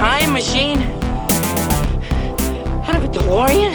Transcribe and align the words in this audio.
Time 0.00 0.32
machine? 0.32 0.80
Out 2.88 2.96
of 2.96 3.04
a 3.04 3.08
DeLorean? 3.08 3.74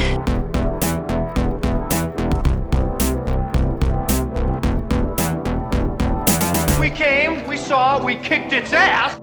We 6.79 6.89
came, 6.89 7.45
we 7.47 7.57
saw, 7.57 8.03
we 8.03 8.15
kicked 8.15 8.53
its 8.53 8.73
ass. 8.73 9.21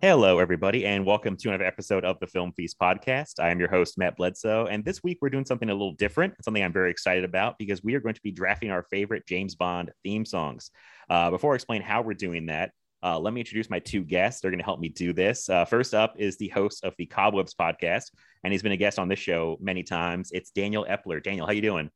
Hello, 0.00 0.40
everybody, 0.40 0.84
and 0.84 1.06
welcome 1.06 1.36
to 1.36 1.48
another 1.50 1.64
episode 1.64 2.04
of 2.04 2.18
the 2.18 2.26
Film 2.26 2.52
Feast 2.56 2.76
podcast. 2.80 3.38
I 3.38 3.50
am 3.50 3.60
your 3.60 3.70
host, 3.70 3.98
Matt 3.98 4.16
Bledsoe, 4.16 4.66
and 4.66 4.84
this 4.84 5.04
week 5.04 5.18
we're 5.22 5.30
doing 5.30 5.44
something 5.44 5.70
a 5.70 5.72
little 5.72 5.94
different, 5.94 6.34
something 6.44 6.64
I'm 6.64 6.72
very 6.72 6.90
excited 6.90 7.22
about 7.22 7.56
because 7.56 7.84
we 7.84 7.94
are 7.94 8.00
going 8.00 8.14
to 8.14 8.22
be 8.22 8.32
drafting 8.32 8.72
our 8.72 8.82
favorite 8.90 9.26
James 9.28 9.54
Bond 9.54 9.92
theme 10.02 10.24
songs. 10.24 10.72
Uh, 11.08 11.30
before 11.30 11.52
I 11.52 11.54
explain 11.54 11.82
how 11.82 12.02
we're 12.02 12.14
doing 12.14 12.46
that, 12.46 12.72
uh, 13.02 13.18
let 13.18 13.32
me 13.32 13.40
introduce 13.40 13.70
my 13.70 13.78
two 13.78 14.02
guests. 14.02 14.40
They're 14.40 14.50
going 14.50 14.58
to 14.58 14.64
help 14.64 14.80
me 14.80 14.88
do 14.88 15.12
this. 15.12 15.48
Uh, 15.48 15.64
first 15.64 15.94
up 15.94 16.14
is 16.18 16.36
the 16.36 16.48
host 16.48 16.84
of 16.84 16.94
the 16.98 17.06
Cobwebs 17.06 17.54
podcast, 17.54 18.10
and 18.44 18.52
he's 18.52 18.62
been 18.62 18.72
a 18.72 18.76
guest 18.76 18.98
on 18.98 19.08
this 19.08 19.18
show 19.18 19.56
many 19.60 19.82
times. 19.82 20.30
It's 20.32 20.50
Daniel 20.50 20.86
Epler. 20.88 21.22
Daniel, 21.22 21.46
how 21.46 21.52
you 21.52 21.62
doing? 21.62 21.90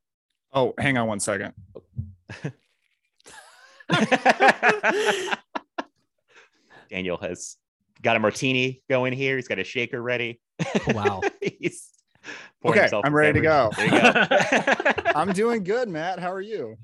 Oh, 0.52 0.74
hang 0.78 0.98
on 0.98 1.08
one 1.08 1.20
second. 1.20 1.54
Daniel 6.90 7.16
has 7.16 7.56
got 8.02 8.16
a 8.16 8.18
martini 8.18 8.82
going 8.88 9.12
here. 9.12 9.36
He's 9.36 9.48
got 9.48 9.58
a 9.58 9.64
shaker 9.64 10.00
ready. 10.00 10.40
Wow. 10.88 11.22
He's 11.40 11.88
Okay, 12.64 12.88
I'm 12.92 13.12
a 13.12 13.16
ready 13.16 13.40
to 13.40 13.48
beverage. 13.48 13.76
There 13.76 13.86
you 13.86 14.94
go. 14.94 15.02
I'm 15.16 15.32
doing 15.32 15.64
good, 15.64 15.88
Matt. 15.88 16.20
How 16.20 16.30
are 16.32 16.40
you? 16.40 16.76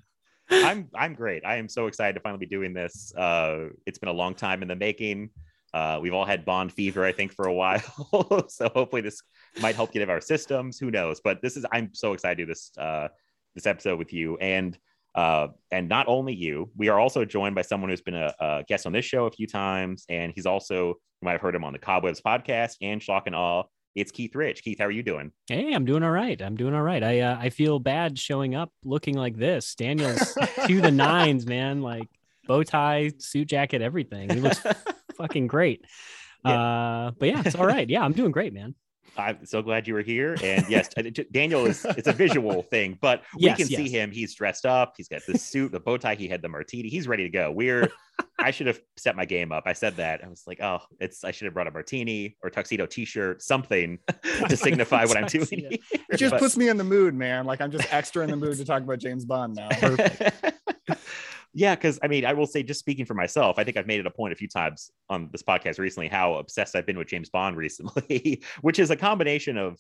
I'm 0.51 0.89
I'm 0.95 1.15
great. 1.15 1.45
I 1.45 1.57
am 1.57 1.69
so 1.69 1.87
excited 1.87 2.15
to 2.15 2.21
finally 2.21 2.39
be 2.39 2.47
doing 2.47 2.73
this. 2.73 3.13
Uh, 3.15 3.69
it's 3.87 3.99
been 3.99 4.09
a 4.09 4.13
long 4.13 4.35
time 4.35 4.63
in 4.63 4.69
the 4.69 4.77
making. 4.77 5.31
Uh, 5.75 5.99
we've 6.01 6.15
all 6.15 6.25
had 6.25 6.45
Bond 6.45 6.73
fever, 6.73 7.05
I 7.05 7.13
think, 7.13 7.33
for 7.33 7.47
a 7.47 7.53
while. 7.53 8.49
so 8.49 8.69
hopefully 8.71 9.03
this 9.03 9.21
might 9.61 9.75
help 9.75 9.93
get 9.93 10.03
of 10.03 10.09
our 10.09 10.21
systems. 10.21 10.79
Who 10.79 10.91
knows? 10.91 11.21
But 11.23 11.43
this 11.43 11.57
is 11.57 11.67
I'm 11.71 11.91
so 11.93 12.15
excited 12.15 12.37
to 12.37 12.45
do 12.45 12.53
this 12.53 12.73
uh, 12.79 13.09
this 13.55 13.67
episode 13.67 13.99
with 13.99 14.13
you 14.13 14.37
and 14.39 14.79
uh, 15.15 15.49
and 15.71 15.89
not 15.89 16.07
only 16.09 16.35
you. 16.35 16.71
We 16.77 16.89
are 16.89 16.99
also 16.99 17.25
joined 17.25 17.55
by 17.55 17.63
someone 17.63 17.91
who's 17.91 18.01
been 18.01 18.15
a, 18.15 18.35
a 18.41 18.65
guest 18.67 18.87
on 18.87 18.93
this 18.93 19.05
show 19.05 19.27
a 19.27 19.31
few 19.31 19.47
times, 19.47 20.05
and 20.09 20.33
he's 20.35 20.47
also 20.47 20.89
you 20.89 21.25
might 21.25 21.33
have 21.33 21.41
heard 21.41 21.55
him 21.55 21.65
on 21.65 21.73
the 21.73 21.79
Cobwebs 21.79 22.21
podcast 22.21 22.77
and 22.81 23.03
Shock 23.03 23.25
and 23.27 23.35
Awe. 23.35 23.65
It's 23.99 24.13
Keith 24.13 24.35
Rich. 24.35 24.63
Keith, 24.63 24.79
how 24.79 24.87
are 24.87 24.93
you 24.93 25.03
doing? 25.03 25.33
Hey, 25.49 25.75
I'm 25.75 25.85
doing 25.85 26.05
all 26.05 26.11
right. 26.11 26.41
I'm 26.41 26.57
doing 26.57 26.75
all 26.75 26.83
right. 26.83 27.03
I 27.03 27.21
uh, 27.21 27.37
I 27.41 27.51
feel 27.51 27.81
bad 27.81 28.19
showing 28.19 28.55
up 28.55 28.73
looking 28.85 29.17
like 29.17 29.37
this. 29.37 29.75
Daniel's 29.75 30.35
to 30.67 30.81
the 30.81 30.91
nines, 30.93 31.47
man. 31.47 31.83
Like 31.83 32.09
bow 32.47 32.63
tie, 32.63 33.11
suit 33.19 33.49
jacket, 33.49 33.83
everything. 33.83 34.31
He 34.31 34.41
looks 34.41 34.61
fucking 35.17 35.49
great. 35.49 35.85
Uh, 36.45 37.11
but 37.19 37.29
yeah, 37.29 37.43
it's 37.45 37.57
all 37.57 37.67
right. 37.67 37.89
Yeah, 37.89 38.03
I'm 38.03 38.13
doing 38.13 38.31
great, 38.31 38.53
man. 38.53 38.75
I'm 39.17 39.45
so 39.47 39.63
glad 39.63 39.89
you 39.89 39.95
were 39.95 40.03
here. 40.03 40.37
And 40.43 40.65
yes, 40.69 40.89
Daniel 41.33 41.67
is 41.67 41.85
it's 41.85 42.09
a 42.09 42.13
visual 42.13 42.63
thing, 42.63 42.99
but 43.01 43.23
we 43.37 43.43
Yes, 43.47 43.57
can 43.59 43.67
see 43.67 43.89
him. 43.89 44.11
He's 44.11 44.35
dressed 44.35 44.67
up. 44.67 44.95
He's 44.97 45.09
got 45.09 45.23
the 45.27 45.37
suit, 45.39 45.73
the 45.73 45.81
bow 45.81 45.97
tie. 45.97 46.15
He 46.15 46.29
had 46.29 46.43
the 46.43 46.49
martini. 46.49 46.89
He's 46.89 47.09
ready 47.09 47.25
to 47.25 47.29
go. 47.31 47.51
We're 47.51 47.89
I 48.39 48.51
should 48.51 48.67
have 48.69 48.81
set 48.97 49.17
my 49.17 49.25
game 49.25 49.51
up. 49.53 49.65
I 49.67 49.73
said 49.73 49.97
that. 49.97 50.25
I 50.25 50.29
was 50.29 50.43
like, 50.47 50.61
oh, 50.61 50.81
it's 51.01 51.25
I 51.25 51.31
should 51.31 51.47
have 51.47 51.55
brought 51.55 51.67
a 51.69 51.71
martini 51.71 52.37
or 52.43 52.51
tuxedo 52.51 52.87
t-shirt, 52.87 53.43
something 53.43 53.99
to 54.49 54.57
signify 54.57 55.05
what 55.05 55.17
I'm 55.17 55.27
doing. 55.27 55.45
Tuxedo. 55.47 55.69
here. 55.71 55.79
It 56.11 56.17
just 56.17 56.33
But- 56.33 56.41
puts 56.41 56.57
me 56.57 56.69
in 56.69 56.77
the 56.77 56.85
mood, 56.85 57.15
man. 57.15 57.47
Like 57.47 57.61
I'm 57.61 57.71
just 57.71 57.93
extra 57.93 58.23
in 58.25 58.31
the 58.31 58.37
mood 58.37 58.57
to 58.59 58.65
talk 58.65 58.83
about 58.83 58.99
James 58.99 59.25
Bond 59.25 59.55
now. 59.57 59.69
Yeah, 61.59 61.75
because 61.75 61.99
I 62.05 62.07
mean, 62.07 62.25
I 62.25 62.35
will 62.35 62.47
say, 62.47 62.63
just 62.63 62.79
speaking 62.79 63.05
for 63.05 63.15
myself, 63.15 63.59
I 63.59 63.65
think 63.65 63.77
I've 63.77 63.87
made 63.89 63.99
it 63.99 64.07
a 64.07 64.13
point 64.13 64.33
a 64.33 64.37
few 64.37 64.47
times 64.47 64.93
on 65.11 65.29
this 65.33 65.43
podcast 65.43 65.81
recently 65.81 66.07
how 66.07 66.35
obsessed 66.35 66.77
I've 66.77 66.87
been 66.87 66.97
with 66.97 67.09
James 67.09 67.31
Bond 67.31 67.57
recently, 67.67 68.45
which 68.61 68.79
is 68.79 68.93
a 68.93 68.97
combination 68.97 69.59
of 69.59 69.77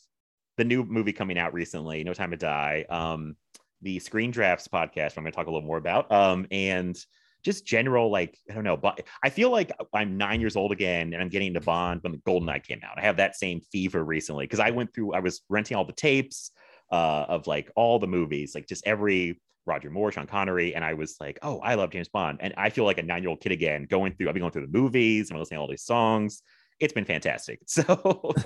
the 0.56 0.64
new 0.64 0.82
movie 0.82 1.12
coming 1.12 1.38
out 1.38 1.54
recently, 1.54 2.02
No 2.02 2.14
Time 2.14 2.32
to 2.32 2.36
Die, 2.36 2.84
um, 2.90 3.36
the 3.80 4.00
Screen 4.00 4.32
Drafts 4.32 4.66
podcast, 4.66 5.16
I'm 5.16 5.22
going 5.22 5.30
to 5.30 5.36
talk 5.36 5.46
a 5.46 5.50
little 5.52 5.68
more 5.68 5.76
about, 5.76 6.10
um, 6.10 6.48
and 6.50 6.98
just 7.44 7.64
general, 7.64 8.10
like, 8.10 8.36
I 8.50 8.54
don't 8.54 8.64
know, 8.64 8.76
but 8.76 9.06
I 9.22 9.30
feel 9.30 9.50
like 9.50 9.70
I'm 9.94 10.16
nine 10.16 10.40
years 10.40 10.56
old 10.56 10.72
again 10.72 11.12
and 11.12 11.22
I'm 11.22 11.28
getting 11.28 11.54
to 11.54 11.60
Bond 11.60 12.02
when 12.02 12.10
the 12.10 12.18
Golden 12.26 12.48
Eye 12.48 12.58
came 12.58 12.80
out. 12.82 12.98
I 12.98 13.02
have 13.02 13.18
that 13.18 13.36
same 13.36 13.60
fever 13.70 14.04
recently 14.04 14.46
because 14.46 14.58
I 14.58 14.72
went 14.72 14.92
through, 14.92 15.12
I 15.12 15.20
was 15.20 15.42
renting 15.48 15.76
all 15.76 15.84
the 15.84 15.92
tapes 15.92 16.50
uh, 16.90 17.26
of 17.28 17.46
like 17.46 17.70
all 17.76 18.00
the 18.00 18.08
movies, 18.08 18.56
like 18.56 18.66
just 18.66 18.84
every 18.84 19.40
Roger 19.68 19.90
Moore, 19.90 20.10
Sean 20.10 20.26
Connery, 20.26 20.74
and 20.74 20.84
I 20.84 20.94
was 20.94 21.16
like, 21.20 21.38
oh, 21.42 21.60
I 21.60 21.74
love 21.74 21.90
James 21.90 22.08
Bond, 22.08 22.38
and 22.40 22.52
I 22.56 22.70
feel 22.70 22.84
like 22.84 22.98
a 22.98 23.02
nine 23.02 23.22
year 23.22 23.30
old 23.30 23.40
kid 23.40 23.52
again, 23.52 23.86
going 23.88 24.14
through. 24.14 24.28
I've 24.28 24.34
been 24.34 24.40
going 24.40 24.52
through 24.52 24.66
the 24.66 24.78
movies 24.78 25.28
and 25.30 25.36
I'm 25.36 25.40
listening 25.40 25.58
to 25.58 25.62
all 25.62 25.68
these 25.68 25.84
songs. 25.84 26.42
It's 26.80 26.92
been 26.92 27.04
fantastic. 27.04 27.60
So 27.66 27.82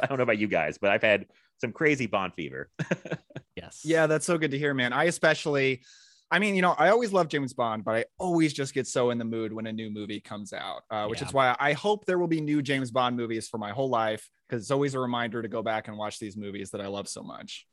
I 0.03 0.07
don't 0.07 0.19
know 0.19 0.25
about 0.25 0.39
you 0.39 0.49
guys, 0.49 0.79
but 0.79 0.91
I've 0.91 1.03
had 1.03 1.27
some 1.61 1.73
crazy 1.73 2.07
Bond 2.07 2.33
fever. 2.35 2.71
Yes. 3.57 3.83
yeah, 3.85 4.07
that's 4.07 4.25
so 4.25 4.39
good 4.39 4.51
to 4.53 4.59
hear, 4.59 4.73
man. 4.73 4.93
I 4.95 5.05
especially, 5.05 5.83
I 6.31 6.39
mean, 6.39 6.55
you 6.57 6.63
know, 6.63 6.73
I 6.79 6.89
always 6.89 7.13
love 7.13 7.29
James 7.29 7.53
Bond, 7.53 7.85
but 7.85 7.95
I 7.95 8.05
always 8.19 8.55
just 8.55 8.73
get 8.73 8.87
so 8.87 9.11
in 9.11 9.19
the 9.19 9.27
mood 9.27 9.53
when 9.53 9.67
a 9.67 9.73
new 9.73 9.91
movie 9.91 10.21
comes 10.21 10.55
out, 10.55 10.83
uh, 10.91 11.07
which 11.07 11.21
Yeah. 11.21 11.29
is 11.29 11.35
why 11.35 11.55
I 11.61 11.75
hope 11.75 12.07
there 12.07 12.19
will 12.19 12.27
be 12.29 12.41
new 12.41 12.63
James 12.63 12.91
Bond 12.91 13.15
movies 13.15 13.49
for 13.49 13.59
my 13.59 13.71
whole 13.71 13.91
life 13.91 14.29
because 14.49 14.63
it's 14.63 14.71
always 14.71 14.95
a 14.95 14.99
reminder 15.01 15.43
to 15.43 15.49
go 15.49 15.63
back 15.63 15.89
and 15.89 15.99
watch 15.99 16.19
these 16.19 16.35
movies 16.37 16.71
that 16.71 16.81
I 16.81 16.87
love 16.87 17.09
so 17.09 17.23
much. 17.23 17.67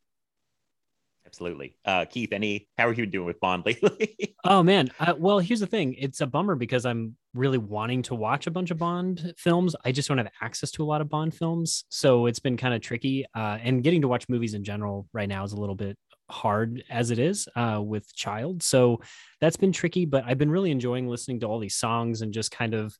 Absolutely, 1.30 1.76
uh, 1.86 2.06
Keith. 2.06 2.34
Any? 2.34 2.68
How 2.76 2.88
are 2.88 2.94
you 2.94 3.06
doing 3.06 3.28
with 3.28 3.40
Bond 3.40 3.64
lately? 3.66 4.36
Oh 4.46 4.64
man. 4.64 4.90
Uh, 5.02 5.14
well, 5.18 5.40
here's 5.40 5.60
the 5.60 5.68
thing. 5.68 5.96
It's 5.96 6.22
a 6.22 6.26
bummer 6.26 6.56
because 6.56 6.86
I'm 6.86 7.18
really 7.34 7.58
wanting 7.58 8.02
to 8.04 8.16
watch 8.16 8.48
a 8.48 8.52
bunch 8.52 8.72
of 8.72 8.78
Bond 8.78 9.34
films. 9.38 9.76
I 9.84 9.92
just 9.92 10.08
don't 10.08 10.18
have 10.18 10.30
access 10.42 10.72
to 10.72 10.84
a 10.84 10.88
lot 10.88 11.02
of 11.02 11.10
Bond 11.10 11.36
films, 11.36 11.84
so 11.90 12.26
it's 12.26 12.40
been 12.40 12.56
kind 12.56 12.74
of 12.74 12.80
tricky. 12.82 13.26
Uh, 13.36 13.58
and 13.62 13.84
getting 13.84 14.02
to 14.02 14.08
watch 14.08 14.30
movies 14.30 14.54
in 14.54 14.64
general 14.64 15.08
right 15.12 15.28
now 15.28 15.44
is 15.44 15.52
a 15.52 15.60
little 15.60 15.76
bit 15.76 15.98
hard 16.32 16.84
as 16.90 17.12
it 17.12 17.20
is 17.20 17.50
uh, 17.58 17.82
with 17.84 18.12
child. 18.16 18.64
So 18.64 19.02
that's 19.42 19.58
been 19.58 19.74
tricky. 19.74 20.06
But 20.06 20.24
I've 20.26 20.38
been 20.38 20.52
really 20.52 20.72
enjoying 20.72 21.08
listening 21.08 21.42
to 21.42 21.48
all 21.48 21.60
these 21.60 21.76
songs 21.76 22.22
and 22.22 22.34
just 22.34 22.50
kind 22.50 22.74
of 22.74 22.98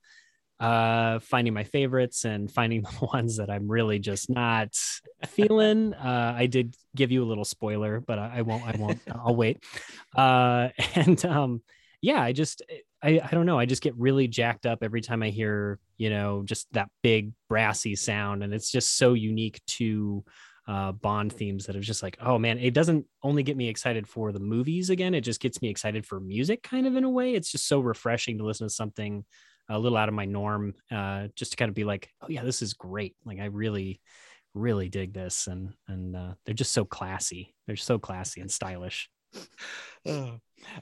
uh 0.60 1.20
finding 1.20 1.54
my 1.54 1.64
favorites 1.64 2.26
and 2.26 2.52
finding 2.52 2.82
the 3.00 3.06
ones 3.14 3.38
that 3.38 3.50
i'm 3.50 3.68
really 3.68 4.00
just 4.00 4.30
not 4.30 4.76
feeling 5.28 5.94
uh 5.94 6.34
i 6.36 6.46
did 6.46 6.76
give 6.96 7.12
you 7.12 7.24
a 7.24 7.28
little 7.28 7.46
spoiler 7.46 8.00
but 8.00 8.20
i, 8.20 8.38
I 8.38 8.42
won't 8.42 8.64
i 8.64 8.76
won't 8.78 9.00
i'll 9.12 9.36
wait 9.36 9.64
uh 10.16 10.70
and 10.96 11.24
um 11.26 11.62
yeah 12.02 12.22
i 12.22 12.34
just 12.34 12.62
I, 13.02 13.22
I 13.24 13.30
don't 13.32 13.46
know 13.46 13.60
i 13.60 13.66
just 13.66 13.82
get 13.82 13.96
really 13.98 14.28
jacked 14.28 14.66
up 14.66 14.80
every 14.82 15.02
time 15.02 15.24
i 15.24 15.30
hear 15.30 15.80
you 15.98 16.10
know 16.10 16.44
just 16.46 16.72
that 16.74 16.90
big 17.04 17.32
brassy 17.48 17.96
sound 17.96 18.44
and 18.44 18.54
it's 18.54 18.72
just 18.72 18.98
so 18.98 19.14
unique 19.14 19.62
to 19.78 20.24
uh, 20.70 20.92
Bond 20.92 21.34
themes 21.34 21.66
that 21.66 21.76
are 21.76 21.82
just 21.82 22.04
like, 22.04 22.16
oh 22.22 22.38
man, 22.38 22.60
it 22.60 22.76
doesn't 22.76 23.04
only 23.24 23.42
get 23.42 23.58
me 23.58 23.68
excited 23.68 24.08
for 24.08 24.32
the 24.32 24.40
movies 24.40 24.92
again. 24.92 25.16
It 25.16 25.22
just 25.22 25.42
gets 25.42 25.64
me 25.64 25.68
excited 25.68 26.06
for 26.06 26.20
music, 26.20 26.62
kind 26.62 26.86
of 26.86 26.96
in 26.96 27.04
a 27.04 27.10
way. 27.10 27.34
It's 27.34 27.52
just 27.52 27.68
so 27.68 27.80
refreshing 27.80 28.38
to 28.38 28.46
listen 28.46 28.68
to 28.68 28.74
something 28.74 29.26
a 29.70 29.80
little 29.80 29.98
out 29.98 30.10
of 30.10 30.16
my 30.16 30.26
norm, 30.26 30.74
uh, 30.92 31.28
just 31.36 31.52
to 31.52 31.58
kind 31.58 31.70
of 31.70 31.76
be 31.76 31.84
like, 31.84 32.10
oh 32.22 32.28
yeah, 32.30 32.44
this 32.44 32.62
is 32.62 32.74
great. 32.74 33.16
Like 33.26 33.40
I 33.40 33.46
really, 33.46 34.02
really 34.54 34.90
dig 34.90 35.14
this, 35.14 35.48
and 35.48 35.74
and 35.88 36.16
uh, 36.16 36.34
they're 36.46 36.56
just 36.56 36.72
so 36.72 36.86
classy. 36.86 37.54
They're 37.68 37.76
so 37.76 38.00
classy 38.00 38.42
and 38.42 38.52
stylish. 38.52 39.10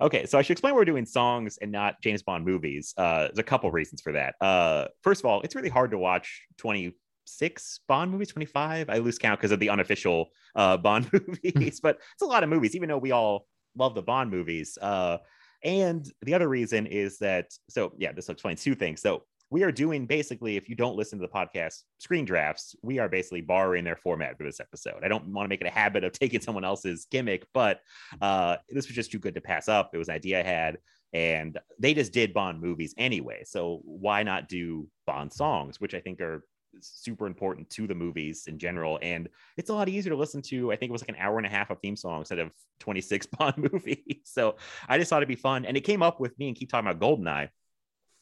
okay, 0.01 0.25
so 0.25 0.37
I 0.37 0.41
should 0.41 0.53
explain 0.53 0.73
why 0.73 0.79
we're 0.79 0.85
doing 0.85 1.05
songs 1.05 1.57
and 1.61 1.71
not 1.71 2.01
James 2.01 2.23
Bond 2.23 2.45
movies. 2.45 2.93
Uh, 2.97 3.27
there's 3.27 3.39
a 3.39 3.43
couple 3.43 3.69
reasons 3.71 4.01
for 4.01 4.13
that. 4.13 4.35
Uh, 4.41 4.87
first 5.03 5.21
of 5.21 5.25
all, 5.25 5.41
it's 5.41 5.55
really 5.55 5.69
hard 5.69 5.91
to 5.91 5.97
watch 5.97 6.43
26 6.57 7.81
Bond 7.87 8.11
movies, 8.11 8.29
25. 8.29 8.89
I 8.89 8.97
lose 8.99 9.17
count 9.17 9.39
because 9.39 9.51
of 9.51 9.59
the 9.59 9.69
unofficial 9.69 10.29
uh, 10.55 10.77
Bond 10.87 11.09
movies, 11.43 11.79
but 11.81 11.97
it's 12.13 12.21
a 12.21 12.25
lot 12.25 12.43
of 12.43 12.49
movies, 12.49 12.75
even 12.75 12.89
though 12.89 12.97
we 12.97 13.11
all 13.11 13.47
love 13.75 13.95
the 13.95 14.01
Bond 14.01 14.31
movies. 14.31 14.77
Uh, 14.81 15.17
and 15.63 16.09
the 16.21 16.33
other 16.33 16.49
reason 16.49 16.85
is 16.87 17.17
that, 17.19 17.51
so 17.69 17.93
yeah, 17.97 18.11
this 18.11 18.29
explains 18.29 18.63
two 18.63 18.75
things. 18.75 19.01
So 19.01 19.23
we 19.49 19.63
are 19.63 19.71
doing 19.71 20.05
basically, 20.05 20.57
if 20.57 20.67
you 20.67 20.75
don't 20.75 20.97
listen 20.97 21.19
to 21.19 21.25
the 21.25 21.31
podcast 21.31 21.83
screen 21.99 22.25
drafts, 22.25 22.75
we 22.81 22.99
are 22.99 23.07
basically 23.07 23.41
borrowing 23.41 23.85
their 23.85 23.95
format 23.95 24.37
for 24.37 24.43
this 24.43 24.59
episode. 24.59 25.03
I 25.03 25.07
don't 25.07 25.25
want 25.27 25.45
to 25.45 25.49
make 25.49 25.61
it 25.61 25.67
a 25.67 25.71
habit 25.71 26.03
of 26.03 26.11
taking 26.11 26.41
someone 26.41 26.65
else's 26.65 27.07
gimmick, 27.09 27.45
but 27.53 27.79
uh, 28.21 28.57
this 28.69 28.87
was 28.87 28.95
just 28.95 29.11
too 29.11 29.19
good 29.19 29.35
to 29.35 29.41
pass 29.41 29.69
up. 29.69 29.91
It 29.93 29.97
was 29.97 30.09
an 30.09 30.15
idea 30.15 30.41
I 30.41 30.43
had, 30.43 30.79
and 31.13 31.57
they 31.79 31.93
just 31.93 32.11
did 32.11 32.33
Bond 32.33 32.61
movies 32.61 32.93
anyway. 32.97 33.43
So 33.45 33.79
why 33.85 34.23
not 34.23 34.49
do 34.49 34.89
Bond 35.05 35.31
songs, 35.31 35.79
which 35.79 35.93
I 35.93 36.01
think 36.01 36.19
are 36.19 36.43
super 36.81 37.27
important 37.27 37.69
to 37.71 37.87
the 37.87 37.95
movies 37.95 38.47
in 38.47 38.57
general. 38.57 38.99
And 39.01 39.29
it's 39.57 39.69
a 39.69 39.73
lot 39.73 39.89
easier 39.89 40.11
to 40.11 40.17
listen 40.17 40.41
to. 40.43 40.71
I 40.71 40.75
think 40.75 40.89
it 40.89 40.93
was 40.93 41.01
like 41.01 41.09
an 41.09 41.15
hour 41.17 41.37
and 41.37 41.45
a 41.45 41.49
half 41.49 41.69
of 41.69 41.79
theme 41.79 41.95
song 41.95 42.19
instead 42.19 42.39
of 42.39 42.51
26 42.79 43.25
Bond 43.37 43.69
movies. 43.71 44.21
So 44.23 44.55
I 44.87 44.97
just 44.97 45.09
thought 45.09 45.17
it'd 45.17 45.27
be 45.27 45.35
fun. 45.35 45.65
And 45.65 45.77
it 45.77 45.81
came 45.81 46.01
up 46.01 46.19
with 46.19 46.37
me 46.39 46.47
and 46.47 46.55
keep 46.55 46.69
talking 46.69 46.89
about 46.89 47.01
Goldeneye 47.01 47.49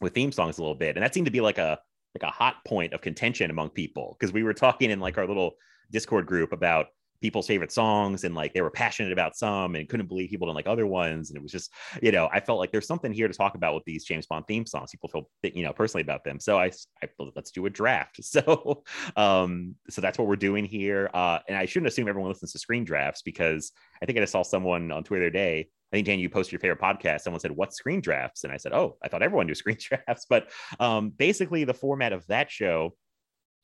with 0.02 0.14
theme 0.14 0.32
songs 0.32 0.58
a 0.58 0.62
little 0.62 0.76
bit. 0.76 0.96
And 0.96 1.04
that 1.04 1.14
seemed 1.14 1.26
to 1.26 1.32
be 1.32 1.42
like 1.42 1.58
a 1.58 1.80
like 2.14 2.24
a 2.24 2.32
hot 2.32 2.64
point 2.66 2.94
of 2.94 3.02
contention 3.02 3.52
among 3.52 3.70
people 3.72 4.16
because 4.18 4.32
we 4.32 4.44
were 4.44 4.54
talking 4.54 4.90
in 4.90 5.02
like 5.02 5.18
our 5.18 5.28
little 5.28 5.56
Discord 5.92 6.26
group 6.26 6.54
about 6.54 6.88
people's 7.22 7.48
favorite 7.48 7.72
songs 7.72 8.24
and 8.24 8.36
like 8.36 8.54
they 8.54 8.62
were 8.62 8.70
passionate 8.70 9.12
about 9.12 9.36
some 9.36 9.76
and 9.76 9.90
couldn't 9.90 10.08
believe 10.08 10.30
people 10.30 10.48
didn't 10.48 10.56
like 10.56 10.68
other 10.68 10.88
ones 10.88 11.30
and 11.30 11.38
it 11.38 11.42
was 11.42 11.52
just 11.52 11.72
you 12.02 12.12
know 12.12 12.30
i 12.32 12.40
felt 12.40 12.60
like 12.60 12.72
there's 12.72 12.88
something 12.88 13.14
here 13.14 13.28
to 13.28 13.34
talk 13.34 13.56
about 13.56 13.74
with 13.74 13.84
these 13.86 14.04
james 14.04 14.26
bond 14.26 14.46
theme 14.48 14.66
songs 14.66 14.92
people 14.92 15.10
feel 15.10 15.28
you 15.44 15.64
know 15.64 15.74
personally 15.74 16.02
about 16.02 16.24
them 16.24 16.40
so 16.40 16.58
i, 16.58 16.72
I 17.02 17.10
let's 17.36 17.52
do 17.52 17.66
a 17.66 17.70
draft 17.70 18.24
so 18.24 18.84
um 19.16 19.76
so 19.90 20.02
that's 20.02 20.18
what 20.18 20.28
we're 20.28 20.36
doing 20.36 20.66
here 20.66 21.10
uh 21.14 21.40
and 21.48 21.58
i 21.58 21.66
shouldn't 21.66 21.88
assume 21.88 22.08
everyone 22.08 22.30
listens 22.30 22.52
to 22.52 22.60
screen 22.60 22.84
drafts 22.84 23.22
because 23.22 23.72
i 24.02 24.06
think 24.06 24.18
i 24.18 24.22
just 24.22 24.34
saw 24.34 24.44
someone 24.44 24.92
on 24.92 25.04
twitter 25.04 25.26
today 25.26 25.70
I 25.92 25.98
think 25.98 26.08
Dan, 26.08 26.20
you 26.20 26.30
posted 26.30 26.52
your 26.52 26.60
favorite 26.60 26.82
podcast. 26.82 27.22
Someone 27.22 27.40
said, 27.40 27.52
"What 27.52 27.74
screen 27.74 28.02
drafts?" 28.02 28.44
And 28.44 28.52
I 28.52 28.58
said, 28.58 28.74
"Oh, 28.74 28.98
I 29.04 29.08
thought 29.08 29.22
everyone 29.22 29.46
knew 29.46 29.56
screen 29.56 29.78
drafts." 29.80 30.26
But 30.28 30.50
um, 30.80 31.12
basically, 31.12 31.64
the 31.64 31.76
format 31.76 32.12
of 32.12 32.26
that 32.28 32.52
show 32.52 32.96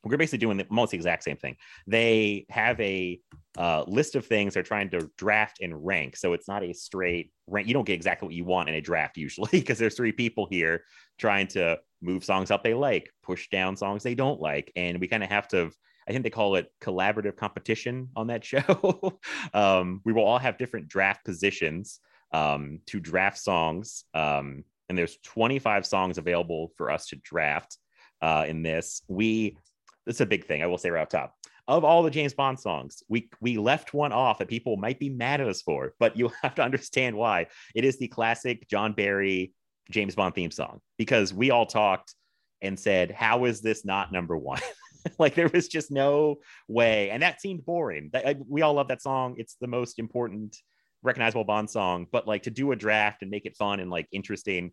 we're 0.04 0.18
basically 0.18 0.40
doing 0.40 0.58
the, 0.58 0.66
almost 0.70 0.92
the 0.92 0.98
exact 0.98 1.24
same 1.24 1.38
thing. 1.38 1.56
They 1.86 2.46
have 2.50 2.80
a 2.80 3.20
uh, 3.58 3.84
list 3.88 4.16
of 4.16 4.26
things 4.26 4.54
they're 4.54 4.64
trying 4.64 4.90
to 4.92 5.10
draft 5.18 5.60
and 5.62 5.86
rank. 5.86 6.18
So 6.18 6.34
it's 6.34 6.48
not 6.48 6.64
a 6.64 6.74
straight 6.74 7.32
rank. 7.48 7.68
You 7.68 7.74
don't 7.74 7.86
get 7.86 7.94
exactly 7.94 8.28
what 8.28 8.36
you 8.36 8.46
want 8.46 8.70
in 8.70 8.76
a 8.76 8.82
draft 8.82 9.18
usually 9.18 9.50
because 9.52 9.78
there's 9.78 9.96
three 9.96 10.12
people 10.12 10.48
here 10.50 10.84
trying 11.20 11.48
to 11.48 11.80
move 12.02 12.24
songs 12.24 12.50
up 12.50 12.64
they 12.64 12.74
like, 12.74 13.12
push 13.24 13.50
down 13.50 13.76
songs 13.76 14.02
they 14.04 14.16
don't 14.16 14.42
like. 14.42 14.72
And 14.76 15.00
we 15.00 15.08
kind 15.08 15.24
of 15.24 15.30
have 15.30 15.48
to, 15.50 15.72
I 16.08 16.12
think 16.12 16.24
they 16.24 16.30
call 16.32 16.56
it 16.56 16.72
collaborative 16.82 17.36
competition 17.36 18.10
on 18.16 18.28
that 18.28 18.44
show. 18.52 19.20
um, 19.54 20.02
we 20.04 20.14
will 20.14 20.24
all 20.24 20.40
have 20.40 20.58
different 20.58 20.88
draft 20.88 21.24
positions 21.24 22.00
um, 22.34 22.80
to 22.88 23.00
draft 23.00 23.38
songs. 23.38 24.06
Um, 24.14 24.64
and 24.90 24.98
there's 24.98 25.18
25 25.24 25.86
songs 25.86 26.18
available 26.18 26.72
for 26.76 26.92
us 26.92 27.08
to 27.08 27.16
draft 27.18 27.78
uh, 28.22 28.46
in 28.48 28.62
this. 28.62 29.04
We 29.08 29.58
this 30.06 30.16
is 30.16 30.22
a 30.22 30.26
big 30.26 30.46
thing. 30.46 30.62
I 30.62 30.68
will 30.68 30.78
say 30.78 30.90
right 30.90 31.02
off 31.02 31.10
top. 31.10 31.36
Of 31.68 31.84
all 31.84 32.04
the 32.04 32.10
James 32.10 32.34
Bond 32.34 32.60
songs, 32.60 33.04
we 33.08 33.30
we 33.40 33.58
left 33.58 33.94
one 33.94 34.12
off 34.12 34.40
that 34.40 34.48
people 34.48 34.78
might 34.78 35.00
be 35.00 35.10
mad 35.10 35.42
at 35.42 35.48
us 35.48 35.62
for, 35.62 35.94
but 36.00 36.18
you 36.18 36.32
have 36.42 36.56
to 36.56 36.64
understand 36.64 37.16
why. 37.16 37.48
It 37.76 37.86
is 37.86 37.98
the 37.98 38.08
classic 38.08 38.68
John 38.68 38.94
Barry 38.94 39.54
James 39.90 40.16
Bond 40.16 40.36
theme 40.36 40.52
song 40.52 40.82
because 40.98 41.34
we 41.34 41.52
all 41.52 41.66
talked 41.66 42.16
and 42.62 42.80
said, 42.80 43.12
"How 43.12 43.46
is 43.46 43.62
this 43.62 43.86
not 43.86 44.12
number 44.12 44.38
one?" 44.38 44.62
like 45.20 45.36
there 45.36 45.50
was 45.50 45.68
just 45.68 45.92
no 45.92 46.38
way, 46.68 47.10
and 47.10 47.24
that 47.24 47.42
seemed 47.42 47.66
boring. 47.66 48.10
That, 48.14 48.38
we 48.48 48.62
all 48.62 48.74
love 48.74 48.88
that 48.90 49.02
song. 49.02 49.36
It's 49.38 49.56
the 49.62 49.68
most 49.68 50.00
important, 50.00 50.58
recognizable 51.04 51.44
Bond 51.44 51.70
song. 51.70 52.08
But 52.12 52.28
like 52.28 52.44
to 52.44 52.52
do 52.52 52.72
a 52.72 52.76
draft 52.76 53.22
and 53.22 53.32
make 53.32 53.46
it 53.46 53.56
fun 53.56 53.80
and 53.80 53.90
like 53.90 54.08
interesting, 54.12 54.72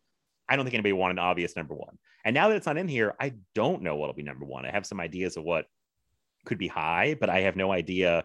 I 0.48 0.56
don't 0.56 0.64
think 0.64 0.74
anybody 0.74 0.92
wanted 0.92 1.14
an 1.14 1.18
obvious 1.20 1.56
number 1.56 1.74
one. 1.74 1.98
And 2.24 2.34
now 2.34 2.48
that 2.48 2.56
it's 2.56 2.66
not 2.66 2.78
in 2.78 2.88
here, 2.88 3.14
I 3.20 3.34
don't 3.54 3.82
know 3.82 3.96
what'll 3.96 4.14
be 4.14 4.22
number 4.22 4.44
one. 4.44 4.64
I 4.64 4.70
have 4.70 4.86
some 4.86 5.00
ideas 5.00 5.36
of 5.36 5.44
what 5.44 5.66
could 6.44 6.58
be 6.58 6.68
high, 6.68 7.16
but 7.18 7.30
I 7.30 7.40
have 7.40 7.56
no 7.56 7.70
idea 7.70 8.24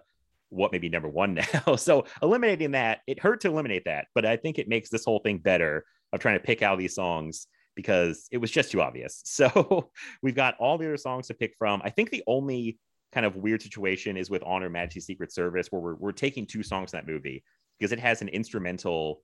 what 0.50 0.72
may 0.72 0.78
be 0.78 0.90
number 0.90 1.10
one 1.10 1.34
now. 1.68 1.76
so 1.76 2.06
eliminating 2.22 2.72
that, 2.72 3.00
it 3.08 3.20
hurt 3.20 3.42
to 3.42 3.50
eliminate 3.50 3.86
that, 3.86 4.08
but 4.16 4.26
I 4.26 4.38
think 4.38 4.60
it 4.60 4.68
makes 4.68 4.90
this 4.90 5.06
whole 5.06 5.20
thing 5.20 5.40
better 5.40 5.86
of 6.12 6.20
trying 6.20 6.38
to 6.38 6.44
pick 6.44 6.62
out 6.62 6.78
these 6.78 6.96
songs 6.96 7.48
because 7.76 8.28
it 8.32 8.38
was 8.38 8.52
just 8.52 8.72
too 8.72 8.82
obvious. 8.82 9.22
So 9.26 9.92
we've 10.22 10.36
got 10.36 10.56
all 10.60 10.78
the 10.78 10.86
other 10.86 10.98
songs 10.98 11.28
to 11.28 11.34
pick 11.34 11.56
from. 11.58 11.82
I 11.84 11.90
think 11.90 12.12
the 12.12 12.24
only 12.28 12.80
kind 13.12 13.26
of 13.26 13.36
weird 13.36 13.62
situation 13.62 14.16
is 14.16 14.30
with 14.30 14.44
On 14.44 14.62
Her 14.62 14.70
Majesty 14.70 15.00
Secret 15.00 15.32
Service, 15.32 15.68
where 15.72 15.82
we're, 15.82 15.96
we're 15.96 16.12
taking 16.12 16.46
two 16.46 16.64
songs 16.64 16.94
in 16.94 16.98
that 16.98 17.12
movie 17.12 17.44
because 17.80 17.92
it 17.92 18.00
has 18.00 18.22
an 18.22 18.30
instrumental 18.30 19.22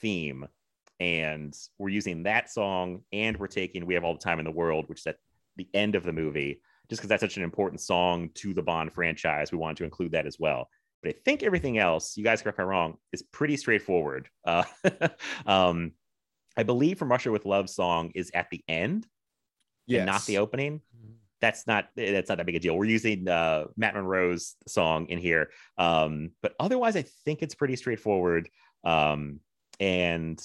theme 0.00 0.46
and 1.02 1.58
we're 1.78 1.88
using 1.88 2.22
that 2.22 2.48
song 2.48 3.02
and 3.12 3.36
we're 3.36 3.48
taking 3.48 3.84
we 3.84 3.94
have 3.94 4.04
all 4.04 4.12
the 4.12 4.20
time 4.20 4.38
in 4.38 4.44
the 4.44 4.52
world 4.52 4.88
which 4.88 5.00
is 5.00 5.06
at 5.08 5.16
the 5.56 5.68
end 5.74 5.96
of 5.96 6.04
the 6.04 6.12
movie 6.12 6.60
just 6.88 7.00
because 7.00 7.08
that's 7.08 7.20
such 7.20 7.36
an 7.36 7.42
important 7.42 7.80
song 7.80 8.30
to 8.34 8.54
the 8.54 8.62
bond 8.62 8.92
franchise 8.92 9.50
we 9.50 9.58
wanted 9.58 9.76
to 9.76 9.84
include 9.84 10.12
that 10.12 10.26
as 10.26 10.38
well 10.38 10.68
but 11.02 11.08
i 11.08 11.14
think 11.24 11.42
everything 11.42 11.76
else 11.76 12.16
you 12.16 12.22
guys 12.22 12.40
correct 12.40 12.56
me 12.56 12.64
wrong 12.64 12.96
is 13.12 13.22
pretty 13.32 13.56
straightforward 13.56 14.28
uh, 14.46 14.62
um, 15.44 15.90
i 16.56 16.62
believe 16.62 17.00
from 17.00 17.10
russia 17.10 17.32
with 17.32 17.44
love 17.44 17.68
song 17.68 18.12
is 18.14 18.30
at 18.32 18.48
the 18.50 18.62
end 18.68 19.04
yes. 19.88 19.98
and 19.98 20.06
not 20.06 20.24
the 20.26 20.38
opening 20.38 20.80
that's 21.40 21.66
not 21.66 21.88
that's 21.96 22.28
not 22.28 22.38
that 22.38 22.46
big 22.46 22.54
a 22.54 22.60
deal. 22.60 22.78
We're 22.78 22.84
using 22.84 23.26
uh, 23.28 23.64
Matt 23.76 23.94
Monro's 23.94 24.54
song 24.68 25.06
in 25.06 25.18
here, 25.18 25.50
um, 25.76 26.30
but 26.40 26.54
otherwise, 26.60 26.94
I 26.94 27.02
think 27.24 27.42
it's 27.42 27.56
pretty 27.56 27.74
straightforward. 27.74 28.48
Um, 28.84 29.40
and 29.80 30.40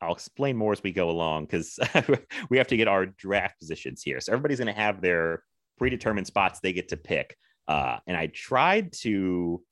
I'll 0.00 0.12
explain 0.12 0.56
more 0.56 0.72
as 0.72 0.82
we 0.82 0.92
go 0.92 1.10
along 1.10 1.46
because 1.46 1.78
we 2.50 2.58
have 2.58 2.68
to 2.68 2.76
get 2.76 2.88
our 2.88 3.06
draft 3.06 3.58
positions 3.58 4.02
here. 4.02 4.20
So 4.20 4.32
everybody's 4.32 4.58
going 4.58 4.74
to 4.74 4.80
have 4.80 5.00
their 5.00 5.42
predetermined 5.78 6.26
spots 6.26 6.60
they 6.60 6.72
get 6.72 6.88
to 6.88 6.96
pick. 6.96 7.36
Uh, 7.68 7.98
and 8.06 8.16
I 8.16 8.28
tried 8.28 8.92
to 9.00 9.62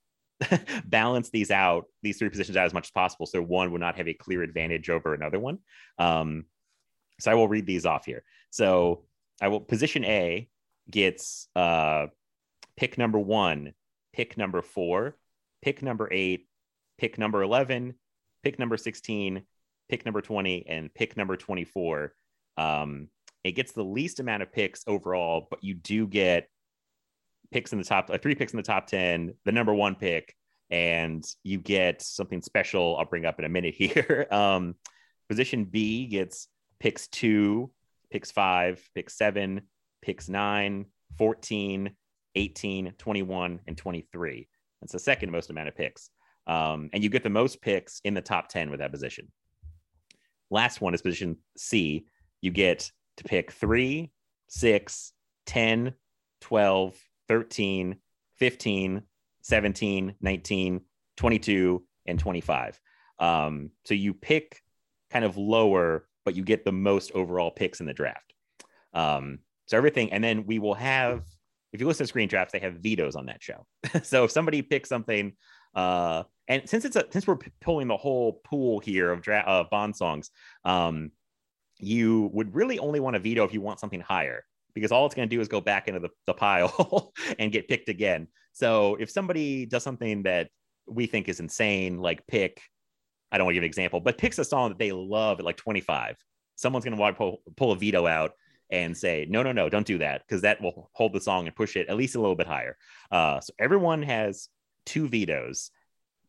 balance 0.85 1.31
these 1.31 1.51
out, 1.51 1.87
these 2.03 2.19
three 2.19 2.29
positions 2.29 2.57
out 2.57 2.67
as 2.67 2.75
much 2.75 2.87
as 2.87 2.91
possible, 2.91 3.27
so 3.27 3.43
one 3.43 3.73
would 3.73 3.81
not 3.81 3.97
have 3.97 4.09
a 4.09 4.15
clear 4.15 4.43
advantage 4.43 4.91
over 4.91 5.15
another 5.15 5.39
one. 5.39 5.59
Um, 5.99 6.45
so 7.21 7.31
I 7.31 7.35
will 7.35 7.49
read 7.49 7.67
these 7.67 7.87
off 7.87 8.05
here. 8.05 8.23
So 8.51 9.05
I 9.41 9.49
will 9.49 9.61
position 9.61 10.05
A 10.05 10.49
gets 10.91 11.49
uh, 11.57 12.07
pick 12.77 12.99
number 12.99 13.19
one, 13.19 13.73
pick 14.13 14.37
number 14.37 14.63
four, 14.63 15.17
pick 15.63 15.83
number 15.83 16.09
eight, 16.13 16.49
pick 16.99 17.19
number 17.19 17.43
11, 17.43 17.95
pick 18.43 18.59
number 18.59 18.77
16, 18.77 19.43
pick 19.89 20.05
number 20.05 20.21
20 20.21 20.67
and 20.69 20.93
pick 20.93 21.17
number 21.17 21.37
24. 21.37 22.13
Um, 22.57 23.09
it 23.45 23.53
gets 23.53 23.73
the 23.73 23.85
least 23.85 24.21
amount 24.21 24.43
of 24.43 24.53
picks 24.53 24.83
overall, 24.87 25.47
but 25.51 25.63
you 25.63 25.75
do 25.75 26.07
get 26.07 26.49
picks 27.51 27.73
in 27.73 27.79
the 27.79 27.85
top, 27.85 28.11
uh, 28.11 28.19
three 28.19 28.35
picks 28.35 28.53
in 28.53 28.59
the 28.59 28.63
top 28.63 28.87
10, 28.87 29.35
the 29.45 29.53
number 29.53 29.73
one 29.73 29.95
pick, 29.95 30.35
and 30.71 31.25
you 31.43 31.59
get 31.59 32.03
something 32.03 32.43
special 32.43 32.97
I'll 32.99 33.07
bring 33.07 33.25
up 33.25 33.39
in 33.39 33.45
a 33.45 33.49
minute 33.49 33.75
here. 33.79 34.27
um, 34.31 34.75
position 35.29 35.65
B 35.65 36.07
gets 36.07 36.49
picks 36.81 37.09
two, 37.09 37.71
picks 38.11 38.31
five, 38.31 38.83
picks 38.95 39.17
seven, 39.17 39.63
picks 40.03 40.29
nine, 40.29 40.87
14, 41.17 41.91
18, 42.35 42.93
21, 42.99 43.61
and 43.67 43.77
23. 43.77 44.49
That's 44.81 44.93
the 44.93 44.99
second 44.99 45.31
most 45.31 45.51
amount 45.51 45.69
of 45.69 45.77
picks. 45.77 46.11
Um, 46.47 46.89
and 46.93 47.03
you 47.03 47.11
get 47.11 47.23
the 47.23 47.31
most 47.31 47.61
picks 47.61 48.01
in 48.05 48.15
the 48.15 48.23
top 48.23 48.49
10 48.49 48.71
with 48.71 48.81
that 48.81 48.93
position. 48.93 49.29
Last 50.51 50.81
one 50.81 50.95
is 50.95 51.03
position 51.03 51.37
C. 51.57 52.07
You 52.41 52.51
get 52.51 52.91
to 53.19 53.25
pick 53.25 53.53
3, 53.53 54.11
6, 54.49 55.13
10, 55.47 55.95
12, 56.41 56.97
13, 57.29 57.97
15, 58.37 59.03
17, 59.43 60.15
19, 60.21 60.81
22, 61.17 61.85
and 62.07 62.19
25. 62.19 62.81
Um, 63.19 63.71
so 63.85 63.95
you 63.95 64.15
pick 64.15 64.63
kind 65.11 65.25
of 65.25 65.37
lower, 65.37 66.07
but 66.25 66.37
you 66.37 66.43
get 66.43 66.65
the 66.65 66.73
most 66.73 67.13
overall 67.13 67.51
picks 67.51 67.81
in 67.81 67.87
the 67.87 67.95
draft. 67.95 68.33
Um, 68.95 69.41
so 69.67 69.77
everything, 69.77 70.13
and 70.13 70.23
then 70.23 70.47
we 70.47 70.59
will 70.59 70.75
have, 70.75 71.25
if 71.73 71.81
you 71.81 71.87
listen 71.87 72.05
to 72.05 72.09
screen 72.09 72.29
drafts, 72.29 72.53
they 72.53 72.59
have 72.61 72.75
vetoes 72.75 73.17
on 73.17 73.27
that 73.27 73.43
show. 73.43 73.67
so 74.03 74.25
if 74.25 74.31
somebody 74.31 74.63
picks 74.63 74.89
something 74.89 75.33
uh, 75.75 76.23
and 76.49 76.69
since 76.69 76.85
it's 76.85 76.97
a, 76.97 77.05
since 77.11 77.27
we're 77.27 77.39
pulling 77.61 77.89
the 77.89 77.97
whole 77.97 78.41
pool 78.45 78.81
here 78.81 79.13
of 79.13 79.23
dra- 79.23 79.67
Bond 79.71 79.95
songs, 79.95 80.31
um, 80.65 81.13
you 81.79 82.31
would 82.33 82.55
really 82.55 82.79
only 82.79 83.01
want 83.01 83.15
to 83.15 83.21
veto 83.21 83.45
if 83.45 83.53
you 83.53 83.61
want 83.61 83.79
something 83.79 84.01
higher 84.01 84.45
because 84.75 84.91
all 84.91 85.07
it's 85.07 85.15
going 85.15 85.29
to 85.29 85.35
do 85.35 85.41
is 85.41 85.49
go 85.49 85.61
back 85.61 85.89
into 85.89 86.01
the, 86.01 86.09
the 86.27 86.35
pile 86.35 87.13
and 87.39 87.53
get 87.53 87.69
picked 87.69 87.89
again. 87.89 88.29
So 88.53 88.97
if 88.97 89.11
somebody 89.11 89.67
does 89.67 89.83
something 89.83 90.25
that 90.25 90.49
we 90.87 91.07
think 91.07 91.29
is 91.29 91.41
insane, 91.41 91.99
like 91.99 92.27
pick, 92.27 92.61
I 93.31 93.39
don't 93.39 93.45
want 93.45 93.53
to 93.53 93.57
give 93.57 93.63
an 93.63 93.69
example, 93.69 94.01
but 94.01 94.19
picks 94.19 94.39
a 94.39 94.45
song 94.45 94.71
that 94.71 94.79
they 94.79 94.93
love 94.93 95.39
at 95.39 95.45
like 95.45 95.57
25, 95.57 96.17
someone's 96.57 96.85
going 96.85 96.97
to 96.97 97.01
want 97.01 97.17
pull, 97.17 97.43
pull 97.57 97.73
a 97.73 97.77
veto 97.77 98.07
out 98.07 98.33
and 98.71 98.97
say, 98.97 99.27
no, 99.29 99.43
no, 99.43 99.53
no, 99.53 99.69
don't 99.69 99.87
do 99.87 99.99
that 99.99 100.23
because 100.27 100.43
that 100.43 100.61
will 100.61 100.91
hold 100.93 101.13
the 101.13 101.21
song 101.21 101.47
and 101.47 101.57
push 101.57 101.77
it 101.77 101.89
at 101.89 101.97
least 101.97 102.17
a 102.17 102.21
little 102.21 102.37
bit 102.37 102.47
higher. 102.47 102.77
Uh, 103.11 103.41
so 103.41 103.53
everyone 103.59 104.03
has 104.03 104.49
two 104.87 105.09
vetoes. 105.09 105.71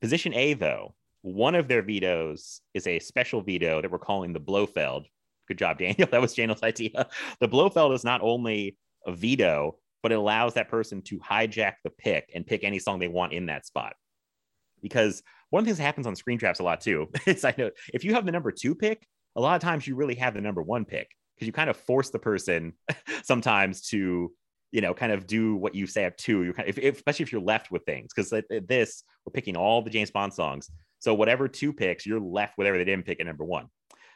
Position 0.01 0.33
A, 0.33 0.53
though, 0.53 0.95
one 1.21 1.55
of 1.55 1.67
their 1.67 1.81
vetoes 1.81 2.61
is 2.73 2.87
a 2.87 2.99
special 2.99 3.41
veto 3.41 3.81
that 3.81 3.91
we're 3.91 3.99
calling 3.99 4.33
the 4.33 4.39
Blofeld 4.39 5.05
Good 5.49 5.57
job, 5.57 5.79
Daniel. 5.79 6.07
That 6.11 6.21
was 6.21 6.33
Daniel's 6.33 6.63
idea. 6.63 7.07
The 7.41 7.47
Blofeld 7.47 7.93
is 7.93 8.03
not 8.03 8.21
only 8.21 8.77
a 9.05 9.11
veto, 9.11 9.77
but 10.01 10.11
it 10.11 10.19
allows 10.19 10.53
that 10.53 10.69
person 10.69 11.01
to 11.03 11.19
hijack 11.19 11.73
the 11.83 11.89
pick 11.89 12.31
and 12.33 12.45
pick 12.45 12.63
any 12.63 12.79
song 12.79 12.99
they 12.99 13.07
want 13.09 13.33
in 13.33 13.47
that 13.47 13.65
spot. 13.65 13.93
Because 14.81 15.21
one 15.49 15.61
of 15.61 15.65
the 15.65 15.69
things 15.69 15.79
that 15.79 15.83
happens 15.83 16.07
on 16.07 16.15
screen 16.15 16.37
drafts 16.37 16.61
a 16.61 16.63
lot 16.63 16.79
too 16.79 17.07
is 17.25 17.43
I 17.43 17.55
know 17.57 17.71
if 17.93 18.05
you 18.05 18.13
have 18.13 18.25
the 18.25 18.31
number 18.31 18.51
two 18.51 18.75
pick, 18.75 19.05
a 19.35 19.41
lot 19.41 19.55
of 19.55 19.61
times 19.61 19.87
you 19.87 19.95
really 19.95 20.15
have 20.15 20.35
the 20.35 20.41
number 20.41 20.61
one 20.61 20.85
pick 20.85 21.09
because 21.35 21.47
you 21.47 21.53
kind 21.53 21.69
of 21.69 21.75
force 21.75 22.11
the 22.11 22.19
person 22.19 22.73
sometimes 23.23 23.81
to 23.89 24.31
you 24.71 24.81
know 24.81 24.93
kind 24.93 25.11
of 25.11 25.25
do 25.25 25.55
what 25.55 25.75
you 25.75 25.87
say 25.87 26.05
up 26.05 26.15
two 26.17 26.43
you 26.43 26.53
kind 26.53 26.69
of, 26.69 26.77
if, 26.77 26.95
especially 26.97 27.23
if 27.23 27.31
you're 27.31 27.41
left 27.41 27.71
with 27.71 27.83
things 27.85 28.11
because 28.13 28.29
this 28.67 29.03
we're 29.25 29.31
picking 29.31 29.57
all 29.57 29.81
the 29.81 29.89
james 29.89 30.11
bond 30.11 30.33
songs. 30.33 30.69
So 30.99 31.13
whatever 31.13 31.47
two 31.47 31.73
picks 31.73 32.05
you're 32.05 32.19
left 32.19 32.57
whatever 32.57 32.77
they 32.77 32.85
didn't 32.85 33.05
pick 33.05 33.19
at 33.19 33.25
number 33.25 33.45
one. 33.45 33.67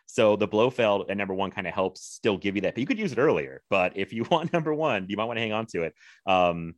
So 0.06 0.36
the 0.36 0.48
blofeld 0.48 1.10
at 1.10 1.18
number 1.18 1.34
one 1.34 1.50
kind 1.50 1.66
of 1.66 1.74
helps 1.74 2.04
still 2.04 2.38
give 2.38 2.56
you 2.56 2.62
that 2.62 2.76
but 2.76 2.82
you 2.82 2.88
could 2.88 3.00
use 3.00 3.12
it 3.12 3.18
earlier 3.18 3.62
but 3.70 3.98
if 3.98 4.14
you 4.14 4.26
want 4.32 4.54
number 4.54 4.74
one 4.74 5.06
you 5.10 5.18
might 5.18 5.26
want 5.26 5.38
to 5.38 5.42
hang 5.42 5.54
on 5.54 5.66
to 5.68 5.84
it. 5.84 5.94
Um 6.26 6.76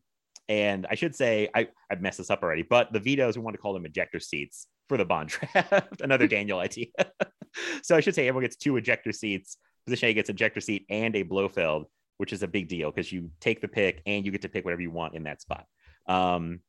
and 0.48 0.86
i 0.91 0.94
should 0.94 1.15
say 1.15 1.50
i 1.55 1.67
i've 1.89 2.01
messed 2.01 2.20
this 2.20 2.29
up 2.29 2.44
already 2.44 2.62
but 2.62 2.94
the 2.94 3.00
vetoes 3.00 3.36
we 3.36 3.44
want 3.44 3.55
to 3.55 3.58
call 3.60 3.74
them 3.74 3.84
ejector 3.84 4.20
seats 4.20 4.67
for 4.88 4.96
the 4.96 5.03
bond 5.03 5.29
draft 5.53 6.01
another 6.01 6.27
daniel 6.27 6.60
idea. 6.60 6.88
So 7.84 7.96
i 7.96 8.01
should 8.01 8.13
say 8.13 8.27
everyone 8.27 8.44
gets 8.44 8.58
two 8.58 8.75
ejector 8.75 9.13
seats. 9.13 9.58
Position 9.86 10.10
a 10.10 10.13
gets 10.13 10.29
ejector 10.29 10.60
seat 10.60 10.86
and 10.89 11.15
a 11.15 11.24
blofeld 11.24 11.86
which 12.17 12.34
is 12.34 12.43
a 12.43 12.48
big 12.48 12.67
deal 12.67 12.91
because 12.91 13.12
you 13.12 13.29
take 13.39 13.62
the 13.62 13.67
pick 13.67 14.01
and 14.05 14.25
you 14.25 14.31
get 14.31 14.41
to 14.41 14.50
pick 14.50 14.65
whatever 14.65 14.81
you 14.81 14.91
want 14.91 15.15
in 15.15 15.24
that 15.24 15.41
spot. 15.41 15.65
Um, 16.07 16.60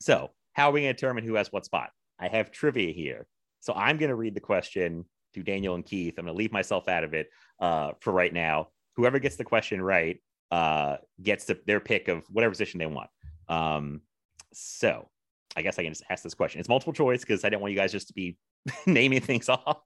so, 0.00 0.30
how 0.52 0.70
are 0.70 0.72
we 0.72 0.82
going 0.82 0.94
to 0.94 0.94
determine 0.94 1.24
who 1.24 1.34
has 1.34 1.52
what 1.52 1.64
spot? 1.64 1.90
I 2.18 2.28
have 2.28 2.50
trivia 2.50 2.92
here. 2.92 3.26
So, 3.60 3.72
I'm 3.74 3.98
going 3.98 4.08
to 4.08 4.16
read 4.16 4.34
the 4.34 4.40
question 4.40 5.04
to 5.34 5.42
Daniel 5.42 5.74
and 5.74 5.84
Keith. 5.84 6.14
I'm 6.18 6.24
going 6.24 6.34
to 6.34 6.38
leave 6.38 6.52
myself 6.52 6.88
out 6.88 7.04
of 7.04 7.14
it 7.14 7.28
uh, 7.60 7.92
for 8.00 8.12
right 8.12 8.32
now. 8.32 8.68
Whoever 8.96 9.18
gets 9.18 9.36
the 9.36 9.44
question 9.44 9.80
right 9.82 10.20
uh, 10.50 10.96
gets 11.22 11.46
to, 11.46 11.58
their 11.66 11.80
pick 11.80 12.08
of 12.08 12.24
whatever 12.30 12.50
position 12.50 12.78
they 12.78 12.86
want. 12.86 13.10
Um, 13.48 14.00
so, 14.52 15.08
I 15.56 15.62
guess 15.62 15.78
I 15.78 15.82
can 15.82 15.92
just 15.92 16.04
ask 16.08 16.22
this 16.22 16.34
question. 16.34 16.60
It's 16.60 16.68
multiple 16.68 16.92
choice 16.92 17.20
because 17.20 17.44
I 17.44 17.48
don't 17.48 17.60
want 17.60 17.72
you 17.72 17.78
guys 17.78 17.92
just 17.92 18.08
to 18.08 18.14
be 18.14 18.38
naming 18.86 19.20
things 19.20 19.48
off. 19.48 19.82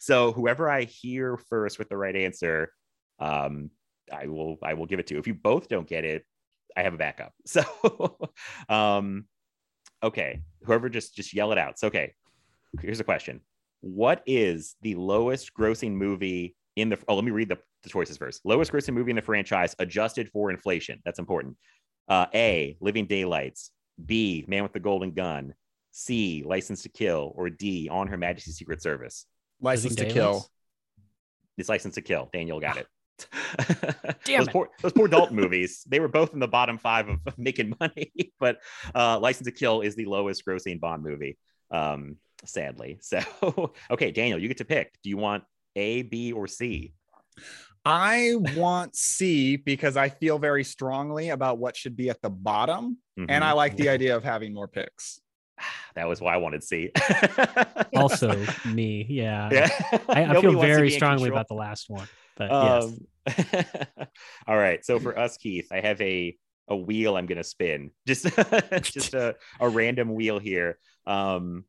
So, 0.00 0.32
whoever 0.32 0.68
I 0.68 0.84
hear 0.84 1.36
first 1.36 1.78
with 1.78 1.88
the 1.88 1.96
right 1.96 2.16
answer, 2.16 2.72
um, 3.18 3.70
I 4.12 4.26
will 4.26 4.58
I 4.62 4.74
will 4.74 4.86
give 4.86 4.98
it 4.98 5.06
to 5.08 5.14
you. 5.14 5.20
If 5.20 5.26
you 5.26 5.34
both 5.34 5.68
don't 5.68 5.86
get 5.86 6.04
it, 6.04 6.24
I 6.76 6.82
have 6.82 6.94
a 6.94 6.98
backup. 6.98 7.32
So 7.46 8.18
um 8.68 9.26
okay, 10.02 10.40
whoever 10.64 10.88
just 10.88 11.14
just 11.14 11.34
yell 11.34 11.52
it 11.52 11.58
out. 11.58 11.78
So 11.78 11.88
okay. 11.88 12.14
Here's 12.80 13.00
a 13.00 13.04
question. 13.04 13.40
What 13.80 14.22
is 14.26 14.76
the 14.80 14.94
lowest 14.94 15.52
grossing 15.52 15.92
movie 15.92 16.56
in 16.76 16.88
the 16.88 16.98
oh 17.08 17.14
let 17.14 17.24
me 17.24 17.30
read 17.30 17.48
the, 17.48 17.58
the 17.82 17.88
choices 17.88 18.16
first. 18.16 18.40
Lowest 18.44 18.72
grossing 18.72 18.94
movie 18.94 19.10
in 19.10 19.16
the 19.16 19.22
franchise 19.22 19.74
adjusted 19.78 20.28
for 20.30 20.50
inflation. 20.50 21.00
That's 21.04 21.18
important. 21.18 21.56
Uh, 22.08 22.26
A, 22.34 22.76
Living 22.80 23.06
Daylights. 23.06 23.70
B, 24.04 24.44
Man 24.48 24.62
with 24.62 24.72
the 24.72 24.80
Golden 24.80 25.12
Gun. 25.12 25.54
C, 25.90 26.42
License 26.44 26.82
to 26.82 26.88
Kill. 26.88 27.32
Or 27.36 27.50
D, 27.50 27.88
On 27.90 28.06
Her 28.06 28.16
Majesty's 28.16 28.56
Secret 28.56 28.82
Service. 28.82 29.26
License 29.60 29.96
to 29.96 30.06
Kill. 30.06 30.46
It's 31.58 31.68
License 31.68 31.94
to 31.96 32.02
Kill. 32.02 32.30
Daniel 32.32 32.60
got 32.60 32.76
it. 32.78 32.86
Damn 34.24 34.40
those 34.40 34.48
it. 34.48 34.52
poor 34.52 34.68
those 34.80 34.92
poor 34.92 35.08
Dalton 35.08 35.36
movies. 35.36 35.84
They 35.88 36.00
were 36.00 36.08
both 36.08 36.32
in 36.32 36.38
the 36.38 36.48
bottom 36.48 36.78
five 36.78 37.08
of, 37.08 37.18
of 37.26 37.38
making 37.38 37.74
money, 37.80 38.12
but 38.38 38.58
uh, 38.94 39.18
License 39.18 39.46
to 39.46 39.52
Kill 39.52 39.80
is 39.80 39.94
the 39.94 40.06
lowest 40.06 40.44
grossing 40.46 40.80
Bond 40.80 41.02
movie, 41.02 41.38
um, 41.70 42.16
sadly. 42.44 42.98
So, 43.02 43.72
okay, 43.90 44.10
Daniel, 44.10 44.38
you 44.38 44.48
get 44.48 44.58
to 44.58 44.64
pick. 44.64 44.92
Do 45.02 45.10
you 45.10 45.16
want 45.16 45.44
A, 45.76 46.02
B, 46.02 46.32
or 46.32 46.46
C? 46.46 46.94
I 47.84 48.34
want 48.56 48.94
C 48.94 49.56
because 49.56 49.96
I 49.96 50.08
feel 50.08 50.38
very 50.38 50.62
strongly 50.62 51.30
about 51.30 51.58
what 51.58 51.76
should 51.76 51.96
be 51.96 52.10
at 52.10 52.22
the 52.22 52.30
bottom. 52.30 52.98
Mhm. 53.18 53.26
And 53.28 53.42
I 53.42 53.52
like 53.52 53.76
the 53.76 53.88
idea 53.88 54.16
of 54.16 54.22
having 54.22 54.54
more 54.54 54.68
picks. 54.68 55.20
that 55.94 56.06
was 56.08 56.20
why 56.20 56.34
I 56.34 56.36
wanted 56.36 56.62
C. 56.62 56.90
Also, 57.96 58.44
me. 58.66 59.04
Yeah. 59.08 59.48
yeah, 59.52 59.68
I, 60.08 60.24
I 60.24 60.40
feel 60.40 60.60
very 60.60 60.90
strongly 60.90 61.24
control. 61.24 61.38
about 61.38 61.48
the 61.48 61.54
last 61.54 61.90
one. 61.90 62.08
But 62.36 62.50
yes. 62.50 63.00
Um, 63.26 64.06
all 64.46 64.56
right. 64.56 64.84
So 64.84 64.98
for 64.98 65.18
us, 65.18 65.36
Keith, 65.36 65.68
I 65.70 65.80
have 65.80 66.00
a 66.00 66.36
a 66.68 66.76
wheel 66.76 67.16
I'm 67.16 67.26
gonna 67.26 67.44
spin. 67.44 67.90
Just 68.06 68.26
just 68.82 69.14
a, 69.14 69.36
a 69.60 69.68
random 69.68 70.14
wheel 70.14 70.38
here. 70.38 70.78
Um, 71.06 71.64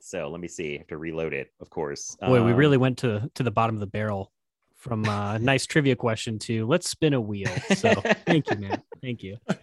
so 0.00 0.28
let 0.30 0.40
me 0.40 0.48
see. 0.48 0.76
I 0.76 0.78
have 0.78 0.86
to 0.88 0.96
reload 0.98 1.34
it, 1.34 1.48
of 1.60 1.68
course. 1.68 2.16
Boy, 2.20 2.42
we 2.42 2.52
Um, 2.52 2.56
really 2.56 2.76
went 2.78 2.98
to 2.98 3.28
to 3.34 3.42
the 3.42 3.50
bottom 3.50 3.76
of 3.76 3.80
the 3.80 3.86
barrel 3.86 4.32
from 4.76 5.04
uh 5.06 5.36
nice 5.52 5.66
trivia 5.66 5.94
question 5.96 6.38
to 6.38 6.66
let's 6.66 6.88
spin 6.88 7.12
a 7.12 7.20
wheel. 7.20 7.50
So 7.74 7.92
thank 8.26 8.50
you, 8.50 8.56
man. 8.56 8.82
Thank 9.02 9.22
you. 9.22 9.36
I 9.48 9.56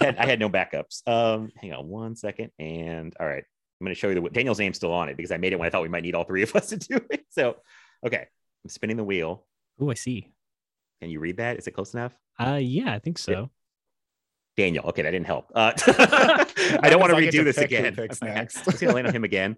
had, 0.00 0.16
I 0.18 0.26
had 0.26 0.38
no 0.38 0.48
backups. 0.48 1.02
Um, 1.08 1.50
hang 1.56 1.72
on 1.72 1.88
one 1.88 2.14
second. 2.14 2.50
And 2.58 3.14
all 3.18 3.26
right, 3.26 3.42
I'm 3.80 3.84
going 3.84 3.94
to 3.94 3.98
show 3.98 4.08
you 4.08 4.20
the 4.20 4.28
Daniel's 4.30 4.58
name's 4.60 4.76
still 4.76 4.92
on 4.92 5.08
it 5.08 5.16
because 5.16 5.32
I 5.32 5.38
made 5.38 5.52
it 5.52 5.58
when 5.58 5.66
I 5.66 5.70
thought 5.70 5.82
we 5.82 5.88
might 5.88 6.02
need 6.02 6.14
all 6.14 6.24
three 6.24 6.42
of 6.42 6.54
us 6.54 6.68
to 6.68 6.76
do 6.76 7.00
it. 7.10 7.24
So, 7.30 7.56
okay, 8.06 8.26
I'm 8.64 8.70
spinning 8.70 8.96
the 8.96 9.04
wheel. 9.04 9.44
Oh, 9.80 9.90
I 9.90 9.94
see. 9.94 10.32
Can 11.00 11.10
you 11.10 11.20
read 11.20 11.36
that? 11.38 11.58
Is 11.58 11.66
it 11.66 11.72
close 11.72 11.94
enough? 11.94 12.12
Uh 12.38 12.58
yeah, 12.60 12.92
I 12.94 12.98
think 12.98 13.18
so. 13.18 13.50
Daniel. 14.56 14.86
Okay, 14.86 15.02
that 15.02 15.10
didn't 15.12 15.26
help. 15.26 15.52
Uh, 15.54 15.72
I 15.86 16.88
don't 16.90 16.98
want 17.00 17.12
to 17.14 17.16
redo 17.16 17.30
to 17.30 17.44
this 17.44 17.58
again. 17.58 17.94
next. 17.96 18.22
I'm 18.58 18.64
just 18.64 18.80
going 18.80 18.88
to 18.90 18.92
land 18.92 19.06
on 19.06 19.14
him 19.14 19.22
again. 19.22 19.56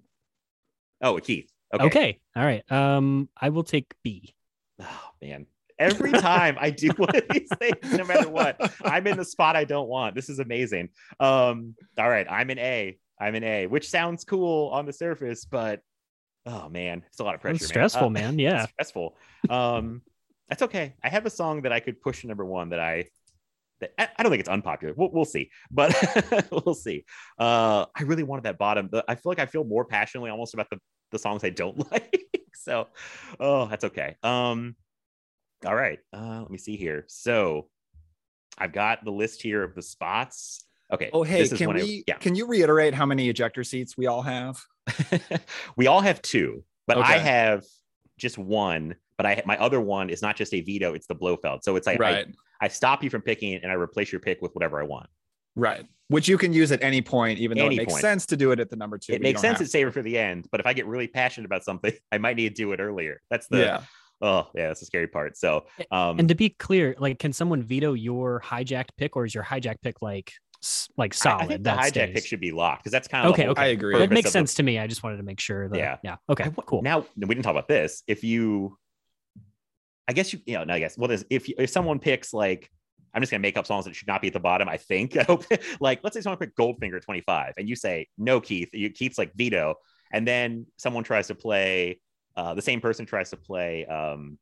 Oh, 1.00 1.18
Keith. 1.18 1.50
Okay. 1.72 1.84
Okay. 1.84 2.20
All 2.36 2.44
right. 2.44 2.70
Um, 2.70 3.30
I 3.34 3.48
will 3.48 3.62
take 3.64 3.94
B. 4.04 4.34
Oh 4.78 5.10
man. 5.22 5.46
Every 5.78 6.12
time 6.12 6.58
I 6.60 6.68
do 6.68 6.88
one 6.98 7.16
of 7.16 7.22
these 7.30 7.48
things, 7.58 7.96
no 7.96 8.04
matter 8.04 8.28
what, 8.28 8.60
I'm 8.84 9.06
in 9.06 9.16
the 9.16 9.24
spot 9.24 9.56
I 9.56 9.64
don't 9.64 9.88
want. 9.88 10.14
This 10.14 10.28
is 10.28 10.38
amazing. 10.38 10.90
Um, 11.18 11.74
all 11.96 12.08
right, 12.10 12.26
I'm 12.30 12.50
an 12.50 12.58
A. 12.58 12.98
I'm 13.18 13.34
an 13.34 13.44
A, 13.44 13.66
which 13.66 13.88
sounds 13.88 14.24
cool 14.24 14.68
on 14.68 14.84
the 14.84 14.92
surface, 14.92 15.46
but 15.46 15.80
oh 16.44 16.68
man, 16.68 17.02
it's 17.08 17.20
a 17.20 17.24
lot 17.24 17.34
of 17.34 17.40
pressure. 17.40 17.54
It's 17.54 17.62
man. 17.64 17.68
stressful, 17.68 18.08
Uh, 18.08 18.10
man. 18.10 18.38
Yeah. 18.38 18.64
it's 18.64 18.72
stressful. 18.72 19.16
Um, 19.48 20.02
that's 20.50 20.62
okay. 20.62 20.94
I 21.02 21.08
have 21.08 21.24
a 21.26 21.30
song 21.30 21.62
that 21.62 21.72
I 21.72 21.80
could 21.80 22.00
push 22.00 22.22
to 22.22 22.26
number 22.26 22.44
one 22.44 22.70
that 22.70 22.80
I 22.80 23.06
that 23.80 23.92
I, 23.98 24.08
I 24.18 24.22
don't 24.22 24.30
think 24.30 24.40
it's 24.40 24.48
unpopular. 24.48 24.92
We'll, 24.96 25.10
we'll 25.10 25.24
see, 25.24 25.50
but 25.70 25.94
we'll 26.50 26.74
see. 26.74 27.04
Uh, 27.38 27.86
I 27.96 28.02
really 28.02 28.24
wanted 28.24 28.44
that 28.44 28.58
bottom. 28.58 28.88
The, 28.90 29.04
I 29.08 29.14
feel 29.14 29.30
like 29.30 29.38
I 29.38 29.46
feel 29.46 29.64
more 29.64 29.84
passionately 29.84 30.30
almost 30.30 30.52
about 30.54 30.68
the 30.70 30.78
the 31.12 31.18
songs 31.18 31.42
I 31.44 31.50
don't 31.50 31.90
like. 31.92 32.20
so, 32.54 32.88
oh, 33.38 33.66
that's 33.66 33.84
okay. 33.84 34.16
Um, 34.22 34.76
all 35.64 35.74
right. 35.74 35.98
Uh, 36.12 36.40
let 36.42 36.50
me 36.50 36.58
see 36.58 36.76
here. 36.76 37.04
So, 37.08 37.68
I've 38.58 38.72
got 38.72 39.04
the 39.04 39.12
list 39.12 39.42
here 39.42 39.62
of 39.62 39.74
the 39.74 39.82
spots. 39.82 40.64
Okay. 40.92 41.10
Oh, 41.12 41.22
hey, 41.22 41.38
this 41.38 41.52
is 41.52 41.58
can 41.58 41.68
when 41.68 41.78
I- 41.78 41.82
we 41.82 42.04
yeah. 42.06 42.16
can 42.16 42.34
you 42.34 42.46
reiterate 42.46 42.94
how 42.94 43.06
many 43.06 43.28
ejector 43.28 43.64
seats 43.64 43.96
we 43.96 44.06
all 44.06 44.22
have? 44.22 44.60
we 45.76 45.86
all 45.86 46.00
have 46.00 46.20
two, 46.22 46.64
but 46.86 46.98
I 46.98 47.18
have 47.18 47.64
just 48.20 48.38
one. 48.38 48.94
But 49.16 49.26
I 49.26 49.42
my 49.44 49.56
other 49.58 49.80
one 49.80 50.10
is 50.10 50.22
not 50.22 50.36
just 50.36 50.54
a 50.54 50.60
veto; 50.60 50.94
it's 50.94 51.06
the 51.06 51.14
Blofeld. 51.14 51.64
So 51.64 51.76
it's 51.76 51.86
like 51.86 51.98
I, 52.00 52.02
right. 52.02 52.34
I 52.60 52.68
stop 52.68 53.02
you 53.02 53.10
from 53.10 53.22
picking 53.22 53.52
it 53.52 53.62
and 53.62 53.70
I 53.72 53.74
replace 53.74 54.12
your 54.12 54.20
pick 54.20 54.40
with 54.40 54.54
whatever 54.54 54.80
I 54.80 54.84
want. 54.84 55.08
Right. 55.56 55.84
Which 56.08 56.28
you 56.28 56.38
can 56.38 56.52
use 56.52 56.72
at 56.72 56.82
any 56.82 57.02
point, 57.02 57.38
even 57.38 57.56
though 57.58 57.66
Any 57.66 57.76
it 57.76 57.78
makes 57.78 57.92
point. 57.92 58.02
sense 58.02 58.26
to 58.26 58.36
do 58.36 58.50
it 58.50 58.58
at 58.60 58.68
the 58.70 58.76
number 58.76 58.98
two. 58.98 59.12
it 59.12 59.22
makes 59.22 59.40
sense 59.40 59.58
have 59.58 59.66
to 59.66 59.70
save 59.70 59.86
it 59.88 59.92
for 59.92 60.02
the 60.02 60.18
end, 60.18 60.48
but 60.50 60.58
if 60.60 60.66
I 60.66 60.72
get 60.72 60.86
really 60.86 61.06
passionate 61.06 61.44
about 61.46 61.64
something, 61.64 61.92
I 62.12 62.18
might 62.18 62.36
need 62.36 62.48
to 62.48 62.54
do 62.54 62.72
it 62.72 62.80
earlier. 62.80 63.20
That's 63.30 63.46
the 63.48 63.58
yeah. 63.58 63.82
oh 64.20 64.48
yeah, 64.54 64.68
that's 64.68 64.80
the 64.80 64.86
scary 64.86 65.06
part. 65.06 65.36
So 65.36 65.66
um 65.90 66.18
And 66.18 66.28
to 66.28 66.34
be 66.34 66.50
clear, 66.50 66.94
like, 66.98 67.18
can 67.18 67.32
someone 67.32 67.62
veto 67.62 67.92
your 67.92 68.40
hijacked 68.44 68.90
pick, 68.96 69.16
or 69.16 69.24
is 69.24 69.34
your 69.34 69.44
hijacked 69.44 69.82
pick 69.82 70.02
like 70.02 70.32
s- 70.32 70.49
like 70.96 71.14
I- 71.14 71.16
solid? 71.16 71.42
I, 71.42 71.46
think 71.46 71.58
the 71.60 71.70
that 71.70 71.78
hijack 71.78 71.88
stays? 71.88 72.14
pick 72.14 72.26
should 72.26 72.40
be 72.40 72.52
locked 72.52 72.82
because 72.82 72.92
that's 72.92 73.08
kind 73.08 73.26
of 73.26 73.32
Okay, 73.32 73.48
okay. 73.48 73.62
I 73.62 73.66
agree. 73.66 73.98
That 73.98 74.10
makes 74.10 74.28
of 74.28 74.32
the- 74.32 74.38
sense 74.38 74.54
to 74.54 74.62
me. 74.62 74.78
I 74.78 74.86
just 74.86 75.02
wanted 75.02 75.16
to 75.18 75.22
make 75.22 75.40
sure 75.40 75.68
that. 75.68 75.78
Yeah. 75.78 75.96
Yeah. 76.02 76.16
Okay. 76.28 76.44
I 76.44 76.48
w- 76.48 76.64
cool. 76.66 76.82
Now 76.82 77.06
we 77.16 77.26
didn't 77.26 77.42
talk 77.42 77.52
about 77.52 77.68
this. 77.68 78.02
If 78.06 78.24
you, 78.24 78.76
I 80.08 80.12
guess 80.12 80.32
you, 80.32 80.40
you 80.46 80.54
know, 80.54 80.64
no, 80.64 80.74
I 80.74 80.78
guess 80.78 80.98
what 80.98 81.10
is 81.10 81.24
if 81.30 81.48
if 81.48 81.70
someone 81.70 81.98
picks 81.98 82.34
like, 82.34 82.70
I'm 83.14 83.22
just 83.22 83.30
gonna 83.30 83.40
make 83.40 83.56
up 83.56 83.66
songs 83.66 83.84
that 83.84 83.94
should 83.94 84.08
not 84.08 84.20
be 84.20 84.28
at 84.28 84.32
the 84.32 84.40
bottom. 84.40 84.68
I 84.68 84.76
think 84.76 85.16
I 85.18 85.22
hope 85.22 85.44
like 85.80 86.00
let's 86.02 86.14
say 86.14 86.20
someone 86.20 86.38
picked 86.38 86.56
Goldfinger 86.58 87.00
25 87.02 87.54
and 87.58 87.68
you 87.68 87.76
say 87.76 88.08
no, 88.18 88.40
Keith. 88.40 88.68
You 88.72 88.90
Keith's 88.90 89.18
like 89.18 89.32
veto, 89.34 89.76
and 90.12 90.26
then 90.26 90.66
someone 90.76 91.04
tries 91.04 91.28
to 91.28 91.34
play. 91.34 92.00
Uh, 92.36 92.54
the 92.54 92.62
same 92.62 92.80
person 92.80 93.06
tries 93.06 93.30
to 93.30 93.36
play. 93.36 93.86
Um, 93.86 94.38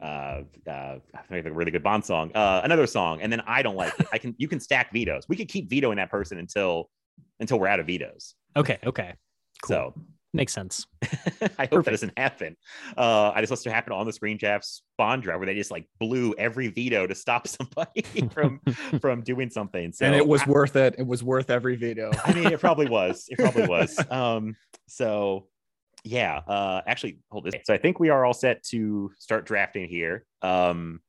uh, 0.00 0.42
uh, 0.66 0.98
I 1.14 1.22
think 1.28 1.46
a 1.46 1.52
really 1.52 1.70
good 1.70 1.82
Bond 1.82 2.04
song, 2.04 2.30
uh, 2.34 2.60
another 2.64 2.86
song, 2.86 3.20
and 3.22 3.32
then 3.32 3.42
I 3.46 3.62
don't 3.62 3.76
like 3.76 3.98
it. 3.98 4.06
I 4.12 4.18
can 4.18 4.34
you 4.38 4.48
can 4.48 4.60
stack 4.60 4.92
vetoes. 4.92 5.24
We 5.28 5.36
could 5.36 5.48
keep 5.48 5.70
vetoing 5.70 5.96
that 5.96 6.10
person 6.10 6.38
until 6.38 6.90
until 7.40 7.58
we're 7.58 7.68
out 7.68 7.80
of 7.80 7.86
vetoes. 7.86 8.34
Okay. 8.56 8.78
Okay. 8.84 9.14
Cool. 9.62 9.68
So 9.68 9.94
Makes 10.34 10.52
sense. 10.52 10.84
I 11.58 11.66
hope 11.66 11.84
that 11.84 11.92
doesn't 11.92 12.18
happen. 12.18 12.56
Uh, 12.96 13.30
I 13.32 13.40
just 13.40 13.52
listened 13.52 13.70
to 13.70 13.74
happen 13.74 13.92
on 13.92 14.04
the 14.04 14.12
screen 14.12 14.36
drafts 14.36 14.82
Bond 14.98 15.22
draft 15.22 15.38
where 15.38 15.46
they 15.46 15.54
just 15.54 15.70
like 15.70 15.86
blew 16.00 16.34
every 16.36 16.66
veto 16.66 17.06
to 17.06 17.14
stop 17.14 17.46
somebody 17.48 18.02
from 18.32 18.60
from 19.00 19.22
doing 19.22 19.48
something. 19.48 19.92
So 19.92 20.06
and 20.06 20.14
it 20.14 20.26
was 20.26 20.42
I, 20.42 20.50
worth 20.50 20.74
it. 20.74 20.96
It 20.98 21.06
was 21.06 21.22
worth 21.22 21.50
every 21.50 21.76
veto. 21.76 22.10
I 22.24 22.34
mean, 22.34 22.48
it 22.48 22.58
probably 22.58 22.88
was. 22.88 23.26
It 23.28 23.38
probably 23.38 23.68
was. 23.68 23.96
Um, 24.10 24.56
so 24.88 25.46
yeah 26.04 26.40
uh 26.46 26.82
actually 26.86 27.18
hold 27.30 27.44
this. 27.44 27.54
So 27.64 27.74
i 27.74 27.78
think 27.78 27.98
we 27.98 28.10
are 28.10 28.24
all 28.24 28.34
set 28.34 28.62
to 28.64 29.10
start 29.18 29.46
drafting 29.46 29.88
here. 29.88 30.24
Um 30.42 31.00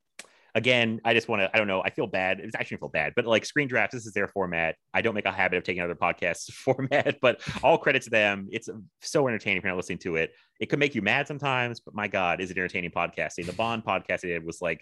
again 0.55 1.01
i 1.03 1.13
just 1.13 1.27
want 1.27 1.41
to 1.41 1.53
i 1.53 1.57
don't 1.57 1.67
know 1.67 1.81
i 1.83 1.89
feel 1.89 2.07
bad. 2.07 2.39
It's 2.39 2.55
actually 2.55 2.77
feel 2.77 2.89
bad 2.89 3.11
but 3.13 3.25
like 3.25 3.45
screen 3.45 3.67
drafts 3.67 3.93
this 3.93 4.05
is 4.05 4.13
their 4.13 4.29
format. 4.29 4.75
I 4.93 5.01
don't 5.01 5.13
make 5.13 5.25
a 5.25 5.31
habit 5.31 5.57
of 5.57 5.63
taking 5.63 5.83
other 5.83 5.95
podcasts 5.95 6.51
format 6.51 7.17
but 7.21 7.41
all 7.61 7.77
credit 7.77 8.03
to 8.03 8.09
them. 8.09 8.47
It's 8.51 8.69
so 9.01 9.27
entertaining 9.27 9.57
if 9.57 9.63
you're 9.63 9.71
not 9.71 9.77
listening 9.77 9.99
to 9.99 10.15
it. 10.15 10.31
It 10.61 10.67
could 10.67 10.79
make 10.79 10.95
you 10.95 11.01
mad 11.01 11.27
sometimes 11.27 11.81
but 11.81 11.93
my 11.93 12.07
god 12.07 12.39
is 12.39 12.49
it 12.49 12.57
entertaining 12.57 12.91
podcasting? 12.91 13.45
The 13.45 13.53
bond 13.53 13.83
podcast 13.83 14.23
I 14.23 14.29
did 14.29 14.45
was 14.45 14.61
like 14.61 14.81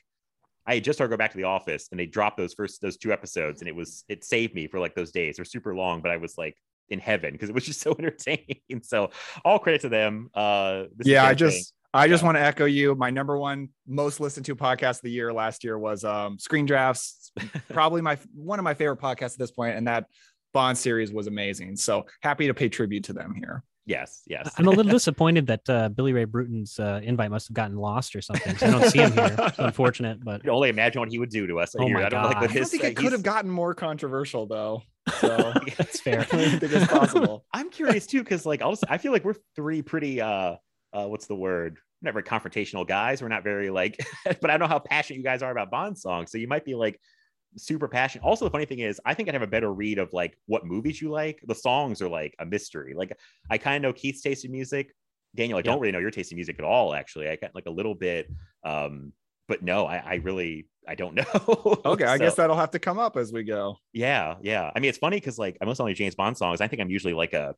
I 0.66 0.76
had 0.76 0.84
just 0.84 0.98
started 0.98 1.10
to 1.10 1.18
go 1.18 1.18
back 1.18 1.32
to 1.32 1.38
the 1.38 1.44
office 1.44 1.88
and 1.92 2.00
they 2.00 2.06
dropped 2.06 2.38
those 2.38 2.54
first 2.54 2.82
those 2.82 2.98
two 2.98 3.12
episodes 3.12 3.62
and 3.62 3.68
it 3.68 3.76
was 3.76 4.04
it 4.08 4.24
saved 4.24 4.54
me 4.54 4.68
for 4.68 4.80
like 4.80 4.96
those 4.96 5.12
days. 5.12 5.36
They're 5.36 5.46
super 5.46 5.76
long, 5.76 6.02
but 6.02 6.12
I 6.12 6.18
was 6.18 6.38
like 6.38 6.56
in 6.90 7.00
heaven 7.00 7.32
because 7.34 7.50
it 7.50 7.56
was 7.56 7.66
just 7.66 7.80
so 7.82 7.96
entertaining. 8.00 8.60
so 8.82 9.10
all 9.46 9.60
credit 9.60 9.82
to 9.82 9.90
them. 9.90 10.30
Uh 10.34 10.84
this 10.96 11.08
yeah, 11.08 11.22
their 11.24 11.32
I 11.32 11.34
just 11.34 11.58
thing. 11.58 11.64
I 11.96 12.08
just 12.08 12.24
want 12.24 12.38
to 12.38 12.42
echo 12.42 12.66
you. 12.66 12.96
My 12.96 13.12
number 13.12 13.38
one 13.38 13.70
most 13.88 14.20
listened 14.20 14.46
to 14.48 14.56
podcast 14.56 14.98
of 14.98 15.02
the 15.04 15.12
year 15.12 15.32
last 15.32 15.64
year 15.64 15.78
was 15.78 16.04
um 16.04 16.40
Screen 16.40 16.66
Drafts. 16.66 17.32
Probably 17.70 18.02
my 18.02 18.18
one 18.34 18.60
of 18.60 18.64
my 18.64 18.74
favorite 18.74 19.00
podcasts 19.00 19.34
at 19.34 19.40
this 19.40 19.52
point, 19.52 19.76
and 19.78 19.88
that 19.88 20.06
Bond 20.54 20.78
series 20.78 21.12
was 21.12 21.28
amazing. 21.28 21.76
So 21.78 22.06
happy 22.22 22.48
to 22.48 22.54
pay 22.54 22.70
tribute 22.70 23.04
to 23.06 23.14
them 23.14 23.34
here. 23.36 23.64
yes, 23.86 24.22
yes. 24.28 24.54
I'm 24.58 24.68
a 24.68 24.70
little 24.70 24.92
disappointed 25.00 25.48
that 25.48 25.68
uh, 25.70 25.90
Billy 25.90 26.14
Ray 26.14 26.26
Brewton's 26.26 26.80
uh, 26.80 27.00
invite 27.04 27.32
must 27.32 27.48
have 27.48 27.56
gotten 27.56 27.76
lost 27.78 28.16
or 28.16 28.22
something. 28.22 28.56
I 28.62 28.70
don't 28.72 28.90
see 28.90 29.00
him 29.00 29.14
here. 29.14 29.36
It's 29.40 29.58
unfortunate, 29.60 30.24
but 30.24 30.36
I 30.36 30.40
can 30.40 30.50
only 30.52 30.70
imagine 30.70 31.00
what 31.00 31.10
he 31.12 31.18
would 31.20 31.32
do 31.32 31.48
to 31.48 31.60
us. 31.60 31.76
Oh 31.78 31.90
my 31.90 32.06
I 32.06 32.10
don't 32.10 32.24
like 32.24 32.34
God. 32.34 32.42
with 32.44 32.52
I 32.52 32.54
don't 32.54 32.62
his, 32.64 32.70
think 32.72 32.84
uh, 32.84 32.88
it 32.88 32.96
could 32.96 33.02
he's- 33.04 33.12
have 33.14 33.24
gotten 33.24 33.50
more 33.52 33.74
controversial 33.74 34.46
though. 34.46 34.84
So 35.24 35.54
that's 35.78 36.00
fair. 36.00 36.20
I 36.32 36.36
don't 36.36 36.60
think 36.60 36.74
it's 36.74 36.92
possible. 36.92 37.46
I'm 37.54 37.70
curious 37.70 38.06
too, 38.06 38.24
because 38.24 38.46
like 38.46 38.62
also 38.62 38.86
I 38.90 38.98
feel 38.98 39.12
like 39.12 39.24
we're 39.24 39.36
three 39.56 39.82
pretty 39.82 40.22
uh 40.22 40.56
uh 40.94 41.08
what's 41.08 41.28
the 41.28 41.36
word? 41.36 41.78
We're 42.02 42.12
not 42.12 42.14
very 42.14 42.24
confrontational 42.24 42.88
guys. 42.88 43.22
We're 43.22 43.30
not 43.30 43.44
very 43.44 43.70
like, 43.70 43.98
but 44.26 44.52
I 44.52 44.58
know 44.58 44.68
how 44.68 44.80
passionate 44.80 45.18
you 45.18 45.24
guys 45.24 45.42
are 45.42 45.52
about 45.52 45.72
Bond 45.72 45.98
songs. 45.98 46.32
So 46.32 46.38
you 46.38 46.48
might 46.48 46.66
be 46.66 46.76
like 46.76 47.00
super 47.58 47.88
passionate. 47.88 48.26
Also, 48.26 48.46
the 48.46 48.52
funny 48.52 48.66
thing 48.66 48.80
is, 48.80 49.00
I 49.06 49.14
think 49.14 49.30
I'd 49.30 49.36
have 49.36 49.42
a 49.42 49.48
better 49.48 49.72
read 49.72 50.00
of 50.00 50.12
like 50.12 50.38
what 50.46 50.66
movies 50.66 51.02
you 51.02 51.10
like. 51.10 51.40
The 51.48 51.56
songs 51.56 52.02
are 52.02 52.10
like 52.10 52.36
a 52.40 52.46
mystery. 52.46 52.94
Like 52.96 53.18
I 53.50 53.58
kind 53.58 53.78
of 53.78 53.90
know 53.90 53.94
Keith's 53.94 54.22
taste 54.22 54.46
in 54.46 54.52
music. 54.52 54.94
Daniel, 55.36 55.58
I 55.58 55.64
don't 55.64 55.80
really 55.80 55.92
know 55.92 56.00
your 56.00 56.12
taste 56.12 56.32
in 56.32 56.36
music 56.36 56.58
at 56.60 56.66
all. 56.66 56.94
Actually, 56.94 57.30
I 57.30 57.38
got 57.38 57.56
like 57.56 57.66
a 57.66 57.72
little 57.72 57.96
bit, 57.96 58.30
um, 58.64 59.14
but 59.48 59.62
no, 59.64 59.86
I, 59.86 59.98
I 59.98 60.14
really 60.16 60.68
I 60.88 60.96
don't 60.96 61.16
know. 61.16 61.24
Okay, 61.86 62.04
I 62.06 62.18
So- 62.18 62.24
guess 62.24 62.36
that'll 62.36 62.56
have 62.58 62.72
to 62.72 62.80
come 62.80 63.00
up 63.00 63.18
as 63.18 63.32
we 63.32 63.44
go. 63.44 63.78
yeah, 63.94 64.36
yeah. 64.42 64.72
I 64.76 64.80
mean, 64.80 64.90
it's 64.90 64.98
funny 64.98 65.18
because 65.18 65.38
like 65.40 65.58
I'm 65.62 65.68
listening 65.68 65.90
to 65.90 65.94
James 65.94 66.16
Bond 66.16 66.38
songs. 66.38 66.62
I 66.62 66.68
think 66.68 66.82
I'm 66.82 66.90
usually 66.90 67.14
like 67.14 67.34
a 67.34 67.56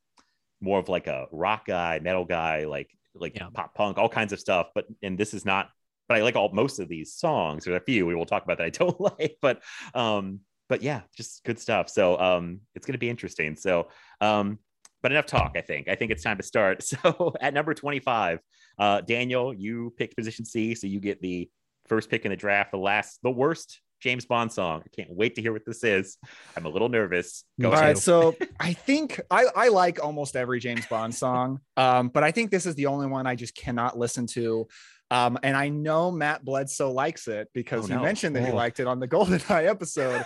more 0.61 0.79
of 0.79 0.89
like 0.89 1.07
a 1.07 1.27
rock 1.31 1.65
guy, 1.65 1.99
metal 2.01 2.25
guy, 2.25 2.65
like 2.65 2.89
like 3.13 3.35
Yeah. 3.35 3.47
pop 3.53 3.73
punk, 3.75 3.97
all 3.97 4.09
kinds 4.09 4.33
of 4.33 4.39
stuff. 4.39 4.67
But 4.75 4.85
and 5.01 5.17
this 5.17 5.33
is 5.33 5.45
not. 5.45 5.69
But 6.07 6.17
I 6.17 6.21
like 6.21 6.35
all 6.35 6.49
most 6.53 6.79
of 6.79 6.87
these 6.87 7.15
songs. 7.15 7.65
There's 7.65 7.77
a 7.81 7.83
few 7.83 8.05
we 8.05 8.13
will 8.13 8.27
talk 8.27 8.43
about 8.43 8.59
that 8.59 8.65
I 8.65 8.69
don't 8.83 8.99
like, 9.01 9.37
but 9.41 9.61
um, 9.95 10.41
but 10.69 10.81
yeah, 10.83 11.01
just 11.17 11.43
good 11.43 11.57
stuff. 11.59 11.89
So 11.89 12.19
um, 12.19 12.61
it's 12.75 12.85
gonna 12.85 12.99
be 12.99 13.09
interesting. 13.09 13.55
So 13.55 13.87
um, 14.21 14.59
but 15.01 15.11
enough 15.11 15.25
talk. 15.25 15.53
I 15.55 15.61
think. 15.61 15.87
I 15.87 15.95
think 15.95 16.11
it's 16.11 16.23
time 16.23 16.37
to 16.37 16.43
start. 16.43 16.83
So 16.83 17.33
at 17.41 17.53
number 17.55 17.73
25, 17.73 18.39
uh, 18.79 19.01
Daniel, 19.01 19.53
you 19.53 19.93
picked 19.97 20.15
position 20.15 20.45
C, 20.45 20.75
so 20.75 20.85
you 20.87 20.99
get 20.99 21.21
the 21.21 21.49
first 21.87 22.09
pick 22.09 22.25
in 22.25 22.31
the 22.31 22.35
draft. 22.37 22.71
The 22.71 22.77
last, 22.77 23.19
the 23.23 23.31
worst 23.31 23.79
James 24.01 24.25
Bond 24.25 24.51
song. 24.51 24.83
I 24.85 24.89
can't 24.95 25.09
wait 25.11 25.35
to 25.35 25.41
hear 25.41 25.53
what 25.53 25.65
this 25.65 25.83
is. 25.83 26.17
I'm 26.55 26.65
a 26.65 26.69
little 26.69 26.89
nervous. 26.89 27.43
Go 27.59 27.69
All 27.69 27.73
ahead. 27.73 27.85
right, 27.85 27.97
so 27.97 28.35
I 28.59 28.73
think 28.73 29.19
I, 29.31 29.45
I 29.55 29.67
like 29.69 30.03
almost 30.03 30.35
every 30.35 30.59
James 30.59 30.85
Bond 30.87 31.15
song, 31.15 31.59
um, 31.77 32.09
but 32.09 32.23
I 32.23 32.31
think 32.31 32.51
this 32.51 32.65
is 32.65 32.75
the 32.75 32.87
only 32.87 33.07
one 33.07 33.25
I 33.25 33.35
just 33.35 33.55
cannot 33.55 33.97
listen 33.97 34.27
to. 34.27 34.67
Um, 35.11 35.37
and 35.43 35.55
I 35.55 35.69
know 35.69 36.11
Matt 36.11 36.43
Bledsoe 36.43 36.91
likes 36.91 37.27
it 37.27 37.47
because 37.53 37.85
Oh, 37.85 37.87
he 37.87 37.93
no. 37.93 38.01
mentioned 38.01 38.35
that 38.35 38.43
he 38.43 38.51
Oh. 38.51 38.55
liked 38.55 38.79
it 38.79 38.87
on 38.87 38.99
the 38.99 39.07
GoldenEye 39.15 39.67
episode. 39.69 40.25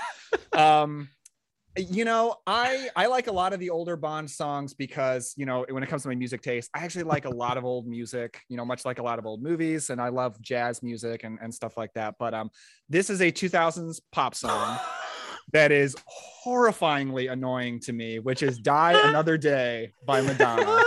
um, 0.54 1.10
you 1.78 2.06
know, 2.06 2.36
I 2.48 2.90
I 2.96 3.08
like 3.08 3.28
a 3.28 3.32
lot 3.32 3.54
of 3.54 3.60
the 3.60 3.70
older 3.70 3.96
Bond 3.96 4.30
songs 4.30 4.74
because 4.74 5.34
you 5.38 5.46
know 5.46 5.66
when 5.70 5.84
it 5.84 5.90
comes 5.90 6.02
to 6.04 6.08
my 6.08 6.16
music 6.16 6.42
taste, 6.42 6.70
I 6.74 6.84
actually 6.84 7.04
like 7.04 7.26
a 7.26 7.30
lot 7.30 7.58
of 7.58 7.66
old 7.66 7.88
music. 7.88 8.42
You 8.50 8.58
know, 8.58 8.66
much 8.66 8.86
like 8.86 9.00
a 9.00 9.04
lot 9.04 9.20
of 9.20 9.26
old 9.26 9.42
movies, 9.42 9.90
and 9.90 10.02
I 10.02 10.10
love 10.10 10.42
jazz 10.42 10.82
music 10.82 11.24
and 11.24 11.38
and 11.42 11.54
stuff 11.54 11.78
like 11.78 11.94
that. 11.94 12.16
But 12.20 12.34
um, 12.34 12.50
this 12.90 13.10
is 13.10 13.22
a 13.22 13.32
2000s 13.32 14.02
pop 14.12 14.36
song 14.36 14.80
that 15.54 15.72
is 15.72 15.96
horrifyingly 16.46 17.32
annoying 17.32 17.80
to 17.82 17.94
me, 17.94 18.20
which 18.20 18.44
is 18.44 18.58
Die 18.58 19.10
Another 19.10 19.38
Day 19.38 19.94
by 20.06 20.22
Madonna, 20.22 20.84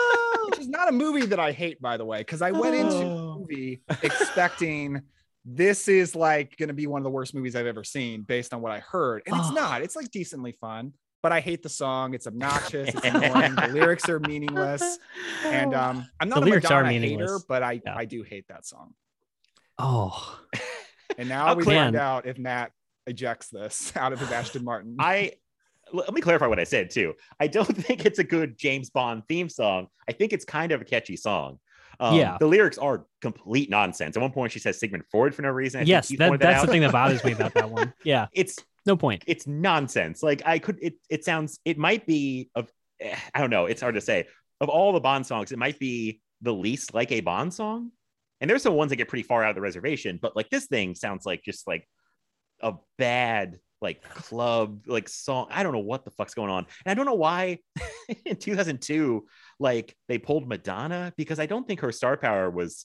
which 0.47 0.59
is 0.59 0.69
not 0.69 0.89
a 0.89 0.93
movie 0.93 1.27
that 1.27 1.41
I 1.41 1.53
hate, 1.53 1.81
by 1.81 1.97
the 1.97 2.05
way, 2.05 2.19
because 2.19 2.43
I 2.43 2.51
went 2.51 2.75
into 2.75 2.95
the 2.95 3.35
movie 3.39 3.83
expecting 4.03 5.03
this 5.45 5.89
is 5.89 6.15
like 6.15 6.57
going 6.57 6.69
to 6.69 6.75
be 6.75 6.87
one 6.87 7.01
of 7.01 7.05
the 7.05 7.11
worst 7.11 7.35
movies 7.35 7.57
I've 7.57 7.67
ever 7.67 7.85
seen 7.85 8.23
based 8.23 8.55
on 8.55 8.61
what 8.61 8.73
I 8.73 8.79
heard. 8.81 9.23
And 9.27 9.37
it's 9.37 9.49
Oh. 9.51 9.55
not, 9.55 9.83
it's 9.83 9.97
like 9.97 10.11
decently 10.11 10.53
fun, 10.53 10.93
but 11.23 11.33
I 11.33 11.41
hate 11.41 11.63
the 11.63 11.69
song. 11.69 12.15
It's 12.15 12.27
obnoxious, 12.27 12.91
it's 12.95 13.05
annoying, 13.05 13.55
the 13.57 13.69
lyrics 13.73 14.09
are 14.09 14.21
meaningless. 14.21 14.99
And 15.45 15.75
um, 15.75 16.07
I'm 16.21 16.29
not 16.29 16.41
The 16.41 16.47
a 16.47 16.51
lyrics 16.51 16.71
are 16.71 16.83
Madonna 16.85 17.01
hater, 17.07 17.39
but 17.49 17.63
I, 17.63 17.81
Yeah. 17.85 17.97
I 17.97 18.05
do 18.05 18.23
hate 18.23 18.47
that 18.49 18.65
song. 18.67 18.95
oh, 19.79 20.39
And 21.19 21.29
now 21.29 21.47
How 21.47 21.55
we 21.55 21.65
clear- 21.65 21.77
find 21.79 21.97
out 21.97 22.27
if 22.27 22.39
Matt 22.39 22.73
ejects 23.07 23.49
this 23.49 23.93
out 23.97 24.13
of 24.13 24.21
his 24.21 24.31
Aston 24.31 24.65
Martin. 24.65 24.97
I 24.99 25.33
let 25.93 26.15
me 26.15 26.23
clarify 26.23 26.47
what 26.47 26.59
I 26.59 26.65
said 26.65 26.89
too. 26.89 27.13
I 27.39 27.49
don't 27.49 27.67
think 27.77 28.07
it's 28.07 28.19
a 28.19 28.25
good 28.25 28.57
James 28.57 28.89
Bond 28.89 29.25
theme 29.29 29.51
song. 29.51 29.89
I 30.09 30.13
think 30.13 30.33
it's 30.33 30.45
kind 30.47 30.73
of 30.73 30.81
a 30.81 30.85
catchy 30.85 31.17
song. 31.17 31.59
Um, 32.01 32.17
Yeah. 32.17 32.37
the 32.39 32.47
lyrics 32.47 32.79
are 32.79 33.07
complete 33.21 33.71
nonsense. 33.71 34.17
At 34.17 34.23
one 34.23 34.33
point, 34.33 34.53
she 34.53 34.59
says 34.59 34.79
Sigmund 34.79 35.05
Freud 35.11 35.35
for 35.35 35.43
no 35.43 35.51
reason. 35.51 35.81
I 35.81 35.85
yes, 35.85 36.09
that, 36.19 36.39
that's 36.41 36.61
out. 36.61 36.67
the 36.67 36.73
thing 36.73 36.81
that 36.83 36.93
bothers 36.93 37.25
me 37.25 37.33
about 37.33 37.55
that 37.55 37.71
one. 37.71 37.93
Yeah, 38.05 38.27
It's 38.33 38.59
no 38.87 38.97
point. 38.97 39.25
it's 39.27 39.47
nonsense. 39.47 40.23
Like 40.23 40.43
I 40.45 40.59
could, 40.59 40.79
it 40.83 40.95
it 41.09 41.25
sounds, 41.25 41.61
it 41.65 41.79
might 41.79 42.07
be 42.07 42.51
of, 42.55 42.71
eh, 43.01 43.17
I 43.35 43.41
don't 43.41 43.51
know. 43.51 43.67
It's 43.67 43.81
hard 43.81 43.95
to 43.95 44.01
say. 44.01 44.27
Of 44.61 44.69
all 44.69 44.93
the 44.93 45.01
Bond 45.01 45.27
songs, 45.27 45.51
it 45.53 45.59
might 45.59 45.79
be 45.79 46.21
the 46.41 46.53
least 46.55 46.95
like 46.95 47.11
a 47.13 47.21
Bond 47.21 47.53
song. 47.53 47.91
And 48.41 48.49
there's 48.51 48.63
some 48.63 48.75
ones 48.75 48.91
that 48.91 48.97
get 48.97 49.09
pretty 49.09 49.23
far 49.23 49.43
out 49.45 49.51
of 49.51 49.55
the 49.57 49.61
reservation, 49.61 50.19
but 50.21 50.35
like 50.37 50.51
this 50.51 50.67
thing 50.67 50.95
sounds 50.97 51.25
like 51.27 51.43
just 51.45 51.67
like 51.69 51.89
a 52.61 52.75
bad 52.99 53.59
like 53.81 54.03
club 54.03 54.83
like 54.87 55.09
song. 55.09 55.47
I 55.51 55.63
don't 55.65 55.73
know 55.73 55.79
what 55.81 56.05
the 56.05 56.11
fuck's 56.13 56.35
going 56.35 56.51
on, 56.51 56.67
and 56.85 56.91
I 56.91 56.95
don't 56.95 57.07
know 57.07 57.15
why 57.15 57.59
in 58.25 58.37
2002 58.37 59.27
like 59.63 59.97
they 60.09 60.19
pulled 60.19 60.47
Madonna 60.49 61.13
because 61.17 61.39
I 61.39 61.47
don't 61.47 61.67
think 61.67 61.81
her 61.81 61.93
star 61.93 62.17
power 62.17 62.51
was 62.51 62.85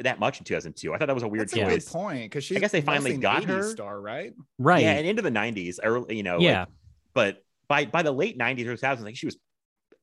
that 0.00 0.18
much 0.18 0.38
in 0.38 0.44
2002. 0.44 0.92
I 0.92 0.98
thought 0.98 1.06
that 1.06 1.14
was 1.14 1.22
a 1.22 1.28
weird 1.28 1.48
That's 1.48 1.54
a 1.54 1.64
choice. 1.64 1.84
good 1.84 1.92
point 1.92 2.22
because 2.30 2.50
I 2.50 2.58
guess 2.58 2.72
they 2.72 2.80
finally 2.80 3.16
got 3.16 3.42
80s 3.44 3.46
her. 3.46 3.62
star, 3.70 4.00
right? 4.00 4.32
Right. 4.58 4.82
Yeah, 4.82 4.92
and 4.92 5.06
into 5.06 5.22
the 5.22 5.30
90s, 5.30 5.78
early, 5.82 6.16
you 6.16 6.22
know. 6.22 6.36
like, 6.36 6.44
yeah. 6.44 6.64
but 7.14 7.42
by 7.68 7.84
by 7.86 8.02
the 8.02 8.12
late 8.12 8.38
90s 8.38 8.66
or 8.66 8.76
2000s, 8.76 9.00
like 9.02 9.16
she 9.16 9.26
was 9.26 9.36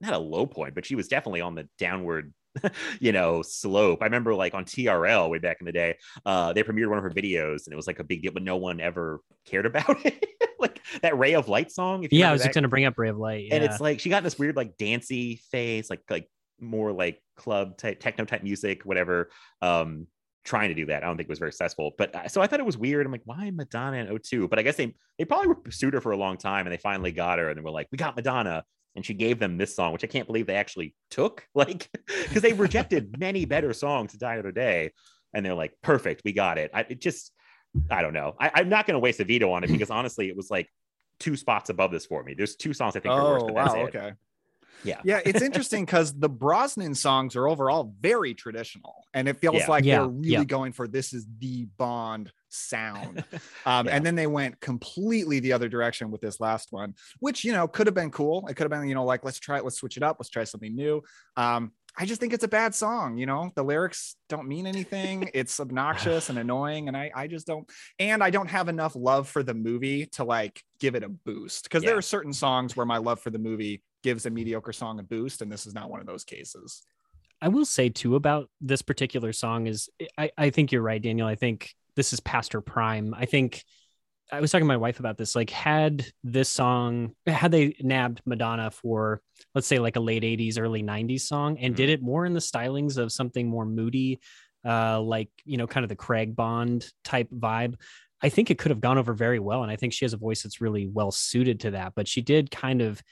not 0.02 0.14
a 0.14 0.18
low 0.18 0.46
point, 0.46 0.74
but 0.74 0.86
she 0.86 0.96
was 0.96 1.08
definitely 1.08 1.42
on 1.42 1.56
the 1.56 1.68
downward, 1.78 2.34
you 3.00 3.12
know, 3.12 3.42
slope. 3.42 4.00
I 4.02 4.06
remember 4.06 4.34
like 4.36 4.54
on 4.54 4.66
TRL 4.66 5.30
way 5.30 5.40
back 5.40 5.58
in 5.60 5.66
the 5.66 5.72
day, 5.72 5.98
uh, 6.26 6.54
they 6.54 6.64
premiered 6.64 6.90
one 6.90 6.98
of 6.98 7.04
her 7.04 7.10
videos 7.12 7.66
and 7.66 7.74
it 7.74 7.76
was 7.76 7.88
like 7.88 8.00
a 8.00 8.04
big 8.04 8.22
deal, 8.22 8.32
but 8.32 8.44
no 8.44 8.58
one 8.58 8.80
ever 8.80 9.22
cared 9.46 9.66
about 9.66 9.98
it. 10.06 10.26
like 10.60 10.82
that 11.02 11.18
Ray 11.18 11.34
of 11.34 11.50
Light 11.50 11.72
song. 11.72 12.04
If 12.04 12.14
you 12.14 12.20
yeah, 12.20 12.30
I 12.30 12.34
was 12.34 12.42
just 12.42 12.54
going 12.54 12.64
to 12.64 12.70
bring 12.70 12.86
up 12.86 12.98
Ray 12.98 13.10
of 13.10 13.18
Light. 13.18 13.50
and 13.52 13.64
it's 13.64 13.80
like 13.80 14.00
she 14.00 14.10
got 14.10 14.24
this 14.24 14.38
weird 14.38 14.56
like 14.56 14.78
dancey 14.78 15.42
face, 15.52 15.90
like 15.90 16.02
like 16.10 16.30
more 16.60 16.92
like 16.92 17.22
club 17.36 17.78
type 17.78 18.00
techno 18.00 18.26
type 18.26 18.44
music, 18.44 18.84
whatever. 18.86 19.30
Um, 19.62 20.08
trying 20.46 20.70
to 20.70 20.76
do 20.76 20.86
that. 20.88 21.04
I 21.04 21.08
don't 21.08 21.16
think 21.16 21.28
it 21.28 21.30
was 21.30 21.40
very 21.40 21.52
successful. 21.52 21.94
But 21.98 22.16
uh, 22.16 22.28
so 22.28 22.42
I 22.42 22.48
thought 22.48 22.60
it 22.60 22.66
was 22.66 22.78
weird. 22.78 23.06
I'm 23.06 23.12
like, 23.12 23.22
why 23.26 23.50
Madonna 23.52 23.98
in 23.98 24.20
02? 24.20 24.48
But 24.48 24.60
I 24.60 24.62
guess 24.62 24.76
they 24.76 24.94
they 25.18 25.26
probably 25.26 25.56
pursued 25.56 25.94
her 25.94 26.02
for 26.02 26.12
a 26.12 26.18
long 26.18 26.38
time 26.38 26.66
and 26.66 26.74
they 26.74 26.78
finally 26.78 27.12
got 27.12 27.40
her 27.40 27.50
and 27.50 27.58
they 27.58 27.62
were 27.62 27.72
like, 27.72 27.88
we 27.92 27.98
got 27.98 28.16
Madonna. 28.16 28.64
And 28.96 29.06
she 29.06 29.14
gave 29.14 29.40
them 29.40 29.58
this 29.58 29.76
song, 29.76 29.92
which 29.94 30.04
I 30.04 30.08
can't 30.08 30.28
believe 30.28 30.46
they 30.48 30.56
actually 30.56 30.96
took. 31.10 31.48
Like, 31.56 31.90
because 32.28 32.42
they 32.42 32.54
rejected 32.54 33.18
many 33.20 33.46
better 33.46 33.74
songs 33.74 34.12
to 34.12 34.18
Die 34.18 34.34
Another 34.34 34.52
Day. 34.52 34.92
And 35.34 35.46
they're 35.46 35.56
like, 35.56 35.74
perfect, 35.82 36.22
we 36.24 36.32
got 36.34 36.58
it. 36.58 36.70
I 36.74 36.82
it 36.82 37.02
just, 37.02 37.32
I 37.90 38.02
don't 38.04 38.14
know. 38.14 38.36
I, 38.40 38.52
I'm 38.56 38.70
not 38.70 38.86
going 38.86 38.94
to 38.94 39.00
waste 39.00 39.20
a 39.20 39.26
veto 39.26 39.52
on 39.52 39.64
it 39.64 39.68
because 39.72 39.90
honestly, 39.90 40.30
it 40.30 40.38
was 40.38 40.52
like 40.52 40.70
two 41.20 41.36
spots 41.36 41.70
above 41.70 41.92
this 41.92 42.06
for 42.06 42.24
me. 42.24 42.36
There's 42.36 42.56
two 42.56 42.74
songs 42.74 42.96
I 42.96 43.00
think 43.00 43.14
are 43.16 43.24
worse, 43.24 43.42
Oh 43.44 43.48
but 43.48 43.54
wow, 43.56 43.64
that's 43.64 43.76
it. 43.76 43.96
okay. 43.98 44.14
Yeah. 44.84 45.02
Yeah, 45.04 45.22
it's 45.26 45.42
interesting 45.50 45.86
because 45.86 46.14
the 46.14 46.30
Brosnan 46.30 46.94
songs 46.94 47.36
are 47.36 47.48
overall 47.48 47.94
very 48.00 48.34
traditional, 48.34 49.06
and 49.14 49.28
it 49.28 49.38
feels 49.40 49.56
Yeah. 49.56 49.68
like 49.70 49.86
Yeah, 49.86 50.00
they're 50.00 50.08
really 50.08 50.30
yeah. 50.30 50.44
going 50.44 50.74
for 50.74 50.88
this 50.88 51.14
is 51.14 51.26
the 51.40 51.66
Bond 51.78 52.32
sound. 52.54 53.24
Um, 53.66 53.86
Yeah. 53.86 53.96
And 53.96 54.06
then 54.06 54.16
they 54.16 54.28
went 54.28 54.60
completely 54.60 55.40
the 55.40 55.54
other 55.54 55.70
direction 55.70 56.12
with 56.12 56.22
this 56.22 56.40
last 56.40 56.72
one, 56.72 56.96
which 57.20 57.46
you 57.46 57.54
know 57.54 57.68
could 57.68 57.88
have 57.88 57.94
been 57.94 58.12
cool. 58.12 58.46
It 58.48 58.56
could 58.56 58.64
have 58.64 58.72
been 58.72 58.88
you 58.88 58.96
know 58.96 59.06
like 59.06 59.24
let's 59.24 59.40
try 59.40 59.58
it, 59.58 59.64
let's 59.64 59.78
switch 59.78 59.98
it 59.98 60.04
up, 60.04 60.18
let's 60.20 60.30
try 60.30 60.44
something 60.44 60.76
new. 60.76 61.02
Um, 61.38 61.72
I 61.98 62.06
just 62.06 62.20
think 62.20 62.34
it's 62.34 62.44
a 62.44 62.50
bad 62.50 62.74
song. 62.74 63.18
You 63.18 63.26
know, 63.26 63.52
the 63.56 63.64
lyrics 63.64 64.16
don't 64.28 64.48
mean 64.48 64.68
anything. 64.68 65.30
It's 65.34 65.60
obnoxious 65.60 66.30
and 66.30 66.38
annoying, 66.46 66.88
and 66.88 66.98
I 66.98 67.12
I 67.16 67.28
just 67.28 67.48
don't. 67.48 67.70
And 68.00 68.24
I 68.24 68.30
don't 68.30 68.50
have 68.50 68.70
enough 68.70 68.96
love 68.96 69.30
for 69.30 69.44
the 69.44 69.54
movie 69.54 70.08
to 70.18 70.24
like 70.24 70.62
give 70.80 70.96
it 70.96 71.04
a 71.04 71.10
boost 71.10 71.64
because 71.64 71.84
there 71.84 71.98
are 71.98 72.02
certain 72.02 72.34
songs 72.34 72.76
where 72.76 72.86
my 72.86 72.98
love 72.98 73.20
for 73.20 73.30
the 73.30 73.40
movie 73.40 73.82
gives 74.04 74.26
a 74.26 74.30
mediocre 74.30 74.74
song 74.74 75.00
a 75.00 75.04
boost, 75.04 75.42
and 75.42 75.52
this 75.52 75.66
is 75.66 75.74
not 75.74 75.90
one 75.90 76.02
of 76.02 76.06
those 76.06 76.24
cases. 76.24 76.84
I 77.42 77.50
will 77.50 77.66
say 77.66 77.90
too 77.90 78.16
about 78.16 78.50
this 78.62 78.82
particular 78.82 79.34
song 79.34 79.68
is 79.68 79.90
I, 80.18 80.32
I 80.38 80.50
think 80.50 80.72
you're 80.72 80.82
right, 80.82 81.02
Daniel. 81.02 81.28
I 81.28 81.36
think 81.36 81.74
this 81.96 82.14
is 82.14 82.20
past 82.20 82.54
her 82.54 82.62
prime. 82.62 83.14
I 83.18 83.26
think 83.26 83.64
I 84.32 84.42
was 84.42 84.52
talking 84.52 84.66
to 84.66 84.68
my 84.68 84.78
wife 84.78 85.00
about 85.00 85.18
this. 85.18 85.36
Like, 85.36 85.50
had 85.50 86.06
this 86.24 86.50
song, 86.50 87.14
had 87.28 87.52
they 87.52 87.76
nabbed 87.82 88.22
Madonna 88.26 88.72
for, 88.72 89.22
let's 89.54 89.68
say, 89.68 89.80
like 89.80 89.96
a 89.96 90.00
late 90.00 90.24
80s, 90.24 90.58
early 90.60 90.82
90s 90.82 91.22
song 91.22 91.60
and 91.60 91.76
did 91.76 91.90
it 91.90 92.02
more 92.02 92.26
in 92.26 92.34
the 92.34 92.40
stylings 92.40 92.98
of 92.98 93.12
something 93.12 93.48
more 93.48 93.66
moody, 93.66 94.20
uh, 94.66 95.00
like, 95.02 95.30
you 95.46 95.58
know, 95.58 95.68
kind 95.68 95.84
of 95.84 95.90
the 95.90 95.96
Craig 95.96 96.36
Bond 96.36 96.90
type 97.04 97.30
vibe, 97.30 97.76
I 98.22 98.30
think 98.30 98.50
it 98.50 98.58
could 98.58 98.72
have 98.72 98.82
gone 98.82 98.98
over 98.98 99.14
very 99.14 99.40
well. 99.40 99.62
And 99.62 99.72
I 99.72 99.76
think 99.76 99.94
she 99.94 100.06
has 100.06 100.14
a 100.14 100.18
voice 100.18 100.44
that's 100.44 100.62
really 100.62 100.88
well 100.88 101.12
suited 101.12 101.60
to 101.62 101.72
that. 101.72 101.94
But 101.96 102.08
she 102.08 102.22
did 102.22 102.50
kind 102.50 102.82
of, 102.82 103.04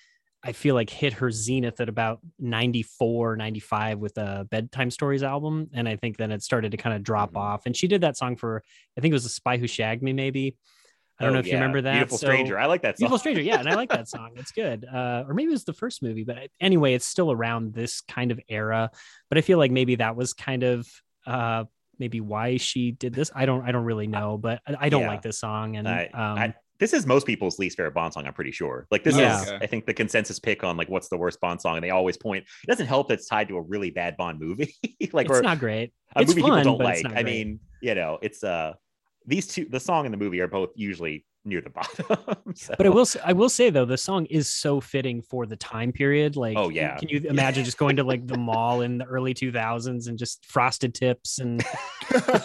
I 0.43 0.53
feel 0.53 0.73
like, 0.75 0.89
hit 0.89 1.13
her 1.13 1.29
zenith 1.31 1.79
at 1.81 1.87
about 1.89 2.19
94, 2.39 3.35
95 3.35 3.99
with 3.99 4.17
a 4.17 4.47
Bedtime 4.49 4.89
Stories 4.89 5.23
album. 5.23 5.69
And 5.73 5.87
I 5.87 5.95
think 5.95 6.17
then 6.17 6.31
it 6.31 6.41
started 6.41 6.71
to 6.71 6.77
kind 6.77 6.95
of 6.95 7.03
drop 7.03 7.37
off. 7.37 7.65
And 7.65 7.75
she 7.75 7.87
did 7.87 8.01
that 8.01 8.17
song 8.17 8.35
for, 8.35 8.63
I 8.97 9.01
think 9.01 9.11
it 9.11 9.15
was 9.15 9.25
A 9.25 9.29
Spy 9.29 9.57
Who 9.57 9.67
Shagged 9.67 10.01
Me, 10.01 10.13
maybe. 10.13 10.57
I 11.19 11.25
don't 11.25 11.31
Oh, 11.31 11.33
know 11.35 11.39
if 11.41 11.45
you 11.47 11.53
remember 11.53 11.81
that. 11.81 11.93
Beautiful 11.93 12.17
So- 12.17 12.25
Stranger. 12.27 12.57
I 12.57 12.65
like 12.65 12.81
that 12.81 12.97
song. 12.97 13.03
Beautiful 13.03 13.19
Stranger, 13.19 13.41
yeah, 13.43 13.59
and 13.59 13.69
I 13.69 13.75
like 13.75 13.89
that 13.89 14.07
song. 14.15 14.31
It's 14.37 14.51
good. 14.51 14.85
Uh, 14.85 15.25
or 15.27 15.35
maybe 15.35 15.49
it 15.49 15.51
was 15.51 15.65
the 15.65 15.73
first 15.73 16.01
movie, 16.01 16.23
but 16.23 16.37
anyway, 16.59 16.95
it's 16.95 17.05
still 17.07 17.31
around 17.31 17.73
this 17.75 18.01
kind 18.01 18.31
of 18.31 18.39
era. 18.49 18.89
But 19.29 19.37
I 19.37 19.41
feel 19.41 19.59
like 19.59 19.69
maybe 19.71 19.95
that 19.95 20.15
was 20.15 20.33
kind 20.33 20.63
of 20.63 20.87
uh, 21.27 21.65
maybe 21.99 22.19
why 22.19 22.57
she 22.57 22.91
did 22.91 23.13
this. 23.13 23.29
I 23.35 23.45
don't, 23.45 23.61
I 23.63 23.71
don't 23.71 23.83
really 23.85 24.07
know, 24.07 24.39
but 24.39 24.59
I, 24.67 24.75
I 24.79 24.89
don't 24.89 25.01
Yeah. 25.03 25.09
like 25.09 25.21
this 25.21 25.37
song. 25.37 25.75
And 25.75 25.87
I, 25.87 26.05
um, 26.07 26.37
I, 26.39 26.55
this 26.81 26.91
is 26.93 27.05
most 27.05 27.25
people's 27.27 27.59
least 27.59 27.77
favorite 27.77 27.93
Bond 27.93 28.11
song. 28.13 28.25
I'm 28.27 28.33
pretty 28.33 28.51
sure. 28.51 28.87
Like 28.91 29.03
this 29.05 29.15
Yeah. 29.15 29.41
is, 29.41 29.47
Okay. 29.47 29.57
I 29.63 29.67
think, 29.67 29.85
the 29.85 29.93
consensus 29.93 30.39
pick 30.39 30.63
on 30.65 30.75
like 30.75 30.89
what's 30.89 31.07
the 31.09 31.15
worst 31.17 31.39
Bond 31.39 31.61
song, 31.61 31.75
and 31.77 31.83
they 31.83 31.91
always 31.91 32.17
point. 32.17 32.43
It 32.63 32.67
doesn't 32.67 32.87
help 32.87 33.07
that 33.07 33.15
it's 33.19 33.27
tied 33.27 33.47
to 33.49 33.57
a 33.57 33.61
really 33.61 33.91
bad 33.91 34.17
Bond 34.17 34.39
movie, 34.41 34.73
like 35.13 35.27
it's 35.29 35.39
or 35.39 35.41
not 35.43 35.59
great. 35.59 35.93
a 36.15 36.21
it's 36.23 36.31
movie 36.31 36.41
fun, 36.41 36.59
people 36.59 36.77
don't 36.77 36.83
like. 36.83 37.05
I 37.15 37.23
mean, 37.23 37.59
you 37.81 37.95
know, 37.95 38.17
it's 38.21 38.43
uh 38.43 38.73
these 39.25 39.47
two, 39.47 39.65
the 39.65 39.79
song 39.79 40.05
and 40.05 40.13
the 40.13 40.17
movie 40.17 40.39
are 40.41 40.47
both 40.47 40.69
usually 40.75 41.25
near 41.43 41.59
the 41.61 41.69
bottom. 41.71 42.05
so- 42.55 42.75
But 42.77 42.85
I 42.85 42.89
will, 42.89 43.01
s- 43.01 43.17
I 43.23 43.33
will 43.33 43.49
say 43.49 43.69
though, 43.71 43.85
the 43.85 43.97
song 43.97 44.25
is 44.27 44.49
so 44.49 44.79
fitting 44.79 45.21
for 45.23 45.45
the 45.47 45.55
time 45.55 45.91
period. 45.91 46.35
Like, 46.35 46.55
Oh, 46.57 46.69
yeah. 46.69 46.97
can 46.97 47.09
you 47.09 47.19
imagine 47.29 47.63
just 47.65 47.77
going 47.79 47.95
to 47.95 48.03
like 48.03 48.27
the 48.27 48.37
mall 48.37 48.81
in 48.81 48.99
the 48.99 49.05
early 49.05 49.33
2000s 49.33 50.07
and 50.07 50.17
just 50.19 50.45
frosted 50.45 50.93
tips 50.93 51.39
and 51.39 51.63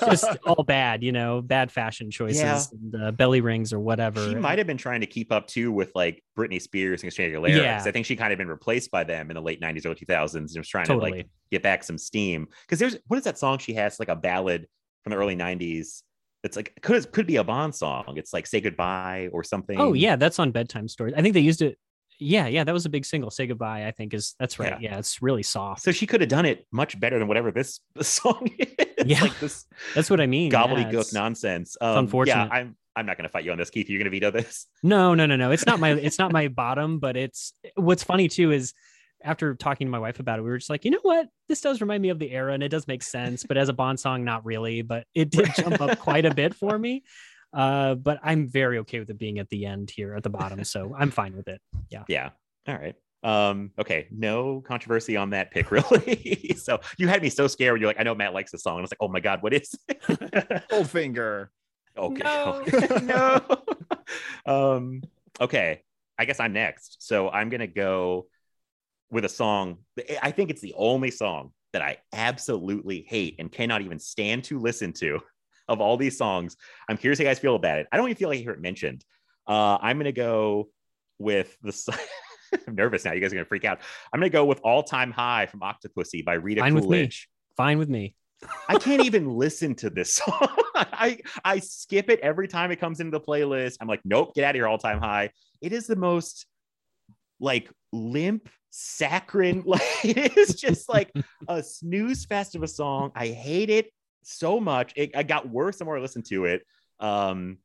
just 0.01 0.25
all 0.47 0.65
bad, 0.65 1.03
you 1.03 1.12
know, 1.12 1.43
bad 1.43 1.71
fashion 1.71 2.11
choices 2.11 2.41
Yeah. 2.41 2.61
and 2.73 3.03
uh, 3.03 3.11
belly 3.12 3.41
rings 3.43 3.73
or 3.73 3.81
whatever. 3.81 4.27
She 4.29 4.35
might 4.35 4.57
have 4.59 4.67
been 4.67 4.79
trying 4.79 5.01
to 5.03 5.07
keep 5.07 5.31
up 5.31 5.47
too 5.47 5.71
with 5.73 5.93
like 5.95 6.23
Britney 6.39 6.61
Spears 6.61 7.03
and 7.03 7.12
Christina 7.12 7.39
Aguilera. 7.39 7.57
Yeah. 7.57 7.83
I 7.85 7.91
think 7.91 8.07
she 8.07 8.17
kind 8.17 8.33
of 8.33 8.39
been 8.39 8.49
replaced 8.49 8.91
by 8.91 9.05
them 9.05 9.31
in 9.31 9.35
the 9.35 9.43
late 9.43 9.61
90s, 9.61 9.85
early 9.87 9.95
2000s, 9.97 10.35
and 10.35 10.51
was 10.57 10.69
trying 10.69 10.87
to 10.87 10.97
like 10.97 11.27
get 11.51 11.62
back 11.62 11.85
some 11.85 11.99
steam. 11.99 12.49
Because 12.62 12.79
there's 12.79 12.97
what 13.09 13.19
is 13.19 13.25
that 13.25 13.39
song 13.39 13.59
she 13.59 13.75
has 13.75 13.99
like 13.99 14.09
a 14.09 14.17
ballad 14.17 14.67
from 15.03 15.11
the 15.11 15.17
early 15.19 15.37
90s 15.37 16.03
that's 16.47 16.57
like 16.57 16.73
could 16.81 17.11
could 17.13 17.27
be 17.27 17.37
a 17.37 17.45
Bond 17.45 17.75
song. 17.75 18.15
It's 18.17 18.33
like 18.33 18.47
Say 18.47 18.61
Goodbye 18.61 19.29
or 19.33 19.43
something. 19.43 19.81
Oh 19.81 19.93
yeah, 19.95 20.15
that's 20.15 20.39
on 20.39 20.53
bedtime 20.53 20.87
stories. 20.87 21.15
I 21.17 21.23
think 21.23 21.35
they 21.35 21.41
used 21.41 21.61
it. 21.61 21.77
Yeah, 22.19 22.47
yeah, 22.47 22.65
that 22.65 22.73
was 22.73 22.87
a 22.87 22.89
big 22.89 23.05
single. 23.05 23.31
Say 23.31 23.47
goodbye. 23.47 23.87
I 23.87 23.91
think 23.91 24.15
is 24.15 24.37
that's 24.39 24.59
right. 24.59 24.81
Yeah, 24.81 24.97
it's 24.99 25.21
really 25.21 25.43
soft. 25.43 25.83
So 25.83 25.93
she 25.93 26.07
could 26.07 26.23
have 26.23 26.31
done 26.31 26.47
it 26.47 26.67
much 26.73 26.99
better 26.99 27.19
than 27.19 27.29
whatever 27.29 27.51
this, 27.51 27.81
song 28.01 28.49
is. 28.59 28.69
Yeah. 29.05 29.21
like 29.23 29.39
this 29.41 29.67
That's 29.95 30.09
what 30.09 30.21
I 30.21 30.27
mean. 30.27 30.51
yeah, 30.51 30.63
gobbledygook 30.67 30.89
it's- 30.93 31.13
nonsense. 31.13 31.77
Um, 31.81 31.99
unfortunate. 31.99 32.47
Yeah, 32.47 32.55
I'm 32.57 32.77
I'm 32.95 33.05
not 33.05 33.19
gonna 33.19 33.29
fight 33.29 33.45
you 33.45 33.53
on 33.53 33.59
this, 33.59 33.69
Keith. 33.69 33.91
You're 33.91 33.99
gonna 33.99 34.09
veto 34.11 34.31
this. 34.31 34.67
No, 34.83 35.15
no, 35.15 35.27
no, 35.27 35.37
no. 35.37 35.51
It's 35.51 35.67
not 35.67 35.79
my. 35.79 35.91
It's 35.91 36.19
not 36.19 36.33
my 36.33 36.49
bottom. 36.63 37.01
But 37.01 37.17
it's 37.19 37.53
what's 37.75 38.03
funny 38.05 38.29
too 38.29 38.51
is 38.53 38.73
after 39.27 39.55
talking 39.55 39.87
to 39.87 39.91
my 39.91 39.99
wife 39.99 40.21
about 40.21 40.39
it, 40.39 40.43
we 40.43 40.51
were 40.51 40.59
just 40.59 40.71
like, 40.71 40.85
you 40.85 40.91
know 40.91 41.01
what, 41.03 41.29
this 41.49 41.61
does 41.61 41.81
remind 41.81 42.01
me 42.01 42.11
of 42.11 42.19
the 42.19 42.31
era, 42.31 42.55
and 42.55 42.62
it 42.62 42.69
does 42.69 42.87
make 42.87 43.03
sense. 43.03 43.45
But 43.45 43.57
as 43.59 43.69
a 43.69 43.73
Bond 43.73 44.01
song, 44.01 44.25
not 44.25 44.47
really. 44.47 44.83
But 44.83 45.07
it 45.15 45.31
did 45.31 45.51
jump 45.57 45.81
up 45.81 45.99
quite 45.99 46.25
a 46.25 46.35
bit 46.35 46.55
for 46.55 46.79
me. 46.79 47.03
Uh, 47.53 47.95
but 47.95 48.19
I'm 48.23 48.49
very 48.49 48.79
okay 48.79 49.01
with 49.01 49.11
it 49.11 49.19
being 49.19 49.39
at 49.39 49.49
the 49.49 49.67
end 49.67 49.91
here 49.95 50.15
at 50.15 50.23
the 50.23 50.31
bottom, 50.31 50.62
so 50.65 50.95
I'm 50.97 51.11
fine 51.11 51.37
with 51.37 51.49
it. 51.49 51.61
Yeah. 51.91 52.05
Yeah. 52.09 52.31
All 52.69 52.75
right. 52.75 52.95
Um, 53.23 53.73
okay, 53.79 54.07
no 54.11 54.61
controversy 54.61 55.17
on 55.17 55.31
that 55.31 55.51
pick, 55.51 55.71
really. 55.73 56.55
so 56.57 56.81
you 56.97 57.09
had 57.09 57.23
me 57.23 57.31
so 57.31 57.49
scared 57.49 57.73
when 57.73 57.81
you're 57.81 57.89
like, 57.89 58.01
I 58.01 58.05
know 58.05 58.15
Matt 58.15 58.35
likes 58.35 58.53
the 58.53 58.59
song. 58.59 58.75
And 58.75 58.81
I 58.81 58.83
was 58.83 58.93
like, 58.93 58.99
oh 59.01 59.09
my 59.09 59.21
god, 59.21 59.43
what 59.43 59.53
is 59.53 59.75
Old 60.71 60.91
Finger. 60.91 61.51
okay. 61.99 62.23
No. 62.23 62.65
okay. 62.67 63.05
no. 63.05 63.43
um, 64.47 65.03
okay. 65.41 65.83
I 66.19 66.25
guess 66.25 66.41
I'm 66.41 66.53
next. 66.53 66.99
So 67.01 67.29
I'm 67.29 67.49
gonna 67.49 67.67
go 67.67 68.27
with 69.11 69.25
a 69.25 69.29
song. 69.29 69.79
I 70.23 70.31
think 70.31 70.51
it's 70.51 70.61
the 70.61 70.75
only 70.77 71.11
song 71.11 71.53
that 71.73 71.83
I 71.83 71.99
absolutely 72.12 73.05
hate 73.09 73.37
and 73.38 73.51
cannot 73.51 73.83
even 73.83 73.99
stand 73.99 74.45
to 74.45 74.59
listen 74.59 74.92
to 74.95 75.21
of 75.69 75.81
all 75.81 75.97
these 75.97 76.16
songs. 76.16 76.57
I'm 76.88 76.97
curious 76.97 77.19
how 77.19 77.25
you 77.25 77.29
guys 77.29 77.38
feel 77.38 77.55
about 77.57 77.79
it. 77.79 77.87
I 77.92 77.97
don't 77.97 78.07
even 78.07 78.16
feel 78.16 78.29
like 78.29 78.38
I 78.38 78.42
hear 78.42 78.53
it 78.53 78.61
mentioned. 78.61 79.05
Uh, 79.47 79.79
I'm 79.81 79.99
gonna 79.99 80.12
go 80.12 80.69
with 81.19 81.57
the. 81.62 81.99
I'm 82.66 82.77
nervous 82.77 83.05
now. 83.05 83.12
You 83.12 83.21
guys 83.21 83.33
are 83.33 83.37
gonna 83.37 83.45
freak 83.47 83.64
out. 83.64 83.81
I'm 84.12 84.21
gonna 84.21 84.31
go 84.31 84.45
with 84.45 84.61
"All 84.62 84.83
Time 84.83 85.11
High" 85.11 85.47
from 85.47 85.61
Octopussy 85.61 86.25
by 86.25 86.35
Rita 86.35 86.61
Fine 86.61 86.75
with 86.75 86.85
me. 86.85 86.88
Coolidge. 86.88 87.29
Fine 87.57 87.79
with 87.79 87.88
me. 87.88 88.14
I 88.69 88.79
can't 88.79 89.05
even 89.05 89.29
listen 89.37 89.75
to 89.77 89.90
this 89.90 90.14
song. 90.14 90.49
I 90.75 91.19
I 91.45 91.59
skip 91.61 92.11
it 92.11 92.21
every 92.21 92.49
time 92.49 92.71
it 92.71 92.77
comes 92.77 93.01
into 93.01 93.19
the 93.19 93.25
playlist. 93.25 93.77
I'm 93.81 93.88
like, 93.88 94.01
nope, 94.05 94.35
get 94.35 94.45
out 94.45 94.51
of 94.51 94.57
here, 94.57 94.69
all 94.69 94.79
time 94.79 94.99
high. 94.99 95.31
It 95.61 95.73
is 95.73 95.87
the 95.87 95.97
most 95.97 96.47
like 97.40 97.71
limp, 97.92 98.49
saccharine. 98.77 99.65
Like 99.67 100.05
it 100.05 100.37
is 100.37 100.55
just 100.55 100.89
like 100.89 101.11
a 101.49 101.62
snooze 101.62 102.25
fest 102.27 102.55
of 102.55 102.62
a 102.62 102.69
song. 102.69 103.11
I 103.15 103.29
hate 103.29 103.71
it 103.71 103.91
so 104.23 104.61
much. 104.61 104.93
It, 104.97 105.11
it 105.15 105.29
got 105.29 105.49
worse 105.49 105.79
the 105.79 105.85
more 105.85 105.97
I 105.97 106.01
listened 106.01 106.27
to 106.27 106.45
it. 106.45 106.62
Um, 107.01 107.59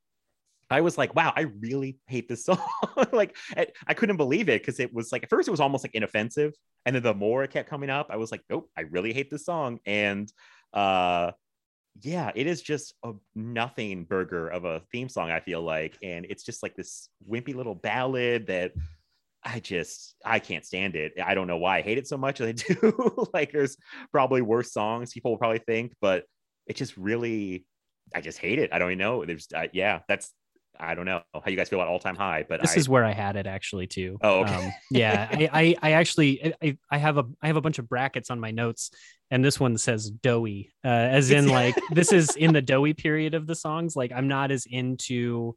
I 0.69 0.81
was 0.81 0.97
like, 0.97 1.13
wow, 1.13 1.33
I 1.35 1.47
really 1.59 1.99
hate 2.07 2.29
this 2.29 2.45
song. 2.45 2.59
like, 3.11 3.35
I, 3.57 3.67
I 3.87 3.93
couldn't 3.93 4.17
believe 4.17 4.47
it 4.47 4.61
because 4.61 4.79
it 4.79 4.93
was 4.93 5.11
like, 5.11 5.23
at 5.23 5.29
first, 5.29 5.47
it 5.47 5.51
was 5.51 5.59
almost 5.59 5.83
like 5.83 5.95
inoffensive. 5.95 6.53
And 6.85 6.95
then 6.95 7.03
the 7.03 7.13
more 7.13 7.43
it 7.43 7.51
kept 7.51 7.69
coming 7.69 7.89
up, 7.89 8.07
I 8.09 8.15
was 8.15 8.31
like, 8.31 8.41
nope, 8.49 8.69
I 8.77 8.81
really 8.81 9.11
hate 9.11 9.29
this 9.29 9.45
song. 9.45 9.79
And 9.85 10.31
uh, 10.73 11.31
yeah, 12.01 12.31
it 12.35 12.47
is 12.47 12.61
just 12.61 12.93
a 13.03 13.11
nothing 13.35 14.05
burger 14.05 14.47
of 14.47 14.63
a 14.63 14.81
theme 14.91 15.09
song, 15.09 15.29
I 15.29 15.41
feel 15.41 15.61
like. 15.61 15.97
And 16.01 16.25
it's 16.29 16.43
just 16.43 16.63
like 16.63 16.75
this 16.75 17.09
wimpy 17.29 17.53
little 17.53 17.75
ballad 17.75 18.47
that 18.47 18.71
I 19.43 19.59
just, 19.59 20.15
I 20.23 20.39
can't 20.39 20.65
stand 20.65 20.95
it. 20.95 21.13
I 21.23 21.33
don't 21.33 21.47
know 21.47 21.57
why 21.57 21.79
I 21.79 21.81
hate 21.81 21.97
it 21.97 22.07
so 22.07 22.17
much. 22.17 22.41
I 22.41 22.51
do. 22.51 23.27
like, 23.33 23.51
there's 23.51 23.77
probably 24.11 24.41
worse 24.41 24.71
songs 24.71 25.13
people 25.13 25.31
will 25.31 25.37
probably 25.37 25.59
think, 25.59 25.93
but 26.01 26.25
it 26.67 26.75
just 26.75 26.95
really, 26.97 27.65
I 28.13 28.21
just 28.21 28.37
hate 28.37 28.59
it. 28.59 28.71
I 28.71 28.79
don't 28.79 28.91
even 28.91 28.99
know. 28.99 29.25
There's, 29.25 29.47
uh, 29.55 29.67
yeah, 29.73 29.99
that's, 30.07 30.31
I 30.79 30.95
don't 30.95 31.05
know 31.05 31.21
how 31.33 31.41
you 31.47 31.57
guys 31.57 31.69
feel 31.69 31.79
about 31.79 31.89
all 31.89 31.99
time 31.99 32.15
high, 32.15 32.45
but 32.47 32.61
This 32.61 32.75
I, 32.75 32.79
is 32.79 32.89
where 32.89 33.03
I 33.03 33.11
had 33.11 33.35
it 33.35 33.45
actually 33.45 33.87
too. 33.87 34.17
Oh, 34.21 34.41
okay. 34.41 34.53
Um, 34.53 34.71
yeah, 34.89 35.27
I, 35.31 35.49
I, 35.51 35.75
I 35.81 35.91
actually, 35.93 36.53
I, 36.61 36.77
I 36.89 36.97
have 36.97 37.17
a, 37.17 37.25
I 37.41 37.47
have 37.47 37.55
a 37.57 37.61
bunch 37.61 37.77
of 37.77 37.89
brackets 37.89 38.29
on 38.29 38.39
my 38.39 38.51
notes, 38.51 38.91
and 39.29 39.43
this 39.45 39.59
one 39.59 39.77
says 39.77 40.09
doughy, 40.09 40.71
uh, 40.83 40.87
as 40.87 41.31
in 41.31 41.47
like 41.47 41.75
this 41.91 42.11
is 42.11 42.35
in 42.35 42.51
the 42.51 42.61
doughy 42.61 42.93
period 42.93 43.33
of 43.33 43.47
the 43.47 43.55
songs. 43.55 43.95
Like 43.95 44.11
I'm 44.11 44.27
not 44.27 44.51
as 44.51 44.65
into 44.65 45.55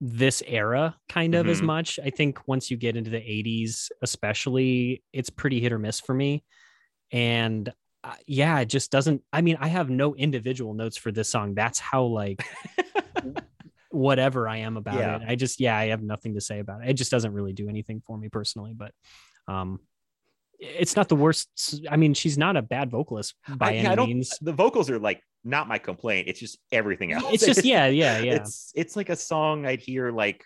this 0.00 0.42
era 0.46 0.96
kind 1.08 1.34
of 1.34 1.48
as 1.48 1.60
Mhm. 1.60 1.64
much. 1.66 1.98
I 2.02 2.10
think 2.10 2.46
once 2.46 2.70
you 2.70 2.76
get 2.76 2.96
into 2.96 3.10
the 3.10 3.18
80s, 3.18 3.90
especially, 4.02 5.02
it's 5.12 5.30
pretty 5.30 5.60
hit 5.60 5.72
or 5.72 5.78
miss 5.78 5.98
for 6.00 6.14
me. 6.14 6.44
And 7.10 7.72
uh, 8.04 8.14
yeah, 8.26 8.60
it 8.60 8.66
just 8.66 8.92
doesn't. 8.92 9.22
I 9.32 9.40
mean, 9.40 9.56
I 9.60 9.66
have 9.68 9.90
no 9.90 10.14
individual 10.14 10.72
notes 10.74 10.96
for 10.96 11.10
this 11.10 11.28
song. 11.28 11.54
That's 11.54 11.80
how 11.80 12.04
like 12.04 12.40
whatever 13.90 14.48
I 14.48 14.58
am 14.58 14.76
about 14.76 14.98
Yeah. 14.98 15.16
it. 15.16 15.22
I 15.26 15.34
just 15.34 15.60
yeah, 15.60 15.76
I 15.76 15.86
have 15.86 16.02
nothing 16.02 16.34
to 16.34 16.40
say 16.40 16.58
about 16.60 16.82
it. 16.82 16.90
It 16.90 16.94
just 16.94 17.10
doesn't 17.10 17.32
really 17.32 17.52
do 17.52 17.68
anything 17.68 18.02
for 18.06 18.16
me 18.18 18.28
personally, 18.28 18.74
but 18.74 18.92
um 19.48 19.80
it's 20.60 20.96
not 20.96 21.08
the 21.08 21.14
worst. 21.16 21.48
I 21.88 21.96
mean, 21.96 22.14
she's 22.14 22.36
not 22.36 22.56
a 22.56 22.62
bad 22.62 22.90
vocalist 22.90 23.34
by 23.48 23.68
I, 23.70 23.74
any 23.74 23.88
I 23.88 23.94
don't, 23.94 24.08
means. 24.08 24.36
the 24.40 24.52
vocals 24.52 24.90
are 24.90 24.98
like 24.98 25.22
not 25.44 25.68
my 25.68 25.78
complaint. 25.78 26.28
It's 26.28 26.40
just 26.40 26.58
everything 26.72 27.12
else. 27.12 27.32
It's 27.32 27.46
just 27.46 27.64
yeah, 27.64 27.86
yeah, 27.86 28.18
yeah. 28.20 28.34
It's 28.34 28.72
it's 28.74 28.96
like 28.96 29.08
a 29.08 29.16
song 29.16 29.66
I'd 29.66 29.80
hear 29.80 30.10
like 30.10 30.44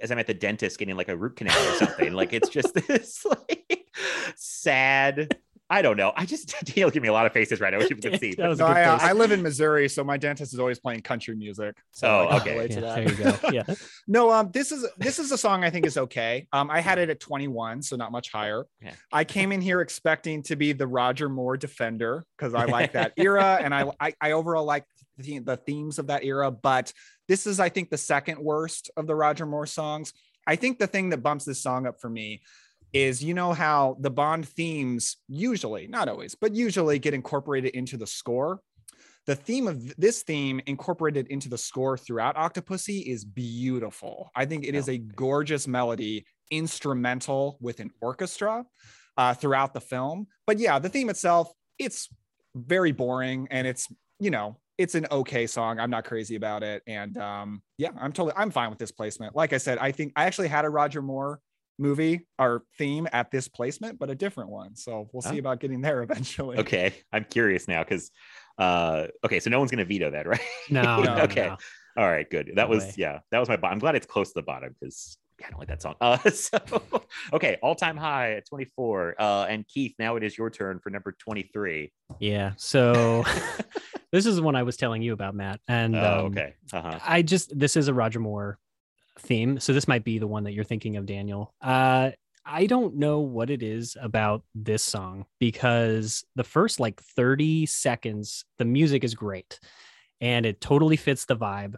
as 0.00 0.10
I'm 0.10 0.18
at 0.18 0.26
the 0.26 0.34
dentist 0.34 0.78
getting 0.78 0.96
like 0.96 1.08
a 1.08 1.16
root 1.16 1.36
canal 1.36 1.58
or 1.58 1.74
something. 1.76 2.12
like 2.12 2.32
it's 2.32 2.48
just 2.48 2.74
this 2.86 3.24
like 3.24 3.86
sad. 4.36 5.36
I 5.70 5.82
don't 5.82 5.96
know. 5.96 6.12
I 6.16 6.26
just 6.26 6.52
Daniel 6.66 6.90
give 6.90 7.02
me 7.02 7.08
a 7.08 7.12
lot 7.12 7.26
of 7.26 7.32
faces 7.32 7.60
right 7.60 7.72
now, 7.72 7.78
which 7.78 7.90
you 7.90 7.96
can 7.96 8.18
see. 8.18 8.34
No, 8.36 8.52
I, 8.58 8.82
uh. 8.82 8.98
I 9.00 9.12
live 9.12 9.30
in 9.30 9.40
Missouri, 9.40 9.88
so 9.88 10.02
my 10.02 10.16
dentist 10.16 10.52
is 10.52 10.58
always 10.58 10.80
playing 10.80 11.02
country 11.02 11.36
music. 11.36 11.76
So 11.92 12.08
Oh, 12.08 12.28
I 12.28 12.38
can 12.40 12.48
okay. 12.48 12.60
yeah, 12.62 12.74
to 12.74 12.80
that. 12.80 12.94
there 12.96 13.08
you 13.08 13.24
go. 13.24 13.50
Yeah. 13.52 13.74
No, 14.08 14.30
um, 14.32 14.50
this 14.52 14.72
is 14.72 14.84
this 14.98 15.20
is 15.20 15.30
a 15.30 15.38
song 15.38 15.62
I 15.62 15.70
think 15.70 15.86
is 15.86 15.96
okay. 15.96 16.48
Um, 16.52 16.68
I 16.70 16.80
had 16.80 16.98
it 16.98 17.10
at 17.10 17.20
21, 17.20 17.82
so 17.82 17.94
not 17.94 18.10
much 18.10 18.32
higher. 18.32 18.66
Yeah. 18.82 18.92
I 19.12 19.22
came 19.22 19.52
in 19.52 19.60
here 19.60 19.80
expecting 19.80 20.42
to 20.44 20.56
be 20.56 20.72
the 20.72 20.86
Roger 20.88 21.28
Moore 21.28 21.56
defender 21.56 22.24
because 22.36 22.52
I 22.54 22.64
like 22.64 22.92
that 22.92 23.12
era, 23.16 23.58
and 23.62 23.72
I, 23.72 23.88
I 24.00 24.14
I 24.20 24.32
overall 24.32 24.64
like 24.64 24.84
the, 25.18 25.38
the 25.38 25.56
themes 25.56 26.00
of 26.00 26.08
that 26.08 26.24
era. 26.24 26.50
But 26.50 26.92
this 27.28 27.46
is, 27.46 27.60
I 27.60 27.68
think, 27.68 27.90
the 27.90 27.98
second 27.98 28.40
worst 28.40 28.90
of 28.96 29.06
the 29.06 29.14
Roger 29.14 29.46
Moore 29.46 29.66
songs. 29.66 30.12
I 30.46 30.56
think 30.56 30.80
the 30.80 30.88
thing 30.88 31.10
that 31.10 31.18
bumps 31.18 31.44
this 31.44 31.62
song 31.62 31.86
up 31.86 32.00
for 32.00 32.10
me 32.10 32.40
is 32.92 33.22
you 33.22 33.34
know 33.34 33.52
how 33.52 33.96
the 34.00 34.10
Bond 34.10 34.48
themes 34.48 35.16
usually, 35.28 35.86
not 35.86 36.08
always, 36.08 36.34
but 36.34 36.54
usually 36.54 36.98
get 36.98 37.14
incorporated 37.14 37.74
into 37.74 37.96
the 37.96 38.06
score. 38.06 38.60
The 39.26 39.36
theme 39.36 39.68
of 39.68 39.94
this 39.96 40.22
theme 40.22 40.60
incorporated 40.66 41.28
into 41.28 41.48
the 41.48 41.58
score 41.58 41.96
throughout 41.96 42.36
Octopussy 42.36 43.04
is 43.06 43.24
beautiful. 43.24 44.30
I 44.34 44.44
think 44.46 44.64
it 44.64 44.74
is 44.74 44.88
a 44.88 44.98
gorgeous 44.98 45.68
melody, 45.68 46.24
instrumental 46.50 47.58
with 47.60 47.80
an 47.80 47.90
orchestra 48.00 48.64
uh, 49.16 49.34
throughout 49.34 49.74
the 49.74 49.80
film. 49.80 50.26
But 50.46 50.58
yeah, 50.58 50.78
the 50.78 50.88
theme 50.88 51.10
itself, 51.10 51.52
it's 51.78 52.08
very 52.56 52.92
boring 52.92 53.46
and 53.50 53.66
it's, 53.66 53.88
you 54.18 54.30
know, 54.30 54.58
it's 54.78 54.94
an 54.94 55.06
okay 55.12 55.46
song. 55.46 55.78
I'm 55.78 55.90
not 55.90 56.06
crazy 56.06 56.36
about 56.36 56.62
it. 56.62 56.82
And 56.86 57.16
um, 57.18 57.62
yeah, 57.76 57.90
I'm 58.00 58.12
totally, 58.12 58.34
I'm 58.36 58.50
fine 58.50 58.70
with 58.70 58.78
this 58.78 58.90
placement. 58.90 59.36
Like 59.36 59.52
I 59.52 59.58
said, 59.58 59.78
I 59.78 59.92
think 59.92 60.12
I 60.16 60.24
actually 60.24 60.48
had 60.48 60.64
a 60.64 60.70
Roger 60.70 61.02
Moore 61.02 61.40
movie 61.80 62.26
or 62.38 62.62
theme 62.78 63.08
at 63.12 63.30
this 63.30 63.48
placement, 63.48 63.98
but 63.98 64.10
a 64.10 64.14
different 64.14 64.50
one. 64.50 64.76
So 64.76 65.08
we'll 65.12 65.22
see 65.22 65.36
Oh. 65.36 65.38
about 65.40 65.60
getting 65.60 65.80
there 65.80 66.02
eventually. 66.08 66.58
Okay, 66.58 66.94
I'm 67.12 67.24
curious 67.24 67.66
now 67.66 67.82
because 67.82 68.10
uh 68.58 69.06
okay, 69.24 69.40
so 69.40 69.50
no 69.50 69.58
one's 69.58 69.70
gonna 69.70 69.84
veto 69.84 70.10
that, 70.10 70.26
right? 70.28 70.40
No, 70.70 70.82
No, 71.02 71.02
no, 71.16 71.22
okay. 71.24 71.46
no. 71.48 71.56
All 71.96 72.06
right, 72.08 72.28
good. 72.30 72.48
That 72.54 72.68
No 72.68 72.74
was 72.74 72.84
way. 72.84 72.94
yeah, 72.98 73.18
that 73.32 73.38
was 73.40 73.48
my. 73.48 73.56
bo- 73.56 73.66
I'm 73.68 73.78
glad 73.80 73.96
it's 73.96 74.06
close 74.06 74.28
to 74.28 74.34
the 74.36 74.42
bottom 74.42 74.74
because 74.78 75.18
I 75.44 75.48
don't 75.50 75.58
like 75.58 75.68
that 75.68 75.80
song. 75.82 75.94
Uh, 76.00 76.18
so 76.30 76.58
okay, 77.32 77.56
all 77.62 77.74
time 77.74 77.96
high 77.96 78.34
at 78.34 78.46
24. 78.46 79.16
Uh, 79.18 79.46
and 79.48 79.66
Keith, 79.66 79.94
now 79.98 80.16
it 80.16 80.22
is 80.22 80.36
your 80.36 80.50
turn 80.50 80.78
for 80.80 80.90
number 80.90 81.12
23. 81.18 81.90
Yeah. 82.20 82.52
So 82.58 83.24
this 84.12 84.26
is 84.26 84.36
the 84.36 84.42
one 84.42 84.54
I 84.54 84.62
was 84.64 84.76
telling 84.76 85.00
you 85.02 85.14
about, 85.14 85.34
Matt. 85.34 85.60
And 85.66 85.96
oh, 85.96 86.26
um, 86.26 86.32
okay. 86.32 86.54
Uh-huh. 86.72 86.98
I 87.04 87.22
just 87.22 87.58
this 87.58 87.74
is 87.76 87.88
a 87.88 87.94
Roger 87.94 88.20
Moore 88.20 88.58
theme, 89.20 89.60
so 89.60 89.72
this 89.72 89.88
might 89.88 90.04
be 90.04 90.18
the 90.18 90.26
one 90.26 90.44
that 90.44 90.52
you're 90.52 90.64
thinking 90.64 90.96
of, 90.96 91.06
Daniel. 91.06 91.54
Uh, 91.60 92.10
I 92.44 92.66
don't 92.66 92.96
know 92.96 93.20
what 93.20 93.50
it 93.50 93.62
is 93.62 93.96
about 94.00 94.42
this 94.54 94.82
song 94.82 95.26
because 95.38 96.24
the 96.36 96.44
first 96.44 96.80
like 96.80 97.00
30 97.00 97.66
seconds, 97.66 98.44
the 98.58 98.64
music 98.64 99.04
is 99.04 99.14
great 99.14 99.60
and 100.20 100.46
it 100.46 100.60
totally 100.60 100.96
fits 100.96 101.24
the 101.24 101.36
vibe. 101.36 101.76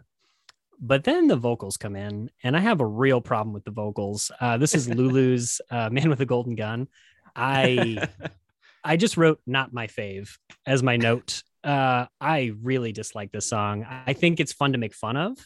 But 0.79 1.03
then 1.03 1.27
the 1.27 1.35
vocals 1.35 1.77
come 1.77 1.95
in, 1.95 2.29
and 2.43 2.57
I 2.57 2.59
have 2.59 2.81
a 2.81 2.85
real 2.85 3.21
problem 3.21 3.53
with 3.53 3.63
the 3.63 3.71
vocals. 3.71 4.31
Uh, 4.41 4.57
this 4.57 4.75
is 4.75 4.89
Lulu's 4.89 5.61
uh, 5.71 5.89
"Man 5.89 6.09
with 6.09 6.19
a 6.19 6.25
Golden 6.25 6.55
Gun." 6.55 6.87
I 7.35 8.09
I 8.83 8.97
just 8.97 9.15
wrote 9.15 9.39
"not 9.45 9.71
my 9.71 9.87
fave" 9.87 10.37
as 10.65 10.83
my 10.83 10.97
note. 10.97 11.43
Uh, 11.63 12.07
I 12.19 12.51
really 12.61 12.91
dislike 12.91 13.31
this 13.31 13.45
song. 13.45 13.85
I 13.87 14.11
think 14.11 14.41
it's 14.41 14.51
fun 14.51 14.73
to 14.73 14.77
make 14.77 14.93
fun 14.93 15.15
of. 15.15 15.37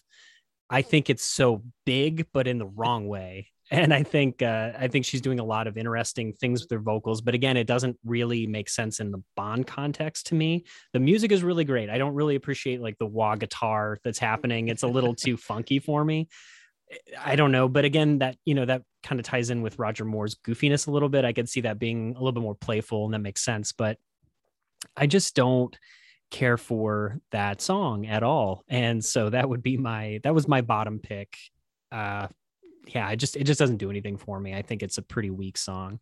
I 0.69 0.81
think 0.81 1.09
it's 1.09 1.23
so 1.23 1.63
big, 1.85 2.27
but 2.33 2.47
in 2.47 2.57
the 2.57 2.65
wrong 2.65 3.07
way. 3.07 3.47
And 3.69 3.93
I 3.93 4.01
think 4.01 4.41
uh, 4.41 4.71
I 4.79 4.87
think 4.87 5.03
she's 5.03 5.19
doing 5.19 5.41
a 5.41 5.43
lot 5.43 5.67
of 5.67 5.77
interesting 5.77 6.31
things 6.31 6.61
with 6.61 6.71
her 6.71 6.79
vocals, 6.79 7.19
but 7.19 7.33
again, 7.33 7.57
it 7.57 7.67
doesn't 7.67 7.97
really 8.05 8.47
make 8.47 8.69
sense 8.69 9.01
in 9.01 9.11
the 9.11 9.21
Bond 9.35 9.67
context 9.67 10.27
to 10.27 10.35
me. 10.35 10.63
The 10.93 11.01
music 11.01 11.33
is 11.33 11.43
really 11.43 11.65
great. 11.65 11.89
I 11.89 11.97
don't 11.97 12.13
really 12.13 12.35
appreciate 12.35 12.79
like 12.79 12.97
the 12.97 13.05
wah 13.05 13.35
guitar 13.35 13.97
that's 14.05 14.19
happening. 14.19 14.69
It's 14.69 14.83
a 14.83 14.87
little 14.87 15.13
too 15.13 15.35
funky 15.35 15.79
for 15.79 16.05
me. 16.05 16.29
I 17.19 17.35
don't 17.35 17.51
know, 17.51 17.67
but 17.67 17.83
again, 17.83 18.19
that 18.19 18.37
you 18.45 18.55
know 18.55 18.63
that 18.63 18.83
kind 19.03 19.19
of 19.19 19.25
ties 19.25 19.49
in 19.49 19.61
with 19.61 19.77
Roger 19.77 20.05
Moore's 20.05 20.35
goofiness 20.35 20.87
a 20.87 20.91
little 20.91 21.09
bit. 21.09 21.25
I 21.25 21.33
could 21.33 21.49
see 21.49 21.59
that 21.61 21.77
being 21.77 22.11
a 22.11 22.19
little 22.19 22.31
bit 22.31 22.43
more 22.43 22.55
playful, 22.55 23.03
and 23.03 23.13
that 23.13 23.19
makes 23.19 23.43
sense. 23.43 23.73
But 23.73 23.97
I 24.95 25.07
just 25.07 25.35
don't 25.35 25.77
care 26.31 26.57
for 26.57 27.19
that 27.31 27.61
song 27.61 28.05
at 28.05 28.23
all, 28.23 28.63
and 28.67 29.03
so 29.03 29.29
that 29.29 29.49
would 29.49 29.63
be 29.63 29.77
my 29.77 30.19
that 30.23 30.33
was 30.33 30.47
my 30.47 30.61
bottom 30.61 30.99
pick. 30.99 31.37
Uh, 31.91 32.27
yeah, 32.87 33.07
I 33.07 33.15
just 33.15 33.35
it 33.35 33.43
just 33.43 33.59
doesn't 33.59 33.77
do 33.77 33.89
anything 33.89 34.17
for 34.17 34.39
me. 34.39 34.53
I 34.53 34.61
think 34.61 34.83
it's 34.83 34.97
a 34.97 35.01
pretty 35.01 35.29
weak 35.29 35.57
song. 35.57 35.99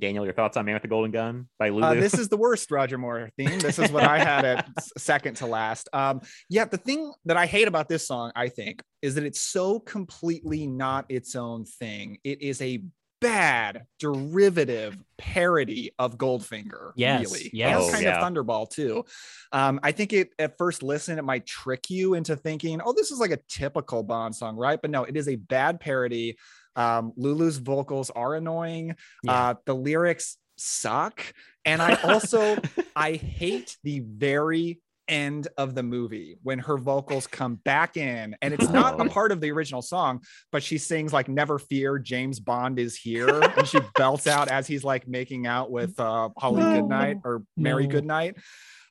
Daniel, 0.00 0.24
your 0.24 0.34
thoughts 0.34 0.56
on 0.56 0.64
Man 0.64 0.74
with 0.74 0.82
the 0.82 0.88
Golden 0.88 1.12
Gun 1.12 1.48
by 1.58 1.68
Lulu? 1.68 1.84
Uh, 1.84 1.94
this 1.94 2.14
is 2.14 2.28
the 2.28 2.36
worst 2.36 2.70
Roger 2.70 2.98
Moore 2.98 3.30
theme. 3.36 3.60
This 3.60 3.78
is 3.78 3.92
what 3.92 4.02
I 4.02 4.18
had 4.18 4.44
at 4.44 4.68
second 4.98 5.36
to 5.36 5.46
last. 5.46 5.88
Um, 5.92 6.20
yeah, 6.48 6.64
the 6.64 6.78
thing 6.78 7.12
that 7.26 7.36
I 7.36 7.46
hate 7.46 7.68
about 7.68 7.88
this 7.88 8.06
song, 8.06 8.32
I 8.34 8.48
think, 8.48 8.82
is 9.02 9.14
that 9.14 9.24
it's 9.24 9.40
so 9.40 9.78
completely 9.78 10.66
not 10.66 11.06
its 11.08 11.36
own 11.36 11.64
thing. 11.64 12.18
It 12.24 12.42
is 12.42 12.60
a 12.60 12.82
bad 13.24 13.86
derivative 13.98 14.96
parody 15.18 15.92
of 15.98 16.18
Goldfinger. 16.18 16.92
Yes, 16.96 17.22
really. 17.32 17.50
yes. 17.52 17.84
and 17.84 17.92
kind 17.94 18.06
Oh, 18.06 18.10
of 18.10 18.22
Thunderball 18.22 18.70
too. 18.70 19.04
Um, 19.52 19.80
I 19.82 19.92
think 19.92 20.12
it 20.12 20.30
at 20.38 20.58
first 20.58 20.82
listen, 20.82 21.18
it 21.18 21.24
might 21.24 21.46
trick 21.46 21.88
you 21.90 22.14
into 22.14 22.36
thinking, 22.36 22.80
"Oh, 22.84 22.92
this 22.92 23.10
is 23.10 23.18
like 23.18 23.30
a 23.30 23.38
typical 23.48 24.02
Bond 24.02 24.34
song, 24.36 24.56
right?" 24.56 24.80
But 24.80 24.90
no, 24.90 25.04
it 25.04 25.16
is 25.16 25.28
a 25.28 25.36
bad 25.36 25.80
parody. 25.80 26.36
Um, 26.76 27.12
Lulu's 27.16 27.56
vocals 27.58 28.10
are 28.10 28.34
annoying. 28.34 28.96
Yeah. 29.22 29.32
Uh, 29.32 29.54
the 29.64 29.74
lyrics 29.74 30.36
suck. 30.56 31.22
And 31.64 31.80
I 31.80 31.94
also 32.02 32.56
I 32.96 33.12
hate 33.14 33.76
the 33.84 34.00
very 34.00 34.80
end 35.08 35.48
of 35.58 35.74
the 35.74 35.82
movie 35.82 36.38
when 36.42 36.58
her 36.58 36.78
vocals 36.78 37.26
come 37.26 37.56
back 37.56 37.96
in 37.96 38.34
and 38.40 38.54
it's 38.54 38.68
not 38.70 38.98
a 39.00 39.04
Oh. 39.04 39.08
part 39.08 39.32
of 39.32 39.40
the 39.40 39.50
original 39.50 39.82
song 39.82 40.20
but 40.50 40.62
she 40.62 40.78
sings 40.78 41.12
like 41.12 41.28
never 41.28 41.58
fear 41.58 41.98
james 41.98 42.40
bond 42.40 42.78
is 42.78 42.96
here 42.96 43.28
and 43.42 43.68
she 43.68 43.78
belts 43.96 44.26
out 44.26 44.48
as 44.48 44.66
he's 44.66 44.82
like 44.84 45.06
making 45.06 45.46
out 45.46 45.70
with 45.70 45.98
uh 46.00 46.30
holly 46.38 46.62
No. 46.62 46.80
goodnight 46.80 47.18
or 47.24 47.42
mary 47.56 47.86
No. 47.86 47.90
goodnight 47.92 48.36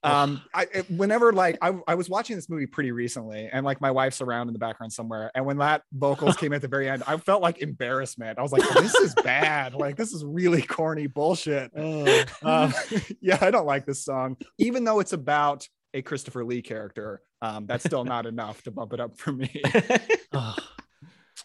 um 0.04 0.42
i 0.54 0.68
it- 0.74 0.92
whenever 0.92 1.32
like 1.32 1.58
I, 1.62 1.74
I 1.88 1.96
was 1.96 2.10
watching 2.10 2.36
this 2.36 2.50
movie 2.50 2.68
pretty 2.68 2.92
recently 2.92 3.50
and 3.52 3.66
like 3.66 3.80
my 3.82 3.90
wife's 3.90 4.20
around 4.22 4.48
in 4.50 4.54
the 4.54 4.60
background 4.60 4.92
somewhere 4.94 5.32
and 5.34 5.46
when 5.46 5.58
that 5.60 5.82
vocals 5.94 6.36
came 6.36 6.52
at 6.54 6.62
the 6.62 6.68
very 6.68 6.90
end 6.90 7.04
i 7.08 7.16
felt 7.18 7.42
like 7.42 7.60
embarrassment 7.60 8.38
i 8.38 8.42
was 8.42 8.52
like 8.52 8.68
this 8.76 8.94
is 8.96 9.16
bad 9.24 9.74
like 9.74 9.96
this 9.96 10.12
is 10.14 10.24
really 10.26 10.62
corny 10.62 11.08
bullshit 11.08 11.72
um, 11.78 12.74
yeah 13.22 13.38
i 13.42 13.50
don't 13.50 13.66
like 13.66 13.86
this 13.86 14.04
song 14.04 14.36
even 14.60 14.84
though 14.84 15.00
it's 15.00 15.14
about 15.14 15.68
a 15.94 16.02
christopher 16.02 16.44
lee 16.44 16.62
character 16.62 17.22
um 17.42 17.66
that's 17.66 17.84
still 17.84 18.04
not 18.04 18.26
enough 18.34 18.62
to 18.64 18.72
bump 18.72 18.94
it 18.94 19.00
up 19.00 19.18
for 19.18 19.32
me. 19.32 19.62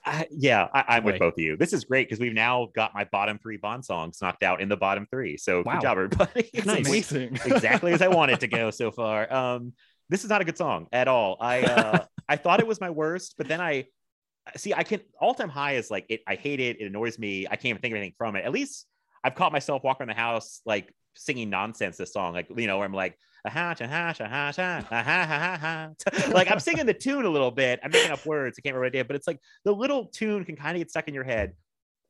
I, 0.05 0.27
yeah, 0.31 0.69
I, 0.73 0.97
I'm 0.97 1.05
with 1.05 1.19
both 1.19 1.35
of 1.35 1.39
you. 1.41 1.57
This 1.57 1.73
is 1.73 1.85
great 1.85 2.09
because 2.09 2.21
we've 2.21 2.35
now 2.35 2.69
got 2.75 2.95
my 2.95 3.05
bottom 3.05 3.39
three 3.39 3.57
Bond 3.57 3.85
songs 3.85 4.19
knocked 4.23 4.43
out 4.43 4.61
in 4.61 4.69
the 4.69 4.77
bottom 4.77 5.07
three. 5.11 5.37
So 5.37 5.63
Wow. 5.65 5.75
good 5.75 5.83
job, 5.83 5.99
everybody. 5.99 6.51
It's 6.53 6.67
Nice. 6.67 6.87
amazing. 6.87 7.39
exactly 7.45 7.93
as 7.93 8.01
I 8.01 8.09
want 8.09 8.31
it 8.31 8.41
to 8.41 8.47
go 8.47 8.71
so 8.71 8.91
far. 8.91 9.31
Um, 9.33 9.73
this 10.09 10.25
is 10.25 10.31
not 10.31 10.41
a 10.41 10.45
good 10.45 10.57
song 10.57 10.87
at 10.93 11.09
all. 11.09 11.37
I 11.41 11.63
uh, 11.63 12.05
I 12.29 12.37
thought 12.37 12.61
it 12.61 12.67
was 12.67 12.81
my 12.81 12.91
worst, 12.91 13.35
but 13.37 13.49
then 13.49 13.61
I 13.61 13.87
see 14.57 14.73
I 14.73 14.83
can 14.83 15.01
all 15.21 15.35
time 15.35 15.51
high 15.51 15.75
is 15.75 15.91
like 15.91 16.07
it. 16.09 16.21
I 16.27 16.37
hate 16.37 16.61
it. 16.61 16.81
It 16.81 16.87
annoys 16.87 17.19
me. 17.19 17.47
I 17.47 17.57
can't 17.57 17.67
even 17.67 17.83
think 17.83 17.93
of 17.93 17.97
anything 17.97 18.15
from 18.17 18.37
it. 18.37 18.45
At 18.45 18.53
least 18.53 18.87
I've 19.25 19.35
caught 19.35 19.53
myself 19.53 19.83
walking 19.85 20.07
around 20.07 20.17
the 20.17 20.21
house 20.23 20.61
like 20.65 20.95
singing 21.17 21.51
nonsense. 21.51 21.97
This 21.97 22.13
song, 22.13 22.33
like 22.35 22.49
you 22.57 22.67
know, 22.67 22.79
where 22.79 22.87
I'm 22.87 22.95
like. 22.95 23.19
"Ah-ha, 23.47 23.75
cha-ha, 23.75 24.13
cha-ha, 24.13 24.53
cha, 24.53 24.85
ah-ha, 24.91 25.03
ha, 25.03 25.57
ha, 25.61 25.93
ha." 26.17 26.31
like 26.33 26.51
I'm 26.51 26.61
singing 26.61 26.87
the 26.87 26.95
tune 26.95 27.25
a 27.25 27.31
little 27.31 27.51
bit. 27.51 27.81
I'm 27.83 27.91
making 27.91 28.11
up 28.11 28.25
words. 28.27 28.59
I 28.59 28.61
can't 28.63 28.75
remember 28.75 28.87
what 28.87 28.97
I 28.97 28.99
did, 28.99 29.07
but 29.09 29.17
it's 29.17 29.27
like 29.27 29.41
the 29.65 29.73
little 29.73 30.07
tune 30.07 30.45
can 30.45 30.57
kind 30.57 30.77
of 30.77 30.81
get 30.81 30.91
stuck 30.91 31.09
in 31.09 31.15
your 31.15 31.25
head. 31.25 31.55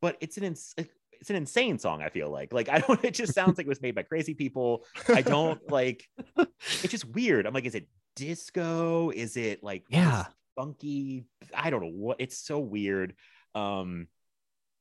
But 0.01 0.17
it's 0.21 0.37
an 0.37 0.43
ins- 0.43 0.73
it's 0.77 1.29
an 1.29 1.35
insane 1.35 1.77
song. 1.79 2.01
I 2.01 2.09
feel 2.09 2.29
like 2.29 2.53
like 2.53 2.69
I 2.75 2.79
don't. 2.79 3.03
It 3.03 3.13
just 3.13 3.33
sounds 3.33 3.57
like 3.57 3.65
it 3.65 3.69
was 3.69 3.81
made 3.81 3.95
by 3.95 4.03
crazy 4.03 4.33
people. 4.33 4.85
I 5.07 5.21
don't 5.21 5.59
like. 5.71 6.05
It's 6.37 6.87
just 6.87 7.05
weird. 7.05 7.45
I'm 7.45 7.53
like, 7.53 7.65
is 7.65 7.75
it 7.75 7.87
disco? 8.15 9.09
Is 9.11 9.37
it 9.37 9.63
like 9.63 9.83
Yeah. 9.89 10.25
funky? 10.55 11.25
I 11.53 11.69
don't 11.69 11.81
know 11.81 11.91
what. 11.91 12.17
It's 12.19 12.37
so 12.37 12.59
weird. 12.59 13.13
Um, 13.55 14.07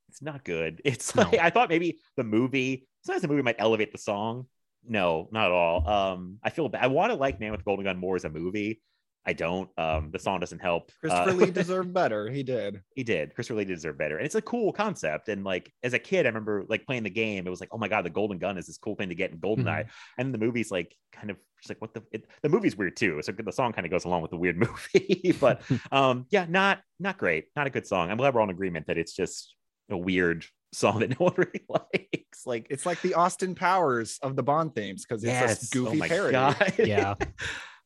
it's 0.09 0.23
not 0.23 0.45
good. 0.45 0.81
It's 0.85 1.15
No. 1.15 1.23
like 1.25 1.41
I 1.41 1.51
thought 1.51 1.69
maybe 1.69 1.99
the 2.17 2.25
movie. 2.25 2.87
Sometimes 3.05 3.23
the 3.23 3.29
movie 3.29 3.43
might 3.43 3.57
elevate 3.59 3.93
the 3.93 3.99
song. 3.99 4.47
No, 4.89 5.29
not 5.31 5.47
at 5.47 5.53
all. 5.53 5.89
Um, 5.89 6.39
I 6.43 6.51
feel 6.51 6.69
bad. 6.69 6.83
I 6.83 6.87
want 6.89 7.13
to 7.13 7.17
like 7.17 7.41
Man 7.41 7.51
with 7.51 7.61
the 7.61 7.65
Golden 7.65 7.85
Gun 7.85 7.99
more 7.99 8.17
as 8.17 8.25
a 8.25 8.31
movie. 8.31 8.81
I 9.29 9.35
don't. 9.35 9.69
Um, 9.77 10.11
the 10.11 10.19
song 10.19 10.41
doesn't 10.41 10.61
help. 10.61 10.91
christopher 11.01 11.31
Uh, 11.31 11.35
lee 11.35 11.51
deserved 11.51 11.93
better 11.93 12.31
he 12.31 12.43
did 12.43 12.81
he 12.95 13.05
did. 13.05 13.35
Christopher 13.35 13.59
Lee 13.59 13.67
deserved 13.67 13.99
better. 13.99 14.17
And 14.17 14.25
it's 14.25 14.37
a 14.37 14.41
cool 14.41 14.73
concept. 14.73 15.29
And 15.29 15.45
like 15.45 15.71
as 15.83 15.93
a 15.93 15.99
kid, 15.99 16.25
I 16.25 16.31
remember 16.31 16.65
like 16.67 16.87
playing 16.87 17.03
the 17.03 17.11
game. 17.11 17.47
It 17.47 17.51
was 17.51 17.61
like, 17.61 17.69
oh 17.71 17.77
my 17.77 17.89
God, 17.89 18.07
the 18.07 18.11
golden 18.11 18.39
gun 18.39 18.57
is 18.57 18.67
this 18.67 18.79
cool 18.79 18.95
thing 18.95 19.11
to 19.11 19.15
get 19.15 19.31
in 19.31 19.39
Goldeneye. 19.39 19.89
And 20.17 20.33
the 20.33 20.39
movie's 20.39 20.71
like 20.71 20.97
kind 21.13 21.31
of 21.31 21.37
just 21.61 21.69
like 21.69 21.81
what 21.83 21.93
the 21.93 22.03
it, 22.11 22.25
the 22.43 22.49
movie's 22.49 22.77
weird 22.77 22.97
too. 22.97 23.21
So 23.21 23.33
the 23.33 23.53
song 23.53 23.75
kind 23.75 23.85
of 23.85 23.91
goes 23.91 24.07
along 24.07 24.23
with 24.23 24.31
the 24.31 24.39
weird 24.39 24.57
movie. 24.67 25.37
but 25.39 25.61
um 25.93 26.25
yeah, 26.31 26.47
not 26.49 26.81
not 26.99 27.19
great. 27.19 27.49
Not 27.55 27.67
a 27.67 27.71
good 27.71 27.87
song. 27.87 28.11
I'm 28.11 28.17
glad 28.17 28.33
we're 28.33 28.41
all 28.41 28.49
in 28.49 28.55
agreement 28.55 28.87
that 28.87 28.97
it's 28.97 29.15
just 29.15 29.55
a 29.91 29.97
weird 29.97 30.47
song 30.73 31.01
that 31.01 31.11
no 31.11 31.27
one 31.27 31.35
really 31.37 31.65
likes. 31.69 32.47
Like 32.47 32.67
it's 32.71 32.87
like 32.87 33.01
the 33.03 33.15
austin 33.15 33.55
powers 33.55 34.19
of 34.23 34.37
the 34.37 34.43
bond 34.43 34.75
themes 34.75 35.05
because 35.05 35.23
it's 35.25 35.33
yes. 35.33 35.61
this 35.61 35.71
goofy 35.71 35.97
oh 35.97 35.99
my 35.99 36.09
parody 36.09 36.33
God. 36.33 36.75
Yeah. 36.79 37.15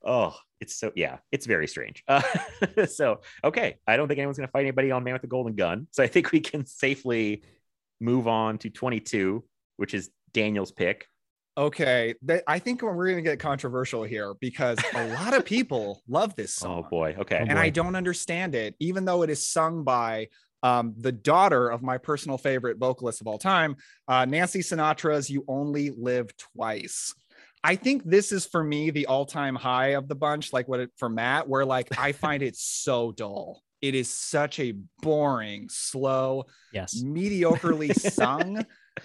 oh, 0.04 0.34
it's 0.60 0.74
so 0.74 0.92
yeah, 0.94 1.18
it's 1.30 1.46
very 1.46 1.66
strange. 1.66 2.04
Uh, 2.76 2.86
so 2.86 3.20
okay, 3.44 3.78
I 3.86 3.96
don't 3.96 4.08
think 4.08 4.18
anyone's 4.18 4.38
gonna 4.38 4.48
fight 4.48 4.62
anybody 4.62 4.90
on 4.90 5.04
Man 5.04 5.14
with 5.14 5.22
the 5.22 5.28
Golden 5.28 5.54
Gun. 5.54 5.86
So 5.90 6.02
I 6.02 6.06
think 6.06 6.32
we 6.32 6.40
can 6.40 6.66
safely 6.66 7.42
move 8.00 8.26
on 8.28 8.58
to 8.58 8.70
22, 8.70 9.44
which 9.76 9.94
is 9.94 10.10
Daniel's 10.32 10.72
pick. 10.72 11.06
Okay, 11.56 12.14
th- 12.26 12.42
I 12.46 12.58
think 12.58 12.80
we're 12.80 12.94
going 12.94 13.22
to 13.22 13.22
get 13.22 13.38
controversial 13.38 14.04
here 14.04 14.32
because 14.40 14.78
a 14.94 15.08
lot 15.14 15.34
of 15.34 15.44
people 15.44 16.02
love 16.08 16.34
this 16.34 16.54
song. 16.54 16.84
Oh 16.84 16.88
boy. 16.88 17.14
Okay. 17.18 17.36
Oh, 17.40 17.44
and 17.46 17.58
I 17.58 17.68
don't 17.68 17.94
understand 17.94 18.54
it, 18.54 18.74
even 18.80 19.04
though 19.04 19.22
it 19.22 19.28
is 19.28 19.46
sung 19.46 19.84
by 19.84 20.28
um, 20.62 20.94
the 20.96 21.12
daughter 21.12 21.68
of 21.68 21.82
my 21.82 21.98
personal 21.98 22.38
favorite 22.38 22.78
vocalist 22.78 23.20
of 23.20 23.26
all 23.26 23.38
time, 23.38 23.76
uh, 24.08 24.24
Nancy 24.24 24.60
Sinatra's 24.60 25.28
"You 25.30 25.44
Only 25.48 25.90
Live 25.90 26.36
Twice." 26.36 27.14
I 27.64 27.76
think 27.76 28.02
this 28.04 28.32
is 28.32 28.44
for 28.44 28.64
me 28.64 28.90
the 28.90 29.06
all-time 29.06 29.54
high 29.54 29.90
of 29.90 30.08
the 30.08 30.16
bunch, 30.16 30.52
like 30.52 30.66
what 30.66 30.80
it 30.80 30.90
for 30.96 31.08
Matt, 31.08 31.48
where 31.48 31.64
like 31.64 31.96
I 31.98 32.12
find 32.24 32.42
it 32.42 32.56
so 32.56 33.12
dull. 33.12 33.62
It 33.80 33.94
is 33.94 34.12
such 34.12 34.58
a 34.60 34.74
boring, 35.00 35.68
slow, 35.68 36.46
Yes. 36.72 37.02
mediocrely 37.02 37.94
sung 38.12 38.64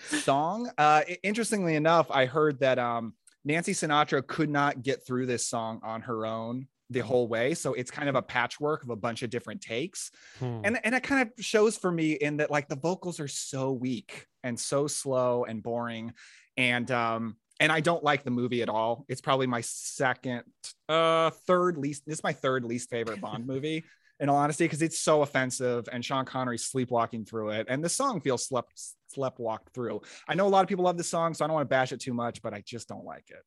song. 0.10 0.70
Uh, 0.78 1.02
interestingly 1.24 1.76
enough, 1.76 2.12
I 2.12 2.26
heard 2.26 2.60
that 2.60 2.78
um, 2.80 3.14
Nancy 3.44 3.74
Sinatra 3.74 4.26
could 4.26 4.50
not 4.50 4.84
get 4.84 5.06
through 5.06 5.26
this 5.26 5.46
song 5.48 5.80
on 5.84 6.02
her 6.02 6.26
own 6.26 6.68
the 6.90 7.00
whole 7.00 7.28
way. 7.28 7.54
So 7.54 7.74
it's 7.74 7.92
kind 7.92 8.10
of 8.10 8.16
a 8.16 8.22
patchwork 8.22 8.84
of 8.84 8.90
a 8.90 8.96
bunch 8.96 9.24
of 9.24 9.30
different 9.30 9.62
takes. 9.62 10.12
Hmm. 10.40 10.62
And, 10.64 10.80
and 10.84 10.96
it 10.96 11.04
kind 11.04 11.22
of 11.28 11.44
shows 11.44 11.78
for 11.78 11.92
me 11.92 12.14
in 12.14 12.38
that 12.38 12.52
like 12.52 12.70
the 12.70 12.78
vocals 12.78 13.20
are 13.20 13.28
so 13.28 13.72
weak 13.72 14.26
and 14.44 14.60
so 14.60 14.88
slow 14.88 15.44
and 15.44 15.62
boring. 15.62 16.14
And 16.56 16.90
um, 16.92 17.36
and 17.60 17.72
I 17.72 17.80
don't 17.80 18.04
like 18.04 18.24
the 18.24 18.32
movie 18.32 18.62
at 18.62 18.70
all. 18.70 19.06
It's 19.08 19.22
probably 19.22 19.48
my 19.48 19.62
second, 19.62 20.44
uh, 20.90 21.32
third 21.48 21.78
least. 21.78 22.04
This 22.06 22.20
is 22.20 22.24
my 22.24 22.34
third 22.34 22.64
least 22.64 22.90
favorite 22.90 23.22
Bond 23.22 23.48
movie, 23.48 23.84
in 24.20 24.30
all 24.30 24.38
honesty, 24.38 24.66
because 24.66 24.82
it's 24.82 25.00
so 25.00 25.22
offensive 25.22 25.88
and 25.92 26.04
Sean 26.04 26.26
Connery 26.26 26.58
sleepwalking 26.58 27.26
through 27.26 27.52
it, 27.52 27.68
and 27.70 27.84
the 27.84 27.90
song 27.90 28.22
feels 28.22 28.46
slept 28.46 28.80
slept 29.08 29.40
walked 29.40 29.74
through. 29.74 30.02
I 30.28 30.36
know 30.36 30.48
a 30.48 30.50
lot 30.50 30.62
of 30.62 30.70
people 30.70 30.86
love 30.86 30.98
the 30.98 31.04
song, 31.04 31.34
so 31.34 31.44
I 31.44 31.48
don't 31.48 31.56
want 31.56 31.66
to 31.66 31.70
bash 31.70 31.92
it 31.92 32.00
too 32.00 32.14
much, 32.14 32.42
but 32.42 32.54
I 32.54 32.62
just 32.66 32.88
don't 32.88 33.06
like 33.06 33.30
it. 33.30 33.44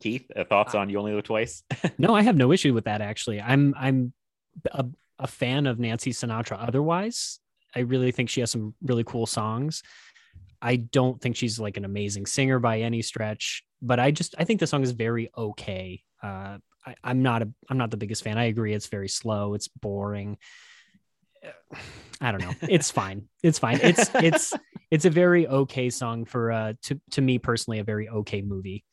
Keith, 0.00 0.30
uh, 0.36 0.44
thoughts 0.44 0.74
on 0.74 0.88
"You 0.88 0.98
Only 0.98 1.12
Live 1.12 1.24
Twice"? 1.24 1.62
No, 1.98 2.14
I 2.14 2.22
have 2.22 2.36
no 2.36 2.52
issue 2.52 2.74
with 2.74 2.84
that 2.84 3.00
actually. 3.00 3.40
I'm 3.40 3.74
I'm 3.78 4.12
a, 4.70 4.86
a 5.18 5.26
fan 5.26 5.66
of 5.66 5.78
Nancy 5.78 6.12
Sinatra 6.12 6.56
otherwise. 6.60 7.40
I 7.74 7.80
really 7.80 8.12
think 8.12 8.30
she 8.30 8.40
has 8.40 8.50
some 8.50 8.74
really 8.82 9.04
cool 9.04 9.26
songs. 9.26 9.82
I 10.60 10.76
don't 10.76 11.20
think 11.20 11.36
she's 11.36 11.60
like 11.60 11.76
an 11.76 11.84
amazing 11.84 12.26
singer 12.26 12.58
by 12.58 12.80
any 12.80 13.02
stretch, 13.02 13.62
but 13.80 14.00
I 14.00 14.10
just 14.10 14.34
I 14.38 14.44
think 14.44 14.60
the 14.60 14.66
song 14.66 14.82
is 14.82 14.92
very 14.92 15.30
okay. 15.36 16.02
Uh, 16.22 16.58
I, 16.84 16.94
I'm 17.04 17.22
not 17.22 17.42
a 17.42 17.48
I'm 17.68 17.78
not 17.78 17.90
the 17.90 17.96
biggest 17.96 18.24
fan. 18.24 18.38
I 18.38 18.44
agree, 18.44 18.74
it's 18.74 18.88
very 18.88 19.08
slow, 19.08 19.54
it's 19.54 19.68
boring. 19.68 20.38
I 22.20 22.32
don't 22.32 22.40
know. 22.40 22.54
It's 22.68 22.90
fine. 22.90 23.28
It's 23.42 23.58
fine. 23.60 23.78
It's 23.80 24.10
it's 24.14 24.52
it's 24.90 25.04
a 25.04 25.10
very 25.10 25.46
okay 25.46 25.90
song 25.90 26.24
for 26.24 26.50
uh 26.50 26.72
to 26.82 27.00
to 27.12 27.20
me 27.20 27.38
personally 27.38 27.78
a 27.78 27.84
very 27.84 28.08
okay 28.08 28.42
movie. 28.42 28.84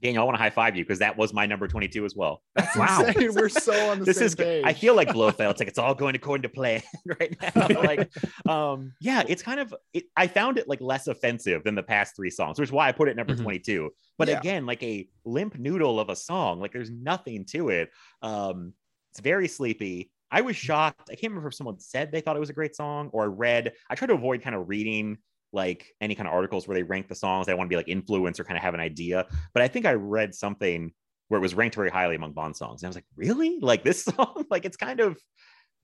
Daniel, 0.00 0.22
I 0.22 0.24
want 0.26 0.36
to 0.36 0.42
high 0.42 0.50
five 0.50 0.76
you 0.76 0.84
because 0.84 1.00
that 1.00 1.16
was 1.16 1.32
my 1.32 1.44
number 1.46 1.66
22 1.66 2.04
as 2.04 2.14
well. 2.14 2.42
That's 2.54 2.76
Wow. 2.76 3.02
insane. 3.06 3.34
We're 3.34 3.48
so 3.48 3.90
on 3.90 3.98
the 3.98 4.04
this 4.04 4.18
same 4.18 4.26
is 4.26 4.34
page. 4.36 4.62
I 4.64 4.72
feel 4.72 4.94
like 4.94 5.08
Blofeld. 5.12 5.50
It's 5.52 5.60
like 5.60 5.68
it's 5.68 5.78
all 5.78 5.94
going 5.94 6.14
according 6.14 6.42
to 6.42 6.48
plan 6.48 6.82
right 7.18 7.36
now. 7.56 7.66
like, 7.82 8.08
um, 8.46 8.92
yeah, 9.00 9.24
it's 9.26 9.42
kind 9.42 9.58
of. 9.60 9.74
It, 9.92 10.04
I 10.16 10.28
found 10.28 10.56
it 10.58 10.68
like 10.68 10.80
less 10.80 11.08
offensive 11.08 11.64
than 11.64 11.74
the 11.74 11.82
past 11.82 12.14
three 12.14 12.30
songs, 12.30 12.58
which 12.60 12.68
is 12.68 12.72
why 12.72 12.88
I 12.88 12.92
put 12.92 13.08
it 13.08 13.12
at 13.12 13.16
number 13.16 13.34
Mhm. 13.34 13.42
22. 13.42 13.90
But 14.18 14.28
Yeah. 14.28 14.38
again, 14.38 14.66
like 14.66 14.82
a 14.82 15.08
limp 15.24 15.58
noodle 15.58 15.98
of 15.98 16.10
a 16.10 16.16
song. 16.16 16.60
Like 16.60 16.72
there's 16.72 16.90
nothing 16.90 17.44
to 17.46 17.70
it. 17.70 17.90
Um, 18.22 18.74
it's 19.10 19.20
very 19.20 19.48
sleepy. 19.48 20.12
I 20.30 20.42
was 20.42 20.56
shocked. 20.56 21.08
I 21.10 21.14
can't 21.14 21.30
remember 21.32 21.48
if 21.48 21.54
someone 21.54 21.80
said 21.80 22.12
they 22.12 22.20
thought 22.20 22.36
it 22.36 22.40
was 22.40 22.50
a 22.50 22.54
great 22.54 22.76
song 22.76 23.08
or 23.12 23.24
I 23.24 23.26
read. 23.26 23.72
I 23.88 23.94
try 23.94 24.06
to 24.06 24.14
avoid 24.14 24.42
kind 24.42 24.54
of 24.54 24.68
reading 24.68 25.18
like 25.52 25.94
any 26.00 26.14
kind 26.14 26.28
of 26.28 26.34
articles 26.34 26.68
where 26.68 26.74
they 26.74 26.82
rank 26.82 27.08
the 27.08 27.14
songs. 27.14 27.48
I 27.48 27.54
want 27.54 27.68
to 27.68 27.72
be 27.72 27.76
like 27.76 27.88
influence 27.88 28.38
or 28.38 28.44
kind 28.44 28.56
of 28.56 28.62
have 28.62 28.74
an 28.74 28.80
idea. 28.80 29.26
But 29.54 29.62
I 29.62 29.68
think 29.68 29.86
I 29.86 29.94
read 29.94 30.34
something 30.34 30.92
where 31.28 31.38
it 31.38 31.42
was 31.42 31.54
ranked 31.54 31.76
very 31.76 31.90
highly 31.90 32.16
among 32.16 32.32
Bond 32.32 32.56
songs. 32.56 32.82
And 32.82 32.88
I 32.88 32.90
was 32.90 32.96
like, 32.96 33.06
really? 33.16 33.58
Like 33.60 33.84
this 33.84 34.04
song? 34.16 34.44
like 34.50 34.64
it's 34.64 34.76
kind 34.76 35.00
of 35.00 35.18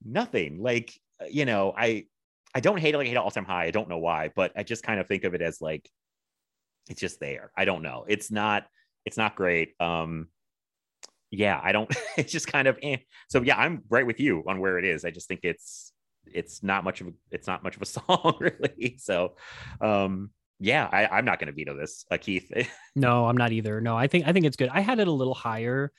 nothing. 0.05 0.61
Like, 0.61 0.93
uh, 1.21 1.27
you 1.31 1.45
know, 1.45 1.75
I 1.77 2.07
I 2.55 2.61
don't 2.61 2.79
hate 2.79 2.95
it 2.95 2.99
like 2.99 3.07
I 3.07 3.09
hate 3.09 3.17
it 3.17 3.19
all 3.19 3.31
time 3.31 3.45
high. 3.45 3.65
I 3.65 3.71
don't 3.71 3.89
know 3.89 3.99
why, 3.99 4.31
but 4.35 4.53
I 4.57 4.63
just 4.63 4.83
kind 4.83 5.01
of 5.01 5.09
think 5.09 5.25
of 5.25 5.35
it 5.35 5.43
as 5.43 5.61
like 5.61 5.89
it's 6.89 7.01
just 7.01 7.21
there. 7.21 7.51
I 7.57 7.65
don't 7.65 7.83
know. 7.83 8.05
It's 8.09 8.31
not 8.31 8.67
it's 9.05 9.17
not 9.17 9.35
great. 9.37 9.75
Um 9.81 10.29
yeah, 11.31 11.61
I 11.63 11.73
don't 11.73 11.91
it's 12.17 12.33
just 12.33 12.47
kind 12.47 12.69
of 12.69 12.79
eh. 12.83 12.99
so 13.29 13.43
yeah, 13.43 13.57
I'm 13.57 13.83
right 13.89 14.07
with 14.07 14.21
you 14.21 14.45
on 14.47 14.61
where 14.61 14.79
it 14.79 14.85
is. 14.85 15.05
I 15.05 15.11
just 15.11 15.29
think 15.29 15.41
it's 15.43 15.93
it's 16.33 16.63
not 16.63 16.85
much 16.85 17.01
of 17.01 17.09
a 17.09 17.13
it's 17.31 17.47
not 17.47 17.63
much 17.63 17.77
of 17.77 17.83
a 17.83 17.87
song 17.97 18.37
really. 18.41 18.97
So 18.99 19.37
um 19.81 20.31
yeah, 20.61 20.89
I, 20.91 21.07
I'm 21.07 21.25
not 21.25 21.39
gonna 21.41 21.53
veto 21.53 21.77
this, 21.77 22.05
uh, 22.11 22.17
Keith. 22.17 22.51
No, 22.97 23.27
I'm 23.27 23.37
not 23.37 23.51
either. 23.53 23.81
No, 23.81 23.97
I 23.97 24.07
think 24.07 24.27
I 24.27 24.33
think 24.33 24.47
it's 24.47 24.57
good. 24.57 24.69
I 24.73 24.81
had 24.81 25.01
it 25.01 25.09
a 25.09 25.13
little 25.13 25.35
higher 25.35 25.93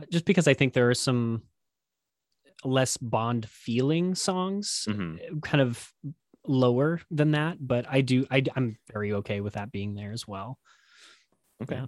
uh, 0.00 0.04
just 0.10 0.24
because 0.24 0.48
I 0.48 0.54
think 0.54 0.72
there 0.72 0.90
are 0.90 0.94
some 0.94 1.42
less 2.64 2.96
Bond 2.96 3.48
feeling 3.48 4.14
songs 4.14 4.84
Mhm. 4.88 5.18
uh, 5.20 5.40
kind 5.40 5.60
of 5.62 5.92
lower 6.46 7.00
than 7.10 7.30
that, 7.32 7.56
but 7.60 7.86
I 7.88 8.00
do 8.00 8.26
I 8.30 8.42
I'm 8.56 8.76
very 8.92 9.12
okay 9.14 9.40
with 9.40 9.54
that 9.54 9.70
being 9.72 9.94
there 9.94 10.12
as 10.12 10.26
well. 10.26 10.58
Okay. 11.62 11.76
Yeah. 11.76 11.86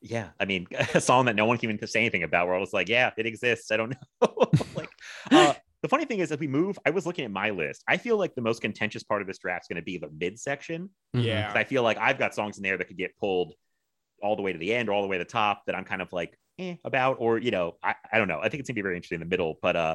Yeah. 0.00 0.28
I 0.40 0.44
mean, 0.44 0.66
a 0.94 1.00
song 1.00 1.26
that 1.26 1.36
no 1.36 1.44
one 1.44 1.58
can 1.58 1.70
even 1.70 1.86
say 1.86 2.00
anything 2.00 2.22
about 2.22 2.46
where 2.46 2.56
I 2.56 2.60
was 2.60 2.72
like, 2.72 2.88
yeah, 2.88 3.10
it 3.16 3.26
exists. 3.26 3.70
I 3.72 3.76
don't 3.76 3.90
know. 4.22 4.50
like, 4.76 4.90
uh, 5.30 5.54
the 5.82 5.88
funny 5.88 6.04
thing 6.04 6.18
is, 6.20 6.32
as 6.32 6.38
we 6.38 6.48
move, 6.48 6.78
I 6.84 6.90
was 6.90 7.06
looking 7.06 7.24
at 7.24 7.30
my 7.30 7.50
list. 7.50 7.84
I 7.88 7.96
feel 7.96 8.16
like 8.16 8.34
the 8.34 8.40
most 8.42 8.60
contentious 8.62 9.02
part 9.04 9.20
of 9.22 9.28
this 9.28 9.38
draft 9.38 9.64
is 9.64 9.68
going 9.68 9.76
to 9.76 9.82
be 9.84 9.98
the 9.98 10.10
mid 10.10 10.38
section. 10.38 10.90
Mhm. 11.14 11.24
yeah. 11.24 11.46
'Cause 11.48 11.56
I 11.56 11.64
feel 11.64 11.82
like 11.82 11.98
I've 11.98 12.18
got 12.18 12.34
songs 12.34 12.56
in 12.56 12.62
there 12.62 12.76
that 12.76 12.84
could 12.86 12.96
get 12.98 13.16
pulled 13.16 13.54
all 14.22 14.34
the 14.36 14.42
way 14.42 14.52
to 14.52 14.58
the 14.58 14.74
end 14.74 14.88
or 14.88 14.92
all 14.92 15.02
the 15.02 15.08
way 15.08 15.18
to 15.18 15.24
the 15.24 15.30
top 15.30 15.62
that 15.66 15.74
I'm 15.76 15.84
kind 15.84 16.02
of 16.02 16.12
like, 16.12 16.36
eh, 16.58 16.74
about, 16.84 17.18
or, 17.20 17.38
you 17.38 17.52
know, 17.52 17.76
I, 17.82 17.94
I 18.12 18.18
don't 18.18 18.26
know. 18.28 18.40
I 18.40 18.48
think 18.48 18.60
it's 18.60 18.68
going 18.68 18.74
to 18.74 18.78
be 18.78 18.82
very 18.82 18.96
interesting 18.96 19.16
in 19.16 19.20
the 19.20 19.30
middle, 19.30 19.58
but, 19.62 19.76
uh, 19.76 19.94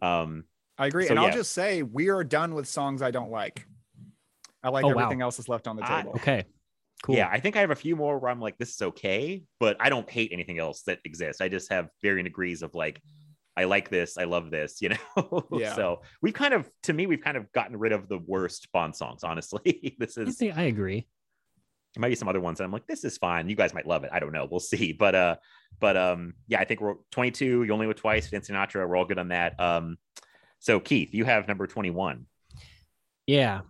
um, 0.00 0.44
I 0.78 0.86
agree. 0.86 1.04
So, 1.06 1.10
and 1.10 1.18
I'll 1.18 1.30
just 1.30 1.52
say 1.52 1.82
we 1.82 2.08
are 2.08 2.24
done 2.24 2.54
with 2.54 2.66
songs 2.68 3.02
I 3.02 3.10
don't 3.10 3.30
like. 3.30 3.66
I 4.62 4.70
like 4.70 4.84
Oh, 4.84 4.88
wow. 4.88 5.02
everything 5.02 5.20
else 5.22 5.36
that's 5.36 5.48
left 5.48 5.66
on 5.68 5.76
the 5.76 5.84
I- 5.84 6.02
table. 6.02 6.12
Okay. 6.16 6.44
Cool. 7.04 7.14
Yeah, 7.16 7.28
I 7.30 7.38
think 7.38 7.56
I 7.56 7.60
have 7.60 7.70
a 7.70 7.76
few 7.76 7.94
more 7.94 8.18
where 8.18 8.28
I'm 8.30 8.40
like, 8.40 8.58
this 8.58 8.70
is 8.74 8.82
okay, 8.82 9.44
but 9.60 9.76
I 9.78 9.88
don't 9.88 10.08
hate 10.10 10.30
anything 10.32 10.58
else 10.58 10.82
that 10.82 10.98
exists. 11.04 11.40
I 11.40 11.48
just 11.48 11.70
have 11.70 11.90
varying 12.02 12.24
degrees 12.24 12.62
of 12.62 12.74
like, 12.74 13.00
I 13.58 13.64
like 13.64 13.88
this, 13.90 14.16
I 14.16 14.24
love 14.24 14.50
this, 14.50 14.80
you 14.80 14.90
know. 14.90 15.48
Yeah. 15.52 15.74
so 15.74 16.02
we've 16.22 16.34
kind 16.34 16.54
of, 16.54 16.70
to 16.84 16.92
me, 16.92 17.06
we've 17.06 17.20
kind 17.20 17.36
of 17.36 17.50
gotten 17.52 17.76
rid 17.76 17.92
of 17.92 18.08
the 18.08 18.18
worst 18.18 18.68
Bond 18.72 18.94
songs. 18.94 19.24
Honestly, 19.24 19.96
this 19.98 20.16
I 20.16 20.22
is 20.22 20.36
think 20.36 20.56
I 20.56 20.62
agree. 20.62 21.06
there 21.94 22.00
might 22.00 22.08
be 22.10 22.14
some 22.14 22.28
other 22.28 22.40
ones 22.40 22.58
that 22.58 22.64
I'm 22.64 22.72
like, 22.72 22.86
this 22.86 23.04
is 23.04 23.18
fine. 23.18 23.48
You 23.48 23.56
guys 23.56 23.74
might 23.74 23.86
love 23.86 24.04
it. 24.04 24.10
I 24.12 24.20
don't 24.20 24.32
know. 24.32 24.46
We'll 24.50 24.60
see. 24.60 24.92
But 24.92 25.14
uh, 25.14 25.36
but 25.80 25.96
um, 25.96 26.34
yeah, 26.46 26.60
I 26.60 26.64
think 26.64 26.80
we're 26.80 26.94
22. 27.10 27.64
You 27.64 27.72
only 27.72 27.86
with 27.88 27.96
twice. 27.98 28.28
Vince 28.28 28.48
Sinatra. 28.48 28.88
We're 28.88 28.96
all 28.96 29.04
good 29.04 29.18
on 29.18 29.28
that. 29.28 29.58
Um, 29.60 29.96
so 30.60 30.78
Keith, 30.80 31.12
you 31.12 31.24
have 31.24 31.48
number 31.48 31.66
21. 31.66 32.26
Yeah. 33.26 33.60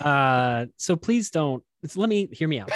Uh 0.00 0.66
so 0.76 0.94
please 0.96 1.30
don't 1.30 1.62
it's- 1.82 1.96
let 1.96 2.08
me 2.10 2.28
hear 2.32 2.48
me 2.48 2.60
out. 2.60 2.70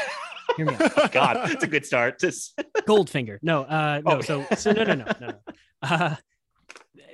Hear 0.57 0.66
me 0.66 0.74
out. 0.74 1.12
God, 1.12 1.50
it's 1.50 1.64
a 1.64 1.66
good 1.66 1.85
start. 1.85 2.18
Just 2.18 2.57
Goldfinger. 2.88 3.38
No, 3.42 3.62
uh 3.64 4.00
no, 4.05 4.16
Oh. 4.16 4.20
so 4.22 4.44
so 4.57 4.72
no 4.72 4.85
no 4.85 4.94
no 4.94 5.05
no 5.20 5.27
no. 5.29 5.35
Uh 5.83 6.16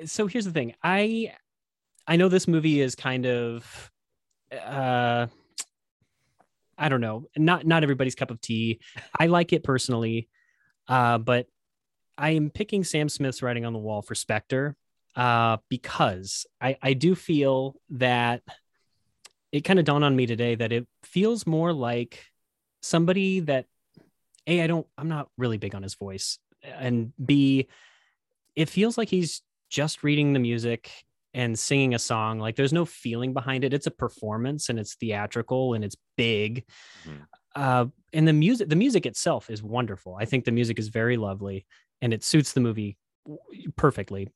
so 0.07 0.27
here's 0.27 0.45
the 0.45 0.53
thing. 0.53 0.75
I 0.83 1.35
I 2.07 2.17
know 2.17 2.29
this 2.29 2.49
movie 2.49 2.81
is 2.81 2.95
kind 2.95 3.27
of 3.27 3.91
uh 4.53 5.27
I 6.79 6.89
don't 6.89 7.01
know, 7.01 7.27
not 7.37 7.67
not 7.67 7.83
everybody's 7.83 8.15
cup 8.15 8.31
of 8.31 8.41
tea. 8.41 8.81
I 9.19 9.27
like 9.27 9.53
it 9.53 9.65
personally. 9.65 10.29
Uh 10.89 11.19
but 11.19 11.47
I 12.17 12.31
am 12.31 12.51
picking 12.51 12.85
Sam 12.85 13.09
Smith's 13.09 13.43
writing 13.43 13.65
on 13.65 13.73
the 13.73 13.79
wall 13.79 14.03
for 14.03 14.15
Spectre 14.15 14.77
uh 15.17 15.59
because 15.69 16.47
I 16.61 16.77
I 16.83 16.93
do 16.95 17.15
feel 17.15 17.77
that 17.91 18.43
it 19.53 19.63
kind 19.63 19.79
of 19.79 19.85
dawned 19.85 20.05
on 20.05 20.15
me 20.17 20.27
today 20.27 20.55
that 20.55 20.73
it 20.73 20.87
feels 21.03 21.47
more 21.47 21.73
like 21.73 22.25
somebody 22.83 23.41
that 23.41 23.67
a 24.47 24.63
i 24.63 24.67
don't 24.67 24.87
i'm 24.97 25.09
not 25.09 25.29
really 25.37 25.59
big 25.59 25.75
on 25.75 25.83
his 25.83 25.95
voice 25.95 26.39
and 26.63 27.13
b 27.25 27.69
it 28.57 28.69
feels 28.69 28.99
like 28.99 29.09
he's 29.09 29.43
just 29.71 30.03
reading 30.03 30.33
the 30.33 30.39
music 30.41 30.91
and 31.33 31.59
singing 31.59 31.95
a 31.95 31.99
song. 31.99 32.39
Like 32.41 32.57
there's 32.57 32.73
no 32.73 32.85
feeling 32.85 33.33
behind 33.33 33.63
it. 33.65 33.73
It's 33.73 33.87
a 33.87 33.91
performance 33.91 34.69
and 34.69 34.79
it's 34.79 34.95
theatrical 34.97 35.75
and 35.75 35.85
it's 35.85 35.97
big. 36.17 36.65
Mhm. 37.07 37.27
uh 37.55 37.87
and 38.13 38.27
the 38.29 38.33
music 38.33 38.69
the 38.69 38.77
music 38.77 39.07
itself 39.07 39.51
is 39.51 39.63
wonderful. 39.63 40.17
I 40.19 40.25
think 40.25 40.45
the 40.45 40.53
music 40.53 40.79
is 40.79 40.89
very 40.89 41.17
lovely 41.17 41.67
and 42.03 42.13
it 42.13 42.25
suits 42.25 42.53
the 42.53 42.61
movie 42.61 42.97
perfectly. 43.77 44.29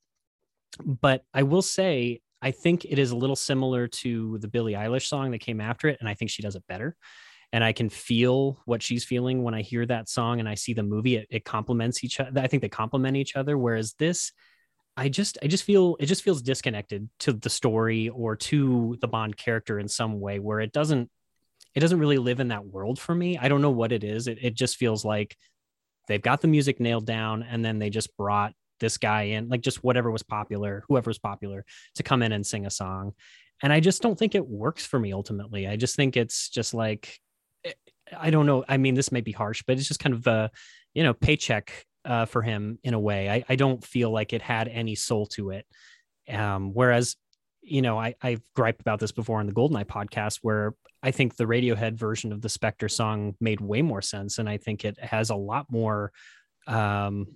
But 0.85 1.25
i 1.33 1.43
will 1.43 1.63
say 1.63 2.21
i 2.43 2.51
think 2.51 2.85
it 2.85 2.99
is 2.99 3.13
a 3.13 3.17
little 3.17 3.37
similar 3.37 3.87
to 3.89 4.39
the 4.39 4.49
billie 4.49 4.73
eilish 4.75 5.07
song 5.07 5.31
that 5.31 5.39
came 5.39 5.61
after 5.61 5.89
it 5.89 5.97
and 6.01 6.09
i 6.09 6.15
think 6.15 6.31
she 6.31 6.43
does 6.43 6.57
it 6.57 6.65
better 6.69 6.97
and 7.55 7.63
I 7.63 7.73
can 7.73 7.89
feel 7.89 8.61
what 8.65 8.83
she's 8.83 9.05
feeling 9.05 9.45
when 9.45 9.55
I 9.55 9.63
hear 9.63 9.87
that 9.87 10.09
song 10.09 10.41
and 10.41 10.49
I 10.49 10.57
see 10.57 10.75
the 10.75 10.83
movie. 10.83 11.15
It, 11.15 11.29
it 11.31 11.45
complements 11.45 12.03
each 12.03 12.19
other. 12.19 12.41
I 12.41 12.49
think 12.49 12.63
they 12.63 12.69
complement 12.69 13.17
each 13.17 13.37
other. 13.37 13.57
Whereas 13.57 13.93
this, 13.93 14.33
I 14.97 15.09
just, 15.09 15.39
I 15.41 15.47
just 15.47 15.63
feel 15.63 15.97
it 16.01 16.07
just 16.07 16.25
feels 16.25 16.43
disconnected 16.43 17.09
to 17.21 17.33
the 17.33 17.49
story 17.49 18.09
or 18.09 18.35
to 18.35 18.99
the 19.01 19.07
Bond 19.07 19.37
character 19.37 19.79
in 19.79 19.87
some 19.87 20.19
way, 20.19 20.41
where 20.41 20.59
it 20.59 20.73
doesn't, 20.73 21.09
it 21.77 21.81
doesn't 21.81 22.01
really 22.01 22.19
live 22.19 22.41
in 22.41 22.49
that 22.49 22.67
world 22.67 22.99
for 22.99 23.15
me. 23.15 23.39
I 23.39 23.47
don't 23.47 23.63
know 23.63 23.71
what 23.71 23.93
it 23.93 24.03
is. 24.03 24.27
It, 24.27 24.39
it 24.43 24.55
just 24.55 24.77
feels 24.77 25.05
like 25.05 25.37
they've 26.09 26.21
got 26.21 26.41
the 26.41 26.49
music 26.49 26.81
nailed 26.81 27.07
down, 27.07 27.45
and 27.45 27.65
then 27.65 27.79
they 27.79 27.89
just 27.89 28.17
brought 28.17 28.53
this 28.81 28.99
guy 28.99 29.23
in, 29.23 29.49
like 29.49 29.61
just 29.61 29.85
whatever 29.85 30.11
was 30.11 30.25
popular, 30.25 30.83
whoever 30.89 31.09
was 31.09 31.21
popular, 31.21 31.65
to 31.95 32.03
come 32.03 32.25
in 32.25 32.33
and 32.33 32.45
sing 32.45 32.67
a 32.67 32.71
song. 32.71 33.13
And 33.63 33.73
I 33.73 33.79
just 33.79 34.03
don't 34.03 34.19
think 34.19 34.35
it 34.35 34.45
works 34.45 34.85
for 34.85 34.99
me 34.99 35.13
ultimately. 35.13 35.69
I 35.69 35.77
just 35.77 35.95
think 35.95 36.17
it's 36.17 36.49
just 36.49 36.75
like 36.75 37.21
I 38.17 38.31
don't 38.31 38.47
know. 38.47 38.65
I 38.69 38.77
mean, 38.77 38.95
this 38.95 39.13
may 39.13 39.21
be 39.21 39.33
harsh, 39.33 39.63
but 39.67 39.79
it's 39.79 39.89
just 39.89 40.01
kind 40.01 40.15
of 40.15 40.27
a, 40.27 40.51
you 40.93 41.03
know, 41.03 41.15
paycheck 41.15 41.87
uh, 42.05 42.27
for 42.27 42.43
him 42.43 42.79
in 42.83 42.95
a 42.95 43.01
way. 43.01 43.31
I, 43.31 43.45
I 43.49 43.57
don't 43.57 43.85
feel 43.85 44.11
like 44.11 44.33
it 44.33 44.43
had 44.43 44.69
any 44.69 44.95
soul 44.95 45.27
to 45.27 45.51
it. 45.51 45.67
Um, 46.29 46.73
whereas, 46.73 47.17
you 47.63 47.83
know, 47.83 47.99
I, 47.99 48.15
I've 48.23 48.43
griped 48.55 48.83
about 48.83 49.01
this 49.01 49.13
before 49.13 49.41
on 49.41 49.47
the 49.47 49.53
Goldeneye 49.53 49.87
podcast, 49.87 50.41
where 50.43 50.75
I 51.03 51.11
think 51.11 51.37
the 51.37 51.45
Radiohead 51.45 51.95
version 51.95 52.33
of 52.33 52.43
the 52.43 52.49
Spectre 52.49 52.89
song 52.89 53.37
made 53.41 53.61
way 53.61 53.83
more 53.83 54.03
sense, 54.03 54.39
and 54.39 54.49
I 54.49 54.59
think 54.59 54.85
it 54.85 54.99
has 54.99 55.31
a 55.31 55.35
lot 55.35 55.67
more, 55.71 56.13
um, 56.67 57.27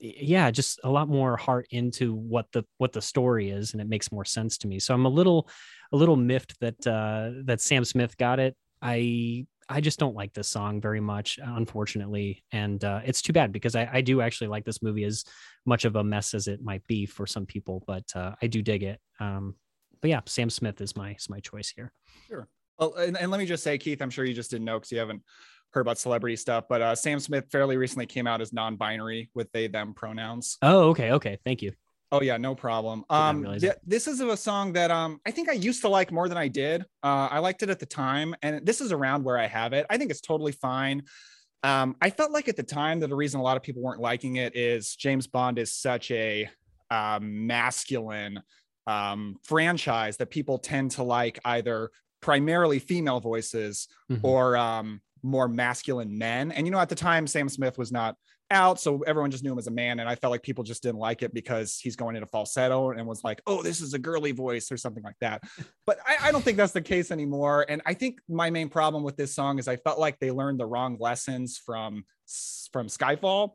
yeah, 0.00 0.50
just 0.50 0.80
a 0.84 0.90
lot 0.90 1.08
more 1.08 1.36
heart 1.36 1.66
into 1.70 2.14
what 2.14 2.46
the 2.52 2.64
what 2.78 2.92
the 2.92 3.00
story 3.00 3.50
is, 3.50 3.72
and 3.72 3.80
it 3.80 3.88
makes 3.88 4.12
more 4.12 4.24
sense 4.24 4.58
to 4.58 4.68
me. 4.68 4.78
So 4.78 4.94
I'm 4.94 5.06
a 5.06 5.10
little, 5.10 5.48
a 5.92 5.96
little 5.96 6.16
miffed 6.16 6.60
that 6.60 6.86
uh, 6.86 7.42
that 7.44 7.60
Sam 7.60 7.84
Smith 7.84 8.16
got 8.18 8.40
it. 8.40 8.56
I 8.82 9.46
I 9.68 9.80
just 9.80 9.98
don't 9.98 10.14
like 10.14 10.32
this 10.32 10.48
song 10.48 10.80
very 10.80 11.00
much, 11.00 11.38
unfortunately, 11.42 12.44
and 12.52 12.82
uh, 12.84 13.00
it's 13.04 13.22
too 13.22 13.32
bad 13.32 13.52
because 13.52 13.74
I, 13.74 13.88
I, 13.92 14.00
do 14.00 14.20
actually 14.20 14.48
like 14.48 14.64
this 14.64 14.82
movie 14.82 15.04
as 15.04 15.24
much 15.64 15.84
of 15.84 15.96
a 15.96 16.04
mess 16.04 16.34
as 16.34 16.48
it 16.48 16.62
might 16.62 16.86
be 16.86 17.06
for 17.06 17.26
some 17.26 17.46
people, 17.46 17.82
but 17.86 18.04
uh, 18.14 18.34
I 18.42 18.46
do 18.46 18.62
dig 18.62 18.82
it. 18.82 19.00
Um, 19.20 19.54
but 20.00 20.10
yeah, 20.10 20.20
Sam 20.26 20.50
Smith 20.50 20.80
is 20.80 20.96
my 20.96 21.12
is 21.12 21.30
my 21.30 21.40
choice 21.40 21.72
here. 21.74 21.92
Sure. 22.28 22.48
Oh, 22.78 22.92
and, 22.94 23.16
and 23.16 23.30
let 23.30 23.38
me 23.38 23.46
just 23.46 23.62
say, 23.62 23.78
Keith, 23.78 24.02
I'm 24.02 24.10
sure 24.10 24.24
you 24.24 24.34
just 24.34 24.50
didn't 24.50 24.64
know 24.64 24.78
because 24.78 24.92
you 24.92 24.98
haven't 24.98 25.22
heard 25.70 25.82
about 25.82 25.98
celebrity 25.98 26.36
stuff, 26.36 26.64
but 26.68 26.82
uh, 26.82 26.94
Sam 26.94 27.20
Smith 27.20 27.46
fairly 27.50 27.76
recently 27.76 28.06
came 28.06 28.26
out 28.26 28.40
as 28.40 28.52
non-binary 28.52 29.30
with 29.34 29.50
they 29.52 29.66
them 29.68 29.94
pronouns. 29.94 30.58
Oh, 30.62 30.90
okay, 30.90 31.12
okay, 31.12 31.38
thank 31.44 31.62
you. 31.62 31.72
Oh 32.14 32.22
yeah, 32.22 32.36
no 32.36 32.54
problem. 32.54 33.04
Um, 33.10 33.58
th- 33.58 33.74
this 33.84 34.06
is 34.06 34.20
a 34.20 34.36
song 34.36 34.72
that 34.74 34.92
um 34.92 35.20
I 35.26 35.32
think 35.32 35.48
I 35.48 35.54
used 35.54 35.80
to 35.80 35.88
like 35.88 36.12
more 36.12 36.28
than 36.28 36.38
I 36.38 36.46
did. 36.46 36.82
Uh, 37.02 37.26
I 37.28 37.40
liked 37.40 37.64
it 37.64 37.70
at 37.70 37.80
the 37.80 37.86
time, 37.86 38.36
and 38.40 38.64
this 38.64 38.80
is 38.80 38.92
around 38.92 39.24
where 39.24 39.36
I 39.36 39.48
have 39.48 39.72
it. 39.72 39.84
I 39.90 39.96
think 39.96 40.12
it's 40.12 40.20
totally 40.20 40.52
fine. 40.52 41.02
Um, 41.64 41.96
I 42.00 42.10
felt 42.10 42.30
like 42.30 42.46
at 42.46 42.54
the 42.54 42.62
time 42.62 43.00
that 43.00 43.08
the 43.08 43.16
reason 43.16 43.40
a 43.40 43.42
lot 43.42 43.56
of 43.56 43.64
people 43.64 43.82
weren't 43.82 44.00
liking 44.00 44.36
it 44.36 44.54
is 44.54 44.94
James 44.94 45.26
Bond 45.26 45.58
is 45.58 45.72
such 45.72 46.12
a 46.12 46.48
um, 46.88 47.48
masculine 47.48 48.40
um, 48.86 49.34
franchise 49.42 50.16
that 50.18 50.30
people 50.30 50.58
tend 50.58 50.92
to 50.92 51.02
like 51.02 51.40
either 51.44 51.90
primarily 52.20 52.78
female 52.78 53.18
voices 53.18 53.88
mm-hmm. 54.08 54.24
or 54.24 54.56
um, 54.56 55.00
more 55.24 55.48
masculine 55.48 56.16
men. 56.16 56.52
And 56.52 56.64
you 56.64 56.70
know, 56.70 56.78
at 56.78 56.90
the 56.90 56.94
time, 56.94 57.26
Sam 57.26 57.48
Smith 57.48 57.76
was 57.76 57.90
not 57.90 58.14
out. 58.54 58.80
So 58.80 59.02
everyone 59.02 59.30
just 59.30 59.44
knew 59.44 59.52
him 59.52 59.58
as 59.58 59.66
a 59.66 59.72
man. 59.72 60.00
And 60.00 60.08
I 60.08 60.14
felt 60.14 60.30
like 60.30 60.42
people 60.42 60.64
just 60.64 60.82
didn't 60.82 60.98
like 60.98 61.22
it 61.22 61.34
because 61.34 61.78
he's 61.78 61.96
going 61.96 62.16
into 62.16 62.26
falsetto 62.26 62.90
and 62.90 63.06
was 63.06 63.22
like, 63.22 63.42
oh, 63.46 63.62
this 63.62 63.80
is 63.80 63.92
a 63.92 63.98
girly 63.98 64.32
voice 64.32 64.72
or 64.72 64.76
something 64.78 65.02
like 65.02 65.16
that. 65.20 65.42
But 65.86 65.98
I, 66.06 66.28
I, 66.28 66.32
don't 66.32 66.42
think 66.42 66.56
that's 66.56 66.72
the 66.72 66.80
case 66.80 67.10
anymore. 67.10 67.66
And 67.68 67.82
I 67.84 67.92
think 67.92 68.20
my 68.28 68.48
main 68.48 68.68
problem 68.70 69.02
with 69.02 69.16
this 69.16 69.34
song 69.34 69.58
is 69.58 69.68
I 69.68 69.76
felt 69.76 69.98
like 69.98 70.18
they 70.20 70.30
learned 70.30 70.58
the 70.60 70.66
wrong 70.66 70.96
lessons 70.98 71.58
from 71.58 72.04
from 72.72 72.86
Skyfall. 72.86 73.50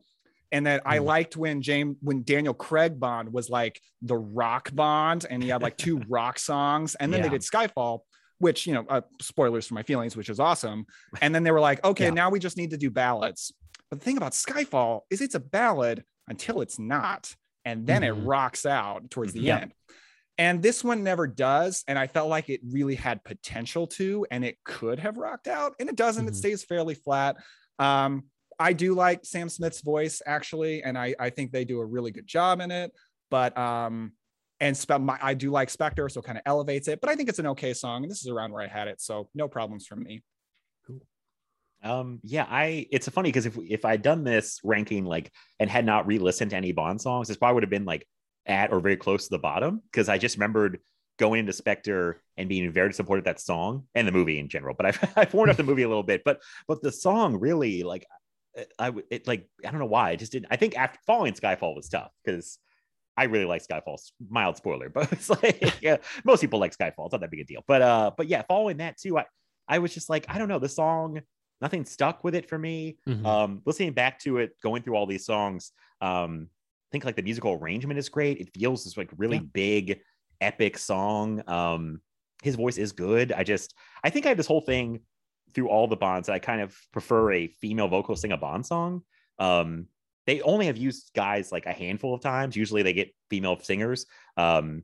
And 0.52 0.66
that 0.66 0.82
I 0.84 0.98
mm. 0.98 1.06
liked 1.06 1.38
when 1.38 1.62
James 1.62 1.98
when 2.02 2.24
Daniel 2.24 2.54
Craig 2.54 3.00
Bond 3.00 3.32
was 3.32 3.50
like 3.50 3.80
the 4.02 4.18
rock 4.18 4.70
Bond 4.74 5.26
and 5.30 5.42
he 5.42 5.50
had 5.50 5.62
like 5.62 5.78
two 5.78 6.02
rock 6.10 6.40
songs. 6.40 6.96
And 6.96 7.14
then 7.14 7.20
yeah. 7.20 7.30
they 7.30 7.38
did 7.38 7.42
Skyfall, 7.42 8.00
which 8.40 8.66
you 8.66 8.74
know 8.74 8.86
uh, 8.90 9.02
spoilers 9.22 9.68
for 9.68 9.76
my 9.76 9.84
feelings 9.84 10.16
which 10.16 10.30
is 10.30 10.40
awesome 10.40 10.86
and 11.22 11.36
then 11.36 11.44
they 11.44 11.52
were 11.52 11.60
like 11.60 11.84
okay 11.84 12.06
yeah. 12.06 12.10
now 12.10 12.30
we 12.30 12.40
just 12.40 12.58
need 12.58 12.72
to 12.72 12.78
do 12.78 12.90
ballads 12.90 13.54
but 13.90 14.00
the 14.00 14.06
thing 14.06 14.18
about 14.18 14.34
Skyfall 14.34 15.02
is 15.10 15.22
it's 15.22 15.36
a 15.36 15.40
ballad 15.40 16.04
until 16.28 16.62
it's 16.62 16.80
not. 16.80 17.36
And 17.66 17.86
then 17.86 18.02
mm-hmm. 18.02 18.22
it 18.22 18.26
rocks 18.26 18.66
out 18.66 19.10
towards 19.12 19.34
the 19.34 19.52
end. 19.52 19.74
And 20.38 20.64
this 20.64 20.84
one 20.84 21.04
never 21.04 21.28
does. 21.28 21.84
And 21.88 22.00
I 22.00 22.08
felt 22.08 22.30
like 22.30 22.50
it 22.50 22.62
really 22.66 22.96
had 22.96 23.24
potential 23.26 23.88
to, 23.88 24.26
and 24.32 24.46
it 24.46 24.58
could 24.64 25.00
have 25.00 25.18
rocked 25.18 25.48
out. 25.48 25.74
And 25.80 25.90
it 25.90 25.96
doesn't. 25.96 26.24
Mm-hmm. 26.24 26.34
It 26.34 26.38
stays 26.38 26.64
fairly 26.64 26.96
flat. 26.96 27.36
Um, 27.78 28.24
I 28.58 28.74
do 28.74 28.94
like 28.94 29.26
Sam 29.26 29.50
Smith's 29.50 29.82
voice 29.82 30.22
actually, 30.26 30.84
and 30.84 30.98
I, 30.98 31.16
I 31.20 31.30
think 31.30 31.52
they 31.52 31.66
do 31.66 31.80
a 31.80 31.86
really 31.86 32.12
good 32.12 32.28
job 32.28 32.62
in 32.62 32.72
it. 32.72 32.92
But 33.30 33.58
um, 33.58 34.14
and 34.60 34.76
Spe- 34.76 35.00
my, 35.00 35.18
I 35.22 35.34
do 35.34 35.52
like 35.52 35.70
Spectre, 35.70 36.10
so 36.10 36.22
kind 36.22 36.38
of 36.38 36.44
elevates 36.46 36.88
it. 36.88 37.00
But 37.02 37.10
I 37.10 37.16
think 37.16 37.30
it's 37.30 37.40
an 37.40 37.48
okay 37.48 37.74
song, 37.74 38.04
and 38.04 38.12
this 38.12 38.22
is 38.22 38.28
around 38.28 38.52
where 38.52 38.64
I 38.64 38.68
had 38.68 38.88
it, 38.88 39.02
so 39.02 39.30
no 39.34 39.48
problems 39.48 39.88
from 39.88 40.04
me. 40.04 40.24
Um, 41.84 42.20
yeah, 42.24 42.46
I 42.50 42.88
it's 42.92 43.08
funny 43.10 43.30
because 43.30 43.46
if 43.46 43.58
if 43.58 43.86
I'd 43.86 44.02
done 44.02 44.24
this 44.24 44.60
ranking 44.64 45.06
like 45.06 45.32
and 45.60 45.70
had 45.70 45.86
not 45.86 46.08
re-listened 46.08 46.52
to 46.52 46.58
any 46.58 46.72
Bond 46.72 47.00
songs, 47.02 47.28
this 47.28 47.38
probably 47.38 47.56
would 47.56 47.64
have 47.64 47.70
been 47.70 47.86
like 47.86 48.06
at 48.46 48.72
or 48.72 48.80
very 48.80 48.98
close 48.98 49.26
to 49.26 49.30
the 49.32 49.40
bottom 49.40 49.82
because 49.92 50.10
I 50.10 50.18
just 50.18 50.36
remembered 50.36 50.80
going 51.18 51.42
into 51.42 51.54
Spectre 51.54 52.22
and 52.38 52.50
being 52.50 52.72
very 52.72 52.90
disappointed 52.90 53.26
that 53.26 53.40
song 53.40 53.86
and 53.94 54.08
the 54.08 54.12
movie 54.12 54.40
in 54.40 54.50
general. 54.50 54.76
But 54.76 54.86
I've 54.88 55.14
I've 55.16 55.34
warmed 55.34 55.52
up 55.52 55.58
the 55.58 55.64
movie 55.64 55.84
a 55.84 55.88
little 55.88 56.04
bit, 56.04 56.24
but 56.26 56.42
but 56.68 56.82
the 56.82 56.92
song 56.92 57.40
really 57.40 57.84
like 57.84 58.06
I 58.78 58.90
would 58.90 59.06
it 59.10 59.28
like 59.28 59.48
I 59.66 59.72
don't 59.72 59.80
know 59.80 59.86
why 59.86 60.10
I 60.10 60.16
just 60.16 60.32
didn't. 60.32 60.48
I 60.52 60.56
think 60.56 60.78
after 60.78 61.00
following 61.06 61.34
Skyfall 61.34 61.76
was 61.76 61.90
tough 61.90 62.12
because 62.24 62.58
I 63.16 63.26
really 63.26 63.46
like 63.46 63.66
Skyfall. 63.66 63.98
Mild 64.30 64.58
spoiler, 64.58 64.90
but 64.94 65.12
it's 65.12 65.30
like 65.30 65.82
yeah, 65.82 65.98
most 66.24 66.42
people 66.42 66.60
like 66.60 66.76
Skyfall. 66.76 67.06
It's 67.06 67.12
not 67.14 67.22
that 67.22 67.32
big 67.32 67.42
a 67.42 67.44
deal. 67.46 67.64
But 67.68 67.82
uh, 67.82 68.12
but 68.18 68.28
yeah, 68.28 68.44
following 68.48 68.78
that 68.78 68.98
too, 68.98 69.18
I 69.18 69.26
I 69.68 69.80
was 69.80 69.94
just 69.94 70.10
like 70.10 70.26
I 70.28 70.38
don't 70.38 70.48
know 70.48 70.60
the 70.60 70.70
song 70.70 71.22
nothing 71.62 71.86
stuck 71.86 72.24
with 72.24 72.36
it 72.36 72.48
for 72.48 72.58
me. 72.58 72.98
Mm-hmm. 73.08 73.26
Um, 73.26 73.62
listening 73.66 73.94
back 73.94 74.20
to 74.20 74.38
it, 74.38 74.52
going 74.62 74.82
through 74.82 74.96
all 74.96 75.06
these 75.06 75.26
songs, 75.26 75.72
um, 76.02 76.48
I 76.50 76.90
think 76.92 77.06
like 77.06 77.16
the 77.16 77.24
musical 77.24 77.54
arrangement 77.54 78.00
is 78.00 78.10
great. 78.10 78.40
It 78.40 78.54
feels 78.54 78.84
this 78.84 78.98
like 78.98 79.10
really 79.18 79.38
yeah. 79.38 79.44
big, 79.54 80.00
epic 80.42 80.78
song. 80.78 81.44
Um, 81.48 82.02
his 82.42 82.56
voice 82.56 82.78
is 82.78 82.94
good. 82.94 83.32
I 83.32 83.44
just, 83.44 83.76
I 84.04 84.10
think 84.10 84.26
I 84.26 84.30
have 84.30 84.38
this 84.38 84.48
whole 84.48 84.62
thing 84.62 85.02
through 85.54 85.70
all 85.70 85.88
the 85.88 85.96
Bonds 85.96 86.28
that 86.28 86.34
I 86.34 86.40
kind 86.40 86.62
of 86.62 86.76
prefer 86.92 87.32
a 87.32 87.48
female 87.48 87.88
vocal 87.88 88.16
sing 88.16 88.32
a 88.32 88.38
Bond 88.38 88.66
song. 88.66 89.04
Um, 89.40 89.88
they 90.26 90.42
only 90.42 90.68
have 90.68 90.78
used 90.78 91.12
guys 91.16 91.52
like 91.52 91.66
a 91.66 91.74
handful 91.74 92.14
of 92.14 92.22
times. 92.22 92.56
Usually 92.56 92.84
they 92.84 92.94
get 92.94 93.14
female 93.30 93.60
singers. 93.60 94.06
Um, 94.38 94.84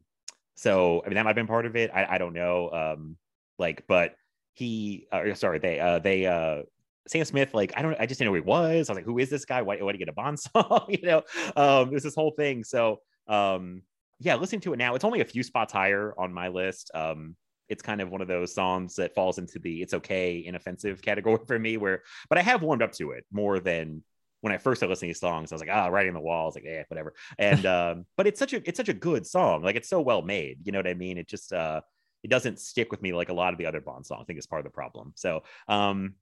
so 0.56 1.02
I 1.06 1.10
mean 1.10 1.16
that 1.16 1.24
might 1.24 1.30
have 1.30 1.36
been 1.36 1.48
part 1.48 1.66
of 1.66 1.76
it. 1.76 1.92
I, 1.94 2.16
I 2.16 2.18
don't 2.18 2.34
know. 2.34 2.72
Um, 2.72 3.18
like, 3.60 3.86
but 3.88 4.16
he 4.56 5.08
uh, 5.12 5.34
sorry 5.36 5.60
they 5.60 5.80
uh 5.80 6.00
they 6.00 6.26
uh 6.26 6.64
Sam 7.08 7.26
Smith, 7.26 7.54
like 7.54 7.74
I 7.76 7.82
don't, 7.82 7.96
I 8.00 8.06
just 8.06 8.18
didn't 8.18 8.34
know 8.34 8.40
who 8.40 8.44
he 8.44 8.50
was. 8.50 8.90
I 8.90 8.94
was 8.94 8.98
like, 8.98 9.06
who 9.06 9.20
is 9.20 9.30
this 9.30 9.46
guy? 9.46 9.62
Why, 9.62 9.78
why 9.78 9.92
did 9.92 10.00
he 10.00 10.06
get 10.06 10.10
a 10.10 10.14
Bond 10.14 10.40
song? 10.56 10.86
you 10.90 11.04
know, 11.04 11.22
um, 11.56 11.90
there's 11.90 12.04
this 12.04 12.16
whole 12.16 12.32
thing. 12.32 12.64
So, 12.64 13.00
um, 13.28 13.84
yeah, 14.20 14.36
listening 14.36 14.62
to 14.62 14.74
it 14.74 14.78
now, 14.78 14.96
it's 14.96 15.06
only 15.06 15.22
a 15.22 15.26
few 15.26 15.44
spots 15.44 15.72
higher 15.72 16.14
on 16.18 16.34
my 16.34 16.48
list. 16.48 16.90
Um, 16.96 17.36
it's 17.70 17.82
kind 17.82 18.02
of 18.02 18.10
one 18.10 18.22
of 18.22 18.28
those 18.28 18.54
songs 18.54 18.96
that 18.96 19.16
falls 19.16 19.38
into 19.38 19.60
the 19.60 19.82
it's 19.82 19.94
okay 19.94 20.44
inoffensive 20.46 21.02
category 21.02 21.40
for 21.48 21.60
me. 21.60 21.78
Where, 21.78 22.02
but 22.30 22.38
I 22.38 22.42
have 22.42 22.64
warmed 22.64 22.82
up 22.82 22.92
to 22.94 23.12
it 23.12 23.26
more 23.32 23.60
than 23.60 24.04
when 24.42 24.54
I 24.54 24.58
first 24.58 24.80
started 24.80 24.92
listening 24.92 25.14
to 25.14 25.20
songs. 25.20 25.52
I 25.52 25.56
was 25.56 25.62
like, 25.62 25.72
ah, 25.72 25.88
writing 25.88 26.14
the 26.14 26.20
walls, 26.20 26.56
like, 26.56 26.66
yeah, 26.66 26.84
whatever. 26.88 27.14
And 27.38 27.66
um, 27.66 28.06
but 28.18 28.28
it's 28.28 28.40
such 28.40 28.54
a 28.54 28.68
it's 28.68 28.78
such 28.78 28.90
a 28.90 28.94
good 28.94 29.28
song. 29.28 29.64
Like 29.64 29.76
it's 29.76 29.90
so 29.90 30.02
well 30.02 30.22
made. 30.22 30.60
You 30.64 30.72
know 30.72 30.80
what 30.80 30.88
I 30.88 30.94
mean? 30.94 31.18
It 31.18 31.28
just 31.28 31.54
uh 31.54 31.82
it 32.26 32.32
doesn't 32.32 32.60
stick 32.60 32.90
with 32.90 33.04
me 33.04 33.14
like 33.14 33.30
a 33.30 33.34
lot 33.34 33.54
of 33.54 33.60
the 33.60 33.68
other 33.68 33.80
Bond 33.80 34.04
songs. 34.04 34.22
I 34.24 34.26
think 34.26 34.38
it's 34.38 34.48
part 34.48 34.60
of 34.60 34.64
the 34.64 34.72
problem. 34.72 35.14
So, 35.16 35.44
um, 35.68 36.16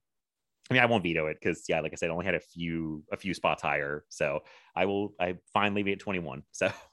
I 0.70 0.74
mean, 0.74 0.82
I 0.82 0.86
won't 0.86 1.02
veto 1.02 1.28
it 1.28 1.38
because, 1.40 1.64
yeah, 1.66 1.80
like 1.80 1.92
I 1.92 1.96
said, 1.96 2.10
I 2.10 2.12
only 2.12 2.26
had 2.26 2.34
a 2.34 2.40
few 2.40 3.02
a 3.10 3.16
few 3.16 3.32
spots 3.32 3.62
higher. 3.62 4.04
So 4.10 4.40
I 4.76 4.84
will. 4.84 5.14
I 5.18 5.36
fine 5.54 5.72
leave 5.74 5.88
it 5.88 5.92
at 5.92 6.00
twenty 6.00 6.18
one. 6.18 6.42
So. 6.52 6.70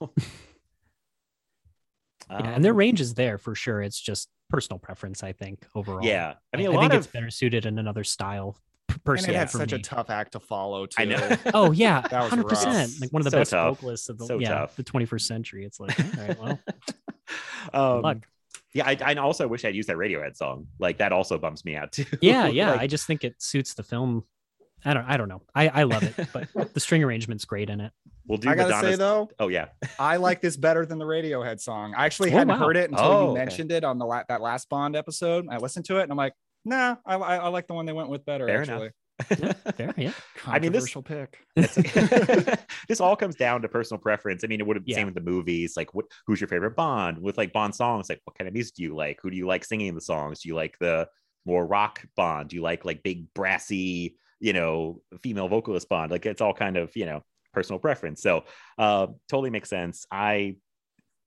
yeah, 2.30 2.54
and 2.54 2.64
their 2.64 2.72
um, 2.72 2.78
range 2.78 3.02
is 3.02 3.12
there 3.12 3.36
for 3.36 3.54
sure. 3.54 3.82
It's 3.82 4.00
just 4.00 4.30
personal 4.48 4.78
preference, 4.78 5.22
I 5.22 5.32
think, 5.32 5.66
overall. 5.74 6.02
Yeah, 6.02 6.34
I 6.54 6.56
mean, 6.56 6.74
I 6.74 6.80
think 6.80 6.94
of... 6.94 7.00
it's 7.00 7.06
better 7.06 7.28
suited 7.30 7.66
in 7.66 7.78
another 7.78 8.04
style. 8.04 8.56
Per 9.04 9.16
and 9.16 9.28
it 9.28 9.34
had 9.34 9.50
such 9.50 9.72
me. 9.72 9.78
a 9.78 9.82
tough 9.82 10.08
act 10.08 10.32
to 10.32 10.40
follow 10.40 10.86
too. 10.86 10.94
I 11.02 11.04
know. 11.04 11.36
oh 11.52 11.72
yeah, 11.72 12.02
hundred 12.08 12.48
percent. 12.48 12.92
Like 13.00 13.12
one 13.12 13.20
of 13.20 13.24
the 13.24 13.30
so 13.30 13.38
best 13.38 13.50
tough. 13.50 13.76
vocalists 13.76 14.08
of 14.08 14.16
the 14.16 14.26
so 14.26 14.38
yeah 14.38 14.50
tough. 14.50 14.76
the 14.76 14.84
21st 14.84 15.22
century. 15.22 15.64
It's 15.66 15.80
like, 15.80 15.98
all 15.98 16.26
right, 16.26 16.40
well, 17.74 17.98
um, 18.04 18.22
yeah, 18.74 18.86
I, 18.86 18.96
I 19.04 19.14
also 19.14 19.46
wish 19.46 19.64
I'd 19.64 19.74
used 19.74 19.88
that 19.88 19.96
Radiohead 19.96 20.36
song. 20.36 20.66
Like 20.78 20.98
that 20.98 21.12
also 21.12 21.38
bumps 21.38 21.64
me 21.64 21.76
out 21.76 21.92
too. 21.92 22.06
Yeah, 22.20 22.46
yeah. 22.48 22.72
like, 22.72 22.80
I 22.80 22.86
just 22.86 23.06
think 23.06 23.24
it 23.24 23.40
suits 23.42 23.74
the 23.74 23.82
film. 23.82 24.24
I 24.84 24.94
don't 24.94 25.04
I 25.04 25.16
don't 25.16 25.28
know. 25.28 25.42
I, 25.54 25.68
I 25.68 25.82
love 25.84 26.02
it, 26.02 26.28
but 26.32 26.48
the 26.74 26.80
string 26.80 27.04
arrangement's 27.04 27.44
great 27.44 27.70
in 27.70 27.80
it. 27.80 27.92
We'll 28.26 28.38
do 28.38 28.48
I 28.48 28.54
gotta 28.54 28.70
Madonna's... 28.70 28.92
say 28.92 28.96
though, 28.96 29.30
oh 29.38 29.48
yeah, 29.48 29.68
I 29.98 30.16
like 30.16 30.40
this 30.40 30.56
better 30.56 30.86
than 30.86 30.98
the 30.98 31.04
Radiohead 31.04 31.60
song. 31.60 31.94
I 31.96 32.06
actually 32.06 32.30
oh, 32.30 32.38
hadn't 32.38 32.48
wow. 32.48 32.66
heard 32.66 32.76
it 32.76 32.90
until 32.90 33.04
oh, 33.04 33.28
you 33.28 33.34
mentioned 33.34 33.72
it 33.72 33.84
on 33.84 33.98
the 33.98 34.06
la- 34.06 34.24
that 34.28 34.40
last 34.40 34.68
Bond 34.68 34.96
episode. 34.96 35.46
I 35.50 35.58
listened 35.58 35.84
to 35.86 35.98
it 35.98 36.04
and 36.04 36.10
I'm 36.10 36.18
like, 36.18 36.34
nah, 36.64 36.96
I, 37.04 37.16
I, 37.16 37.36
I 37.36 37.48
like 37.48 37.66
the 37.66 37.74
one 37.74 37.86
they 37.86 37.92
went 37.92 38.08
with 38.08 38.24
better. 38.24 38.46
Fair 38.46 38.60
actually. 38.60 38.76
Enough 38.76 38.92
yeah, 39.30 39.52
fair, 39.76 39.94
yeah. 39.96 40.12
I 40.46 40.58
mean, 40.58 40.72
this 40.72 40.94
pick. 41.04 41.38
this 42.88 43.00
all 43.00 43.16
comes 43.16 43.36
down 43.36 43.62
to 43.62 43.68
personal 43.68 44.00
preference. 44.00 44.44
I 44.44 44.46
mean, 44.46 44.60
it 44.60 44.66
would 44.66 44.76
have 44.76 44.84
yeah. 44.86 44.96
same 44.96 45.06
with 45.06 45.14
the 45.14 45.20
movies. 45.20 45.74
Like, 45.76 45.94
what? 45.94 46.06
Who's 46.26 46.40
your 46.40 46.48
favorite 46.48 46.76
Bond? 46.76 47.18
With 47.18 47.38
like 47.38 47.52
Bond 47.52 47.74
songs, 47.74 48.08
like 48.08 48.20
what 48.24 48.36
kind 48.36 48.48
of 48.48 48.54
music 48.54 48.74
do 48.76 48.82
you 48.82 48.94
like? 48.94 49.18
Who 49.22 49.30
do 49.30 49.36
you 49.36 49.46
like 49.46 49.64
singing 49.64 49.94
the 49.94 50.00
songs? 50.00 50.40
Do 50.40 50.48
you 50.48 50.54
like 50.54 50.76
the 50.78 51.08
more 51.44 51.66
rock 51.66 52.04
Bond? 52.16 52.50
Do 52.50 52.56
you 52.56 52.62
like 52.62 52.84
like 52.84 53.02
big 53.02 53.32
brassy, 53.34 54.16
you 54.40 54.52
know, 54.52 55.02
female 55.22 55.48
vocalist 55.48 55.88
Bond? 55.88 56.10
Like, 56.10 56.26
it's 56.26 56.40
all 56.40 56.54
kind 56.54 56.76
of 56.76 56.90
you 56.96 57.06
know 57.06 57.22
personal 57.52 57.78
preference. 57.78 58.22
So 58.22 58.44
uh, 58.78 59.08
totally 59.28 59.50
makes 59.50 59.68
sense. 59.68 60.06
I 60.10 60.56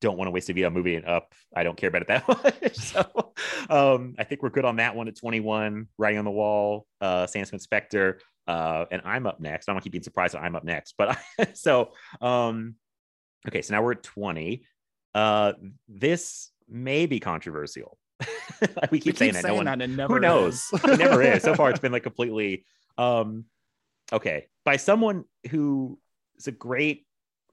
don't 0.06 0.18
want 0.18 0.28
to 0.28 0.32
waste 0.32 0.50
a 0.50 0.54
veto 0.54 0.70
moving 0.70 0.94
it 0.94 1.08
up. 1.08 1.34
I 1.56 1.64
don't 1.64 1.76
care 1.76 1.90
about 1.90 2.04
it 2.04 2.08
that 2.10 2.28
much. 2.64 2.76
so 2.76 3.34
um, 3.70 4.16
I 4.20 4.24
think 4.24 4.44
we're 4.44 4.52
good 4.52 4.64
on 4.64 4.76
that 4.78 4.96
one 4.96 5.08
at 5.08 5.18
21. 5.18 5.88
Writing 5.98 6.20
on 6.20 6.26
the 6.26 6.32
wall, 6.32 6.86
uh, 7.02 7.26
Sam 7.26 7.46
Spectre, 7.46 8.20
uh, 8.48 8.86
and 8.92 9.02
I'm 9.04 9.26
up 9.26 9.40
next. 9.40 9.68
I 9.68 9.72
don't 9.72 9.76
want 9.78 9.84
to 9.84 9.88
keep 9.88 9.94
being 9.94 10.04
surprised 10.04 10.36
that 10.36 10.44
I'm 10.44 10.56
up 10.56 10.64
next, 10.64 10.94
but 10.98 11.18
so 11.54 11.92
um, 12.22 12.76
okay. 13.48 13.62
So 13.62 13.74
now 13.74 13.82
we're 13.82 13.94
at 13.94 14.04
20. 14.04 14.64
Uh, 15.16 15.54
this 15.88 16.52
may 16.70 17.08
be 17.08 17.20
controversial. 17.20 17.98
we 18.92 19.00
keep 19.00 19.14
We 19.14 19.18
saying 19.18 19.34
that. 19.34 19.44
no 19.46 19.56
one, 19.56 19.66
that, 19.66 19.82
and 19.82 20.00
who 20.00 20.20
knows? 20.20 20.70
it 20.72 21.00
never 21.00 21.22
is. 21.22 21.42
So 21.44 21.56
far, 21.56 21.72
it's 21.72 21.80
been 21.80 21.92
like 21.92 22.04
completely 22.04 22.66
um, 22.98 23.46
okay 24.14 24.48
by 24.64 24.78
someone 24.78 25.26
who 25.50 26.00
is 26.38 26.48
a 26.48 26.52
great 26.52 27.06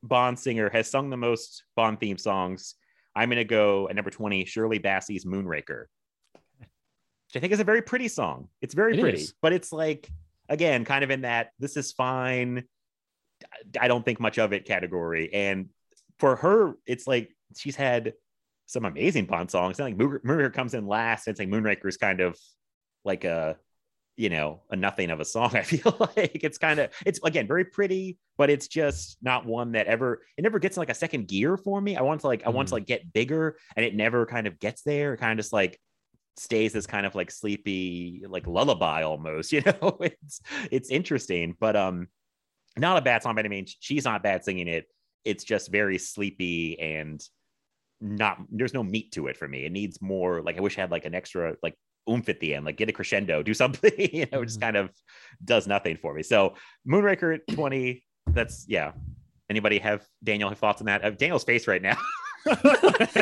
Bond 0.03 0.39
singer, 0.39 0.69
has 0.71 0.91
sung 0.91 1.11
the 1.11 1.17
most 1.17 1.65
Bond 1.77 2.01
theme 2.01 2.19
songs. 2.19 2.75
I'm 3.15 3.29
gonna 3.29 3.45
go 3.45 3.89
at 3.89 3.97
number 3.97 4.11
20, 4.11 4.45
Shirley 4.47 4.79
Bassey's 4.79 5.25
Moonraker, 5.25 5.85
which 6.61 7.37
I 7.37 7.41
think 7.41 7.53
is 7.53 7.61
a 7.61 7.65
very 7.65 7.83
pretty 7.83 8.09
song. 8.09 8.49
It's 8.61 8.75
very 8.75 8.97
It 8.97 9.01
pretty, 9.01 9.19
is. 9.21 9.35
but 9.43 9.53
it's 9.53 9.73
like 9.73 10.09
again, 10.49 10.85
kind 10.85 11.05
of 11.05 11.11
in 11.11 11.23
that 11.23 11.51
this 11.59 11.77
is 11.77 11.93
fine. 11.93 12.65
I 13.81 13.89
don't 13.89 14.05
think 14.05 14.21
much 14.21 14.39
of 14.39 14.53
it 14.53 14.65
category. 14.67 15.33
And 15.33 15.69
for 16.19 16.37
her, 16.37 16.75
it's 16.87 17.07
like 17.07 17.35
she's 17.57 17.77
had 17.77 18.15
some 18.67 18.85
amazing 18.85 19.27
Bond 19.27 19.51
songs. 19.51 19.73
It's 19.73 19.81
like 19.81 19.97
Moonraker 19.97 20.53
comes 20.53 20.75
in 20.75 20.87
last. 20.87 21.29
It's 21.29 21.39
like 21.39 21.49
Moonraker 21.49 21.87
is 21.87 21.97
kind 21.97 22.21
of 22.21 22.39
like 23.05 23.25
a 23.25 23.57
you 24.17 24.29
know 24.29 24.61
a 24.71 24.77
nothing 24.77 25.11
of 25.11 25.21
a 25.21 25.25
song 25.25 25.51
i 25.57 25.63
feel 25.63 25.97
like. 26.17 26.41
It's 26.43 26.59
kind 26.59 26.79
of 26.81 26.91
it's 27.07 27.21
again 27.25 27.47
very 27.47 27.65
pretty 27.65 28.19
but 28.37 28.51
it's 28.51 28.69
just 28.69 29.17
not 29.23 29.47
one 29.47 29.73
that 29.73 29.87
ever 29.87 30.23
it 30.37 30.43
never 30.43 30.59
gets 30.59 30.77
in 30.77 30.81
like 30.81 30.91
a 30.91 30.95
second 30.95 31.29
gear 31.29 31.57
for 31.57 31.81
me. 31.81 31.97
I 31.97 32.03
want 32.03 32.21
to 32.23 32.27
like 32.27 32.43
i 32.47 32.51
want 32.51 32.69
to 32.69 32.75
like 32.75 32.87
get 32.87 33.13
bigger 33.13 33.57
and 33.77 33.85
it 33.85 33.95
never 33.95 34.27
kind 34.27 34.47
of 34.47 34.59
gets 34.59 34.83
there. 34.83 35.15
It 35.15 35.19
kind 35.19 35.33
of 35.33 35.43
just 35.43 35.53
like 35.53 35.81
stays 36.37 36.73
this 36.73 36.87
kind 36.87 37.05
of 37.05 37.15
like 37.15 37.31
sleepy 37.31 38.25
like 38.29 38.47
lullaby 38.47 39.03
almost 39.03 39.53
you 39.53 39.63
know? 39.63 39.99
It's 40.01 40.41
it's 40.71 40.91
interesting 40.91 41.57
but 41.59 41.77
um 41.77 42.09
not 42.77 42.97
a 42.97 43.03
bad 43.03 43.23
song 43.23 43.35
by 43.35 43.41
any 43.41 43.51
means. 43.51 43.77
She's 43.81 44.05
not 44.05 44.23
bad 44.23 44.45
singing 44.45 44.67
it. 44.67 44.87
It's 45.25 45.45
just 45.45 45.71
very 45.71 45.99
sleepy 45.99 46.79
and 46.81 47.23
not 48.01 48.39
there's 48.51 48.75
no 48.75 48.83
meat 48.83 49.13
to 49.13 49.29
it 49.29 49.37
for 49.37 49.47
me. 49.47 49.65
It 49.65 49.73
needs 49.73 50.03
more 50.03 50.43
like 50.43 50.57
i 50.57 50.61
wish 50.61 50.77
i 50.77 50.81
had 50.81 50.91
like 50.91 51.05
an 51.05 51.15
extra 51.15 51.57
like 51.63 51.77
oomph 52.11 52.29
at 52.29 52.41
the 52.41 52.55
end, 52.55 52.65
like 52.65 52.77
get 52.77 52.89
a 52.89 52.93
crescendo, 52.93 53.43
do 53.43 53.55
something, 53.55 53.93
you 53.99 54.27
know, 54.33 54.43
it 54.43 54.47
just 54.47 54.61
kind 54.61 54.77
of 54.77 54.91
does 55.45 55.67
nothing 55.67 55.97
for 55.97 56.15
me. 56.15 56.23
So 56.23 56.55
Moonraker 56.89 57.39
20, 57.53 58.03
that's 58.29 58.65
yeah. 58.69 58.93
Anybody 59.51 59.79
have 59.81 60.07
Daniel 60.25 60.49
have 60.49 60.59
thoughts 60.59 60.81
on 60.81 60.87
that? 60.87 61.05
Uh, 61.05 61.11
Daniel's 61.11 61.45
face 61.45 61.67
right 61.69 61.83
now. 61.83 61.97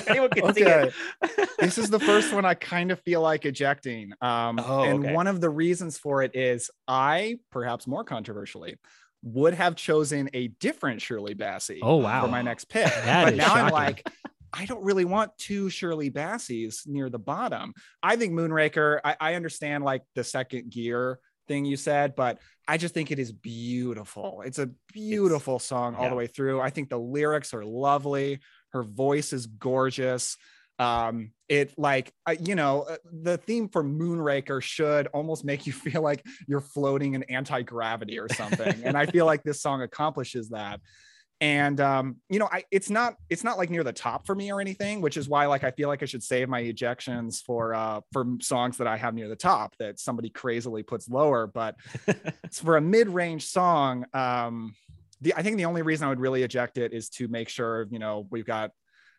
Anyone 0.07 0.31
can 0.31 0.55
see 0.55 0.64
Okay. 0.64 0.91
it. 1.22 1.51
this 1.59 1.76
is 1.78 1.91
the 1.91 1.99
first 2.01 2.33
one 2.33 2.45
I 2.45 2.55
kind 2.55 2.91
of 2.91 3.01
feel 3.01 3.20
like 3.20 3.45
ejecting. 3.45 4.12
Um, 4.20 4.59
Oh, 4.59 4.83
and 4.85 5.05
okay. 5.05 5.12
one 5.14 5.26
of 5.26 5.41
the 5.41 5.51
reasons 5.51 5.99
for 5.99 6.22
it 6.22 6.35
is 6.35 6.70
I, 6.89 7.39
perhaps 7.51 7.87
more 7.87 8.05
controversially, 8.05 8.76
would 9.22 9.55
have 9.55 9.76
chosen 9.76 10.31
a 10.33 10.49
different 10.49 11.03
Shirley 11.03 11.35
Bassey 11.35 11.81
Oh, 11.83 11.97
wow. 11.97 12.22
for 12.22 12.28
my 12.28 12.43
next 12.43 12.66
pick. 12.66 12.91
But 13.05 13.33
is 13.35 13.39
now 13.39 13.55
I'm 13.55 13.72
like, 13.72 14.07
I 14.53 14.66
don't 14.66 14.84
really 14.84 15.05
want 15.05 15.36
two 15.38 15.70
Shirley 15.70 16.11
Bassies 16.11 16.84
near 16.86 17.09
the 17.09 17.18
bottom. 17.18 17.72
I 18.03 18.16
think 18.16 18.32
Moonraker, 18.32 19.01
I, 19.05 19.16
I 19.20 19.34
understand 19.34 19.84
like 19.84 20.03
the 20.14 20.24
second 20.24 20.70
gear 20.70 21.18
thing 21.48 21.64
you 21.64 21.76
said, 21.76 22.14
but 22.14 22.38
I 22.68 22.76
just 22.76 22.94
think 22.94 23.11
it 23.11 23.18
is 23.18 23.32
beautiful. 23.32 24.42
It's 24.44 24.59
a 24.59 24.70
beautiful 24.92 25.59
song 25.59 25.96
all 25.96 26.05
yeah. 26.05 26.11
the 26.11 26.16
way 26.16 26.26
through. 26.26 26.61
I 26.61 26.70
think 26.70 26.88
the 26.88 26.98
lyrics 26.98 27.53
are 27.55 27.64
lovely. 27.64 28.40
Her 28.72 28.82
voice 28.82 29.32
is 29.32 29.46
gorgeous. 29.46 30.36
Um, 30.78 31.32
it 31.48 31.74
like 31.76 32.11
uh, 32.26 32.36
you 32.40 32.55
know 32.55 32.82
uh, 32.88 32.96
the 33.12 33.36
theme 33.36 33.68
for 33.68 33.84
Moonraker 33.84 34.62
should 34.62 35.09
almost 35.09 35.44
make 35.44 35.66
you 35.66 35.72
feel 35.86 36.01
like 36.01 36.24
you're 36.48 36.62
floating 36.62 37.14
in 37.14 37.22
anti 37.24 37.62
gravity 37.62 38.18
or 38.18 38.28
something, 38.30 38.82
and 38.84 38.96
I 38.96 39.07
feel 39.07 39.26
like 39.26 39.42
this 39.42 39.61
song 39.61 39.82
accomplishes 39.82 40.48
that 40.51 40.80
and 41.41 41.80
um 41.80 42.16
you 42.28 42.38
know 42.38 42.49
i 42.53 42.62
it's 42.70 42.91
not 42.91 43.14
it's 43.30 43.43
not 43.43 43.57
like 43.57 43.70
near 43.70 43.82
the 43.82 43.93
top 43.93 44.26
for 44.26 44.34
me 44.34 44.53
or 44.53 44.61
anything 44.61 45.01
which 45.01 45.16
is 45.16 45.28
why 45.28 45.47
like 45.47 45.64
i 45.64 45.70
feel 45.70 45.88
like 45.88 46.03
i 46.03 46.07
should 46.07 46.22
save 46.22 46.49
my 46.49 46.62
ejections 46.62 47.43
for 47.43 47.74
uh 47.74 48.01
for 48.12 48.26
songs 48.41 48.76
that 48.76 48.86
i 48.86 48.97
have 48.97 49.14
near 49.14 49.28
the 49.28 49.36
top 49.36 49.74
that 49.78 49.99
somebody 49.99 50.28
crazily 50.28 50.82
puts 50.82 51.09
lower 51.09 51.47
but 51.47 51.76
it's 52.45 52.61
for 52.62 52.76
a 52.76 52.80
mid-range 52.80 53.47
song 53.47 54.05
um 54.12 54.74
the 55.22 55.32
i 55.34 55.43
think 55.43 55.57
the 55.57 55.64
only 55.64 55.82
reason 55.82 56.07
i 56.07 56.09
would 56.09 56.20
really 56.20 56.43
eject 56.43 56.76
it 56.76 56.93
is 56.93 57.09
to 57.09 57.26
make 57.28 57.49
sure 57.49 57.86
you 57.91 57.99
know 57.99 58.26
we've 58.30 58.47
got 58.47 58.70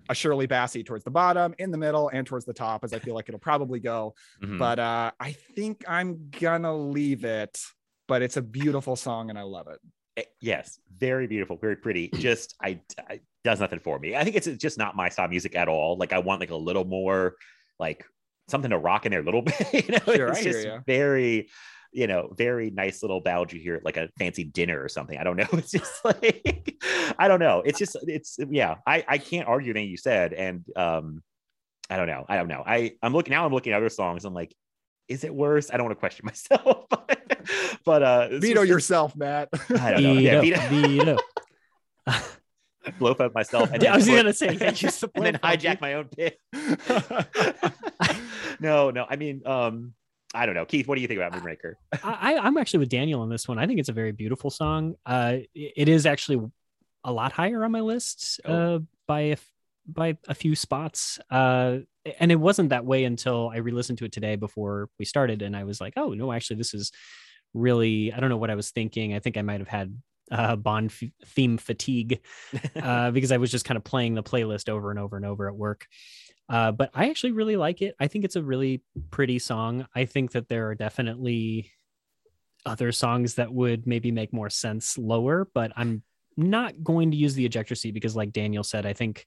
a 0.09 0.15
Shirley 0.15 0.47
Bassey 0.47 0.83
towards 0.83 1.03
the 1.03 1.11
bottom, 1.11 1.53
in 1.59 1.69
the 1.69 1.77
middle, 1.77 2.09
and 2.09 2.25
towards 2.25 2.43
the 2.43 2.53
top, 2.55 2.83
as 2.83 2.91
I 2.91 2.97
feel 2.97 3.13
like 3.13 3.29
it'll 3.29 3.39
probably 3.39 3.79
go. 3.79 4.15
Mhm. 4.41 4.57
But 4.57 4.79
uh, 4.79 5.11
I 5.19 5.33
think 5.55 5.83
I'm 5.87 6.31
gonna 6.31 6.75
leave 6.75 7.23
it. 7.23 7.59
But 8.07 8.23
it's 8.23 8.35
a 8.35 8.41
beautiful 8.41 8.95
song, 8.95 9.29
and 9.29 9.37
I 9.37 9.43
love 9.43 9.67
it. 9.67 9.79
Eh, 10.17 10.23
yes, 10.41 10.79
very 10.97 11.27
beautiful, 11.27 11.57
very 11.57 11.75
pretty. 11.75 12.07
Just 12.15 12.55
I, 12.61 12.79
I 13.09 13.21
does 13.43 13.59
nothing 13.59 13.79
for 13.79 13.97
me. 13.99 14.15
I 14.15 14.23
think 14.23 14.35
it's 14.35 14.47
just 14.47 14.77
not 14.77 14.95
my 14.95 15.09
style 15.09 15.27
music 15.27 15.55
at 15.55 15.67
all. 15.67 15.97
Like 15.97 16.13
I 16.13 16.19
want 16.19 16.41
like 16.41 16.51
a 16.51 16.55
little 16.55 16.85
more 16.85 17.35
like 17.79 18.05
something 18.47 18.69
to 18.69 18.77
rock 18.77 19.05
in 19.05 19.11
there 19.11 19.21
a 19.21 19.23
little 19.23 19.41
bit. 19.41 19.73
you 19.73 19.91
know, 19.91 20.13
Sure, 20.13 20.27
it's 20.27 20.39
I 20.39 20.43
just 20.43 20.67
very, 20.85 21.49
you 21.91 22.05
know, 22.07 22.31
very 22.37 22.69
nice 22.69 23.01
little 23.01 23.19
ballad 23.19 23.51
you 23.51 23.59
hear 23.59 23.75
at 23.75 23.85
like 23.85 23.97
a 23.97 24.09
fancy 24.19 24.43
dinner 24.43 24.81
or 24.81 24.89
something. 24.89 25.17
I 25.17 25.23
don't 25.23 25.37
know. 25.37 25.47
It's 25.53 25.71
just 25.71 26.05
like 26.05 26.75
I 27.17 27.27
don't 27.27 27.39
know. 27.39 27.61
It's 27.65 27.79
just 27.79 27.97
it's 28.03 28.37
yeah. 28.49 28.75
I 28.85 29.03
I 29.07 29.17
can't 29.17 29.47
argue 29.47 29.71
anything 29.71 29.89
you 29.89 29.97
said, 29.97 30.33
and 30.33 30.63
um, 30.75 31.23
I 31.89 31.97
don't 31.97 32.07
know. 32.07 32.25
I 32.29 32.37
don't 32.37 32.47
know. 32.47 32.63
I 32.65 32.93
I'm 33.01 33.13
looking 33.13 33.31
now. 33.31 33.45
I'm 33.45 33.53
looking 33.53 33.73
at 33.73 33.77
other 33.77 33.89
songs. 33.89 34.23
I'm 34.23 34.33
like, 34.33 34.55
is 35.11 35.23
it 35.23 35.33
worse? 35.33 35.69
I 35.71 35.77
don't 35.77 35.85
want 35.85 35.97
to 35.97 35.99
question 35.99 36.25
myself, 36.31 36.85
but 36.89 37.19
but 37.85 38.03
uh, 38.03 38.27
this 38.29 38.39
Veto 38.41 38.61
yourself, 38.63 39.15
Matt. 39.15 39.49
I 39.69 39.91
don't 39.91 40.03
know. 40.03 40.13
Yeah, 40.13 40.41
Veto, 40.41 40.59
veto- 40.69 41.17
veto. 42.07 42.21
blow 42.97 43.11
up 43.11 43.33
myself 43.35 43.69
and 43.71 43.83
I 43.85 43.95
was 43.95 44.05
then 44.07 44.15
gonna 44.17 44.33
say, 44.33 44.53
yeah, 44.59 44.69
use 44.71 44.99
the 44.99 45.11
and 45.13 45.25
then 45.25 45.37
blow 45.41 45.49
up, 45.51 45.59
hijack 45.59 45.81
my 45.81 45.93
own 45.93 46.05
pick. 46.05 46.37
no, 48.59 48.89
no. 48.91 49.05
I 49.09 49.15
mean, 49.15 49.41
um, 49.45 49.93
I 50.33 50.45
don't 50.45 50.55
know. 50.55 50.65
Keith, 50.65 50.87
what 50.87 50.95
do 50.95 51.01
you 51.01 51.07
think 51.07 51.19
about 51.19 51.33
Moonraker? 51.33 51.73
I, 52.03 52.37
I'm 52.37 52.57
actually 52.57 52.79
with 52.79 52.89
Daniel 52.89 53.21
on 53.21 53.29
this 53.29 53.47
one. 53.47 53.59
I 53.59 53.67
think 53.67 53.79
it's 53.79 53.89
a 53.89 53.93
very 53.93 54.11
beautiful 54.13 54.49
song. 54.49 54.95
Uh, 55.05 55.37
it 55.53 55.73
it 55.77 55.89
is 55.89 56.05
actually 56.05 56.41
a 57.03 57.11
lot 57.11 57.31
higher 57.31 57.63
on 57.65 57.71
my 57.71 57.81
list 57.81 58.39
Oh. 58.45 58.75
uh, 58.75 58.79
by 59.07 59.19
a, 59.21 59.37
by 59.87 60.17
a 60.27 60.33
few 60.35 60.55
spots. 60.55 61.19
Uh, 61.29 61.79
and 62.19 62.31
it 62.31 62.35
wasn't 62.35 62.69
that 62.69 62.85
way 62.85 63.03
until 63.03 63.49
I 63.53 63.57
re-listened 63.57 63.99
to 63.99 64.05
it 64.05 64.11
today 64.11 64.35
before 64.35 64.89
we 64.97 65.05
started, 65.05 65.41
and 65.41 65.55
I 65.55 65.63
was 65.63 65.79
like, 65.79 65.93
oh 65.97 66.13
no, 66.13 66.31
actually, 66.31 66.57
this 66.57 66.73
is 66.73 66.91
really. 67.53 68.11
I 68.13 68.19
don't 68.19 68.29
know 68.29 68.37
what 68.37 68.49
I 68.51 68.55
was 68.55 68.71
thinking. 68.71 69.13
I 69.13 69.19
think 69.19 69.37
I 69.37 69.41
might 69.41 69.59
have 69.59 69.67
had 69.67 69.95
uh, 70.31 70.55
Bond 70.55 70.91
f- 70.91 71.09
theme 71.25 71.57
fatigue 71.57 72.21
uh, 72.81 73.11
because 73.11 73.31
I 73.31 73.37
was 73.37 73.51
just 73.51 73.65
kind 73.65 73.77
of 73.77 73.83
playing 73.83 74.15
the 74.15 74.23
playlist 74.23 74.69
over 74.69 74.89
and 74.89 74.99
over 74.99 75.17
and 75.17 75.25
over 75.25 75.47
at 75.47 75.55
work. 75.55 75.85
Uh, 76.49 76.71
but 76.71 76.89
I 76.93 77.09
actually 77.09 77.31
really 77.31 77.55
like 77.55 77.81
it. 77.81 77.95
I 77.99 78.07
think 78.07 78.25
it's 78.25 78.35
a 78.35 78.43
really 78.43 78.81
pretty 79.09 79.39
song. 79.39 79.87
I 79.95 80.05
think 80.05 80.31
that 80.31 80.49
there 80.49 80.69
are 80.69 80.75
definitely 80.75 81.71
other 82.65 82.91
songs 82.91 83.35
that 83.35 83.53
would 83.53 83.87
maybe 83.87 84.11
make 84.11 84.33
more 84.33 84.49
sense 84.49 84.97
lower, 84.97 85.47
but 85.53 85.71
I'm 85.75 86.03
not 86.37 86.83
going 86.83 87.11
to 87.11 87.17
use 87.17 87.35
the 87.35 87.45
ejector 87.45 87.75
seat 87.75 87.93
because, 87.93 88.15
like 88.15 88.33
Daniel 88.33 88.63
said, 88.63 88.85
I 88.85 88.93
think 88.93 89.25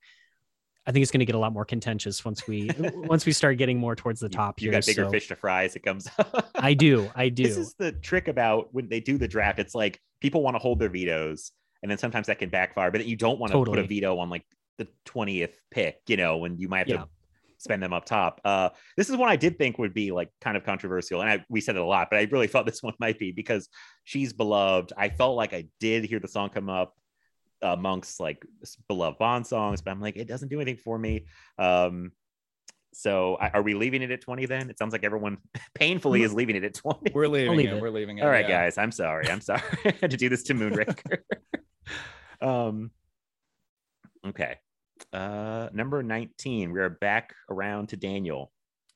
I 0.87 0.93
think 0.93 1.03
it's 1.03 1.11
going 1.11 1.21
to 1.21 1.25
get 1.27 1.35
a 1.35 1.39
lot 1.39 1.53
more 1.53 1.65
contentious 1.65 2.25
once 2.25 2.47
we 2.47 2.71
once 2.95 3.25
we 3.27 3.33
start 3.33 3.57
getting 3.59 3.79
more 3.79 3.97
towards 3.97 4.21
the 4.21 4.29
top 4.29 4.61
you 4.61 4.67
here. 4.71 4.79
got 4.81 4.87
bigger 4.87 5.05
so- 5.05 5.11
fish 5.11 5.29
to 5.29 5.37
fry 5.37 5.65
as 5.65 5.77
it 5.77 5.83
comes. 5.83 6.09
I 6.55 6.75
do, 6.75 7.11
I 7.15 7.29
do. 7.31 7.43
This 7.45 7.57
is 7.57 7.75
the 7.75 7.93
trick 7.93 8.29
about 8.29 8.69
when 8.73 8.89
they 8.89 9.01
do 9.01 9.17
the 9.19 9.29
draft. 9.29 9.59
It's 9.59 9.75
like 9.75 10.01
people 10.21 10.43
want 10.43 10.55
to 10.57 10.59
hold 10.59 10.79
their 10.79 10.91
vetoes, 10.91 11.53
and 11.83 11.91
then 11.91 11.99
sometimes 11.99 12.27
that 12.27 12.39
can 12.39 12.51
backfire. 12.51 12.91
But 12.91 13.07
you 13.07 13.17
don't 13.17 13.39
want 13.39 13.53
to 13.53 13.65
put 13.65 13.79
a 13.79 13.85
veto 13.85 14.19
on 14.19 14.29
like 14.31 14.45
the 14.79 14.87
twentieth 15.05 15.59
pick. 15.71 16.01
You 16.07 16.17
know, 16.17 16.37
when 16.39 16.59
you 16.59 16.69
might 16.69 16.81
have 16.81 16.89
Yeah. 16.89 16.97
to 17.05 17.09
spend 17.59 17.83
them 17.83 17.95
up 17.95 18.05
top. 18.05 18.43
Uh, 18.45 18.69
this 18.99 19.09
is 19.09 19.17
one 19.17 19.31
I 19.31 19.37
did 19.37 19.57
think 19.57 19.79
would 19.79 19.95
be 19.95 20.13
like 20.13 20.29
kind 20.43 20.55
of 20.55 20.65
controversial, 20.65 21.23
and 21.23 21.31
I, 21.31 21.45
we 21.49 21.63
said 21.63 21.77
it 21.77 21.81
a 21.81 21.85
lot, 21.85 22.09
but 22.11 22.19
I 22.19 22.29
really 22.31 22.47
thought 22.49 22.67
this 22.67 22.83
one 22.83 22.93
might 22.99 23.19
be 23.19 23.33
because 23.33 23.71
she's 24.03 24.35
beloved. 24.35 24.93
I 24.99 25.09
felt 25.09 25.35
like 25.37 25.55
I 25.55 25.65
did 25.81 26.05
hear 26.05 26.19
the 26.21 26.29
song 26.29 26.51
come 26.51 26.69
up 26.69 26.95
amongst 27.63 28.21
like 28.21 28.45
beloved 28.89 29.19
Bond 29.19 29.47
songs, 29.47 29.81
but 29.83 29.91
I'm 29.91 30.01
like, 30.01 30.17
it 30.17 30.29
doesn't 30.29 30.49
do 30.49 30.61
anything 30.61 30.81
for 30.83 30.99
me. 30.99 31.27
Um, 31.59 32.13
so 32.95 33.37
I- 33.37 33.51
are 33.51 33.63
we 33.63 33.75
leaving 33.75 34.03
it 34.03 34.11
at 34.11 34.21
20 34.21 34.47
then? 34.47 34.71
It 34.71 34.79
sounds 34.79 34.93
like 34.93 35.05
everyone 35.05 35.39
painfully 35.75 36.23
is 36.23 36.33
leaving 36.33 36.57
it 36.57 36.65
at 36.65 36.75
20. 36.75 37.13
We're 37.13 37.29
leaving 37.29 37.57
leave 37.57 37.69
it. 37.69 37.77
it. 37.77 37.83
We're 37.83 37.91
leaving 37.91 38.19
it. 38.19 38.23
All 38.23 38.29
right, 38.29 38.49
yeah. 38.49 38.65
guys. 38.65 38.79
I'm 38.79 38.93
sorry. 38.93 39.29
I'm 39.29 39.41
sorry. 39.41 39.63
I 39.85 39.95
had 40.01 40.11
to 40.11 40.17
do 40.17 40.29
this 40.29 40.45
to 40.45 40.55
Moonraker. 40.55 41.19
um, 42.41 42.91
okay. 44.27 44.59
Uh, 45.13 45.69
number 45.73 46.03
19. 46.03 46.73
We 46.73 46.81
are 46.81 46.91
back 46.91 47.35
around 47.51 47.89
to 47.91 47.97
Daniel. 47.97 48.53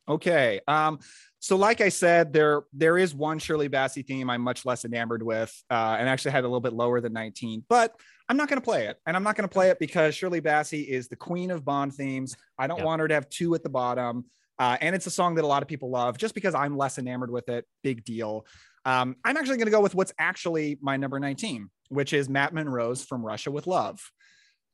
Okay. 0.08 0.60
Um, 0.66 0.98
so 1.40 1.56
like 1.56 1.80
I 1.80 1.88
said, 1.88 2.32
there 2.32 2.62
there 2.72 2.98
is 2.98 3.14
one 3.14 3.38
Shirley 3.38 3.68
Bassey 3.68 4.04
theme 4.04 4.28
I'm 4.30 4.40
much 4.40 4.64
less 4.66 4.84
enamored 4.84 5.22
with, 5.22 5.54
uh, 5.70 5.96
and 5.98 6.08
actually 6.08 6.32
had 6.32 6.44
a 6.44 6.48
little 6.48 6.60
bit 6.60 6.72
lower 6.72 7.00
than 7.00 7.12
19, 7.12 7.64
but 7.68 7.94
I'm 8.28 8.36
not 8.36 8.48
going 8.48 8.60
to 8.60 8.64
play 8.64 8.86
it, 8.86 8.98
and 9.06 9.16
I'm 9.16 9.22
not 9.22 9.36
going 9.36 9.48
to 9.48 9.52
play 9.52 9.70
it 9.70 9.78
because 9.78 10.14
Shirley 10.14 10.40
Bassey 10.40 10.86
is 10.86 11.08
the 11.08 11.16
queen 11.16 11.50
of 11.50 11.64
Bond 11.64 11.94
themes. 11.94 12.36
I 12.58 12.66
don't 12.66 12.78
Yep. 12.78 12.86
want 12.86 13.00
her 13.00 13.08
to 13.08 13.14
have 13.14 13.28
two 13.28 13.54
at 13.54 13.62
the 13.62 13.68
bottom, 13.68 14.24
uh, 14.58 14.76
and 14.80 14.94
it's 14.96 15.06
a 15.06 15.10
song 15.10 15.36
that 15.36 15.44
a 15.44 15.46
lot 15.46 15.62
of 15.62 15.68
people 15.68 15.90
love. 15.90 16.18
Just 16.18 16.34
because 16.34 16.54
I'm 16.54 16.76
less 16.76 16.98
enamored 16.98 17.30
with 17.30 17.48
it, 17.48 17.64
big 17.82 18.04
deal. 18.04 18.44
Um, 18.84 19.16
I'm 19.24 19.36
actually 19.36 19.58
going 19.58 19.66
to 19.66 19.72
go 19.72 19.80
with 19.80 19.94
what's 19.94 20.12
actually 20.18 20.78
my 20.80 20.96
number 20.96 21.20
19, 21.20 21.68
which 21.90 22.12
is 22.12 22.28
Matt 22.28 22.52
Monro's 22.52 23.04
"From 23.04 23.24
Russia 23.24 23.50
with 23.50 23.66
Love." 23.66 24.00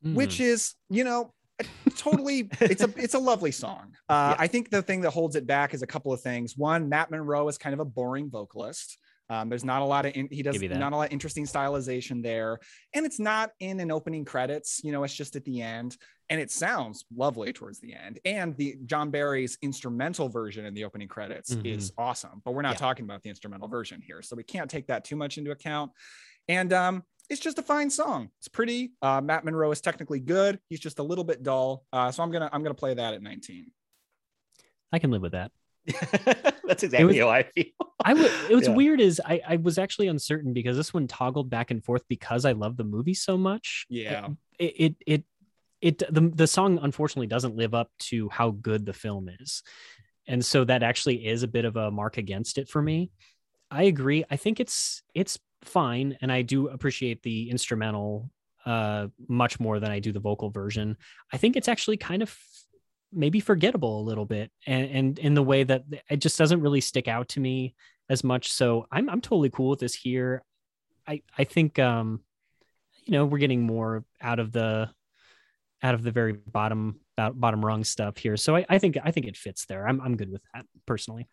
Hmm. 0.03 0.15
which 0.15 0.41
is 0.41 0.75
you 0.91 1.05
know 1.05 1.33
totally 1.97 2.49
it's 2.61 2.83
a 2.83 2.93
it's 2.97 3.15
a 3.15 3.19
lovely 3.19 3.51
song. 3.53 3.93
Uh, 4.09 4.35
Yeah. 4.37 4.43
i 4.45 4.47
think 4.47 4.71
the 4.71 4.83
thing 4.83 5.01
that 5.01 5.11
holds 5.11 5.35
it 5.37 5.47
back 5.47 5.73
is 5.73 5.83
a 5.83 5.87
couple 5.87 6.13
of 6.13 6.21
things. 6.21 6.57
One 6.57 6.89
matt 6.89 7.11
monro 7.11 7.49
is 7.49 7.57
kind 7.59 7.73
of 7.75 7.81
a 7.81 7.85
boring 7.85 8.29
vocalist. 8.31 8.99
Um, 9.31 9.49
there's 9.49 9.65
not 9.65 9.81
a 9.81 9.85
lot 9.87 10.05
of 10.05 10.15
in, 10.15 10.29
he 10.31 10.43
does 10.43 10.53
Give 10.55 10.65
you 10.65 10.69
that. 10.69 10.79
not 10.79 10.93
a 10.93 10.97
lot 10.97 11.07
of 11.07 11.13
interesting 11.13 11.47
stylization 11.47 12.23
there. 12.23 12.59
And 12.95 13.07
it's 13.07 13.19
not 13.19 13.53
in 13.61 13.81
an 13.81 13.91
opening 13.91 14.25
credits 14.27 14.81
you 14.85 14.93
know 14.93 15.03
it's 15.05 15.15
just 15.15 15.37
at 15.37 15.45
the 15.45 15.63
end. 15.63 15.97
And 16.29 16.41
it 16.41 16.51
sounds 16.51 17.05
lovely 17.15 17.53
towards 17.53 17.81
the 17.81 17.95
end. 17.95 18.19
And 18.25 18.57
the 18.57 18.77
john 18.85 19.11
barry's 19.11 19.57
instrumental 19.63 20.29
version 20.29 20.67
in 20.67 20.75
the 20.75 20.85
opening 20.85 21.09
credits 21.09 21.55
Mhm. 21.55 21.67
is 21.67 21.93
awesome. 21.97 22.43
But 22.45 22.53
we're 22.53 22.63
not 22.63 22.75
Yeah. 22.75 22.79
talking 22.87 23.05
about 23.05 23.23
the 23.23 23.31
instrumental 23.31 23.69
version 23.69 24.03
here. 24.03 24.21
So 24.23 24.37
we 24.37 24.43
can't 24.43 24.71
take 24.71 24.87
that 24.89 25.05
too 25.05 25.17
much 25.17 25.39
into 25.39 25.51
account. 25.53 25.93
And 26.49 26.73
um 26.75 27.05
it's 27.31 27.41
just 27.41 27.59
a 27.59 27.63
fine 27.63 27.91
song. 27.91 28.31
It's 28.39 28.49
pretty. 28.49 28.93
Uh, 29.03 29.21
Matt 29.21 29.45
Monro 29.45 29.71
is 29.71 29.81
technically 29.81 30.21
good. 30.21 30.59
He's 30.69 30.81
just 30.81 30.99
a 30.99 31.03
little 31.03 31.25
bit 31.25 31.43
dull. 31.43 31.85
Uh, 31.93 32.11
so 32.11 32.23
I'm 32.23 32.31
gonna 32.31 32.51
I'm 32.53 32.63
gonna 32.63 32.75
play 32.75 32.95
that 32.95 33.15
at 33.15 33.23
19. 33.23 33.71
I 34.93 34.99
can 34.99 35.11
live 35.11 35.23
with 35.23 35.33
that. 35.33 35.51
That's 36.65 36.83
exactly 36.83 37.05
was- 37.05 37.19
how 37.19 37.29
I 37.29 37.43
feel. 37.43 37.65
I 38.05 38.15
would. 38.15 38.31
It 38.51 38.55
was 38.55 38.69
Yeah. 38.69 38.75
weird. 38.75 39.01
Is 39.01 39.21
I, 39.25 39.41
I 39.47 39.57
was 39.57 39.79
actually 39.79 40.09
uncertain 40.09 40.53
because 40.53 40.77
this 40.77 40.93
one 40.95 41.07
toggled 41.07 41.51
back 41.51 41.71
and 41.71 41.85
forth 41.85 42.03
because 42.09 42.45
I 42.45 42.53
love 42.53 42.77
the 42.77 42.85
movie 42.85 43.15
so 43.15 43.37
much. 43.37 43.87
Yeah. 43.89 44.29
It 44.59 44.75
it 44.79 44.97
it, 45.07 45.25
it 45.81 45.99
the 46.15 46.31
the 46.35 46.47
song 46.47 46.79
unfortunately 46.83 47.27
doesn't 47.27 47.57
live 47.57 47.75
up 47.75 47.91
to 48.11 48.29
how 48.31 48.51
good 48.51 48.87
the 48.87 48.93
film 48.93 49.29
is, 49.41 49.63
and 50.27 50.45
so 50.45 50.65
that 50.65 50.83
actually 50.83 51.27
is 51.27 51.43
a 51.43 51.49
bit 51.49 51.65
of 51.65 51.77
a 51.77 51.91
mark 51.91 52.17
against 52.19 52.57
it 52.59 52.69
for 52.69 52.81
me. 52.81 53.11
I 53.71 53.85
agree. 53.85 54.25
I 54.31 54.37
think 54.37 54.61
it's 54.61 55.03
it's 55.15 55.39
fine, 55.67 56.17
and 56.21 56.31
I 56.31 56.43
do 56.43 56.69
appreciate 56.69 57.23
the 57.23 57.51
instrumental 57.51 58.31
uh 58.67 59.09
much 59.29 59.61
more 59.61 59.79
than 59.79 59.91
I 59.91 59.99
do 59.99 60.13
the 60.13 60.21
vocal 60.21 60.51
version. 60.51 60.97
I 61.33 61.37
think 61.37 61.57
it's 61.57 61.69
actually 61.69 61.99
kind 61.99 62.23
of 62.23 62.37
maybe 63.13 63.39
forgettable 63.39 64.01
a 64.01 64.03
little 64.03 64.25
bit 64.25 64.51
and, 64.67 64.91
and 64.91 65.19
in 65.19 65.35
the 65.35 65.43
way 65.43 65.63
that 65.63 65.85
it 66.11 66.17
just 66.17 66.39
doesn't 66.39 66.61
really 66.61 66.81
stick 66.81 67.07
out 67.07 67.29
to 67.29 67.41
me 67.41 67.75
as 68.09 68.25
much. 68.25 68.53
So 68.53 68.87
i'm 68.91 69.09
i'm 69.09 69.21
totally 69.21 69.51
cool 69.51 69.71
with 69.71 69.81
this 69.81 69.95
here. 69.95 70.43
I 71.07 71.23
i 71.39 71.45
think 71.45 71.79
um 71.79 72.21
you 73.05 73.13
know 73.13 73.27
we're 73.27 73.39
getting 73.39 73.63
more 73.63 74.05
out 74.21 74.39
of 74.39 74.53
the 74.53 74.91
out 75.83 75.95
of 75.95 76.03
the 76.03 76.11
very 76.11 76.33
bottom 76.33 77.01
bot- 77.17 77.39
bottom 77.39 77.65
rung 77.65 77.85
stuff 77.85 78.17
here. 78.17 78.37
So 78.37 78.57
i 78.57 78.65
i 78.69 78.79
think 78.79 78.97
i 79.05 79.11
think 79.11 79.27
it 79.27 79.37
fits 79.37 79.67
there. 79.67 79.87
I'm 79.87 80.01
i'm 80.01 80.17
good 80.17 80.33
with 80.33 80.43
that 80.55 80.65
personally. 80.87 81.29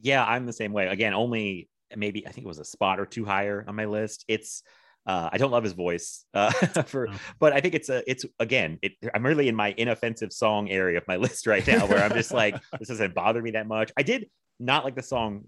Yeah, 0.00 0.24
I'm 0.24 0.46
the 0.46 0.52
same 0.52 0.72
way. 0.72 0.86
Again, 0.86 1.12
only 1.12 1.68
maybe 1.96 2.26
I 2.26 2.32
think 2.32 2.44
it 2.44 2.48
was 2.48 2.58
a 2.58 2.64
spot 2.64 3.00
or 3.00 3.06
two 3.06 3.24
higher 3.24 3.64
on 3.66 3.74
my 3.74 3.86
list. 3.86 4.24
It's 4.28 4.62
uh, 5.06 5.30
I 5.32 5.38
don't 5.38 5.50
love 5.50 5.64
his 5.64 5.72
voice 5.72 6.24
uh, 6.34 6.50
for, 6.86 7.06
No. 7.06 7.14
but 7.38 7.52
I 7.54 7.60
think 7.60 7.74
it's 7.74 7.88
a 7.88 8.02
it's 8.10 8.24
again 8.38 8.78
it, 8.82 8.92
I'm 9.14 9.24
really 9.24 9.48
in 9.48 9.56
my 9.56 9.74
inoffensive 9.76 10.32
song 10.32 10.68
area 10.70 10.98
of 10.98 11.08
my 11.08 11.16
list 11.24 11.46
right 11.46 11.66
now 11.66 11.86
where 11.86 12.02
I'm 12.02 12.12
just 12.12 12.32
like 12.32 12.56
this 12.78 12.88
doesn't 12.88 13.14
bother 13.14 13.40
me 13.40 13.52
that 13.52 13.66
much. 13.66 13.90
I 13.96 14.02
did 14.02 14.28
not 14.60 14.84
like 14.84 14.96
the 14.96 15.02
song 15.02 15.44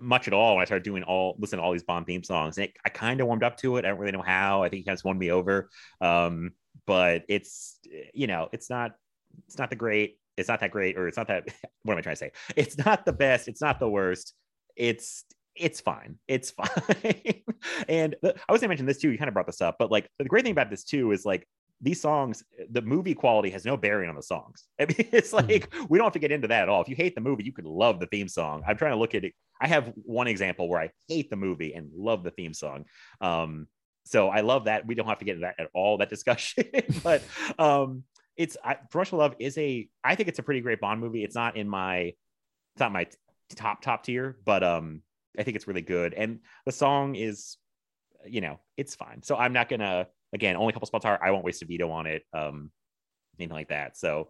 much 0.00 0.28
at 0.28 0.34
all 0.34 0.54
when 0.54 0.62
I 0.62 0.66
started 0.66 0.84
doing 0.84 1.02
all 1.02 1.34
listen 1.38 1.58
to 1.58 1.64
all 1.64 1.72
these 1.72 1.82
Bond 1.82 2.06
theme 2.06 2.22
songs. 2.22 2.56
And 2.58 2.66
it, 2.66 2.74
I 2.84 2.88
kind 2.90 3.20
of 3.20 3.26
warmed 3.26 3.42
up 3.42 3.56
to 3.58 3.76
it. 3.76 3.84
I 3.84 3.88
don't 3.88 3.98
really 3.98 4.12
know 4.12 4.22
how. 4.22 4.62
I 4.62 4.68
think 4.68 4.78
he 4.80 4.84
kind 4.84 4.96
of 4.96 5.04
won 5.04 5.18
me 5.18 5.30
over. 5.32 5.68
Um, 6.00 6.52
but 6.86 7.24
it's 7.28 7.78
you 8.14 8.26
know 8.26 8.48
it's 8.52 8.70
not 8.70 8.92
it's 9.46 9.58
not 9.58 9.70
the 9.70 9.76
great 9.76 10.18
it's 10.36 10.48
not 10.48 10.60
that 10.60 10.70
great 10.70 10.96
or 10.96 11.08
it's 11.08 11.16
not 11.16 11.28
that 11.28 11.44
what 11.82 11.92
am 11.94 11.98
i 11.98 12.00
trying 12.00 12.14
to 12.14 12.18
say 12.18 12.32
it's 12.56 12.78
not 12.78 13.04
the 13.04 13.12
best 13.12 13.48
it's 13.48 13.60
not 13.60 13.78
the 13.78 13.88
worst 13.88 14.34
it's 14.76 15.24
it's 15.60 15.80
fine. 15.80 16.18
It's 16.26 16.50
fine. 16.60 17.42
And 17.88 18.16
the, 18.22 18.34
i 18.48 18.52
was 18.52 18.60
gonna 18.60 18.68
mention 18.68 18.86
this 18.86 18.98
too 18.98 19.10
you 19.10 19.18
kind 19.18 19.28
of 19.28 19.34
brought 19.34 19.46
this 19.46 19.60
up 19.60 19.76
but 19.78 19.90
like 19.90 20.08
the 20.18 20.24
great 20.24 20.44
thing 20.44 20.52
about 20.52 20.70
this 20.70 20.82
too 20.82 21.12
is 21.12 21.24
like 21.26 21.46
these 21.82 22.00
songs 22.00 22.42
the 22.70 22.82
movie 22.82 23.14
quality 23.14 23.50
has 23.50 23.64
no 23.64 23.76
bearing 23.76 24.08
on 24.08 24.16
the 24.16 24.22
songs. 24.22 24.66
I 24.80 24.86
mean 24.86 25.08
it's 25.12 25.32
like 25.32 25.72
we 25.88 25.98
don't 25.98 26.06
have 26.06 26.14
to 26.14 26.18
get 26.18 26.32
into 26.32 26.48
that 26.48 26.62
at 26.62 26.68
all. 26.68 26.80
If 26.80 26.88
you 26.88 26.96
hate 26.96 27.14
the 27.14 27.20
movie 27.20 27.44
you 27.44 27.52
could 27.52 27.66
love 27.66 28.00
the 28.00 28.06
theme 28.06 28.28
song. 28.28 28.62
I'm 28.66 28.76
trying 28.76 28.92
to 28.92 28.98
look 28.98 29.14
at 29.14 29.24
it. 29.24 29.34
I 29.60 29.68
have 29.68 29.92
one 29.96 30.26
example 30.26 30.68
where 30.68 30.80
i 30.80 30.90
hate 31.08 31.28
the 31.30 31.36
movie 31.36 31.74
and 31.74 31.90
love 31.94 32.24
the 32.24 32.30
theme 32.30 32.54
song. 32.54 32.86
Um 33.20 33.66
so 34.04 34.28
i 34.28 34.40
love 34.40 34.64
that. 34.64 34.86
We 34.86 34.94
don't 34.94 35.06
have 35.06 35.18
to 35.18 35.24
get 35.24 35.36
into 35.36 35.46
that 35.46 35.62
at 35.62 35.70
all 35.74 35.98
that 35.98 36.08
discussion 36.08 36.64
but 37.02 37.22
um 37.58 38.04
it's 38.36 38.56
I, 38.64 38.78
Rush 38.94 39.12
Love 39.12 39.34
is 39.38 39.58
a 39.58 39.86
I 40.02 40.14
think 40.14 40.30
it's 40.30 40.38
a 40.38 40.42
pretty 40.42 40.62
great 40.62 40.80
Bond 40.80 40.98
movie. 40.98 41.24
It's 41.24 41.34
not 41.34 41.58
in 41.58 41.68
my 41.68 42.14
it's 42.74 42.80
not 42.80 42.90
my 42.90 43.06
top 43.54 43.82
top 43.82 44.04
tier, 44.04 44.38
but 44.44 44.62
um 44.62 45.02
I 45.38 45.42
think 45.42 45.56
it's 45.56 45.66
really 45.66 45.82
good. 45.82 46.14
And 46.14 46.40
the 46.66 46.72
song 46.72 47.14
is 47.14 47.56
you 48.26 48.42
know, 48.42 48.60
it's 48.76 48.94
fine. 48.94 49.22
So 49.22 49.36
I'm 49.36 49.52
not 49.52 49.68
gonna 49.68 50.06
again, 50.32 50.56
only 50.56 50.70
a 50.70 50.72
couple 50.72 50.86
spots 50.86 51.04
are 51.04 51.18
I 51.22 51.30
won't 51.30 51.44
waste 51.44 51.62
a 51.62 51.66
veto 51.66 51.90
on 51.90 52.06
it. 52.06 52.24
Um 52.32 52.70
anything 53.38 53.54
like 53.54 53.68
that. 53.68 53.96
So 53.96 54.28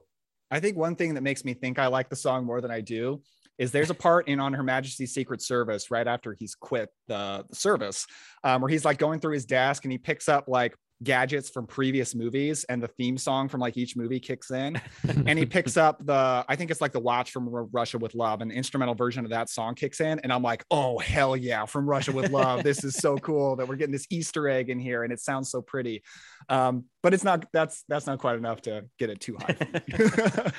I 0.50 0.60
think 0.60 0.76
one 0.76 0.96
thing 0.96 1.14
that 1.14 1.22
makes 1.22 1.44
me 1.44 1.54
think 1.54 1.78
I 1.78 1.86
like 1.86 2.08
the 2.08 2.16
song 2.16 2.44
more 2.44 2.60
than 2.60 2.70
I 2.70 2.80
do 2.80 3.22
is 3.58 3.70
there's 3.70 3.90
a 3.90 3.94
part 3.94 4.26
in 4.26 4.40
On 4.40 4.52
Her 4.52 4.62
Majesty's 4.62 5.12
Secret 5.12 5.42
Service 5.42 5.90
right 5.90 6.08
after 6.08 6.32
he's 6.32 6.54
quit 6.54 6.88
the, 7.08 7.44
the 7.48 7.54
service, 7.54 8.06
um, 8.42 8.62
where 8.62 8.70
he's 8.70 8.86
like 8.86 8.98
going 8.98 9.20
through 9.20 9.34
his 9.34 9.44
desk 9.44 9.84
and 9.84 9.92
he 9.92 9.98
picks 9.98 10.28
up 10.28 10.48
like 10.48 10.74
gadgets 11.02 11.48
from 11.48 11.66
previous 11.66 12.14
movies 12.14 12.64
and 12.64 12.82
the 12.82 12.88
theme 12.88 13.16
song 13.16 13.48
from 13.48 13.60
like 13.60 13.76
each 13.76 13.96
movie 13.96 14.20
kicks 14.20 14.50
in. 14.50 14.80
And 15.26 15.38
he 15.38 15.46
picks 15.46 15.76
up 15.76 16.04
the 16.04 16.44
i 16.48 16.56
think 16.56 16.70
it's 16.70 16.80
like 16.80 16.92
the 16.92 17.00
watch 17.00 17.30
from 17.30 17.48
russia 17.72 17.98
with 17.98 18.14
love 18.14 18.40
and 18.40 18.50
the 18.50 18.54
instrumental 18.54 18.94
version 18.94 19.24
of 19.24 19.30
that 19.30 19.48
song 19.48 19.74
kicks 19.74 20.00
in 20.00 20.18
and 20.20 20.32
i'm 20.32 20.42
like 20.42 20.64
oh 20.70 20.98
hell 20.98 21.36
yeah 21.36 21.64
from 21.66 21.88
russia 21.88 22.12
with 22.12 22.30
love. 22.30 22.62
This 22.70 22.84
is 22.84 22.94
so 22.94 23.16
cool 23.16 23.56
that 23.56 23.68
we're 23.68 23.76
getting 23.76 23.92
this 23.92 24.06
easter 24.10 24.48
egg 24.48 24.70
in 24.70 24.78
here 24.78 25.02
and 25.02 25.12
it 25.12 25.20
sounds 25.20 25.50
so 25.50 25.62
pretty. 25.62 26.02
Um, 26.48 26.84
but 27.02 27.14
it's 27.14 27.24
not 27.24 27.46
that's 27.52 27.84
that's 27.88 28.06
not 28.06 28.18
quite 28.18 28.36
enough 28.36 28.62
to 28.62 28.84
get 28.98 29.10
it 29.10 29.20
too 29.20 29.36
high 29.36 30.52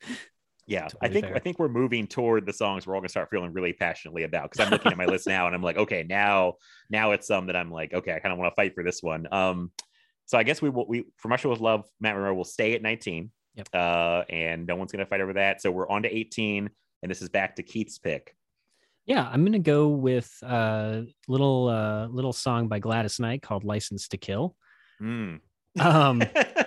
for 0.66 0.72
yeah, 0.72 0.88
I 1.02 1.08
think 1.08 1.26
fair. 1.26 1.36
I 1.36 1.38
think 1.38 1.58
we're 1.58 1.68
moving 1.68 2.06
toward 2.06 2.46
the 2.46 2.52
songs 2.52 2.86
we're 2.86 2.94
all 2.94 3.00
gonna 3.00 3.08
start 3.08 3.28
feeling 3.30 3.52
really 3.52 3.72
passionately 3.72 4.22
about 4.24 4.50
because 4.50 4.64
I'm 4.66 4.70
looking 4.72 4.92
at 4.92 4.98
my 4.98 5.06
list 5.06 5.26
now 5.26 5.46
and 5.46 5.54
I'm 5.54 5.62
like, 5.62 5.76
okay, 5.76 6.04
now 6.08 6.54
now 6.90 7.12
it's 7.12 7.26
some 7.26 7.46
that 7.46 7.56
I'm 7.56 7.70
like, 7.70 7.92
okay, 7.94 8.12
I 8.14 8.18
kind 8.18 8.32
of 8.32 8.38
want 8.38 8.50
to 8.52 8.54
fight 8.56 8.74
for 8.74 8.82
this 8.84 9.02
one. 9.02 9.26
Um, 9.32 9.70
so 10.26 10.38
I 10.38 10.42
guess 10.42 10.62
we 10.62 10.70
will 10.70 10.86
we 10.88 11.04
from 11.18 11.30
Russia 11.30 11.48
with 11.48 11.60
Love, 11.60 11.84
Matt 12.00 12.14
Monro 12.14 12.34
will 12.34 12.44
stay 12.44 12.74
at 12.74 12.82
19. 12.82 13.30
Yep. 13.56 13.68
Uh, 13.72 14.22
and 14.30 14.66
no 14.66 14.74
one's 14.76 14.90
gonna 14.92 15.06
fight 15.06 15.20
over 15.20 15.34
that. 15.34 15.60
So 15.62 15.70
we're 15.70 15.88
on 15.88 16.02
to 16.02 16.08
18, 16.14 16.68
and 17.02 17.10
this 17.10 17.20
is 17.22 17.28
back 17.28 17.56
to 17.56 17.62
Keith's 17.62 17.98
pick. 17.98 18.34
yeah 19.06 19.28
i'm 19.30 19.44
gonna 19.44 19.58
go 19.58 19.88
with 19.88 20.32
a 20.42 21.04
little 21.28 21.68
uh 21.68 22.06
little 22.06 22.32
song 22.32 22.68
by 22.68 22.78
gladys 22.78 23.20
knight 23.20 23.42
called 23.42 23.62
license 23.64 24.08
to 24.08 24.16
kill 24.16 24.56
Mm. 25.02 25.40
um 25.78 26.22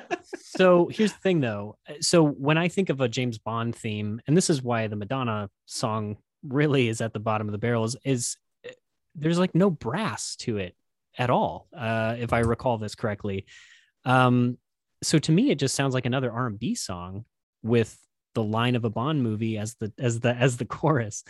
so 0.58 0.90
here's 0.92 1.14
the 1.14 1.20
thing 1.20 1.40
though. 1.40 1.78
So 2.02 2.26
when 2.26 2.58
i 2.58 2.68
think 2.68 2.90
of 2.90 3.02
a 3.02 3.08
james 3.08 3.38
bond 3.38 3.76
theme 3.76 4.22
and 4.28 4.36
this 4.36 4.50
is 4.50 4.62
why 4.62 4.88
the 4.88 4.96
madonna 4.96 5.50
song 5.66 6.18
really 6.44 6.88
is 6.88 7.02
at 7.02 7.14
the 7.14 7.20
bottom 7.20 7.48
of 7.48 7.52
the 7.52 7.58
barrel 7.58 7.84
is, 7.84 7.96
is 8.04 8.38
uh, 8.66 8.72
there's 9.16 9.40
like 9.40 9.56
no 9.56 9.70
brass 9.70 10.36
to 10.38 10.58
it 10.58 10.76
at 11.18 11.30
all 11.30 11.68
uh 11.76 12.16
if 12.20 12.34
i 12.34 12.40
recall 12.40 12.78
this 12.78 12.96
correctly. 12.96 13.46
Um 14.06 14.58
so 15.04 15.20
to 15.20 15.32
me 15.32 15.52
it 15.52 15.60
just 15.60 15.76
sounds 15.76 15.94
like 15.94 16.06
another 16.06 16.32
r&b 16.32 16.76
song 16.76 17.26
with 17.64 17.98
the 18.34 18.44
line 18.44 18.76
of 18.76 18.86
a 18.86 18.90
bond 18.90 19.24
movie 19.24 19.58
as 19.58 19.76
the 19.76 19.92
as 19.98 20.20
the 20.20 20.34
as 20.34 20.58
the 20.58 20.66
chorus. 20.66 21.24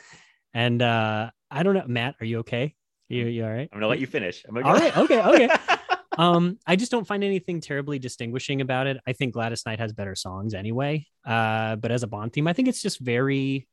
And 0.54 0.82
uh 0.82 1.32
i 1.52 1.64
don't 1.64 1.74
know 1.74 1.86
matt 1.88 2.16
are 2.20 2.26
you 2.26 2.40
okay? 2.40 2.76
You, 3.10 3.26
you 3.26 3.46
all 3.46 3.52
right? 3.52 3.70
I'm 3.72 3.78
gonna 3.80 3.88
let 3.88 4.00
you 4.00 4.08
finish. 4.08 4.44
I'm 4.48 4.54
gonna 4.54 4.68
all 4.68 4.76
right 4.76 4.98
okay 4.98 5.22
okay 5.22 5.50
um 6.18 6.58
i 6.68 6.76
just 6.76 6.92
don't 6.92 7.08
find 7.08 7.24
anything 7.24 7.62
terribly 7.62 8.00
distinguishing 8.00 8.62
about 8.62 8.88
it. 8.88 8.98
I 9.08 9.14
think 9.14 9.34
gladys 9.34 9.64
knight 9.66 9.80
has 9.80 9.94
better 9.94 10.16
songs 10.16 10.54
anyway. 10.54 11.06
Uh 11.26 11.76
but 11.78 11.92
as 11.92 12.04
a 12.04 12.08
bond 12.08 12.34
theme 12.34 12.48
i 12.48 12.54
think 12.54 12.68
it's 12.68 12.82
just 12.82 13.00
very 13.00 13.68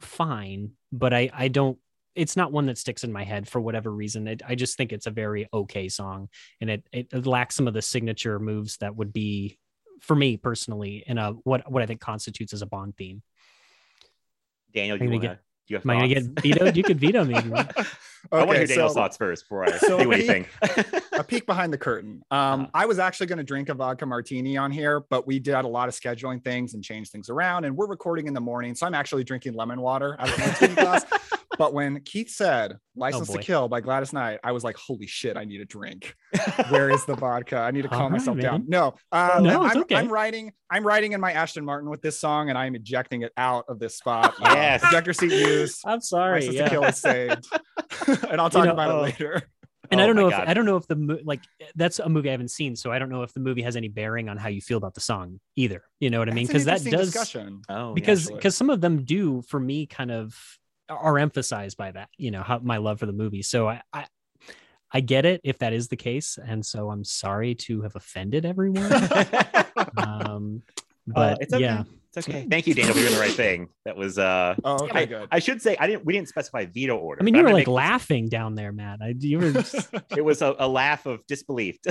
fine 0.00 0.70
but 0.92 1.12
i 1.12 1.28
i 1.34 1.48
don't 1.48 1.78
it's 2.14 2.36
not 2.36 2.50
one 2.52 2.66
that 2.66 2.78
sticks 2.78 3.04
in 3.04 3.12
my 3.12 3.22
head 3.22 3.46
for 3.48 3.60
whatever 3.60 3.90
reason. 3.92 4.26
It, 4.28 4.42
i 4.46 4.54
just 4.54 4.76
think 4.76 4.92
it's 4.92 5.06
a 5.06 5.10
very 5.10 5.48
okay 5.52 5.88
song 5.88 6.28
and 6.60 6.70
it, 6.70 6.86
it 6.92 7.08
it 7.12 7.26
lacks 7.26 7.54
some 7.56 7.68
of 7.68 7.74
the 7.74 7.82
signature 7.82 8.38
moves 8.38 8.76
that 8.78 8.94
would 8.96 9.12
be 9.12 9.58
for 10.00 10.14
me 10.14 10.36
personally 10.36 11.02
in 11.06 11.18
a 11.18 11.32
what 11.44 11.70
what 11.70 11.82
i 11.82 11.86
think 11.86 12.00
constitutes 12.00 12.52
as 12.52 12.62
a 12.62 12.66
bond 12.66 12.96
theme. 12.96 13.22
Daniel, 14.72 14.96
I'm 14.96 15.02
you 15.02 15.08
gonna 15.08 15.16
wanna, 15.16 15.28
get- 15.28 15.42
do 15.66 15.74
you 15.74 15.76
have 15.76 15.84
am 15.86 15.90
i 15.90 15.94
gonna 15.94 16.08
get 16.14 16.42
vetoed? 16.42 16.76
You 16.76 16.82
could 16.82 17.00
veto 17.00 17.24
me 17.24 17.34
if 17.36 17.44
you 17.44 17.50
want. 17.50 17.72
I 17.76 17.82
want 17.82 17.88
to 18.30 18.36
Okay, 18.50 18.58
hear 18.58 18.66
Daniel's 18.66 18.92
so- 18.92 19.00
thoughts 19.00 19.16
first 19.16 19.44
before 19.44 19.64
I 19.64 19.76
so 19.78 19.98
do 19.98 20.08
we- 20.08 20.14
anything. 20.16 20.46
A 21.18 21.24
peek 21.24 21.46
behind 21.46 21.72
the 21.72 21.78
curtain. 21.78 22.22
Um, 22.30 22.60
Uh-huh. 22.60 22.66
I 22.74 22.86
was 22.86 22.98
actually 22.98 23.26
going 23.26 23.38
to 23.38 23.44
drink 23.44 23.68
a 23.68 23.74
vodka 23.74 24.06
martini 24.06 24.56
on 24.56 24.70
here, 24.70 25.00
but 25.10 25.26
we 25.26 25.38
did 25.38 25.54
a 25.54 25.68
lot 25.68 25.88
of 25.88 25.94
scheduling 25.94 26.42
things 26.42 26.74
and 26.74 26.82
changed 26.82 27.12
things 27.12 27.28
around. 27.28 27.64
And 27.64 27.76
we're 27.76 27.88
recording 27.88 28.26
in 28.26 28.34
the 28.34 28.40
morning, 28.40 28.74
so 28.74 28.86
I'm 28.86 28.94
actually 28.94 29.24
drinking 29.24 29.54
lemon 29.54 29.80
water 29.80 30.16
out 30.18 30.28
of 30.28 30.38
martini 30.38 30.74
glass. 30.74 31.04
But 31.58 31.74
when 31.74 32.00
Keith 32.02 32.30
said 32.30 32.78
"License 32.94 33.30
to. 33.30 33.38
Kill" 33.38 33.68
by 33.68 33.80
Gladys 33.80 34.12
Knight, 34.12 34.38
I 34.44 34.52
was 34.52 34.62
like, 34.62 34.76
"Holy 34.76 35.08
shit! 35.08 35.36
I 35.36 35.44
need 35.44 35.60
a 35.60 35.64
drink. 35.64 36.14
Where 36.68 36.88
is 36.88 37.04
the 37.04 37.16
vodka? 37.16 37.58
I 37.58 37.72
need 37.72 37.82
to 37.82 37.88
calm 37.88 38.12
right, 38.12 38.12
myself 38.12 38.36
man. 38.36 38.44
down." 38.44 38.64
No, 38.68 38.94
um, 39.10 39.42
No, 39.42 39.62
I'm, 39.64 39.78
okay. 39.78 39.96
I'm 39.96 40.08
writing. 40.08 40.52
I'm 40.70 40.86
writing 40.86 41.12
in 41.12 41.20
my 41.20 41.32
Aston 41.32 41.64
Martin 41.64 41.90
with 41.90 42.00
this 42.00 42.20
song, 42.20 42.48
and 42.48 42.56
I'm 42.56 42.76
ejecting 42.76 43.22
it 43.22 43.32
out 43.36 43.64
of 43.68 43.80
this 43.80 43.96
spot. 43.96 44.34
Yes. 44.40 44.84
Uh, 44.84 44.88
ejector 44.88 45.12
seat 45.12 45.32
used. 45.32 45.82
I'm 45.84 46.00
sorry. 46.00 46.40
License 46.40 46.56
yeah. 46.56 46.64
to 46.64 46.70
Kill 46.70 46.84
is 46.84 47.00
saved, 47.00 47.46
and 48.30 48.40
I'll 48.40 48.50
talk 48.50 48.66
know, 48.66 48.72
about 48.72 48.90
oh. 48.90 48.98
it 48.98 49.02
later. 49.02 49.42
And 49.90 50.00
Oh 50.00 50.04
I 50.04 50.06
don't 50.06 50.16
my 50.16 50.22
know 50.22 50.30
God. 50.30 50.42
if 50.42 50.48
I 50.48 50.54
don't 50.54 50.64
know 50.64 50.76
if 50.76 50.86
the 50.86 50.96
mo- 50.96 51.18
like 51.24 51.40
that's 51.74 51.98
a 51.98 52.08
movie 52.08 52.28
I 52.28 52.32
haven't 52.32 52.50
seen, 52.50 52.76
so 52.76 52.92
I 52.92 52.98
don't 52.98 53.08
know 53.08 53.22
if 53.22 53.32
the 53.32 53.40
movie 53.40 53.62
has 53.62 53.76
any 53.76 53.88
bearing 53.88 54.28
on 54.28 54.36
how 54.36 54.48
you 54.48 54.60
feel 54.60 54.76
about 54.78 54.94
the 54.94 55.00
song 55.00 55.40
either. 55.56 55.82
You 56.00 56.10
know 56.10 56.18
what 56.18 56.28
I 56.28 56.32
mean? 56.32 56.46
Because 56.46 56.66
that 56.66 56.84
does 56.84 57.12
discussion. 57.12 57.62
Oh, 57.68 57.94
because 57.94 58.26
actually. 58.26 58.36
because 58.36 58.56
some 58.56 58.70
of 58.70 58.80
them 58.80 59.04
do 59.04 59.42
for 59.42 59.58
me 59.58 59.86
kind 59.86 60.10
of 60.10 60.36
are 60.88 61.18
emphasized 61.18 61.76
by 61.76 61.90
that. 61.92 62.08
You 62.16 62.30
know, 62.30 62.42
how, 62.42 62.58
my 62.58 62.78
love 62.78 63.00
for 63.00 63.06
the 63.06 63.12
movie. 63.12 63.42
So 63.42 63.68
I, 63.68 63.82
I 63.92 64.06
I 64.90 65.00
get 65.00 65.24
it 65.26 65.40
if 65.44 65.58
that 65.58 65.72
is 65.72 65.88
the 65.88 65.96
case, 65.96 66.38
and 66.42 66.64
so 66.64 66.90
I'm 66.90 67.04
sorry 67.04 67.54
to 67.56 67.82
have 67.82 67.94
offended 67.96 68.44
everyone. 68.46 68.90
um, 69.96 70.62
but 71.06 71.38
it's 71.40 71.52
okay. 71.52 71.62
yeah, 71.62 71.84
It's 72.18 72.28
okay. 72.28 72.46
Thank 72.50 72.66
you, 72.66 72.74
Daniel, 72.74 72.94
for 72.94 73.00
doing 73.00 73.14
the 73.14 73.20
right 73.20 73.32
thing. 73.32 73.68
That 73.84 73.96
was 73.96 74.18
uh 74.18 74.54
Oh, 74.64 74.84
okay, 74.84 74.98
I, 75.00 75.04
good. 75.06 75.28
I 75.30 75.38
should 75.38 75.62
say 75.62 75.76
I 75.78 75.86
didn't 75.86 76.04
we 76.04 76.12
didn't 76.12 76.28
specify 76.28 76.66
veto 76.66 76.96
order. 76.96 77.22
I 77.22 77.24
mean, 77.24 77.34
you 77.34 77.40
I'm 77.40 77.46
were 77.46 77.52
like 77.52 77.66
make- 77.66 77.74
laughing 77.74 78.28
down 78.28 78.54
there, 78.54 78.72
Matt. 78.72 79.00
I, 79.02 79.14
you 79.18 79.38
were 79.38 79.52
it 80.16 80.24
was 80.24 80.42
a, 80.42 80.54
a 80.58 80.68
laugh 80.68 81.06
of 81.06 81.26
disbelief. 81.26 81.78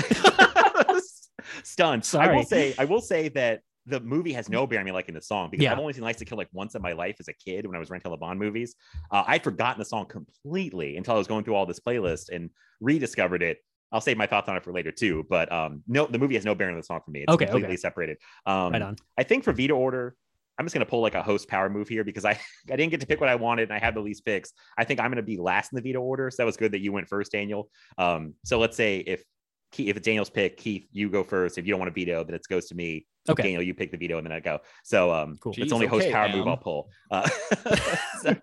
Stunned. 1.64 2.08
I 2.14 2.36
will 2.36 2.44
say, 2.44 2.76
I 2.78 2.86
will 2.86 3.02
say 3.02 3.30
that 3.30 3.62
the 3.86 4.00
movie 4.02 4.34
has 4.34 4.50
no 4.50 4.68
bearing 4.68 4.82
on 4.82 4.86
me 4.86 4.92
liking 4.92 5.16
the 5.16 5.22
song 5.22 5.50
because 5.50 5.64
Yeah. 5.64 5.72
I've 5.72 5.80
only 5.80 5.94
seen 5.94 6.04
License 6.04 6.20
to 6.20 6.26
Kill 6.26 6.38
like 6.38 6.50
once 6.52 6.76
in 6.76 6.82
my 6.82 6.92
life 6.92 7.16
as 7.22 7.30
a 7.30 7.34
kid 7.34 7.66
when 7.66 7.76
I 7.76 7.80
was 7.80 7.90
renting 7.90 8.12
the 8.12 8.18
Bond 8.18 8.38
movies. 8.38 8.76
Uh, 9.12 9.24
I'd 9.26 9.44
forgotten 9.44 9.80
the 9.80 9.86
song 9.86 10.08
completely 10.08 10.98
until 10.98 11.14
I 11.16 11.18
was 11.18 11.28
going 11.28 11.46
through 11.46 11.56
all 11.56 11.66
this 11.66 11.80
playlist 11.80 12.30
and 12.30 12.50
rediscovered 12.82 13.42
it. 13.44 13.60
I'll 13.92 14.02
save 14.02 14.18
my 14.18 14.28
thoughts 14.28 14.50
on 14.50 14.58
it 14.58 14.64
for 14.64 14.72
later 14.72 14.92
too. 14.92 15.26
But 15.30 15.52
um, 15.52 15.84
no, 15.88 16.06
the 16.08 16.20
movie 16.20 16.36
has 16.36 16.46
no 16.46 16.56
bearing 16.56 16.74
on 16.76 16.80
the 16.80 16.86
song 16.86 17.00
for 17.04 17.12
me. 17.12 17.22
It's 17.22 17.34
Okay, 17.34 17.46
completely 17.46 17.70
okay. 17.70 17.78
separated. 17.78 18.18
Um, 18.46 18.74
right 18.74 18.82
on. 18.82 18.96
I 19.18 19.24
think 19.24 19.44
for 19.44 19.54
veto 19.54 19.76
order, 19.76 20.16
I'm 20.60 20.66
just 20.66 20.74
gonna 20.74 20.86
pull 20.86 21.02
like 21.02 21.16
a 21.16 21.22
host 21.24 21.48
power 21.48 21.70
move 21.70 21.88
here 21.88 22.04
because 22.04 22.26
I 22.26 22.32
I 22.72 22.76
didn't 22.76 22.92
get 22.92 23.02
to 23.02 23.08
pick 23.08 23.20
what 23.22 23.30
I 23.30 23.36
wanted 23.36 23.64
and 23.70 23.74
I 23.74 23.80
had 23.80 23.94
the 23.96 24.02
least 24.02 24.26
picks. 24.26 24.52
I 24.78 24.84
think 24.84 25.00
I'm 25.00 25.12
gonna 25.12 25.22
be 25.22 25.38
last 25.38 25.72
in 25.72 25.76
the 25.78 25.82
veto 25.82 26.00
order. 26.02 26.30
So 26.32 26.38
that 26.40 26.46
was 26.46 26.58
good 26.58 26.72
that 26.74 26.80
you 26.80 26.92
went 26.92 27.08
first, 27.08 27.32
Daniel. 27.32 27.70
Um, 27.98 28.34
so 28.44 28.60
let's 28.60 28.76
say 28.76 28.98
if 29.00 29.24
Keith, 29.72 29.90
if 29.90 29.98
it's 29.98 30.06
Daniel's 30.06 30.30
pick, 30.30 30.58
Keith, 30.58 30.88
you 30.92 31.10
go 31.10 31.24
first. 31.24 31.58
If 31.58 31.66
you 31.66 31.72
don't 31.72 31.80
want 31.80 31.94
to 31.94 32.00
veto, 32.00 32.24
then 32.24 32.34
it 32.36 32.42
goes 32.50 32.68
to 32.68 32.76
me. 32.76 33.06
Okay. 33.30 33.44
Daniel, 33.44 33.62
you 33.62 33.74
pick 33.74 33.92
the 33.92 33.98
veto 33.98 34.18
and 34.18 34.26
then 34.26 34.32
I 34.32 34.40
go. 34.40 34.60
So 34.84 35.12
um, 35.14 35.38
Cool. 35.42 35.54
it's 35.58 35.74
only 35.74 35.86
host 35.86 36.06
okay, 36.06 36.14
power 36.14 36.30
move 36.30 36.48
I'll 36.48 36.56
pull. 36.58 36.90
Uh, 37.12 37.28
so- 38.22 38.36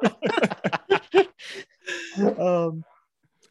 um, 2.68 2.84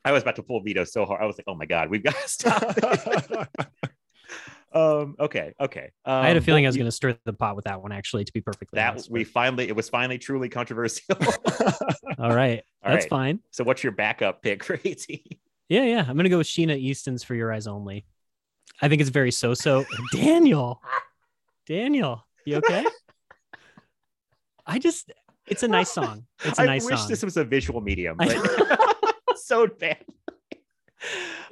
I 0.05 0.11
was 0.11 0.23
about 0.23 0.35
to 0.37 0.43
pull 0.43 0.61
veto 0.61 0.83
so 0.83 1.05
hard. 1.05 1.21
I 1.21 1.25
was 1.25 1.37
like, 1.37 1.45
oh 1.47 1.55
my 1.55 1.65
god, 1.65 1.89
we've 1.89 2.03
got 2.03 2.15
to 2.15 2.27
stop. 2.27 3.47
um, 4.73 5.15
okay, 5.19 5.53
okay. 5.59 5.91
Um, 6.05 6.13
I 6.23 6.27
had 6.27 6.37
a 6.37 6.41
feeling 6.41 6.65
I 6.65 6.69
was 6.69 6.75
going 6.75 6.87
to 6.87 6.91
stir 6.91 7.17
the 7.25 7.33
pot 7.33 7.55
with 7.55 7.65
that 7.65 7.81
one. 7.81 7.91
Actually, 7.91 8.25
to 8.25 8.33
be 8.33 8.41
perfectly 8.41 8.77
that 8.77 8.91
honest, 8.91 9.09
we 9.09 9.23
finally 9.23 9.67
it 9.67 9.75
was 9.75 9.89
finally 9.89 10.17
truly 10.17 10.49
controversial. 10.49 11.15
all 12.17 12.35
right, 12.35 12.63
All 12.83 12.91
that's 12.91 13.05
right. 13.05 13.09
fine. 13.09 13.39
so 13.51 13.63
what's 13.63 13.83
your 13.83 13.93
backup 13.93 14.41
pick 14.41 14.63
for 14.63 14.79
18? 14.83 15.21
Yeah, 15.69 15.83
yeah. 15.83 16.05
I'm 16.07 16.17
gonna 16.17 16.29
go 16.29 16.39
with 16.39 16.47
Sheena 16.47 16.77
Easton's 16.77 17.23
for 17.23 17.35
Your 17.35 17.51
Eyes 17.53 17.67
Only. 17.67 18.05
I 18.81 18.89
think 18.89 19.01
it's 19.01 19.09
very 19.11 19.31
so-so. 19.31 19.85
Daniel, 20.11 20.81
Daniel, 21.67 22.25
you 22.45 22.57
okay? 22.57 22.85
I 24.65 24.79
just, 24.79 25.11
it's 25.47 25.63
a 25.63 25.67
nice 25.67 25.91
song. 25.91 26.25
It's 26.43 26.57
a 26.57 26.63
I 26.63 26.65
nice 26.65 26.85
wish 26.85 27.03
this 27.03 27.23
was 27.23 27.37
a 27.37 27.43
visual 27.43 27.81
medium. 27.81 28.17
But 28.17 28.29
so 29.43 29.67
bad. 29.67 29.97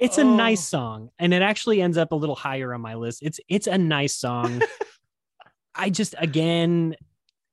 It's 0.00 0.18
a 0.18 0.22
Oh. 0.22 0.34
nice 0.36 0.66
song, 0.66 1.10
and 1.18 1.34
it 1.34 1.42
actually 1.42 1.82
ends 1.82 1.98
up 1.98 2.12
a 2.12 2.16
little 2.16 2.34
higher 2.34 2.72
on 2.72 2.80
my 2.80 2.94
list. 2.94 3.20
It's 3.22 3.38
it's 3.48 3.66
a 3.66 3.76
nice 3.78 4.14
song. 4.14 4.62
I 5.74 5.90
just 5.90 6.14
again, 6.18 6.96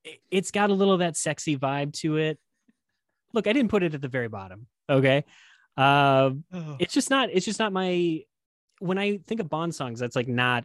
it- 0.04 0.20
it's 0.32 0.52
got 0.52 0.70
a 0.70 0.74
little 0.74 0.94
of 0.94 1.00
that 1.00 1.18
sexy 1.18 1.58
vibe 1.58 1.94
to 2.00 2.18
it. 2.18 2.40
Look, 3.34 3.48
I 3.48 3.54
didn't 3.54 3.70
put 3.70 3.84
it 3.84 3.94
at 3.94 4.02
the 4.02 4.08
very 4.08 4.28
bottom. 4.30 4.68
Okay, 4.90 5.24
uh, 5.78 6.32
it's 6.80 6.94
just 6.94 7.10
not. 7.10 7.30
It's 7.32 7.46
just 7.46 7.60
not 7.60 7.74
my. 7.74 8.22
When 8.80 8.98
I 8.98 9.18
think 9.28 9.42
of 9.42 9.50
Bond 9.50 9.76
songs, 9.76 10.00
that's 10.00 10.16
like 10.16 10.28
not 10.30 10.64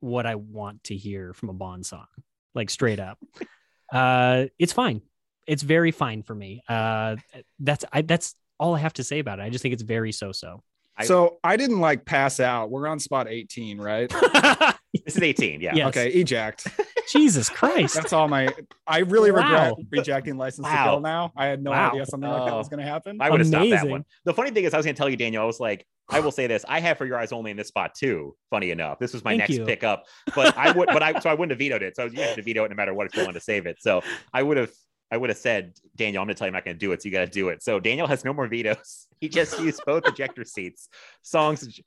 what 0.00 0.26
I 0.26 0.34
want 0.34 0.82
to 0.84 0.96
hear 0.96 1.32
from 1.32 1.48
a 1.48 1.54
Bond 1.54 1.86
song. 1.86 2.06
Like 2.54 2.68
straight 2.70 2.98
up, 3.00 3.18
uh, 3.92 4.46
it's 4.58 4.72
fine. 4.72 5.00
It's 5.46 5.62
very 5.62 5.90
fine 5.92 6.22
for 6.22 6.34
me. 6.34 6.62
Uh, 6.68 7.16
that's 7.60 7.84
I. 7.92 8.02
That's 8.02 8.34
all 8.58 8.74
I 8.74 8.78
have 8.78 8.92
to 8.94 9.04
say 9.04 9.18
about 9.18 9.38
it. 9.38 9.42
I 9.42 9.50
just 9.50 9.62
think 9.62 9.72
it's 9.74 9.82
very 9.82 10.12
so-so. 10.12 10.62
I- 10.96 11.04
so 11.06 11.38
I 11.42 11.56
didn't 11.56 11.80
like 11.80 12.04
pass 12.04 12.38
out. 12.40 12.70
We're 12.70 12.86
on 12.86 12.98
spot 13.00 13.26
18, 13.28 13.80
right? 13.80 14.12
This 15.06 15.16
is 15.16 15.22
18. 15.22 15.62
Yeah. 15.62 15.74
Yes. 15.74 15.86
Okay, 15.88 16.10
eject. 16.10 16.66
Jesus 17.12 17.48
Christ. 17.48 17.94
That's 17.94 18.12
all 18.12 18.28
my. 18.28 18.54
I 18.86 18.98
really 18.98 19.30
regret 19.30 19.72
rejecting 19.90 20.36
license 20.36 20.66
Wow. 20.66 20.84
to 20.84 20.90
kill 20.90 21.00
now. 21.00 21.32
I 21.34 21.46
had 21.46 21.62
no 21.62 21.70
Wow. 21.70 21.92
idea 21.92 22.04
something 22.04 22.28
like 22.28 22.44
that 22.44 22.54
was 22.54 22.68
going 22.68 22.80
to 22.80 22.84
happen. 22.86 23.16
I 23.18 23.30
would 23.30 23.40
have 23.40 23.46
stopped 23.48 23.70
that 23.70 23.88
one. 23.88 24.04
The 24.26 24.34
funny 24.34 24.50
thing 24.50 24.64
is, 24.64 24.74
I 24.74 24.76
was 24.76 24.84
going 24.84 24.94
to 24.94 24.98
tell 24.98 25.08
you, 25.08 25.16
Daniel, 25.16 25.42
I 25.42 25.46
was 25.46 25.58
like, 25.60 25.86
I 26.10 26.20
will 26.20 26.30
say 26.30 26.46
this: 26.46 26.62
I 26.68 26.80
have 26.80 26.98
for 26.98 27.06
your 27.06 27.18
eyes 27.18 27.32
only 27.32 27.50
in 27.50 27.56
this 27.56 27.68
spot 27.68 27.94
too. 27.94 28.36
Funny 28.50 28.70
enough, 28.70 28.98
this 28.98 29.14
was 29.14 29.24
my 29.24 29.30
Thank 29.30 29.38
next 29.48 29.54
you. 29.54 29.64
pick 29.64 29.82
up, 29.82 30.04
but 30.36 30.56
I 30.58 30.72
would, 30.72 30.88
but 30.88 31.02
I, 31.02 31.18
so 31.20 31.30
I 31.30 31.32
wouldn't 31.34 31.52
have 31.52 31.58
vetoed 31.58 31.82
it. 31.82 31.96
So 31.96 32.04
you 32.04 32.20
have 32.20 32.36
to 32.36 32.42
veto 32.42 32.62
it 32.64 32.68
no 32.68 32.76
matter 32.76 32.92
what 32.92 33.06
if 33.06 33.16
you 33.16 33.22
want 33.22 33.32
to 33.34 33.40
save 33.40 33.64
it. 33.64 33.78
So 33.80 34.02
I 34.34 34.42
would 34.42 34.58
have, 34.58 34.70
I 35.12 35.16
would 35.18 35.28
have 35.30 35.38
said, 35.38 35.74
Daniel, 35.94 36.22
I'm 36.22 36.26
going 36.26 36.34
to 36.34 36.38
tell 36.38 36.46
you 36.46 36.50
I'm 36.50 36.54
not 36.54 36.64
going 36.64 36.74
to 36.74 36.78
do 36.80 36.90
it. 36.92 37.02
So 37.02 37.06
you 37.08 37.12
got 37.12 37.20
to 37.20 37.26
do 37.30 37.50
it. 37.50 37.62
So 37.62 37.78
Daniel 37.78 38.06
has 38.08 38.24
no 38.24 38.32
more 38.32 38.48
vetoes. 38.48 39.06
He 39.20 39.28
just 39.28 39.60
used 39.60 39.80
both 39.86 40.04
ejector 40.08 40.44
seats. 40.44 40.88
Songs. 41.22 41.80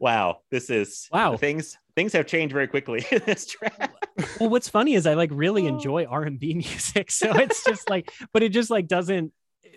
Wow, 0.00 0.38
this 0.50 0.70
is 0.70 1.06
Wow. 1.12 1.36
Things 1.36 1.76
things 1.94 2.12
have 2.14 2.26
changed 2.26 2.52
very 2.52 2.66
quickly 2.66 3.06
in 3.12 3.22
this 3.26 3.46
track. 3.46 3.92
well, 4.40 4.48
what's 4.48 4.68
funny 4.68 4.94
is 4.94 5.06
I 5.06 5.14
like 5.14 5.30
really 5.32 5.64
Oh. 5.66 5.68
enjoy 5.68 6.06
R 6.06 6.22
and 6.24 6.40
B 6.40 6.54
music, 6.66 7.10
so 7.12 7.32
it's 7.36 7.62
just 7.62 7.88
like, 7.88 8.10
but 8.32 8.42
it 8.42 8.48
just 8.48 8.70
like 8.70 8.88
doesn't. 8.88 9.32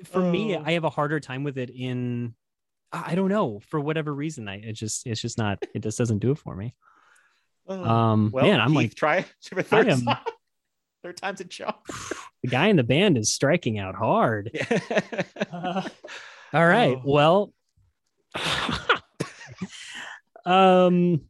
For 0.05 0.21
me, 0.21 0.55
Oh. 0.57 0.63
I 0.65 0.71
have 0.71 0.85
a 0.85 0.89
harder 0.89 1.19
time 1.19 1.43
with 1.43 1.57
it 1.59 1.69
in. 1.69 2.33
I 2.91 3.11
I 3.11 3.15
don't 3.15 3.29
know 3.29 3.59
for 3.67 3.79
whatever 3.79 4.11
reason. 4.11 4.47
I 4.47 4.55
it 4.55 4.73
just 4.73 5.05
it's 5.05 5.21
just 5.21 5.37
not. 5.37 5.61
It 5.75 5.83
just 5.83 5.97
doesn't 5.99 6.17
do 6.19 6.31
it 6.31 6.39
for 6.39 6.55
me. 6.55 6.73
Um, 7.67 8.31
well, 8.33 8.45
man, 8.45 8.59
I'm 8.59 8.69
Keith, 8.69 8.75
like 8.75 8.95
try 8.95 9.25
for 9.41 9.55
the 9.55 9.63
third, 9.63 9.87
am- 9.89 9.99
song. 9.99 10.17
Third 11.03 11.17
time's 11.17 11.41
a 11.41 11.45
charm. 11.45 11.73
the 12.43 12.49
guy 12.49 12.67
in 12.67 12.75
the 12.77 12.83
band 12.83 13.17
is 13.17 13.33
striking 13.33 13.77
out 13.77 13.95
hard. 13.95 14.49
Uh, 15.51 15.87
all 16.53 16.65
right. 16.65 16.97
Oh. 16.97 17.01
Well, 17.05 17.53
um, 20.45 21.21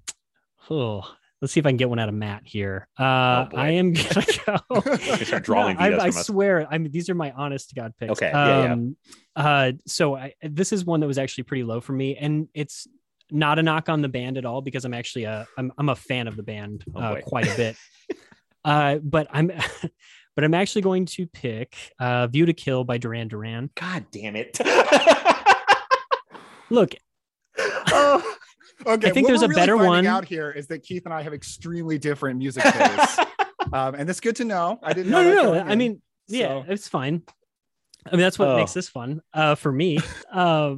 oh, 0.69 1.01
let's 1.41 1.53
see 1.53 1.59
if 1.59 1.65
I 1.65 1.69
can 1.69 1.77
get 1.77 1.89
one 1.89 1.99
out 1.99 2.09
of 2.09 2.15
Matt 2.15 2.43
here. 2.45 2.87
Uh, 2.97 3.47
Oh. 3.51 3.57
I 3.57 3.71
am 3.71 3.93
gonna 3.93 4.25
go. 4.45 4.95
Start 5.23 5.43
drawing 5.43 5.77
I, 5.77 5.97
I 5.97 6.09
swear, 6.11 6.67
I 6.69 6.77
mean, 6.77 6.91
these 6.91 7.09
are 7.09 7.15
my 7.15 7.31
honest 7.31 7.69
to 7.69 7.75
God 7.75 7.93
picks. 7.99 8.11
Okay, 8.11 8.29
yeah, 8.33 8.63
yeah. 8.63 8.73
Um, 8.73 8.95
uh, 9.35 9.71
so 9.85 10.15
I, 10.15 10.33
this 10.41 10.71
is 10.71 10.85
one 10.85 10.99
that 11.01 11.07
was 11.07 11.17
actually 11.17 11.45
pretty 11.45 11.63
low 11.63 11.81
for 11.81 11.93
me, 11.93 12.15
and 12.15 12.47
it's 12.53 12.87
not 13.31 13.57
a 13.57 13.63
knock 13.63 13.89
on 13.89 14.01
the 14.01 14.09
band 14.09 14.37
at 14.37 14.45
all 14.45 14.61
because 14.61 14.85
I'm 14.85 14.93
actually 14.93 15.23
a 15.23 15.47
I'm 15.57 15.71
I'm 15.77 15.89
a 15.89 15.95
fan 15.95 16.27
of 16.27 16.35
the 16.35 16.43
band 16.43 16.85
Oh, 16.93 16.99
uh, 16.99 17.21
quite 17.21 17.47
a 17.51 17.55
bit. 17.57 17.75
Uh, 18.65 18.97
but 18.97 19.27
I'm 19.31 19.51
but 20.35 20.43
I'm 20.43 20.53
actually 20.53 20.81
going 20.83 21.05
to 21.05 21.27
pick 21.27 21.75
uh, 21.99 22.27
"View 22.27 22.45
to 22.45 22.53
Kill" 22.53 22.83
by 22.83 22.97
Duran 22.97 23.27
Duran. 23.27 23.69
God 23.75 24.05
damn 24.11 24.35
it. 24.35 24.59
Look, 26.69 26.95
oh, 27.57 28.35
Okay, 28.85 29.07
I 29.07 29.11
think 29.11 29.27
there's 29.27 29.43
a 29.43 29.47
better 29.47 29.77
one. 29.77 30.05
out 30.07 30.25
here 30.25 30.51
is 30.51 30.67
that 30.67 30.83
Keith 30.83 31.05
and 31.05 31.13
I 31.13 31.21
have 31.21 31.33
extremely 31.33 31.97
different 31.97 32.37
music 32.39 32.63
tastes, 32.63 33.19
um, 33.71 33.95
and 33.95 34.09
it's 34.09 34.19
good 34.19 34.35
to 34.37 34.45
know. 34.45 34.79
I 34.83 34.93
didn't. 34.93 35.11
no, 35.11 35.23
know 35.23 35.33
no, 35.33 35.53
no. 35.53 35.59
I 35.61 35.75
mean, 35.75 36.01
yeah, 36.27 36.63
it's 36.67 36.87
fine. 36.87 37.21
I 38.05 38.11
mean, 38.11 38.21
that's 38.21 38.37
what 38.37 38.49
Oh. 38.49 38.57
makes 38.57 38.73
this 38.73 38.89
fun 38.89 39.21
uh, 39.33 39.55
for 39.55 39.71
me. 39.71 39.99
Uh, 40.29 40.75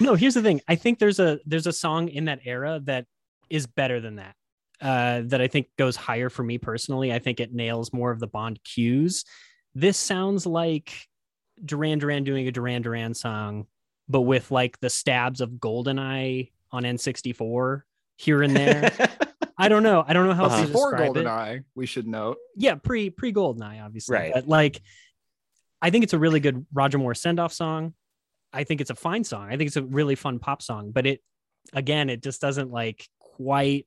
no, 0.00 0.14
here's 0.16 0.34
the 0.34 0.42
thing. 0.42 0.60
I 0.68 0.74
think 0.74 0.98
there's 0.98 1.18
a 1.20 1.38
there's 1.46 1.66
a 1.66 1.72
song 1.72 2.08
in 2.08 2.26
that 2.26 2.40
era 2.44 2.80
that 2.84 3.06
is 3.48 3.66
better 3.66 4.00
than 4.00 4.16
that. 4.16 4.34
Uh, 4.80 5.22
that 5.26 5.40
I 5.40 5.48
think 5.48 5.66
goes 5.76 5.96
higher 5.96 6.28
for 6.30 6.42
me 6.44 6.56
personally. 6.58 7.12
I 7.12 7.18
think 7.18 7.40
it 7.40 7.52
nails 7.52 7.92
more 7.92 8.10
of 8.12 8.20
the 8.20 8.28
Bond 8.28 8.60
cues. 8.62 9.24
This 9.74 9.96
sounds 9.98 10.46
like 10.46 10.94
Duran 11.64 11.98
Duran 11.98 12.22
doing 12.22 12.46
a 12.46 12.52
Duran 12.52 12.82
Duran 12.82 13.14
song, 13.14 13.66
but 14.08 14.20
with 14.22 14.50
like 14.52 14.78
the 14.80 14.88
stabs 14.90 15.40
of 15.40 15.50
Goldeneye 15.50 16.52
on 16.70 16.84
N64 16.84 17.82
here 18.16 18.42
and 18.42 18.54
there. 18.54 18.92
I 19.58 19.68
don't 19.68 19.82
know. 19.82 20.04
I 20.06 20.12
don't 20.12 20.28
know 20.28 20.34
how 20.34 20.44
Uh-huh. 20.44 20.60
to 20.62 20.66
before 20.68 20.92
describe 20.92 21.16
it 21.16 21.24
Goldeneye, 21.26 21.64
we 21.74 21.86
should 21.86 22.06
note. 22.06 22.36
yeah, 22.56 22.76
pre 22.76 23.10
pre 23.10 23.32
Goldeneye, 23.32 23.84
obviously. 23.84 24.14
Right. 24.14 24.32
But 24.32 24.46
like, 24.46 24.80
I 25.82 25.90
think 25.90 26.04
it's 26.04 26.12
a 26.12 26.18
really 26.18 26.38
good 26.38 26.64
Roger 26.72 26.98
Moore 26.98 27.16
send 27.16 27.40
off 27.40 27.52
song. 27.52 27.94
I 28.52 28.62
think 28.62 28.80
it's 28.80 28.90
a 28.90 28.94
fine 28.94 29.24
song. 29.24 29.48
I 29.48 29.56
think 29.56 29.66
it's 29.66 29.76
a 29.76 29.82
really 29.82 30.14
fun 30.14 30.38
pop 30.38 30.62
song, 30.62 30.92
but 30.92 31.04
it 31.06 31.20
again, 31.72 32.08
it 32.10 32.22
just 32.22 32.40
doesn't 32.40 32.70
like 32.70 33.08
quite. 33.18 33.86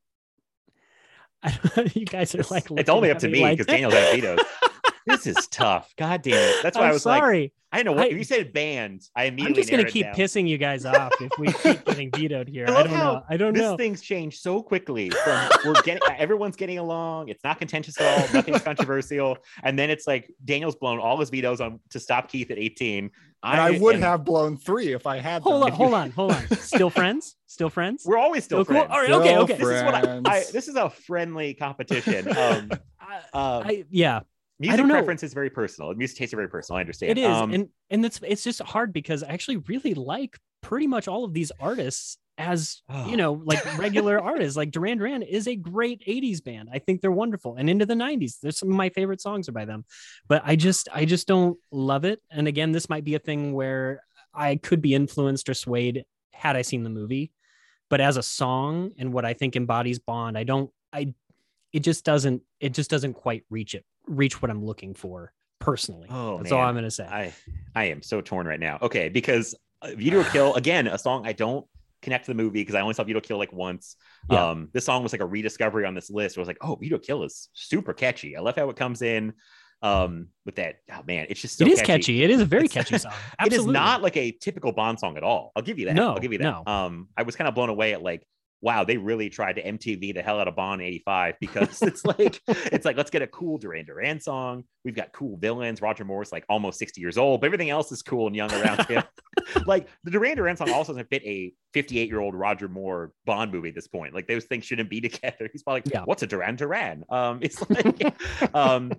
I 1.44 1.60
don't, 1.76 1.96
you 1.96 2.06
guys 2.06 2.36
are 2.36 2.44
like. 2.52 2.70
it's 2.72 2.90
only 2.90 3.12
up 3.12 3.20
to 3.20 3.28
me 3.28 3.34
me 3.34 3.42
like- 3.42 3.58
because 3.58 3.68
Daniel's 3.68 3.94
got 3.94 4.14
vetoes. 4.14 4.40
this 5.12 5.28
is 5.28 5.48
tough. 5.48 5.94
God 5.98 6.22
damn 6.22 6.34
it. 6.36 6.64
That's 6.64 6.78
why 6.78 6.84
I 6.86 6.88
I'm 6.88 6.94
was 6.94 7.06
like, 7.06 7.22
sorry. 7.22 7.54
I 7.74 7.78
didn't 7.78 7.86
know 7.96 8.02
what 8.02 8.12
I- 8.12 8.16
you 8.18 8.24
said 8.26 8.52
banned. 8.52 9.08
I 9.16 9.26
immediately 9.26 9.48
I'm 9.52 9.56
just 9.56 9.70
gonna 9.72 9.86
keep 9.86 10.06
down. 10.08 10.16
pissing 10.16 10.46
you 10.48 10.58
guys 10.58 10.86
off 10.86 11.14
if 11.22 11.32
we 11.40 11.48
keep 11.54 11.86
getting 11.86 12.12
vetoed 12.12 12.50
here. 12.50 12.66
I 12.68 12.72
I, 12.74 12.84
don't 12.84 12.92
know. 12.92 13.24
I 13.30 13.38
don't 13.38 13.54
this 13.54 13.62
know. 13.62 13.78
thing's 13.78 14.02
change 14.02 14.40
so 14.40 14.62
quickly 14.62 15.10
from 15.10 15.50
we're 15.66 15.82
getting 15.84 16.02
everyone's 16.18 16.58
getting 16.58 16.80
along 16.80 17.30
it's 17.30 17.44
not 17.46 17.60
contentious 17.60 18.00
at 18.02 18.08
all 18.20 18.34
nothing's 18.34 18.62
controversial 18.70 19.38
and 19.64 19.80
then 19.80 19.90
it's 19.90 20.06
like 20.06 20.30
daniel's 20.44 20.76
blown 20.76 21.00
all 21.00 21.18
his 21.20 21.30
vetoes 21.30 21.62
on 21.62 21.80
to 21.92 22.00
stop 22.00 22.30
keith 22.30 22.52
at 22.52 22.58
18 22.58 23.06
And 23.06 23.12
I, 23.44 23.80
would 23.80 23.96
am- 23.96 24.02
have 24.02 24.26
blown 24.26 24.58
three 24.58 24.92
if 24.94 25.08
I 25.08 25.20
had. 25.20 25.42
Hold 25.42 25.62
them. 25.64 25.72
on, 25.72 25.78
hold 25.78 25.94
on, 25.94 26.12
hold 26.12 26.32
on. 26.34 26.48
Still 26.58 26.90
friends? 27.00 27.38
Still 27.48 27.70
friends? 27.70 28.04
we're 28.06 28.18
always 28.18 28.44
still 28.44 28.66
Still 28.66 28.82
cool? 28.82 28.88
friends. 28.88 28.92
All 28.94 29.02
right, 29.02 29.12
okay, 29.12 29.30
Still 29.30 29.44
okay. 29.44 29.54
this 29.56 29.78
is 29.80 29.84
what 29.84 29.96
I, 30.28 30.38
I 30.38 30.44
this 30.52 30.68
is 30.68 30.76
a 30.76 30.90
friendly 30.90 31.54
competition 31.54 32.28
um, 32.38 32.72
I, 33.00 33.16
um 33.34 33.64
I 33.68 33.86
yeah, 33.90 34.20
music 34.62 34.78
don't 34.78 34.88
know. 34.88 34.94
preference 34.96 35.24
is 35.24 35.34
very 35.34 35.50
personal 35.50 35.94
music 35.94 36.18
tastes 36.18 36.34
are 36.34 36.38
very 36.38 36.50
personal 36.50 36.78
i 36.78 36.82
understand 36.82 37.12
it 37.12 37.18
is, 37.22 37.28
um, 37.28 37.54
and 37.54 37.70
and 37.90 38.06
it's 38.06 38.20
it's 38.24 38.44
just 38.44 38.62
hard 38.62 38.94
because 38.94 39.24
I 39.24 39.28
actually 39.28 39.58
really 39.58 39.94
like 39.94 40.38
pretty 40.62 40.88
much 40.88 41.08
all 41.08 41.24
of 41.26 41.34
these 41.34 41.52
artists 41.60 42.18
as 42.38 42.82
Oh. 42.90 43.08
you 43.10 43.18
know 43.18 43.34
like 43.46 43.78
regular 43.78 44.20
artists. 44.32 44.56
Like 44.58 44.72
Duran 44.72 44.98
Duran 44.98 45.22
is 45.24 45.48
a 45.48 45.56
great 45.56 46.02
'80s 46.08 46.44
band. 46.44 46.70
I 46.72 46.80
think 46.80 47.02
they're 47.02 47.12
wonderful, 47.12 47.56
and 47.58 47.70
into 47.70 47.86
the 47.86 47.94
'90s, 47.94 48.40
there's 48.42 48.58
some 48.58 48.70
of 48.70 48.76
my 48.76 48.90
favorite 48.90 49.22
songs 49.22 49.50
are 49.50 49.52
by 49.52 49.66
them. 49.66 49.86
But 50.28 50.42
I 50.46 50.56
just 50.56 50.88
I 50.94 51.06
just 51.06 51.28
don't 51.28 51.58
love 51.72 52.06
it. 52.06 52.22
And 52.32 52.48
again, 52.48 52.72
this 52.72 52.90
might 52.90 53.04
be 53.04 53.16
a 53.16 53.20
thing 53.20 53.54
where 53.54 54.02
I 54.34 54.56
could 54.56 54.82
be 54.82 54.96
influenced 54.96 55.50
or 55.50 55.54
swayed 55.54 56.06
had 56.32 56.56
I 56.56 56.62
seen 56.62 56.84
the 56.84 56.90
movie. 56.90 57.32
But 57.90 58.00
as 58.02 58.16
a 58.18 58.24
song 58.24 58.92
and 58.98 59.12
what 59.14 59.26
I 59.26 59.34
think 59.34 59.56
embodies 59.56 60.00
Bond, 60.00 60.38
I 60.38 60.44
don't 60.44 60.72
I 60.94 61.14
it 61.74 61.82
just 61.82 62.06
doesn't 62.06 62.42
it 62.60 62.74
just 62.74 62.90
doesn't 62.90 63.14
quite 63.14 63.44
reach 63.50 63.76
it 63.76 63.86
reach 64.16 64.42
what 64.42 64.52
I'm 64.52 64.64
looking 64.66 64.94
for 64.94 65.34
personally. 65.60 66.08
Oh, 66.10 66.38
That's 66.38 66.52
all. 66.52 66.62
I'm 66.62 66.76
gonna 66.76 66.92
say. 66.92 67.06
I 67.06 67.34
I 67.76 67.86
am 67.86 68.02
so 68.02 68.22
torn 68.22 68.48
right 68.48 68.60
now. 68.60 68.78
Okay, 68.82 69.10
because 69.10 69.56
uh, 69.82 69.92
View 69.96 70.12
to 70.12 70.30
Kill 70.32 70.54
again, 70.56 70.88
a 70.88 70.98
song 70.98 71.26
I 71.26 71.34
don't 71.34 71.66
connect 72.02 72.26
to 72.26 72.32
the 72.32 72.36
movie 72.36 72.62
because 72.62 72.76
I 72.76 72.82
only 72.82 72.94
saw 72.96 73.04
View 73.04 73.14
to 73.14 73.22
Kill 73.22 73.38
like 73.38 73.54
once. 73.54 73.96
Yeah. 74.30 74.50
Um, 74.50 74.70
this 74.74 74.86
song 74.86 75.04
was 75.04 75.12
like 75.12 75.22
a 75.22 75.26
rediscovery 75.26 75.86
on 75.86 75.94
this 75.94 76.10
list. 76.10 76.38
I 76.38 76.42
was 76.42 76.48
like, 76.48 76.58
oh, 76.62 76.76
View 76.76 76.90
to 76.92 77.00
Kill 77.00 77.24
is 77.24 77.50
super 77.54 77.94
catchy. 77.94 78.36
I 78.36 78.42
love 78.42 78.56
how 78.56 78.70
it 78.70 78.76
comes 78.76 79.02
in. 79.02 79.34
Um, 79.84 80.28
with 80.46 80.56
that, 80.58 80.76
oh 80.92 81.02
man, 81.08 81.26
it's 81.30 81.42
just 81.42 81.58
so 81.58 81.66
it 81.66 81.72
is 81.72 81.82
catchy. 81.82 82.24
It 82.24 82.30
is 82.30 82.40
a 82.40 82.46
very 82.46 82.66
It's- 82.66 82.74
catchy 82.86 82.98
song. 83.00 83.14
It 83.44 83.52
is 83.52 83.66
not 83.66 84.04
like 84.04 84.16
a 84.16 84.32
typical 84.32 84.72
Bond 84.72 85.00
song 85.00 85.18
at 85.18 85.24
all. 85.24 85.52
I'll 85.56 85.64
give 85.64 85.80
you 85.80 85.86
that. 85.88 85.96
No, 85.96 86.12
I'll 86.14 86.20
give 86.20 86.32
you 86.32 86.38
that. 86.38 86.44
no. 86.44 86.72
Um, 86.72 87.08
I 87.18 87.24
was 87.24 87.36
kind 87.36 87.48
of 87.48 87.56
blown 87.56 87.70
away 87.70 87.94
at 87.94 88.04
like, 88.04 88.24
wow, 88.62 88.84
they 88.84 88.98
really 88.98 89.30
tried 89.30 89.54
to 89.58 89.64
MTV 89.64 90.14
the 90.14 90.22
hell 90.22 90.40
out 90.40 90.48
of 90.48 90.56
Bond 90.56 90.82
'85 90.82 91.36
because 91.40 91.82
it's 91.82 92.06
like, 92.06 92.42
it's 92.48 92.86
like 92.86 92.96
let's 92.98 93.10
get 93.12 93.22
a 93.22 93.28
cool 93.28 93.58
Duran 93.58 93.86
Duran 93.86 94.20
song. 94.20 94.64
We've 94.86 94.96
got 94.96 95.12
cool 95.14 95.38
villains. 95.38 95.82
Roger 95.82 96.06
Moore's 96.06 96.32
like 96.32 96.46
almost 96.50 96.80
60 96.80 97.02
years 97.02 97.18
old, 97.18 97.42
but 97.42 97.48
everything 97.48 97.70
else 97.70 97.92
is 97.92 98.02
cool 98.02 98.28
and 98.28 98.36
young 98.36 98.52
around 98.54 98.86
him. 98.88 99.04
like 99.66 99.88
the 100.04 100.12
Duran 100.12 100.36
Duran 100.38 100.58
song 100.58 100.72
also 100.72 100.94
doesn't 100.94 101.10
fit 101.10 101.24
a 101.24 101.54
58 101.74 102.08
year 102.10 102.20
old 102.20 102.36
Roger 102.36 102.68
Moore 102.68 103.12
Bond 103.26 103.52
movie 103.52 103.70
at 103.70 103.76
this 103.76 103.88
point. 103.88 104.14
Like 104.14 104.28
those 104.28 104.46
things 104.46 104.66
shouldn't 104.66 104.90
be 104.90 105.02
together. 105.02 105.50
He's 105.52 105.64
probably 105.64 105.82
like, 105.86 105.94
Yeah. 105.94 106.04
what's 106.06 106.24
a 106.24 106.28
Duran 106.28 106.56
Duran? 106.56 107.04
Um, 107.10 107.40
it's 107.42 107.68
like, 107.70 108.16
um, 108.56 108.92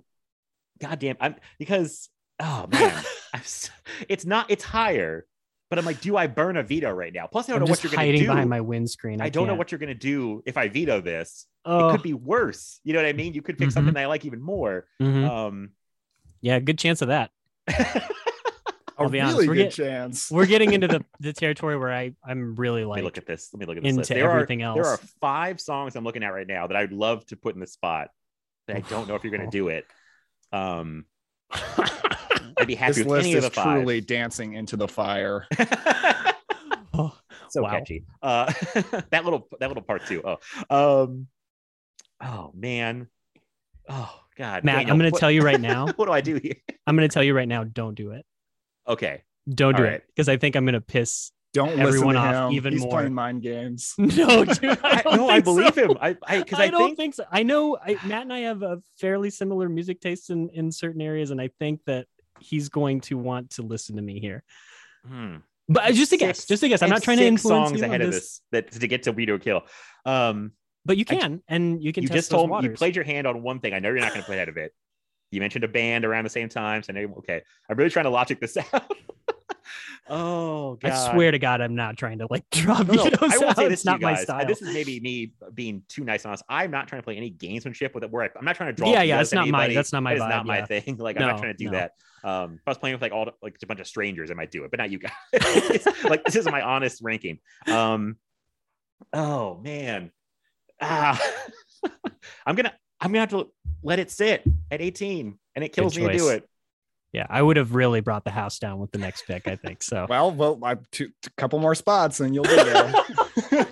goddamn, 0.81 1.17
I'm 1.19 1.35
because 1.59 2.09
oh 2.39 2.67
man, 2.71 3.03
I'm 3.33 3.39
s- 3.41 3.69
it's 4.09 4.25
not 4.25 4.49
it's 4.49 4.63
higher, 4.63 5.25
but 5.69 5.79
I'm 5.79 5.85
like, 5.85 6.01
do 6.01 6.15
I 6.17 6.27
burn 6.27 6.57
a 6.57 6.63
veto 6.63 6.91
right 6.91 7.13
now? 7.13 7.27
Plus, 7.27 7.49
I 7.49 7.53
don't 7.53 7.61
I'm 7.61 7.65
know 7.65 7.71
what 7.71 7.83
you're 7.83 7.91
gonna 7.91 8.03
hiding 8.05 8.21
do. 8.21 8.27
behind 8.27 8.49
my 8.49 8.61
windscreen. 8.61 9.21
I, 9.21 9.25
I 9.25 9.29
don't 9.29 9.45
know 9.47 9.51
can't. 9.51 9.57
what 9.59 9.71
you're 9.71 9.79
gonna 9.79 9.93
do 9.95 10.43
if 10.45 10.57
I 10.57 10.67
veto 10.69 11.01
this. 11.01 11.47
Oh, 11.65 11.89
It 11.89 11.91
could 11.93 12.03
be 12.03 12.13
worse. 12.13 12.79
You 12.83 12.93
know 12.93 12.99
what 12.99 13.07
I 13.07 13.13
mean? 13.13 13.33
You 13.33 13.41
could 13.41 13.57
pick 13.57 13.69
Mhm. 13.69 13.73
something 13.73 13.93
that 13.93 14.01
I 14.01 14.07
like 14.07 14.25
even 14.25 14.41
more. 14.41 14.85
mhm. 15.01 15.27
Um, 15.29 15.71
yeah, 16.41 16.59
good 16.59 16.77
chance 16.77 17.01
of 17.01 17.07
that. 17.07 17.31
A 18.95 19.01
I'll 19.01 19.09
be 19.09 19.19
honest, 19.19 19.37
really 19.37 19.47
we're 19.47 19.55
good 19.55 19.63
get- 19.63 19.71
chance. 19.73 20.29
We're 20.29 20.45
getting 20.45 20.73
into 20.73 20.87
the, 20.87 21.03
the 21.19 21.33
territory 21.33 21.77
where 21.77 21.91
I 21.91 22.13
I'm 22.23 22.53
really 22.55 22.81
let 22.85 22.97
me 22.97 23.01
like 23.01 23.03
look 23.05 23.17
at 23.17 23.25
this. 23.25 23.49
Let 23.51 23.59
me 23.59 23.65
look 23.65 23.77
at 23.77 23.83
this 23.83 23.89
into 23.89 23.99
list. 24.01 24.09
There 24.09 24.29
everything 24.29 24.61
are, 24.61 24.65
else. 24.67 24.75
There 24.75 24.85
are 24.85 24.97
five 25.19 25.59
songs 25.59 25.95
I'm 25.95 26.03
looking 26.03 26.21
at 26.23 26.33
right 26.33 26.45
now 26.45 26.67
that 26.67 26.77
I'd 26.77 26.91
love 26.91 27.25
to 27.27 27.35
put 27.35 27.55
in 27.55 27.59
the 27.59 27.65
spot. 27.67 28.09
That 28.67 28.75
I 28.77 28.79
don't 28.81 29.07
know 29.07 29.15
if 29.15 29.23
you're 29.23 29.35
gonna 29.35 29.49
do 29.49 29.69
it. 29.69 29.85
Um, 30.51 31.05
I'd 32.57 32.67
be 32.67 32.75
happy 32.75 32.93
This 32.93 32.97
with 32.99 33.07
list 33.07 33.25
any 33.25 33.33
of 33.33 33.37
is 33.39 33.43
the 33.45 33.51
five. 33.51 33.77
truly 33.77 34.01
dancing 34.01 34.53
into 34.53 34.75
the 34.77 34.87
fire. 34.87 35.47
Oh, 36.95 37.17
so 37.49 37.63
Wow. 37.63 37.71
catchy. 37.71 38.03
Uh, 38.21 38.45
that 39.09 39.23
little 39.23 39.47
that 39.59 39.67
little 39.67 39.81
part 39.81 40.05
too. 40.05 40.21
Oh, 40.69 41.03
um, 41.03 41.27
oh 42.21 42.51
man. 42.53 43.07
Oh 43.89 44.13
God, 44.37 44.63
Matt, 44.63 44.75
Daniel, 44.75 44.91
I'm 44.93 44.99
going 44.99 45.11
to 45.11 45.19
tell 45.19 45.31
you 45.31 45.41
right 45.41 45.59
now. 45.59 45.87
what 45.95 46.05
do 46.05 46.11
I 46.11 46.21
do 46.21 46.35
here? 46.35 46.53
I'm 46.85 46.95
going 46.95 47.09
to 47.09 47.11
tell 47.13 47.23
you 47.23 47.33
right 47.33 47.47
now. 47.47 47.63
Don't 47.63 47.95
do 47.95 48.11
it. 48.11 48.25
Okay, 48.87 49.23
Don't 49.49 49.75
do 49.75 49.83
All 49.85 49.89
it 49.89 50.03
because 50.07 50.29
I 50.29 50.37
think 50.37 50.55
I'm 50.55 50.65
going 50.65 50.73
to 50.73 50.81
piss. 50.81 51.31
Don't 51.53 51.69
Everyone 51.79 51.89
listen 51.89 52.13
to 52.13 52.19
off 52.19 52.51
him. 52.51 52.57
even 52.57 52.73
He's 52.73 52.81
more. 52.81 52.91
playing 52.91 53.13
mind 53.15 53.41
games. 53.41 53.93
No, 53.97 54.45
dude. 54.45 54.63
I, 54.83 55.01
I, 55.05 55.15
no, 55.15 55.29
I 55.29 55.39
believe 55.39 55.73
so. 55.73 55.91
him. 55.91 55.97
I 55.99 56.13
because 56.13 56.59
I, 56.59 56.63
I, 56.65 56.69
don't 56.69 56.85
think, 56.85 56.97
think, 56.97 57.15
so. 57.15 57.25
I 57.31 57.41
know 57.43 57.75
I, 57.83 57.97
Matt 58.05 58.23
and 58.23 58.33
I 58.33 58.39
have 58.41 58.61
a 58.61 58.81
fairly 58.99 59.31
similar 59.31 59.67
music 59.67 59.99
tastes 59.99 60.29
in 60.29 60.49
in 60.49 60.71
certain 60.71 61.01
areas, 61.01 61.31
and 61.31 61.41
I 61.41 61.49
think 61.59 61.81
that 61.85 62.05
he's 62.43 62.69
going 62.69 63.01
to 63.01 63.17
want 63.17 63.51
to 63.51 63.61
listen 63.61 63.95
to 63.95 64.01
me 64.01 64.19
here. 64.19 64.43
Hmm. 65.07 65.37
But 65.69 65.85
uh, 65.85 65.91
just 65.93 66.11
a 66.11 66.17
guess, 66.17 66.39
Six- 66.39 66.47
just 66.47 66.63
a 66.63 66.69
guess. 66.69 66.81
I'm 66.81 66.89
not 66.89 67.03
trying 67.03 67.17
to 67.17 67.25
influence 67.25 67.69
songs 67.69 67.79
you 67.81 67.85
ahead 67.85 68.01
of 68.01 68.11
this, 68.11 68.41
this 68.51 68.63
that 68.71 68.79
to 68.79 68.87
get 68.87 69.03
to 69.03 69.11
Veto 69.13 69.37
Kill. 69.37 69.61
Um, 70.05 70.51
but 70.85 70.97
you 70.97 71.05
I 71.09 71.15
can, 71.15 71.41
and 71.47 71.81
you 71.81 71.93
can. 71.93 72.03
you 72.03 72.09
just 72.09 72.29
told 72.29 72.49
me 72.49 72.57
you 72.61 72.71
played 72.71 72.95
your 72.95 73.05
hand 73.05 73.25
on 73.25 73.41
one 73.41 73.59
thing. 73.59 73.73
I 73.73 73.79
know 73.79 73.89
you're 73.89 73.99
not 73.99 74.09
going 74.09 74.21
to 74.21 74.25
play 74.25 74.35
ahead 74.35 74.49
of 74.49 74.57
it. 74.57 74.73
You 75.31 75.39
mentioned 75.39 75.63
a 75.63 75.69
band 75.69 76.03
around 76.03 76.25
the 76.25 76.29
same 76.29 76.49
time, 76.49 76.83
so 76.83 76.93
I 76.93 77.01
know. 77.01 77.13
Okay, 77.19 77.41
I'm 77.69 77.77
really 77.77 77.89
trying 77.89 78.05
to 78.05 78.09
logic 78.09 78.41
this 78.41 78.57
out. 78.73 78.91
Oh 80.09 80.75
God! 80.75 80.91
I 80.91 81.11
swear 81.11 81.31
to 81.31 81.39
God, 81.39 81.61
I'm 81.61 81.75
not 81.75 81.97
trying 81.97 82.19
to 82.19 82.27
like 82.29 82.47
drop 82.51 82.87
No, 82.87 83.03
no, 83.03 83.09
I 83.21 83.37
will 83.37 83.53
say 83.53 83.67
this 83.67 83.85
you 83.85 83.91
not 83.91 84.01
my 84.01 84.15
style. 84.15 84.45
This 84.45 84.61
is 84.61 84.73
maybe 84.73 84.99
me 84.99 85.33
being 85.53 85.83
too 85.89 86.03
nice 86.03 86.23
and 86.23 86.29
honest. 86.29 86.43
I'm 86.49 86.71
not 86.71 86.87
trying 86.87 87.01
to 87.01 87.03
play 87.03 87.17
any 87.17 87.31
gamesmanship 87.31 87.93
with 87.93 88.03
it. 88.03 88.11
Where 88.11 88.23
I, 88.23 88.29
I'm 88.37 88.45
not 88.45 88.55
trying 88.55 88.69
to 88.69 88.73
draw. 88.73 88.91
Yeah, 88.91 89.03
yeah, 89.03 89.21
it's 89.21 89.33
not 89.33 89.47
my- 89.47 89.59
anybody. 89.59 89.75
that's 89.75 89.93
not 89.93 90.03
my 90.03 90.11
That 90.11 90.15
is 90.15 90.21
vibe, 90.23 90.29
not 90.29 90.45
my 90.45 90.57
yeah. 90.59 90.65
thing. 90.65 90.97
Like 91.03 91.19
I'm 91.19 91.27
not 91.27 91.39
trying 91.39 91.53
to 91.53 91.57
do 91.57 91.65
no. 91.65 91.71
that. 91.71 91.91
Um, 92.23 92.53
if 92.53 92.61
I 92.65 92.71
was 92.71 92.77
playing 92.77 92.95
with 92.95 93.01
like 93.01 93.11
all 93.11 93.29
like 93.41 93.57
a 93.61 93.65
bunch 93.65 93.81
of 93.81 93.87
strangers, 93.87 94.31
I 94.31 94.33
might 94.35 94.51
do 94.51 94.63
it, 94.63 94.71
but 94.71 94.77
not 94.77 94.89
you 94.89 94.99
guys. 94.99 95.85
Like 96.03 96.23
this 96.23 96.35
is 96.35 96.45
my 96.45 96.61
honest 96.61 97.01
ranking. 97.01 97.39
Um, 97.67 98.17
oh 99.11 99.59
man, 99.61 100.11
ah, 100.81 101.21
I'm 102.45 102.55
gonna 102.55 102.73
I'm 103.01 103.11
gonna 103.11 103.19
have 103.19 103.29
to 103.31 103.49
let 103.83 103.99
it 103.99 104.09
sit 104.11 104.43
at 104.71 104.81
18, 104.81 105.37
and 105.55 105.63
it 105.63 105.73
kills 105.73 105.97
me 105.97 106.07
to 106.07 106.17
do 106.17 106.29
it. 106.29 106.47
Yeah, 107.13 107.25
I 107.29 107.41
would 107.41 107.57
have 107.57 107.73
really 107.75 108.01
brought 108.01 108.25
the 108.25 108.31
house 108.31 108.59
down 108.59 108.79
with 108.79 108.91
the 108.91 108.97
next 108.97 109.25
pick. 109.27 109.47
I 109.47 109.55
think 109.55 109.81
so. 109.83 110.07
Well, 110.09 110.31
well, 110.31 110.59
I 110.63 110.75
two, 110.91 111.09
a 111.25 111.29
couple 111.37 111.59
more 111.59 111.75
spots 111.75 112.19
and 112.19 112.33
you'll 112.35 112.43
be 112.43 112.55
there. 112.55 112.93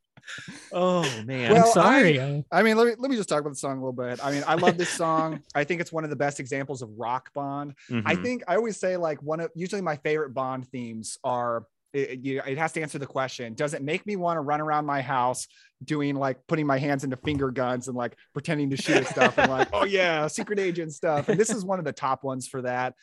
Oh 0.75 1.03
man, 1.27 1.53
Well, 1.53 1.67
I'm 1.67 1.73
sorry. 1.73 2.19
I- 2.21 2.45
I 2.51 2.63
mean, 2.63 2.79
let 2.79 2.87
me 2.87 2.95
let 2.99 3.11
me 3.11 3.17
just 3.17 3.29
talk 3.29 3.41
about 3.41 3.51
the 3.51 3.57
song 3.57 3.73
a 3.73 3.81
little 3.87 3.93
bit. 3.93 4.25
I 4.25 4.31
mean, 4.33 4.43
I 4.47 4.55
love 4.55 4.79
this 4.79 4.89
song. 4.89 5.43
I 5.55 5.65
think 5.65 5.83
it's 5.83 5.93
one 5.93 6.03
of 6.05 6.09
the 6.11 6.17
best 6.17 6.41
examples 6.41 6.81
of 6.81 6.89
rock 6.99 7.31
Bond. 7.35 7.75
I 7.91 8.15
Mhm. 8.17 8.23
think 8.23 8.43
I 8.49 8.57
always 8.57 8.79
say 8.79 8.97
like 8.97 9.23
one 9.23 9.41
of 9.41 9.51
usually 9.55 9.83
my 9.83 9.97
favorite 9.97 10.33
Bond 10.33 10.67
themes 10.69 11.19
are 11.23 11.65
it, 11.93 12.21
you- 12.21 12.43
it 12.47 12.59
has 12.59 12.73
to 12.73 12.81
answer 12.83 12.99
the 12.99 13.07
question 13.07 13.55
does 13.55 13.75
it 13.75 13.83
make 13.83 14.07
me 14.07 14.17
want 14.17 14.37
to 14.37 14.41
run 14.41 14.61
around 14.61 14.87
my 14.87 15.01
house 15.03 15.47
doing 15.85 16.15
like 16.15 16.39
putting 16.47 16.67
my 16.67 16.79
hands 16.79 17.05
into 17.05 17.17
finger 17.17 17.51
guns 17.51 17.89
and 17.89 17.97
like 17.97 18.17
pretending 18.33 18.71
to 18.71 18.77
shoot 18.77 19.07
stuff 19.07 19.37
and 19.39 19.51
like 19.51 19.69
oh 19.73 19.85
yeah 19.85 20.27
secret 20.27 20.59
agent 20.59 20.93
stuff. 20.93 21.29
And 21.29 21.39
this 21.39 21.51
is 21.51 21.65
one 21.65 21.79
of 21.79 21.85
the 21.85 21.93
top 21.93 22.23
ones 22.25 22.47
for 22.47 22.63
that. 22.63 22.95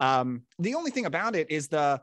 Um 0.00 0.42
the 0.58 0.74
only 0.76 0.90
thing 0.90 1.04
about 1.06 1.34
it 1.36 1.50
is 1.50 1.68
the 1.68 2.00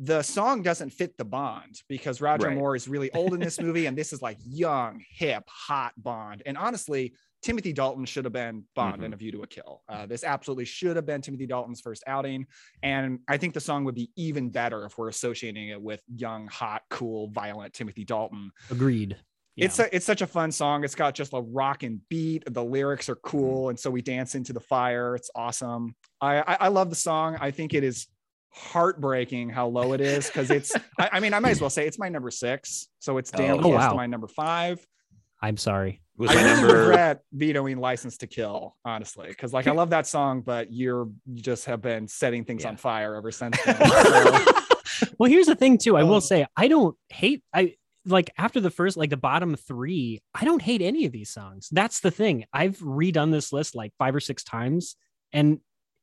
the 0.00 0.22
song 0.22 0.62
doesn't 0.62 0.90
fit 0.90 1.16
the 1.16 1.24
bond 1.24 1.80
because 1.88 2.20
roger 2.20 2.46
Right. 2.48 2.56
moore 2.56 2.76
is 2.76 2.86
really 2.86 3.10
old 3.12 3.34
in 3.34 3.40
this 3.40 3.60
movie 3.60 3.86
and 3.86 3.96
this 3.98 4.12
is 4.12 4.22
like 4.22 4.36
young 4.46 5.02
hip 5.10 5.42
hot 5.48 5.92
bond. 5.96 6.42
And 6.46 6.56
honestly 6.58 7.14
Timothy 7.42 7.72
Dalton 7.72 8.04
should 8.04 8.24
have 8.24 8.32
been 8.32 8.64
Bond 8.74 9.04
in 9.04 9.10
Mhm. 9.12 9.14
A 9.14 9.16
View 9.16 9.32
to 9.32 9.42
a 9.42 9.46
Kill. 9.46 9.82
Uh, 9.88 10.06
this 10.06 10.24
absolutely 10.24 10.64
should 10.64 10.96
have 10.96 11.06
been 11.06 11.20
Timothy 11.22 11.46
Dalton's 11.46 11.80
first 11.80 12.02
outing. 12.06 12.46
And 12.82 13.20
I 13.28 13.36
think 13.36 13.54
the 13.54 13.60
song 13.60 13.84
would 13.84 13.94
be 13.94 14.10
even 14.16 14.50
better 14.50 14.84
if 14.84 14.98
we're 14.98 15.08
associating 15.08 15.68
it 15.68 15.80
with 15.80 16.02
young, 16.14 16.48
hot, 16.48 16.82
cool, 16.90 17.28
violent 17.28 17.74
Timothy 17.74 18.04
Dalton. 18.04 18.50
Agreed. 18.70 19.16
Yeah. 19.54 19.64
It's 19.66 19.78
a, 19.78 19.94
it's 19.94 20.06
such 20.06 20.22
a 20.22 20.26
fun 20.26 20.52
song. 20.52 20.84
It's 20.84 20.94
got 20.94 21.14
just 21.14 21.32
a 21.32 21.40
rockin' 21.40 22.00
beat. 22.08 22.44
The 22.52 22.62
lyrics 22.64 23.08
are 23.08 23.16
cool, 23.16 23.70
and 23.70 23.78
so 23.78 23.90
we 23.90 24.02
dance 24.02 24.34
into 24.36 24.52
the 24.52 24.60
fire. 24.60 25.16
It's 25.16 25.30
awesome. 25.34 25.94
I 26.20 26.38
I, 26.40 26.56
I 26.60 26.68
love 26.68 26.90
the 26.90 26.96
song. 26.96 27.36
I 27.40 27.50
think 27.50 27.74
it 27.74 27.82
is 27.82 28.06
heartbreaking 28.50 29.48
how 29.50 29.68
low 29.68 29.92
it 29.92 30.00
is 30.00 30.26
because 30.26 30.50
it's. 30.50 30.72
I, 30.98 31.08
I 31.14 31.20
mean, 31.20 31.34
I 31.34 31.38
might 31.40 31.50
as 31.50 31.60
well 31.60 31.70
say 31.70 31.86
it's 31.86 31.98
my 31.98 32.08
number 32.08 32.30
six. 32.30 32.88
So 32.98 33.18
it's 33.18 33.30
Oh, 33.34 33.38
Daniel 33.38 33.58
oh, 33.58 33.62
close 33.62 33.74
wow. 33.78 33.90
to 33.90 33.94
my 33.96 34.06
number 34.06 34.28
five. 34.28 34.84
I'm 35.40 35.56
sorry. 35.56 36.02
was 36.16 36.30
I 36.30 36.34
my 36.34 36.42
really 36.42 36.56
number. 36.62 36.78
regret 36.80 37.22
vetoing 37.32 37.78
"License 37.78 38.16
to 38.18 38.26
Kill," 38.26 38.76
honestly, 38.84 39.28
because 39.28 39.52
like 39.52 39.66
I 39.66 39.72
love 39.72 39.90
that 39.90 40.06
song, 40.06 40.40
but 40.42 40.72
you're 40.72 41.08
you 41.26 41.42
just 41.42 41.66
have 41.66 41.80
been 41.80 42.08
setting 42.08 42.44
things 42.44 42.62
Yeah. 42.64 42.70
on 42.70 42.76
fire 42.76 43.14
ever 43.14 43.30
since 43.30 43.56
then. 43.64 43.76
So- 43.76 44.44
well, 45.18 45.30
here's 45.30 45.46
the 45.46 45.54
thing 45.54 45.78
too. 45.78 45.96
I 45.96 46.02
will 46.02 46.16
um, 46.16 46.20
say 46.20 46.46
I 46.56 46.68
don't 46.68 46.96
hate. 47.08 47.42
I 47.54 47.74
like 48.04 48.30
after 48.38 48.58
the 48.60 48.70
first 48.70 48.96
like 48.96 49.10
the 49.10 49.16
bottom 49.16 49.54
three, 49.54 50.20
I 50.34 50.44
don't 50.44 50.62
hate 50.62 50.82
any 50.82 51.04
of 51.06 51.12
these 51.12 51.30
songs. 51.30 51.68
That's 51.70 52.00
the 52.00 52.10
thing. 52.10 52.44
I've 52.52 52.78
redone 52.78 53.30
this 53.30 53.52
list 53.52 53.74
like 53.74 53.92
five 53.98 54.14
or 54.14 54.20
six 54.20 54.42
times, 54.42 54.96
and 55.32 55.60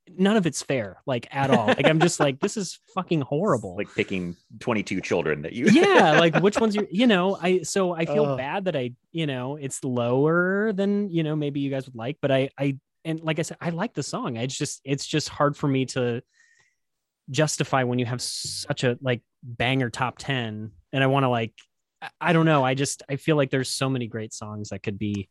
none 0.07 0.37
of 0.37 0.45
it's 0.45 0.61
fair, 0.61 1.01
like 1.05 1.27
at 1.31 1.49
all. 1.49 1.67
Like 1.67 1.85
I'm 1.85 1.99
just 1.99 2.19
like, 2.19 2.39
this 2.39 2.57
is 2.57 2.79
fucking 2.93 3.21
horrible. 3.21 3.75
Like 3.75 3.93
picking 3.95 4.35
22 4.59 5.01
children 5.01 5.41
that 5.43 5.53
you 5.53 5.65
yeah, 5.67 6.11
like 6.19 6.35
which 6.37 6.59
ones 6.59 6.75
you 6.75 6.87
you 6.91 7.07
know, 7.07 7.37
I 7.41 7.61
so 7.63 7.93
I 7.93 8.05
feel 8.05 8.25
Ugh. 8.25 8.37
bad 8.37 8.65
that 8.65 8.75
I, 8.75 8.93
you 9.11 9.27
know, 9.27 9.55
it's 9.55 9.83
lower 9.83 10.71
than, 10.73 11.09
you 11.09 11.23
know, 11.23 11.35
maybe 11.35 11.59
you 11.59 11.69
guys 11.69 11.85
would 11.85 11.95
like, 11.95 12.17
but 12.21 12.31
I 12.31 12.49
I 12.57 12.77
and 13.03 13.19
like 13.21 13.39
I 13.39 13.43
said, 13.43 13.57
I 13.61 13.69
like 13.69 13.93
the 13.93 14.03
song. 14.03 14.37
It's 14.37 14.57
just 14.57 14.81
it's 14.83 15.05
just 15.05 15.29
hard 15.29 15.55
for 15.57 15.67
me 15.67 15.85
to 15.87 16.21
justify 17.29 17.83
when 17.83 17.99
you 17.99 18.05
have 18.05 18.21
such 18.21 18.83
a 18.83 18.97
like 19.01 19.21
banger 19.41 19.89
top 19.89 20.15
10 20.19 20.71
and 20.93 21.03
I 21.03 21.07
want 21.07 21.23
to 21.23 21.29
like 21.29 21.53
I- 22.01 22.09
I 22.21 22.33
don't 22.33 22.45
know, 22.45 22.63
I 22.63 22.73
just 22.75 23.03
I 23.09 23.15
feel 23.15 23.35
like 23.35 23.49
there's 23.49 23.69
so 23.71 23.89
many 23.89 24.07
great 24.07 24.33
songs 24.33 24.69
that 24.69 24.83
could 24.83 24.99
be 24.99 25.29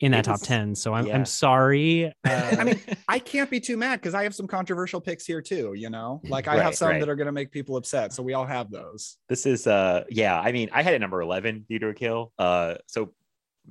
in 0.00 0.12
that 0.12 0.24
top 0.24 0.34
was- 0.34 0.42
10. 0.42 0.74
So 0.74 0.94
I'm 0.94 1.06
yeah. 1.06 1.14
I'm 1.16 1.24
sorry. 1.24 2.06
Uh, 2.06 2.10
I 2.58 2.64
mean, 2.64 2.80
I 3.08 3.18
can't 3.18 3.50
be 3.50 3.60
too 3.60 3.76
mad 3.76 3.96
because 4.00 4.14
I 4.14 4.22
have 4.22 4.34
some 4.34 4.46
controversial 4.46 5.00
picks 5.00 5.26
here 5.26 5.42
too. 5.42 5.74
You 5.74 5.90
know, 5.90 6.20
like 6.28 6.46
I 6.48 6.54
Right, 6.56 6.62
have 6.62 6.74
some 6.74 6.88
right. 6.90 7.00
that 7.00 7.08
are 7.08 7.16
going 7.16 7.26
to 7.26 7.32
make 7.32 7.50
people 7.50 7.76
upset. 7.76 8.12
So 8.12 8.22
we 8.22 8.32
all 8.34 8.46
have 8.46 8.70
those. 8.70 9.16
this 9.28 9.44
is 9.46 9.66
uh 9.66 10.04
yeah 10.10 10.38
i 10.40 10.52
mean 10.52 10.68
i 10.72 10.82
had 10.82 10.94
a 10.94 10.98
number 10.98 11.20
11 11.20 11.64
View 11.68 11.78
to 11.80 11.88
a 11.88 11.94
kill 11.94 12.32
uh 12.38 12.74
so 12.86 13.12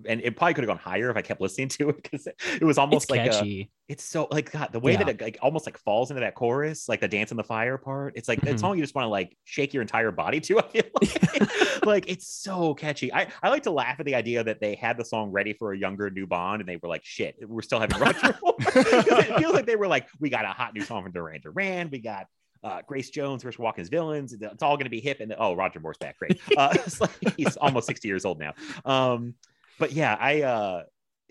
and 0.06 0.22
it 0.22 0.36
probably 0.36 0.54
could 0.54 0.64
have 0.64 0.70
gone 0.70 0.78
higher 0.78 1.10
if 1.10 1.18
i 1.18 1.22
kept 1.22 1.42
listening 1.42 1.68
to 1.68 1.90
it 1.90 2.02
because 2.04 2.28
it 2.28 2.64
was 2.64 2.78
almost 2.78 3.06
it's 3.06 3.12
like 3.12 3.34
a, 3.34 3.70
it's 3.88 4.04
so 4.04 4.28
like 4.32 4.52
god 4.52 4.70
the 4.72 4.80
way 4.80 4.96
that 4.96 5.10
it 5.10 5.22
like 5.22 5.38
almost 5.42 5.66
like 5.66 5.78
falls 5.80 6.12
into 6.12 6.20
that 6.20 6.36
chorus 6.36 6.88
like 6.88 7.00
the 7.02 7.08
dance 7.08 7.32
in 7.32 7.38
the 7.38 7.44
fire 7.44 7.78
part 7.78 8.14
it's 8.16 8.28
like 8.28 8.40
Mhm. 8.42 8.46
that 8.46 8.60
song 8.60 8.78
you 8.78 8.84
just 8.84 8.94
want 8.96 9.06
to 9.06 9.10
like 9.10 9.36
shake 9.44 9.74
your 9.74 9.82
entire 9.82 10.12
body 10.12 10.40
to 10.42 10.60
i 10.60 10.62
feel 10.64 10.84
like 11.02 11.86
like 11.86 12.10
it's 12.10 12.28
so 12.28 12.74
catchy 12.74 13.12
i 13.14 13.28
i 13.42 13.50
like 13.50 13.64
to 13.64 13.72
laugh 13.72 14.00
at 14.00 14.06
the 14.06 14.16
idea 14.16 14.44
that 14.44 14.60
they 14.60 14.76
had 14.76 14.98
the 14.98 15.06
song 15.06 15.32
ready 15.32 15.54
for 15.54 15.74
a 15.74 15.78
younger 15.78 16.10
new 16.10 16.28
bond 16.28 16.62
and 16.62 16.70
they 16.70 16.78
were 16.78 16.90
like 16.90 17.04
shit 17.04 17.36
we're 17.48 17.62
still 17.62 17.80
having 17.80 17.98
roger 18.00 18.38
Moore." 18.44 18.56
'Cause 18.60 18.76
it 18.86 19.38
feels 19.40 19.54
like 19.54 19.66
they 19.66 19.76
were 19.76 19.88
like 19.88 20.08
we 20.20 20.30
got 20.30 20.46
a 20.46 20.50
hot 20.50 20.74
new 20.74 20.82
song 20.82 21.04
from 21.04 21.12
duran 21.12 21.42
duran 21.42 21.90
we 21.92 22.00
got 22.00 22.28
uh, 22.64 22.82
Grace 22.88 23.12
Jones 23.12 23.44
versus 23.44 23.60
Watkins 23.60 23.88
Villains. 23.88 24.34
It's 24.34 24.64
all 24.64 24.76
going 24.78 24.86
to 24.86 24.90
be 24.90 25.00
hip. 25.00 25.20
And 25.22 25.34
oh, 25.38 25.54
Roger 25.54 25.80
Moore's 25.80 26.00
back. 26.00 26.18
Great. 26.18 26.42
Uh, 26.58 26.70
it's 26.74 27.00
like 27.00 27.12
he's 27.38 27.56
almost 27.56 27.86
60 27.86 28.08
years 28.08 28.26
old 28.26 28.40
now. 28.40 28.54
Um, 28.84 29.36
but 29.80 29.92
yeah, 29.92 30.18
I, 30.20 30.42
uh, 30.42 30.84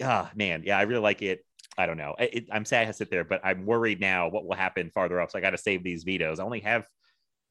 ah, 0.03 0.30
man, 0.34 0.62
yeah, 0.64 0.78
I 0.78 0.82
really 0.82 1.03
like 1.03 1.22
it. 1.22 1.44
I 1.78 1.86
don't 1.86 1.97
know. 1.99 2.14
I- 2.18 2.30
It, 2.32 2.44
I'm 2.53 2.64
sad 2.64 2.82
I 2.82 2.84
have 2.86 2.94
to 2.94 2.99
sit 2.99 3.11
there, 3.11 3.24
but 3.24 3.40
I'm 3.44 3.66
worried 3.66 4.01
now 4.01 4.28
what 4.28 4.47
will 4.47 4.57
happen 4.57 4.90
farther 4.94 5.20
up. 5.20 5.30
So 5.30 5.38
I 5.38 5.42
got 5.42 5.51
to 5.51 5.59
save 5.59 5.82
these 5.84 6.05
vetoes. 6.05 6.40
I 6.40 6.44
only 6.44 6.61
have 6.61 6.86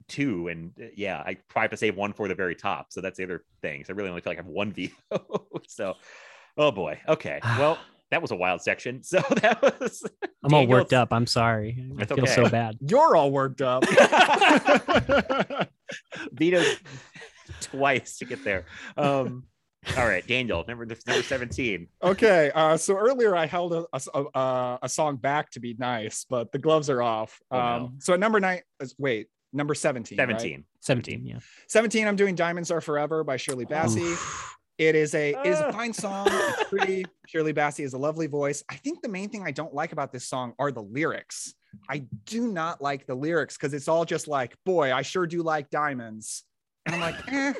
two, 0.08 0.48
and 0.48 0.72
uh, 0.80 0.86
yeah, 0.96 1.18
I 1.24 1.36
probably 1.48 1.64
have 1.64 1.70
to 1.72 1.76
save 1.76 1.96
one 1.96 2.12
for 2.12 2.28
the 2.28 2.34
very 2.34 2.54
top. 2.54 2.86
So 2.90 3.00
that's 3.00 3.16
the 3.18 3.24
other 3.24 3.44
thing. 3.62 3.84
So 3.84 3.92
I 3.92 3.96
really 3.96 4.08
only 4.10 4.20
feel 4.20 4.32
like 4.32 4.38
I 4.38 4.42
have 4.42 4.50
one 4.50 4.72
veto. 4.72 5.46
so, 5.68 5.94
oh 6.56 6.70
boy. 6.72 7.00
Okay. 7.08 7.40
Well, 7.58 7.78
that 8.12 8.22
was 8.22 8.30
a 8.30 8.36
wild 8.36 8.62
section. 8.62 9.02
So 9.04 9.18
that 9.42 9.60
was. 9.62 10.04
I'm 10.44 10.54
all 10.54 10.66
worked 10.66 10.92
up. 10.92 11.12
I'm 11.12 11.26
sorry. 11.26 11.76
I 11.98 12.02
It's 12.02 12.12
feel 12.12 12.26
so 12.26 12.48
bad. 12.48 12.76
You're 12.88 13.16
all 13.16 13.32
worked 13.32 13.60
up. 13.62 13.82
vetoed 16.32 16.78
twice 17.60 18.18
to 18.18 18.24
get 18.24 18.44
there. 18.44 18.64
Um, 18.96 19.44
all 19.96 20.06
right, 20.06 20.26
Daniel, 20.26 20.64
number 20.66 20.84
number 20.84 21.22
17. 21.22 21.86
okay. 22.02 22.50
Uh, 22.54 22.76
so 22.76 22.96
earlier 22.96 23.36
I 23.36 23.46
held 23.46 23.72
a, 23.72 23.84
a, 23.92 24.24
a, 24.34 24.78
a 24.82 24.88
song 24.88 25.16
back 25.16 25.50
to 25.52 25.60
be 25.60 25.74
nice, 25.78 26.26
but 26.28 26.52
the 26.52 26.58
gloves 26.58 26.90
are 26.90 27.02
off. 27.02 27.38
Oh, 27.50 27.58
Um, 27.58 27.82
no. 27.82 27.92
So 27.98 28.14
at 28.14 28.20
number 28.20 28.40
nine, 28.40 28.60
wait, 28.98 29.28
number 29.52 29.74
17. 29.74 30.18
right? 30.18 30.28
17. 30.28 30.64
17, 30.80 31.26
yeah. 31.26 31.38
17, 31.68 32.06
I'm 32.06 32.16
doing 32.16 32.34
Diamonds 32.34 32.70
Are 32.70 32.80
Forever 32.80 33.24
by 33.24 33.36
Shirley 33.36 33.64
Bassey. 33.66 34.16
It 34.78 34.94
is 34.94 35.14
a 35.14 35.30
it 35.30 35.46
is 35.46 35.58
a 35.58 35.72
fine 35.72 35.94
song. 35.94 36.28
It's 36.30 36.68
pretty. 36.68 37.06
Shirley 37.26 37.54
Bassey 37.54 37.82
has 37.82 37.94
a 37.94 37.98
lovely 37.98 38.26
voice. 38.26 38.62
I 38.68 38.74
think 38.74 39.00
the 39.00 39.08
main 39.08 39.30
thing 39.30 39.42
I 39.42 39.50
don't 39.50 39.72
like 39.72 39.92
about 39.92 40.12
this 40.12 40.28
song 40.28 40.52
are 40.58 40.70
the 40.70 40.82
lyrics. 40.82 41.54
I 41.88 42.04
do 42.26 42.52
not 42.52 42.82
like 42.82 43.06
the 43.06 43.14
lyrics 43.14 43.56
because 43.56 43.72
it's 43.72 43.88
all 43.88 44.04
just 44.04 44.28
like, 44.28 44.54
boy, 44.66 44.92
I 44.92 45.00
sure 45.00 45.26
do 45.26 45.42
like 45.42 45.70
diamonds. 45.70 46.42
And 46.84 46.94
I'm 46.94 47.00
like, 47.00 47.14
eh, 47.32 47.54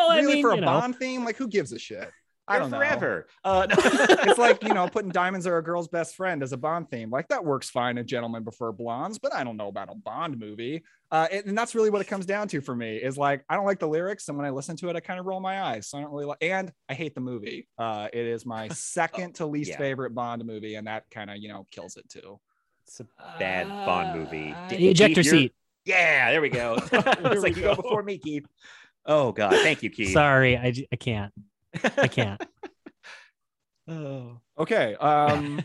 Well, 0.00 0.16
really 0.16 0.42
for 0.42 0.52
a 0.52 0.54
you 0.56 0.60
know, 0.62 0.66
Bond 0.66 0.96
theme? 0.96 1.24
Like, 1.24 1.36
who 1.36 1.48
gives 1.48 1.72
a 1.72 1.78
shit? 1.78 2.10
I 2.50 2.58
don't 2.58 2.70
know. 2.70 2.78
forever. 2.78 3.28
Uh, 3.44 3.66
no. 3.70 3.76
It's 4.30 4.38
like, 4.38 4.62
you 4.64 4.74
know, 4.74 4.88
putting 4.92 5.10
diamonds 5.10 5.46
are 5.46 5.58
a 5.58 5.62
girl's 5.62 5.86
best 5.88 6.16
friend 6.16 6.42
as 6.42 6.52
a 6.52 6.56
Bond 6.56 6.90
theme. 6.90 7.08
Like, 7.10 7.28
that 7.28 7.44
works 7.44 7.70
fine 7.70 7.96
in 7.96 8.06
Gentlemen 8.06 8.42
Prefer 8.42 8.72
Blondes, 8.72 9.18
but 9.18 9.32
I 9.32 9.44
don't 9.44 9.56
know 9.56 9.68
about 9.68 9.88
a 9.90 9.94
Bond 9.94 10.38
movie. 10.38 10.82
Uh, 11.12 11.28
and 11.30 11.46
and 11.46 11.58
that's 11.58 11.74
really 11.74 11.90
what 11.90 12.00
it 12.00 12.08
comes 12.08 12.26
down 12.26 12.48
to 12.48 12.60
for 12.60 12.74
me 12.74 12.96
is 12.96 13.16
like, 13.16 13.44
I 13.48 13.54
don't 13.56 13.66
like 13.66 13.78
the 13.78 13.88
lyrics. 13.88 14.28
And 14.28 14.36
when 14.36 14.46
I 14.46 14.50
listen 14.50 14.76
to 14.76 14.88
it, 14.88 14.96
I 14.96 15.00
kind 15.00 15.20
of 15.20 15.26
roll 15.26 15.40
my 15.40 15.62
eyes. 15.62 15.88
So 15.88 15.98
I 15.98 16.02
don't 16.02 16.10
really 16.10 16.24
like, 16.24 16.38
and 16.40 16.72
I 16.88 16.94
hate 16.94 17.14
the 17.14 17.20
movie. 17.20 17.68
Uh, 17.78 18.08
it 18.12 18.26
is 18.26 18.44
my 18.44 18.68
second 18.72 19.36
to 19.36 19.46
least 19.46 19.70
yeah. 19.70 19.78
favorite 19.78 20.14
Bond 20.14 20.44
movie. 20.44 20.74
And 20.74 20.86
that 20.88 21.04
kind 21.10 21.30
of, 21.30 21.36
you 21.36 21.48
know, 21.48 21.66
kills 21.70 21.96
it 21.96 22.08
too. 22.08 22.40
it's 22.84 23.00
a 23.00 23.06
bad 23.38 23.68
Bond 23.68 24.18
movie. 24.18 24.52
Uh, 24.52 24.68
ejector 24.72 25.22
seat. 25.22 25.52
Yeah, 25.84 26.30
there 26.30 26.40
we 26.40 26.50
go. 26.50 26.78
it's 26.92 27.42
like 27.42 27.54
we 27.54 27.62
you 27.62 27.68
go 27.68 27.74
go. 27.74 27.82
before 27.82 28.02
me, 28.02 28.18
Keith. 28.18 28.46
Oh 29.06 29.32
God, 29.32 29.52
thank 29.52 29.82
you, 29.82 29.90
Keith. 29.90 30.12
Sorry, 30.12 30.56
I, 30.56 30.72
I 30.92 30.96
can't. 30.96 31.32
I 31.96 32.08
can't. 32.08 32.42
Oh. 33.88 34.38
Okay. 34.56 34.94
Um, 34.94 35.62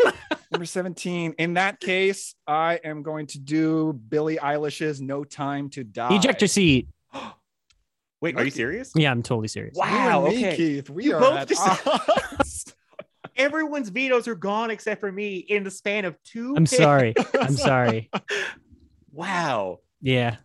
number 0.52 0.64
17. 0.64 1.34
In 1.38 1.54
that 1.54 1.80
case, 1.80 2.36
I 2.46 2.78
am 2.84 3.02
going 3.02 3.26
to 3.28 3.40
do 3.40 3.92
Billie 3.94 4.36
Eilish's 4.36 5.00
No 5.00 5.24
Time 5.24 5.70
to 5.70 5.82
Die. 5.82 6.14
Ejector 6.14 6.46
seat. 6.46 6.86
Wait, 8.20 8.36
are 8.36 8.44
you 8.44 8.50
serious? 8.52 8.92
Yeah, 8.94 9.10
I'm 9.10 9.24
totally 9.24 9.48
serious. 9.48 9.74
Wow. 9.76 10.26
me, 10.28 10.36
Okay. 10.36 10.56
Keith. 10.56 10.88
We 10.88 11.06
You 11.06 11.16
are 11.16 11.20
both 11.20 11.38
at 11.38 11.48
just- 11.48 11.86
odds. 11.86 12.74
Everyone's 13.36 13.88
vetoes 13.88 14.28
are 14.28 14.36
gone 14.36 14.70
except 14.70 15.00
for 15.00 15.10
me 15.10 15.38
in 15.38 15.64
the 15.64 15.70
span 15.72 16.04
of 16.04 16.16
two. 16.22 16.54
I'm 16.56 16.66
picks. 16.66 16.76
sorry. 16.76 17.14
I'm 17.40 17.56
sorry. 17.56 18.08
Wow. 19.10 19.80
Yeah. 20.00 20.36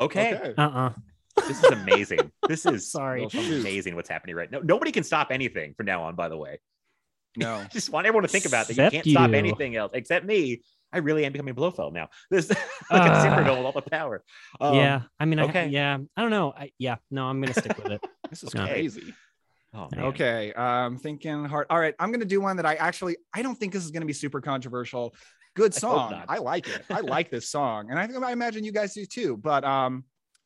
Okay. 0.00 0.34
Okay. 0.34 0.54
Uh-uh. 0.58 0.90
This 1.36 1.62
is 1.62 1.70
amazing. 1.70 2.30
This 2.48 2.66
is 2.66 2.90
Sorry. 2.90 3.26
Amazing 3.32 3.96
what's 3.96 4.08
happening 4.08 4.36
right 4.36 4.50
now. 4.50 4.60
Nobody 4.62 4.92
can 4.92 5.02
stop 5.04 5.28
anything 5.30 5.74
from 5.74 5.86
now 5.86 6.04
on, 6.04 6.14
by 6.14 6.28
the 6.28 6.36
way. 6.36 6.58
No. 7.36 7.64
Just 7.72 7.90
want 7.90 8.06
everyone 8.06 8.22
to 8.22 8.28
think 8.28 8.44
about 8.44 8.68
that. 8.68 8.76
You 8.76 8.90
can't 8.90 9.06
stop 9.08 9.32
anything 9.32 9.74
else 9.74 9.90
except 9.94 10.24
me. 10.24 10.62
I 10.92 10.98
really 10.98 11.24
am 11.24 11.32
becoming 11.32 11.54
Blofeld 11.54 11.92
now. 11.92 12.08
This 12.30 12.48
like 12.48 12.58
Ah. 12.92 13.18
a 13.18 13.22
Zimmerville 13.22 13.56
with 13.56 13.66
all 13.66 13.72
the 13.72 13.90
power. 13.90 14.22
Um, 14.60 14.76
yeah. 14.76 15.00
I 15.18 15.24
mean, 15.24 15.40
I, 15.40 15.44
okay. 15.46 15.66
yeah. 15.66 15.98
I 16.16 16.22
don't 16.22 16.30
know. 16.30 16.52
I, 16.56 16.70
yeah. 16.78 16.96
No, 17.10 17.24
I'm 17.26 17.40
gonna 17.40 17.52
stick 17.52 17.76
with 17.76 17.90
it. 17.90 18.00
This 18.30 18.44
is 18.44 18.54
No. 18.54 18.64
crazy. 18.66 19.12
Oh, 19.74 19.88
man. 19.90 20.04
Okay. 20.04 20.52
Um, 20.52 20.96
thinking 20.98 21.44
hard. 21.46 21.66
All 21.70 21.78
right. 21.80 21.94
I'm 21.98 22.10
going 22.10 22.20
to 22.20 22.26
do 22.26 22.40
one 22.40 22.56
that 22.58 22.66
I 22.66 22.76
actually, 22.76 23.16
I 23.34 23.42
don't 23.42 23.56
think 23.56 23.72
this 23.72 23.84
is 23.84 23.90
going 23.90 24.02
to 24.02 24.06
be 24.06 24.12
super 24.12 24.40
controversial. 24.40 25.16
Good 25.56 25.74
song. 25.74 26.12
not. 26.12 26.26
I, 26.28 26.38
like 26.38 26.68
it. 26.68 26.84
I 26.88 27.00
like 27.00 27.28
this 27.30 27.48
song. 27.50 27.90
And 27.90 27.98
I 27.98 28.06
think 28.06 28.22
I 28.22 28.30
imagine 28.30 28.62
you 28.62 28.70
guys 28.70 28.94
do 28.94 29.04
too. 29.04 29.36
But, 29.36 29.64
um, 29.64 30.04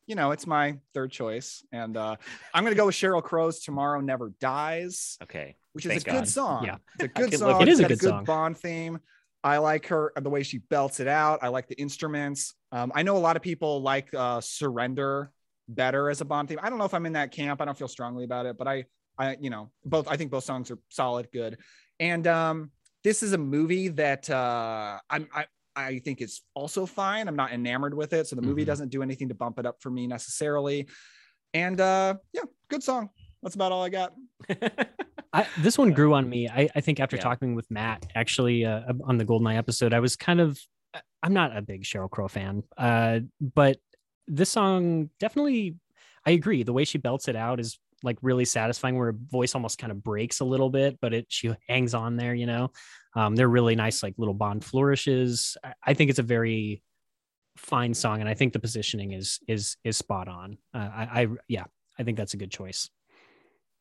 you 0.08 0.14
know, 0.14 0.32
it's 0.32 0.46
my 0.46 0.78
third 0.94 1.12
choice. 1.12 1.62
And 1.70 1.96
uh, 1.96 2.16
I'm 2.52 2.64
going 2.64 2.74
to 2.74 2.76
go 2.76 2.86
with 2.86 2.94
Sheryl 2.94 3.22
Crow's 3.22 3.60
Tomorrow 3.60 4.00
Never 4.00 4.32
Dies. 4.40 5.18
Okay. 5.22 5.54
which 5.74 5.84
is 5.86 5.92
Thank 5.92 6.08
a 6.08 6.10
good 6.10 6.28
song. 6.28 6.64
Yeah. 6.64 6.78
It's 6.98 7.04
a 7.04 7.08
good 7.08 7.38
song. 7.38 7.58
with 7.58 7.68
It 7.68 7.70
is 7.70 7.80
It's 7.80 7.92
a 7.92 7.96
good 7.96 8.10
song. 8.10 8.24
Bond 8.24 8.58
theme. 8.58 8.98
I 9.44 9.58
like 9.58 9.86
her 9.88 10.12
the 10.20 10.30
way 10.30 10.42
she 10.42 10.58
belts 10.58 10.98
it 10.98 11.06
out. 11.06 11.40
I 11.42 11.48
like 11.48 11.68
the 11.68 11.78
instruments. 11.78 12.54
Um, 12.72 12.90
I 12.94 13.02
know 13.02 13.16
a 13.16 13.18
lot 13.18 13.36
of 13.36 13.42
people 13.42 13.82
like 13.82 14.12
uh, 14.12 14.40
Surrender 14.40 15.30
better 15.68 16.10
as 16.10 16.22
a 16.22 16.24
Bond 16.24 16.48
theme. 16.48 16.58
I 16.62 16.70
don't 16.70 16.78
know 16.78 16.86
if 16.86 16.94
I'm 16.94 17.06
in 17.06 17.12
that 17.12 17.30
camp. 17.30 17.60
I 17.60 17.66
don't 17.66 17.78
feel 17.78 17.86
strongly 17.86 18.24
about 18.24 18.46
it, 18.46 18.56
but 18.56 18.66
I, 18.66 18.86
I, 19.18 19.36
you 19.40 19.50
know, 19.50 19.70
both. 19.84 20.08
I 20.08 20.16
think 20.16 20.30
both 20.30 20.44
songs 20.44 20.70
are 20.70 20.78
solid, 20.88 21.28
good. 21.32 21.58
And 22.00 22.26
um, 22.26 22.70
this 23.04 23.22
is 23.22 23.32
a 23.34 23.38
movie 23.38 23.88
that 23.88 24.28
uh, 24.30 24.98
I'm, 25.10 25.28
I, 25.34 25.44
I 25.86 25.98
think 26.00 26.20
is 26.20 26.42
also 26.54 26.86
fine. 26.86 27.28
I'm 27.28 27.36
not 27.36 27.52
enamored 27.52 27.94
with 27.94 28.12
it, 28.12 28.26
so 28.26 28.36
the 28.36 28.42
movie 28.42 28.62
Mhm. 28.62 28.66
doesn't 28.66 28.88
do 28.90 29.02
anything 29.02 29.28
to 29.28 29.34
bump 29.34 29.58
it 29.58 29.66
up 29.66 29.76
for 29.80 29.90
me 29.90 30.06
necessarily. 30.06 30.88
And 31.54 31.80
uh, 31.80 32.16
yeah, 32.32 32.42
good 32.68 32.82
song. 32.82 33.10
That's 33.42 33.54
about 33.54 33.72
all 33.72 33.82
I 33.84 33.88
got. 33.88 34.14
I, 35.32 35.46
this 35.58 35.76
one 35.78 35.92
grew 35.92 36.14
on 36.14 36.28
me. 36.28 36.48
I, 36.48 36.68
I 36.74 36.80
think 36.80 37.00
after 37.00 37.16
Yeah. 37.16 37.22
talking 37.22 37.54
with 37.54 37.70
Matt 37.70 38.06
actually 38.14 38.64
uh, 38.64 38.92
on 39.04 39.18
the 39.18 39.24
Goldeneye 39.24 39.56
episode, 39.56 39.92
I 39.92 40.00
was 40.00 40.16
kind 40.16 40.40
of 40.40 40.58
I'm 41.22 41.34
not 41.34 41.56
a 41.56 41.60
big 41.62 41.82
Sheryl 41.84 42.10
Crow 42.10 42.28
fan, 42.28 42.62
uh, 42.76 43.20
but 43.40 43.76
this 44.26 44.50
song 44.50 45.10
definitely 45.20 45.76
I 46.26 46.32
agree. 46.32 46.62
The 46.62 46.72
way 46.72 46.84
she 46.84 46.98
belts 46.98 47.28
it 47.28 47.36
out 47.36 47.60
is 47.60 47.78
like 48.02 48.18
really 48.22 48.44
satisfying. 48.44 48.96
Where 48.96 49.12
her 49.12 49.18
voice 49.28 49.54
almost 49.54 49.78
kind 49.78 49.90
of 49.90 50.02
breaks 50.02 50.40
a 50.40 50.44
little 50.44 50.70
bit, 50.70 50.98
but 51.00 51.12
it 51.14 51.26
she 51.28 51.54
hangs 51.68 51.94
on 51.94 52.16
there. 52.16 52.34
You 52.34 52.46
know, 52.46 52.70
um, 53.18 53.34
they're 53.34 53.48
really 53.48 53.74
nice, 53.74 54.02
like 54.02 54.14
little 54.16 54.32
Bond 54.34 54.64
flourishes. 54.64 55.56
I, 55.64 55.72
I 55.88 55.94
think 55.94 56.10
it's 56.10 56.20
a 56.20 56.22
very 56.22 56.82
fine 57.56 57.92
song, 57.92 58.20
and 58.20 58.28
I 58.28 58.34
think 58.34 58.52
the 58.52 58.60
positioning 58.60 59.10
is 59.12 59.40
is 59.48 59.76
is 59.82 59.96
spot 59.96 60.28
on. 60.28 60.58
Uh, 60.72 60.78
I, 60.94 61.22
I 61.22 61.28
yeah, 61.48 61.64
I 61.98 62.04
think 62.04 62.16
that's 62.16 62.34
a 62.34 62.36
good 62.36 62.50
choice. 62.52 62.90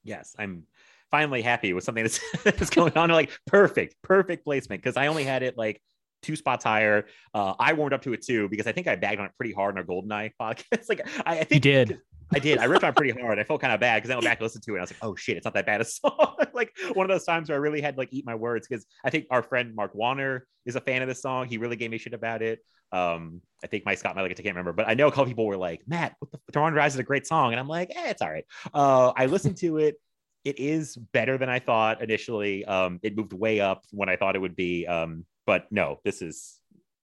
yes, 0.04 0.36
I'm 0.40 0.64
finally 1.12 1.42
happy 1.44 1.74
with 1.74 1.84
something 1.84 2.04
that's, 2.04 2.20
that's 2.44 2.70
going 2.72 2.98
on. 2.98 3.10
Like 3.12 3.32
perfect, 3.46 3.96
perfect 4.02 4.44
placement 4.44 4.82
because 4.82 4.98
I 4.98 5.08
only 5.08 5.24
had 5.24 5.44
it 5.44 5.56
like 5.56 5.82
two 6.24 6.36
spots 6.36 6.64
higher. 6.64 7.06
Uh, 7.34 7.54
I 7.60 7.74
warmed 7.74 7.94
up 7.94 8.02
to 8.04 8.14
it 8.14 8.24
too 8.24 8.50
because 8.50 8.66
I 8.66 8.72
think 8.72 8.88
I 8.88 8.96
bagged 8.96 9.20
on 9.20 9.28
it 9.28 9.34
pretty 9.38 9.54
hard 9.54 9.76
in 9.76 9.78
our 9.78 9.84
Goldeneye 9.84 10.32
podcast. 10.42 10.90
like 10.90 11.02
I, 11.28 11.36
I 11.36 11.40
You 11.40 11.46
think 11.46 11.62
did. 11.62 12.00
I 12.34 12.40
did. 12.40 12.58
I 12.58 12.66
ripped 12.66 12.84
on 12.84 12.94
pretty 12.94 13.20
hard. 13.20 13.40
I 13.40 13.44
felt 13.44 13.62
kind 13.62 13.74
of 13.74 13.80
bad 13.80 14.02
because 14.02 14.12
I 14.12 14.16
went 14.16 14.26
back 14.26 14.40
and 14.40 14.44
listened 14.44 14.64
to 14.66 14.76
it. 14.76 14.80
I 14.80 14.82
was 14.82 14.92
like, 14.92 15.00
oh 15.02 15.16
shit, 15.16 15.38
it's 15.38 15.46
not 15.46 15.54
that 15.54 15.66
bad 15.66 15.82
a 15.82 15.86
song. 15.86 16.36
like 16.54 16.74
one 16.94 17.06
of 17.06 17.10
those 17.10 17.24
times 17.24 17.50
where 17.50 17.58
I 17.58 17.62
really 17.62 17.82
had 17.82 17.96
to 17.96 18.00
like 18.00 18.10
eat 18.12 18.26
my 18.26 18.36
words 18.36 18.68
because 18.68 18.86
I 19.04 19.10
think 19.10 19.28
our 19.30 19.42
friend 19.42 19.76
Mark 19.76 19.96
Warner 19.96 20.46
is 20.66 20.76
a 20.76 20.82
fan 20.82 21.02
of 21.02 21.08
this 21.08 21.22
song. 21.22 21.48
He 21.48 21.58
really 21.58 21.76
gave 21.76 21.92
me 21.92 21.98
shit 21.98 22.14
about 22.14 22.42
it. 22.42 22.60
Um, 22.92 23.42
I 23.64 23.68
think 23.68 23.86
Mike 23.86 23.98
Scott 23.98 24.18
it. 24.18 24.24
I 24.24 24.28
can't 24.28 24.46
remember, 24.46 24.74
but 24.74 24.88
I 24.88 24.94
know 24.94 25.08
a 25.08 25.12
couple 25.12 25.26
people 25.26 25.46
were 25.46 25.58
like, 25.58 25.82
Matt, 25.88 26.16
what 26.20 26.32
the 26.32 26.60
Rise 26.60 26.94
is 26.94 27.00
a 27.00 27.04
great 27.04 27.28
song. 27.28 27.52
And 27.52 27.60
I'm 27.60 27.68
like, 27.68 27.92
eh, 27.96 28.10
it's 28.10 28.22
all 28.22 28.32
right. 28.32 28.46
Uh, 28.74 29.14
I 29.16 29.26
listened 29.26 29.58
to 29.58 29.78
it. 29.78 29.96
It 30.44 30.60
is 30.60 30.96
better 30.96 31.38
than 31.38 31.50
I 31.50 31.60
thought 31.60 32.02
initially. 32.02 32.64
Um, 32.66 33.00
it 33.04 33.18
moved 33.18 33.34
way 33.34 33.60
up 33.60 33.84
when 33.92 34.08
I 34.08 34.16
thought 34.16 34.36
it 34.36 34.40
would 34.40 34.56
be. 34.56 34.88
Um, 34.88 35.26
but 35.46 35.66
no, 35.72 36.00
this 36.06 36.22
is 36.22 36.57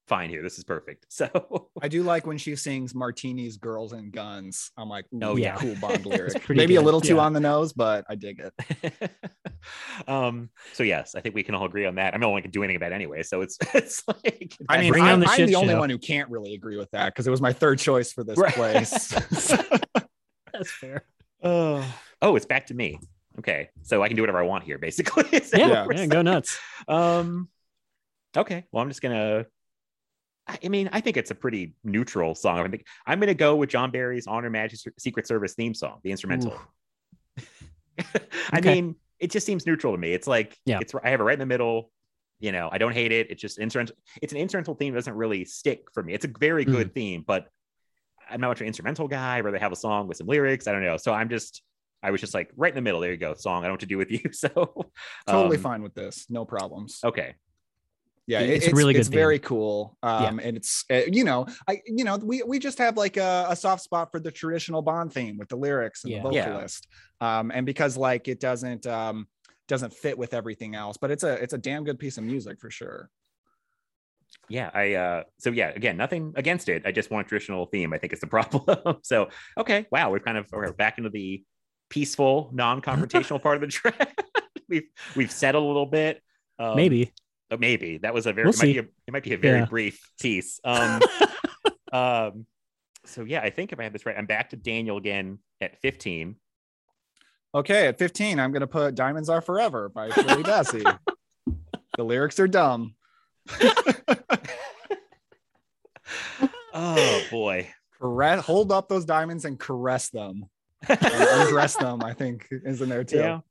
fine 0.07 0.29
here. 0.29 0.41
This 0.43 0.57
is 0.57 0.63
perfect. 0.63 1.05
So 1.09 1.69
I 1.81 1.87
do 1.87 2.03
like 2.03 2.27
when 2.27 2.37
she 2.37 2.55
sings 2.55 2.93
"Martinis, 2.93 3.57
Girls, 3.57 3.93
and 3.93 4.11
Guns." 4.11 4.71
I'm 4.77 4.89
like, 4.89 5.05
Oh, 5.13 5.19
oh 5.31 5.35
yeah. 5.35 5.53
yeah, 5.53 5.55
cool 5.57 5.75
Bond 5.81 6.05
lyric. 6.05 6.41
pretty 6.43 6.57
Maybe 6.59 6.75
a 6.75 6.81
little 6.81 7.01
too 7.01 7.15
Yeah. 7.15 7.21
on 7.21 7.33
the 7.33 7.39
nose, 7.39 7.73
but 7.73 8.05
I 8.09 8.15
dig 8.15 8.39
it. 8.41 9.11
um, 10.07 10.49
so 10.73 10.83
yes, 10.83 11.15
I 11.15 11.21
think 11.21 11.35
we 11.35 11.43
can 11.43 11.55
all 11.55 11.65
agree 11.65 11.85
on 11.85 11.95
that. 11.95 12.13
I 12.13 12.17
know 12.17 12.29
one 12.29 12.41
can 12.41 12.51
do 12.51 12.63
anything 12.63 12.75
about 12.77 12.91
it 12.91 12.95
anyway, 12.95 13.23
so 13.23 13.41
it's 13.41 13.57
it's 13.73 14.03
like 14.07 14.55
I 14.69 14.79
mean, 14.81 14.91
Bring 14.91 15.03
I'm, 15.03 15.13
on 15.15 15.19
the 15.21 15.27
I'm 15.27 15.35
shit 15.37 15.47
the 15.47 15.55
only 15.55 15.75
one 15.75 15.89
who 15.89 15.97
can't 15.97 16.29
really 16.29 16.53
agree 16.53 16.77
with 16.77 16.91
that 16.91 17.07
because 17.13 17.25
it 17.27 17.31
was 17.31 17.41
my 17.41 17.53
third 17.53 17.79
choice 17.79 18.11
for 18.11 18.23
this 18.23 18.37
Right. 18.37 18.53
place. 18.53 19.09
That's 20.53 20.71
fair. 20.71 21.03
oh, 21.43 21.85
oh, 22.21 22.35
it's 22.35 22.45
back 22.45 22.67
to 22.67 22.73
me. 22.73 22.99
Okay, 23.39 23.69
so 23.83 24.01
I 24.01 24.07
can 24.07 24.15
do 24.15 24.21
whatever 24.23 24.39
I 24.39 24.43
want 24.43 24.63
here, 24.63 24.77
basically. 24.77 25.25
Is 25.37 25.51
Yeah, 25.53 25.85
what 25.85 25.97
yeah, 25.97 26.05
go 26.05 26.21
nuts. 26.21 26.57
Um, 26.87 27.49
okay. 28.37 28.65
Well, 28.71 28.81
I'm 28.81 28.89
just 28.89 29.01
gonna. 29.01 29.45
I 30.47 30.59
I 30.63 30.67
mean, 30.69 30.89
I 30.91 31.01
think 31.01 31.17
it's 31.17 31.31
a 31.31 31.35
pretty 31.35 31.73
neutral 31.83 32.35
song. 32.35 32.59
I 32.59 32.67
think 32.67 32.85
I'm 33.05 33.19
gonna 33.19 33.33
go 33.33 33.55
with 33.55 33.69
John 33.69 33.91
Barry's 33.91 34.27
"On 34.27 34.43
Her 34.43 34.49
Majesty's 34.49 34.93
Secret 34.97 35.27
Service" 35.27 35.53
theme 35.55 35.73
song, 35.73 35.99
the 36.03 36.11
instrumental. 36.11 36.53
I 37.99 38.57
Okay. 38.57 38.73
mean, 38.75 38.95
it 39.19 39.31
just 39.31 39.45
seems 39.45 39.65
neutral 39.65 39.93
to 39.93 39.97
me. 39.97 40.13
It's 40.13 40.27
like, 40.27 40.57
Yeah. 40.65 40.79
it's 40.81 40.93
I 41.03 41.09
have 41.09 41.19
it 41.19 41.23
right 41.23 41.33
in 41.33 41.39
the 41.39 41.45
middle. 41.45 41.91
You 42.39 42.51
know, 42.51 42.69
I 42.71 42.77
don't 42.77 42.91
hate 42.91 43.11
it. 43.13 43.31
It's 43.31 43.41
just 43.41 43.57
instrumental. 43.59 43.95
It's 44.21 44.33
an 44.33 44.39
instrumental 44.39 44.75
theme 44.75 44.93
that 44.93 44.97
doesn't 44.97 45.15
really 45.15 45.45
stick 45.45 45.85
for 45.93 46.03
me. 46.03 46.13
It's 46.13 46.25
a 46.25 46.31
very 46.39 46.65
good 46.65 46.93
theme, 46.93 47.23
but 47.25 47.47
I'm 48.29 48.41
not 48.41 48.49
much 48.49 48.57
of 48.57 48.61
an 48.61 48.67
instrumental 48.67 49.07
guy. 49.07 49.37
I'd 49.37 49.45
rather 49.45 49.57
have 49.57 49.71
a 49.71 49.75
song 49.75 50.07
with 50.07 50.17
some 50.17 50.27
lyrics. 50.27 50.67
I 50.67 50.73
don't 50.73 50.83
know. 50.83 50.97
So 50.97 51.13
I'm 51.13 51.29
just, 51.29 51.63
I 52.03 52.11
was 52.11 52.19
just 52.19 52.33
like 52.33 52.51
right 52.57 52.71
in 52.71 52.75
the 52.75 52.81
middle. 52.81 52.99
There 52.99 53.11
you 53.11 53.17
go, 53.17 53.35
song. 53.35 53.63
I 53.63 53.67
don't 53.67 53.69
know 53.69 53.73
what 53.73 53.79
to 53.81 53.85
do 53.85 53.97
with 53.97 54.11
you. 54.11 54.19
So 54.33 54.91
totally 55.27 55.55
um, 55.57 55.63
fine 55.63 55.81
with 55.81 55.95
this, 55.95 56.25
no 56.29 56.43
problems. 56.43 56.99
Okay. 57.03 57.35
Yeah 58.27 58.39
It's 58.39 58.65
it's, 58.67 58.73
really 58.73 58.93
good 58.93 58.99
it's 59.01 59.09
theme. 59.09 59.19
very 59.19 59.39
cool 59.39 59.97
um 60.03 60.39
and 60.39 60.57
it's 60.57 60.83
uh, 60.91 61.01
you 61.11 61.23
know 61.23 61.45
i 61.67 61.81
you 61.85 62.03
know 62.03 62.17
we 62.17 62.41
we 62.43 62.59
just 62.59 62.77
have 62.79 62.97
like 62.97 63.17
a, 63.17 63.45
a 63.49 63.55
soft 63.55 63.83
spot 63.83 64.11
for 64.11 64.19
the 64.19 64.31
traditional 64.31 64.81
bond 64.81 65.13
theme 65.13 65.37
with 65.37 65.49
the 65.49 65.55
lyrics 65.55 66.03
and 66.03 66.13
Yeah. 66.13 66.23
the 66.23 66.31
Yeah. 66.31 66.45
vocalist 66.45 66.87
um 67.21 67.51
and 67.51 67.65
because 67.65 67.97
like 67.97 68.27
it 68.27 68.39
doesn't 68.39 68.85
um 68.87 69.27
doesn't 69.67 69.93
fit 69.93 70.17
with 70.17 70.33
everything 70.33 70.75
else 70.75 70.97
but 70.97 71.11
it's 71.11 71.23
a 71.23 71.33
it's 71.41 71.53
a 71.53 71.57
damn 71.57 71.83
good 71.83 71.99
piece 71.99 72.17
of 72.17 72.23
music 72.23 72.59
for 72.59 72.69
sure 72.69 73.09
yeah 74.49 74.69
i 74.73 74.93
uh 74.93 75.23
so 75.39 75.49
yeah 75.51 75.69
again 75.69 75.97
nothing 75.97 76.33
against 76.35 76.69
it 76.69 76.83
i 76.85 76.91
just 76.91 77.09
want 77.09 77.25
a 77.25 77.29
traditional 77.29 77.65
theme 77.67 77.93
i 77.93 77.97
think 77.97 78.11
it's 78.13 78.21
the 78.21 78.27
problem 78.37 78.97
so 79.03 79.29
okay 79.57 79.85
wow 79.91 80.09
we're 80.11 80.19
kind 80.19 80.37
of 80.37 80.45
we're 80.51 80.71
back 80.73 80.97
into 80.97 81.09
the 81.09 81.43
peaceful 81.89 82.49
non-confrontational 82.53 83.41
part 83.41 83.55
of 83.55 83.61
the 83.61 83.67
track 83.79 84.23
we've 84.67 84.87
we've 85.15 85.31
settled 85.31 85.63
a 85.63 85.67
little 85.67 85.85
bit 85.85 86.21
um, 86.57 86.75
Maybe. 86.75 87.11
Uh, 87.55 87.59
maybe. 87.59 87.97
That 87.99 88.13
was 88.13 88.25
a 88.27 88.33
very 88.33 88.45
We'll 88.45 88.53
it, 88.53 88.57
might 88.59 88.63
be 88.73 88.77
a, 88.79 88.81
it 89.07 89.11
might 89.13 89.23
be 89.23 89.33
a 89.33 89.37
very 89.37 89.59
Yeah. 89.59 89.65
brief 89.65 89.99
piece. 90.19 90.59
Um 90.65 91.01
um 91.93 92.45
so 93.05 93.23
yeah 93.23 93.39
i 93.41 93.49
think 93.51 93.71
if 93.71 93.79
i 93.79 93.83
have 93.83 93.93
this 93.93 94.05
right 94.05 94.17
i'm 94.17 94.25
back 94.25 94.49
to 94.49 94.55
daniel 94.57 94.97
again 94.97 95.37
at 95.61 95.79
15 95.81 96.35
okay 97.53 97.85
at 97.87 97.99
15 97.99 98.39
i'm 98.39 98.51
gonna 98.51 98.65
put 98.67 98.95
diamonds 98.95 99.29
are 99.29 99.41
forever 99.41 99.89
by 99.89 100.09
Shirley 100.09 100.41
Bassey. 100.51 100.97
the 101.95 102.03
lyrics 102.03 102.39
are 102.39 102.47
dumb. 102.47 102.95
Oh 106.73 107.21
boy. 107.31 107.69
Caress, 108.01 108.45
hold 108.45 108.71
up 108.71 108.89
those 108.89 109.05
diamonds 109.05 109.45
and 109.45 109.57
caress 109.59 110.09
them. 110.09 110.45
And 110.87 110.99
undress 111.01 111.75
them 111.77 112.03
i 112.03 112.13
think 112.13 112.47
is 112.51 112.81
in 112.81 112.89
there 112.89 113.03
too. 113.03 113.17
Yeah. 113.17 113.39
That 113.39 113.43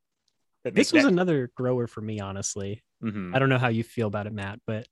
This 0.72 0.92
was 0.92 1.02
that- 1.04 1.12
another 1.12 1.50
grower 1.54 1.86
for 1.86 2.00
me, 2.00 2.20
honestly. 2.20 2.82
Mhm. 3.02 3.34
I 3.34 3.38
don't 3.38 3.48
know 3.48 3.58
how 3.58 3.68
you 3.68 3.84
feel 3.84 4.06
about 4.08 4.26
it, 4.26 4.32
Matt, 4.32 4.60
but 4.66 4.86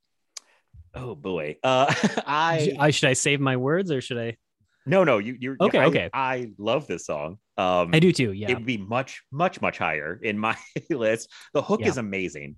oh 0.94 1.14
boy 1.14 1.56
uh 1.62 1.86
i 2.26 2.76
I 2.78 2.90
should 2.90 3.08
I 3.08 3.14
save 3.14 3.40
my 3.40 3.56
words 3.56 3.90
or 3.90 4.00
should 4.02 4.18
I? 4.18 4.36
No, 4.84 5.04
no, 5.04 5.18
you 5.18 5.36
you're 5.40 5.56
Okay, 5.60 5.78
I, 5.78 5.84
okay. 5.86 6.10
I 6.12 6.50
love 6.58 6.86
this 6.86 7.06
song. 7.06 7.38
Um 7.56 7.90
I 7.94 8.00
do 8.00 8.12
too. 8.12 8.32
Yeah. 8.32 8.50
it 8.50 8.54
would 8.54 8.66
be 8.66 8.76
much, 8.78 9.22
much, 9.30 9.60
much 9.62 9.78
higher 9.78 10.18
in 10.22 10.38
my 10.38 10.56
list. 10.90 11.30
The 11.54 11.62
hook 11.62 11.80
Yeah. 11.80 11.88
is 11.88 11.96
amazing. 11.98 12.56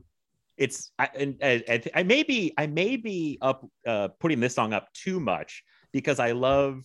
It's 0.56 0.90
I 0.98 1.08
and, 1.14 1.36
and 1.40 1.88
I 1.94 2.02
may 2.02 2.22
be 2.22 2.52
I 2.58 2.66
may 2.66 2.96
be 2.96 3.38
up 3.42 3.64
uh 3.86 4.08
putting 4.20 4.40
this 4.40 4.54
song 4.54 4.72
up 4.72 4.88
too 4.92 5.20
much 5.20 5.62
because 5.92 6.18
I 6.18 6.32
love 6.32 6.82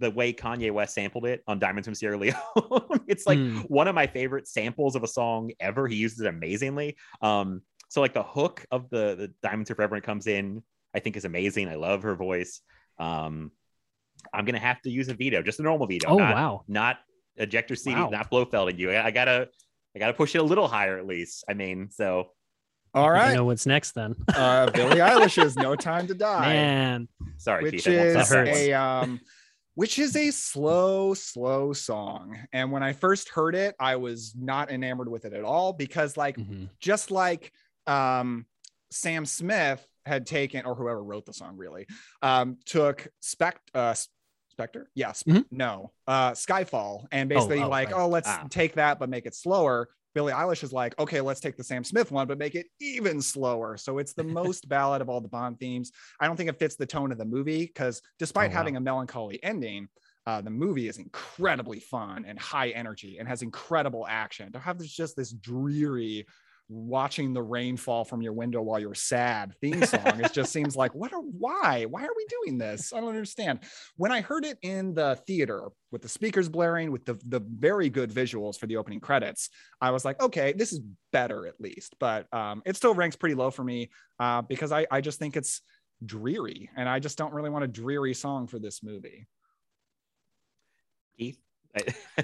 the 0.00 0.10
way 0.10 0.32
Kanye 0.32 0.72
West 0.72 0.94
sampled 0.94 1.26
it 1.26 1.42
on 1.46 1.58
Diamonds 1.60 1.86
from 1.86 1.94
Sierra 1.94 2.16
Leone. 2.18 2.34
it's 3.06 3.26
like 3.26 3.38
Mm. 3.38 3.62
one 3.70 3.86
of 3.86 3.94
my 3.94 4.06
favorite 4.06 4.48
samples 4.48 4.96
of 4.96 5.02
a 5.04 5.08
song 5.08 5.52
ever. 5.60 5.86
He 5.86 5.96
uses 5.96 6.20
it 6.20 6.26
amazingly. 6.26 6.96
Um, 7.22 7.62
so 7.88 8.00
like 8.00 8.14
the 8.14 8.22
hook 8.22 8.64
of 8.72 8.90
the 8.90 9.14
the 9.16 9.32
Diamonds 9.42 9.70
Are 9.70 9.74
Forever 9.74 9.92
when 9.92 9.98
it 9.98 10.04
comes 10.06 10.26
in, 10.26 10.62
I 10.94 10.98
think 11.00 11.16
is 11.16 11.24
amazing. 11.24 11.68
I 11.68 11.74
love 11.76 12.02
her 12.02 12.16
voice. 12.16 12.60
Um, 12.98 13.52
I'm 14.32 14.44
gonna 14.44 14.58
have 14.58 14.80
to 14.82 14.90
use 14.90 15.08
a 15.08 15.14
veto, 15.14 15.42
just 15.42 15.60
a 15.60 15.62
normal 15.62 15.86
veto. 15.86 16.08
oh 16.08 16.18
not, 16.18 16.34
wow. 16.34 16.64
not 16.68 16.98
ejector 17.36 17.74
seat, 17.76 17.94
Wow. 17.94 18.10
not 18.10 18.30
Blofelding 18.30 18.78
you. 18.78 18.90
I, 18.90 19.06
I 19.06 19.10
gotta, 19.10 19.48
I 19.96 19.98
gotta 19.98 20.12
push 20.14 20.34
it 20.34 20.38
a 20.38 20.42
little 20.42 20.68
higher 20.68 20.98
at 20.98 21.06
least. 21.06 21.44
I 21.48 21.54
mean, 21.54 21.88
so 21.90 22.30
All 22.94 23.10
right. 23.10 23.30
I 23.30 23.34
know 23.34 23.44
what's 23.44 23.66
next 23.66 23.92
then. 23.92 24.14
uh 24.34 24.70
billie 24.70 24.98
eilish's 25.00 25.56
no 25.56 25.74
time 25.90 26.06
to 26.08 26.14
die 26.14 26.46
Man. 26.52 27.08
sorry, 27.38 27.62
which 27.64 27.72
Keith. 27.84 27.88
Is 27.88 28.14
that 28.14 28.28
hurts. 28.28 28.58
a 28.58 28.72
um 28.74 29.20
which 29.80 29.98
is 29.98 30.14
a 30.14 30.30
slow 30.30 31.14
slow 31.14 31.72
song 31.72 32.36
and 32.52 32.70
when 32.70 32.82
i 32.82 32.92
first 32.92 33.30
heard 33.30 33.54
it 33.54 33.74
i 33.80 33.96
was 33.96 34.34
not 34.38 34.70
enamored 34.70 35.08
with 35.08 35.24
it 35.24 35.32
at 35.32 35.42
all 35.42 35.72
because 35.72 36.18
like 36.18 36.36
Mhm. 36.36 36.68
just 36.80 37.10
like 37.10 37.50
um 37.86 38.44
sam 38.90 39.24
smith 39.24 39.82
had 40.04 40.26
taken 40.26 40.66
or 40.66 40.74
whoever 40.74 41.02
wrote 41.02 41.24
the 41.24 41.32
song 41.32 41.56
really 41.56 41.86
um 42.20 42.58
took 42.66 43.08
spec 43.20 43.58
uh 43.72 43.94
spectre 44.50 44.90
yes 44.94 45.22
Mhm. 45.22 45.46
no 45.50 45.92
uh 46.06 46.32
skyfall 46.32 47.06
and 47.10 47.30
basically 47.30 47.62
oh, 47.62 47.68
like 47.70 47.88
right. 47.90 47.98
oh 48.02 48.08
let's 48.08 48.28
Ah. 48.28 48.46
take 48.50 48.74
that 48.74 48.98
but 48.98 49.08
make 49.08 49.24
it 49.24 49.34
slower 49.34 49.88
Billie 50.14 50.32
Eilish 50.32 50.62
is 50.62 50.72
like, 50.72 50.98
okay, 50.98 51.20
let's 51.20 51.40
take 51.40 51.56
the 51.56 51.64
Sam 51.64 51.84
Smith 51.84 52.10
one, 52.10 52.26
but 52.26 52.38
make 52.38 52.54
it 52.54 52.66
even 52.80 53.20
slower. 53.22 53.76
So 53.76 53.98
it's 53.98 54.12
the 54.12 54.24
most 54.24 54.68
ballad 54.68 55.00
of 55.02 55.08
all 55.08 55.20
the 55.20 55.28
Bond 55.28 55.58
themes. 55.58 55.92
I 56.20 56.26
don't 56.26 56.36
think 56.36 56.48
it 56.50 56.58
fits 56.58 56.76
the 56.76 56.86
tone 56.86 57.12
of 57.12 57.18
the 57.18 57.24
movie 57.24 57.66
because 57.66 58.02
despite 58.18 58.50
Oh, 58.50 58.54
wow. 58.54 58.58
having 58.58 58.76
a 58.76 58.80
melancholy 58.80 59.42
ending, 59.42 59.88
uh, 60.26 60.40
the 60.40 60.50
movie 60.50 60.88
is 60.88 60.98
incredibly 60.98 61.80
fun 61.80 62.24
and 62.26 62.38
high 62.38 62.70
energy 62.70 63.18
and 63.18 63.26
has 63.28 63.42
incredible 63.42 64.06
action. 64.08 64.52
To 64.52 64.58
have 64.58 64.78
this 64.78 64.92
just 64.92 65.16
this 65.16 65.32
dreary 65.32 66.26
watching 66.70 67.34
the 67.34 67.42
rain 67.42 67.76
fall 67.76 68.04
from 68.04 68.22
your 68.22 68.32
window 68.32 68.62
while 68.62 68.78
you're 68.78 68.94
sad 68.94 69.52
theme 69.60 69.84
song, 69.84 70.20
it 70.20 70.32
just 70.32 70.52
seems 70.52 70.76
like 70.76 70.94
what 70.94 71.12
are 71.12 71.20
why? 71.20 71.84
Why 71.90 72.04
are 72.04 72.14
we 72.16 72.26
doing 72.26 72.58
this? 72.58 72.92
I 72.92 73.00
don't 73.00 73.08
understand. 73.08 73.60
When 73.96 74.12
I 74.12 74.20
heard 74.20 74.44
it 74.44 74.56
in 74.62 74.94
the 74.94 75.18
theater 75.26 75.68
with 75.90 76.02
the 76.02 76.08
speakers 76.08 76.48
blaring, 76.48 76.92
with 76.92 77.04
the 77.04 77.18
the 77.26 77.40
very 77.40 77.90
good 77.90 78.10
visuals 78.10 78.56
for 78.58 78.66
the 78.66 78.76
opening 78.76 79.00
credits, 79.00 79.50
I 79.80 79.90
was 79.90 80.04
like, 80.04 80.22
okay, 80.22 80.52
this 80.52 80.72
is 80.72 80.80
better 81.12 81.46
at 81.46 81.60
least. 81.60 81.96
But 81.98 82.32
um, 82.32 82.62
it 82.64 82.76
still 82.76 82.94
ranks 82.94 83.16
pretty 83.16 83.34
low 83.34 83.50
for 83.50 83.64
me 83.64 83.90
uh, 84.20 84.42
because 84.42 84.70
I 84.70 84.86
I 84.90 85.00
just 85.00 85.18
think 85.18 85.36
it's 85.36 85.62
dreary 86.06 86.70
and 86.76 86.88
I 86.88 86.98
just 86.98 87.18
don't 87.18 87.34
really 87.34 87.50
want 87.50 87.64
a 87.64 87.68
dreary 87.68 88.14
song 88.14 88.46
for 88.46 88.58
this 88.58 88.82
movie. 88.82 89.26
Keith? 91.18 91.38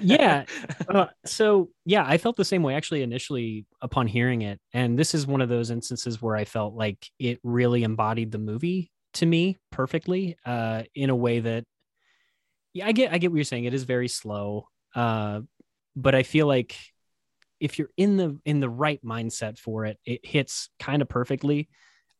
Yeah. 0.01 0.45
Uh, 0.89 1.07
so 1.25 1.69
yeah, 1.85 2.05
I 2.07 2.17
felt 2.17 2.37
the 2.37 2.45
same 2.45 2.63
way 2.63 2.73
actually 2.73 3.01
initially 3.01 3.65
upon 3.81 4.07
hearing 4.07 4.43
it, 4.43 4.59
and 4.73 4.97
this 4.97 5.13
is 5.13 5.27
one 5.27 5.41
of 5.41 5.49
those 5.49 5.69
instances 5.69 6.21
where 6.21 6.35
I 6.35 6.45
felt 6.45 6.75
like 6.75 7.05
it 7.19 7.39
really 7.43 7.83
embodied 7.83 8.31
the 8.31 8.37
movie 8.37 8.89
to 9.15 9.25
me 9.25 9.57
perfectly, 9.69 10.37
uh, 10.45 10.83
in 10.95 11.09
a 11.09 11.15
way 11.15 11.41
that, 11.41 11.65
yeah, 12.73 12.87
I 12.87 12.93
get, 12.93 13.11
I 13.11 13.17
get 13.17 13.31
what 13.31 13.35
you're 13.35 13.43
saying. 13.43 13.65
It 13.65 13.73
is 13.73 13.83
very 13.83 14.07
slow, 14.07 14.69
uh, 14.95 15.41
but 15.95 16.15
I 16.15 16.23
feel 16.23 16.47
like 16.47 16.77
if 17.59 17.77
you're 17.77 17.91
in 17.97 18.17
the 18.17 18.39
in 18.45 18.59
the 18.59 18.69
right 18.69 19.03
mindset 19.03 19.57
for 19.57 19.85
it, 19.85 19.97
it 20.05 20.25
hits 20.25 20.69
kind 20.79 21.01
of 21.01 21.09
perfectly. 21.09 21.67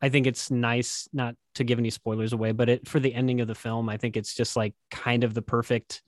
I 0.01 0.09
think 0.09 0.27
it's 0.27 0.51
nice 0.51 1.07
not 1.13 1.35
to 1.55 1.63
give 1.63 1.79
any 1.79 1.89
spoilers 1.89 2.33
away, 2.33 2.51
but 2.51 2.69
it 2.69 2.87
for 2.87 2.99
the 2.99 3.13
ending 3.13 3.39
of 3.39 3.47
the 3.47 3.55
film, 3.55 3.87
I 3.87 3.97
think 3.97 4.17
it's 4.17 4.33
just 4.35 4.55
like 4.55 4.73
kind 4.91 5.23
of 5.23 5.33
the 5.33 5.41
perfect 5.41 6.01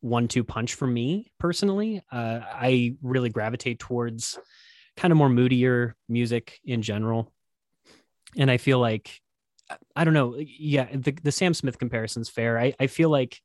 one-two 0.00 0.44
punch 0.44 0.74
for 0.74 0.86
me 0.86 1.32
personally. 1.40 2.02
Uh, 2.12 2.40
I 2.44 2.94
really 3.02 3.30
gravitate 3.30 3.78
towards 3.80 4.38
kind 4.96 5.12
of 5.12 5.18
more 5.18 5.28
moodier 5.28 5.96
music 6.08 6.60
in 6.64 6.82
general, 6.82 7.32
and 8.36 8.50
I 8.50 8.58
feel 8.58 8.78
like 8.78 9.20
I 9.94 10.04
don't 10.04 10.14
know. 10.14 10.36
Yeah, 10.38 10.88
the, 10.92 11.12
the 11.22 11.32
Sam 11.32 11.52
Smith 11.52 11.78
comparison's 11.78 12.28
fair. 12.28 12.58
I, 12.58 12.74
I 12.80 12.86
feel 12.86 13.10
like 13.10 13.40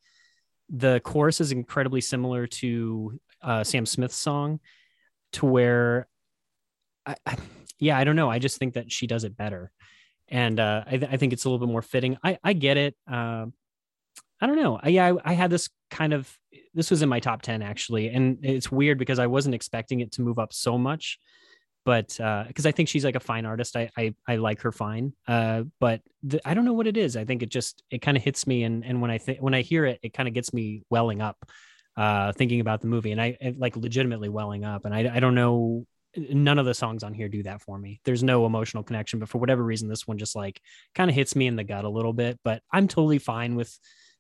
the 0.70 1.02
chorus 1.04 1.42
is 1.42 1.52
incredibly 1.52 2.02
similar 2.02 2.48
to 2.48 3.20
uh, 3.42 3.64
Sam 3.64 3.86
Smith's 3.86 4.16
song, 4.16 4.60
to 5.34 5.46
where, 5.46 6.08
I, 7.06 7.16
I, 7.26 7.38
yeah, 7.80 7.98
I 7.98 8.04
don't 8.04 8.16
know. 8.16 8.30
I 8.30 8.40
just 8.40 8.58
think 8.58 8.76
that 8.76 8.92
she 8.92 9.08
does 9.08 9.24
it 9.24 9.36
better, 9.36 9.72
and 10.28 10.60
uh, 10.60 10.84
I, 10.86 10.98
th- 10.98 11.12
I 11.12 11.18
think 11.18 11.34
it's 11.34 11.46
a 11.46 11.50
little 11.50 11.66
bit 11.66 11.72
more 11.72 11.82
fitting. 11.82 12.18
I 12.24 12.38
I 12.44 12.54
get 12.54 12.78
it. 12.78 12.96
Uh, 13.12 13.48
I 14.40 14.48
don't 14.48 14.62
know. 14.62 14.80
I, 14.82 14.90
yeah, 14.90 15.14
I, 15.14 15.32
I 15.32 15.34
had 15.34 15.50
this 15.50 15.70
kind 15.90 16.14
of. 16.14 16.32
This 16.74 16.92
was 16.92 17.02
in 17.02 17.10
my 17.10 17.20
top 17.20 17.42
ten 17.42 17.62
actually, 17.62 18.10
and 18.10 18.40
it's 18.44 18.72
weird 18.72 18.98
because 18.98 19.20
I 19.20 19.28
wasn't 19.28 19.56
expecting 19.56 20.00
it 20.00 20.12
to 20.14 20.22
move 20.22 20.40
up 20.40 20.54
so 20.54 20.78
much 20.78 21.20
but 21.86 22.08
because 22.08 22.66
uh, 22.66 22.70
I 22.70 22.72
think 22.72 22.90
she's 22.90 23.04
like 23.04 23.16
a 23.16 23.20
fine 23.20 23.46
artist, 23.46 23.76
I 23.76 23.90
I, 23.98 24.16
I 24.28 24.36
like 24.38 24.62
her 24.62 24.72
fine. 24.72 25.14
Uh, 25.28 25.64
but 25.80 26.02
the, 26.24 26.42
I 26.48 26.54
don't 26.54 26.66
know 26.66 26.74
what 26.74 26.88
it 26.88 26.98
is. 26.98 27.18
I 27.18 27.26
think 27.26 27.44
it 27.44 27.50
just 27.50 27.84
it 27.90 28.02
kind 28.02 28.16
of 28.16 28.24
hits 28.24 28.48
me, 28.48 28.64
and 28.64 28.86
and 28.86 29.02
when 29.02 29.12
I 29.12 29.18
think 29.18 29.40
when 29.40 29.54
I 29.54 29.62
hear 29.62 29.86
it, 29.86 30.00
it 30.02 30.14
kind 30.14 30.28
of 30.28 30.34
gets 30.34 30.54
me 30.54 30.84
welling 30.90 31.22
up, 31.22 31.38
uh, 31.98 32.32
thinking 32.32 32.62
about 32.62 32.82
the 32.82 32.88
movie, 32.88 33.12
and 33.12 33.22
I 33.22 33.38
it, 33.40 33.60
like 33.60 33.76
legitimately 33.76 34.30
welling 34.30 34.64
up. 34.64 34.86
And 34.86 34.94
I 34.94 35.16
I 35.16 35.20
don't 35.20 35.36
know. 35.36 35.86
None 36.16 36.60
of 36.60 36.68
the 36.68 36.76
songs 36.76 37.04
on 37.04 37.14
here 37.16 37.28
do 37.28 37.42
that 37.44 37.64
for 37.64 37.76
me. 37.76 38.00
There's 38.06 38.22
no 38.22 38.46
emotional 38.46 38.84
connection, 38.84 39.20
but 39.20 39.30
for 39.30 39.40
whatever 39.40 39.64
reason, 39.64 39.90
this 39.90 40.08
one 40.08 40.20
just 40.20 40.36
like 40.36 40.62
kind 40.94 41.10
of 41.10 41.16
hits 41.16 41.36
me 41.36 41.48
in 41.48 41.56
the 41.56 41.64
gut 41.64 41.86
a 41.86 41.90
little 41.90 42.14
bit. 42.14 42.40
But 42.44 42.62
I'm 42.72 42.88
totally 42.88 43.18
fine 43.18 43.56
with 43.56 43.78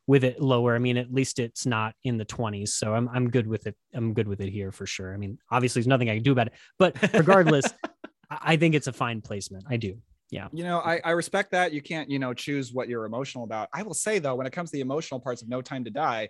with 0.07 0.23
it 0.23 0.41
lower. 0.41 0.75
I 0.75 0.79
mean, 0.79 0.97
at 0.97 1.13
least 1.13 1.39
it's 1.39 1.65
not 1.65 1.95
in 2.03 2.17
the 2.17 2.25
20s. 2.25 2.69
So 2.69 2.93
I'm 2.93 3.09
I'm 3.09 3.29
good 3.29 3.47
with 3.47 3.67
it. 3.67 3.75
I'm 3.93 4.13
good 4.13 4.27
with 4.27 4.41
it 4.41 4.49
here 4.49 4.71
for 4.71 4.85
sure. 4.85 5.13
I 5.13 5.17
mean, 5.17 5.37
obviously 5.51 5.79
there's 5.79 5.87
nothing 5.87 6.09
I 6.09 6.15
can 6.15 6.23
do 6.23 6.31
about 6.31 6.47
it. 6.47 6.53
But 6.77 6.95
regardless, 7.13 7.65
I 8.29 8.57
think 8.57 8.75
it's 8.75 8.87
a 8.87 8.93
fine 8.93 9.21
placement. 9.21 9.65
I 9.69 9.77
do. 9.77 9.97
Yeah. 10.29 10.47
You 10.51 10.63
know, 10.63 10.79
I, 10.79 10.99
I 11.03 11.11
respect 11.11 11.51
that. 11.51 11.73
You 11.73 11.81
can't, 11.81 12.09
you 12.09 12.17
know, 12.17 12.33
choose 12.33 12.73
what 12.73 12.89
you're 12.89 13.05
emotional 13.05 13.43
about. 13.43 13.69
I 13.73 13.83
will 13.83 13.93
say 13.93 14.19
though, 14.19 14.35
when 14.35 14.47
it 14.47 14.53
comes 14.53 14.71
to 14.71 14.77
the 14.77 14.81
emotional 14.81 15.19
parts 15.19 15.41
of 15.41 15.49
No 15.49 15.61
Time 15.61 15.83
to 15.83 15.91
Die, 15.91 16.27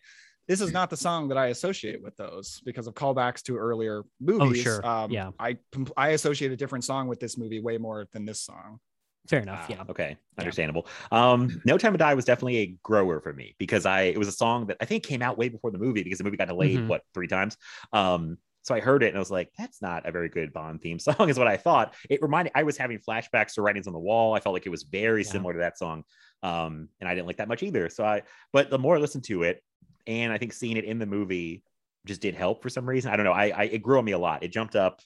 this 0.48 0.60
is 0.60 0.74
not 0.74 0.90
the 0.90 0.98
song 0.98 1.30
that 1.30 1.38
I 1.38 1.48
associate 1.48 2.04
with 2.04 2.18
those 2.18 2.62
because 2.66 2.88
of 2.88 2.96
callbacks 2.96 3.42
to 3.44 3.56
earlier 3.56 4.04
movies. 4.20 4.60
Oh, 4.60 4.64
sure. 4.64 4.86
Um, 4.86 5.10
yeah. 5.12 5.32
I 5.40 5.58
I 5.96 6.10
associate 6.10 6.52
a 6.52 6.58
different 6.58 6.84
song 6.84 7.08
with 7.08 7.22
this 7.22 7.38
movie 7.38 7.62
way 7.62 7.78
more 7.78 8.08
than 8.12 8.26
this 8.26 8.42
song. 8.42 8.80
Fair 9.28 9.40
enough. 9.42 9.68
Yeah. 9.70 9.84
Okay. 9.90 10.18
Understandable. 10.38 10.88
Um, 11.12 11.62
No 11.66 11.78
Time 11.78 11.94
to 11.94 11.98
Die 11.98 12.14
was 12.14 12.26
definitely 12.26 12.58
a 12.58 12.66
grower 12.84 13.22
for 13.22 13.32
me 13.34 13.56
because 13.58 13.86
I 13.86 14.02
it 14.04 14.18
was 14.18 14.28
a 14.28 14.32
song 14.34 14.68
that 14.68 14.78
I 14.82 14.86
think 14.86 15.04
came 15.04 15.22
out 15.22 15.38
way 15.38 15.48
before 15.50 15.72
the 15.72 15.78
movie 15.78 16.04
because 16.04 16.18
the 16.18 16.24
movie 16.26 16.38
got 16.38 16.50
delayed 16.50 16.80
Mhm. 16.80 16.88
what 16.88 17.04
three 17.14 17.28
times. 17.28 17.56
Um, 17.94 18.38
so 18.64 18.74
I 18.76 18.80
heard 18.80 19.04
it 19.04 19.08
and 19.08 19.16
I 19.16 19.20
was 19.20 19.32
like, 19.32 19.52
that's 19.58 19.82
not 19.82 20.06
a 20.06 20.12
very 20.12 20.30
good 20.30 20.52
Bond 20.54 20.82
theme 20.82 21.00
song, 21.00 21.30
is 21.30 21.38
what 21.40 21.48
I 21.48 21.58
thought. 21.58 21.94
It 22.10 22.22
reminded 22.22 22.52
I 22.56 22.64
was 22.64 22.78
having 22.78 22.98
flashbacks 23.00 23.54
to 23.54 23.62
writings 23.62 23.88
on 23.88 23.94
the 23.94 24.00
wall. 24.00 24.34
I 24.36 24.40
felt 24.40 24.54
like 24.54 24.66
it 24.66 24.70
was 24.70 24.84
very 24.84 25.24
Yeah. 25.24 25.30
similar 25.32 25.54
to 25.54 25.60
that 25.60 25.78
song. 25.78 26.04
Um, 26.42 26.90
and 27.00 27.08
I 27.08 27.14
didn't 27.16 27.28
like 27.28 27.38
that 27.38 27.48
much 27.48 27.64
either. 27.64 27.88
So 27.90 28.04
I 28.04 28.24
but 28.52 28.70
the 28.70 28.80
more 28.80 28.98
I 28.98 29.00
listened 29.00 29.24
to 29.26 29.44
it, 29.44 29.64
and 30.06 30.34
I 30.34 30.38
think 30.38 30.52
seeing 30.52 30.76
it 30.76 30.84
in 30.84 31.00
the 31.00 31.06
movie 31.06 31.64
just 32.06 32.20
did 32.20 32.36
help 32.36 32.62
for 32.62 32.70
some 32.70 32.86
reason. 32.88 33.12
I 33.12 33.16
don't 33.16 33.24
know. 33.26 33.32
I, 33.32 33.48
I 33.56 33.64
it 33.66 33.82
grew 33.82 34.00
on 34.00 34.04
me 34.06 34.12
a 34.12 34.18
lot. 34.20 34.44
It 34.44 34.50
jumped 34.50 34.76
up, 34.76 35.02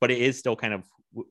but 0.00 0.10
it 0.10 0.16
is 0.18 0.38
still 0.38 0.56
kind 0.56 0.72
of 0.72 0.82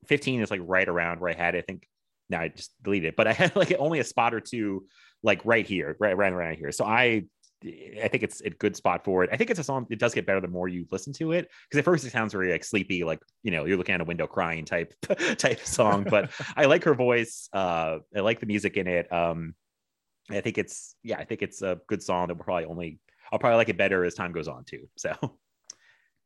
15 0.06 0.40
is 0.42 0.50
like 0.52 0.60
right 0.64 0.88
around 0.88 1.18
where 1.20 1.30
I 1.30 1.34
had 1.34 1.56
it. 1.56 1.58
I 1.58 1.62
think 1.62 1.88
now 2.30 2.40
I 2.40 2.48
just 2.48 2.72
deleted 2.82 3.08
it, 3.08 3.16
but 3.16 3.26
I 3.26 3.32
had 3.32 3.54
like 3.56 3.74
only 3.78 3.98
a 3.98 4.04
spot 4.04 4.34
or 4.34 4.40
two 4.40 4.86
like 5.22 5.44
right 5.44 5.66
here, 5.66 5.96
right 6.00 6.16
right 6.16 6.32
around 6.32 6.56
here. 6.56 6.72
So 6.72 6.84
I 6.84 7.24
I 7.62 8.08
think 8.08 8.22
it's 8.22 8.40
a 8.40 8.48
good 8.48 8.74
spot 8.74 9.04
for 9.04 9.22
it. 9.22 9.30
I 9.32 9.36
think 9.36 9.50
it's 9.50 9.60
a 9.60 9.64
song. 9.64 9.86
It 9.90 9.98
does 9.98 10.14
get 10.14 10.24
better 10.24 10.40
the 10.40 10.48
more 10.48 10.66
you 10.66 10.86
listen 10.90 11.12
to 11.14 11.32
it 11.32 11.50
because 11.68 11.78
at 11.78 11.84
first 11.84 12.06
it 12.06 12.12
sounds 12.12 12.32
very 12.32 12.50
like 12.50 12.64
sleepy, 12.64 13.04
like 13.04 13.20
you 13.42 13.50
know 13.50 13.66
you're 13.66 13.76
looking 13.76 13.94
at 13.94 14.00
a 14.00 14.04
window 14.04 14.26
crying 14.26 14.64
type 14.64 14.94
type 15.36 15.60
song. 15.60 16.06
But 16.08 16.30
I 16.56 16.64
like 16.64 16.84
her 16.84 16.94
voice. 16.94 17.48
Uh, 17.52 17.98
I 18.16 18.20
like 18.20 18.40
the 18.40 18.46
music 18.46 18.76
in 18.76 18.86
it. 18.86 19.12
Um, 19.12 19.54
I 20.30 20.40
think 20.40 20.56
it's 20.56 20.94
yeah, 21.02 21.18
I 21.18 21.24
think 21.24 21.42
it's 21.42 21.60
a 21.60 21.78
good 21.86 22.02
song 22.02 22.28
that 22.28 22.36
will 22.36 22.44
probably 22.44 22.64
only 22.64 22.98
I'll 23.30 23.38
probably 23.38 23.56
like 23.56 23.68
it 23.68 23.76
better 23.76 24.04
as 24.04 24.14
time 24.14 24.32
goes 24.32 24.48
on 24.48 24.64
too. 24.64 24.88
So 24.96 25.14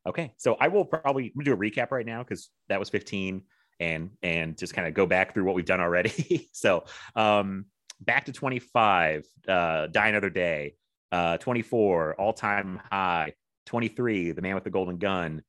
okay, 0.06 0.34
so 0.36 0.56
I 0.60 0.68
will 0.68 0.84
probably 0.84 1.32
do 1.42 1.52
a 1.52 1.56
recap 1.56 1.90
right 1.90 2.06
now 2.06 2.22
because 2.22 2.50
that 2.68 2.78
was 2.78 2.90
15 2.90 3.42
and 3.80 4.10
and 4.22 4.56
just 4.56 4.74
kind 4.74 4.86
of 4.86 4.94
go 4.94 5.06
back 5.06 5.34
through 5.34 5.44
what 5.44 5.54
we've 5.54 5.64
done 5.64 5.80
already. 5.80 6.48
so 6.52 6.84
um 7.16 7.66
back 8.00 8.26
to 8.26 8.32
25, 8.32 9.26
uh, 9.48 9.86
Die 9.86 10.08
Another 10.08 10.30
Day, 10.30 10.74
uh, 11.12 11.38
24, 11.38 12.14
All 12.20 12.32
Time 12.32 12.80
High, 12.90 13.34
23, 13.66 14.32
The 14.32 14.42
Man 14.42 14.54
with 14.54 14.64
the 14.64 14.70
Golden 14.70 14.98
Gun, 14.98 15.42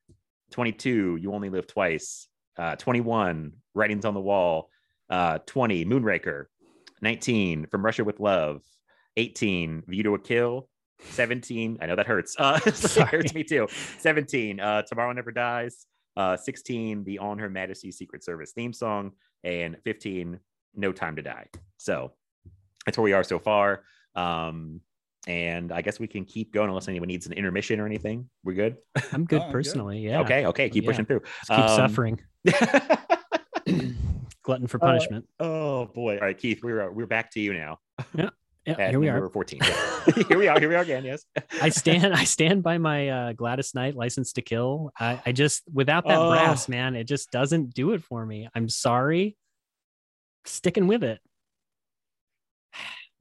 22, 0.51 1.17
You 1.21 1.33
Only 1.33 1.49
Live 1.49 1.67
Twice, 1.67 2.27
uh, 2.57 2.75
21, 2.75 3.53
Writings 3.73 4.05
on 4.05 4.13
the 4.13 4.21
Wall, 4.21 4.69
uh, 5.09 5.39
20, 5.45 5.85
Moonraker, 5.85 6.45
19, 7.01 7.67
From 7.67 7.83
Russia 7.83 8.03
with 8.03 8.19
Love, 8.19 8.61
18, 9.17 9.83
View 9.87 10.03
to 10.03 10.13
a 10.15 10.19
Kill, 10.19 10.69
17, 11.01 11.79
I 11.81 11.85
know 11.87 11.95
that 11.95 12.07
hurts. 12.07 12.35
Uh, 12.39 12.59
Sorry. 12.71 13.09
hurts 13.09 13.33
me 13.33 13.43
too. 13.43 13.67
17, 13.99 14.59
uh, 14.59 14.83
Tomorrow 14.83 15.11
Never 15.13 15.31
Dies, 15.31 15.85
uh, 16.17 16.37
16, 16.37 17.03
the 17.03 17.19
On 17.19 17.37
Her 17.37 17.49
Majesty's 17.49 17.97
Secret 17.97 18.23
Service 18.23 18.51
theme 18.53 18.73
song, 18.73 19.11
and 19.43 19.77
15, 19.83 20.39
No 20.75 20.91
Time 20.91 21.15
to 21.17 21.21
Die. 21.21 21.47
So 21.77 22.11
that's 22.85 22.97
where 22.97 23.03
we 23.03 23.13
are 23.13 23.23
so 23.23 23.39
far. 23.39 23.83
Um, 24.15 24.81
and 25.27 25.71
I 25.71 25.81
guess 25.81 25.99
we 25.99 26.07
can 26.07 26.23
keep 26.23 26.53
going 26.53 26.69
unless 26.69 26.87
anyone 26.87 27.07
needs 27.07 27.25
an 27.25 27.33
intermission 27.33 27.79
or 27.79 27.85
anything. 27.87 28.29
We're 28.43 28.53
good. 28.53 28.77
I'm 29.11 29.25
good 29.25 29.39
Oh, 29.41 29.43
I'm 29.45 29.49
good. 29.49 29.51
personally. 29.51 29.99
Yeah. 29.99 30.21
Okay. 30.21 30.45
Okay. 30.45 30.69
Keep 30.69 30.83
Yeah. 30.83 30.89
pushing 30.91 31.05
through. 31.05 31.21
Just 31.21 31.49
keep 31.49 31.59
Um, 31.59 31.67
suffering. 31.69 32.21
Glutton 34.43 34.67
for 34.67 34.77
punishment. 34.77 35.25
oh 35.39 35.85
boy. 35.87 36.15
All 36.15 36.21
right, 36.21 36.37
Keith, 36.37 36.59
we're 36.63 36.91
we're 36.91 37.07
back 37.07 37.31
to 37.31 37.39
you 37.39 37.53
now. 37.53 37.79
yeah. 38.13 38.29
At 38.67 38.89
Here 38.89 38.99
we 38.99 39.09
are. 39.09 39.29
14. 39.29 39.59
Yeah. 39.63 40.23
here 40.27 40.37
we 40.37 40.47
are. 40.47 40.59
Here 40.59 40.69
we 40.69 40.75
are 40.75 40.81
again. 40.81 41.03
Yes. 41.05 41.23
I 41.61 41.69
stand 41.69 42.13
I 42.13 42.23
stand 42.23 42.63
by 42.63 42.77
my 42.79 43.09
uh, 43.09 43.33
Gladys 43.33 43.73
Knight 43.75 43.95
license 43.95 44.33
to 44.33 44.41
kill. 44.41 44.91
I, 44.99 45.21
I 45.25 45.31
just 45.31 45.63
without 45.71 46.07
that 46.07 46.17
Oh. 46.17 46.31
brass, 46.31 46.67
man, 46.67 46.95
it 46.95 47.05
just 47.05 47.31
doesn't 47.31 47.73
do 47.73 47.91
it 47.93 48.03
for 48.03 48.25
me. 48.25 48.49
I'm 48.55 48.69
sorry. 48.69 49.35
Sticking 50.45 50.87
with 50.87 51.03
it. 51.03 51.19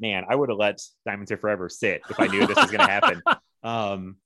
Man, 0.00 0.24
I 0.28 0.34
would 0.34 0.48
have 0.48 0.58
let 0.58 0.80
Diamonds 1.06 1.30
Are 1.30 1.36
Forever 1.36 1.68
sit 1.68 2.02
if 2.10 2.18
I 2.18 2.26
knew 2.26 2.46
this 2.46 2.56
was 2.56 2.70
going 2.70 2.80
to 2.80 2.90
happen. 2.92 3.22
um, 3.62 4.16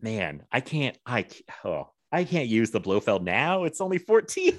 man, 0.00 0.42
I 0.50 0.60
can't. 0.60 0.98
I 1.06 1.26
oh, 1.64 1.90
I 2.10 2.24
can't 2.24 2.48
use 2.48 2.70
the 2.70 2.80
Blofeld 2.80 3.22
now. 3.22 3.64
It's 3.64 3.80
only 3.80 3.98
14. 3.98 4.58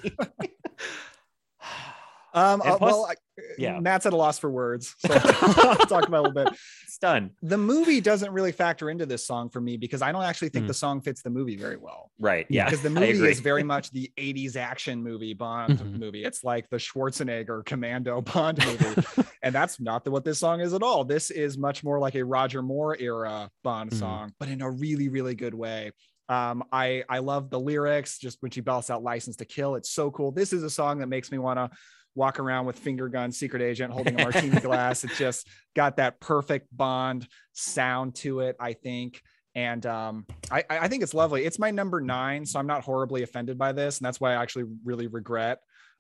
Um, 2.33 2.61
uh, 2.61 2.77
plus- 2.77 2.91
well, 2.93 3.05
I, 3.09 3.15
yeah. 3.57 3.79
Matt's 3.79 4.05
at 4.05 4.13
a 4.13 4.15
loss 4.15 4.39
for 4.39 4.49
words, 4.49 4.95
so 4.99 5.13
I'll 5.23 5.75
talk 5.87 6.07
about 6.07 6.25
a 6.25 6.27
little 6.29 6.45
bit. 6.45 6.53
it's 6.83 6.97
done. 6.97 7.31
The 7.41 7.57
movie 7.57 7.99
doesn't 8.01 8.31
really 8.31 8.51
factor 8.51 8.89
into 8.89 9.05
this 9.05 9.25
song 9.25 9.49
for 9.49 9.59
me 9.59 9.77
because 9.77 10.01
I 10.01 10.11
don't 10.11 10.23
actually 10.23 10.49
think 10.49 10.63
Hmm. 10.63 10.67
the 10.67 10.73
song 10.73 11.01
fits 11.01 11.21
the 11.21 11.29
movie 11.29 11.57
very 11.57 11.77
well. 11.77 12.11
Right. 12.19 12.45
Yeah, 12.49 12.65
because 12.65 12.81
the 12.81 12.89
movie 13.01 13.09
is 13.27 13.39
very 13.39 13.63
much 13.63 13.91
the 13.91 14.11
80s 14.17 14.55
action 14.55 15.01
movie 15.03 15.33
Bond 15.33 15.79
Mhm. 15.79 15.99
movie. 15.99 16.23
It's 16.23 16.43
like 16.43 16.69
the 16.69 16.77
Schwarzenegger 16.77 17.65
Commando 17.65 18.21
Bond 18.21 18.63
movie. 18.65 19.03
and 19.41 19.53
that's 19.55 19.79
not 19.79 20.03
the, 20.05 20.11
what 20.11 20.23
this 20.23 20.39
song 20.39 20.61
is 20.61 20.73
at 20.73 20.83
all. 20.83 21.03
This 21.03 21.31
is 21.31 21.57
much 21.57 21.83
more 21.83 21.99
like 21.99 22.15
a 22.15 22.23
Roger 22.23 22.61
Moore 22.61 22.95
era 22.99 23.49
Bond 23.63 23.91
Mhm. 23.91 23.95
song, 23.99 24.33
but 24.39 24.47
in 24.49 24.61
a 24.61 24.69
really, 24.69 25.09
really 25.09 25.35
good 25.35 25.53
way. 25.53 25.91
Um, 26.29 26.63
I 26.71 27.03
I 27.09 27.19
love 27.19 27.49
the 27.49 27.59
lyrics, 27.59 28.17
just 28.17 28.37
when 28.41 28.51
she 28.51 28.61
belts 28.61 28.89
out 28.89 29.03
"License 29.03 29.35
to 29.37 29.45
Kill." 29.45 29.75
It's 29.75 29.89
so 29.91 30.09
cool. 30.11 30.31
This 30.31 30.53
is 30.53 30.63
a 30.63 30.69
song 30.69 30.99
that 30.99 31.07
makes 31.07 31.29
me 31.29 31.37
want 31.39 31.57
to 31.57 31.69
walk 32.15 32.39
around 32.39 32.65
with 32.65 32.77
finger 32.77 33.07
gun, 33.07 33.31
secret 33.31 33.61
agent, 33.61 33.93
holding 33.93 34.19
a 34.19 34.23
martini 34.23 34.59
glass. 34.59 35.03
It 35.03 35.11
just 35.17 35.47
got 35.75 35.97
that 35.97 36.19
perfect 36.19 36.67
Bond 36.75 37.27
sound 37.53 38.15
to 38.15 38.41
it. 38.41 38.55
I 38.59 38.73
think 38.73 39.21
and 39.53 39.85
um, 39.85 40.25
I, 40.49 40.63
I 40.69 40.87
think 40.87 41.03
it's 41.03 41.13
lovely. 41.13 41.43
It's 41.43 41.59
my 41.59 41.71
number 41.71 41.99
nine, 41.99 42.45
so 42.45 42.59
I'm 42.59 42.67
not 42.67 42.83
horribly 42.83 43.23
offended 43.23 43.57
by 43.57 43.73
this, 43.73 43.97
and 43.97 44.05
that's 44.05 44.21
why 44.21 44.33
I 44.33 44.41
actually 44.41 44.65
really 44.85 45.07
regret 45.07 45.59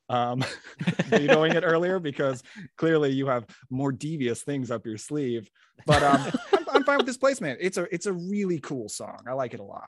um, 0.09 0.43
vetoing 1.07 1.53
it 1.53 1.63
earlier 1.63 1.99
because 1.99 2.43
clearly 2.77 3.11
you 3.11 3.27
have 3.27 3.45
more 3.69 3.91
devious 3.91 4.43
things 4.43 4.71
up 4.71 4.85
your 4.85 4.97
sleeve. 4.97 5.49
But 5.85 6.01
um, 6.03 6.31
I'm, 6.53 6.65
I'm 6.75 6.83
fine 6.83 6.97
with 6.97 7.07
this 7.07 7.17
placement. 7.17 7.59
It's 7.61 7.77
a 7.77 7.93
it's 7.93 8.05
a 8.05 8.13
really 8.13 8.59
cool 8.59 8.87
song. 8.87 9.19
I 9.27 9.33
like 9.33 9.53
it 9.53 9.59
a 9.59 9.63
lot. 9.63 9.87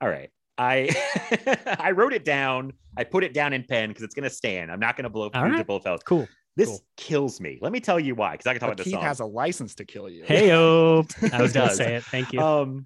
All 0.00 0.08
right. 0.08 0.30
I 0.60 1.76
I 1.80 1.92
wrote 1.92 2.12
it 2.12 2.24
down. 2.24 2.72
I 2.96 3.04
put 3.04 3.24
it 3.24 3.32
down 3.32 3.52
in 3.52 3.64
pen 3.64 3.88
because 3.88 4.02
it's 4.02 4.14
gonna 4.14 4.28
stand. 4.30 4.70
I'm 4.70 4.80
not 4.80 4.96
gonna 4.96 5.08
blow 5.10 5.30
All 5.34 5.40
through 5.40 5.52
right. 5.52 5.58
the 5.58 5.64
Blofeld. 5.64 6.04
Cool. 6.04 6.28
This 6.56 6.68
Cool. 6.68 6.80
kills 6.96 7.40
me. 7.40 7.58
Let 7.62 7.72
me 7.72 7.80
tell 7.80 7.98
you 7.98 8.14
why, 8.14 8.32
because 8.32 8.46
I 8.46 8.52
can 8.52 8.60
talk 8.60 8.68
But 8.70 8.74
about 8.80 8.84
this 8.84 8.92
song. 8.92 9.02
has 9.02 9.20
a 9.20 9.24
license 9.24 9.74
to 9.76 9.84
kill 9.84 10.10
you. 10.10 10.24
Hey 10.26 10.52
oh 10.52 11.06
I 11.32 11.40
was 11.40 11.52
gonna 11.52 11.74
say 11.74 11.94
it. 11.96 12.04
Thank 12.04 12.32
you. 12.32 12.40
Um, 12.40 12.84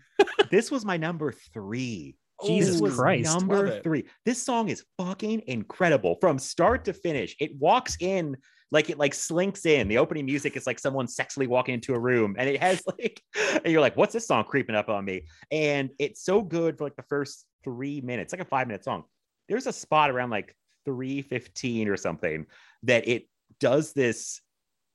this 0.50 0.70
was 0.70 0.84
my 0.84 0.96
number 0.96 1.32
three. 1.52 2.16
Jesus 2.46 2.80
This 2.80 2.94
Christ. 2.94 3.38
Number 3.38 3.80
three. 3.80 4.04
This 4.24 4.42
song 4.42 4.68
is 4.68 4.84
fucking 4.98 5.42
incredible 5.46 6.16
from 6.20 6.38
start 6.38 6.84
to 6.84 6.92
finish. 6.92 7.34
It 7.40 7.56
walks 7.58 7.96
in 8.00 8.36
like 8.70 8.90
it 8.90 8.98
like 8.98 9.14
slinks 9.14 9.66
in. 9.66 9.88
The 9.88 9.98
opening 9.98 10.26
music 10.26 10.56
is 10.56 10.66
like 10.66 10.78
someone 10.78 11.06
sexually 11.06 11.46
walking 11.46 11.74
into 11.74 11.94
a 11.94 11.98
room, 11.98 12.36
and 12.38 12.48
it 12.48 12.60
has 12.60 12.82
like, 12.98 13.22
and 13.36 13.72
you're 13.72 13.80
like, 13.80 13.96
what's 13.96 14.12
this 14.12 14.26
song 14.26 14.44
creeping 14.44 14.74
up 14.74 14.88
on 14.88 15.04
me? 15.04 15.22
And 15.50 15.90
it's 15.98 16.22
so 16.22 16.42
good 16.42 16.78
for 16.78 16.84
like 16.84 16.96
the 16.96 17.04
first 17.04 17.46
three 17.62 18.00
minutes, 18.00 18.32
like 18.32 18.42
a 18.42 18.46
five 18.46 18.66
minute 18.66 18.84
song. 18.84 19.04
There's 19.48 19.66
a 19.66 19.72
spot 19.72 20.10
around 20.10 20.30
like 20.30 20.56
315 20.84 21.88
or 21.88 21.96
something 21.96 22.46
that 22.82 23.08
it 23.08 23.28
does 23.60 23.92
this 23.92 24.40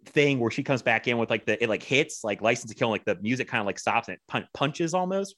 thing 0.05 0.39
where 0.39 0.51
she 0.51 0.63
comes 0.63 0.81
back 0.81 1.07
in 1.07 1.17
with 1.17 1.29
like 1.29 1.45
the 1.45 1.61
it 1.61 1.67
like 1.67 1.83
hits 1.83 2.23
like 2.23 2.41
license 2.41 2.71
to 2.71 2.77
kill 2.77 2.89
like 2.89 3.03
the 3.05 3.15
music 3.15 3.47
kind 3.47 3.59
of 3.59 3.65
like 3.67 3.77
stops 3.77 4.07
and 4.07 4.15
it 4.15 4.21
pun- 4.27 4.47
punches 4.53 4.93
almost 4.93 5.35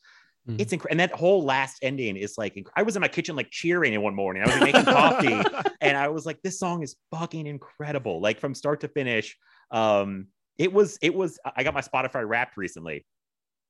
Mhm. 0.49 0.59
it's 0.59 0.73
incredible 0.73 0.91
and 0.91 0.99
that 0.99 1.11
whole 1.11 1.43
last 1.43 1.77
ending 1.84 2.15
is 2.18 2.34
like 2.35 2.55
inc- 2.55 2.65
i 2.76 2.81
was 2.81 2.95
in 2.95 3.01
my 3.01 3.07
kitchen 3.07 3.35
like 3.35 3.51
cheering 3.51 3.93
in 3.93 4.01
one 4.01 4.15
morning. 4.15 4.41
I 4.41 4.47
was 4.47 4.55
like, 4.55 4.73
making 4.73 4.85
coffee 4.85 5.69
and 5.81 5.95
i 5.95 6.07
was 6.07 6.26
like 6.26 6.41
this 6.41 6.57
song 6.57 6.81
is 6.81 6.95
fucking 7.11 7.45
incredible. 7.45 8.19
Like 8.22 8.39
from 8.39 8.55
start 8.55 8.80
to 8.81 8.88
finish 8.88 9.38
um 9.69 10.27
it 10.57 10.73
was 10.73 10.97
it 11.03 11.13
was 11.13 11.39
i 11.55 11.63
got 11.63 11.73
my 11.76 11.81
spotify 11.81 12.27
wrapped 12.27 12.57
recently. 12.57 13.05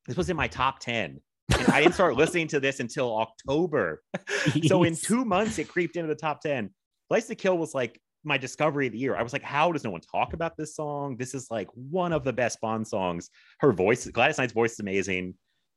This 0.08 0.16
was 0.16 0.30
in 0.30 0.38
my 0.38 0.48
top 0.48 0.80
10 0.80 1.20
and 1.60 1.68
i 1.68 1.82
didn't 1.82 1.94
start 1.96 2.16
listening 2.24 2.48
to 2.48 2.60
this 2.62 2.80
until 2.80 3.18
october. 3.18 4.02
So 4.68 4.84
in 4.84 4.96
two 4.96 5.26
months 5.26 5.60
it 5.60 5.68
creeped 5.68 5.98
into 5.98 6.08
the 6.08 6.16
top 6.16 6.40
10 6.42 6.70
license 7.10 7.28
to 7.28 7.36
kill 7.36 7.58
was 7.58 7.76
like 7.76 8.00
my 8.24 8.38
discovery 8.38 8.86
of 8.88 8.94
the 8.94 9.00
year. 9.00 9.18
I 9.18 9.24
was 9.24 9.34
like 9.34 9.44
how 9.44 9.74
does 9.74 9.84
no 9.84 9.90
one 9.92 10.02
talk 10.02 10.32
about 10.34 10.56
this 10.56 10.74
song? 10.76 11.18
This 11.18 11.34
is 11.34 11.52
like 11.52 11.68
one 11.74 12.14
of 12.14 12.24
the 12.24 12.32
best 12.32 12.62
bond 12.62 12.88
songs. 12.88 13.30
Her 13.60 13.74
voice 13.74 14.08
gladys 14.08 14.38
knight's 14.38 14.54
voice 14.54 14.72
is 14.74 14.80
amazing. 14.80 15.34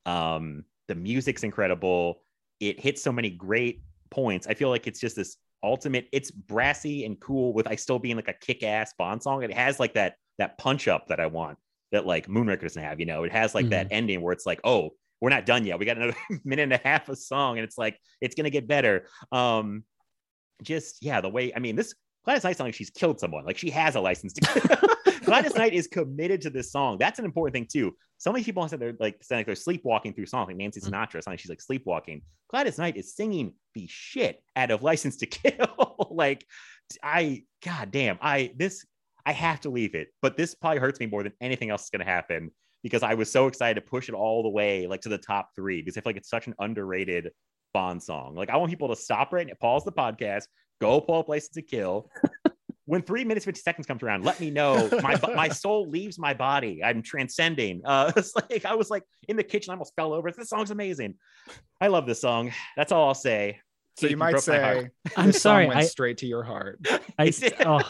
Um 0.07 0.65
the 0.89 0.95
music's 0.95 1.43
incredible. 1.43 2.23
It 2.61 2.81
hits 2.81 3.03
so 3.03 3.13
many 3.13 3.31
great 3.31 3.83
points. 4.11 4.47
I 4.47 4.55
feel 4.55 4.69
like 4.69 4.87
it's 4.87 5.01
just 5.01 5.17
this 5.17 5.37
ultimate 5.63 6.07
it's 6.13 6.31
brassy 6.31 7.07
and 7.07 7.19
cool 7.21 7.55
with 7.55 7.67
i 7.67 7.75
still 7.75 7.99
being 7.99 8.17
like 8.17 8.29
a 8.29 8.35
kick-ass 8.35 8.93
bond 8.99 9.23
song. 9.23 9.43
It 9.43 9.53
has 9.53 9.81
like 9.81 9.95
that 9.95 10.17
that 10.39 10.59
punch 10.59 10.89
up 10.89 11.07
that 11.09 11.21
i 11.21 11.27
want 11.27 11.57
that 11.93 12.05
like 12.05 12.27
moonraker 12.27 12.63
doesn't 12.63 12.83
have 12.83 13.01
you 13.01 13.07
know? 13.07 13.25
It 13.25 13.33
has 13.33 13.55
like 13.55 13.71
that 13.71 13.89
ending 13.91 14.21
where 14.21 14.33
it's 14.33 14.47
like 14.47 14.61
oh 14.65 14.91
we're 15.21 15.31
not 15.31 15.47
done 15.47 15.65
yet. 15.65 15.79
We 15.79 15.87
got 15.87 15.97
another 15.97 16.17
minute 16.45 16.65
and 16.65 16.73
a 16.75 16.81
half 16.85 17.09
of 17.09 17.19
song 17.19 17.57
and 17.57 17.65
it's 17.65 17.79
like 17.79 17.99
it's 18.21 18.35
gonna 18.35 18.51
get 18.51 18.69
better. 18.69 19.07
Um 19.33 19.85
just 20.63 21.03
yeah 21.03 21.21
the 21.21 21.29
way 21.29 21.53
i 21.55 21.59
mean 21.59 21.75
this 21.75 21.95
gladys 22.25 22.45
knight 22.45 22.57
sounds 22.57 22.69
like 22.69 22.75
she's 22.75 22.91
killed 22.91 23.19
someone. 23.19 23.45
Like 23.45 23.59
she 23.59 23.71
has 23.71 23.97
a 23.97 24.01
license 24.01 24.35
to 24.35 24.41
kill 24.43 25.14
gladys 25.35 25.57
knight 25.57 25.75
is 25.75 25.87
committed 25.87 26.41
to 26.43 26.51
this 26.51 26.71
song. 26.71 26.97
That's 26.99 27.19
an 27.19 27.25
important 27.25 27.55
thing 27.55 27.67
too. 27.71 27.97
So 28.19 28.33
many 28.33 28.45
people 28.45 28.67
said 28.69 28.81
they're 28.81 28.95
like 29.01 29.23
sound 29.23 29.41
like 29.41 29.47
they're 29.47 29.55
sleepwalking 29.55 30.15
through 30.15 30.27
songs. 30.27 30.47
Like 30.47 30.57
nancy 30.57 30.81
mm-hmm. 30.81 30.95
sinatra 30.95 31.27
like 31.27 31.39
she's 31.39 31.49
like 31.49 31.61
sleepwalking. 31.61 32.23
Gladys 32.49 32.79
knight 32.79 32.97
is 32.97 33.15
singing 33.15 33.55
the 33.75 33.87
shit 33.89 34.43
out 34.57 34.71
of 34.71 34.83
license 34.83 35.17
to 35.19 35.27
kill. 35.27 35.91
Like 36.11 36.45
i 37.03 37.43
god 37.65 37.91
damn 37.91 38.19
i 38.21 38.53
this 38.57 38.87
i 39.27 39.33
have 39.33 39.61
to 39.63 39.71
leave 39.71 39.95
it. 39.95 40.09
But 40.23 40.37
this 40.37 40.55
probably 40.55 40.79
hurts 40.79 41.01
me 41.01 41.07
more 41.07 41.23
than 41.23 41.33
anything 41.41 41.71
else 41.71 41.85
is 41.85 41.91
going 41.91 42.05
to 42.05 42.13
happen 42.13 42.51
because 42.83 43.03
i 43.03 43.15
was 43.15 43.33
so 43.33 43.49
excited 43.49 43.75
to 43.75 43.81
push 43.81 44.09
it 44.09 44.15
all 44.15 44.43
the 44.43 44.49
way 44.49 44.87
like 44.87 45.01
to 45.01 45.09
the 45.09 45.19
top 45.19 45.51
three 45.57 45.81
because 45.81 45.97
i 45.97 46.01
feel 46.01 46.11
like 46.11 46.17
it's 46.17 46.29
such 46.29 46.47
an 46.47 46.55
underrated 46.61 47.31
bond 47.73 48.03
song. 48.03 48.37
Like 48.37 48.51
i 48.51 48.57
want 48.57 48.71
people 48.71 48.89
to 48.89 48.97
stop 48.97 49.33
right 49.33 49.47
now 49.47 49.55
pause 49.61 49.85
the 49.85 49.93
podcast 49.93 50.45
go 50.81 51.01
pull 51.01 51.19
up 51.19 51.29
license 51.29 51.55
to 51.55 51.63
kill 51.63 52.11
when 52.87 53.03
three 53.03 53.25
minutes 53.25 53.45
50 53.47 53.61
seconds 53.61 53.87
comes 53.87 54.03
around 54.03 54.25
let 54.25 54.39
me 54.41 54.51
know. 54.51 54.89
My 55.03 55.19
my 55.35 55.49
soul 55.63 55.89
leaves 55.89 56.19
my 56.19 56.35
body. 56.35 56.83
I'm 56.85 57.03
transcending. 57.03 57.83
Uh 57.85 58.13
it's 58.17 58.35
like 58.37 58.65
i 58.65 58.75
was 58.75 58.91
like 58.91 59.03
in 59.29 59.37
the 59.37 59.43
kitchen 59.45 59.71
i 59.71 59.75
almost 59.75 59.95
fell 59.97 60.13
over. 60.13 60.31
This 60.31 60.49
song's 60.49 60.71
amazing. 60.71 61.15
I 61.81 61.89
love 61.89 62.07
this 62.07 62.21
song. 62.21 62.53
That's 62.77 62.93
all 62.93 63.09
i'll 63.09 63.15
say. 63.15 63.61
So 63.97 64.03
Keith, 64.03 64.11
you 64.11 64.17
might 64.17 64.33
broke 64.33 64.43
say 64.43 64.89
I'm 65.17 65.27
this 65.29 65.37
song 65.37 65.53
sorry, 65.53 65.67
went 65.69 65.79
I- 65.81 65.85
straight 65.85 66.19
to 66.19 66.27
your 66.27 66.43
heart. 66.43 66.81
I, 67.19 67.27
It's- 67.27 67.53
oh, 67.65 67.81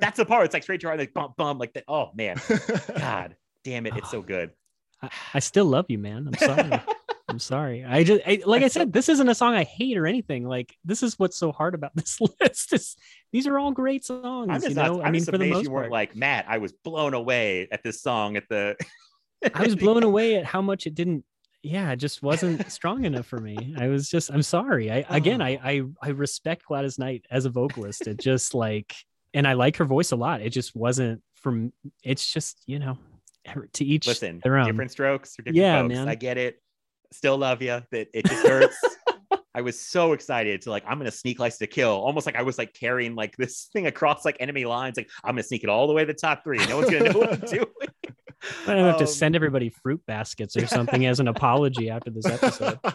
that's 0.00 0.16
the 0.16 0.24
part 0.24 0.44
it's 0.46 0.54
like 0.54 0.62
straight 0.62 0.80
to 0.80 0.84
your 0.84 0.90
heart 0.90 0.98
like 1.00 1.14
bump 1.14 1.36
bump 1.36 1.60
like 1.60 1.74
that 1.74 1.84
oh 1.88 2.10
man. 2.14 2.40
God 2.96 3.36
damn 3.64 3.86
it 3.86 3.96
it's 3.96 4.10
so 4.10 4.22
good. 4.22 4.50
I, 5.02 5.10
I 5.34 5.38
still 5.40 5.66
love 5.66 5.86
you, 5.88 5.98
man. 5.98 6.28
I'm 6.28 6.34
sorry. 6.34 6.80
I'm 7.32 7.38
sorry. 7.38 7.84
I 7.84 8.04
just 8.04 8.22
I, 8.26 8.42
like 8.44 8.62
I 8.62 8.68
said, 8.68 8.92
this 8.92 9.08
isn't 9.08 9.28
a 9.28 9.34
song 9.34 9.54
I 9.54 9.64
hate 9.64 9.96
or 9.96 10.06
anything. 10.06 10.46
Like 10.46 10.76
this 10.84 11.02
is 11.02 11.18
what's 11.18 11.36
so 11.36 11.50
hard 11.50 11.74
about 11.74 11.92
this 11.96 12.20
list. 12.20 12.70
This, 12.70 12.96
these 13.32 13.46
are 13.46 13.58
all 13.58 13.72
great 13.72 14.04
songs. 14.04 14.48
i'm 14.50 14.60
just 14.60 14.68
you 14.68 14.74
not, 14.74 14.92
know, 14.92 15.00
I'm 15.00 15.06
I 15.06 15.10
mean, 15.10 15.24
for 15.24 15.38
the 15.38 15.50
most 15.50 15.64
you 15.64 15.70
weren't 15.70 15.84
part, 15.84 15.92
like 15.92 16.14
matt 16.14 16.44
i 16.48 16.58
was 16.58 16.72
blown 16.72 17.14
away 17.14 17.66
at 17.72 17.82
this 17.82 18.02
song 18.02 18.36
at 18.36 18.46
the 18.50 18.76
I 19.54 19.62
was 19.62 19.74
blown 19.74 20.02
away 20.02 20.36
at 20.36 20.44
how 20.44 20.62
much 20.62 20.86
it 20.86 20.94
didn't. 20.94 21.24
Yeah, 21.62 21.90
it 21.92 21.96
just 21.96 22.22
wasn't 22.22 22.70
strong 22.70 23.04
enough 23.04 23.26
for 23.26 23.38
me. 23.38 23.74
I 23.78 23.88
was 23.88 24.08
just. 24.08 24.30
I'm 24.30 24.42
sorry. 24.42 24.90
I 24.90 25.04
oh. 25.08 25.14
again, 25.16 25.40
I 25.40 25.58
I 25.62 25.82
I 26.02 26.08
respect 26.10 26.66
Gladys 26.66 26.98
Knight 26.98 27.24
as 27.30 27.44
a 27.44 27.50
vocalist. 27.50 28.06
It 28.06 28.20
just 28.20 28.54
like, 28.54 28.94
and 29.34 29.46
I 29.46 29.54
like 29.54 29.76
her 29.78 29.84
voice 29.84 30.12
a 30.12 30.16
lot. 30.16 30.42
It 30.42 30.50
just 30.50 30.76
wasn't 30.76 31.22
from. 31.36 31.72
It's 32.04 32.32
just 32.32 32.62
you 32.66 32.78
know, 32.78 32.98
to 33.74 33.84
each 33.84 34.06
listen 34.06 34.40
their 34.42 34.58
own. 34.58 34.66
different 34.66 34.90
strokes 34.90 35.34
for 35.34 35.42
different 35.42 35.56
Yeah, 35.56 35.82
folks 35.82 35.94
man. 35.94 36.08
i 36.08 36.14
get 36.14 36.38
it 36.38 36.60
still 37.12 37.36
love 37.38 37.62
you 37.62 37.82
that 37.92 38.08
it 38.14 38.26
just 38.26 38.46
hurts. 38.46 38.76
I 39.54 39.60
was 39.60 39.78
so 39.78 40.14
excited 40.14 40.62
to 40.62 40.70
like 40.70 40.82
i'm 40.86 40.96
gonna 40.98 41.10
sneak 41.10 41.38
license 41.38 41.58
to 41.58 41.66
kill 41.66 41.90
almost 41.90 42.24
like 42.24 42.36
i 42.36 42.42
was 42.42 42.56
like 42.56 42.72
carrying 42.72 43.14
like 43.14 43.36
this 43.36 43.68
thing 43.72 43.86
across 43.86 44.24
like 44.24 44.38
enemy 44.40 44.64
lines 44.64 44.96
like 44.96 45.10
i'm 45.24 45.32
gonna 45.34 45.42
sneak 45.42 45.62
it 45.62 45.68
all 45.68 45.86
the 45.86 45.92
way 45.92 46.02
to 46.06 46.12
the 46.12 46.18
top 46.18 46.42
three. 46.42 46.56
No 46.68 46.78
one's 46.78 46.90
gonna 46.90 47.12
know 47.12 47.18
what 47.18 47.32
i'm 47.34 47.40
doing. 47.50 47.66
I 48.66 48.74
don't 48.74 48.86
have 48.86 48.96
to 48.96 49.04
Um, 49.04 49.06
send 49.10 49.36
everybody 49.36 49.68
fruit 49.68 50.00
baskets 50.06 50.56
or 50.56 50.66
something 50.66 51.04
as 51.06 51.20
an 51.20 51.28
apology 51.28 51.90
after 51.90 52.10
this 52.10 52.24
episode. 52.26 52.78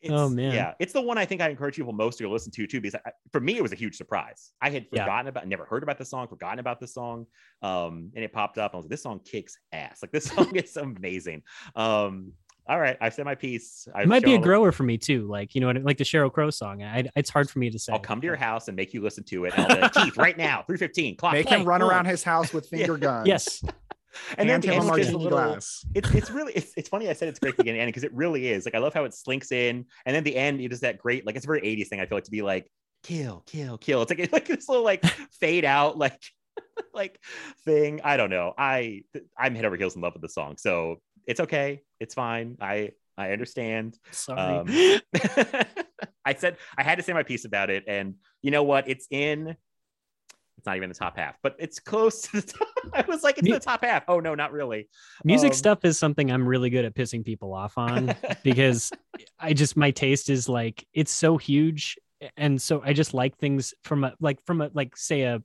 It's- 0.00 0.20
Oh, 0.20 0.28
man. 0.28 0.52
yeah 0.52 0.74
it's 0.80 0.92
the 0.92 1.00
one 1.00 1.16
i 1.16 1.24
think 1.24 1.40
i 1.40 1.48
encourage 1.48 1.76
people 1.76 1.94
most 1.94 2.18
to 2.18 2.28
listen 2.28 2.52
to 2.52 2.66
too 2.66 2.78
because 2.78 2.94
I, 3.06 3.10
for 3.32 3.40
me 3.40 3.56
it 3.56 3.62
was 3.62 3.72
a 3.72 3.74
huge 3.76 3.96
surprise. 3.96 4.52
I 4.60 4.68
had 4.68 4.84
Yeah. 4.92 5.04
forgotten 5.04 5.28
about 5.28 5.48
never 5.48 5.64
heard 5.64 5.82
about 5.82 5.96
the 5.96 6.04
song 6.04 6.28
forgotten 6.28 6.58
about 6.58 6.78
the 6.78 6.86
song 6.86 7.24
um 7.62 8.10
and 8.14 8.22
it 8.22 8.30
popped 8.30 8.58
up. 8.58 8.72
I 8.74 8.76
was 8.76 8.84
like 8.84 8.90
this 8.90 9.02
song 9.02 9.20
kicks 9.24 9.56
ass. 9.72 10.00
Like 10.02 10.12
this 10.12 10.24
song 10.30 10.54
is 10.56 10.76
amazing. 10.76 11.42
Um 11.74 12.32
all 12.66 12.80
right 12.80 12.96
i've 13.00 13.12
said 13.14 13.24
my 13.24 13.34
piece 13.34 13.86
I've 13.94 14.04
It 14.04 14.08
might 14.08 14.22
be 14.24 14.32
a 14.32 14.34
shown- 14.36 14.42
grower 14.42 14.72
for 14.72 14.82
me 14.84 14.96
too. 14.98 15.26
Like 15.26 15.54
you 15.54 15.60
know, 15.60 15.66
what 15.68 15.82
like 15.84 15.98
the 15.98 16.04
Sheryl 16.04 16.32
Crow 16.32 16.50
song. 16.50 16.82
I, 16.82 17.04
it's 17.16 17.30
hard 17.30 17.50
for 17.50 17.58
me 17.58 17.70
to 17.70 17.78
say. 17.78 17.92
I'll 17.92 17.98
come 17.98 18.20
to 18.20 18.26
your 18.26 18.36
house 18.36 18.68
and 18.68 18.76
make 18.76 18.94
you 18.94 19.00
listen 19.02 19.24
to 19.24 19.44
it. 19.44 19.58
I'll 19.58 19.68
be 19.68 19.80
like, 19.80 19.92
Keith, 19.92 20.16
right 20.16 20.36
now, 20.38 20.62
315, 20.66 21.16
clock. 21.16 21.32
Make 21.34 21.46
play, 21.46 21.58
him 21.58 21.66
run 21.66 21.80
boom." 21.80 21.90
around 21.90 22.06
his 22.06 22.22
house 22.24 22.52
with 22.52 22.68
finger 22.68 22.96
guns. 22.96 23.26
Yes, 23.28 23.62
And 24.38 24.48
then 24.48 24.62
Hand 24.62 24.62
the 24.62 24.68
a 24.70 24.74
end 24.92 24.98
is 25.00 25.08
a 25.10 25.18
little, 25.18 25.38
glass. 25.38 25.84
it's 25.94 26.10
it's 26.14 26.30
really 26.30 26.52
it's, 26.54 26.72
it's 26.76 26.88
funny. 26.88 27.08
I 27.08 27.12
said 27.14 27.28
it's 27.28 27.38
great 27.40 27.56
beginning 27.56 27.80
and 27.82 27.88
because 27.88 28.04
it 28.04 28.12
really 28.14 28.48
is. 28.48 28.64
Like 28.64 28.74
I 28.74 28.78
love 28.78 28.94
how 28.94 29.04
it 29.04 29.12
slinks 29.12 29.50
in, 29.52 29.84
and 30.06 30.14
then 30.16 30.22
the 30.24 30.36
end 30.36 30.60
it 30.60 30.72
is 30.72 30.80
that 30.80 30.98
great. 30.98 31.26
Like 31.26 31.36
it's 31.36 31.44
a 31.44 31.48
very 31.48 31.60
80s 31.62 31.88
thing. 31.88 32.00
I 32.00 32.06
feel 32.06 32.16
like 32.16 32.24
to 32.24 32.30
be 32.30 32.42
like 32.42 32.70
kill, 33.02 33.42
kill, 33.46 33.76
kill. 33.76 34.02
It's 34.02 34.10
like 34.10 34.20
it's 34.20 34.32
like 34.32 34.46
this 34.46 34.68
little 34.68 34.84
like 34.84 35.04
fade 35.40 35.64
out 35.64 35.98
like 35.98 36.20
like 36.94 37.18
thing. 37.64 38.00
I 38.04 38.16
don't 38.16 38.30
know. 38.30 38.54
I 38.56 39.02
I'm 39.36 39.54
head 39.54 39.64
over 39.64 39.76
heels 39.76 39.96
in 39.96 40.02
love 40.02 40.12
with 40.14 40.22
the 40.22 40.28
song, 40.28 40.56
so 40.58 40.96
it's 41.26 41.40
okay. 41.40 41.82
It's 42.00 42.14
fine. 42.14 42.56
I 42.60 42.92
I 43.16 43.30
understand. 43.32 43.98
sorry. 44.10 44.58
Um, 44.58 45.00
I 46.24 46.34
said 46.34 46.56
I 46.76 46.82
had 46.82 46.96
to 46.96 47.02
say 47.02 47.12
my 47.12 47.22
piece 47.22 47.44
about 47.44 47.70
it, 47.70 47.84
and 47.86 48.14
you 48.42 48.50
know 48.50 48.62
what? 48.62 48.88
It's 48.88 49.06
in. 49.10 49.56
It's 50.56 50.66
not 50.66 50.76
even 50.76 50.88
the 50.88 50.94
top 50.94 51.18
half, 51.18 51.36
but 51.42 51.56
it's 51.58 51.78
close 51.78 52.22
to 52.22 52.40
the 52.40 52.42
top. 52.58 52.68
I 52.92 53.04
was 53.06 53.22
like, 53.22 53.38
it's 53.38 53.46
Mu- 53.46 53.54
the 53.54 53.60
top 53.60 53.84
half. 53.84 54.04
Oh 54.08 54.20
no, 54.20 54.34
not 54.34 54.52
really. 54.52 54.88
Music 55.24 55.50
um, 55.50 55.54
stuff 55.54 55.84
is 55.84 55.98
something 55.98 56.30
I'm 56.30 56.46
really 56.46 56.70
good 56.70 56.84
at 56.84 56.94
pissing 56.94 57.24
people 57.24 57.52
off 57.52 57.76
on 57.76 58.14
because 58.42 58.90
I 59.38 59.52
just 59.52 59.76
my 59.76 59.90
taste 59.90 60.30
is 60.30 60.48
like 60.48 60.86
it's 60.92 61.12
so 61.12 61.36
huge, 61.36 61.98
and 62.36 62.60
so 62.60 62.82
I 62.84 62.92
just 62.92 63.14
like 63.14 63.36
things 63.36 63.74
from 63.82 64.04
a 64.04 64.14
like 64.20 64.44
from 64.46 64.60
a 64.60 64.70
like 64.72 64.96
say 64.96 65.22
a, 65.22 65.42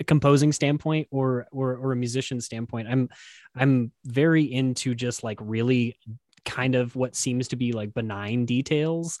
a 0.00 0.04
composing 0.04 0.52
standpoint 0.52 1.08
or 1.10 1.46
or 1.52 1.76
or 1.76 1.92
a 1.92 1.96
musician 1.96 2.40
standpoint. 2.40 2.88
I'm 2.88 3.08
I'm 3.54 3.92
very 4.04 4.44
into 4.44 4.94
just 4.94 5.24
like 5.24 5.38
really 5.40 5.96
kind 6.44 6.74
of 6.74 6.96
what 6.96 7.14
seems 7.14 7.46
to 7.48 7.56
be 7.56 7.72
like 7.72 7.94
benign 7.94 8.44
details 8.44 9.18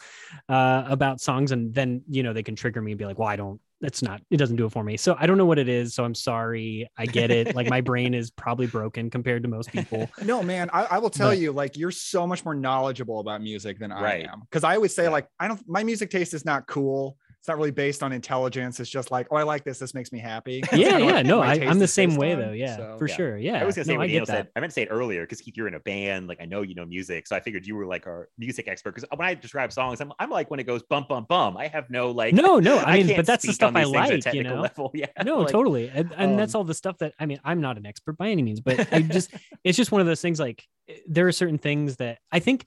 uh, 0.48 0.84
about 0.88 1.20
songs 1.20 1.52
and 1.52 1.72
then 1.72 2.02
you 2.08 2.22
know 2.24 2.32
they 2.32 2.42
can 2.42 2.56
trigger 2.56 2.82
me 2.82 2.90
and 2.90 2.98
be 2.98 3.04
like 3.06 3.16
well 3.16 3.28
i 3.28 3.36
don't 3.36 3.60
that's 3.80 4.02
not 4.02 4.20
it 4.28 4.38
doesn't 4.38 4.56
do 4.56 4.66
it 4.66 4.72
for 4.72 4.82
me 4.82 4.96
so 4.96 5.14
i 5.20 5.24
don't 5.24 5.38
know 5.38 5.46
what 5.46 5.56
it 5.56 5.68
is 5.68 5.94
so 5.94 6.02
i'm 6.04 6.16
sorry 6.16 6.90
i 6.98 7.06
get 7.06 7.30
it 7.30 7.54
like 7.54 7.70
my 7.70 7.80
brain 7.90 8.12
is 8.12 8.32
probably 8.32 8.66
broken 8.66 9.08
compared 9.08 9.40
to 9.44 9.48
most 9.48 9.70
people 9.70 10.10
No, 10.24 10.42
man, 10.42 10.68
I, 10.72 10.82
I 10.84 10.98
will 10.98 11.10
tell 11.10 11.28
But- 11.30 11.38
you, 11.38 11.52
like, 11.52 11.76
you're 11.76 11.92
so 11.92 12.26
much 12.26 12.44
more 12.44 12.56
knowledgeable 12.56 13.20
about 13.20 13.40
music 13.40 13.78
than 13.78 13.90
Right. 13.92 14.26
I 14.28 14.32
am. 14.32 14.40
Because 14.40 14.64
I 14.64 14.74
always 14.74 14.92
say, 14.92 15.04
Yeah. 15.04 15.10
like, 15.10 15.28
I 15.38 15.46
don't, 15.46 15.60
my 15.68 15.84
music 15.84 16.10
taste 16.10 16.34
is 16.34 16.44
not 16.44 16.66
cool. 16.66 17.16
It's 17.42 17.48
not 17.48 17.56
really 17.56 17.72
based 17.72 18.04
on 18.04 18.12
intelligence. 18.12 18.78
It's 18.78 18.88
just 18.88 19.10
like, 19.10 19.26
oh, 19.32 19.34
I 19.36 19.42
like 19.42 19.64
this. 19.64 19.80
This 19.80 19.94
makes 19.94 20.12
me 20.12 20.20
happy. 20.20 20.62
Yeah 20.72 20.90
kinda 20.90 20.98
yeah 21.06 21.12
what 21.14 21.26
no 21.26 21.42
I, 21.42 21.58
taste 21.58 21.70
i'm 21.72 21.80
the 21.80 21.88
same 21.88 22.14
way 22.14 22.34
on. 22.34 22.38
though 22.40 22.52
yeah 22.52 22.76
So- 22.76 22.96
for 22.98 23.08
Yeah. 23.08 23.14
sure 23.16 23.36
yeah 23.36 23.60
I 23.60 23.64
was 23.64 23.74
gonna 23.74 23.84
say 23.84 23.92
no, 23.94 23.98
what 23.98 24.04
i 24.04 24.06
Daniel 24.06 24.26
said. 24.26 24.48
I 24.54 24.60
meant 24.60 24.70
to 24.70 24.74
say 24.74 24.82
it 24.82 24.88
earlier 24.92 25.22
because 25.22 25.40
Keith, 25.40 25.56
you're 25.56 25.66
in 25.66 25.74
a 25.74 25.80
band. 25.80 26.28
Like 26.28 26.38
I 26.40 26.44
know 26.44 26.62
you 26.62 26.76
know 26.76 26.86
music, 26.86 27.26
so 27.26 27.34
I 27.34 27.40
figured 27.40 27.66
you 27.66 27.74
were 27.74 27.84
like 27.84 28.06
our 28.06 28.28
music 28.38 28.68
expert. 28.68 28.94
Because 28.94 29.08
when 29.16 29.26
I 29.26 29.34
describe 29.34 29.72
songs, 29.72 30.00
I'm, 30.00 30.12
I'm 30.20 30.30
like 30.30 30.52
when 30.52 30.60
it 30.60 30.64
goes 30.68 30.84
bump 30.84 31.08
bump 31.08 31.26
bum. 31.26 31.56
I 31.56 31.66
have 31.66 31.90
no 31.90 32.12
like. 32.12 32.32
no 32.32 32.60
no 32.60 32.78
i 32.78 32.98
mean 32.98 33.06
can't 33.08 33.16
but 33.16 33.26
that's 33.26 33.44
the 33.44 33.52
stuff 33.52 33.74
i 33.74 33.82
these 33.84 33.92
things 34.08 34.26
like 34.26 34.34
you 34.36 34.44
know 34.44 34.60
level. 34.60 34.92
Yeah. 34.94 35.06
no 35.24 35.38
like, 35.40 35.48
totally 35.50 35.88
and, 35.92 36.14
and 36.16 36.38
that's 36.38 36.54
um, 36.54 36.60
all 36.60 36.64
the 36.64 36.74
stuff 36.74 36.98
that 36.98 37.12
i 37.18 37.26
mean 37.26 37.40
i'm 37.44 37.60
not 37.60 37.76
an 37.76 37.86
expert 37.86 38.16
by 38.16 38.28
any 38.28 38.42
means 38.42 38.60
but 38.60 38.92
i 38.92 39.00
just 39.16 39.32
it's 39.64 39.76
just 39.76 39.90
one 39.90 40.00
of 40.00 40.06
those 40.06 40.20
things 40.20 40.38
like 40.38 40.64
eh, 40.88 40.94
there 41.08 41.26
are 41.26 41.32
certain 41.32 41.58
things 41.58 41.96
that 41.96 42.18
i 42.30 42.38
think 42.38 42.66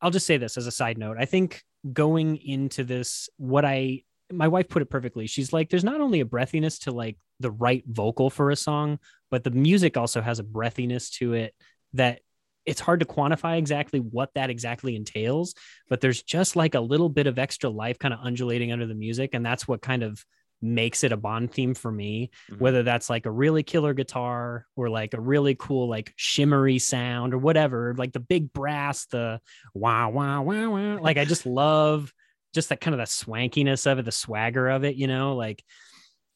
i'll 0.00 0.10
just 0.10 0.26
say 0.26 0.36
this 0.38 0.56
as 0.56 0.66
a 0.66 0.70
side 0.70 0.96
note 0.96 1.16
i 1.18 1.26
think 1.26 1.62
going 1.92 2.36
into 2.36 2.84
this 2.84 3.28
what 3.36 3.64
i 3.64 4.02
my 4.32 4.48
wife 4.48 4.68
put 4.68 4.82
it 4.82 4.90
perfectly. 4.90 5.26
She's 5.26 5.52
like 5.52 5.70
there's 5.70 5.84
not 5.84 6.00
only 6.00 6.20
a 6.20 6.24
breathiness 6.24 6.82
to 6.82 6.90
like 6.90 7.16
the 7.40 7.50
right 7.50 7.84
vocal 7.86 8.30
for 8.30 8.50
a 8.50 8.56
song 8.56 8.98
but 9.30 9.44
the 9.44 9.50
music 9.50 9.96
also 9.96 10.20
has 10.20 10.38
a 10.38 10.44
breathiness 10.44 11.10
to 11.18 11.34
it 11.34 11.54
that 11.92 12.20
it's 12.64 12.80
hard 12.80 13.00
to 13.00 13.06
quantify 13.06 13.58
exactly 13.58 14.00
what 14.00 14.30
that 14.34 14.48
exactly 14.48 14.96
entails 14.96 15.54
but 15.88 16.00
there's 16.00 16.22
just 16.22 16.56
like 16.56 16.74
a 16.74 16.80
little 16.80 17.10
bit 17.10 17.26
of 17.26 17.38
extra 17.38 17.68
life 17.68 17.98
kind 17.98 18.14
of 18.14 18.20
undulating 18.22 18.72
under 18.72 18.86
the 18.86 18.94
music 18.94 19.30
and 19.34 19.44
that's 19.44 19.68
what 19.68 19.82
kind 19.82 20.02
of 20.02 20.24
makes 20.62 21.04
it 21.04 21.12
a 21.12 21.16
Bond 21.16 21.52
theme 21.52 21.74
for 21.74 21.90
me. 21.90 22.30
Mhm. 22.50 22.60
Whether 22.60 22.82
that's 22.82 23.10
like 23.10 23.26
a 23.26 23.30
really 23.30 23.62
killer 23.62 23.94
guitar 23.94 24.66
or 24.76 24.88
like 24.88 25.14
a 25.14 25.20
really 25.20 25.54
cool 25.54 25.88
like 25.88 26.12
shimmery 26.16 26.78
sound 26.78 27.34
or 27.34 27.38
whatever, 27.38 27.94
like 27.96 28.12
the 28.12 28.20
big 28.20 28.52
brass, 28.52 29.06
the 29.06 29.40
wow 29.74 30.10
wow 30.10 30.42
wow 30.42 30.70
wow. 30.70 31.00
Like 31.00 31.18
I 31.18 31.24
just 31.24 31.46
love 31.46 32.12
just 32.54 32.70
that 32.70 32.80
kind 32.80 32.94
of 32.94 32.98
the 32.98 33.04
swankiness 33.04 33.90
of 33.90 33.98
it, 33.98 34.04
the 34.04 34.12
swagger 34.12 34.68
of 34.68 34.84
it. 34.84 34.96
You 34.96 35.06
know, 35.06 35.36
like 35.36 35.62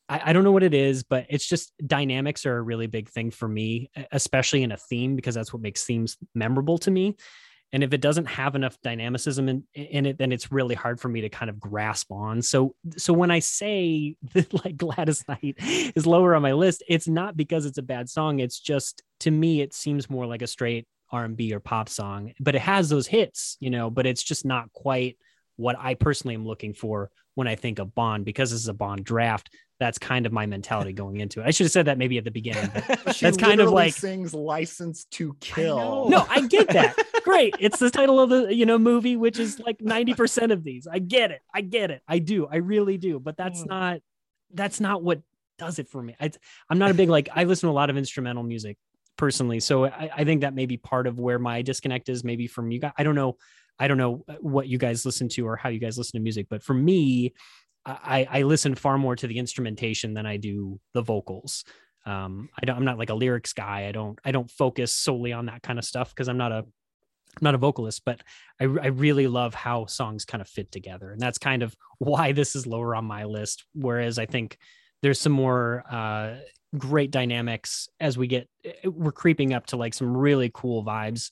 I, 0.09 0.20
I 0.26 0.32
don't 0.32 0.44
know 0.44 0.52
what 0.52 0.64
it 0.64 0.74
is, 0.74 1.02
but 1.02 1.26
it's 1.30 1.47
just 1.47 1.72
dynamics 1.84 2.44
are 2.44 2.56
a 2.56 2.62
really 2.62 2.88
big 2.88 3.09
thing 3.09 3.30
for 3.30 3.48
me, 3.48 3.90
especially 4.12 4.62
in 4.62 4.72
a 4.72 4.76
theme 4.76 5.16
because 5.16 5.34
that's 5.34 5.52
what 5.52 5.62
makes 5.62 5.84
themes 5.84 6.18
memorable 6.34 6.78
to 6.78 6.90
me. 6.90 7.16
And 7.72 7.84
if 7.84 7.92
it 7.92 8.01
doesn't 8.01 8.26
have 8.26 8.56
enough 8.56 8.76
dynamicism 8.82 9.48
in, 9.48 9.64
in 9.74 10.06
it, 10.06 10.18
then 10.18 10.32
it's 10.32 10.51
really 10.51 10.74
hard 10.74 11.01
for 11.01 11.09
me 11.09 11.20
to 11.20 11.28
kind 11.28 11.48
of 11.48 11.60
grasp 11.60 12.10
on. 12.10 12.42
So, 12.42 12.74
so 12.97 13.12
when 13.12 13.30
I 13.30 13.38
say 13.38 14.16
that 14.34 14.52
like 14.64 14.76
Gladys 14.76 15.24
Knight 15.28 15.56
is 15.59 16.06
lower 16.06 16.34
on 16.34 16.42
my 16.42 16.52
list, 16.52 16.82
it's 16.88 17.09
not 17.09 17.36
because 17.36 17.66
it's 17.66 17.78
a 17.78 17.82
bad 17.82 18.09
song. 18.09 18.40
It's 18.40 18.59
just 18.59 19.02
to 19.20 19.30
me, 19.30 19.60
it 19.60 19.72
seems 19.72 20.10
more 20.10 20.26
like 20.26 20.42
a 20.42 20.47
straight 20.47 20.86
R&B 21.12 21.52
or 21.52 21.60
pop 21.60 21.88
song, 21.88 22.32
but 22.40 22.55
it 22.55 22.60
has 22.60 22.88
those 22.88 23.06
hits, 23.06 23.56
you 23.60 23.70
know, 23.70 23.90
but 23.90 24.06
it's 24.06 24.22
just 24.22 24.44
not 24.44 24.72
quite 24.72 25.16
what 25.56 25.76
I 25.78 25.94
personally 25.94 26.34
am 26.34 26.47
looking 26.47 26.72
for 26.72 27.10
when 27.34 27.47
I 27.47 27.55
think 27.55 27.78
of 27.78 27.94
Bond 27.94 28.24
because 28.24 28.51
this 28.51 28.60
is 28.60 28.68
a 28.68 28.74
Bond 28.74 29.05
draft. 29.05 29.51
That's 29.81 29.98
kind 29.98 30.27
of 30.27 30.32
my 30.32 30.44
mentality 30.47 30.93
going 30.93 31.20
into 31.20 31.40
it. 31.40 31.47
I 31.47 31.51
should 31.51 31.65
have 31.65 31.73
said 31.73 31.86
that 31.86 31.98
maybe 31.98 32.19
at 32.19 32.24
the 32.24 32.31
beginning. 32.31 32.70
But 32.73 33.16
She 33.16 33.24
That's 33.24 33.39
kind 33.39 33.61
of 33.61 33.70
like- 33.70 33.94
sings 33.94 34.35
"License 34.35 35.07
to 35.07 35.35
Kill." 35.40 35.77
know. 35.77 36.09
no, 36.09 36.27
I 36.28 36.47
get 36.47 36.69
that. 36.69 36.97
Great. 37.24 37.57
It's 37.59 37.78
the 37.78 37.90
title 37.90 38.20
of 38.20 38.28
the 38.28 38.55
you 38.55 38.66
know 38.66 38.78
movie, 38.78 39.16
which 39.16 39.39
is 39.39 39.59
like 39.59 39.78
90% 39.78 40.52
of 40.52 40.62
these. 40.62 40.86
I 40.86 40.98
get 40.98 41.31
it. 41.31 41.40
I 41.52 41.62
get 41.62 41.90
it. 41.90 42.02
I 42.07 42.19
do. 42.19 42.47
I 42.47 42.57
really 42.57 42.98
do. 42.98 43.19
But 43.19 43.36
that's 43.36 43.62
hmm. 43.62 43.69
not 43.69 44.01
that's 44.52 44.81
not 44.81 45.02
what 45.02 45.23
does 45.59 45.78
it 45.78 45.89
for 45.89 46.02
me. 46.02 46.15
I, 46.20 46.31
I'm 46.69 46.78
not 46.78 46.90
a 46.90 46.94
big 46.94 47.09
like 47.09 47.31
I 47.35 47.44
listen 47.44 47.66
to 47.69 47.73
a 47.73 47.74
lot 47.74 47.89
of 47.89 47.97
instrumental 47.97 48.43
music 48.43 48.77
personally. 49.16 49.61
So 49.61 49.86
I, 49.86 50.11
I 50.15 50.24
think 50.24 50.43
that 50.43 50.55
may 50.55 50.66
be 50.66 50.77
part 50.77 51.07
of 51.07 51.19
where 51.19 51.39
my 51.39 51.62
disconnect 51.62 52.09
is 52.09 52.23
maybe 52.23 52.47
from 52.47 52.70
you 52.70 52.81
guys. 52.81 52.93
I 52.98 53.02
don't 53.02 53.15
know. 53.15 53.36
I 53.78 53.89
don't 53.89 53.98
know 53.98 54.24
what 54.40 54.69
you 54.69 54.77
guys 54.77 55.07
listen 55.07 55.28
to 55.31 55.47
or 55.47 55.57
how 55.57 55.70
you 55.70 55.78
guys 55.78 55.97
listen 55.97 56.19
to 56.19 56.23
music, 56.23 56.48
but 56.51 56.62
for 56.62 56.74
me, 56.74 57.32
I, 57.86 58.27
I 58.31 58.43
listen 58.43 58.74
far 58.74 58.98
more 58.98 59.16
to 59.16 59.27
the 59.27 59.39
instrumentation 59.39 60.15
than 60.15 60.27
I 60.27 60.36
do 60.36 60.78
the 60.93 61.02
vocals. 61.02 61.65
Um, 62.05 62.51
I 62.61 62.66
don't, 62.66 62.77
I'm 62.77 62.85
not 62.85 62.98
like 62.98 63.11
a 63.11 63.15
lyrics 63.15 63.52
guy. 63.52 63.86
I 63.89 63.93
don't, 63.93 64.19
I 64.24 64.32
don't 64.32 64.51
focus 64.51 64.94
solely 64.94 65.32
on 65.32 65.47
that 65.47 65.62
kind 65.62 65.78
of 65.78 65.85
stuff 65.85 66.11
because 66.11 66.28
I'm 66.28 66.36
not 66.36 66.52
a, 66.52 66.57
I'm 66.57 67.43
not 67.43 67.55
a 67.55 67.59
vocalist, 67.59 68.02
but 68.05 68.20
I, 68.61 68.65
I 68.65 68.89
really 68.89 69.28
love 69.28 69.55
how 69.55 69.86
songs 69.86 70.24
kind 70.24 70.43
of 70.43 70.48
fit 70.48 70.70
together. 70.70 71.11
And 71.11 71.20
that's 71.20 71.39
kind 71.39 71.62
of 71.62 71.74
why 71.98 72.32
this 72.32 72.55
is 72.55 72.66
lower 72.66 72.94
on 72.94 73.05
my 73.05 73.24
list. 73.24 73.65
Whereas 73.74 74.19
I 74.19 74.27
think 74.27 74.59
there's 75.02 75.20
some 75.20 75.32
more, 75.32 75.85
uh, 75.90 76.36
great 76.77 77.11
dynamics 77.11 77.89
as 77.98 78.19
we 78.19 78.27
get, 78.27 78.48
we're 78.85 79.12
creeping 79.12 79.55
up 79.55 79.66
to 79.66 79.77
like 79.77 79.94
some 79.94 80.16
really 80.16 80.51
cool 80.52 80.85
vibes, 80.85 81.31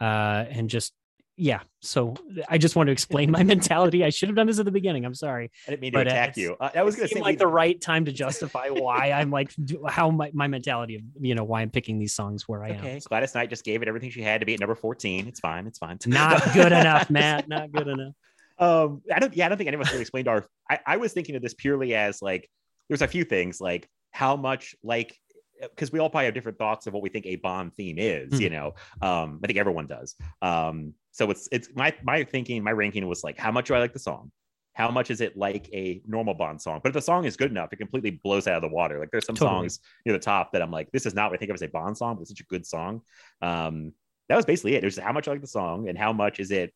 uh, 0.00 0.44
and 0.50 0.68
just, 0.68 0.92
yeah. 1.36 1.60
So 1.82 2.14
I 2.48 2.58
just 2.58 2.76
want 2.76 2.86
to 2.88 2.92
explain 2.92 3.30
my 3.30 3.42
mentality. 3.54 4.04
I 4.04 4.10
should 4.10 4.28
have 4.28 4.36
done 4.36 4.46
this 4.46 4.58
at 4.58 4.64
the 4.64 4.70
beginning. 4.70 5.04
I'm 5.04 5.14
sorry. 5.14 5.50
I 5.66 5.70
didn't 5.70 5.82
mean 5.82 5.92
to 5.92 5.98
But, 5.98 6.06
uh, 6.08 6.10
attack 6.10 6.36
you. 6.36 6.56
I 6.60 6.82
was 6.82 6.96
going 6.96 7.08
to 7.08 7.14
say 7.14 7.20
like 7.20 7.38
the 7.38 7.46
right 7.46 7.80
time 7.80 8.06
to 8.06 8.12
justify 8.12 8.68
why 8.70 9.12
I'm 9.12 9.30
like 9.30 9.52
do, 9.62 9.84
how 9.86 10.10
my, 10.10 10.30
my 10.32 10.46
mentality 10.48 10.96
of 10.96 11.02
you 11.20 11.34
know 11.34 11.44
why 11.44 11.60
I'm 11.62 11.70
picking 11.70 11.98
these 11.98 12.14
songs 12.14 12.48
where 12.48 12.64
I 12.64 12.70
am. 12.70 12.76
Okay, 12.78 13.00
Gladys 13.06 13.34
Knight 13.34 13.50
just 13.50 13.64
gave 13.64 13.82
it 13.82 13.88
everything 13.88 14.10
she 14.10 14.22
had 14.22 14.40
to 14.40 14.46
be 14.46 14.54
at 14.54 14.60
number 14.60 14.74
14. 14.74 15.26
It's 15.28 15.40
fine. 15.40 15.66
It's 15.66 15.78
fine. 15.78 15.98
Not 16.06 16.42
good 16.54 16.72
enough, 16.72 17.10
Matt. 17.10 17.48
Not 17.56 17.70
good 17.70 17.88
enough. 17.88 18.14
um 18.58 19.02
i 19.14 19.18
don't 19.18 19.36
yeah 19.36 19.44
i 19.44 19.48
don't 19.50 19.58
think 19.58 19.68
anyone's 19.68 19.90
really 19.90 20.00
explained 20.00 20.28
our 20.28 20.46
I, 20.70 20.78
I 20.86 20.96
was 20.96 21.12
thinking 21.12 21.36
of 21.36 21.42
this 21.42 21.52
purely 21.52 21.94
as 21.94 22.22
like 22.22 22.48
there's 22.88 23.02
a 23.02 23.06
few 23.08 23.22
things 23.24 23.60
like 23.60 23.86
how 24.12 24.34
much 24.36 24.74
like 24.82 25.14
because 25.60 25.92
we 25.92 25.98
all 25.98 26.08
probably 26.08 26.24
have 26.24 26.32
different 26.34 26.56
thoughts 26.56 26.86
of 26.86 26.94
what 26.94 27.02
we 27.02 27.10
think 27.10 27.26
a 27.26 27.36
bond 27.36 27.74
theme 27.74 27.98
is 27.98 28.32
Mhm. 28.32 28.40
you 28.40 28.48
know 28.48 28.74
um 29.02 29.40
i 29.44 29.46
think 29.46 29.58
everyone 29.58 29.86
does 29.86 30.14
um 30.40 30.94
so 31.16 31.30
it's 31.30 31.48
it's 31.50 31.68
my 31.74 31.92
my 32.04 32.22
thinking 32.24 32.62
my 32.62 32.72
ranking 32.72 33.06
was 33.08 33.24
like 33.24 33.38
how 33.38 33.50
much 33.50 33.66
do 33.68 33.74
i 33.74 33.78
like 33.78 33.92
the 33.92 33.98
song 33.98 34.30
how 34.74 34.90
much 34.90 35.10
is 35.10 35.20
it 35.22 35.36
like 35.36 35.68
a 35.72 36.02
normal 36.06 36.34
bond 36.34 36.60
song 36.60 36.78
but 36.82 36.90
if 36.90 36.94
the 36.94 37.00
song 37.00 37.24
is 37.24 37.36
good 37.36 37.50
enough 37.50 37.72
it 37.72 37.76
completely 37.76 38.10
blows 38.24 38.46
out 38.46 38.56
of 38.56 38.62
the 38.62 38.74
water 38.74 38.98
like 39.00 39.10
there's 39.10 39.24
some 39.26 39.34
Totally. 39.34 39.60
songs 39.68 39.80
near 40.04 40.12
the 40.12 40.18
top 40.18 40.52
that 40.52 40.60
i'm 40.62 40.70
like 40.70 40.90
this 40.92 41.06
is 41.06 41.14
not 41.14 41.30
what 41.30 41.36
i 41.36 41.38
think 41.38 41.50
of 41.50 41.54
as 41.54 41.62
a 41.62 41.68
bond 41.68 41.96
song 41.96 42.14
but 42.16 42.20
it's 42.22 42.30
such 42.30 42.40
a 42.40 42.44
good 42.44 42.66
song 42.66 43.00
um 43.42 43.92
that 44.28 44.36
was 44.36 44.44
basically 44.44 44.74
it 44.74 44.84
it 44.84 44.86
was 44.86 44.98
how 44.98 45.12
much 45.12 45.26
i 45.28 45.30
like 45.30 45.40
the 45.40 45.46
song 45.46 45.88
and 45.88 45.96
how 45.96 46.12
much 46.12 46.38
is 46.40 46.50
it 46.50 46.72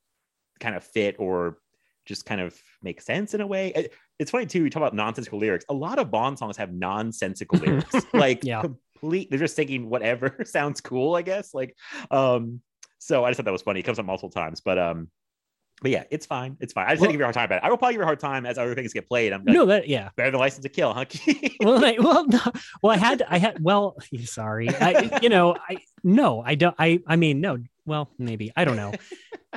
kind 0.61 0.75
of 0.75 0.83
fit 0.85 1.17
or 1.19 1.59
just 2.07 2.25
kind 2.25 2.41
of 2.41 2.57
make 2.83 3.01
sense 3.01 3.35
in 3.35 3.41
a 3.43 3.47
way. 3.47 3.73
It- 3.77 3.93
It's 4.19 4.31
funny 4.31 4.47
too. 4.47 4.65
You 4.65 4.71
talk 4.71 4.81
about 4.83 4.95
nonsensical 4.95 5.39
lyrics. 5.39 5.65
A 5.69 5.75
lot 5.75 5.99
of 5.99 6.11
Bond 6.11 6.39
songs 6.39 6.57
have 6.57 6.73
nonsensical 6.73 7.59
lyrics, 7.63 7.95
like 8.13 8.43
Yeah. 8.43 8.63
complete. 8.63 9.31
They're 9.31 9.39
just 9.39 9.55
thinking 9.57 9.89
whatever 9.89 10.37
sounds 10.45 10.81
cool, 10.81 11.15
I 11.15 11.23
guess. 11.23 11.55
Like, 11.55 11.77
um, 12.11 12.61
so 13.01 13.25
I 13.25 13.31
just 13.31 13.39
thought 13.39 13.47
that 13.47 13.53
was 13.53 13.63
funny. 13.63 13.81
It 13.81 13.83
comes 13.85 13.99
up 13.99 14.07
multiple 14.07 14.31
times, 14.31 14.61
but 14.61 14.79
um, 14.79 15.09
but 15.83 15.91
yeah, 15.91 16.05
it's 16.11 16.27
fine. 16.27 16.57
It's 16.61 16.73
fine. 16.75 16.87
I 16.87 16.91
just 16.91 17.01
Well- 17.01 17.09
didn't 17.09 17.15
give 17.15 17.21
you 17.21 17.25
a 17.25 17.27
hard 17.29 17.35
time 17.35 17.45
about 17.47 17.57
it. 17.57 17.65
I 17.65 17.71
will 17.71 17.79
probably 17.79 17.95
give 17.95 18.01
you 18.01 18.05
a 18.05 18.07
hard 18.07 18.21
time 18.21 18.45
as 18.47 18.59
other 18.59 18.75
things 18.75 18.93
get 18.93 19.09
played. 19.09 19.33
I'm 19.33 19.43
like, 19.45 19.55
No, 19.55 19.65
that 19.67 19.89
yeah. 19.89 20.11
better 20.15 20.31
than 20.31 20.39
License 20.39 20.63
to 20.65 20.69
Kill, 20.69 20.93
huh? 20.93 21.07
Well, 21.63 21.85
I, 21.85 21.97
well, 21.99 22.27
no, 22.27 22.41
well, 22.83 22.93
I 22.93 22.97
had, 22.99 23.23
I 23.29 23.39
had, 23.39 23.63
well, 23.63 23.97
sorry, 24.25 24.69
I, 24.69 25.19
you 25.23 25.29
know, 25.31 25.57
I 25.69 25.79
no, 26.05 26.43
I 26.43 26.55
don't, 26.55 26.75
I, 26.79 27.01
I 27.07 27.17
mean, 27.17 27.41
no, 27.41 27.59
well, 27.87 28.11
maybe 28.19 28.53
I 28.57 28.65
don't 28.65 28.77
know, 28.77 28.93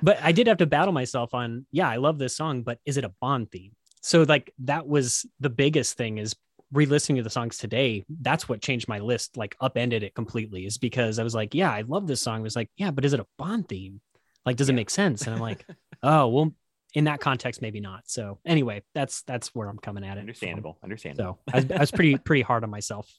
but 0.02 0.18
I 0.22 0.32
did 0.32 0.48
have 0.48 0.58
to 0.58 0.66
battle 0.66 0.94
myself 0.94 1.34
on, 1.34 1.66
yeah, 1.72 1.90
I 1.90 1.98
love 1.98 2.18
this 2.20 2.36
song, 2.36 2.64
but 2.64 2.80
is 2.86 2.98
it 2.98 3.04
a 3.04 3.12
Bond 3.22 3.52
theme? 3.52 3.74
So 4.02 4.24
like 4.24 4.54
that 4.66 4.88
was 4.88 5.26
the 5.40 5.50
biggest 5.50 5.96
thing 5.98 6.18
is 6.18 6.36
re-listening 6.74 7.18
to 7.18 7.24
the 7.24 7.30
songs 7.30 7.58
today. 7.58 8.04
That's 8.22 8.50
what 8.50 8.62
changed 8.62 8.88
my 8.90 9.00
list, 9.00 9.38
like 9.38 9.56
upended 9.62 10.04
it 10.04 10.14
completely, 10.16 10.66
is 10.66 10.78
because 10.78 11.20
I 11.20 11.24
was 11.24 11.34
like, 11.36 11.54
yeah, 11.54 11.72
I 11.72 11.82
love 11.82 12.08
this 12.08 12.22
song. 12.22 12.40
I 12.40 12.44
was 12.44 12.56
like, 12.56 12.70
yeah, 12.76 12.92
but 12.92 13.06
is 13.06 13.14
it 13.14 13.20
a 13.20 13.28
Bond 13.38 13.70
theme? 13.70 14.02
Like, 14.46 14.58
does 14.58 14.70
it 14.70 14.74
make 14.74 14.90
sense? 14.90 15.26
And 15.26 15.34
I'm 15.36 15.42
like, 15.42 15.66
oh, 16.04 16.28
well, 16.28 16.54
in 16.94 17.06
that 17.06 17.20
context, 17.22 17.62
maybe 17.62 17.80
not. 17.80 18.02
So 18.08 18.40
anyway, 18.46 18.84
that's 18.94 19.22
that's 19.24 19.56
where 19.56 19.70
I'm 19.70 19.78
coming 19.80 20.04
at 20.04 20.12
it. 20.12 20.14
from. 20.16 20.20
understandable, 20.22 20.78
understandable. 20.84 21.40
So 21.50 21.54
I 21.54 21.58
was, 21.58 21.72
I 21.72 21.80
was 21.80 21.92
pretty 21.92 22.18
pretty 22.26 22.42
hard 22.42 22.64
on 22.64 22.70
myself 22.70 23.10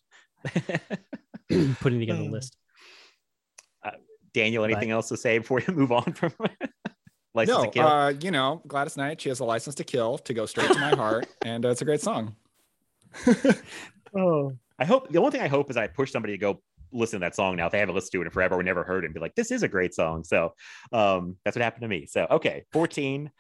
putting 1.81 2.01
together 2.01 2.21
the 2.23 2.29
Uh, 2.29 2.31
list. 2.31 2.57
Daniel, 4.33 4.65
anything 4.65 4.91
else 4.91 5.09
to 5.11 5.17
say 5.17 5.39
before 5.39 5.61
you 5.61 5.73
move 5.73 5.93
on 5.93 6.13
from 6.13 6.33
License 7.35 7.57
no, 7.57 7.65
to 7.65 7.71
Kill? 7.71 7.87
uh, 7.87 8.11
you 8.21 8.31
know, 8.33 8.63
Gladys 8.67 8.97
Knight, 8.97 9.21
she 9.21 9.29
has 9.29 9.39
a 9.39 9.45
license 9.45 9.77
to 9.77 9.85
kill 9.85 10.19
to 10.19 10.35
go 10.35 10.45
straight 10.45 10.73
to 10.73 10.79
my 10.79 10.91
heart, 10.91 11.27
and 11.45 11.65
uh, 11.65 11.69
it's 11.69 11.83
a 11.83 11.85
great 11.85 12.01
song. 12.01 12.35
Oh, 14.17 14.53
I 14.79 14.85
hope 14.85 15.11
the 15.11 15.19
only 15.19 15.33
thing 15.33 15.41
I 15.41 15.49
hope 15.49 15.71
is 15.71 15.77
I 15.77 15.89
push 15.89 16.13
somebody 16.13 16.35
to 16.35 16.39
go 16.39 16.63
listen 16.93 17.19
to 17.19 17.25
that 17.27 17.35
song 17.35 17.57
now 17.57 17.67
if 17.67 17.73
they 17.73 17.81
haven't 17.81 17.97
listened 17.97 18.13
to 18.13 18.23
it 18.23 18.27
in 18.27 18.31
forever 18.31 18.55
or 18.55 18.63
never 18.63 18.85
heard 18.85 19.03
it 19.03 19.09
and 19.09 19.15
be 19.15 19.19
like, 19.21 19.35
this 19.35 19.51
is 19.51 19.65
a 19.65 19.69
great 19.69 19.93
song. 19.93 20.23
So 20.23 20.55
um, 20.93 21.37
that's 21.45 21.57
what 21.57 21.63
happened 21.63 21.83
to 21.83 21.89
me. 21.89 22.07
So 22.07 22.27
okay, 22.31 22.65
14, 22.73 23.31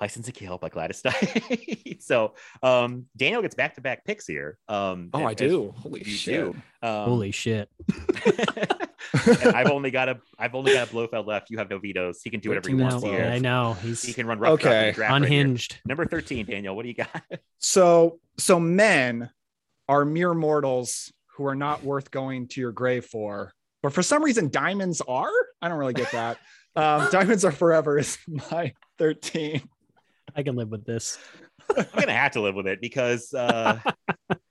License 0.00 0.26
to 0.26 0.32
Kill 0.32 0.56
by 0.58 0.70
Gladys 0.70 1.04
Knight. 1.04 1.98
so 2.00 2.34
um, 2.62 3.06
Daniel 3.16 3.42
gets 3.42 3.54
back 3.54 3.74
to 3.74 3.80
back 3.80 4.04
picks 4.04 4.26
here. 4.26 4.58
Um, 4.68 5.10
Oh, 5.12 5.24
I 5.24 5.34
do. 5.34 5.74
Holy 5.76 6.02
shit! 6.04 6.34
do. 6.34 6.56
Um, 6.82 7.04
Holy 7.04 7.30
shit! 7.30 7.68
and 9.12 9.56
I've 9.56 9.66
only 9.70 9.90
got 9.90 10.08
a 10.08 10.18
I've 10.38 10.54
only 10.54 10.72
got 10.72 10.88
a 10.88 10.92
Blofeld 10.92 11.26
left. 11.26 11.50
You 11.50 11.58
have 11.58 11.70
no 11.70 11.78
vetoes. 11.78 12.20
He 12.22 12.30
can 12.30 12.40
do 12.40 12.48
whatever 12.50 12.68
he 12.68 12.74
No, 12.74 12.84
wants 12.84 13.04
here. 13.04 13.24
I 13.30 13.38
know 13.38 13.74
He 13.74 14.12
can 14.12 14.26
run 14.26 14.38
rough 14.38 14.52
Okay. 14.54 14.86
the 14.86 14.92
draft 14.92 15.10
right 15.12 15.16
unhinged. 15.22 15.80
Number 15.86 16.04
13, 16.06 16.46
Daniel, 16.46 16.74
what 16.76 16.82
do 16.82 16.88
you 16.88 16.94
got? 16.94 17.22
So, 17.58 18.20
so 18.38 18.58
men 18.60 19.30
are 19.88 20.04
mere 20.04 20.34
mortals 20.34 21.12
who 21.36 21.46
are 21.46 21.54
not 21.54 21.82
worth 21.84 22.10
going 22.10 22.48
to 22.48 22.60
your 22.60 22.72
grave 22.72 23.04
for, 23.04 23.52
but 23.82 23.92
for 23.92 24.02
some 24.02 24.22
reason, 24.22 24.48
diamonds 24.50 25.00
are. 25.06 25.30
I 25.60 25.68
don't 25.68 25.78
really 25.78 25.94
get 25.94 26.10
that. 26.12 26.38
Um, 26.76 27.06
diamonds 27.12 27.44
are 27.44 27.52
forever 27.52 28.00
is 28.00 28.18
my 28.50 28.72
thirteen. 28.98 29.62
I 30.34 30.42
can 30.42 30.56
live 30.56 30.70
with 30.70 30.84
this. 30.84 31.16
I'm 31.76 31.86
gonna 31.96 32.12
have 32.12 32.32
to 32.32 32.40
live 32.40 32.56
with 32.56 32.66
it 32.66 32.80
because 32.80 33.32
uh 33.32 33.78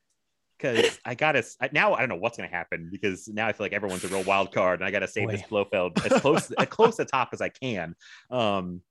because 0.63 0.99
I 1.05 1.13
gotta 1.15 1.43
I, 1.59 1.69
now 1.73 1.93
I 1.93 1.99
don't 1.99 2.09
know 2.09 2.15
what's 2.15 2.37
gonna 2.37 2.49
happen 2.49 2.87
because 2.91 3.27
now 3.27 3.47
I 3.47 3.51
feel 3.53 3.65
like 3.65 3.73
everyone's 3.73 4.03
a 4.03 4.07
real 4.07 4.23
wild 4.23 4.53
card 4.53 4.79
and 4.79 4.87
I 4.87 4.91
gotta 4.91 5.07
save 5.07 5.27
Boy. 5.27 5.33
this 5.33 5.41
Blofeld 5.43 6.03
as 6.09 6.21
close 6.21 6.51
as 6.51 6.67
close 6.67 6.95
to 6.97 7.05
top 7.05 7.29
as 7.33 7.41
I 7.41 7.49
can. 7.49 7.95
Um 8.31 8.81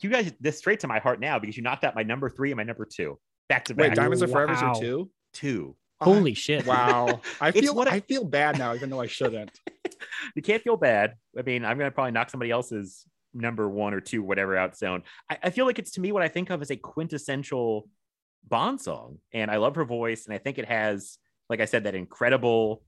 you 0.00 0.10
guys 0.10 0.32
this 0.40 0.58
straight 0.58 0.80
to 0.80 0.88
my 0.88 0.98
heart 0.98 1.20
now 1.20 1.38
because 1.38 1.56
you 1.56 1.62
knocked 1.62 1.84
out 1.84 1.94
my 1.94 2.02
number 2.02 2.28
three 2.28 2.50
and 2.50 2.56
my 2.56 2.62
number 2.64 2.84
two 2.84 3.18
back 3.48 3.64
to 3.66 3.74
Wait, 3.74 3.88
back. 3.88 3.96
diamonds 3.96 4.22
are 4.22 4.28
forever 4.28 4.52
is 4.52 4.60
your 4.60 4.70
Wow. 4.72 4.80
two. 4.80 5.10
two. 5.32 5.76
Holy 6.02 6.32
shit! 6.32 6.64
Wow, 6.64 7.20
I 7.42 7.50
feel 7.50 7.74
what 7.74 7.86
I- 7.86 7.96
I 7.96 8.00
feel 8.00 8.24
bad 8.24 8.56
now, 8.56 8.74
even 8.74 8.88
though 8.88 9.00
I 9.00 9.06
shouldn't. 9.06 9.50
You 10.34 10.42
can't 10.42 10.62
feel 10.62 10.76
bad. 10.76 11.14
I 11.38 11.42
mean, 11.42 11.64
I'm 11.64 11.76
gonna 11.76 11.90
probably 11.90 12.12
knock 12.12 12.30
somebody 12.30 12.50
else's 12.50 13.04
number 13.34 13.68
one 13.68 13.92
or 13.94 14.00
two, 14.00 14.22
whatever 14.22 14.56
out 14.56 14.76
sound. 14.76 15.02
I, 15.28 15.38
I 15.44 15.50
feel 15.50 15.66
like 15.66 15.78
it's 15.78 15.90
to 15.92 16.00
me 16.00 16.10
what 16.12 16.22
I 16.22 16.28
think 16.28 16.50
of 16.50 16.62
as 16.62 16.70
a 16.70 16.76
quintessential 16.76 17.88
Bond 18.48 18.80
song. 18.80 19.18
And 19.32 19.50
I 19.50 19.56
love 19.56 19.76
her 19.76 19.84
voice, 19.84 20.26
and 20.26 20.34
I 20.34 20.38
think 20.38 20.58
it 20.58 20.66
has, 20.66 21.18
like 21.48 21.60
I 21.60 21.64
said, 21.66 21.84
that 21.84 21.94
incredible 21.94 22.82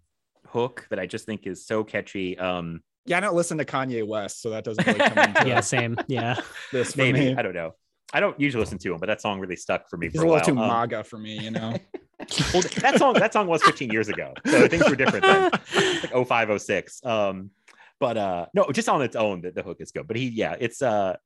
hook 0.48 0.86
that 0.90 0.98
I 0.98 1.06
just 1.06 1.24
think 1.26 1.46
is 1.46 1.66
so 1.66 1.84
catchy. 1.84 2.38
Um, 2.38 2.82
Yeah, 3.06 3.18
I 3.18 3.20
don't 3.20 3.34
listen 3.34 3.58
to 3.58 3.64
Kanye 3.64 4.06
West, 4.06 4.42
so 4.42 4.50
that 4.50 4.64
doesn't 4.64 4.86
really 4.86 4.98
come 4.98 5.18
into 5.28 5.48
Yeah, 5.48 5.60
same. 5.60 5.96
Yeah, 6.08 6.40
this 6.72 6.92
for 6.92 6.98
maybe 6.98 7.20
me. 7.20 7.34
I 7.36 7.42
don't 7.42 7.54
know. 7.54 7.72
I 8.12 8.20
don't 8.20 8.38
usually 8.38 8.60
listen 8.60 8.78
to 8.78 8.92
him, 8.92 8.98
but 8.98 9.06
that 9.06 9.20
song 9.22 9.40
really 9.40 9.56
stuck 9.56 9.88
for 9.88 9.96
me 9.96 10.08
He's 10.08 10.20
for 10.20 10.26
a 10.26 10.30
a, 10.30 10.32
little 10.34 10.54
while. 10.56 10.68
too 10.68 10.72
Um, 10.72 10.90
MAGA 10.90 11.04
for 11.04 11.18
me, 11.18 11.38
you 11.38 11.50
know. 11.50 11.70
well, 12.52 12.62
that 12.80 12.96
song 12.98 13.14
that 13.14 13.32
song 13.32 13.46
was 13.46 13.62
15 13.62 13.90
years 13.90 14.08
ago, 14.08 14.34
so 14.46 14.68
things 14.68 14.88
were 14.88 14.96
different 14.96 15.24
then. 15.24 15.50
It's 15.74 16.12
like 16.12 16.26
05, 16.28 16.60
06. 16.62 17.04
Um, 17.06 17.50
but 17.98 18.16
uh, 18.16 18.46
no, 18.52 18.66
just 18.72 18.88
on 18.88 19.00
its 19.00 19.16
own, 19.16 19.40
the, 19.40 19.50
the 19.52 19.62
hook 19.62 19.78
is 19.80 19.92
good. 19.92 20.06
But 20.06 20.16
he, 20.16 20.28
yeah, 20.28 20.56
it's 20.60 20.82
uh, 20.82 21.14
I 21.14 21.18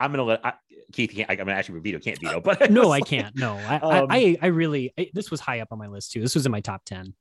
I'm 0.00 0.10
gonna 0.10 0.24
let 0.24 0.44
I, 0.44 0.54
Keith. 0.92 1.12
Can't, 1.14 1.30
I'm 1.30 1.36
gonna 1.36 1.52
actually 1.52 1.80
veto 1.80 1.98
can't 1.98 2.20
veto, 2.20 2.40
but 2.40 2.70
no, 2.70 2.90
I 2.90 3.00
can't. 3.00 3.36
No, 3.36 3.56
I, 3.56 3.78
Um, 3.78 4.06
I, 4.10 4.16
I, 4.16 4.36
I 4.42 4.46
really, 4.46 4.92
I, 4.98 5.10
this 5.12 5.30
was 5.30 5.40
high 5.40 5.60
up 5.60 5.68
on 5.70 5.78
my 5.78 5.88
list 5.88 6.12
too. 6.12 6.20
This 6.20 6.34
was 6.34 6.46
in 6.46 6.52
my 6.52 6.60
top 6.60 6.84
10. 6.84 7.14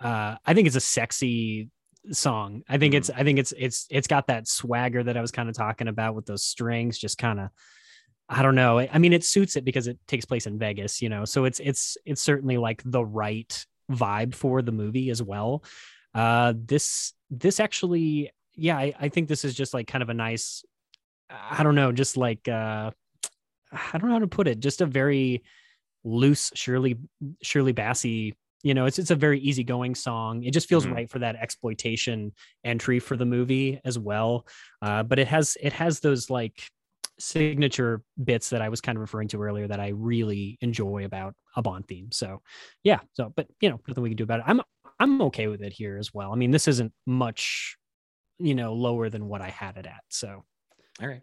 Uh, 0.00 0.36
I 0.44 0.54
think 0.54 0.66
it's 0.66 0.76
a 0.76 0.80
sexy 0.80 1.70
song. 2.12 2.62
I 2.68 2.78
think 2.78 2.94
it's, 2.94 3.10
I 3.10 3.22
think 3.22 3.38
it's, 3.38 3.52
it's, 3.56 3.86
it's 3.90 4.06
got 4.06 4.26
that 4.28 4.46
swagger 4.46 5.02
that 5.02 5.16
I 5.16 5.20
was 5.20 5.30
kind 5.30 5.48
of 5.48 5.54
talking 5.54 5.88
about 5.88 6.14
with 6.14 6.26
those 6.26 6.42
strings, 6.42 6.98
just 6.98 7.18
kind 7.18 7.40
of, 7.40 7.48
I 8.28 8.42
don't 8.42 8.54
know. 8.54 8.78
I 8.78 8.90
I 8.92 8.98
mean, 8.98 9.12
it 9.12 9.24
suits 9.24 9.56
it 9.56 9.64
because 9.64 9.86
it 9.86 9.98
takes 10.06 10.24
place 10.24 10.46
in 10.46 10.58
Vegas, 10.58 11.00
you 11.00 11.08
know, 11.08 11.24
so 11.24 11.44
it's, 11.44 11.60
it's, 11.60 11.96
it's 12.04 12.20
certainly 12.22 12.58
like 12.58 12.82
the 12.84 13.04
right 13.04 13.66
vibe 13.90 14.34
for 14.34 14.62
the 14.62 14.72
movie 14.72 15.10
as 15.10 15.22
well. 15.22 15.64
Uh, 16.14 16.52
this, 16.56 17.12
this 17.30 17.60
actually, 17.60 18.30
yeah, 18.54 18.76
I, 18.76 18.94
I 18.98 19.08
think 19.08 19.28
this 19.28 19.44
is 19.44 19.54
just 19.54 19.74
like 19.74 19.86
kind 19.86 20.02
of 20.02 20.08
a 20.10 20.14
nice, 20.14 20.64
I 21.30 21.62
don't 21.62 21.74
know, 21.74 21.92
just 21.92 22.16
like, 22.16 22.48
uh, 22.48 22.90
I 23.72 23.98
don't 23.98 24.08
know 24.08 24.14
how 24.14 24.18
to 24.20 24.26
put 24.28 24.48
it, 24.48 24.60
just 24.60 24.80
a 24.80 24.86
very 24.86 25.42
loose 26.04 26.52
Shirley 26.54 26.98
Shirley 27.42 27.72
Bassey. 27.72 28.34
You 28.62 28.74
know, 28.74 28.86
it's 28.86 28.98
it's 28.98 29.10
a 29.10 29.16
very 29.16 29.38
easygoing 29.40 29.94
song. 29.94 30.42
It 30.44 30.52
just 30.52 30.68
feels 30.68 30.86
Mhm. 30.86 30.94
right 30.94 31.10
for 31.10 31.18
that 31.20 31.36
exploitation 31.36 32.32
entry 32.64 32.98
for 33.00 33.16
the 33.16 33.26
movie 33.26 33.80
as 33.84 33.98
well. 33.98 34.46
Uh, 34.82 35.02
but 35.02 35.18
it 35.18 35.28
has 35.28 35.56
it 35.60 35.72
has 35.72 36.00
those 36.00 36.30
like 36.30 36.68
signature 37.18 38.02
bits 38.22 38.50
that 38.50 38.62
I 38.62 38.68
was 38.68 38.80
kind 38.80 38.96
of 38.96 39.00
referring 39.00 39.28
to 39.28 39.42
earlier 39.42 39.66
that 39.68 39.80
I 39.80 39.88
really 39.88 40.58
enjoy 40.60 41.04
about 41.04 41.34
a 41.56 41.62
Bond 41.62 41.86
theme. 41.88 42.12
So 42.12 42.42
yeah, 42.82 43.00
so 43.14 43.32
but 43.34 43.46
you 43.60 43.70
know, 43.70 43.80
nothing 43.88 44.02
we 44.02 44.10
can 44.10 44.16
do 44.16 44.24
about 44.24 44.40
it. 44.40 44.44
I'm 44.46 44.60
I'm 44.98 45.20
okay 45.22 45.46
with 45.48 45.62
it 45.62 45.72
here 45.72 45.98
as 45.98 46.14
well. 46.14 46.32
I 46.32 46.36
mean, 46.36 46.50
this 46.50 46.68
isn't 46.68 46.92
much, 47.06 47.76
you 48.38 48.54
know, 48.54 48.74
lower 48.74 49.10
than 49.10 49.26
what 49.28 49.42
I 49.42 49.50
had 49.50 49.76
it 49.76 49.86
at. 49.86 50.02
So 50.08 50.44
All 51.00 51.08
right. 51.08 51.20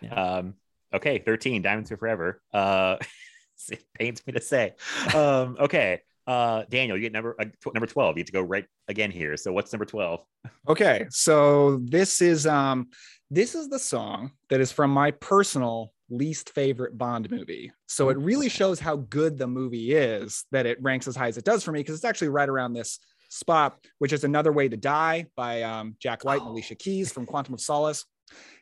Yeah. 0.00 0.14
Um, 0.14 0.54
okay, 0.92 1.18
13, 1.18 1.62
Diamonds 1.62 1.90
Are 1.90 1.96
Forever. 1.96 2.40
Uh, 2.52 2.96
it 3.70 3.84
pains 3.94 4.26
me 4.26 4.32
to 4.34 4.40
say. 4.40 4.74
Um, 5.14 5.56
okay. 5.60 6.00
Uh, 6.26 6.64
Daniel, 6.70 6.96
you 6.96 7.02
get 7.02 7.12
number 7.12 7.36
uh, 7.38 7.44
tw- 7.44 7.74
number 7.74 7.86
12. 7.86 8.16
You 8.16 8.20
get 8.22 8.26
to 8.28 8.32
go 8.32 8.40
right 8.40 8.64
again 8.88 9.10
here. 9.10 9.36
So 9.36 9.52
what's 9.52 9.72
number 9.72 9.84
12? 9.84 10.20
Okay, 10.68 11.06
so 11.10 11.76
this 11.84 12.22
is 12.22 12.46
um 12.46 12.88
this 13.30 13.54
is 13.54 13.68
the 13.68 13.78
song 13.78 14.32
that 14.48 14.60
is 14.60 14.72
from 14.72 14.90
my 14.90 15.10
personal 15.10 15.92
least 16.08 16.50
favorite 16.50 16.96
Bond 16.96 17.30
movie. 17.30 17.72
So 17.88 18.08
it 18.08 18.16
really 18.16 18.48
shows 18.48 18.80
how 18.80 18.96
good 18.96 19.36
the 19.36 19.46
movie 19.46 19.92
is 19.92 20.44
that 20.50 20.66
it 20.66 20.82
ranks 20.82 21.08
as 21.08 21.16
high 21.16 21.28
as 21.28 21.36
it 21.36 21.44
does 21.44 21.62
for 21.62 21.72
me 21.72 21.80
because 21.80 21.94
it's 21.94 22.04
actually 22.04 22.28
right 22.28 22.48
around 22.48 22.72
this 22.72 22.98
spot, 23.28 23.78
which 23.98 24.12
is 24.12 24.24
Another 24.24 24.52
Way 24.52 24.68
to 24.68 24.76
Die 24.76 25.26
by 25.36 25.62
um, 25.62 25.96
Jack 25.98 26.24
White 26.24 26.40
and 26.40 26.50
Alicia 26.50 26.76
Keys 26.76 27.12
from 27.12 27.26
Quantum 27.26 27.54
of 27.54 27.60
Solace. 27.60 28.04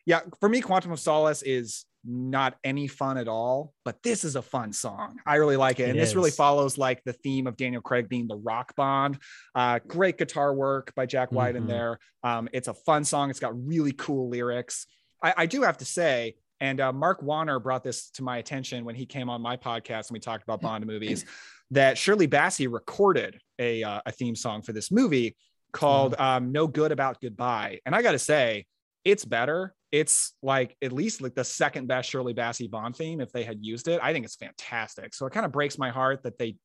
Yeah, 0.07 0.21
for 0.41 0.49
me, 0.49 0.61
Quantum 0.61 0.93
of 0.93 1.01
Solace 1.01 1.43
is 1.43 1.85
not 2.05 2.57
any 2.65 2.89
fun 2.89 3.17
at 3.17 3.29
all, 3.29 3.73
but 3.85 4.03
this 4.03 4.25
is 4.25 4.35
a 4.35 4.43
fun 4.43 4.73
song. 4.73 5.17
I 5.25 5.37
really 5.37 5.57
like 5.57 5.79
it. 5.79 5.85
It 5.85 5.91
and 5.91 5.99
this 6.01 6.17
really 6.17 6.33
follows 6.33 6.77
like 6.77 7.01
the 7.05 7.13
theme 7.13 7.47
of 7.47 7.57
Daniel 7.57 7.81
Craig 7.81 8.09
being 8.09 8.27
the 8.27 8.37
rock 8.37 8.75
bond. 8.75 9.19
Uh, 9.55 9.79
great 9.87 10.19
guitar 10.19 10.53
work 10.53 10.93
by 10.97 11.07
Jack 11.07 11.31
White 11.31 11.55
in 11.55 11.65
Mhm. 11.65 11.69
there. 11.69 11.99
Um, 12.25 12.49
it's 12.53 12.67
a 12.67 12.75
fun 12.75 13.05
song. 13.05 13.31
It's 13.31 13.39
got 13.39 13.55
really 13.65 13.93
cool 13.93 14.29
lyrics. 14.29 14.87
I, 15.23 15.35
I 15.37 15.47
do 15.47 15.63
have 15.63 15.77
to 15.79 15.85
say, 15.85 16.35
and 16.59 16.81
uh, 16.81 16.93
Mark 16.93 17.23
Warner 17.23 17.61
brought 17.61 17.85
this 17.85 18.11
to 18.13 18.25
my 18.25 18.39
attention 18.39 18.85
when 18.85 18.97
he 18.97 19.07
came 19.07 19.31
on 19.31 19.41
my 19.41 19.57
podcast 19.57 20.09
and 20.09 20.15
we 20.15 20.19
talked 20.21 20.43
about 20.43 20.61
Bond 20.61 20.85
movies, 20.85 21.25
that 21.71 21.97
Shirley 21.97 22.27
Bassey 22.27 22.67
recorded 22.73 23.39
a, 23.61 23.85
uh, 23.85 24.01
a 24.07 24.11
theme 24.11 24.35
song 24.35 24.63
for 24.63 24.73
this 24.73 24.91
movie 24.91 25.37
called 25.73 26.17
um, 26.19 26.51
No 26.51 26.67
Good 26.67 26.91
About 26.91 27.21
Goodbye. 27.21 27.79
And 27.87 27.95
I 27.95 28.03
got 28.03 28.13
to 28.13 28.19
say, 28.19 28.67
it's 29.05 29.25
better. 29.25 29.75
It's 29.91 30.33
like 30.43 30.77
at 30.83 30.93
least 30.93 31.21
like 31.21 31.35
the 31.35 31.45
second 31.45 31.87
best 31.87 32.09
Shirley 32.09 32.33
Bassey 32.35 32.71
Bond 32.71 32.97
theme 32.97 33.21
if 33.21 33.31
they 33.33 33.45
had 33.45 33.59
used 33.65 33.89
it. 33.89 34.01
I 34.03 34.13
think 34.13 34.25
it's 34.25 34.37
fantastic. 34.37 35.15
So 35.15 35.27
it 35.27 35.33
kind 35.33 35.45
of 35.45 35.53
breaks 35.53 35.77
my 35.79 35.91
heart 35.91 36.23
that 36.23 36.39
they 36.39 36.57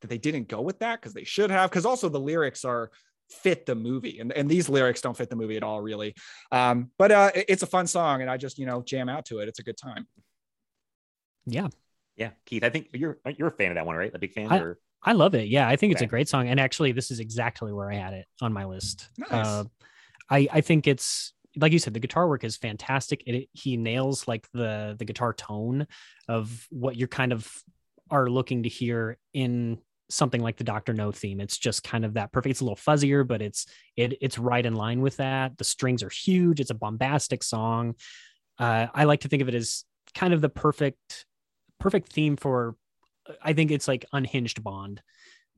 that 0.00 0.08
they 0.08 0.16
didn't 0.18 0.48
go 0.48 0.62
with 0.62 0.78
that 0.78 1.00
because 1.00 1.12
they 1.12 1.24
should 1.24 1.50
have. 1.50 1.68
Because 1.70 1.84
also 1.84 2.08
the 2.08 2.18
lyrics 2.20 2.64
are 2.64 2.90
fit 3.28 3.66
the 3.66 3.74
movie, 3.74 4.18
and, 4.18 4.32
and 4.32 4.48
these 4.50 4.68
lyrics 4.68 5.00
don't 5.02 5.16
fit 5.16 5.28
the 5.30 5.36
movie 5.36 5.56
at 5.56 5.62
all, 5.62 5.80
really. 5.82 6.14
Um, 6.50 6.90
but 6.98 7.12
uh, 7.12 7.30
it- 7.34 7.44
it's 7.48 7.62
a 7.62 7.66
fun 7.66 7.86
song, 7.86 8.22
and 8.22 8.30
I 8.30 8.36
just 8.38 8.58
you 8.58 8.66
know 8.66 8.82
jam 8.82 9.08
out 9.08 9.26
to 9.26 9.40
it. 9.40 9.48
It's 9.48 9.58
a 9.58 9.62
good 9.62 9.76
time. 9.76 10.06
yeah, 11.46 11.68
Yeah, 12.16 12.30
Keith, 12.46 12.64
I 12.64 12.70
think 12.70 12.88
you're 12.94 13.18
you're 13.36 13.48
a 13.48 13.52
fan 13.52 13.70
of 13.70 13.74
that 13.76 13.86
one, 13.86 13.96
right? 13.96 14.12
A 14.14 14.18
big 14.18 14.32
fan? 14.32 14.50
I- 14.50 14.58
or 14.58 14.78
I 15.02 15.12
love 15.12 15.34
it. 15.34 15.48
Yeah, 15.48 15.66
I 15.66 15.76
think 15.76 15.92
it's 15.92 16.02
a 16.02 16.06
great 16.06 16.28
song. 16.28 16.48
And 16.48 16.60
actually, 16.60 16.92
this 16.92 17.10
is 17.10 17.20
exactly 17.20 17.72
where 17.72 17.90
I 17.90 17.94
had 17.94 18.12
it 18.12 18.26
on 18.42 18.52
my 18.52 18.66
list. 18.66 19.08
Nice. 19.16 19.30
Uh, 19.32 19.64
I 20.28 20.46
I 20.52 20.60
think 20.60 20.86
it's 20.86 21.32
like 21.56 21.72
you 21.72 21.78
said, 21.78 21.94
the 21.94 22.00
guitar 22.00 22.28
work 22.28 22.44
is 22.44 22.56
fantastic. 22.56 23.22
It, 23.26 23.48
he 23.52 23.76
nails 23.76 24.28
like 24.28 24.46
the 24.52 24.94
the 24.98 25.04
guitar 25.04 25.32
tone 25.32 25.86
of 26.28 26.66
what 26.70 26.96
you're 26.96 27.08
kind 27.08 27.32
of 27.32 27.50
are 28.10 28.28
looking 28.28 28.64
to 28.64 28.68
hear 28.68 29.18
in 29.32 29.78
something 30.08 30.42
like 30.42 30.56
the 30.56 30.64
Doctor 30.64 30.92
No 30.92 31.12
theme. 31.12 31.40
It's 31.40 31.58
just 31.58 31.84
kind 31.84 32.04
of 32.04 32.14
that 32.14 32.32
perfect. 32.32 32.52
It's 32.52 32.60
a 32.60 32.64
little 32.64 32.76
fuzzier, 32.76 33.26
but 33.26 33.42
it's 33.42 33.66
it 33.96 34.18
it's 34.20 34.38
right 34.38 34.64
in 34.64 34.74
line 34.74 35.00
with 35.00 35.16
that. 35.16 35.56
The 35.58 35.64
strings 35.64 36.02
are 36.02 36.10
huge. 36.10 36.60
It's 36.60 36.70
a 36.70 36.74
bombastic 36.74 37.42
song. 37.42 37.94
Uh, 38.58 38.88
I 38.92 39.04
like 39.04 39.20
to 39.20 39.28
think 39.28 39.42
of 39.42 39.48
it 39.48 39.54
as 39.54 39.84
kind 40.14 40.34
of 40.34 40.40
the 40.40 40.48
perfect 40.48 41.26
perfect 41.78 42.12
theme 42.12 42.36
for. 42.36 42.76
I 43.42 43.52
think 43.52 43.70
it's 43.70 43.86
like 43.86 44.04
unhinged 44.12 44.62
Bond 44.64 45.02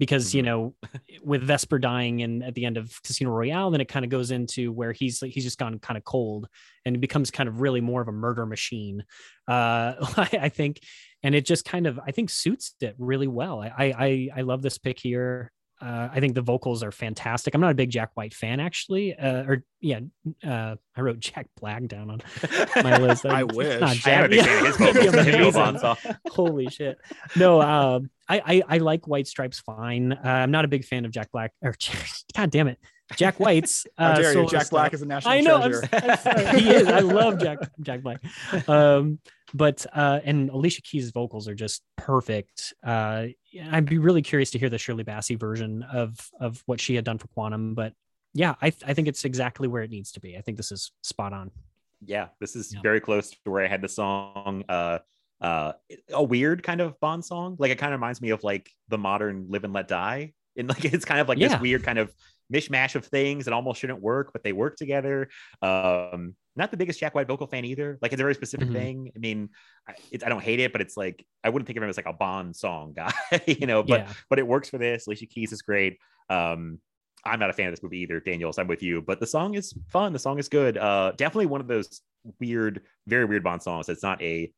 because 0.02 0.34
you 0.34 0.42
Mhm. 0.42 0.46
know 0.46 0.74
with 1.22 1.42
Vesper 1.42 1.78
dying 1.78 2.22
and 2.22 2.42
at 2.42 2.54
the 2.54 2.64
end 2.64 2.76
of 2.76 3.00
Casino 3.02 3.30
Royale, 3.30 3.70
then 3.70 3.80
it 3.80 3.88
kind 3.88 4.04
of 4.04 4.10
goes 4.10 4.30
into 4.30 4.72
where 4.72 4.92
he's 4.92 5.20
he's 5.20 5.44
just 5.44 5.58
gone 5.58 5.78
kind 5.78 5.96
of 5.96 6.04
cold 6.04 6.48
and 6.84 6.96
it 6.96 7.00
becomes 7.00 7.30
kind 7.30 7.48
of 7.48 7.60
really 7.60 7.80
more 7.80 8.02
of 8.02 8.08
a 8.08 8.12
murder 8.12 8.46
machine. 8.46 9.04
Uh, 9.48 9.94
I, 10.16 10.28
I 10.42 10.48
think, 10.48 10.80
and 11.22 11.34
it 11.34 11.46
just 11.46 11.64
kind 11.64 11.86
of 11.86 12.00
I 12.06 12.10
think 12.10 12.30
suits 12.30 12.74
it 12.80 12.96
really 12.98 13.28
well. 13.28 13.60
I 13.62 13.70
I 14.06 14.28
I 14.38 14.40
love 14.42 14.62
this 14.62 14.78
pick 14.78 14.98
here. 14.98 15.52
Uh, 15.82 16.08
I 16.12 16.20
think 16.20 16.34
the 16.34 16.42
vocals 16.42 16.84
are 16.84 16.92
fantastic. 16.92 17.54
I'm 17.54 17.60
not 17.60 17.72
a 17.72 17.74
big 17.74 17.90
Jack 17.90 18.10
White 18.14 18.34
fan, 18.34 18.60
actually. 18.60 19.14
Uh, 19.16 19.42
or 19.42 19.64
yeah, 19.80 19.98
uh, 20.46 20.76
I 20.96 21.00
wrote 21.00 21.18
Jack 21.18 21.48
Black 21.60 21.86
down 21.88 22.08
on 22.10 22.20
my 22.84 22.98
list. 22.98 23.26
I 23.26 23.42
wish. 23.42 23.80
not 23.80 24.06
I 24.06 24.10
am 24.12 24.24
a 24.26 24.28
big 24.28 24.38
yeah. 24.44 24.64
his 24.64 24.76
vocals. 24.76 25.04
His 25.04 25.14
amazing. 25.14 25.52
Bond 25.52 25.80
song. 25.80 25.96
Holy 26.28 26.68
shit. 26.68 26.98
No, 27.34 27.60
um, 27.60 28.10
I, 28.28 28.40
I 28.46 28.62
I 28.76 28.78
like 28.78 29.08
White 29.08 29.26
Stripes 29.26 29.58
fine. 29.60 30.12
Uh, 30.12 30.20
I'm 30.24 30.52
not 30.52 30.64
a 30.64 30.68
big 30.68 30.84
fan 30.84 31.04
of 31.04 31.10
Jack 31.10 31.32
Black 31.32 31.52
or 31.62 31.74
God 32.36 32.50
damn 32.52 32.68
it, 32.68 32.78
Jack 33.16 33.40
White's. 33.40 33.84
How 33.98 34.12
Uh, 34.12 34.14
dare 34.16 34.32
you? 34.34 34.46
Jack 34.48 34.66
stuff. 34.66 34.70
Black 34.70 34.94
is 34.94 35.02
a 35.02 35.06
national 35.06 35.34
I 35.34 35.40
know. 35.40 35.56
I'm, 35.56 35.70
treasure. 35.72 35.88
I'm 35.92 36.18
sorry. 36.18 36.60
He 36.60 36.70
is. 36.70 36.86
I 36.86 37.00
love 37.00 37.40
Jack 37.40 37.58
Jack 37.80 38.02
Black. 38.02 38.20
Um, 38.68 39.18
but 39.54 39.84
uh, 39.92 40.20
and 40.24 40.50
Alicia 40.50 40.82
Keys' 40.82 41.10
vocals 41.10 41.48
are 41.48 41.54
just 41.54 41.82
perfect. 41.96 42.74
Uh, 42.84 43.26
I'd 43.70 43.86
be 43.86 43.98
really 43.98 44.22
curious 44.22 44.50
to 44.52 44.58
hear 44.58 44.68
the 44.70 44.78
Shirley 44.78 45.04
Bassey 45.04 45.38
version 45.38 45.82
of 45.92 46.18
of 46.40 46.62
what 46.66 46.80
she 46.80 46.94
had 46.94 47.04
done 47.04 47.18
for 47.18 47.28
Quantum. 47.28 47.74
But 47.74 47.92
yeah, 48.34 48.54
I 48.62 48.72
I 48.86 48.94
think 48.94 49.08
it's 49.08 49.24
exactly 49.24 49.68
where 49.68 49.82
it 49.82 49.90
needs 49.90 50.12
to 50.12 50.20
be. 50.20 50.36
I 50.36 50.40
think 50.40 50.56
this 50.56 50.72
is 50.72 50.92
spot 51.02 51.32
on. 51.32 51.50
yeah 52.04 52.28
this 52.40 52.56
is 52.56 52.72
Yeah. 52.74 52.80
very 52.82 53.00
close 53.00 53.30
to 53.30 53.50
where 53.50 53.64
i 53.64 53.68
had 53.68 53.80
the 53.80 53.88
song 53.88 54.64
uh 54.68 54.98
uh 55.40 55.72
a 56.12 56.22
weird 56.22 56.62
kind 56.64 56.80
of 56.80 56.98
bond 56.98 57.24
song 57.24 57.54
like 57.60 57.70
it 57.70 57.78
kind 57.78 57.92
of 57.94 58.00
reminds 58.00 58.20
me 58.20 58.30
of 58.30 58.42
like 58.42 58.68
the 58.88 58.98
modern 58.98 59.46
live 59.48 59.62
and 59.62 59.72
let 59.72 59.86
die 59.86 60.32
and 60.56 60.68
like 60.68 60.84
it's 60.96 61.04
kind 61.04 61.20
of 61.20 61.28
like 61.28 61.38
Yeah. 61.38 61.48
this 61.48 61.60
weird 61.60 61.84
kind 61.84 61.98
of 62.00 62.12
mishmash 62.52 62.96
of 62.96 63.04
things 63.06 63.44
that 63.44 63.54
almost 63.54 63.80
shouldn't 63.80 64.00
work 64.02 64.32
but 64.32 64.42
they 64.42 64.52
work 64.52 64.74
together 64.76 65.28
um 65.62 66.34
not 66.56 66.70
the 66.70 66.76
biggest 66.76 67.00
jack 67.00 67.14
white 67.14 67.26
vocal 67.26 67.46
fan 67.46 67.64
either 67.64 67.98
like 68.02 68.12
it's 68.12 68.20
a 68.20 68.24
very 68.24 68.34
specific 68.34 68.68
Mhm. 68.68 68.72
thing 68.72 69.12
i 69.16 69.18
mean 69.18 69.48
I, 69.88 69.94
I 70.24 70.28
don't 70.28 70.42
hate 70.42 70.60
it 70.60 70.72
but 70.72 70.80
it's 70.80 70.96
like 70.96 71.24
i 71.44 71.48
wouldn't 71.48 71.66
think 71.66 71.76
of 71.76 71.82
him 71.82 71.88
as 71.90 71.96
like 71.96 72.06
a 72.06 72.12
bond 72.12 72.54
song 72.56 72.92
guy 72.94 73.12
you 73.46 73.66
know 73.66 73.82
but 73.82 74.00
yeah, 74.00 74.12
but 74.28 74.38
it 74.38 74.46
works 74.46 74.68
for 74.68 74.78
this. 74.78 75.06
Alicia 75.06 75.26
Keys 75.26 75.52
is 75.52 75.62
great. 75.62 75.98
Um, 76.28 76.78
I'm 77.24 77.38
not 77.38 77.50
a 77.50 77.52
fan 77.52 77.68
of 77.68 77.72
this 77.72 77.82
movie 77.84 78.00
either, 78.00 78.18
Daniels. 78.20 78.58
I'm 78.58 78.66
with 78.66 78.82
you, 78.82 79.00
but 79.00 79.20
the 79.20 79.26
song 79.28 79.54
is 79.54 79.72
fun. 79.88 80.12
The 80.12 80.18
song 80.18 80.38
is 80.40 80.48
good. 80.48 80.76
Uh, 80.76 81.12
definitely 81.16 81.46
one 81.46 81.60
of 81.60 81.68
those 81.68 82.00
weird, 82.40 82.82
very 83.06 83.24
weird 83.26 83.44
Bond 83.44 83.62
songs. 83.62 83.88
It's 83.88 84.02
not 84.02 84.20
a 84.20 84.52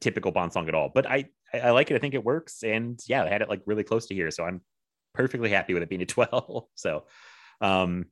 typical 0.00 0.32
Bond 0.32 0.52
song 0.54 0.68
at 0.68 0.74
all, 0.74 0.90
but 0.94 1.06
I, 1.06 1.26
I 1.52 1.58
I 1.60 1.70
like 1.70 1.90
it. 1.90 1.94
I 1.94 1.98
think 1.98 2.14
it 2.14 2.24
works, 2.24 2.62
and 2.62 2.98
yeah, 3.06 3.24
I 3.24 3.28
had 3.28 3.42
it 3.42 3.48
like 3.50 3.60
really 3.66 3.84
close 3.84 4.06
to 4.06 4.14
here, 4.14 4.30
so 4.30 4.42
I'm 4.44 4.62
perfectly 5.14 5.50
happy 5.50 5.74
with 5.74 5.82
it 5.82 5.88
being 5.90 6.00
a 6.02 6.06
12. 6.16 6.64
So, 6.76 7.04
um, 7.60 8.06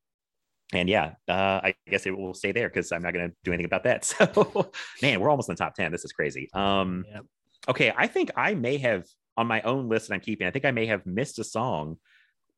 and 0.72 0.88
yeah, 0.88 1.14
uh, 1.28 1.60
I 1.62 1.74
guess 1.88 2.06
it 2.06 2.16
will 2.16 2.34
stay 2.34 2.52
there 2.52 2.68
because 2.68 2.92
I'm 2.92 3.02
not 3.02 3.12
going 3.12 3.28
to 3.28 3.36
do 3.44 3.52
anything 3.52 3.66
about 3.66 3.84
that. 3.84 4.04
So, 4.20 4.70
man, 5.02 5.20
we're 5.20 5.30
almost 5.30 5.48
in 5.48 5.54
the 5.54 5.58
top 5.58 5.74
10. 5.74 5.90
This 5.92 6.04
is 6.04 6.12
crazy. 6.12 6.48
Um, 6.52 7.04
Yep. 7.12 7.24
okay, 7.68 7.92
I 7.96 8.06
think 8.06 8.30
I 8.36 8.54
may 8.54 8.78
have 8.78 9.04
on 9.36 9.46
my 9.46 9.60
own 9.62 9.88
list 9.88 10.08
that 10.08 10.14
I'm 10.14 10.20
keeping, 10.20 10.46
I 10.46 10.50
think 10.50 10.64
I 10.64 10.70
may 10.70 10.86
have 10.86 11.06
missed 11.06 11.38
a 11.38 11.44
song. 11.44 11.96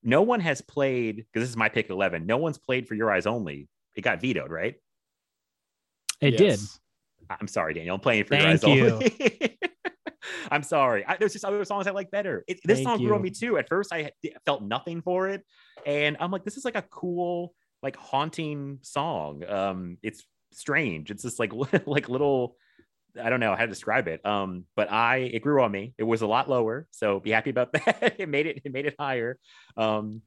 No 0.03 0.23
one 0.23 0.41
has 0.41 0.61
played 0.61 1.17
because 1.17 1.43
this 1.47 1.51
is 1.51 1.57
my 1.57 1.69
pick 1.69 1.91
11. 1.91 2.27
No 2.27 2.37
one's 2.37 2.59
played 2.59 2.89
for 2.89 2.95
Your 2.95 3.13
Eyes 3.13 3.27
Only. 3.27 3.69
It 3.95 4.03
got 4.03 4.21
vetoed, 4.21 4.51
right? 4.51 4.75
it 6.21 6.37
did. 6.37 6.59
I'm 7.31 7.49
sorry, 7.49 7.75
Daniel. 7.75 7.95
I'm 7.95 8.01
playing 8.01 8.25
for 8.25 8.31
Thank 8.37 8.43
your 8.43 8.53
eyes 8.53 8.65
only. 8.65 9.59
I'm 10.51 10.63
sorry. 10.63 11.05
I, 11.07 11.17
there's 11.17 11.33
just 11.33 11.45
other 11.45 11.65
songs 11.65 11.87
I 11.87 11.91
like 11.91 12.11
better. 12.11 12.45
It, 12.47 12.61
this 12.65 12.79
Thank 12.79 12.89
song 12.89 12.99
grew 12.99 13.15
on 13.15 13.23
me 13.23 13.31
too. 13.31 13.59
At 13.59 13.69
first, 13.69 13.93
I 13.93 14.11
felt 14.45 14.63
nothing 14.63 15.03
for 15.03 15.29
it, 15.29 15.45
and 15.87 16.17
I'm 16.21 16.31
like, 16.31 16.45
this 16.45 16.57
is 16.57 16.65
like 16.65 16.77
a 16.77 16.83
cool, 16.83 17.55
like 17.83 17.97
haunting 17.97 18.79
song. 18.83 19.45
Um, 19.49 19.99
it's 20.03 20.25
strange. 20.53 21.11
It's 21.11 21.23
just 21.23 21.39
like 21.39 21.53
like 21.87 22.09
little. 22.09 22.57
I 23.23 23.29
don't 23.29 23.41
know 23.41 23.55
how 23.55 23.63
to 23.63 23.69
describe 23.69 24.09
it. 24.09 24.25
Um, 24.25 24.65
but 24.75 24.91
I 24.91 25.19
it 25.19 25.43
grew 25.43 25.63
on 25.63 25.71
me. 25.71 25.95
It 25.99 26.05
was 26.05 26.23
a 26.23 26.27
lot 26.27 26.49
lower, 26.49 26.87
so 26.91 27.21
be 27.21 27.31
happy 27.31 27.51
about 27.51 27.73
that. 27.73 28.17
it 28.19 28.29
made 28.29 28.47
it 28.47 28.63
it 28.65 28.73
made 28.73 28.87
it 28.87 28.95
higher. 28.99 29.39
Um, 29.77 30.23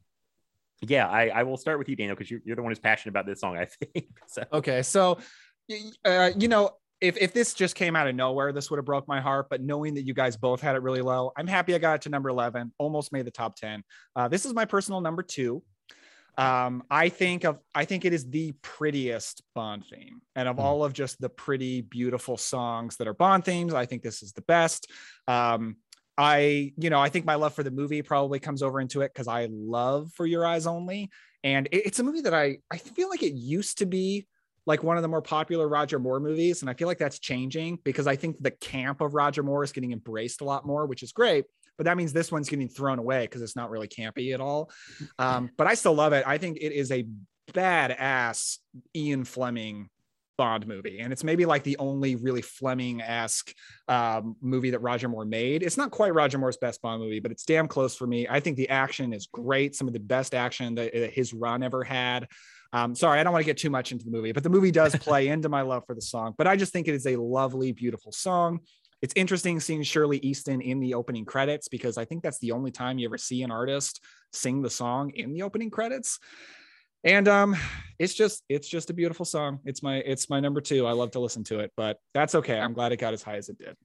yeah, 0.81 1.07
I, 1.07 1.29
I 1.29 1.43
will 1.43 1.57
start 1.57 1.79
with 1.79 1.89
you, 1.89 1.95
Daniel, 1.95 2.15
because 2.15 2.29
you're, 2.29 2.41
you're 2.43 2.55
the 2.55 2.61
one 2.61 2.71
who's 2.71 2.79
passionate 2.79 3.11
about 3.11 3.25
this 3.25 3.39
song. 3.39 3.57
I 3.57 3.65
think 3.65 4.07
so. 4.27 4.43
Okay, 4.53 4.81
so 4.83 5.17
uh, 6.03 6.31
you 6.37 6.47
know, 6.47 6.71
if 7.01 7.17
if 7.17 7.33
this 7.33 7.53
just 7.53 7.75
came 7.75 7.95
out 7.95 8.07
of 8.07 8.15
nowhere, 8.15 8.51
this 8.51 8.69
would 8.69 8.77
have 8.77 8.85
broke 8.85 9.07
my 9.07 9.21
heart. 9.21 9.47
But 9.49 9.61
knowing 9.61 9.95
that 9.95 10.03
you 10.03 10.13
guys 10.13 10.37
both 10.37 10.61
had 10.61 10.75
it 10.75 10.81
really 10.81 11.01
low, 11.01 11.31
I'm 11.37 11.47
happy 11.47 11.75
I 11.75 11.77
got 11.77 11.95
it 11.95 12.01
to 12.03 12.09
number 12.09 12.29
eleven. 12.29 12.71
Almost 12.77 13.11
made 13.11 13.25
the 13.25 13.31
top 13.31 13.55
ten. 13.55 13.83
Uh, 14.15 14.27
this 14.27 14.45
is 14.45 14.53
my 14.53 14.65
personal 14.65 15.01
number 15.01 15.23
two. 15.23 15.63
Um, 16.37 16.83
I 16.89 17.09
think 17.09 17.43
of 17.45 17.59
I 17.73 17.85
think 17.85 18.03
it 18.05 18.13
is 18.13 18.29
the 18.29 18.53
prettiest 18.61 19.41
Bond 19.53 19.85
theme, 19.89 20.21
and 20.35 20.47
of 20.47 20.57
Mm. 20.57 20.63
all 20.63 20.83
of 20.83 20.93
just 20.93 21.19
the 21.21 21.29
pretty, 21.29 21.81
beautiful 21.81 22.37
songs 22.37 22.97
that 22.97 23.07
are 23.07 23.13
Bond 23.13 23.45
themes, 23.45 23.73
I 23.73 23.85
think 23.85 24.03
this 24.03 24.21
is 24.21 24.33
the 24.33 24.41
best. 24.41 24.91
Um, 25.27 25.77
I, 26.17 26.73
you 26.77 26.89
know, 26.89 26.99
I 26.99 27.09
think 27.09 27.25
my 27.25 27.35
love 27.35 27.53
for 27.53 27.63
the 27.63 27.71
movie 27.71 28.01
probably 28.01 28.39
comes 28.39 28.63
over 28.63 28.79
into 28.79 29.01
it 29.01 29.13
because 29.13 29.27
I 29.27 29.47
love 29.51 30.11
For 30.13 30.25
Your 30.25 30.45
Eyes 30.45 30.65
Only, 30.67 31.09
and 31.43 31.67
it- 31.71 31.85
it's 31.87 31.99
a 31.99 32.03
movie 32.03 32.21
that 32.21 32.33
I 32.33 32.57
I 32.71 32.77
feel 32.77 33.09
like 33.09 33.23
it 33.23 33.33
used 33.33 33.79
to 33.79 33.85
be 33.85 34.27
like 34.65 34.81
one 34.81 34.97
of 34.97 35.03
the 35.03 35.09
more 35.09 35.21
popular 35.21 35.67
Roger 35.67 35.99
Moore 35.99 36.19
movies, 36.19 36.61
and 36.61 36.69
I 36.69 36.73
feel 36.73 36.87
like 36.87 36.97
that's 36.97 37.19
changing 37.19 37.79
because 37.83 38.07
I 38.07 38.15
think 38.15 38.37
the 38.41 38.51
camp 38.51 38.99
of 39.01 39.13
Roger 39.13 39.43
Moore 39.43 39.63
is 39.63 39.71
getting 39.71 39.91
embraced 39.91 40.41
a 40.41 40.45
lot 40.45 40.65
more, 40.65 40.85
which 40.85 41.03
is 41.03 41.11
great. 41.11 41.45
But 41.77 41.85
that 41.85 41.97
means 41.97 42.13
this 42.13 42.31
one's 42.31 42.49
getting 42.49 42.69
thrown 42.69 42.99
away 42.99 43.21
because 43.21 43.41
it's 43.41 43.55
not 43.55 43.69
really 43.69 43.87
campy 43.87 44.33
at 44.33 44.41
all. 44.41 44.71
Um, 45.19 45.49
but 45.57 45.67
I 45.67 45.73
still 45.73 45.93
love 45.93 46.13
it. 46.13 46.23
I 46.25 46.37
think 46.37 46.57
it 46.57 46.71
is 46.71 46.91
a 46.91 47.05
badass 47.53 48.57
Ian 48.95 49.25
Fleming 49.25 49.89
Bond 50.37 50.67
movie, 50.67 50.99
and 50.99 51.13
it's 51.13 51.23
maybe 51.23 51.45
like 51.45 51.63
the 51.63 51.77
only 51.77 52.15
really 52.15 52.41
Fleming-esque 52.41 53.53
um, 53.87 54.35
movie 54.41 54.71
that 54.71 54.79
Roger 54.79 55.07
Moore 55.07 55.23
made. 55.23 55.63
It's 55.63 55.77
not 55.77 55.91
quite 55.91 56.13
Roger 56.13 56.37
Moore's 56.37 56.57
best 56.57 56.81
Bond 56.81 57.01
movie, 57.01 57.21
but 57.21 57.31
it's 57.31 57.45
damn 57.45 57.67
close 57.67 57.95
for 57.95 58.05
me. 58.05 58.27
I 58.29 58.41
think 58.41 58.57
the 58.57 58.69
action 58.69 59.13
is 59.13 59.27
great. 59.27 59.75
Some 59.75 59.87
of 59.87 59.93
the 59.93 59.99
best 59.99 60.33
action 60.35 60.75
that 60.75 60.93
that 60.93 61.13
his 61.13 61.33
run 61.33 61.63
ever 61.63 61.83
had. 61.83 62.27
Um, 62.73 62.93
sorry, 62.93 63.19
I 63.19 63.23
don't 63.23 63.31
want 63.31 63.43
to 63.43 63.49
get 63.49 63.57
too 63.57 63.69
much 63.69 63.93
into 63.93 64.03
the 64.03 64.11
movie, 64.11 64.33
but 64.33 64.43
the 64.43 64.49
movie 64.49 64.71
does 64.71 64.93
play 64.99 65.29
into 65.29 65.47
my 65.47 65.61
love 65.61 65.83
for 65.87 65.95
the 65.95 66.01
song. 66.01 66.33
But 66.37 66.47
I 66.47 66.57
just 66.57 66.73
think 66.73 66.89
it 66.89 66.95
is 66.95 67.07
a 67.07 67.15
lovely, 67.15 67.71
beautiful 67.71 68.11
song. 68.11 68.59
It's 69.05 69.13
interesting 69.15 69.59
seeing 69.59 69.83
Shirley 69.83 70.17
Easton 70.23 70.61
in 70.61 70.79
the 70.79 70.95
opening 70.95 71.25
credits 71.25 71.67
because 71.67 71.95
I 71.95 72.05
think 72.05 72.23
that's 72.23 72.39
the 72.39 72.53
only 72.53 72.71
time 72.71 72.97
you 72.97 73.07
ever 73.07 73.19
see 73.19 73.43
an 73.43 73.51
artist 73.51 74.03
sing 74.33 74.63
the 74.63 74.69
song 74.71 75.11
in 75.11 75.31
the 75.31 75.43
opening 75.43 75.69
credits. 75.69 76.17
And 77.03 77.27
um, 77.27 77.55
it's 77.99 78.15
just 78.15 78.43
it's 78.49 78.67
just 78.67 78.89
a 78.89 78.95
beautiful 78.95 79.23
song. 79.23 79.59
It's 79.63 79.83
my 79.83 79.97
it's 79.97 80.27
my 80.27 80.39
number 80.39 80.59
two. 80.59 80.87
I 80.87 80.93
love 80.93 81.11
to 81.11 81.19
listen 81.19 81.43
to 81.43 81.59
it, 81.59 81.71
but 81.77 81.99
that's 82.15 82.33
okay. 82.33 82.59
I'm 82.59 82.73
glad 82.73 82.93
it 82.93 82.97
got 82.97 83.13
as 83.13 83.21
high 83.21 83.35
as 83.35 83.47
it 83.47 83.59
did. 83.59 83.77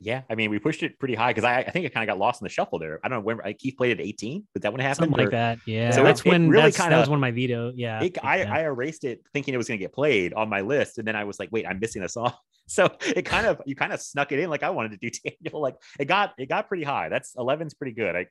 Yeah, 0.00 0.22
I 0.30 0.34
mean, 0.34 0.50
we 0.50 0.58
pushed 0.58 0.82
it 0.82 0.98
pretty 0.98 1.14
high 1.14 1.30
because 1.32 1.44
I, 1.44 1.58
I 1.60 1.70
think 1.70 1.84
it 1.86 1.92
kind 1.94 2.08
of 2.08 2.12
got 2.12 2.18
lost 2.18 2.40
in 2.40 2.44
the 2.44 2.50
shuffle 2.50 2.78
there. 2.78 3.00
I 3.02 3.08
don't 3.08 3.18
know 3.18 3.24
when 3.24 3.40
I 3.44 3.52
Keith 3.52 3.76
played 3.76 3.92
at 3.98 4.04
18. 4.04 4.46
but 4.52 4.62
that 4.62 4.72
one 4.72 4.80
happened 4.80 4.96
Something 5.10 5.18
like 5.18 5.28
Or- 5.28 5.30
that. 5.30 5.58
Yeah. 5.66 5.90
So 5.90 6.02
that's 6.04 6.20
it- 6.20 6.26
it 6.26 6.30
when 6.30 6.48
really 6.48 6.72
kinda- 6.72 6.98
was 6.98 7.08
one 7.08 7.16
of 7.16 7.20
my 7.20 7.30
veto. 7.30 7.72
Yeah. 7.74 8.02
It, 8.02 8.18
I. 8.24 8.42
I 8.44 8.60
erased 8.62 9.04
it 9.04 9.22
thinking 9.32 9.54
it 9.54 9.56
was 9.56 9.66
going 9.68 9.78
to 9.78 9.82
get 9.84 9.92
played 9.92 10.34
on 10.34 10.48
my 10.48 10.60
list, 10.60 10.98
and 10.98 11.06
then 11.06 11.16
I 11.16 11.24
was 11.24 11.38
like, 11.40 11.48
"Wait, 11.52 11.66
I'm 11.66 11.78
missing 11.80 12.02
a 12.02 12.08
song." 12.08 12.32
So 12.68 12.88
it 13.04 13.22
kind 13.26 13.46
of 13.46 13.60
you 13.66 13.74
kind 13.74 13.92
of 13.92 14.00
snuck 14.00 14.30
it 14.30 14.38
in 14.38 14.48
like 14.48 14.62
I 14.62 14.70
wanted 14.70 14.92
to 14.92 14.96
do. 14.96 15.10
Daniel, 15.42 15.60
like 15.60 15.74
it 15.98 16.04
got 16.06 16.32
it 16.38 16.48
got 16.48 16.68
pretty 16.68 16.84
high. 16.84 17.08
That's 17.08 17.34
11's 17.34 17.74
pretty 17.74 17.92
good. 17.92 18.14
I 18.14 18.26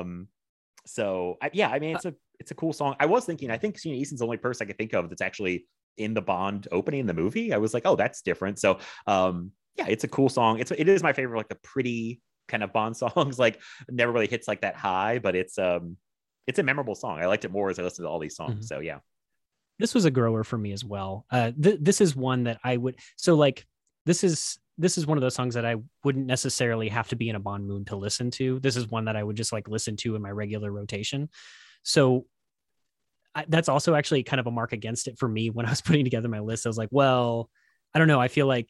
um, 0.00 0.26
so 0.86 1.36
I, 1.42 1.50
yeah, 1.52 1.68
I 1.68 1.78
mean 1.78 1.94
it's 1.94 2.06
a 2.06 2.14
it's 2.40 2.50
a 2.50 2.54
cool 2.54 2.72
song. 2.72 2.96
I 2.98 3.06
was 3.06 3.24
thinking, 3.26 3.50
I 3.50 3.58
think 3.58 3.76
Sheena 3.76 3.94
Easton's 3.94 4.20
the 4.20 4.24
only 4.24 4.38
person 4.38 4.64
I 4.64 4.68
could 4.68 4.78
think 4.78 4.94
of 4.94 5.10
that's 5.10 5.20
actually 5.22 5.66
in 5.98 6.14
the 6.14 6.22
Bond 6.22 6.66
opening 6.72 7.00
in 7.00 7.06
the 7.06 7.14
movie. 7.14 7.52
I 7.52 7.58
was 7.58 7.74
like, 7.74 7.82
oh, 7.84 7.94
that's 7.94 8.22
different. 8.22 8.58
So 8.58 8.78
um, 9.06 9.52
yeah, 9.78 9.86
it's 9.88 10.04
a 10.04 10.08
cool 10.08 10.28
song. 10.28 10.58
It's 10.58 10.70
it 10.70 10.88
is 10.88 11.02
my 11.02 11.12
favorite, 11.12 11.38
like 11.38 11.48
the 11.48 11.54
pretty 11.54 12.20
kind 12.48 12.62
of 12.62 12.72
Bond 12.72 12.96
songs. 13.04 13.38
Like 13.38 13.60
never 13.88 14.12
really 14.12 14.28
hits 14.28 14.48
like 14.48 14.62
that 14.62 14.76
high, 14.76 15.18
but 15.18 15.36
it's 15.36 15.58
um 15.58 15.96
it's 16.46 16.58
a 16.58 16.62
memorable 16.62 16.94
song. 16.94 17.20
I 17.20 17.26
liked 17.26 17.44
it 17.44 17.52
more 17.52 17.70
as 17.70 17.78
I 17.78 17.82
listened 17.82 18.04
to 18.04 18.08
all 18.08 18.18
these 18.18 18.36
songs. 18.36 18.64
Mhm. 18.64 18.68
So 18.68 18.80
yeah. 18.80 18.98
this 19.78 19.94
was 19.94 20.04
a 20.06 20.10
grower 20.10 20.44
for 20.44 20.58
me 20.58 20.72
as 20.72 20.84
well. 20.84 21.24
Uh, 21.30 21.52
th- 21.60 21.78
this 21.80 22.00
is 22.00 22.16
one 22.16 22.44
that 22.44 22.58
I 22.64 22.76
would 22.76 22.96
so 23.16 23.34
like. 23.34 23.66
This 24.06 24.24
is 24.24 24.58
this 24.78 24.96
is 24.96 25.06
one 25.06 25.18
of 25.18 25.22
those 25.22 25.34
songs 25.34 25.54
that 25.54 25.66
I 25.66 25.76
wouldn't 26.04 26.26
necessarily 26.26 26.88
have 26.88 27.08
to 27.08 27.16
be 27.16 27.28
in 27.28 27.36
a 27.36 27.40
Bond 27.40 27.66
mood 27.66 27.88
to 27.88 27.96
listen 27.96 28.30
to. 28.32 28.58
This 28.60 28.76
is 28.76 28.88
one 28.88 29.04
that 29.04 29.16
I 29.16 29.22
would 29.22 29.36
just 29.36 29.52
like 29.52 29.68
listen 29.68 29.96
to 29.98 30.14
in 30.14 30.22
my 30.22 30.30
regular 30.30 30.72
rotation. 30.72 31.28
So 31.82 32.24
I, 33.34 33.44
that's 33.48 33.68
also 33.68 33.94
actually 33.94 34.22
kind 34.22 34.40
of 34.40 34.46
a 34.46 34.50
mark 34.50 34.72
against 34.72 35.08
it 35.08 35.18
for 35.18 35.28
me 35.28 35.50
when 35.50 35.66
I 35.66 35.70
was 35.70 35.80
putting 35.88 36.04
together 36.04 36.28
my 36.28 36.40
list. 36.40 36.64
I 36.64 36.68
was 36.70 36.78
like, 36.78 36.88
well, 36.90 37.50
I 37.94 37.98
don't 37.98 38.08
know. 38.08 38.20
I 38.20 38.28
feel 38.28 38.46
like 38.46 38.68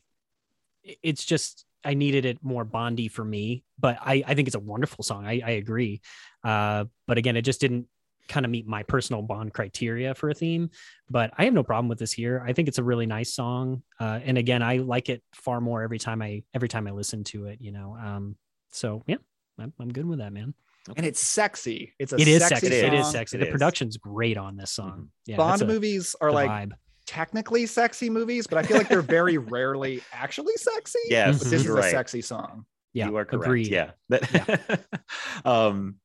it's 1.03 1.25
just 1.25 1.65
I 1.85 1.95
needed 1.95 2.25
it 2.25 2.39
more 2.43 2.65
Bondy 2.65 3.09
for 3.09 3.25
me, 3.25 3.65
but 3.79 3.99
I 4.01 4.23
I 4.27 4.35
think 4.35 4.49
it's 4.49 4.55
a 4.57 4.61
wonderful 4.61 5.03
song. 5.05 5.27
I 5.27 5.41
I 5.45 5.51
agree. 5.53 6.01
Uh, 6.45 6.85
but 7.07 7.19
again, 7.19 7.37
it 7.37 7.43
just 7.43 7.61
didn't 7.61 7.87
kind 8.29 8.45
of 8.45 8.51
meet 8.53 8.67
my 8.67 8.83
personal 8.83 9.23
bond 9.23 9.55
criteria 9.55 10.15
for 10.15 10.29
a 10.29 10.35
theme 10.35 10.69
but 11.09 11.31
i 11.39 11.45
have 11.47 11.55
no 11.55 11.63
problem 11.63 11.89
with 11.89 11.99
this 11.99 12.13
here 12.13 12.45
i 12.47 12.53
think 12.53 12.69
it's 12.69 12.77
a 12.77 12.83
really 12.85 13.07
nice 13.07 13.33
song 13.33 13.83
uh, 14.01 14.21
and 14.23 14.37
again 14.37 14.63
i 14.63 14.77
like 14.77 15.09
it 15.09 15.23
far 15.33 15.63
more 15.63 15.83
every 15.83 15.99
time 15.99 16.21
i 16.21 16.43
every 16.53 16.69
time 16.69 16.87
i 16.87 16.91
listen 16.91 17.25
to 17.25 17.47
it 17.47 17.59
you 17.63 17.73
know 17.73 17.97
um 17.99 18.37
so 18.71 19.03
yeah 19.07 19.17
i'm, 19.59 19.73
I'm 19.81 19.91
good 19.91 20.05
with 20.05 20.19
that 20.19 20.31
man 20.35 20.53
And 20.95 21.07
it's 21.07 21.21
sexy. 21.21 21.95
It's 21.99 22.13
a 22.13 22.17
it 22.17 22.29
is 22.29 22.43
sexy. 22.47 22.67
sexy 22.67 22.81
it 22.87 22.93
is 22.93 23.05
song. 23.07 23.13
sexy 23.13 23.37
It 23.39 23.41
the 23.41 23.47
is. 23.47 23.51
production's 23.51 23.97
great 23.97 24.37
on 24.37 24.59
this 24.59 24.73
song 24.73 25.09
yeah 25.25 25.37
Bond 25.39 25.53
that's 25.53 25.63
a- 25.63 25.67
movies 25.67 26.15
are 26.21 26.31
like 26.31 26.51
vibe. 26.51 26.73
Technically 27.09 27.65
sexy 27.65 28.11
movies, 28.11 28.47
but 28.47 28.59
I 28.59 28.63
feel 28.63 28.77
like 28.77 28.89
they're 28.89 29.01
very 29.01 29.39
rarely 29.57 30.03
actually 30.13 30.53
sexy. 30.57 30.99
Yes, 31.09 31.39
but 31.39 31.45
this 31.45 31.61
is 31.61 31.65
you're 31.65 31.79
a 31.79 31.83
sexy 31.91 32.21
song. 32.21 32.67
yeah 32.93 33.09
you 33.09 33.17
are 33.17 33.25
correct. 33.25 33.45
agreed. 33.47 33.69
Yeah. 33.69 33.93
That- 34.11 34.81
um 35.45 35.97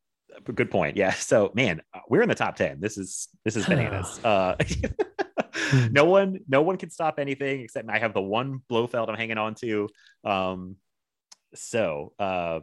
good 0.55 0.71
point. 0.71 0.95
Yeah. 0.95 1.11
So 1.11 1.51
man, 1.53 1.81
we're 2.09 2.21
in 2.21 2.29
the 2.29 2.35
top 2.35 2.55
10. 2.55 2.79
This 2.79 2.97
is 2.97 3.27
this 3.43 3.57
is 3.57 3.65
bananas. 3.65 4.19
uh 4.23 4.55
no 5.91 6.05
one 6.05 6.39
no 6.47 6.61
one 6.61 6.77
can 6.77 6.89
stop 6.89 7.19
anything 7.19 7.61
except 7.61 7.89
I 7.89 7.99
have 7.99 8.13
the 8.13 8.21
one 8.21 8.61
Blofeld 8.69 9.09
I'm 9.09 9.15
hanging 9.15 9.37
on 9.37 9.55
to. 9.55 9.89
Um 10.23 10.77
so 11.53 12.13
uh 12.17 12.61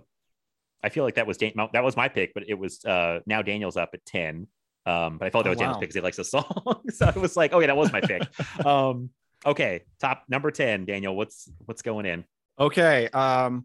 I 0.83 0.89
feel 0.89 1.05
like 1.05 1.17
that 1.17 1.27
was 1.27 1.37
Dan- 1.37 1.53
that 1.75 1.85
was 1.85 1.95
my 1.95 2.09
pick, 2.09 2.33
but 2.33 2.45
it 2.49 2.59
was 2.59 2.83
uh 2.87 3.21
now 3.27 3.43
Daniel's 3.43 3.77
up 3.77 3.91
at 3.93 4.05
10. 4.07 4.47
Um, 4.86 5.19
but 5.19 5.27
I 5.27 5.31
felt 5.31 5.44
that 5.44 5.51
Oh, 5.51 5.52
was 5.52 5.59
Daniel's 5.59 5.77
wow. 5.77 5.81
pick 5.81 5.89
because 5.90 5.94
he 5.94 6.01
likes 6.01 6.16
the 6.16 6.24
song. 6.24 6.81
so 6.90 7.07
I 7.15 7.19
was 7.19 7.36
like, 7.36 7.52
oh 7.52 7.61
yeah, 7.61 7.66
that 7.69 7.77
was 7.77 7.93
my 7.93 8.01
pick. 8.01 8.23
um 8.66 9.11
okay, 9.44 9.82
top 10.01 10.24
number 10.28 10.51
10, 10.51 10.85
Daniel. 10.86 11.15
What's 11.16 11.48
what's 11.66 11.82
going 11.82 12.07
in? 12.07 12.24
Okay. 12.59 13.09
Um, 13.09 13.65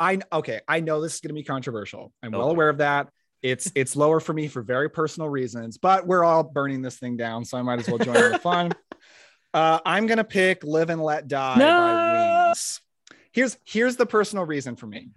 I 0.00 0.18
okay. 0.32 0.60
I 0.66 0.80
know 0.80 1.00
this 1.00 1.14
is 1.14 1.20
going 1.20 1.28
to 1.28 1.34
be 1.34 1.44
controversial. 1.44 2.12
I'm 2.22 2.32
well 2.32 2.50
aware 2.50 2.68
of 2.68 2.78
that. 2.78 3.08
It's 3.42 3.70
it's 3.74 3.94
lower 3.94 4.18
for 4.20 4.32
me 4.32 4.48
for 4.48 4.62
very 4.62 4.88
personal 4.90 5.28
reasons, 5.28 5.76
but 5.78 6.06
we're 6.06 6.24
all 6.24 6.42
burning 6.42 6.82
this 6.82 6.96
thing 6.98 7.16
down, 7.16 7.44
so 7.44 7.58
I 7.58 7.62
might 7.62 7.78
as 7.78 7.88
well 7.88 7.98
join 7.98 8.16
in 8.16 8.32
the 8.32 8.38
fun. 8.38 8.72
Uh, 9.52 9.78
I'm 9.86 10.06
gonna 10.08 10.24
pick 10.24 10.64
"Live 10.64 10.90
and 10.90 11.00
Let 11.00 11.28
Die" 11.28 11.58
by 11.58 12.46
Wings. 12.48 12.80
Here's 13.30 13.56
here's 13.64 13.94
the 13.94 14.04
personal 14.04 14.44
reason 14.44 14.74
for 14.74 14.88
me. 14.88 15.10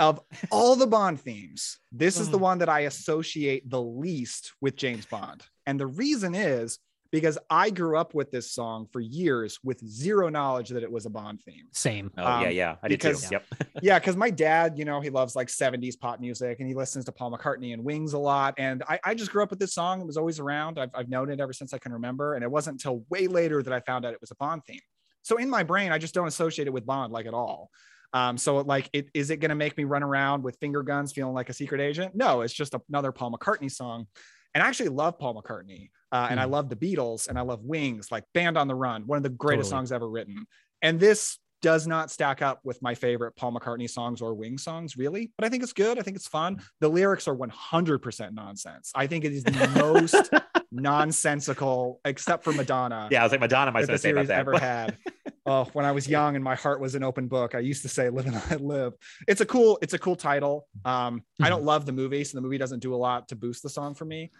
Of 0.00 0.20
all 0.50 0.74
the 0.74 0.86
Bond 0.86 1.20
themes, 1.20 1.78
this 1.92 2.18
is 2.18 2.28
the 2.30 2.38
one 2.38 2.58
that 2.58 2.68
I 2.68 2.80
associate 2.80 3.68
the 3.70 3.80
least 3.80 4.52
with 4.60 4.74
James 4.74 5.06
Bond, 5.06 5.44
and 5.66 5.78
the 5.78 5.86
reason 5.86 6.34
is 6.34 6.78
because 7.12 7.36
I 7.50 7.70
grew 7.70 7.96
up 7.98 8.14
with 8.14 8.30
this 8.30 8.52
song 8.52 8.86
for 8.92 9.00
years 9.00 9.58
with 9.64 9.84
zero 9.84 10.28
knowledge 10.28 10.68
that 10.68 10.84
it 10.84 10.90
was 10.92 11.06
a 11.06 11.10
Bond 11.10 11.40
theme 11.42 11.64
same 11.72 12.08
Oh 12.16 12.22
yeah, 12.22 12.46
Um, 12.48 12.52
yeah. 12.54 12.76
I 12.84 12.88
did 12.88 13.00
too. 13.00 13.08
because- 13.08 13.32
Yep. 13.32 13.44
yeah, 13.82 13.98
because 13.98 14.16
my 14.16 14.30
dad, 14.30 14.78
you 14.78 14.84
know, 14.84 15.00
he 15.00 15.10
loves 15.10 15.34
like 15.34 15.48
70s 15.48 15.98
pop 15.98 16.20
music 16.20 16.60
and 16.60 16.68
he 16.68 16.74
listens 16.74 17.04
to 17.06 17.12
Paul 17.12 17.32
McCartney 17.32 17.72
and 17.72 17.82
Wings 17.84 18.12
a 18.12 18.18
lot. 18.18 18.54
And 18.58 18.84
I, 18.88 19.00
I 19.02 19.14
just 19.14 19.32
grew 19.32 19.42
up 19.42 19.50
with 19.50 19.58
this 19.58 19.74
song. 19.74 20.00
It 20.00 20.06
was 20.06 20.16
always 20.16 20.38
around. 20.38 20.78
I've, 20.78 20.90
I've 20.94 21.08
known 21.08 21.30
it 21.32 21.40
ever 21.40 21.52
since 21.52 21.74
I 21.74 21.78
can 21.78 21.92
remember. 21.92 22.34
And 22.34 22.44
it 22.44 22.50
wasn't 22.50 22.74
until 22.74 23.04
way 23.10 23.26
later 23.26 23.60
that 23.60 23.72
I 23.72 23.80
found 23.80 24.06
out 24.06 24.12
it 24.14 24.20
was 24.20 24.30
a 24.30 24.36
Bond 24.36 24.62
theme. 24.64 24.78
So 25.22 25.36
in 25.36 25.50
my 25.50 25.64
brain, 25.64 25.90
I 25.90 25.98
just 25.98 26.14
don't 26.14 26.28
associate 26.28 26.68
it 26.68 26.72
with 26.72 26.86
Bond 26.86 27.12
like 27.12 27.26
at 27.26 27.34
all. 27.34 27.70
Um, 28.12 28.36
so 28.38 28.58
like, 28.58 28.90
it, 28.92 29.08
is 29.14 29.30
it 29.30 29.36
going 29.38 29.50
to 29.50 29.54
make 29.54 29.76
me 29.76 29.84
run 29.84 30.02
around 30.02 30.42
with 30.42 30.56
finger 30.60 30.82
guns 30.82 31.12
feeling 31.12 31.34
like 31.34 31.48
a 31.48 31.52
secret 31.52 31.80
agent? 31.80 32.14
No, 32.14 32.40
it's 32.40 32.52
just 32.54 32.74
another 32.88 33.12
Paul 33.12 33.32
McCartney 33.32 33.70
song. 33.70 34.06
And 34.54 34.64
I 34.64 34.68
actually 34.68 34.88
love 34.88 35.18
Paul 35.18 35.40
McCartney. 35.40 35.90
Uh, 36.12 36.26
and 36.28 36.40
I 36.40 36.44
love 36.44 36.68
the 36.68 36.74
Beatles 36.76 37.28
and 37.28 37.38
I 37.38 37.42
love 37.42 37.62
Wings, 37.62 38.10
like 38.10 38.24
Band 38.34 38.58
on 38.58 38.66
the 38.66 38.74
Run, 38.74 39.06
one 39.06 39.16
of 39.16 39.22
the 39.22 39.28
greatest 39.28 39.70
Totally. 39.70 39.78
songs 39.82 39.92
ever 39.92 40.08
written. 40.08 40.44
And 40.82 40.98
this 40.98 41.38
does 41.62 41.86
not 41.86 42.10
stack 42.10 42.42
up 42.42 42.58
with 42.64 42.80
my 42.82 42.94
favorite 42.94 43.36
Paul 43.36 43.52
McCartney 43.52 43.88
songs 43.88 44.20
or 44.20 44.34
Wing 44.34 44.58
songs, 44.58 44.96
really. 44.96 45.30
But 45.38 45.44
I 45.44 45.50
think 45.50 45.62
it's 45.62 45.74
good. 45.74 45.98
I 45.98 46.02
think 46.02 46.16
it's 46.16 46.26
fun. 46.26 46.60
The 46.80 46.88
lyrics 46.88 47.28
are 47.28 47.36
100% 47.36 48.32
nonsense. 48.32 48.90
I 48.94 49.06
think 49.06 49.24
it 49.24 49.32
is 49.32 49.44
the 49.44 49.68
most 49.76 50.30
nonsensical, 50.72 52.00
except 52.04 52.44
for 52.44 52.52
Madonna, 52.52 53.08
Yeah, 53.10 53.20
I 53.20 53.24
was 53.24 53.32
like 53.32 53.40
Madonna. 53.40 53.70
I 53.72 53.78
was 53.80 53.86
going 53.86 53.98
to 53.98 54.02
say 54.02 54.10
about 54.10 54.26
that. 54.28 54.38
ever 54.40 54.58
had. 54.58 54.96
oh, 55.46 55.64
when 55.72 55.84
I 55.84 55.92
was 55.92 56.08
young 56.08 56.34
and 56.34 56.44
my 56.44 56.54
heart 56.54 56.80
was 56.80 56.94
an 56.94 57.02
open 57.02 57.28
book, 57.28 57.54
I 57.54 57.60
used 57.60 57.82
to 57.82 57.88
say 57.88 58.08
"Live 58.10 58.26
and 58.26 58.34
Let 58.50 58.60
Live." 58.60 58.92
It's 59.26 59.40
a 59.40 59.46
cool, 59.46 59.78
it's 59.82 59.94
a 59.94 59.98
cool 59.98 60.16
title. 60.16 60.66
Um, 60.84 61.22
I 61.40 61.48
don't 61.48 61.64
love 61.64 61.86
the 61.86 61.92
movie, 61.92 62.24
so 62.24 62.36
the 62.36 62.42
movie 62.42 62.58
doesn't 62.58 62.80
do 62.80 62.94
a 62.94 62.96
lot 62.96 63.28
to 63.28 63.36
boost 63.36 63.62
the 63.62 63.68
song 63.70 63.94
for 63.94 64.04
me. 64.04 64.30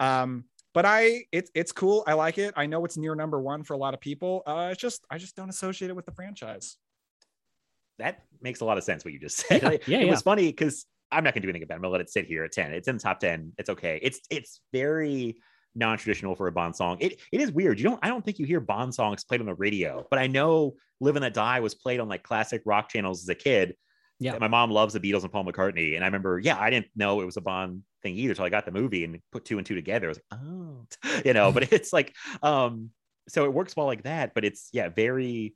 Um, 0.00 0.44
but 0.74 0.84
I, 0.84 1.24
it's 1.32 1.50
it's 1.54 1.72
cool. 1.72 2.04
I 2.06 2.12
like 2.12 2.38
it. 2.38 2.54
I 2.56 2.66
know 2.66 2.84
it's 2.84 2.96
near 2.96 3.14
number 3.14 3.40
one 3.40 3.64
for 3.64 3.74
a 3.74 3.78
lot 3.78 3.94
of 3.94 4.00
people. 4.00 4.42
Uh, 4.46 4.68
it's 4.72 4.80
just 4.80 5.04
I 5.10 5.18
just 5.18 5.34
don't 5.34 5.48
associate 5.48 5.90
it 5.90 5.96
with 5.96 6.06
the 6.06 6.12
franchise. 6.12 6.76
that 7.98 8.22
makes 8.40 8.60
a 8.60 8.64
lot 8.64 8.78
of 8.78 8.84
sense 8.84 9.04
what 9.04 9.12
you 9.12 9.20
just 9.20 9.36
said. 9.48 9.62
Yeah, 9.62 9.70
yeah, 9.86 9.98
it 9.98 10.04
yeah. 10.04 10.10
was 10.10 10.22
funny 10.22 10.46
because 10.46 10.86
I'm 11.10 11.24
not 11.24 11.34
gonna 11.34 11.42
do 11.42 11.48
anything 11.48 11.62
about 11.62 11.74
it. 11.74 11.76
I'm 11.76 11.82
gonna 11.82 11.92
let 11.92 12.00
it 12.00 12.10
sit 12.10 12.26
here 12.26 12.44
at 12.44 12.52
10. 12.52 12.72
It's 12.72 12.88
in 12.88 12.96
the 12.96 13.02
top 13.02 13.20
10. 13.20 13.52
It's 13.58 13.70
okay. 13.70 13.98
It's 14.02 14.20
it's 14.30 14.60
very 14.72 15.38
non-traditional 15.78 16.34
for 16.34 16.48
a 16.48 16.52
Bond 16.52 16.76
song. 16.76 16.98
It 17.00 17.20
it 17.32 17.40
is 17.40 17.50
weird. 17.52 17.78
You 17.78 17.84
don't 17.84 18.00
I 18.02 18.08
don't 18.08 18.24
think 18.24 18.38
you 18.38 18.46
hear 18.46 18.60
Bond 18.60 18.94
songs 18.94 19.24
played 19.24 19.40
on 19.40 19.46
the 19.46 19.54
radio, 19.54 20.06
but 20.10 20.18
I 20.18 20.26
know 20.26 20.74
Live 21.00 21.16
and 21.16 21.22
Let 21.22 21.34
Die 21.34 21.60
was 21.60 21.74
played 21.74 22.00
on 22.00 22.08
like 22.08 22.22
classic 22.22 22.62
rock 22.64 22.88
channels 22.88 23.22
as 23.22 23.28
a 23.28 23.34
kid. 23.34 23.76
Yeah. 24.20 24.36
My 24.38 24.48
mom 24.48 24.70
loves 24.70 24.94
the 24.94 25.00
Beatles 25.00 25.22
and 25.22 25.30
Paul 25.30 25.44
McCartney. 25.44 25.94
And 25.94 26.02
I 26.02 26.08
remember, 26.08 26.40
yeah, 26.40 26.58
I 26.58 26.70
didn't 26.70 26.88
know 26.96 27.20
it 27.20 27.24
was 27.24 27.36
a 27.36 27.40
Bond 27.40 27.82
thing 28.02 28.16
either. 28.16 28.34
So 28.34 28.44
I 28.44 28.48
got 28.48 28.64
the 28.64 28.72
movie 28.72 29.04
and 29.04 29.20
put 29.30 29.44
two 29.44 29.58
and 29.58 29.66
two 29.66 29.76
together. 29.76 30.08
I 30.08 30.08
was 30.08 30.20
like, 30.30 30.40
oh, 30.40 30.86
you 31.24 31.32
know, 31.32 31.52
but 31.52 31.72
it's 31.72 31.92
like, 31.92 32.14
um, 32.42 32.90
so 33.28 33.44
it 33.44 33.52
works 33.52 33.76
well 33.76 33.86
like 33.86 34.04
that, 34.04 34.34
but 34.34 34.44
it's 34.44 34.70
yeah, 34.72 34.88
very 34.88 35.54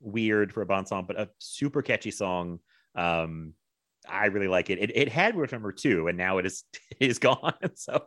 weird 0.00 0.52
for 0.52 0.62
a 0.62 0.66
Bond 0.66 0.88
song, 0.88 1.04
but 1.06 1.18
a 1.18 1.30
super 1.38 1.80
catchy 1.80 2.10
song. 2.10 2.58
Um, 2.94 3.54
I 4.08 4.26
really 4.26 4.48
like 4.48 4.70
it. 4.70 4.78
It, 4.78 4.96
it 4.96 5.08
had 5.08 5.36
worth 5.36 5.52
number 5.52 5.72
two, 5.72 6.08
and 6.08 6.18
now 6.18 6.38
it 6.38 6.46
is 6.46 6.64
it 7.00 7.08
is 7.10 7.18
gone. 7.18 7.54
So 7.74 8.04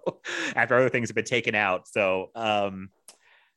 after 0.56 0.76
other 0.76 0.90
things 0.90 1.10
have 1.10 1.16
been 1.16 1.26
taken 1.26 1.56
out, 1.56 1.88
so 1.88 2.32
um, 2.36 2.90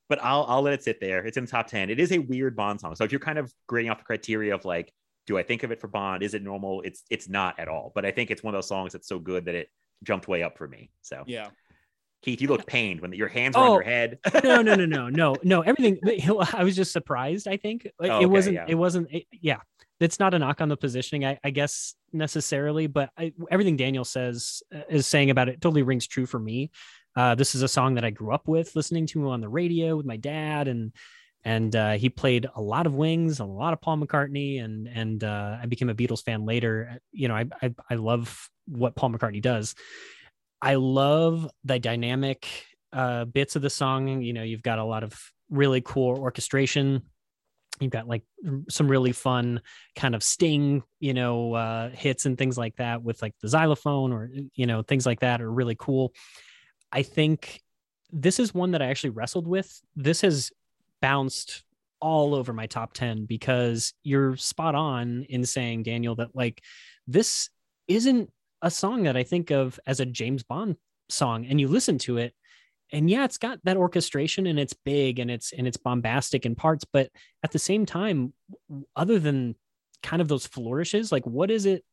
but 0.08 0.18
I'll 0.22 0.44
I'll 0.48 0.62
let 0.62 0.74
it 0.74 0.82
sit 0.82 1.00
there. 1.00 1.24
It's 1.26 1.36
in 1.36 1.44
the 1.44 1.50
top 1.50 1.66
ten. 1.66 1.90
It 1.90 2.00
is 2.00 2.12
a 2.12 2.18
weird 2.18 2.56
Bond 2.56 2.80
song. 2.80 2.94
So 2.96 3.04
if 3.04 3.12
you're 3.12 3.20
kind 3.20 3.38
of 3.38 3.52
grading 3.66 3.90
off 3.90 3.98
the 3.98 4.04
criteria 4.04 4.54
of 4.54 4.64
like, 4.64 4.92
do 5.26 5.36
I 5.38 5.42
think 5.42 5.62
of 5.62 5.70
it 5.70 5.80
for 5.80 5.88
Bond? 5.88 6.22
Is 6.22 6.34
it 6.34 6.42
normal? 6.42 6.82
It's 6.82 7.02
it's 7.10 7.28
not 7.28 7.58
at 7.58 7.68
all. 7.68 7.92
But 7.94 8.04
I 8.06 8.10
think 8.10 8.30
it's 8.30 8.42
one 8.42 8.54
of 8.54 8.58
those 8.58 8.68
songs 8.68 8.92
that's 8.92 9.08
so 9.08 9.18
good 9.18 9.44
that 9.46 9.54
it 9.54 9.68
jumped 10.04 10.28
way 10.28 10.42
up 10.42 10.56
for 10.58 10.66
me. 10.68 10.90
So 11.02 11.24
Yeah. 11.26 11.48
Keith, 12.22 12.40
you 12.40 12.48
look 12.48 12.66
pained 12.66 13.00
when 13.00 13.12
your 13.12 13.28
hands 13.28 13.54
were 13.56 13.62
on 13.62 13.68
Oh. 13.68 13.72
your 13.74 13.82
head. 13.82 14.18
no, 14.42 14.60
no, 14.60 14.74
no, 14.74 14.86
no, 14.86 15.08
no, 15.08 15.36
no. 15.44 15.60
Everything. 15.60 15.98
I 16.52 16.64
was 16.64 16.74
just 16.74 16.90
surprised. 16.92 17.46
I 17.46 17.56
think 17.58 17.86
Like, 18.00 18.10
Oh, 18.10 18.20
it 18.20 18.26
wasn't. 18.26 18.54
yeah. 18.56 18.64
It 18.66 18.74
wasn't. 18.74 19.08
It, 19.12 19.26
yeah, 19.30 19.60
it's 20.00 20.20
not 20.20 20.34
a 20.34 20.38
knock 20.38 20.60
on 20.60 20.68
the 20.68 20.76
positioning, 20.76 21.24
I, 21.24 21.38
I 21.42 21.50
guess 21.50 21.94
necessarily, 22.12 22.86
but 22.86 23.10
I, 23.18 23.32
everything 23.50 23.76
Daniel 23.76 24.04
says 24.04 24.62
uh, 24.74 24.80
is 24.88 25.06
saying 25.06 25.30
about 25.30 25.48
it 25.48 25.60
totally 25.60 25.82
rings 25.82 26.06
true 26.06 26.26
for 26.26 26.38
me. 26.38 26.70
Uh, 27.16 27.34
this 27.34 27.54
is 27.54 27.62
a 27.62 27.68
song 27.68 27.94
that 27.94 28.04
I 28.04 28.10
grew 28.10 28.32
up 28.32 28.46
with, 28.46 28.76
listening 28.76 29.06
to 29.08 29.30
on 29.30 29.40
the 29.40 29.48
radio 29.48 29.96
with 29.96 30.06
my 30.06 30.16
dad, 30.16 30.68
and 30.68 30.92
and 31.44 31.74
uh, 31.74 31.92
he 31.92 32.10
played 32.10 32.46
a 32.54 32.60
lot 32.60 32.86
of 32.86 32.94
Wings, 32.94 33.40
a 33.40 33.44
lot 33.44 33.72
of 33.72 33.80
Paul 33.80 33.98
McCartney, 33.98 34.62
and 34.62 34.88
and 34.88 35.24
uh, 35.24 35.56
I 35.60 35.66
became 35.66 35.88
a 35.88 35.94
Beatles 35.94 36.22
fan 36.22 36.44
later. 36.44 37.00
You 37.12 37.28
know, 37.28 37.34
I, 37.34 37.46
I 37.60 37.74
I 37.90 37.94
love 37.94 38.48
what 38.66 38.94
Paul 38.94 39.10
McCartney 39.10 39.42
does. 39.42 39.74
I 40.62 40.74
love 40.74 41.48
the 41.64 41.78
dynamic 41.78 42.48
uh, 42.92 43.24
bits 43.24 43.56
of 43.56 43.62
the 43.62 43.70
song. 43.70 44.22
You 44.22 44.32
know, 44.32 44.42
you've 44.42 44.62
got 44.62 44.78
a 44.78 44.84
lot 44.84 45.02
of 45.02 45.18
really 45.50 45.80
cool 45.80 46.18
orchestration. 46.18 47.02
You've 47.80 47.92
got 47.92 48.08
like 48.08 48.22
some 48.68 48.88
really 48.88 49.12
fun 49.12 49.60
kind 49.96 50.14
of 50.14 50.22
sting, 50.22 50.82
you 51.00 51.14
know, 51.14 51.54
uh, 51.54 51.90
hits 51.90 52.26
and 52.26 52.36
things 52.36 52.58
like 52.58 52.76
that 52.76 53.02
with 53.02 53.22
like 53.22 53.34
the 53.40 53.48
xylophone 53.48 54.12
or, 54.12 54.30
you 54.54 54.66
know, 54.66 54.82
things 54.82 55.06
like 55.06 55.20
that 55.20 55.40
are 55.40 55.50
really 55.50 55.76
cool. 55.78 56.12
I 56.92 57.02
think 57.02 57.62
this 58.10 58.38
is 58.38 58.54
one 58.54 58.72
that 58.72 58.82
I 58.82 58.86
actually 58.86 59.10
wrestled 59.10 59.46
with. 59.46 59.80
This 59.96 60.22
has 60.22 60.50
bounced 61.00 61.62
all 62.00 62.34
over 62.34 62.52
my 62.52 62.66
top 62.66 62.92
10 62.94 63.26
because 63.26 63.92
you're 64.02 64.36
spot 64.36 64.74
on 64.74 65.24
in 65.28 65.44
saying, 65.44 65.82
Daniel, 65.82 66.14
that 66.16 66.34
like 66.34 66.62
this 67.06 67.50
isn't 67.86 68.30
a 68.62 68.70
song 68.70 69.04
that 69.04 69.16
I 69.16 69.24
think 69.24 69.50
of 69.50 69.78
as 69.86 70.00
a 70.00 70.06
James 70.06 70.42
Bond 70.42 70.76
song. 71.08 71.46
And 71.46 71.60
you 71.60 71.68
listen 71.68 71.98
to 71.98 72.18
it, 72.18 72.34
and 72.92 73.10
yeah, 73.10 73.24
it's 73.24 73.38
got 73.38 73.58
that 73.64 73.76
orchestration 73.76 74.46
and 74.46 74.58
it's 74.58 74.72
big 74.72 75.18
and 75.18 75.30
it's 75.30 75.52
and 75.52 75.66
it's 75.66 75.76
bombastic 75.76 76.46
in 76.46 76.54
parts, 76.54 76.84
but 76.90 77.10
at 77.42 77.52
the 77.52 77.58
same 77.58 77.86
time, 77.86 78.32
other 78.96 79.18
than 79.18 79.54
kind 80.02 80.22
of 80.22 80.28
those 80.28 80.46
flourishes, 80.46 81.12
like 81.12 81.26
what 81.26 81.50
is 81.50 81.66
it? 81.66 81.84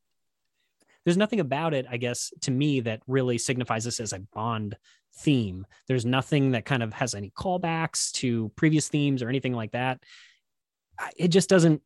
There's 1.03 1.17
nothing 1.17 1.39
about 1.39 1.73
it, 1.73 1.85
I 1.89 1.97
guess, 1.97 2.33
to 2.41 2.51
me 2.51 2.79
that 2.81 3.01
really 3.07 3.37
signifies 3.37 3.83
this 3.83 3.99
as 3.99 4.13
a 4.13 4.19
Bond 4.33 4.75
theme. 5.17 5.65
There's 5.87 6.05
nothing 6.05 6.51
that 6.51 6.65
kind 6.65 6.81
of 6.81 6.93
has 6.93 7.13
any 7.13 7.29
callbacks 7.29 8.11
to 8.13 8.49
previous 8.55 8.87
themes 8.87 9.21
or 9.21 9.29
anything 9.29 9.53
like 9.53 9.71
that. 9.71 10.01
It 11.15 11.27
just 11.27 11.49
doesn't. 11.49 11.81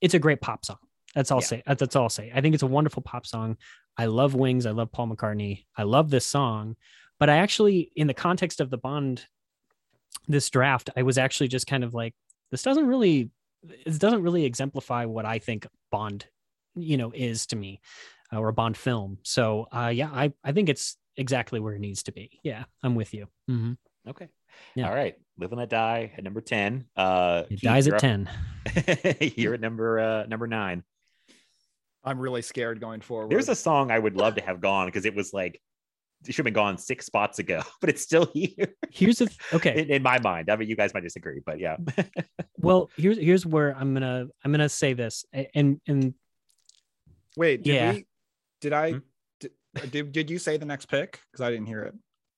It's 0.00 0.14
a 0.14 0.18
great 0.18 0.40
pop 0.40 0.64
song. 0.64 0.78
That's 1.14 1.30
all 1.30 1.40
Yeah. 1.40 1.46
say. 1.46 1.62
That's 1.66 1.94
all 1.94 2.04
I'll 2.04 2.08
say. 2.08 2.32
I 2.34 2.40
think 2.40 2.54
it's 2.54 2.62
a 2.64 2.66
wonderful 2.68 3.02
pop 3.02 3.24
song. 3.26 3.56
I 3.96 4.06
love 4.06 4.34
Wings. 4.34 4.66
I 4.66 4.72
love 4.72 4.90
Paul 4.90 5.08
McCartney. 5.08 5.64
I 5.76 5.84
love 5.84 6.10
this 6.10 6.26
song. 6.26 6.76
But 7.24 7.30
I 7.30 7.38
actually, 7.38 7.90
in 7.96 8.06
the 8.06 8.12
context 8.12 8.60
of 8.60 8.68
the 8.68 8.76
Bond, 8.76 9.26
this 10.28 10.50
draft, 10.50 10.90
I 10.94 11.04
was 11.04 11.16
actually 11.16 11.48
just 11.48 11.66
kind 11.66 11.82
of 11.82 11.94
like, 11.94 12.12
this 12.50 12.62
doesn't 12.62 12.86
really, 12.86 13.30
this 13.86 13.96
doesn't 13.96 14.20
really 14.22 14.44
exemplify 14.44 15.06
what 15.06 15.24
I 15.24 15.38
think 15.38 15.66
Bond, 15.90 16.26
you 16.74 16.98
know, 16.98 17.12
is 17.14 17.46
to 17.46 17.56
me, 17.56 17.80
uh, 18.30 18.40
or 18.40 18.48
a 18.48 18.52
Bond 18.52 18.76
film. 18.76 19.20
So, 19.22 19.68
uh, 19.72 19.86
yeah, 19.86 20.10
I, 20.12 20.34
I 20.44 20.52
think 20.52 20.68
it's 20.68 20.98
exactly 21.16 21.60
where 21.60 21.72
it 21.72 21.80
needs 21.80 22.02
to 22.02 22.12
be. 22.12 22.40
Yeah, 22.42 22.64
I'm 22.82 22.94
with 22.94 23.14
you. 23.14 23.28
Mhm. 23.48 23.78
Okay. 24.06 24.28
Yeah. 24.74 24.90
All 24.90 24.94
right. 24.94 25.14
Live 25.38 25.50
and 25.50 25.60
Let 25.60 25.70
Die 25.70 26.12
at 26.14 26.22
number 26.24 26.42
10. 26.42 26.84
Uh, 26.94 27.44
It 27.48 27.60
Keith, 27.60 27.62
dies 27.62 27.88
at 27.88 28.00
10. 28.00 28.28
you're 29.34 29.54
at 29.54 29.62
number 29.62 29.98
uh, 29.98 30.26
number 30.26 30.46
nine. 30.46 30.84
I'm 32.04 32.18
really 32.18 32.42
scared 32.42 32.82
going 32.82 33.00
forward. 33.00 33.30
There's 33.30 33.48
a 33.48 33.54
song 33.54 33.90
I 33.90 33.98
would 33.98 34.14
love 34.14 34.34
to 34.34 34.42
have 34.42 34.60
gone 34.60 34.88
because 34.88 35.06
it 35.06 35.14
was 35.14 35.32
like 35.32 35.54
it 35.54 35.60
should 36.32 36.38
have 36.38 36.44
been 36.44 36.54
gone 36.54 36.78
six 36.78 37.06
spots 37.06 37.38
ago, 37.38 37.62
but 37.80 37.90
it's 37.90 38.02
still 38.02 38.30
here 38.32 38.74
Here's 38.90 39.18
the, 39.18 39.26
th- 39.26 39.38
okay. 39.54 39.80
in, 39.82 39.90
in 39.90 40.02
my 40.02 40.18
mind. 40.20 40.50
I 40.50 40.56
mean, 40.56 40.68
you 40.68 40.76
guys 40.76 40.94
might 40.94 41.02
disagree, 41.02 41.40
but 41.44 41.58
yeah. 41.60 41.76
well, 42.58 42.90
here's, 42.96 43.18
here's 43.18 43.44
where 43.46 43.76
I'm 43.76 43.94
going 43.94 44.02
to, 44.02 44.32
I'm 44.44 44.50
going 44.52 44.60
to 44.60 44.68
say 44.68 44.92
this 44.94 45.24
and, 45.54 45.80
and 45.86 46.14
Wait, 47.36 47.62
did 47.64 47.74
Yeah. 47.74 47.92
we? 47.92 48.06
Did 48.60 48.72
I? 48.72 48.92
Hmm? 48.92 48.98
Did, 49.40 49.50
did 49.90 50.12
did 50.12 50.30
you 50.30 50.38
say 50.38 50.56
the 50.56 50.64
next 50.66 50.86
pick? 50.86 51.20
Because 51.32 51.44
I 51.44 51.50
didn't 51.50 51.66
hear 51.66 51.82
it. 51.82 51.94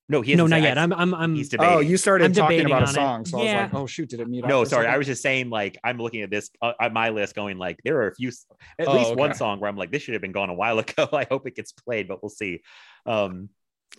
no, 0.08 0.22
he 0.22 0.34
no, 0.34 0.44
hasn't 0.46 0.62
yet. 0.62 0.78
I'm, 0.78 0.92
I'm, 0.94 1.14
I'm, 1.14 1.34
he's 1.34 1.50
debating. 1.50 1.74
Oh, 1.74 1.80
you 1.80 1.96
started 1.98 2.24
I'm 2.24 2.32
talking 2.32 2.56
debating 2.58 2.72
about 2.72 2.82
a 2.82 2.86
on 2.86 2.90
it. 2.90 2.94
song, 2.94 3.24
so 3.26 3.38
I 3.38 3.42
was 3.42 3.52
like, 3.52 3.74
oh 3.74 3.86
shoot, 3.86 4.08
did 4.08 4.20
it 4.20 4.28
meet 4.28 4.42
up? 4.42 4.48
no, 4.48 4.60
for 4.60 4.66
a 4.66 4.68
sorry. 4.70 4.86
I 4.86 4.96
was 4.96 5.06
just 5.06 5.20
saying, 5.22 5.50
like, 5.50 5.76
I'm 5.84 5.98
looking 5.98 6.22
at 6.22 6.30
this 6.30 6.48
uh, 6.62 6.72
at 6.80 6.92
my 6.94 7.10
list, 7.10 7.34
going 7.34 7.58
like, 7.58 7.78
there 7.84 7.98
are 8.00 8.08
a 8.08 8.14
few, 8.14 8.30
at 8.78 8.88
Oh, 8.88 8.96
least 8.96 9.16
one 9.16 9.34
song 9.34 9.60
where 9.60 9.68
I'm 9.68 9.76
like, 9.76 9.92
this 9.92 10.02
should 10.02 10.14
have 10.14 10.22
been 10.22 10.32
gone 10.32 10.48
a 10.48 10.54
while 10.54 10.78
ago. 10.78 11.08
I 11.12 11.26
hope 11.30 11.46
it 11.46 11.54
gets 11.54 11.72
played, 11.72 12.08
but 12.08 12.22
we'll 12.22 12.30
see. 12.30 12.62
Um, 13.04 13.50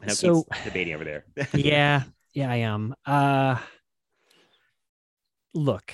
I 0.01 0.07
know 0.07 0.13
So- 0.13 0.43
Keith's 0.43 0.63
debating 0.65 0.93
over 0.93 1.03
there. 1.03 1.25
yeah 1.53 2.03
yeah 2.33 2.51
i 2.51 2.57
am. 2.57 2.93
Uh 3.05 3.57
look 5.53 5.91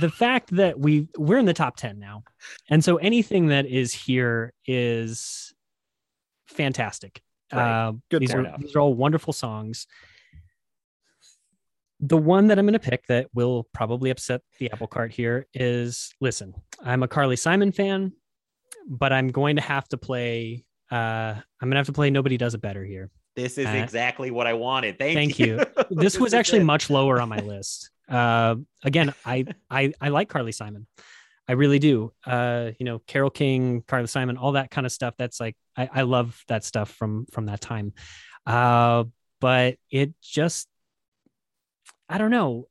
the 0.00 0.10
fact 0.10 0.50
that 0.56 0.78
we 0.78 1.08
we're 1.16 1.38
in 1.38 1.46
the 1.46 1.54
top 1.54 1.76
10 1.76 1.98
now 1.98 2.22
and 2.68 2.82
so 2.84 2.96
anything 2.96 3.46
that 3.46 3.66
is 3.66 3.92
here 3.92 4.52
is 4.66 5.54
fantastic. 6.48 7.22
Right. 7.52 7.88
uh 7.88 7.92
Good 8.10 8.22
these 8.22 8.34
are 8.34 8.56
these 8.58 8.74
are 8.76 8.80
all 8.80 8.94
wonderful 8.94 9.32
songs. 9.32 9.86
The 12.00 12.16
one 12.16 12.48
that 12.48 12.58
i'm 12.58 12.64
going 12.66 12.72
to 12.72 12.78
pick 12.78 13.06
that 13.08 13.28
will 13.34 13.68
probably 13.74 14.10
upset 14.10 14.40
the 14.58 14.70
apple 14.72 14.86
cart 14.86 15.12
here 15.12 15.46
is 15.54 16.14
listen 16.20 16.54
i'm 16.82 17.02
a 17.02 17.08
carly 17.08 17.36
simon 17.36 17.72
fan 17.72 18.12
but 18.88 19.12
i'm 19.12 19.28
going 19.28 19.56
to 19.56 19.62
have 19.62 19.86
to 19.88 19.98
play 19.98 20.64
uh 20.90 20.94
i'm 21.34 21.42
going 21.68 21.72
to 21.72 21.76
have 21.76 21.86
to 21.86 21.92
play 21.92 22.08
nobody 22.10 22.38
does 22.38 22.54
it 22.54 22.62
better 22.62 22.84
here 22.84 23.10
This 23.36 23.58
is 23.58 23.66
Uh, 23.66 23.70
exactly 23.70 24.30
what 24.30 24.46
I 24.46 24.54
wanted. 24.54 24.98
Thank, 24.98 25.16
thank 25.16 25.38
you. 25.38 25.58
you. 25.58 25.64
this 25.90 26.18
was 26.18 26.34
actually 26.38 26.64
much 26.64 26.90
lower 26.90 27.20
on 27.20 27.28
my 27.28 27.38
list. 27.38 27.90
Uh, 28.08 28.56
again, 28.82 29.14
I, 29.24 29.46
I 29.70 29.92
I 30.00 30.08
like 30.08 30.28
Carly 30.28 30.52
Simon, 30.52 30.86
I 31.48 31.52
really 31.54 31.78
do. 31.78 32.12
Uh, 32.24 32.70
you 32.78 32.84
know, 32.86 33.00
Carol 33.06 33.30
King, 33.30 33.82
Carly 33.86 34.06
Simon, 34.06 34.36
all 34.36 34.52
that 34.52 34.70
kind 34.70 34.86
of 34.86 34.92
stuff. 34.92 35.14
That's 35.18 35.40
like 35.40 35.56
I, 35.76 35.88
I 35.92 36.02
love 36.02 36.42
that 36.46 36.64
stuff 36.64 36.90
from 36.92 37.26
from 37.32 37.46
that 37.46 37.60
time. 37.60 37.92
Uh, 38.46 39.04
but 39.40 39.76
it 39.90 40.14
just 40.22 40.68
I 42.08 42.18
don't 42.18 42.30
know. 42.30 42.66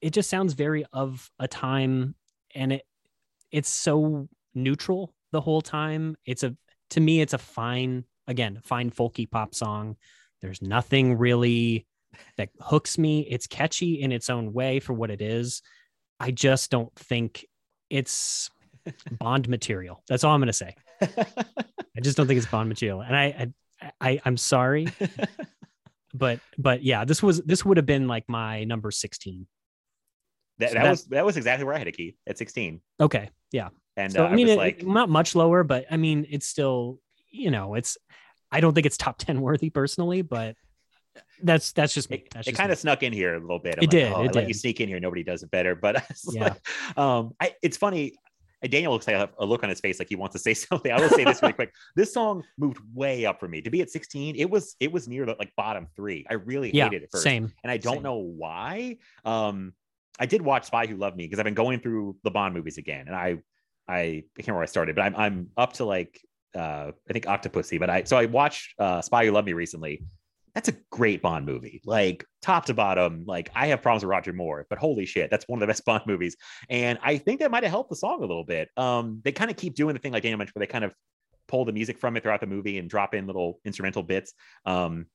It 0.00 0.12
just 0.12 0.30
sounds 0.30 0.54
very 0.54 0.84
of 0.92 1.30
a 1.38 1.48
time, 1.48 2.14
and 2.54 2.72
it 2.74 2.82
it's 3.50 3.70
so 3.70 4.28
neutral 4.54 5.14
the 5.32 5.40
whole 5.40 5.62
time. 5.62 6.16
It's 6.26 6.42
a 6.42 6.54
to 6.90 7.00
me, 7.00 7.20
it's 7.20 7.32
a 7.34 7.38
fine 7.38 8.04
again 8.30 8.60
fine 8.64 8.90
folky 8.90 9.30
pop 9.30 9.54
song. 9.54 9.96
There's 10.40 10.62
nothing 10.62 11.18
really 11.18 11.86
that 12.38 12.48
hooks 12.60 12.96
me. 12.96 13.26
It's 13.28 13.46
catchy 13.46 14.00
in 14.00 14.12
its 14.12 14.30
own 14.30 14.52
way 14.54 14.80
for 14.80 14.94
what 14.94 15.10
it 15.10 15.20
is. 15.20 15.60
I 16.18 16.30
just 16.30 16.70
don't 16.70 16.94
think 16.96 17.44
it's 17.90 18.50
Bond 19.18 19.48
material. 19.48 20.02
That's 20.08 20.24
all 20.24 20.32
I'm 20.34 20.40
going 20.40 20.46
to 20.46 20.52
say. 20.52 20.74
I 21.02 22.00
just 22.00 22.16
don't 22.16 22.26
think 22.26 22.38
it's 22.38 22.46
Bond 22.50 22.68
material. 22.68 23.02
And 23.02 23.14
I, 23.16 23.52
I, 23.80 23.90
I 24.00 24.20
I'm 24.24 24.36
sorry, 24.36 24.88
but 26.14 26.40
but 26.56 26.82
yeah, 26.82 27.04
this 27.04 27.22
was 27.22 27.42
this 27.42 27.64
would 27.64 27.76
have 27.76 27.86
been 27.86 28.08
like 28.08 28.24
my 28.28 28.64
number 28.64 28.90
16. 28.90 29.46
That, 30.58 30.68
So 30.70 30.74
that 30.74 30.82
that- 30.84 30.90
was 30.90 31.04
that 31.06 31.24
was 31.26 31.36
exactly 31.36 31.64
where 31.64 31.74
I 31.74 31.78
had 31.78 31.88
a 31.88 31.92
key 31.92 32.16
at 32.26 32.38
16. 32.38 32.80
Okay, 33.00 33.30
yeah. 33.52 33.68
And 33.96 34.12
So 34.12 34.24
uh, 34.24 34.28
I 34.28 34.34
mean, 34.34 34.46
was 34.46 34.54
it, 34.54 34.58
like, 34.58 34.86
not 34.86 35.08
much 35.08 35.34
lower, 35.34 35.64
but 35.64 35.84
I 35.90 35.96
mean, 35.96 36.26
it's 36.30 36.46
still 36.46 37.00
you 37.30 37.50
know, 37.50 37.74
it's. 37.74 37.96
I 38.52 38.60
don't 38.60 38.74
think 38.74 38.86
it's 38.86 38.96
top 38.96 39.16
ten 39.18 39.40
worthy 39.40 39.70
personally, 39.70 40.22
but 40.22 40.56
that's 41.42 41.72
that's 41.72 41.94
just 41.94 42.10
me. 42.10 42.18
it, 42.18 42.28
That's 42.32 42.46
it 42.48 42.50
just 42.52 42.60
kind 42.60 42.72
of 42.72 42.78
snuck 42.78 43.02
in 43.02 43.12
here 43.12 43.34
a 43.34 43.40
little 43.40 43.58
bit. 43.58 43.78
It 43.82 43.90
did, 43.90 44.12
Oh, 44.12 44.22
it 44.24 44.30
I 44.30 44.32
let 44.40 44.48
you 44.48 44.54
sneak 44.54 44.80
in 44.80 44.88
here. 44.88 45.00
Nobody 45.00 45.22
does 45.22 45.42
it 45.42 45.50
better. 45.50 45.74
But 45.80 46.04
it's 46.10 46.34
Yeah. 46.34 46.44
like, 46.44 46.98
um, 46.98 47.34
I, 47.40 47.54
it's 47.62 47.76
funny. 47.76 48.14
Daniel 48.68 48.92
looks 48.92 49.06
like 49.06 49.30
a 49.38 49.44
look 49.46 49.62
on 49.62 49.70
his 49.70 49.80
face 49.80 49.98
like 49.98 50.08
he 50.10 50.16
wants 50.16 50.34
to 50.34 50.38
say 50.38 50.52
something. 50.54 50.92
I 50.92 51.00
will 51.00 51.08
say 51.08 51.24
this 51.24 51.40
really 51.40 51.54
quick. 51.54 51.72
This 51.96 52.12
song 52.12 52.42
moved 52.58 52.78
way 52.92 53.24
up 53.24 53.40
for 53.40 53.48
me. 53.48 53.62
To 53.62 53.70
be 53.70 53.80
at 53.80 53.88
16, 53.90 54.36
it 54.36 54.50
was 54.50 54.76
it 54.80 54.92
was 54.92 55.08
near 55.08 55.24
the 55.24 55.34
like 55.38 55.52
bottom 55.56 55.86
three. 55.96 56.26
I 56.28 56.34
really 56.34 56.70
yeah, 56.74 56.84
hated 56.84 57.04
it 57.04 57.08
first. 57.10 57.24
same. 57.24 57.50
and 57.62 57.70
I 57.70 57.78
don't 57.78 57.94
Same. 57.94 58.02
know 58.02 58.16
why. 58.16 58.98
Um, 59.24 59.72
I 60.18 60.26
did 60.26 60.42
watch 60.42 60.66
Spy 60.66 60.86
Who 60.86 60.96
Loved 60.96 61.16
Me 61.16 61.24
because 61.24 61.38
I've 61.38 61.44
been 61.44 61.54
going 61.54 61.80
through 61.80 62.16
the 62.22 62.30
Bond 62.30 62.52
movies 62.54 62.76
again, 62.76 63.06
and 63.06 63.16
I, 63.16 63.38
I, 63.88 63.96
I 63.96 64.12
can't 64.36 64.48
remember 64.48 64.54
where 64.58 64.62
I 64.64 64.66
started, 64.66 64.94
but 64.94 65.02
I'm 65.02 65.16
I'm 65.16 65.48
up 65.56 65.72
to 65.74 65.86
like 65.86 66.20
uh, 66.56 66.92
I 67.08 67.12
think 67.12 67.26
Octopussy, 67.26 67.78
but 67.78 67.90
I 67.90 68.04
so 68.04 68.16
I 68.16 68.26
watched 68.26 68.74
uh, 68.78 69.00
Spy 69.00 69.26
Who 69.26 69.32
Loved 69.32 69.46
Me 69.46 69.52
recently. 69.52 70.02
That's 70.54 70.68
a 70.68 70.74
great 70.90 71.22
Bond 71.22 71.46
movie, 71.46 71.80
like 71.84 72.24
top 72.42 72.66
to 72.66 72.74
bottom. 72.74 73.24
Like 73.24 73.50
I 73.54 73.68
have 73.68 73.82
problems 73.82 74.02
with 74.02 74.10
Roger 74.10 74.32
Moore, 74.32 74.66
but 74.68 74.78
holy 74.78 75.06
shit, 75.06 75.30
that's 75.30 75.46
one 75.46 75.58
of 75.58 75.60
the 75.60 75.66
best 75.68 75.84
Bond 75.86 76.02
movies. 76.06 76.36
And 76.68 76.98
I 77.02 77.18
think 77.18 77.40
that 77.40 77.50
might 77.50 77.62
have 77.62 77.70
helped 77.70 77.90
the 77.90 77.96
song 77.96 78.18
a 78.18 78.26
little 78.26 78.44
bit. 78.44 78.68
Um, 78.76 79.20
they 79.24 79.32
kind 79.32 79.50
of 79.50 79.56
keep 79.56 79.74
doing 79.74 79.94
the 79.94 80.00
thing 80.00 80.12
like 80.12 80.22
Daniel 80.22 80.38
mentioned, 80.38 80.56
where 80.56 80.66
they 80.66 80.72
kind 80.72 80.84
of 80.84 80.92
pull 81.46 81.64
the 81.64 81.72
music 81.72 81.98
from 81.98 82.16
it 82.16 82.22
throughout 82.22 82.40
the 82.40 82.46
movie 82.46 82.78
and 82.78 82.88
drop 82.88 83.14
in 83.14 83.26
little 83.26 83.60
instrumental 83.64 84.02
bits. 84.02 84.32
Um, 84.64 85.06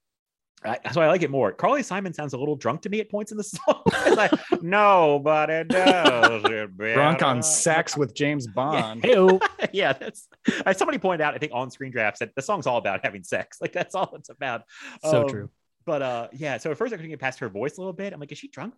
I, 0.64 0.80
so 0.91 1.02
I 1.02 1.07
like 1.07 1.22
it 1.22 1.30
more. 1.30 1.52
Carly 1.52 1.84
Simon 1.84 2.14
sounds 2.14 2.34
a 2.34 2.38
little 2.38 2.56
drunk 2.56 2.82
to 2.84 2.90
me 2.90 2.99
at 2.99 3.10
points 3.10 3.32
in 3.32 3.38
the 3.38 3.44
song. 3.44 3.82
It's 3.88 4.15
like, 4.15 4.32
nobody 4.64 5.64
does 5.64 6.44
it 6.45 6.76
better. 6.77 6.94
Drunk 6.95 7.22
on 7.22 7.44
sex 7.44 7.95
with 7.95 8.15
James 8.15 8.48
Bond. 8.56 9.03
Hey, 9.03 9.40
yeah, 9.73 9.94
that's 9.94 10.27
somebody 10.73 10.98
pointed 10.98 11.23
out. 11.23 11.36
I 11.36 11.38
think 11.38 11.52
on 11.53 11.69
Screen 11.69 11.91
Drafts 11.91 12.19
that 12.19 12.34
the 12.36 12.41
song's 12.41 12.65
all 12.68 12.77
about 12.77 13.02
having 13.03 13.23
sex. 13.23 13.57
Like 13.61 13.73
that's 13.73 13.94
all 13.95 14.11
it's 14.15 14.30
about. 14.30 14.64
so 15.03 15.23
Um, 15.23 15.30
true. 15.30 15.49
But 15.86 16.02
uh, 16.02 16.27
yeah. 16.34 16.57
So 16.57 16.72
at 16.72 16.77
first 16.77 16.94
I 16.94 16.95
couldn't 16.95 17.11
get 17.11 17.19
past 17.19 17.40
her 17.40 17.49
voice 17.49 17.77
a 17.77 17.82
little 17.82 17.94
bit. 17.94 18.11
I'm 18.11 18.19
like, 18.19 18.32
is 18.32 18.40
she 18.40 18.48
drunk? 18.48 18.73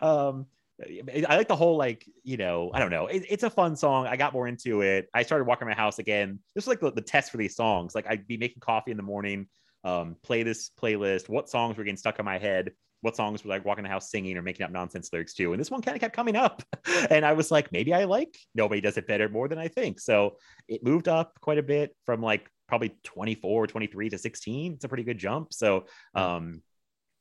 um, 0.00 0.46
I 0.80 1.36
like 1.36 1.48
the 1.48 1.56
whole 1.56 1.76
like 1.76 2.04
you 2.22 2.36
know 2.36 2.70
I 2.72 2.78
don't 2.80 2.90
know. 2.90 3.06
It, 3.06 3.24
it's 3.28 3.42
a 3.42 3.50
fun 3.50 3.76
song. 3.76 4.06
I 4.06 4.16
got 4.16 4.32
more 4.32 4.46
into 4.46 4.80
it. 4.82 5.08
I 5.14 5.22
started 5.22 5.44
walking 5.44 5.68
my 5.68 5.74
house 5.74 5.98
again. 5.98 6.38
This 6.54 6.66
was 6.66 6.68
like 6.68 6.80
the, 6.80 6.90
the 6.92 7.06
test 7.06 7.30
for 7.30 7.36
these 7.36 7.54
songs. 7.56 7.94
Like 7.94 8.06
I'd 8.08 8.26
be 8.26 8.36
making 8.36 8.60
coffee 8.60 8.90
in 8.90 8.96
the 8.96 9.02
morning, 9.02 9.46
um, 9.86 10.16
play 10.22 10.42
this 10.42 10.70
playlist. 10.80 11.28
What 11.28 11.48
songs 11.48 11.76
were 11.76 11.84
getting 11.84 11.96
stuck 11.96 12.18
in 12.18 12.24
my 12.24 12.38
head? 12.38 12.72
What 13.02 13.14
songs 13.14 13.44
were 13.44 13.50
like 13.50 13.64
walking 13.64 13.84
the 13.84 13.90
house 13.90 14.10
singing 14.10 14.36
or 14.36 14.42
making 14.42 14.64
up 14.64 14.72
nonsense 14.72 15.10
lyrics 15.12 15.32
to? 15.34 15.52
And 15.52 15.60
this 15.60 15.70
one 15.70 15.80
kind 15.80 15.94
of 15.94 16.00
kept 16.00 16.16
coming 16.16 16.34
up, 16.34 16.62
and 17.10 17.24
I 17.24 17.34
was 17.34 17.52
like, 17.52 17.70
maybe 17.70 17.94
I 17.94 18.04
like 18.04 18.36
nobody 18.54 18.80
does 18.80 18.96
it 18.96 19.06
better 19.06 19.28
more 19.28 19.46
than 19.46 19.58
I 19.58 19.68
think. 19.68 20.00
So 20.00 20.38
it 20.66 20.84
moved 20.84 21.06
up 21.06 21.38
quite 21.40 21.58
a 21.58 21.62
bit 21.62 21.94
from 22.04 22.20
like 22.20 22.50
probably 22.66 22.96
24, 23.04 23.68
23 23.68 24.10
to 24.10 24.18
16. 24.18 24.72
It's 24.72 24.84
a 24.84 24.88
pretty 24.88 25.04
good 25.04 25.18
jump. 25.18 25.52
So 25.52 25.86
um, 26.16 26.62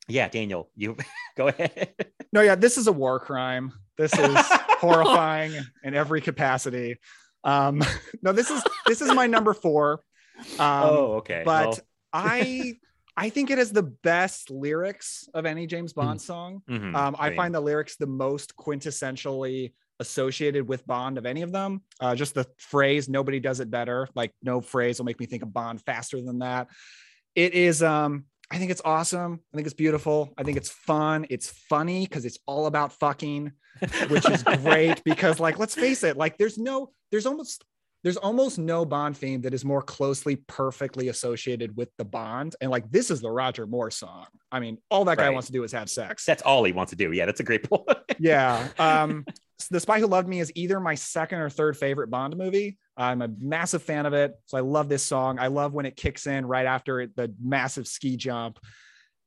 yeah, 0.07 0.27
Daniel, 0.27 0.71
you 0.75 0.97
go 1.37 1.49
ahead. 1.49 1.93
No, 2.33 2.41
yeah, 2.41 2.55
this 2.55 2.79
is 2.79 2.87
a 2.87 2.91
war 2.91 3.19
crime. 3.19 3.73
This 3.95 4.17
is 4.17 4.35
horrifying 4.79 5.53
in 5.83 5.93
every 5.93 6.21
capacity. 6.21 6.97
Um, 7.43 7.83
no, 8.23 8.31
this 8.31 8.49
is 8.49 8.63
this 8.87 9.01
is 9.01 9.13
my 9.13 9.27
number 9.27 9.53
four. 9.53 10.01
Um, 10.59 10.83
oh, 10.83 11.13
okay. 11.17 11.43
but 11.45 11.67
Well, 11.67 11.79
I 12.15 12.75
I 13.17 13.29
think 13.29 13.49
it 13.49 13.57
has 13.57 13.71
the 13.71 13.83
best 13.83 14.49
lyrics 14.51 15.27
of 15.33 15.45
any 15.45 15.67
James 15.67 15.93
Bond 15.93 16.21
song. 16.21 16.61
mhm, 16.69 16.93
Um, 16.95 17.15
I 17.17 17.29
same. 17.29 17.37
find 17.37 17.55
the 17.55 17.61
lyrics 17.61 17.95
the 17.95 18.07
most 18.07 18.55
quintessentially 18.57 19.73
associated 20.01 20.67
with 20.67 20.85
Bond 20.85 21.17
of 21.17 21.25
any 21.25 21.41
of 21.41 21.51
them. 21.53 21.81
Uh, 22.01 22.15
just 22.15 22.33
the 22.33 22.45
phrase 22.57 23.07
"nobody 23.07 23.39
does 23.39 23.59
it 23.61 23.71
better." 23.71 24.07
Like 24.15 24.33
no 24.41 24.59
phrase 24.61 24.99
will 24.99 25.05
make 25.05 25.19
me 25.19 25.25
think 25.25 25.43
of 25.43 25.53
Bond 25.53 25.81
faster 25.81 26.21
than 26.21 26.39
that. 26.39 26.67
It 27.35 27.53
is. 27.53 27.81
Um, 27.83 28.25
I 28.51 28.57
think 28.59 28.69
it's 28.71 28.81
awesome. 28.85 29.39
I 29.53 29.57
think 29.57 29.65
it's 29.67 29.73
beautiful. 29.73 30.33
I 30.37 30.43
think 30.43 30.57
it's 30.57 30.69
fun. 30.69 31.25
It's 31.29 31.49
funny 31.49 32.05
because 32.05 32.25
it's 32.25 32.37
all 32.45 32.67
about 32.67 32.93
fucking, 32.93 33.51
which 34.09 34.29
is 34.29 34.43
great. 34.61 35.03
because 35.03 35.39
like, 35.39 35.57
let's 35.57 35.73
face 35.73 36.03
it, 36.03 36.15
like 36.15 36.37
there's 36.37 36.57
no, 36.57 36.91
there's 37.11 37.25
almost. 37.25 37.63
There's 38.05 38.17
almost 38.17 38.59
no 38.59 38.85
Bond 38.85 39.17
theme 39.17 39.41
that 39.41 39.53
is 39.55 39.65
more 39.65 39.81
closely 39.81 40.35
perfectly 40.35 41.07
associated 41.07 41.75
with 41.75 41.89
the 41.97 42.05
Bond. 42.05 42.55
And 42.61 42.69
like 42.69 42.89
this 42.91 43.09
is 43.09 43.19
the 43.19 43.31
Roger 43.31 43.65
Moore 43.65 43.89
song. 43.89 44.27
I 44.51 44.59
mean, 44.59 44.77
all 44.91 45.03
that 45.05 45.17
guy 45.17 45.25
Right. 45.25 45.33
wants 45.33 45.47
to 45.47 45.51
do 45.53 45.63
is 45.63 45.71
have 45.71 45.89
sex 45.89 46.23
that's 46.23 46.43
all 46.43 46.63
he 46.63 46.71
wants 46.71 46.91
to 46.91 46.95
do. 46.95 47.11
Yeah, 47.11 47.25
that's 47.25 47.39
a 47.39 47.43
great 47.43 47.63
point. 47.69 47.83
yeah. 48.19 48.69
Um, 48.77 49.25
The 49.71 49.79
Spy 49.79 49.99
Who 49.99 50.05
Loved 50.05 50.27
Me 50.27 50.39
is 50.39 50.51
either 50.53 50.79
my 50.79 50.93
second 50.93 51.39
or 51.39 51.49
third 51.49 51.77
favorite 51.77 52.11
Bond 52.11 52.37
movie. 52.37 52.77
I'm 52.95 53.23
a 53.23 53.27
massive 53.39 53.81
fan 53.81 54.05
of 54.05 54.13
it. 54.13 54.33
So 54.45 54.57
I 54.57 54.61
love 54.61 54.87
this 54.87 55.01
song. 55.03 55.39
I 55.39 55.47
love 55.47 55.73
when 55.73 55.87
it 55.87 55.95
kicks 55.95 56.27
in 56.27 56.45
right 56.45 56.67
after 56.67 57.01
it, 57.01 57.15
the 57.15 57.33
massive 57.41 57.87
ski 57.87 58.17
jump. 58.17 58.59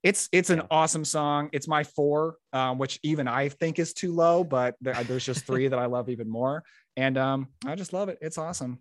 It's 0.05 0.29
it's 0.31 0.51
an 0.51 0.59
Yeah. 0.61 0.67
awesome 0.71 1.05
song. 1.05 1.51
It's 1.53 1.67
my 1.67 1.83
four, 1.83 2.37
um, 2.53 2.79
which 2.79 3.01
even 3.03 3.27
I 3.27 3.49
think 3.49 3.81
is 3.81 3.93
too 3.93 4.15
low, 4.15 4.45
but 4.45 4.77
there, 4.81 4.95
there's 5.03 5.27
just 5.27 5.45
three 5.45 5.67
that 5.67 5.79
I 5.79 5.87
love 5.87 6.09
even 6.09 6.29
more. 6.31 6.63
And 6.99 7.17
um, 7.17 7.49
I 7.65 7.77
just 7.77 7.93
love 7.93 8.09
it. 8.09 8.19
It's 8.21 8.39
awesome. 8.39 8.81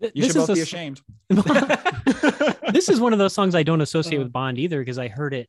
You 0.00 0.10
this 0.14 0.26
should 0.26 0.36
is 0.36 0.42
both 0.46 0.50
a 0.50 0.54
be 0.54 0.60
ashamed. 0.60 1.00
this 2.72 2.88
is 2.90 3.00
one 3.00 3.12
of 3.12 3.18
those 3.18 3.32
songs 3.32 3.54
I 3.54 3.62
don't 3.62 3.80
associate 3.80 4.18
Uh. 4.18 4.24
with 4.24 4.32
Bond 4.32 4.58
either 4.58 4.78
because 4.80 4.98
I 4.98 5.08
heard 5.08 5.32
it 5.34 5.48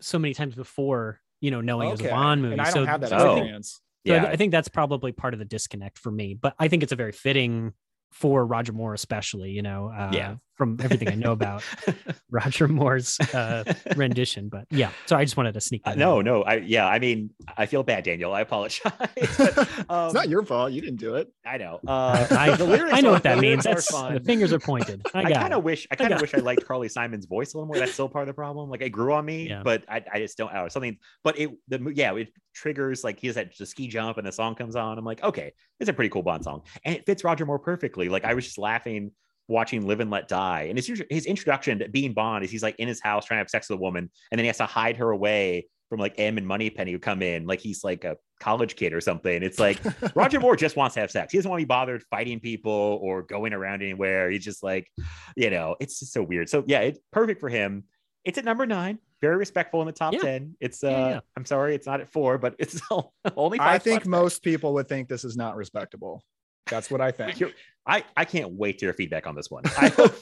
so 0.00 0.18
many 0.18 0.32
times 0.34 0.54
before, 0.54 1.20
you 1.40 1.50
know, 1.50 1.60
knowing 1.60 1.88
it 1.88 1.92
was 1.92 2.00
a 2.02 2.08
Bond 2.08 2.42
movie. 2.42 2.52
And 2.52 2.60
I 2.60 2.66
don't 2.66 2.84
so, 2.84 2.86
have 2.86 3.00
that 3.00 3.10
so 3.10 3.16
I 3.16 3.20
think- 3.20 3.38
experience. 3.38 3.80
so 4.06 4.12
I 4.12 4.14
yeah, 4.16 4.20
th- 4.22 4.32
I 4.32 4.36
think 4.36 4.52
that's 4.52 4.68
probably 4.68 5.10
part 5.12 5.34
of 5.34 5.38
the 5.40 5.44
disconnect 5.44 5.98
for 5.98 6.10
me. 6.12 6.34
But 6.34 6.54
I 6.58 6.68
think 6.68 6.82
it's 6.84 6.92
a 6.92 6.96
very 6.96 7.10
fitting 7.12 7.72
for 8.12 8.46
Roger 8.46 8.72
Moore, 8.72 8.94
especially, 8.94 9.50
you 9.50 9.62
know, 9.62 9.88
uh, 9.88 10.10
Yeah. 10.12 10.36
From 10.56 10.78
everything 10.82 11.08
I 11.08 11.14
know 11.14 11.32
about 11.32 11.62
Roger 12.30 12.66
Moore's 12.68 13.18
uh, 13.34 13.64
rendition. 13.96 14.48
But 14.48 14.66
yeah, 14.70 14.90
so 15.06 15.16
I 15.16 15.24
just 15.24 15.36
wanted 15.36 15.54
to 15.54 15.60
sneak 15.60 15.82
Uh, 15.84 15.94
no, 15.94 16.20
no. 16.22 16.42
I 16.42 16.56
yeah. 16.56 16.86
I 16.86 16.98
mean, 16.98 17.30
I 17.56 17.66
feel 17.66 17.82
bad, 17.82 18.04
Daniel. 18.04 18.32
I 18.32 18.40
apologize. 18.40 18.92
But, 19.36 19.58
um, 19.90 20.06
it's 20.06 20.14
not 20.14 20.28
your 20.28 20.42
fault. 20.44 20.72
You 20.72 20.80
didn't 20.80 20.98
do 21.00 21.16
it. 21.16 21.28
I 21.44 21.58
know. 21.58 21.80
Uh, 21.86 22.26
I, 22.30 22.56
the 22.56 22.64
lyrics 22.64 22.94
I 22.96 23.00
know 23.00 23.10
what 23.12 23.22
that 23.24 23.38
means. 23.38 23.64
That's 23.64 23.86
fun. 23.90 24.14
the 24.14 24.20
fingers 24.20 24.52
are 24.52 24.58
pointed. 24.58 25.06
I 25.14 25.24
I 25.24 25.32
kind 25.32 25.52
of 25.54 25.62
wish 25.64 25.86
I 25.90 25.94
I 25.94 25.96
kind 25.96 26.12
of 26.14 26.20
wish 26.20 26.34
I 26.34 26.38
liked 26.38 26.64
Carly 26.66 26.88
Simon's 26.88 27.26
voice 27.26 27.54
a 27.54 27.58
little 27.58 27.66
more. 27.66 27.78
That's 27.78 27.92
still 27.92 28.08
part 28.08 28.22
of 28.22 28.26
the 28.28 28.34
problem. 28.34 28.70
Like 28.70 28.80
it 28.82 28.90
grew 28.90 29.12
on 29.12 29.24
me, 29.24 29.48
Yeah. 29.48 29.62
but 29.62 29.84
I, 29.88 30.02
I 30.12 30.18
just 30.18 30.36
don't 30.38 30.52
know 30.52 30.68
something. 30.68 30.96
But 31.22 31.38
it 31.38 31.50
the 31.68 31.92
yeah 31.94 32.14
it 32.14 32.28
triggers 32.54 33.04
like 33.04 33.20
he 33.20 33.26
has 33.26 33.36
that 33.36 33.56
the 33.58 33.66
ski 33.66 33.86
jump 33.88 34.16
and 34.18 34.26
the 34.26 34.32
song 34.32 34.54
comes 34.54 34.76
on. 34.76 34.98
I'm 34.98 35.04
like 35.04 35.22
okay, 35.22 35.52
it's 35.80 35.90
a 35.90 35.92
pretty 35.92 36.08
cool 36.08 36.22
Bond 36.22 36.42
song 36.44 36.62
and 36.84 36.94
it 36.96 37.04
fits 37.06 37.22
Roger 37.24 37.44
Moore 37.46 37.58
perfectly. 37.58 38.08
Like 38.08 38.24
I 38.24 38.34
was 38.34 38.44
just 38.44 38.58
laughing 38.58 39.12
watching 39.48 39.86
Live 39.86 40.00
and 40.00 40.10
Let 40.10 40.28
Die 40.28 40.62
and 40.62 40.78
his 40.78 41.02
his 41.10 41.26
introduction 41.26 41.78
to 41.80 41.88
being 41.88 42.12
Bond 42.12 42.44
is 42.44 42.50
he's 42.50 42.62
like 42.62 42.76
in 42.78 42.88
his 42.88 43.00
house 43.00 43.24
trying 43.24 43.36
to 43.36 43.40
have 43.40 43.50
sex 43.50 43.68
with 43.68 43.78
a 43.78 43.80
woman 43.80 44.10
and 44.30 44.38
then 44.38 44.44
he 44.44 44.48
has 44.48 44.58
to 44.58 44.66
hide 44.66 44.96
her 44.96 45.10
away 45.10 45.66
from 45.88 46.00
like 46.00 46.14
M 46.18 46.36
and 46.36 46.46
Moneypenny 46.46 46.90
who 46.90 46.98
come 46.98 47.22
in 47.22 47.46
like 47.46 47.60
he's 47.60 47.84
like 47.84 48.04
a 48.04 48.16
college 48.40 48.74
kid 48.74 48.92
or 48.92 49.00
something. 49.00 49.42
It's 49.42 49.60
like 49.60 49.80
Roger 50.16 50.40
Moore 50.40 50.56
just 50.56 50.76
wants 50.76 50.94
to 50.94 51.00
have 51.00 51.10
sex. 51.12 51.30
He 51.32 51.38
doesn't 51.38 51.48
want 51.48 51.60
to 51.60 51.64
be 51.64 51.68
bothered 51.68 52.02
fighting 52.10 52.40
people 52.40 52.98
or 53.00 53.22
going 53.22 53.52
around 53.52 53.82
anywhere. 53.82 54.28
He's 54.30 54.44
just 54.44 54.64
like, 54.64 54.88
you 55.36 55.48
know, 55.48 55.76
it's 55.78 56.00
just 56.00 56.12
so 56.12 56.22
weird. 56.22 56.48
So 56.48 56.64
yeah, 56.66 56.80
it's 56.80 56.98
perfect 57.12 57.38
for 57.40 57.48
him. 57.48 57.84
It's 58.24 58.36
at 58.36 58.44
number 58.44 58.66
nine, 58.66 58.98
very 59.20 59.36
respectful 59.36 59.80
in 59.80 59.86
the 59.86 59.92
top 59.92 60.12
Yeah. 60.12 60.22
10. 60.22 60.56
It's 60.60 60.82
uh 60.82 60.88
Yeah, 60.88 61.08
yeah. 61.08 61.20
I'm 61.36 61.44
sorry, 61.44 61.76
it's 61.76 61.86
not 61.86 62.00
at 62.00 62.08
four, 62.08 62.36
but 62.38 62.56
it's 62.58 62.80
only 63.36 63.58
five. 63.58 63.68
I 63.68 63.78
think 63.78 64.06
most 64.06 64.42
people 64.42 64.74
would 64.74 64.88
think 64.88 65.08
this 65.08 65.24
is 65.24 65.36
not 65.36 65.54
respectable. 65.54 66.24
That's 66.70 66.90
what 66.90 67.00
I 67.00 67.10
think. 67.10 67.42
I, 67.86 68.02
I 68.16 68.24
can't 68.24 68.52
wait 68.52 68.78
to 68.78 68.86
hear 68.86 68.92
feedback 68.92 69.26
on 69.28 69.36
this 69.36 69.48
one. 69.50 69.62
I, 69.78 69.88
hope- 69.88 70.16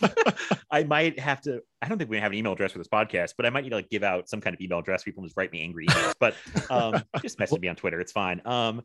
I 0.70 0.84
might 0.84 1.18
have 1.18 1.40
to. 1.42 1.60
I 1.80 1.88
don't 1.88 1.96
think 1.96 2.10
we 2.10 2.18
have 2.18 2.32
an 2.32 2.36
email 2.38 2.52
address 2.52 2.72
for 2.72 2.78
this 2.78 2.88
podcast, 2.88 3.34
but 3.36 3.46
I 3.46 3.50
might 3.50 3.62
need 3.64 3.70
to 3.70 3.76
like 3.76 3.88
give 3.88 4.02
out 4.02 4.28
some 4.28 4.40
kind 4.40 4.52
of 4.54 4.60
email 4.60 4.80
address. 4.80 5.02
People 5.02 5.22
just 5.24 5.36
write 5.36 5.50
me 5.50 5.62
angry 5.62 5.86
emails, 5.86 6.12
but 6.20 6.34
um, 6.70 7.02
just 7.22 7.38
message 7.38 7.60
me 7.60 7.68
on 7.68 7.76
Twitter. 7.76 8.00
It's 8.00 8.12
fine. 8.12 8.42
Um, 8.44 8.82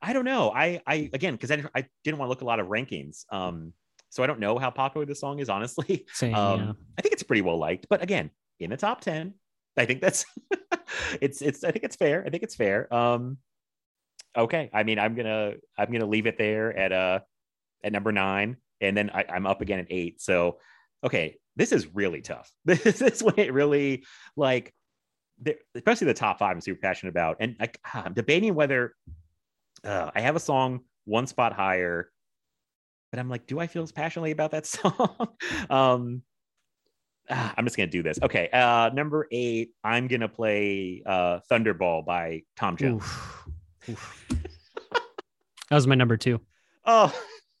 I 0.00 0.12
don't 0.14 0.24
know. 0.24 0.50
I 0.50 0.80
I 0.86 1.10
again 1.12 1.34
because 1.34 1.50
I, 1.50 1.62
I 1.74 1.86
didn't 2.04 2.18
want 2.18 2.28
to 2.28 2.30
look 2.30 2.38
at 2.38 2.44
a 2.44 2.46
lot 2.46 2.58
of 2.58 2.68
rankings. 2.68 3.24
Um, 3.30 3.74
so 4.08 4.22
I 4.22 4.26
don't 4.26 4.40
know 4.40 4.58
how 4.58 4.70
popular 4.70 5.06
this 5.06 5.20
song 5.20 5.38
is. 5.38 5.48
Honestly, 5.48 6.06
Same, 6.12 6.34
um, 6.34 6.60
yeah. 6.60 6.72
I 6.98 7.02
think 7.02 7.12
it's 7.12 7.22
pretty 7.22 7.42
well 7.42 7.58
liked. 7.58 7.86
But 7.90 8.02
again, 8.02 8.30
in 8.60 8.70
the 8.70 8.76
top 8.78 9.00
ten, 9.02 9.34
I 9.76 9.84
think 9.84 10.00
that's 10.00 10.24
it's 11.20 11.42
it's. 11.42 11.64
I 11.64 11.70
think 11.70 11.84
it's 11.84 11.96
fair. 11.96 12.24
I 12.26 12.30
think 12.30 12.42
it's 12.42 12.54
fair. 12.54 12.92
Um, 12.92 13.36
okay. 14.36 14.70
I 14.72 14.82
mean, 14.82 14.98
I'm 14.98 15.14
gonna 15.14 15.54
I'm 15.76 15.92
gonna 15.92 16.06
leave 16.06 16.26
it 16.26 16.38
there 16.38 16.76
at 16.76 16.92
uh 16.92 17.20
at 17.84 17.92
number 17.92 18.12
nine, 18.12 18.56
and 18.80 18.96
then 18.96 19.10
I, 19.10 19.24
I'm 19.28 19.46
up 19.46 19.60
again 19.60 19.80
at 19.80 19.86
eight. 19.90 20.20
So, 20.20 20.58
okay, 21.04 21.36
this 21.56 21.72
is 21.72 21.86
really 21.94 22.20
tough. 22.20 22.50
This 22.64 23.02
is 23.02 23.22
when 23.22 23.38
it 23.38 23.52
really 23.52 24.04
like, 24.36 24.72
especially 25.74 26.06
the 26.06 26.14
top 26.14 26.38
five. 26.38 26.52
I'm 26.54 26.60
super 26.60 26.80
passionate 26.80 27.10
about, 27.10 27.36
and 27.40 27.56
I, 27.60 27.70
I'm 27.94 28.14
debating 28.14 28.54
whether 28.54 28.94
uh, 29.84 30.10
I 30.14 30.20
have 30.20 30.36
a 30.36 30.40
song 30.40 30.80
one 31.04 31.26
spot 31.26 31.52
higher, 31.52 32.10
but 33.10 33.18
I'm 33.18 33.28
like, 33.28 33.46
do 33.46 33.58
I 33.58 33.66
feel 33.66 33.82
as 33.82 33.92
passionately 33.92 34.30
about 34.30 34.52
that 34.52 34.66
song? 34.66 35.28
um, 35.68 36.22
ah, 37.28 37.54
I'm 37.56 37.64
just 37.64 37.76
gonna 37.76 37.88
do 37.88 38.02
this. 38.02 38.18
Okay, 38.22 38.48
uh, 38.52 38.90
number 38.94 39.26
eight, 39.30 39.72
I'm 39.84 40.08
gonna 40.08 40.28
play 40.28 41.02
uh, 41.04 41.40
Thunderball 41.50 42.04
by 42.06 42.42
Tom 42.56 42.76
Jones. 42.76 43.02
Oof. 43.02 43.41
That 45.72 45.76
was 45.76 45.86
my 45.86 45.94
number 45.94 46.18
two. 46.18 46.38
Oh, 46.84 47.18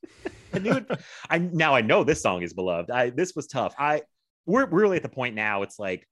I 0.52 0.58
knew 0.58 0.72
it. 0.72 0.86
I 1.30 1.38
now 1.38 1.74
I 1.74 1.80
know 1.80 2.04
this 2.04 2.20
song 2.20 2.42
is 2.42 2.52
beloved. 2.52 2.90
I 2.90 3.08
this 3.08 3.34
was 3.34 3.46
tough. 3.46 3.74
I 3.78 4.02
we're 4.44 4.66
we're 4.66 4.82
really 4.82 4.98
at 4.98 5.02
the 5.02 5.08
point 5.08 5.34
now. 5.34 5.62
It's 5.62 5.78
like 5.78 6.06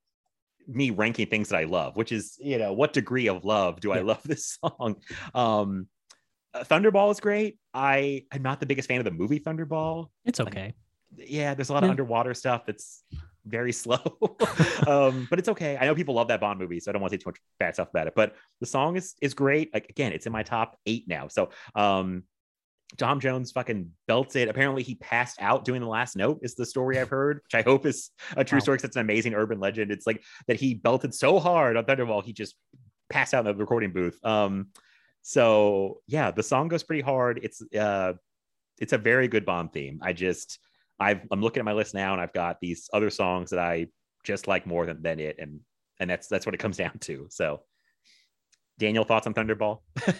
me 0.66 0.88
ranking 0.88 1.26
things 1.26 1.50
that 1.50 1.58
I 1.58 1.64
love, 1.64 1.96
which 1.96 2.10
is 2.10 2.38
you 2.40 2.56
know 2.56 2.72
what 2.72 2.94
degree 2.94 3.28
of 3.28 3.44
love 3.44 3.80
do 3.80 3.92
I 3.92 4.00
love 4.00 4.22
this 4.24 4.56
song? 4.64 4.96
Um, 5.34 5.88
uh, 6.54 6.64
Thunderball 6.64 7.10
is 7.10 7.20
great. 7.20 7.58
I 7.74 8.24
I'm 8.32 8.40
not 8.40 8.60
the 8.60 8.66
biggest 8.66 8.88
fan 8.88 8.96
of 8.96 9.04
the 9.04 9.10
movie 9.10 9.38
Thunderball. 9.38 10.06
It's 10.24 10.40
okay. 10.40 10.72
Yeah, 11.18 11.52
there's 11.52 11.68
a 11.68 11.74
lot 11.74 11.84
of 11.84 11.90
underwater 11.90 12.32
stuff 12.32 12.64
that's 12.64 13.04
very 13.46 13.72
slow, 13.82 14.36
um, 14.86 15.26
but 15.30 15.38
it's 15.38 15.48
okay. 15.48 15.76
I 15.80 15.86
know 15.86 15.94
people 15.94 16.14
love 16.14 16.28
that 16.28 16.40
Bond 16.40 16.58
movie, 16.58 16.80
so 16.80 16.90
I 16.90 16.92
don't 16.92 17.00
want 17.02 17.12
to 17.12 17.18
say 17.18 17.22
too 17.22 17.30
much 17.30 17.38
bad 17.58 17.74
stuff 17.74 17.88
about 17.90 18.06
it. 18.06 18.14
But 18.16 18.34
the 18.60 18.66
song 18.66 18.96
is 18.96 19.14
is 19.20 19.34
great. 19.34 19.72
Like 19.72 19.88
again, 19.90 20.12
it's 20.12 20.26
in 20.26 20.32
my 20.32 20.42
top 20.42 20.76
eight 20.86 21.04
now. 21.08 21.28
So 21.28 21.50
um, 21.74 22.24
Tom 22.96 23.20
Jones 23.20 23.52
fucking 23.52 23.90
belts 24.08 24.36
it. 24.36 24.48
Apparently, 24.48 24.82
he 24.82 24.96
passed 24.96 25.40
out 25.40 25.64
doing 25.64 25.80
the 25.80 25.86
last 25.88 26.16
note. 26.16 26.40
Is 26.42 26.54
the 26.54 26.66
story 26.66 26.98
I've 26.98 27.08
heard, 27.08 27.40
which 27.44 27.54
I 27.54 27.62
hope 27.62 27.86
is 27.86 28.10
a 28.36 28.44
true 28.44 28.56
Wow. 28.56 28.60
story. 28.62 28.78
'cause 28.78 28.84
it's 28.84 28.96
an 28.96 29.02
amazing 29.02 29.34
urban 29.34 29.60
legend. 29.60 29.90
It's 29.92 30.06
like 30.06 30.22
that 30.48 30.56
he 30.58 30.74
belted 30.74 31.14
so 31.14 31.38
hard 31.38 31.76
on 31.76 31.84
Thunderball, 31.84 32.24
he 32.24 32.32
just 32.32 32.56
passed 33.08 33.32
out 33.34 33.46
in 33.46 33.52
the 33.52 33.54
recording 33.54 33.92
booth. 33.92 34.18
Um, 34.24 34.68
so 35.22 36.00
yeah, 36.06 36.30
the 36.30 36.42
song 36.42 36.68
goes 36.68 36.82
pretty 36.82 37.02
hard. 37.02 37.40
It's 37.42 37.62
uh, 37.74 38.14
it's 38.80 38.92
a 38.92 38.98
very 38.98 39.28
good 39.28 39.44
Bond 39.44 39.72
theme. 39.72 40.00
I 40.02 40.12
just 40.12 40.58
I've 41.00 41.20
I'm 41.30 41.40
looking 41.40 41.60
at 41.60 41.64
my 41.64 41.72
list 41.72 41.94
now, 41.94 42.12
and 42.12 42.20
I've 42.20 42.32
got 42.32 42.58
these 42.60 42.88
other 42.92 43.10
songs 43.10 43.50
that 43.50 43.58
I 43.58 43.86
just 44.24 44.46
like 44.46 44.66
more 44.66 44.86
than 44.86 45.02
than 45.02 45.18
it, 45.18 45.36
and 45.38 45.60
and 45.98 46.08
that's 46.10 46.28
that's 46.28 46.46
what 46.46 46.54
it 46.54 46.58
comes 46.58 46.76
down 46.84 46.98
to. 47.00 47.26
So, 47.30 47.62
Daniel, 48.78 49.04
thoughts 49.04 49.26
on 49.26 49.34
Thunderball? 49.34 49.80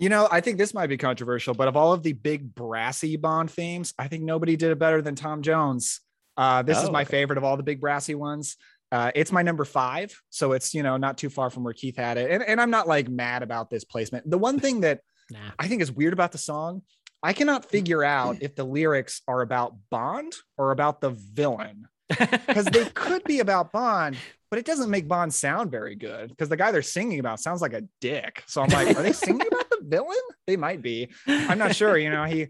You 0.00 0.08
know, 0.08 0.28
I 0.30 0.40
think 0.40 0.58
this 0.58 0.72
might 0.72 0.86
be 0.86 0.96
controversial, 0.96 1.54
but 1.54 1.66
of 1.66 1.76
all 1.76 1.92
of 1.92 2.04
the 2.04 2.12
big 2.12 2.54
brassy 2.54 3.16
Bond 3.16 3.50
themes, 3.50 3.94
I 3.98 4.06
think 4.06 4.22
nobody 4.22 4.54
did 4.54 4.70
it 4.70 4.78
better 4.78 5.02
than 5.02 5.16
Tom 5.16 5.42
Jones. 5.42 6.02
Uh, 6.36 6.62
this 6.62 6.78
is 6.80 6.88
Oh, 6.88 6.92
my 6.92 7.02
okay. 7.02 7.10
favorite 7.10 7.36
of 7.36 7.42
all 7.42 7.56
the 7.56 7.64
big 7.64 7.80
brassy 7.80 8.14
ones. 8.14 8.54
Uh, 8.92 9.10
it's 9.16 9.32
my 9.32 9.42
number 9.42 9.64
five, 9.64 10.16
so 10.30 10.52
it's 10.52 10.72
you 10.72 10.84
know 10.84 10.96
not 10.98 11.18
too 11.18 11.28
far 11.28 11.50
from 11.50 11.64
where 11.64 11.74
Keith 11.74 11.96
had 11.96 12.16
it, 12.16 12.30
and, 12.30 12.44
and 12.44 12.60
I'm 12.60 12.70
not 12.70 12.86
like 12.86 13.08
mad 13.08 13.42
about 13.42 13.70
this 13.70 13.82
placement. 13.82 14.30
The 14.30 14.38
one 14.38 14.60
thing 14.60 14.82
that 14.82 15.00
Nah. 15.30 15.50
I 15.58 15.66
think 15.66 15.82
is 15.82 15.90
weird 15.92 16.12
about 16.14 16.30
the 16.30 16.38
song, 16.38 16.82
I 17.22 17.32
cannot 17.32 17.64
figure 17.64 18.04
out 18.04 18.38
if 18.42 18.54
the 18.54 18.64
lyrics 18.64 19.22
are 19.26 19.40
about 19.42 19.74
Bond 19.90 20.32
or 20.56 20.70
about 20.70 21.00
the 21.00 21.10
villain, 21.10 21.88
because 22.08 22.66
they 22.66 22.84
could 22.86 23.24
be 23.24 23.40
about 23.40 23.72
Bond, 23.72 24.16
but 24.50 24.58
it 24.58 24.64
doesn't 24.64 24.88
make 24.90 25.08
Bond 25.08 25.34
sound 25.34 25.70
very 25.70 25.94
good 25.96 26.30
because 26.30 26.48
the 26.48 26.56
guy 26.56 26.70
they're 26.70 26.80
singing 26.82 27.18
about 27.20 27.40
sounds 27.40 27.60
like 27.60 27.72
a 27.72 27.82
dick. 28.00 28.44
So 28.46 28.62
I'm 28.62 28.68
like, 28.70 28.96
are 28.96 29.02
they 29.02 29.12
singing 29.12 29.46
about 29.46 29.68
the 29.68 29.78
villain? 29.82 30.16
They 30.46 30.56
might 30.56 30.80
be. 30.80 31.08
I'm 31.26 31.58
not 31.58 31.74
sure. 31.74 31.98
You 31.98 32.10
know, 32.10 32.24
he 32.24 32.48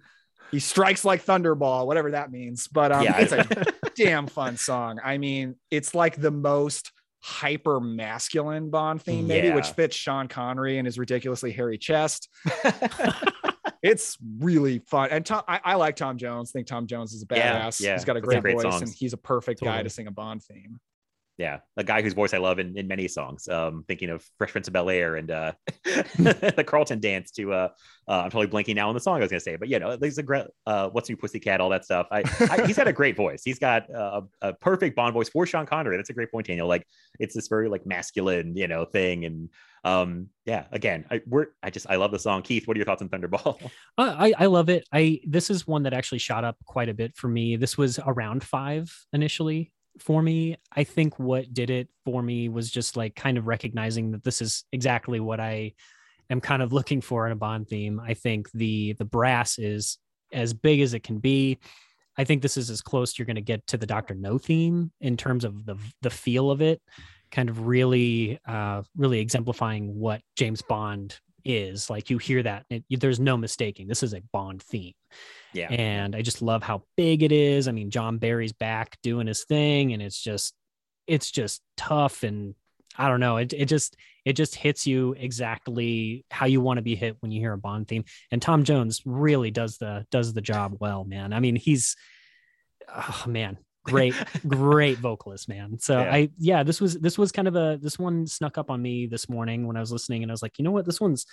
he 0.50 0.60
strikes 0.60 1.04
like 1.04 1.24
thunderball, 1.24 1.86
whatever 1.86 2.10
that 2.12 2.30
means. 2.30 2.68
But 2.68 2.92
um, 2.92 3.04
Yeah. 3.04 3.18
it's 3.18 3.32
a 3.32 3.46
damn 3.96 4.26
fun 4.26 4.56
song. 4.56 4.98
I 5.02 5.18
mean, 5.18 5.56
it's 5.70 5.94
like 5.94 6.20
the 6.20 6.30
most 6.30 6.92
hyper 7.20 7.80
masculine 7.80 8.70
Bond 8.70 9.02
theme, 9.02 9.26
maybe, 9.26 9.50
which 9.50 9.68
fits 9.70 9.96
Sean 9.96 10.28
Connery 10.28 10.78
and 10.78 10.86
his 10.86 10.98
ridiculously 10.98 11.52
hairy 11.52 11.78
chest. 11.78 12.28
it's 13.82 14.18
really 14.38 14.80
fun. 14.80 15.08
And 15.10 15.24
Tom, 15.24 15.42
I, 15.48 15.60
I 15.64 15.74
like 15.74 15.96
Tom 15.96 16.16
Jones. 16.18 16.50
I 16.50 16.52
think 16.52 16.66
Tom 16.66 16.86
Jones 16.86 17.12
is 17.12 17.22
a 17.22 17.26
badass. 17.26 17.80
yeah. 17.80 17.94
He's 17.94 18.04
got 18.04 18.16
a 18.16 18.20
great, 18.20 18.42
great 18.42 18.54
voice, 18.54 18.62
songs. 18.62 18.82
and 18.82 18.92
he's 18.92 19.12
a 19.12 19.18
perfect 19.18 19.60
guy 19.62 19.82
to 19.82 19.90
sing 19.90 20.06
a 20.06 20.10
Bond 20.10 20.42
theme. 20.42 20.80
Yeah, 21.38 21.60
a 21.76 21.84
guy 21.84 22.02
whose 22.02 22.14
voice 22.14 22.34
I 22.34 22.38
love 22.38 22.58
in, 22.58 22.76
in 22.76 22.88
many 22.88 23.06
songs. 23.06 23.48
Um, 23.48 23.84
thinking 23.86 24.10
of 24.10 24.24
Fresh 24.38 24.50
Prince 24.50 24.66
of 24.66 24.72
Bel 24.72 24.90
Air 24.90 25.14
and 25.14 25.30
uh, 25.30 25.52
the 25.84 26.64
Carlton 26.66 26.98
dance 26.98 27.30
to 27.32 27.52
uh, 27.52 27.68
uh, 28.08 28.22
I'm 28.24 28.30
totally 28.30 28.48
blanking 28.48 28.74
now 28.74 28.88
on 28.88 28.94
the 28.94 29.00
song 29.00 29.18
I 29.18 29.20
was 29.20 29.30
gonna 29.30 29.40
say, 29.40 29.54
but 29.54 29.68
you 29.68 29.78
know, 29.78 29.94
there's 29.94 30.18
a 30.18 30.22
great 30.24 30.46
uh, 30.66 30.88
What's 30.88 31.08
New 31.08 31.16
Pussycat, 31.16 31.60
all 31.60 31.70
that 31.70 31.84
stuff. 31.84 32.08
I, 32.10 32.24
I 32.50 32.66
he's 32.66 32.76
got 32.76 32.88
a 32.88 32.92
great 32.92 33.16
voice. 33.16 33.42
He's 33.44 33.60
got 33.60 33.88
a, 33.88 34.22
a 34.42 34.52
perfect 34.54 34.96
Bond 34.96 35.14
voice 35.14 35.28
for 35.28 35.46
Sean 35.46 35.64
Connery. 35.64 35.96
That's 35.96 36.10
a 36.10 36.14
great 36.14 36.32
point, 36.32 36.48
Daniel. 36.48 36.66
Like 36.66 36.84
it's 37.20 37.36
this 37.36 37.46
very 37.46 37.68
like 37.68 37.86
masculine, 37.86 38.56
you 38.56 38.66
know, 38.66 38.84
thing. 38.84 39.24
And 39.24 39.48
um, 39.84 40.30
yeah, 40.44 40.64
again, 40.72 41.04
I 41.08 41.20
we're 41.24 41.46
I 41.62 41.70
just 41.70 41.88
I 41.88 41.96
love 41.96 42.10
the 42.10 42.18
song. 42.18 42.42
Keith, 42.42 42.66
what 42.66 42.76
are 42.76 42.78
your 42.78 42.84
thoughts 42.84 43.02
on 43.02 43.08
Thunderball? 43.08 43.60
Uh, 43.96 44.14
I 44.16 44.32
I 44.38 44.46
love 44.46 44.68
it. 44.68 44.86
I 44.92 45.20
this 45.26 45.50
is 45.50 45.66
one 45.66 45.82
that 45.84 45.92
actually 45.92 46.18
shot 46.18 46.44
up 46.44 46.56
quite 46.64 46.88
a 46.88 46.94
bit 46.94 47.16
for 47.16 47.26
me. 47.26 47.56
This 47.56 47.76
was 47.76 47.98
around 47.98 48.44
five 48.44 48.92
initially 49.12 49.72
for 50.02 50.22
me. 50.22 50.56
I 50.72 50.84
think 50.84 51.18
what 51.18 51.52
did 51.52 51.70
it 51.70 51.88
for 52.04 52.22
me 52.22 52.48
was 52.48 52.70
just 52.70 52.96
like 52.96 53.14
kind 53.14 53.38
of 53.38 53.46
recognizing 53.46 54.12
that 54.12 54.24
this 54.24 54.40
is 54.40 54.64
exactly 54.72 55.20
what 55.20 55.40
I 55.40 55.74
am 56.30 56.40
kind 56.40 56.62
of 56.62 56.72
looking 56.72 57.00
for 57.00 57.26
in 57.26 57.32
a 57.32 57.36
Bond 57.36 57.68
theme. 57.68 58.00
I 58.00 58.14
think 58.14 58.50
the 58.52 58.94
the 58.94 59.04
brass 59.04 59.58
is 59.58 59.98
as 60.32 60.54
big 60.54 60.80
as 60.80 60.94
it 60.94 61.02
can 61.02 61.18
be. 61.18 61.58
I 62.16 62.24
think 62.24 62.42
this 62.42 62.56
is 62.56 62.68
as 62.68 62.82
close 62.82 63.18
you're 63.18 63.26
going 63.26 63.36
to 63.36 63.42
get 63.42 63.66
to 63.68 63.76
the 63.76 63.86
Doctor 63.86 64.14
No 64.14 64.38
theme 64.38 64.90
in 65.00 65.16
terms 65.16 65.44
of 65.44 65.64
the 65.64 65.76
the 66.02 66.10
feel 66.10 66.50
of 66.50 66.60
it, 66.60 66.82
kind 67.30 67.48
of 67.48 67.66
really 67.66 68.38
uh, 68.46 68.82
really 68.96 69.20
exemplifying 69.20 69.94
what 69.98 70.20
James 70.36 70.62
Bond 70.62 71.18
is. 71.48 71.90
Like 71.90 72.10
you 72.10 72.18
hear 72.18 72.42
that, 72.42 72.66
it, 72.70 72.84
there's 73.00 73.18
no 73.18 73.36
mistaking. 73.36 73.88
This 73.88 74.02
is 74.02 74.14
a 74.14 74.22
Bond 74.32 74.62
theme, 74.62 74.94
yeah, 75.52 75.68
and 75.70 76.14
I 76.14 76.22
just 76.22 76.42
love 76.42 76.62
how 76.62 76.82
big 76.96 77.22
it 77.22 77.32
is. 77.32 77.66
I 77.66 77.72
mean, 77.72 77.90
John 77.90 78.18
Barry's 78.18 78.52
back 78.52 78.98
doing 79.02 79.26
his 79.26 79.44
thing, 79.44 79.92
and 79.92 80.02
it's 80.02 80.22
just 80.22 80.54
it's 81.06 81.30
just 81.30 81.62
tough 81.76 82.22
and 82.22 82.54
I 82.96 83.08
don't 83.08 83.20
know. 83.20 83.36
It 83.36 83.52
it 83.52 83.66
just 83.66 83.96
it 84.24 84.32
just 84.34 84.54
hits 84.56 84.86
you 84.86 85.14
exactly 85.18 86.24
how 86.30 86.46
you 86.46 86.60
want 86.60 86.78
to 86.78 86.82
be 86.82 86.96
hit 86.96 87.16
when 87.20 87.30
you 87.30 87.40
hear 87.40 87.52
a 87.52 87.58
Bond 87.58 87.88
theme. 87.88 88.04
And 88.30 88.42
Tom 88.42 88.64
Jones 88.64 89.02
really 89.04 89.50
does 89.50 89.78
the 89.78 90.04
does 90.10 90.32
the 90.32 90.40
job 90.40 90.76
well, 90.80 91.04
man. 91.04 91.32
I 91.32 91.40
mean, 91.40 91.56
he's 91.56 91.96
oh 92.88 93.24
man, 93.26 93.56
great 93.90 94.14
great 94.46 94.98
vocalist, 94.98 95.48
man. 95.48 95.78
So 95.78 95.98
Yeah. 95.98 96.14
I 96.14 96.30
yeah, 96.38 96.62
this 96.62 96.80
was 96.80 96.98
this 96.98 97.18
was 97.18 97.32
kind 97.32 97.48
of 97.48 97.56
a 97.56 97.78
this 97.80 97.98
one 97.98 98.26
snuck 98.26 98.58
up 98.58 98.70
on 98.70 98.80
me 98.82 99.06
this 99.06 99.28
morning 99.28 99.66
when 99.66 99.76
I 99.76 99.80
was 99.80 99.92
listening 99.92 100.22
and 100.22 100.30
I 100.30 100.34
was 100.34 100.42
like, 100.42 100.58
"You 100.58 100.64
know 100.64 100.70
what? 100.70 100.86
This 100.86 101.00
one's 101.00 101.26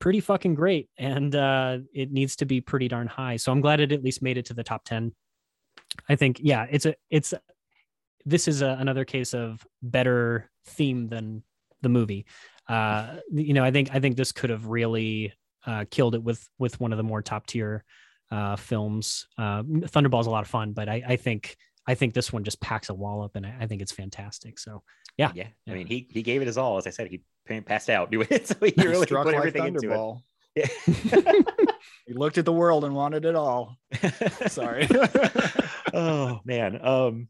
pretty 0.00 0.20
fucking 0.20 0.54
great 0.54 0.88
and 0.98 1.32
uh 1.34 1.78
it 1.94 2.10
needs 2.10 2.36
to 2.36 2.44
be 2.44 2.60
pretty 2.60 2.88
darn 2.88 3.06
high." 3.06 3.36
So 3.36 3.52
I'm 3.52 3.60
glad 3.60 3.80
it 3.80 3.92
at 3.92 4.02
least 4.02 4.22
made 4.22 4.36
it 4.36 4.46
to 4.46 4.54
the 4.54 4.64
top 4.64 4.84
10. 4.84 5.12
I 6.08 6.16
think 6.16 6.40
yeah, 6.42 6.66
it's 6.70 6.86
a 6.86 6.94
it's 7.10 7.34
this 8.24 8.48
is 8.48 8.62
a, 8.62 8.76
another 8.78 9.04
case 9.04 9.34
of 9.34 9.66
better 9.82 10.50
theme 10.66 11.08
than 11.08 11.42
the 11.82 11.88
movie. 11.88 12.26
Uh, 12.68 13.16
you 13.32 13.54
know, 13.54 13.64
I 13.64 13.70
think 13.70 13.90
I 13.92 14.00
think 14.00 14.16
this 14.16 14.32
could 14.32 14.50
have 14.50 14.66
really 14.66 15.32
uh, 15.66 15.84
killed 15.90 16.14
it 16.14 16.22
with 16.22 16.48
with 16.58 16.80
one 16.80 16.92
of 16.92 16.96
the 16.96 17.02
more 17.02 17.22
top 17.22 17.46
tier 17.46 17.84
uh, 18.30 18.56
films. 18.56 19.26
Uh, 19.36 19.62
Thunderball's 19.62 20.26
a 20.26 20.30
lot 20.30 20.42
of 20.42 20.48
fun, 20.48 20.72
but 20.72 20.88
I, 20.88 21.02
I 21.06 21.16
think 21.16 21.56
I 21.86 21.94
think 21.94 22.14
this 22.14 22.32
one 22.32 22.44
just 22.44 22.60
packs 22.60 22.88
a 22.88 22.94
wallop, 22.94 23.36
and 23.36 23.44
I, 23.44 23.54
I 23.60 23.66
think 23.66 23.82
it's 23.82 23.92
fantastic. 23.92 24.58
So 24.58 24.82
yeah, 25.16 25.32
yeah. 25.34 25.48
I 25.68 25.72
mean, 25.72 25.86
he 25.86 26.06
he 26.10 26.22
gave 26.22 26.42
it 26.42 26.46
his 26.46 26.58
all. 26.58 26.78
As 26.78 26.86
I 26.86 26.90
said, 26.90 27.08
he 27.08 27.22
passed 27.62 27.90
out 27.90 28.10
doing 28.10 28.28
it, 28.30 28.46
so 28.48 28.54
he 28.60 28.74
really 28.78 29.06
Struck 29.06 29.24
put 29.24 29.34
like 29.34 29.46
everything 29.46 29.74
into 29.74 30.20
it. 30.54 30.70
Yeah. 30.86 31.32
He 32.06 32.14
looked 32.14 32.38
at 32.38 32.44
the 32.44 32.52
world 32.52 32.84
and 32.84 32.94
wanted 32.94 33.24
it 33.24 33.34
all. 33.34 33.76
Sorry. 34.48 34.88
oh 35.94 36.40
man. 36.44 36.84
Um 36.84 37.28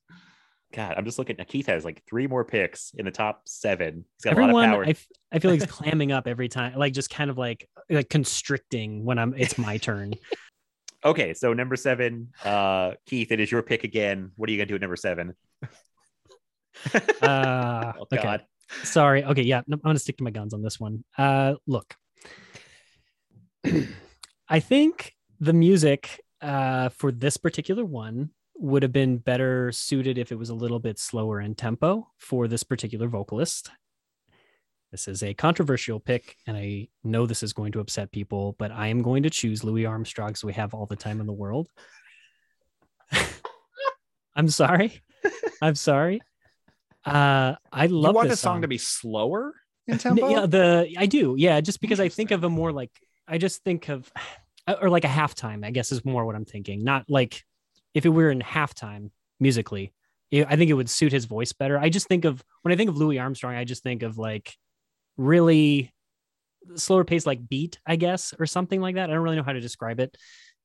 God, 0.72 0.94
I'm 0.96 1.04
just 1.04 1.18
looking. 1.18 1.36
Keith 1.46 1.66
has 1.66 1.84
like 1.84 2.02
three 2.08 2.26
more 2.26 2.46
picks 2.46 2.92
in 2.96 3.04
the 3.04 3.10
top 3.10 3.42
seven. 3.44 4.06
He's 4.16 4.24
got 4.32 4.38
a 4.38 4.46
lot 4.46 4.64
of 4.64 4.70
power. 4.70 4.86
I, 4.86 4.90
f- 4.90 5.06
I 5.30 5.38
feel 5.38 5.50
like 5.50 5.60
he's 5.60 5.70
clamming 5.70 6.12
up 6.12 6.26
every 6.26 6.48
time, 6.48 6.78
like 6.78 6.94
just 6.94 7.10
kind 7.10 7.28
of 7.28 7.36
like 7.36 7.68
like 7.90 8.08
constricting 8.08 9.04
when 9.04 9.18
I'm 9.18 9.34
it's 9.36 9.58
my 9.58 9.76
turn. 9.76 10.14
Okay, 11.04 11.34
so 11.34 11.52
number 11.52 11.74
seven, 11.76 12.28
uh, 12.44 12.92
Keith, 13.06 13.32
it 13.32 13.40
is 13.40 13.50
your 13.50 13.62
pick 13.62 13.82
again. 13.84 14.30
What 14.36 14.48
are 14.48 14.52
you 14.52 14.58
gonna 14.58 14.66
do 14.66 14.76
at 14.76 14.80
number 14.80 14.96
seven? 14.96 15.34
Uh, 17.20 17.92
Oh 17.98 18.02
okay. 18.02 18.22
God. 18.22 18.44
sorry 18.84 19.22
okay 19.24 19.42
yeah 19.42 19.60
i'm 19.70 19.78
gonna 19.80 19.98
stick 19.98 20.16
to 20.16 20.24
my 20.24 20.30
guns 20.30 20.54
on 20.54 20.62
this 20.62 20.80
one 20.80 21.04
uh 21.18 21.52
look 21.66 21.94
i 24.48 24.60
think 24.60 25.14
the 25.40 25.52
music 25.52 26.20
uh 26.40 26.88
for 26.88 27.12
this 27.12 27.36
particular 27.36 27.84
one 27.84 28.30
would 28.56 28.82
have 28.82 28.92
been 28.92 29.18
better 29.18 29.70
suited 29.72 30.16
if 30.16 30.32
it 30.32 30.38
was 30.38 30.48
a 30.48 30.54
little 30.54 30.78
bit 30.78 30.98
slower 30.98 31.38
in 31.40 31.54
tempo 31.54 32.08
for 32.16 32.48
this 32.48 32.62
particular 32.62 33.08
vocalist 33.08 33.70
this 34.92 35.08
is 35.08 35.22
a 35.22 35.34
controversial 35.34 35.98
pick 35.98 36.36
and 36.46 36.56
i 36.56 36.86
know 37.02 37.26
this 37.26 37.42
is 37.42 37.52
going 37.52 37.72
to 37.72 37.80
upset 37.80 38.12
people 38.12 38.54
but 38.58 38.70
i 38.70 38.86
am 38.86 39.02
going 39.02 39.24
to 39.24 39.30
choose 39.30 39.64
louis 39.64 39.86
armstrong 39.86 40.34
so 40.34 40.46
we 40.46 40.52
have 40.52 40.74
all 40.74 40.86
the 40.86 40.96
time 40.96 41.20
in 41.20 41.26
the 41.26 41.32
world 41.32 41.68
i'm 44.36 44.48
sorry 44.48 45.02
i'm 45.60 45.74
sorry 45.74 46.20
uh 47.04 47.54
i 47.72 47.84
you 47.84 47.96
love 47.96 48.14
want 48.14 48.28
this 48.28 48.38
the 48.38 48.42
song, 48.42 48.62
to 48.62 48.68
be 48.68 48.78
slower 48.78 49.54
in 49.86 49.98
tempo? 49.98 50.28
yeah, 50.28 50.46
the 50.46 50.94
I 50.96 51.06
do. 51.06 51.34
Yeah, 51.38 51.60
just 51.60 51.80
because 51.80 52.00
I 52.00 52.08
think 52.08 52.30
of 52.30 52.44
a 52.44 52.50
more 52.50 52.72
like 52.72 52.90
I 53.26 53.38
just 53.38 53.62
think 53.64 53.88
of 53.88 54.10
or 54.80 54.90
like 54.90 55.04
a 55.04 55.08
halftime, 55.08 55.64
I 55.64 55.70
guess 55.70 55.92
is 55.92 56.04
more 56.04 56.24
what 56.24 56.36
I'm 56.36 56.44
thinking. 56.44 56.84
Not 56.84 57.04
like 57.08 57.42
if 57.94 58.06
it 58.06 58.10
were 58.10 58.30
in 58.30 58.40
halftime 58.40 59.10
musically, 59.40 59.92
I 60.32 60.56
think 60.56 60.70
it 60.70 60.74
would 60.74 60.90
suit 60.90 61.12
his 61.12 61.26
voice 61.26 61.52
better. 61.52 61.78
I 61.78 61.88
just 61.88 62.08
think 62.08 62.24
of 62.24 62.42
when 62.62 62.72
I 62.72 62.76
think 62.76 62.90
of 62.90 62.96
Louis 62.96 63.18
Armstrong, 63.18 63.54
I 63.54 63.64
just 63.64 63.82
think 63.82 64.02
of 64.02 64.18
like 64.18 64.54
really 65.16 65.92
slower 66.76 67.04
pace 67.04 67.26
like 67.26 67.48
beat, 67.48 67.78
I 67.86 67.96
guess, 67.96 68.34
or 68.38 68.46
something 68.46 68.80
like 68.80 68.94
that. 68.96 69.10
I 69.10 69.12
don't 69.12 69.22
really 69.22 69.36
know 69.36 69.42
how 69.42 69.52
to 69.52 69.60
describe 69.60 70.00
it, 70.00 70.16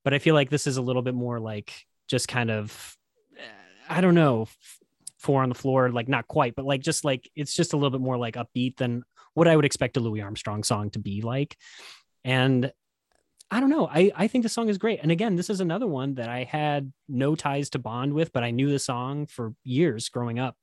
but 0.04 0.14
I 0.14 0.20
feel 0.20 0.36
like 0.36 0.50
this 0.50 0.68
is 0.68 0.78
a 0.78 0.82
little 0.82 1.02
bit 1.02 1.16
more 1.16 1.40
like 1.40 1.74
just 2.08 2.28
kind 2.28 2.52
of 2.52 2.96
eh, 3.38 3.42
I 3.90 4.02
don't 4.02 4.16
know, 4.16 4.48
four 5.18 5.44
on 5.44 5.50
the 5.50 5.56
floor, 5.56 5.90
like 5.90 6.08
not 6.08 6.28
quite, 6.28 6.56
but 6.56 6.66
like 6.66 6.82
just 6.82 7.04
like 7.04 7.30
it's 7.36 7.54
just 7.54 7.74
a 7.74 7.78
little 7.78 7.90
bit 7.90 8.02
more 8.02 8.18
like 8.18 8.36
upbeat 8.36 8.78
than 8.78 9.04
what 9.34 9.48
I 9.48 9.56
would 9.56 9.66
expect 9.66 9.98
a 9.98 10.00
Louis 10.00 10.22
Armstrong 10.22 10.64
song 10.64 10.90
to 10.92 11.00
be 11.00 11.22
like. 11.22 11.58
And 12.24 12.72
I 13.50 13.60
don't 13.60 13.70
know. 13.70 13.88
I, 13.88 14.12
I 14.16 14.28
think 14.28 14.44
the 14.44 14.50
song 14.50 14.68
is 14.68 14.78
great. 14.78 15.00
And 15.02 15.12
again, 15.12 15.36
this 15.36 15.50
is 15.50 15.62
another 15.62 15.88
one 15.88 16.16
that 16.16 16.28
I 16.28 16.44
had 16.44 16.92
no 17.08 17.36
ties 17.36 17.70
to 17.72 17.80
Bond 17.80 18.14
with, 18.14 18.34
but 18.34 18.44
I 18.44 18.52
knew 18.52 18.70
the 18.70 18.80
song 18.80 19.26
for 19.26 19.54
years 19.64 20.10
growing 20.10 20.38
up. 20.38 20.58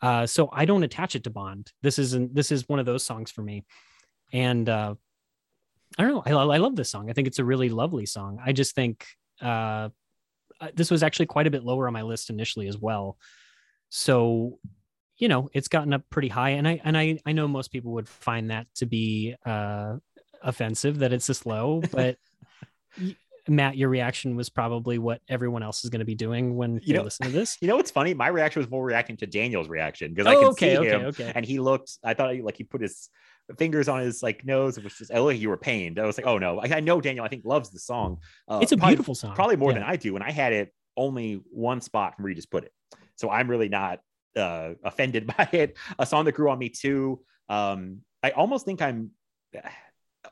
Uh, 0.00 0.26
so 0.26 0.48
I 0.52 0.64
don't 0.64 0.84
attach 0.84 1.16
it 1.16 1.24
to 1.24 1.30
Bond. 1.30 1.72
This 1.82 1.98
isn't, 1.98 2.34
this 2.34 2.52
is 2.52 2.68
one 2.68 2.78
of 2.78 2.86
those 2.86 3.04
songs 3.04 3.30
for 3.30 3.42
me. 3.42 3.64
And 4.32 4.68
uh, 4.68 4.94
I 5.98 6.02
don't 6.02 6.12
know. 6.12 6.22
I, 6.38 6.54
I 6.54 6.58
love 6.58 6.76
this 6.76 6.90
song. 6.90 7.10
I 7.10 7.12
think 7.12 7.26
it's 7.26 7.38
a 7.38 7.44
really 7.44 7.68
lovely 7.68 8.06
song. 8.06 8.40
I 8.44 8.52
just 8.52 8.74
think 8.74 9.06
uh, 9.42 9.88
uh, 10.60 10.68
this 10.74 10.90
was 10.90 11.02
actually 11.02 11.26
quite 11.26 11.46
a 11.46 11.50
bit 11.50 11.64
lower 11.64 11.86
on 11.86 11.92
my 11.92 12.02
list 12.02 12.30
initially 12.30 12.68
as 12.68 12.78
well. 12.78 13.16
So, 13.88 14.58
you 15.16 15.28
know, 15.28 15.48
it's 15.52 15.68
gotten 15.68 15.92
up 15.92 16.02
pretty 16.10 16.28
high. 16.28 16.50
And 16.50 16.68
I, 16.68 16.80
and 16.84 16.96
I, 16.96 17.18
I 17.26 17.32
know 17.32 17.48
most 17.48 17.72
people 17.72 17.92
would 17.92 18.08
find 18.08 18.50
that 18.50 18.66
to 18.76 18.86
be, 18.86 19.34
uh, 19.44 19.96
offensive 20.42 21.00
that 21.00 21.12
it's 21.12 21.26
this 21.26 21.46
low, 21.46 21.82
but 21.92 22.16
Matt, 23.48 23.76
your 23.76 23.88
reaction 23.88 24.36
was 24.36 24.48
probably 24.48 24.98
what 24.98 25.20
everyone 25.28 25.62
else 25.62 25.84
is 25.84 25.90
going 25.90 26.00
to 26.00 26.04
be 26.04 26.14
doing 26.14 26.56
when 26.56 26.80
you, 26.82 26.94
know, 26.94 27.02
listen 27.02 27.26
to 27.26 27.32
this. 27.32 27.56
You 27.62 27.68
know 27.68 27.76
what's 27.76 27.90
funny? 27.90 28.14
My 28.14 28.28
reaction 28.28 28.60
was 28.60 28.70
more 28.70 28.84
reacting 28.84 29.16
to 29.18 29.26
Daniel's 29.26 29.68
reaction 29.68 30.12
because 30.14 30.26
I 30.26 30.34
Oh, 30.34 30.40
could 30.40 30.48
okay, 30.50 30.74
see 30.74 30.78
okay, 30.78 30.88
him 30.90 31.02
okay. 31.06 31.32
and 31.34 31.44
he 31.44 31.58
looked. 31.58 31.98
I 32.04 32.14
thought 32.14 32.34
he 32.34 32.42
like 32.42 32.56
he 32.56 32.64
put 32.64 32.80
his 32.80 33.08
fingers 33.58 33.88
on 33.88 34.00
his 34.00 34.22
like 34.22 34.44
nose. 34.44 34.76
It 34.78 34.84
was 34.84 34.94
just 34.96 35.12
I 35.12 35.18
like 35.20 35.38
you 35.40 35.48
were 35.48 35.56
pained. 35.56 35.98
I 35.98 36.04
was 36.06 36.18
like, 36.18 36.26
oh 36.26 36.38
no, 36.38 36.58
I, 36.60 36.76
I 36.76 36.80
know 36.80 37.00
Daniel. 37.00 37.24
I 37.24 37.28
think 37.28 37.44
loves 37.44 37.70
the 37.70 37.78
song. 37.78 38.18
Uh, 38.46 38.58
It's 38.62 38.72
a 38.72 38.76
probably- 38.76 38.94
beautiful 38.96 39.14
song. 39.14 39.34
probably 39.34 39.56
more 39.56 39.70
Yeah. 39.70 39.78
than 39.80 39.84
I 39.88 39.96
do. 39.96 40.14
And 40.16 40.22
I 40.24 40.30
had 40.30 40.52
it 40.52 40.72
only 40.96 41.40
one 41.50 41.80
spot 41.80 42.14
from 42.16 42.24
where 42.24 42.30
you 42.30 42.36
just 42.36 42.50
put 42.50 42.64
it, 42.64 42.72
so 43.16 43.30
I'm 43.30 43.48
really 43.48 43.68
not 43.68 44.00
uh, 44.36 44.74
offended 44.84 45.26
by 45.36 45.48
it. 45.52 45.76
A 45.98 46.04
song 46.04 46.24
that 46.26 46.32
grew 46.32 46.50
on 46.50 46.58
me 46.58 46.68
too. 46.68 47.20
Um, 47.48 48.00
I 48.22 48.30
almost 48.30 48.66
think 48.66 48.82
I'm 48.82 49.12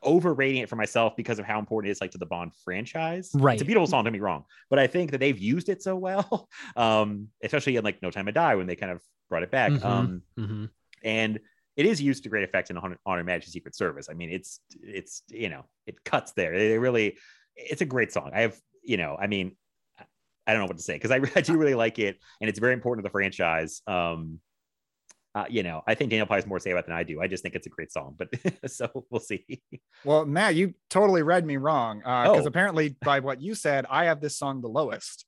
overrating 0.06 0.62
it 0.62 0.68
for 0.68 0.76
myself 0.76 1.16
because 1.16 1.38
of 1.38 1.44
how 1.44 1.58
important 1.58 1.88
it 1.88 1.92
is 1.92 2.00
like 2.00 2.12
to 2.12 2.18
the 2.18 2.26
Bond 2.26 2.52
franchise. 2.64 3.30
Right. 3.34 3.54
It's 3.54 3.62
a 3.62 3.64
beautiful 3.64 3.86
song, 3.86 4.04
don't 4.04 4.12
get 4.12 4.18
me 4.18 4.24
wrong. 4.24 4.44
But 4.70 4.78
I 4.78 4.86
think 4.86 5.10
that 5.10 5.18
they've 5.18 5.38
used 5.38 5.68
it 5.68 5.82
so 5.82 5.96
well. 5.96 6.48
Um, 6.76 7.28
especially 7.42 7.76
in 7.76 7.84
like 7.84 8.02
No 8.02 8.10
Time 8.10 8.26
to 8.26 8.32
Die 8.32 8.54
when 8.54 8.66
they 8.66 8.76
kind 8.76 8.92
of 8.92 9.00
brought 9.28 9.42
it 9.42 9.50
back. 9.50 9.72
Mhm. 9.72 9.84
Um, 9.84 10.22
Mhm. 10.38 10.70
and 11.02 11.40
it 11.76 11.86
is 11.86 12.00
used 12.00 12.22
to 12.22 12.28
great 12.28 12.44
effect 12.44 12.70
in 12.70 12.76
On 12.76 12.92
Her, 12.92 12.98
Honor 13.04 13.24
Majesty 13.24 13.50
Secret 13.52 13.74
Service. 13.74 14.08
I 14.10 14.14
mean, 14.14 14.30
it's 14.30 14.60
it's 14.82 15.22
you 15.28 15.48
know, 15.48 15.64
it 15.86 16.02
cuts 16.04 16.32
there. 16.32 16.54
It 16.54 16.78
really 16.78 17.18
it's 17.56 17.80
a 17.82 17.86
great 17.86 18.12
song. 18.12 18.30
I 18.34 18.42
have, 18.42 18.56
you 18.82 18.96
know, 18.96 19.16
I 19.18 19.26
mean, 19.26 19.56
I 20.46 20.52
don't 20.52 20.60
know 20.60 20.66
what 20.66 20.76
to 20.76 20.82
say 20.82 20.94
because 20.94 21.10
I, 21.10 21.16
I 21.36 21.40
do 21.40 21.56
really 21.56 21.74
like 21.74 21.98
it 21.98 22.18
and 22.40 22.48
it's 22.48 22.58
very 22.58 22.74
important 22.74 23.04
to 23.04 23.08
the 23.08 23.12
franchise. 23.12 23.82
Um, 23.86 24.40
uh, 25.36 25.44
you 25.50 25.62
know, 25.62 25.82
I 25.86 25.94
think 25.94 26.10
Daniel 26.10 26.26
probably 26.26 26.40
has 26.42 26.48
more 26.48 26.58
to 26.58 26.62
say 26.62 26.70
about 26.70 26.84
it 26.84 26.86
than 26.86 26.96
I 26.96 27.02
do. 27.02 27.20
I 27.20 27.26
just 27.26 27.42
think 27.42 27.54
it's 27.54 27.66
a 27.66 27.70
great 27.70 27.92
song, 27.92 28.16
but 28.16 28.28
so 28.70 29.04
we'll 29.10 29.20
see. 29.20 29.44
Well, 30.02 30.24
Matt, 30.24 30.54
you 30.54 30.72
totally 30.88 31.22
read 31.22 31.44
me 31.44 31.58
wrong 31.58 32.02
Uh 32.04 32.22
because 32.30 32.46
Oh. 32.46 32.48
apparently, 32.48 32.96
by 33.04 33.20
what 33.20 33.40
you 33.42 33.54
said, 33.54 33.84
I 33.90 34.06
have 34.06 34.20
this 34.20 34.38
song 34.38 34.62
the 34.62 34.68
lowest. 34.68 35.26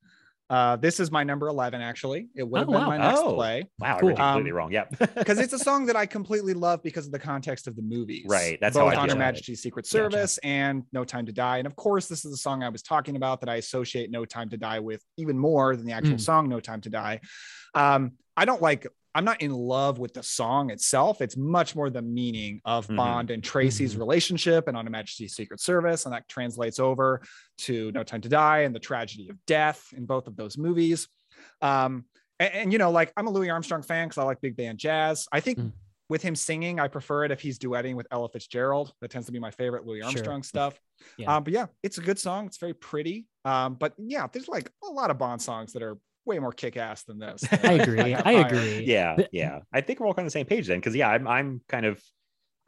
Uh, 0.51 0.77
this 0.77 0.99
is 0.99 1.11
my 1.11 1.25
number 1.25 1.47
11, 1.49 1.83
actually. 1.83 2.29
It 2.35 2.43
would 2.49 2.61
have 2.61 2.69
Oh, 2.71 2.73
been 2.73 2.81
wow. 2.81 2.89
my 2.89 2.97
next 2.97 3.21
Oh. 3.21 3.35
play 3.35 3.65
Wow, 3.79 3.99
Cool. 4.01 4.09
I 4.09 4.13
read 4.13 4.19
you 4.19 4.25
completely 4.25 4.51
Um, 4.53 4.57
wrong. 4.57 4.73
Yep. 4.73 4.99
because 5.17 5.39
it's 5.41 5.53
a 5.53 5.59
song 5.59 5.85
that 5.87 5.97
I 5.97 6.07
completely 6.07 6.55
love 6.55 6.83
because 6.83 7.05
of 7.05 7.13
the 7.13 7.19
context 7.19 7.67
of 7.67 7.77
the 7.77 7.83
movies. 7.83 8.25
Right, 8.27 8.57
that's 8.59 8.75
both 8.75 8.95
how 8.95 9.01
I 9.01 9.03
On 9.03 9.11
Her. 9.11 9.15
Majesty's 9.17 9.61
Secret 9.61 9.83
Gotcha. 9.83 9.91
Service 9.91 10.39
and 10.39 10.85
No 10.91 11.05
Time 11.05 11.27
to 11.27 11.33
Die. 11.33 11.59
And 11.59 11.67
of 11.67 11.77
course, 11.77 12.09
this 12.09 12.25
is 12.25 12.31
the 12.31 12.39
song 12.39 12.63
I 12.63 12.71
was 12.71 12.83
talking 12.83 13.15
about 13.17 13.41
that 13.41 13.51
I 13.51 13.57
associate 13.57 14.11
No 14.11 14.25
Time 14.25 14.49
to 14.49 14.57
Die 14.57 14.79
with 14.81 15.05
even 15.19 15.39
more 15.39 15.77
than 15.77 15.85
the 15.85 15.93
actual 15.93 16.15
Mm. 16.17 16.21
song 16.23 16.49
No 16.49 16.61
Time 16.61 16.81
to 16.81 16.89
Die. 16.89 17.21
Um, 17.75 18.13
I 18.35 18.47
don't 18.47 18.63
like. 18.63 18.87
I'm 19.19 19.25
not 19.25 19.43
in 19.43 19.51
love 19.51 19.99
with 19.99 20.15
the 20.15 20.23
song 20.23 20.71
itself. 20.71 21.21
It's 21.21 21.37
much 21.37 21.75
more 21.75 21.91
the 21.91 22.01
meaning 22.03 22.61
of 22.65 22.87
Mhm. 22.87 22.97
Bond 22.97 23.31
and 23.33 23.43
Tracy's 23.43 23.97
Mhm. 23.97 23.99
relationship 23.99 24.69
and 24.69 24.77
On 24.77 24.87
Her 24.87 24.91
Majesty's 24.93 25.35
Secret 25.35 25.59
Service, 25.59 26.05
and 26.05 26.15
that 26.15 26.29
translates 26.29 26.79
over 26.79 27.21
to 27.59 27.91
No 27.91 28.05
Time 28.05 28.21
to 28.21 28.29
Die 28.29 28.61
and 28.61 28.73
the 28.73 28.79
tragedy 28.79 29.29
of 29.29 29.45
death 29.45 29.93
in 29.93 30.07
both 30.07 30.29
of 30.29 30.37
those 30.37 30.57
movies. 30.57 31.09
Um, 31.61 32.05
and, 32.39 32.55
and, 32.55 32.73
you 32.73 32.79
know, 32.79 32.93
like 32.93 33.13
I'm 33.17 33.27
a 33.27 33.31
Louis 33.31 33.51
Armstrong 33.51 33.83
fan 33.83 34.07
because 34.07 34.19
I 34.19 34.25
like 34.25 34.41
big 34.41 34.57
band 34.57 34.79
jazz. 34.79 35.27
I 35.33 35.41
think 35.41 35.59
Mm. 35.59 35.73
with 36.09 36.23
him 36.23 36.37
singing, 36.37 36.79
I 36.79 36.87
prefer 36.87 37.25
it 37.25 37.33
if 37.33 37.41
he's 37.41 37.59
duetting 37.59 37.97
with 37.97 38.07
Ella 38.13 38.29
Fitzgerald. 38.29 38.93
That 39.01 39.11
tends 39.11 39.27
to 39.27 39.33
be 39.33 39.41
my 39.41 39.51
favorite 39.51 39.85
Louis 39.85 39.99
Sure. 39.99 40.07
Armstrong 40.11 40.45
stuff. 40.45 40.79
Yeah. 41.17 41.35
Um, 41.35 41.43
but 41.43 41.53
yeah, 41.53 41.67
it's 41.83 41.99
a 41.99 42.03
good 42.03 42.21
song. 42.21 42.47
It's 42.47 42.59
very 42.59 42.75
pretty. 42.75 43.27
Um, 43.45 43.75
but 43.75 43.95
yeah, 43.99 44.29
there's 44.33 44.47
like 44.47 44.71
a 44.85 44.87
lot 44.87 45.11
of 45.11 45.19
Bond 45.19 45.43
songs 45.43 45.73
that 45.73 45.83
are 45.83 45.99
way 46.29 46.39
more 46.39 46.53
kick-ass 46.53 47.03
than 47.05 47.19
this. 47.19 47.45
I 47.65 47.73
agree. 47.73 48.11
have 48.13 48.27
I 48.27 48.33
agree. 48.33 48.85
yeah 48.85 49.17
yeah 49.33 49.61
i 49.73 49.81
think 49.81 49.99
we're 49.99 50.07
all 50.07 50.15
kind 50.15 50.27
of 50.27 50.33
the 50.33 50.39
same 50.39 50.47
page 50.47 50.67
then 50.69 50.79
because 50.79 50.95
yeah 50.95 51.09
I'm, 51.09 51.27
I'm 51.27 51.61
kind 51.69 51.87
of 51.87 52.01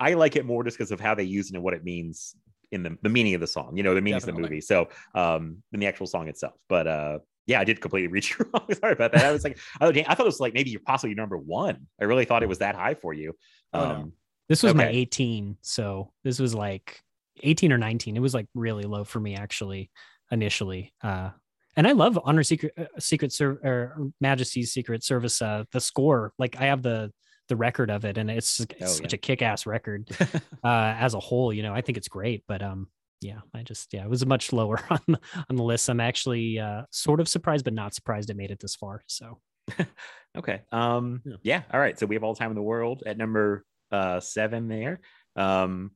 i 0.00 0.14
like 0.14 0.34
it 0.36 0.44
more 0.44 0.64
just 0.64 0.76
because 0.76 0.90
of 0.90 0.98
how 1.00 1.14
they 1.14 1.22
use 1.24 1.50
it 1.50 1.54
and 1.54 1.62
what 1.62 1.74
it 1.74 1.84
means 1.84 2.34
in 2.72 2.82
the, 2.82 2.96
the 3.02 3.08
meaning 3.08 3.34
of 3.34 3.40
the 3.40 3.46
song 3.46 3.76
you 3.76 3.82
know 3.82 3.94
the 3.94 4.00
meanings 4.00 4.26
of 4.26 4.34
the 4.34 4.40
movie 4.40 4.60
so 4.60 4.88
um 5.14 5.58
in 5.72 5.80
the 5.80 5.86
actual 5.86 6.06
song 6.06 6.26
itself 6.28 6.54
but 6.68 6.86
uh 6.86 7.18
yeah 7.46 7.60
i 7.60 7.64
did 7.64 7.80
completely 7.80 8.08
reach 8.16 8.36
you 8.38 8.46
wrong 8.52 8.66
sorry 8.74 8.92
about 8.94 9.12
that 9.12 9.24
i 9.24 9.32
was 9.32 9.44
like 9.44 9.58
oh 9.80 9.92
dang, 9.92 10.04
i 10.06 10.14
thought 10.14 10.24
it 10.24 10.34
was 10.34 10.40
like 10.40 10.54
maybe 10.54 10.70
you're 10.70 10.80
possibly 10.86 11.14
number 11.14 11.36
one 11.38 11.86
i 12.00 12.04
really 12.04 12.24
thought 12.24 12.42
it 12.42 12.48
was 12.48 12.58
that 12.58 12.74
high 12.74 12.94
for 12.94 13.12
you 13.12 13.34
Oh, 13.72 13.84
no. 13.84 13.90
um 13.94 14.12
This 14.48 14.62
was 14.64 14.74
my 14.74 14.88
18. 14.88 15.58
So 15.62 16.12
this 16.24 16.38
was 16.40 16.54
like 16.54 17.00
18 17.42 17.72
or 17.72 17.78
19. 17.78 18.16
It 18.16 18.20
was 18.20 18.34
like 18.34 18.46
really 18.54 18.82
low 18.84 19.04
for 19.04 19.20
me 19.20 19.36
actually 19.36 19.90
initially. 20.32 20.92
Uh, 21.02 21.30
and 21.76 21.86
I 21.86 21.92
love 21.92 22.18
On 22.22 22.36
Her 22.36 22.42
Secret 22.42 22.72
uh, 22.78 22.84
Secret 22.98 23.32
Ser- 23.32 23.60
or 23.64 24.10
Majesty's 24.20 24.72
Secret 24.72 25.02
Service. 25.04 25.40
Uh, 25.42 25.64
the 25.72 25.80
score, 25.80 26.32
like 26.38 26.56
I 26.60 26.66
have 26.66 26.82
the 26.82 27.12
the 27.48 27.56
record 27.56 27.90
of 27.90 28.04
it, 28.04 28.16
and 28.18 28.30
it's, 28.30 28.60
it's 28.60 28.74
Oh, 28.80 28.86
such 28.86 29.12
yeah. 29.12 29.16
a 29.16 29.18
kick 29.18 29.42
ass 29.42 29.66
record 29.66 30.08
uh, 30.64 30.94
as 30.98 31.14
a 31.14 31.20
whole. 31.20 31.52
You 31.52 31.62
know, 31.64 31.74
I 31.74 31.80
think 31.80 31.98
it's 31.98 32.06
great, 32.08 32.44
but 32.46 32.62
um, 32.62 32.88
yeah, 33.20 33.40
I 33.54 33.62
just 33.62 33.92
yeah, 33.92 34.04
it 34.04 34.10
was 34.10 34.24
much 34.24 34.52
lower 34.52 34.80
on 34.90 35.00
the, 35.08 35.20
on 35.48 35.56
the 35.56 35.62
list. 35.64 35.88
I'm 35.88 36.00
actually 36.00 36.58
uh, 36.60 36.82
sort 36.90 37.20
of 37.20 37.28
surprised, 37.28 37.64
but 37.64 37.74
not 37.74 37.94
surprised 37.94 38.30
it 38.30 38.36
made 38.36 38.50
it 38.52 38.60
this 38.60 38.76
far. 38.76 39.02
So 39.06 39.40
okay 40.38 40.62
um 40.72 41.20
Yeah. 41.24 41.36
yeah 41.42 41.62
all 41.72 41.78
right 41.80 41.96
so 41.98 42.06
we 42.06 42.14
have 42.16 42.24
all 42.24 42.34
the 42.34 42.38
time 42.38 42.50
in 42.50 42.56
the 42.56 42.62
world 42.62 43.02
at 43.06 43.16
number 43.16 43.64
uh 43.92 44.18
seven 44.20 44.66
there 44.68 45.00
um 45.36 45.92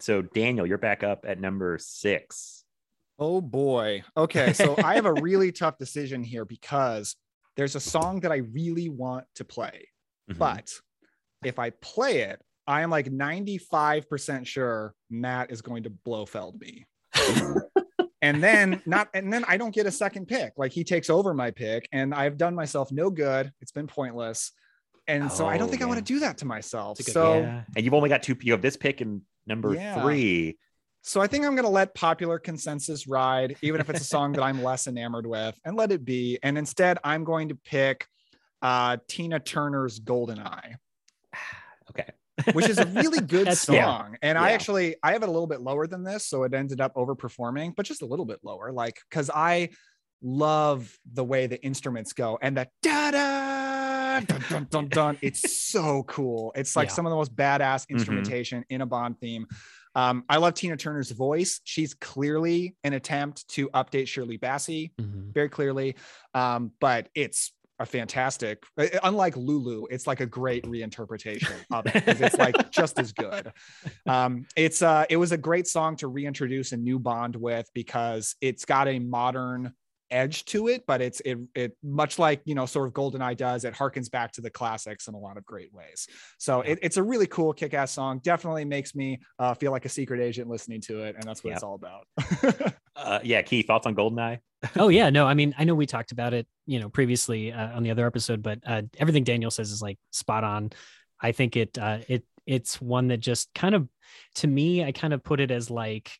so 0.00 0.22
daniel 0.22 0.66
you're 0.66 0.78
back 0.78 1.02
up 1.04 1.24
at 1.28 1.38
number 1.40 1.78
six 1.80 2.61
Oh 3.22 3.40
boy. 3.40 4.02
Okay, 4.16 4.52
so 4.52 4.74
I 4.82 4.96
have 4.96 5.06
a 5.06 5.12
really 5.14 5.52
tough 5.62 5.78
decision 5.78 6.24
here 6.24 6.44
because 6.44 7.14
there's 7.56 7.76
a 7.76 7.80
song 7.80 8.18
that 8.20 8.32
I 8.32 8.38
really 8.38 8.88
want 8.88 9.26
to 9.36 9.44
play, 9.44 9.88
Mhm. 10.28 10.38
but 10.38 10.72
if 11.44 11.60
I 11.60 11.70
play 11.70 12.22
it, 12.22 12.40
I 12.66 12.80
am 12.82 12.90
like 12.90 13.06
95% 13.06 14.44
sure 14.46 14.94
Matt 15.08 15.52
is 15.52 15.62
going 15.62 15.84
to 15.84 15.90
Blofeld 15.90 16.60
me. 16.60 16.86
and 18.22 18.42
then 18.42 18.82
not 18.86 19.08
and 19.14 19.32
then 19.32 19.44
I 19.46 19.56
don't 19.56 19.74
get 19.74 19.86
a 19.86 19.90
second 19.92 20.26
pick. 20.26 20.52
Like 20.56 20.72
he 20.72 20.82
takes 20.82 21.08
over 21.08 21.32
my 21.32 21.52
pick 21.52 21.88
and 21.92 22.12
I've 22.14 22.36
done 22.36 22.54
myself 22.56 22.90
no 22.90 23.08
good. 23.10 23.52
It's 23.60 23.72
been 23.72 23.86
pointless. 23.86 24.50
And 25.06 25.30
so 25.30 25.46
I 25.46 25.58
don't 25.58 25.68
Oh, 25.68 25.70
think 25.70 25.82
I 25.82 25.86
want 25.86 25.98
to 25.98 26.04
do 26.04 26.18
that 26.20 26.38
to 26.38 26.44
myself. 26.44 26.98
Good- 26.98 27.06
So 27.12 27.40
yeah. 27.40 27.62
and 27.76 27.84
you've 27.84 27.94
only 27.94 28.08
got 28.08 28.22
two 28.24 28.36
you 28.40 28.52
have 28.52 28.62
this 28.62 28.76
pick 28.76 29.00
and 29.00 29.22
number 29.46 29.74
Yeah. 29.74 30.02
three 30.02 30.58
So 31.02 31.20
I 31.20 31.26
think 31.26 31.44
I'm 31.44 31.54
going 31.56 31.64
to 31.64 31.70
let 31.70 31.94
popular 31.94 32.38
consensus 32.38 33.08
ride, 33.08 33.56
even 33.60 33.80
if 33.80 33.90
it's 33.90 34.00
a 34.00 34.04
song 34.04 34.32
that 34.32 34.42
I'm 34.42 34.62
less 34.62 34.86
enamored 34.86 35.26
with, 35.26 35.58
and 35.64 35.76
let 35.76 35.90
it 35.90 36.04
be. 36.04 36.38
And 36.44 36.56
instead, 36.56 36.98
I'm 37.02 37.24
going 37.24 37.48
to 37.48 37.56
pick 37.56 38.06
uh, 38.62 38.98
Tina 39.08 39.40
Turner's 39.40 39.98
Golden 39.98 40.38
Eye, 40.38 40.76
okay 41.90 42.06
which 42.54 42.68
is 42.68 42.78
a 42.78 42.86
really 42.86 43.20
good 43.20 43.52
song. 43.58 44.10
fair. 44.12 44.18
And 44.22 44.38
I 44.38 44.52
actually 44.52 44.96
I 45.02 45.12
have 45.12 45.22
it 45.22 45.28
a 45.28 45.32
little 45.32 45.46
bit 45.46 45.60
lower 45.60 45.86
than 45.86 46.02
this, 46.02 46.24
so 46.26 46.44
it 46.44 46.54
ended 46.54 46.80
up 46.80 46.94
overperforming, 46.94 47.74
but 47.76 47.84
just 47.84 48.02
a 48.02 48.06
little 48.06 48.24
bit 48.24 48.38
lower. 48.42 48.72
Like 48.72 48.98
because 49.10 49.28
I 49.32 49.68
love 50.22 50.96
the 51.12 51.22
way 51.24 51.46
the 51.46 51.62
instruments 51.64 52.12
go 52.14 52.38
and 52.40 52.56
the 52.56 52.68
da 52.82 53.10
da 53.10 54.20
dun 54.48 54.66
dun 54.70 54.88
dun. 54.88 55.18
It's 55.20 55.60
so 55.70 56.04
cool. 56.04 56.52
It's 56.56 56.74
like 56.74 56.88
Yeah. 56.88 56.94
some 56.94 57.06
of 57.06 57.10
the 57.10 57.16
most 57.16 57.34
badass 57.36 57.84
Mhm. 57.86 57.90
instrumentation 57.90 58.64
in 58.70 58.80
a 58.80 58.86
Bond 58.86 59.20
theme. 59.20 59.46
Um, 59.94 60.24
I 60.28 60.38
love 60.38 60.54
Tina 60.54 60.76
Turner's 60.76 61.10
voice. 61.10 61.60
She's 61.64 61.94
clearly 61.94 62.76
an 62.84 62.92
attempt 62.92 63.48
to 63.50 63.68
update 63.70 64.08
Shirley 64.08 64.38
Bassey, 64.38 64.92
mhm. 65.00 65.32
very 65.32 65.48
clearly. 65.48 65.96
Um, 66.34 66.72
but 66.80 67.08
it's 67.14 67.52
a 67.78 67.86
fantastic, 67.86 68.64
uh, 68.78 68.86
unlike 69.02 69.36
Lulu, 69.36 69.86
it's 69.90 70.06
like 70.06 70.20
a 70.20 70.26
great 70.26 70.64
reinterpretation 70.64 71.54
of 71.72 71.84
it 71.86 72.20
it's 72.20 72.38
like 72.38 72.70
just 72.70 72.98
as 72.98 73.12
good. 73.12 73.52
Um, 74.06 74.46
it's 74.56 74.82
uh, 74.82 75.04
it 75.10 75.16
was 75.16 75.32
a 75.32 75.36
great 75.36 75.66
song 75.66 75.96
to 75.96 76.08
reintroduce 76.08 76.72
a 76.72 76.76
new 76.76 76.98
Bond 76.98 77.34
with 77.34 77.68
because 77.74 78.36
it's 78.40 78.64
got 78.64 78.88
a 78.88 78.98
modern 78.98 79.72
edge 80.12 80.44
to 80.46 80.68
it, 80.68 80.84
but 80.86 81.00
it's 81.00 81.20
it 81.24 81.38
it 81.54 81.76
much 81.82 82.18
like 82.18 82.42
you 82.44 82.54
know 82.54 82.66
sort 82.66 82.86
of 82.86 82.92
Goldeneye 82.94 83.36
does. 83.36 83.64
It 83.64 83.74
harkens 83.74 84.10
back 84.10 84.32
to 84.32 84.40
the 84.40 84.50
classics 84.50 85.08
in 85.08 85.14
a 85.14 85.18
lot 85.18 85.36
of 85.36 85.44
great 85.44 85.72
ways. 85.72 86.06
So 86.38 86.60
it, 86.60 86.78
it's 86.82 86.96
a 86.98 87.02
really 87.02 87.26
cool 87.26 87.52
kick-ass 87.52 87.90
song. 87.92 88.20
Definitely 88.22 88.64
makes 88.64 88.94
me 88.94 89.20
uh, 89.38 89.54
feel 89.54 89.72
like 89.72 89.84
a 89.84 89.88
secret 89.88 90.20
agent 90.20 90.48
listening 90.48 90.80
to 90.82 91.02
it, 91.04 91.16
and 91.16 91.24
that's 91.24 91.42
what 91.42 91.50
Yeah. 91.50 91.54
it's 91.56 91.64
all 91.64 91.74
about. 91.74 92.06
Uh, 92.94 93.18
yeah, 93.24 93.40
Keith, 93.40 93.66
thoughts 93.66 93.86
on 93.86 93.94
Goldeneye? 93.96 94.38
oh 94.76 94.88
yeah 94.90 95.10
no 95.10 95.26
i 95.26 95.34
mean 95.34 95.52
i 95.58 95.64
know 95.64 95.74
we 95.74 95.86
talked 95.86 96.12
about 96.12 96.32
it 96.32 96.46
you 96.66 96.78
know 96.78 96.88
previously 96.88 97.50
uh, 97.52 97.74
on 97.76 97.82
the 97.82 97.90
other 97.90 98.06
episode 98.06 98.42
but 98.44 98.60
uh, 98.64 98.82
everything 98.98 99.24
daniel 99.24 99.50
says 99.50 99.72
is 99.72 99.82
like 99.82 99.98
spot 100.12 100.44
on 100.44 100.70
i 101.20 101.32
think 101.32 101.56
it 101.56 101.76
uh, 101.78 101.98
it 102.06 102.24
it's 102.46 102.80
one 102.80 103.08
that 103.08 103.16
just 103.18 103.52
kind 103.54 103.74
of 103.74 103.88
to 104.36 104.46
me 104.46 104.84
i 104.84 104.92
kind 104.92 105.12
of 105.12 105.24
put 105.24 105.40
it 105.40 105.50
as 105.50 105.68
like 105.68 106.12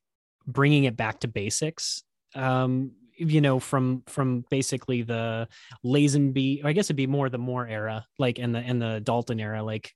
bringing 0.44 0.84
it 0.84 0.96
back 0.96 1.20
to 1.20 1.28
basics 1.28 2.02
um 2.34 2.90
you 3.30 3.40
know 3.40 3.58
from 3.58 4.02
from 4.06 4.44
basically 4.50 5.02
the 5.02 5.48
lazenby 5.84 6.64
or 6.64 6.68
i 6.68 6.72
guess 6.72 6.86
it'd 6.86 6.96
be 6.96 7.06
more 7.06 7.28
the 7.28 7.38
moore 7.38 7.66
era 7.66 8.04
like 8.18 8.38
in 8.38 8.52
the 8.52 8.60
in 8.60 8.78
the 8.78 9.00
dalton 9.00 9.40
era 9.40 9.62
like 9.62 9.94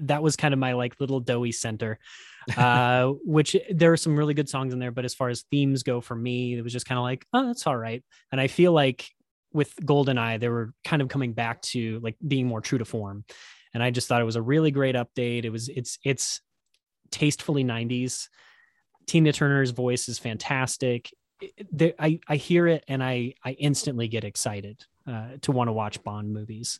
that 0.00 0.22
was 0.22 0.36
kind 0.36 0.54
of 0.54 0.60
my 0.60 0.74
like 0.74 1.00
little 1.00 1.20
doughy 1.20 1.52
center. 1.52 1.98
Uh 2.56 3.08
which 3.26 3.54
there 3.68 3.92
are 3.92 3.96
some 3.98 4.16
really 4.16 4.32
good 4.32 4.48
songs 4.48 4.72
in 4.72 4.78
there 4.78 4.90
but 4.90 5.04
as 5.04 5.14
far 5.14 5.28
as 5.28 5.44
themes 5.50 5.82
go 5.82 6.00
for 6.00 6.14
me 6.16 6.56
it 6.56 6.62
was 6.62 6.72
just 6.72 6.86
kind 6.86 6.96
of 6.96 7.02
like 7.02 7.26
oh 7.34 7.46
that's 7.46 7.66
all 7.66 7.76
right. 7.76 8.02
And 8.32 8.40
i 8.40 8.46
feel 8.46 8.72
like 8.72 9.06
with 9.52 9.76
goldeneye 9.82 10.40
they 10.40 10.48
were 10.48 10.72
kind 10.82 11.02
of 11.02 11.08
coming 11.08 11.34
back 11.34 11.60
to 11.60 12.00
like 12.00 12.16
being 12.26 12.46
more 12.46 12.62
true 12.62 12.78
to 12.78 12.86
form. 12.86 13.26
And 13.74 13.82
i 13.82 13.90
just 13.90 14.08
thought 14.08 14.22
it 14.22 14.24
was 14.24 14.36
a 14.36 14.40
really 14.40 14.70
great 14.70 14.94
update. 14.94 15.44
It 15.44 15.50
was 15.50 15.68
it's 15.68 15.98
it's 16.04 16.40
tastefully 17.10 17.64
90s 17.64 18.28
tina 19.06 19.32
turner's 19.32 19.70
voice 19.70 20.08
is 20.08 20.18
fantastic 20.18 21.10
there, 21.70 21.94
I, 21.98 22.20
I 22.28 22.36
hear 22.36 22.66
it 22.66 22.84
and 22.88 23.02
I, 23.02 23.34
I 23.44 23.52
instantly 23.52 24.08
get 24.08 24.24
excited 24.24 24.84
uh, 25.06 25.36
to 25.42 25.52
want 25.52 25.68
to 25.68 25.72
watch 25.72 26.02
Bond 26.02 26.32
movies. 26.32 26.78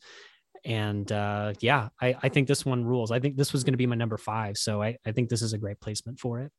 And 0.65 1.11
uh, 1.13 1.55
yeah, 1.61 1.89
I, 2.01 2.17
I 2.23 2.29
think 2.29 2.49
this 2.49 2.67
one 2.67 2.85
rules. 2.85 3.11
I 3.11 3.21
think 3.21 3.37
this 3.37 3.53
was 3.53 3.65
going 3.65 3.75
to 3.75 3.79
be 3.79 3.87
my 3.87 3.97
number 3.97 4.19
five. 4.19 4.59
So 4.59 4.83
I, 4.83 4.99
I 5.07 5.13
think 5.13 5.29
this 5.29 5.43
is 5.43 5.53
a 5.53 5.59
great 5.59 5.81
placement 5.81 6.19
for 6.19 6.41
it. 6.41 6.53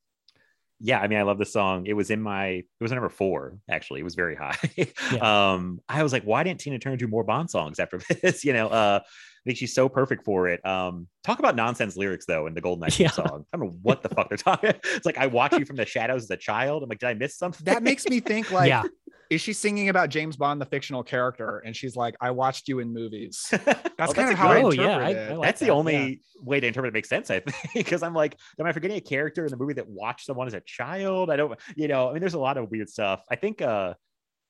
Yeah, 0.81 0.99
I 0.99 1.07
mean, 1.07 1.19
I 1.19 1.23
love 1.23 1.37
the 1.37 1.45
song. 1.45 1.85
It 1.87 1.93
was 1.93 2.09
in 2.09 2.21
my, 2.21 2.47
it 2.47 2.65
was 2.79 2.91
number 2.91 3.09
four, 3.09 3.57
actually. 3.69 3.99
It 3.99 4.03
was 4.03 4.15
very 4.15 4.35
high. 4.35 4.55
Yeah. 5.11 5.51
Um, 5.53 5.81
I 5.89 6.03
was 6.03 6.13
like, 6.13 6.23
why 6.23 6.43
didn't 6.43 6.59
Tina 6.61 6.79
Turner 6.79 6.95
do 6.97 7.07
more 7.07 7.23
Bond 7.23 7.49
songs 7.49 7.79
after 7.79 7.99
this? 8.21 8.45
you 8.45 8.53
know, 8.53 8.67
uh, 8.69 8.99
I 9.03 9.41
think 9.45 9.57
she's 9.57 9.73
so 9.73 9.89
perfect 9.89 10.23
for 10.23 10.47
it. 10.47 10.65
Um, 10.65 11.07
talk 11.23 11.39
about 11.39 11.55
nonsense 11.55 11.97
lyrics 11.97 12.25
though 12.25 12.45
in 12.47 12.53
the 12.53 12.61
Goldeneye 12.61 12.97
Yeah. 12.99 13.11
song. 13.11 13.45
I 13.53 13.57
don't 13.57 13.65
know 13.67 13.77
what 13.81 14.03
the 14.03 14.09
fuck 14.09 14.29
they're 14.29 14.37
talking. 14.37 14.73
It's 14.85 15.05
like 15.05 15.17
I 15.17 15.27
watch 15.27 15.53
you 15.57 15.65
from 15.65 15.75
the 15.77 15.85
shadows 15.85 16.23
as 16.23 16.29
a 16.31 16.37
child. 16.37 16.83
I'm 16.83 16.89
like, 16.89 16.99
did 16.99 17.07
I 17.07 17.13
miss 17.13 17.37
something? 17.37 17.65
that 17.65 17.81
makes 17.83 18.07
me 18.07 18.19
think 18.19 18.51
like, 18.51 18.67
yeah. 18.69 18.83
Is 19.29 19.41
she 19.41 19.53
singing 19.53 19.89
about 19.89 20.09
James 20.09 20.35
Bond, 20.37 20.59
the 20.59 20.65
fictional 20.65 21.03
character? 21.03 21.59
And 21.59 21.75
she's 21.75 21.95
like, 21.95 22.15
I 22.19 22.31
watched 22.31 22.67
you 22.67 22.79
in 22.79 22.91
movies. 22.91 23.47
That's 23.51 23.83
Oh, 23.99 24.13
kind 24.13 24.29
a 24.29 24.31
of 24.31 24.37
how 24.37 24.49
I 24.49 24.61
Oh, 24.63 24.69
interpret 24.71 24.79
yeah, 24.79 24.97
I- 24.97 25.09
it. 25.11 25.31
I 25.31 25.35
like 25.35 25.47
that's 25.47 25.59
the 25.59 25.67
that, 25.67 25.71
only 25.73 26.21
way 26.41 26.59
to 26.59 26.65
interpret 26.67 26.89
it 26.89 26.93
makes 26.93 27.09
sense, 27.09 27.29
I 27.29 27.39
think, 27.41 27.73
because 27.73 28.01
I'm 28.01 28.13
like, 28.13 28.37
am 28.59 28.65
I 28.65 28.71
forgetting 28.71 28.97
a 28.97 29.01
character 29.01 29.45
in 29.45 29.51
the 29.51 29.57
movie 29.57 29.73
that 29.73 29.87
watched 29.87 30.25
someone 30.25 30.47
as 30.47 30.53
a 30.53 30.61
child? 30.61 31.29
I 31.29 31.35
don't, 31.35 31.59
you 31.75 31.87
know, 31.87 32.09
I 32.09 32.13
mean, 32.13 32.21
there's 32.21 32.33
a 32.33 32.39
lot 32.39 32.57
of 32.57 32.71
weird 32.71 32.89
stuff. 32.89 33.23
I 33.29 33.35
think 33.35 33.61
uh 33.61 33.93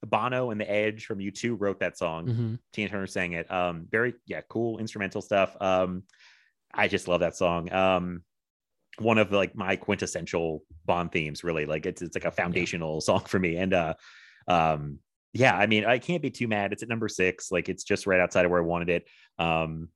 Bono 0.05 0.51
and 0.51 0.61
the 0.61 0.71
Edge 0.71 1.05
from 1.05 1.19
U2 1.19 1.57
wrote 1.59 1.79
that 1.81 1.97
song. 1.97 2.27
Mhm. 2.27 2.59
Tina 2.71 2.89
Turner 2.89 3.05
sang 3.07 3.33
it. 3.33 3.51
Um, 3.51 3.85
very 3.91 4.13
yeah, 4.27 4.39
cool 4.47 4.77
instrumental 4.77 5.21
stuff. 5.21 5.57
Um, 5.61 6.03
I 6.73 6.87
just 6.87 7.09
love 7.09 7.19
that 7.19 7.35
song. 7.35 7.69
Um, 7.73 8.23
one 8.99 9.17
of 9.17 9.31
like 9.33 9.55
my 9.55 9.75
quintessential 9.75 10.63
Bond 10.85 11.11
themes, 11.11 11.43
really. 11.43 11.65
Like 11.65 11.85
it's 11.85 12.01
it's 12.01 12.15
like 12.15 12.23
a 12.23 12.31
foundational 12.31 13.01
song 13.01 13.19
for 13.21 13.39
me. 13.39 13.57
And 13.57 13.73
uh, 13.73 13.95
um, 14.49 14.99
yeah, 15.33 15.55
I 15.55 15.67
mean, 15.67 15.85
I 15.85 15.99
can't 15.99 16.21
be 16.21 16.31
too 16.31 16.47
mad. 16.47 16.73
It's 16.73 16.83
at 16.83 16.89
number 16.89 17.07
six. 17.07 17.51
Like 17.51 17.69
it's 17.69 17.83
just 17.83 18.07
right 18.07 18.19
outside 18.19 18.45
of 18.45 18.51
where 18.51 18.61
I 18.61 18.65
wanted 18.65 18.89
it. 18.89 19.07
Um, 19.37 19.89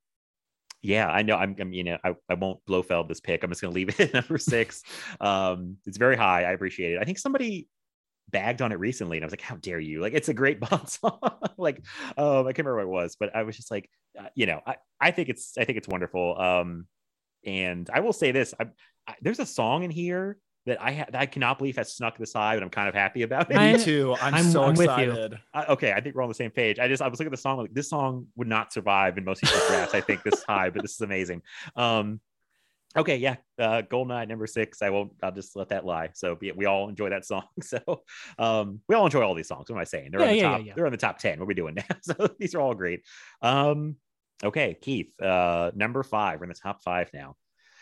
yeah, 0.82 1.08
I 1.08 1.24
know. 1.24 1.36
I'm, 1.36 1.56
I'm 1.60 1.74
you 1.74 1.84
know, 1.84 1.98
I, 2.04 2.14
I 2.30 2.36
won't 2.36 2.60
Blofeld 2.66 3.08
this 3.08 3.20
pick. 3.20 3.44
I'm 3.44 3.50
just 3.50 3.62
gonna 3.62 3.74
leave 3.74 3.90
it 3.90 4.00
at 4.00 4.14
number 4.14 4.38
six. 4.38 4.84
Um, 5.20 5.78
it's 5.86 5.98
very 5.98 6.16
high. 6.16 6.44
I 6.44 6.52
appreciate 6.52 6.94
it. 6.94 7.00
I 7.02 7.06
think 7.06 7.18
somebody 7.18 7.68
bagged 8.30 8.62
on 8.62 8.72
it 8.72 8.80
recently, 8.80 9.18
and 9.18 9.24
I 9.24 9.28
was 9.28 9.32
like, 9.32 9.42
"How 9.42 9.56
dare 9.56 9.80
you!" 9.80 10.02
Like, 10.02 10.14
it's 10.14 10.30
a 10.30 10.34
great 10.34 10.60
Bond 10.70 10.88
song. 10.88 11.20
like, 11.58 11.82
um, 12.18 12.46
I 12.46 12.54
can't 12.54 12.68
remember 12.68 12.76
what 12.76 12.84
it 12.84 13.04
was, 13.04 13.16
but 13.20 13.36
I 13.36 13.44
was 13.44 13.56
just 13.56 13.72
like, 13.72 13.90
uh, 14.20 14.28
you 14.36 14.46
know, 14.46 14.62
I, 14.68 14.76
I 15.00 15.12
think 15.12 15.30
it's, 15.30 15.58
I 15.58 15.64
think 15.64 15.78
it's 15.78 15.88
wonderful. 15.88 16.40
Um, 16.40 16.88
and 17.46 17.90
I 17.92 18.02
will 18.02 18.14
say 18.14 18.32
this: 18.32 18.54
I, 18.60 18.66
I, 19.08 19.16
there's 19.22 19.40
a 19.40 19.46
song 19.46 19.84
in 19.84 19.92
here 19.92 20.38
that 20.66 20.82
I 20.82 20.94
ha- 20.94 21.06
that 21.12 21.20
I 21.22 21.26
cannot 21.26 21.58
believe 21.58 21.76
has 21.78 21.94
snuck 21.94 22.18
this 22.18 22.34
high, 22.34 22.56
but 22.56 22.64
I'm 22.64 22.70
kind 22.70 22.88
of 22.88 22.96
happy 22.96 23.24
about 23.24 23.52
it. 23.52 23.58
Me 23.58 23.84
too. 23.84 24.16
I'm, 24.22 24.34
I'm- 24.36 24.44
so 24.46 24.64
I'm 24.64 24.76
with 24.76 24.88
you. 24.98 25.12
excited. 25.12 25.40
I, 25.54 25.66
okay, 25.66 25.92
I 25.94 26.00
think 26.02 26.16
we're 26.16 26.22
on 26.24 26.30
the 26.30 26.36
same 26.36 26.52
page. 26.52 26.80
I 26.80 26.88
just 26.88 27.02
I 27.02 27.08
was 27.08 27.20
looking 27.20 27.28
at 27.34 27.36
the 27.36 27.42
song 27.42 27.58
like 27.60 27.74
this 27.74 27.90
song 27.90 28.28
would 28.36 28.48
not 28.48 28.72
survive 28.74 29.18
in 29.18 29.26
most 29.26 29.42
people's 29.42 29.66
drafts. 29.68 29.94
I 29.94 30.02
think 30.02 30.24
this 30.24 30.44
high, 30.44 30.70
but 30.70 30.82
this 30.82 30.94
is 30.94 31.02
amazing. 31.02 31.42
Um, 31.76 32.22
okay, 32.96 33.18
yeah, 33.18 33.36
uh, 33.60 33.82
Goldeneye 33.82 34.28
number 34.28 34.48
six. 34.48 34.82
I 34.82 34.90
won't. 34.90 35.12
I'll 35.22 35.32
just 35.32 35.56
let 35.56 35.70
that 35.70 35.86
lie. 35.86 36.10
So 36.14 36.38
we, 36.40 36.52
we 36.54 36.66
all 36.66 36.88
enjoy 36.90 37.10
that 37.10 37.26
song. 37.26 37.44
So 37.62 38.04
um, 38.40 38.80
we 38.88 38.96
all 38.96 39.06
enjoy 39.06 39.22
all 39.22 39.34
these 39.36 39.48
songs. 39.48 39.70
What 39.70 39.76
am 39.78 39.82
I 39.82 39.86
saying? 39.86 40.12
They're 40.12 40.22
Yeah, 40.22 40.28
on 40.28 40.32
the 40.32 40.38
yeah, 40.38 40.44
top. 40.44 40.60
yeah, 40.60 40.66
yeah. 40.66 40.74
They're 40.76 40.86
on 40.86 40.92
the 40.92 40.98
top 40.98 41.18
ten. 41.20 41.40
What 41.40 41.44
are 41.44 41.48
we 41.48 41.54
doing 41.56 41.76
now? 41.76 41.84
So 42.02 42.14
these 42.40 42.56
are 42.56 42.62
all 42.62 42.74
great. 42.74 43.02
Um, 43.42 43.98
okay, 44.44 44.78
Keith, 44.82 45.12
uh, 45.22 45.72
number 45.76 46.04
five. 46.04 46.40
We're 46.40 46.46
in 46.46 46.50
the 46.50 46.56
top 46.56 46.84
five 46.84 47.10
now. 47.14 47.36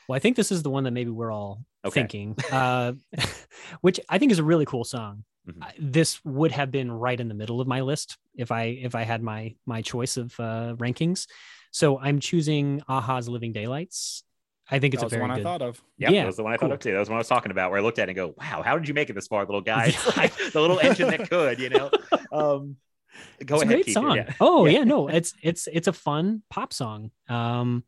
Well, 0.08 0.16
I 0.16 0.20
think 0.20 0.36
this 0.36 0.52
is 0.52 0.64
the 0.64 0.70
one 0.70 0.84
that 0.86 0.92
maybe 0.92 1.12
we're 1.12 1.32
all 1.32 1.64
Okay. 1.84 2.02
thinking, 2.02 2.36
uh, 2.52 2.94
which 3.82 4.00
I 4.10 4.18
think 4.18 4.32
is 4.32 4.40
a 4.40 4.44
really 4.44 4.66
cool 4.66 4.84
song. 4.84 5.24
Mhm. 5.50 5.64
This 5.80 6.24
would 6.24 6.52
have 6.52 6.70
been 6.72 6.92
right 6.92 7.20
in 7.20 7.28
the 7.28 7.34
middle 7.34 7.60
of 7.60 7.68
my 7.68 7.82
list 7.82 8.18
if 8.36 8.52
I 8.52 8.64
if 8.66 8.94
I 8.94 9.02
had 9.04 9.24
my 9.24 9.56
my 9.66 9.82
choice 9.82 10.18
of 10.18 10.40
uh, 10.40 10.76
rankings. 10.78 11.26
So 11.72 11.98
I'm 12.00 12.20
choosing 12.20 12.82
a-ha's 12.88 13.28
"Living 13.28 13.52
Daylights." 13.54 14.24
I 14.70 14.78
think 14.80 14.94
it's 14.94 15.02
That 15.02 15.06
a 15.06 15.08
was 15.08 15.14
the 15.14 15.20
one 15.20 15.30
good. 15.32 15.40
I 15.40 15.44
thought 15.44 15.62
of. 15.64 15.82
Yeah, 15.98 16.12
Yeah, 16.12 16.22
that 16.22 16.28
was 16.28 16.38
the 16.38 16.44
one 16.44 16.54
I 16.54 16.58
cool. 16.58 16.70
thought 16.70 16.74
of 16.76 16.80
too. 16.80 16.92
That 16.94 17.00
was 17.00 17.10
what 17.10 17.16
I 17.16 17.20
was 17.20 17.28
talking 17.28 17.52
about, 17.52 17.72
where 17.72 17.80
I 17.80 17.84
looked 17.84 17.98
at 18.00 18.04
it 18.08 18.12
and 18.12 18.16
go, 18.16 18.36
"Wow, 18.38 18.62
how 18.64 18.78
did 18.78 18.88
you 18.88 18.94
make 18.94 19.10
it 19.10 19.14
this 19.14 19.28
far, 19.28 19.44
little 19.46 19.62
guy?" 19.74 19.92
Like 20.18 20.36
the 20.52 20.62
little 20.62 20.80
engine 20.80 21.10
that 21.10 21.28
could, 21.30 21.60
you 21.60 21.70
know. 21.70 21.90
Um, 22.32 22.78
go 23.44 23.56
it's 23.56 23.64
ahead, 23.64 23.64
a 23.64 23.66
great 23.66 23.86
Keith. 23.86 23.94
song. 23.96 24.16
Yeah. 24.16 24.32
Oh 24.40 24.66
Yeah. 24.68 24.72
yeah. 24.80 24.84
no, 24.84 25.08
it's 25.08 25.34
it's 25.42 25.68
it's 25.74 25.88
a 25.88 25.94
fun 25.94 26.44
pop 26.52 26.72
song. 26.72 27.10
Um, 27.28 27.84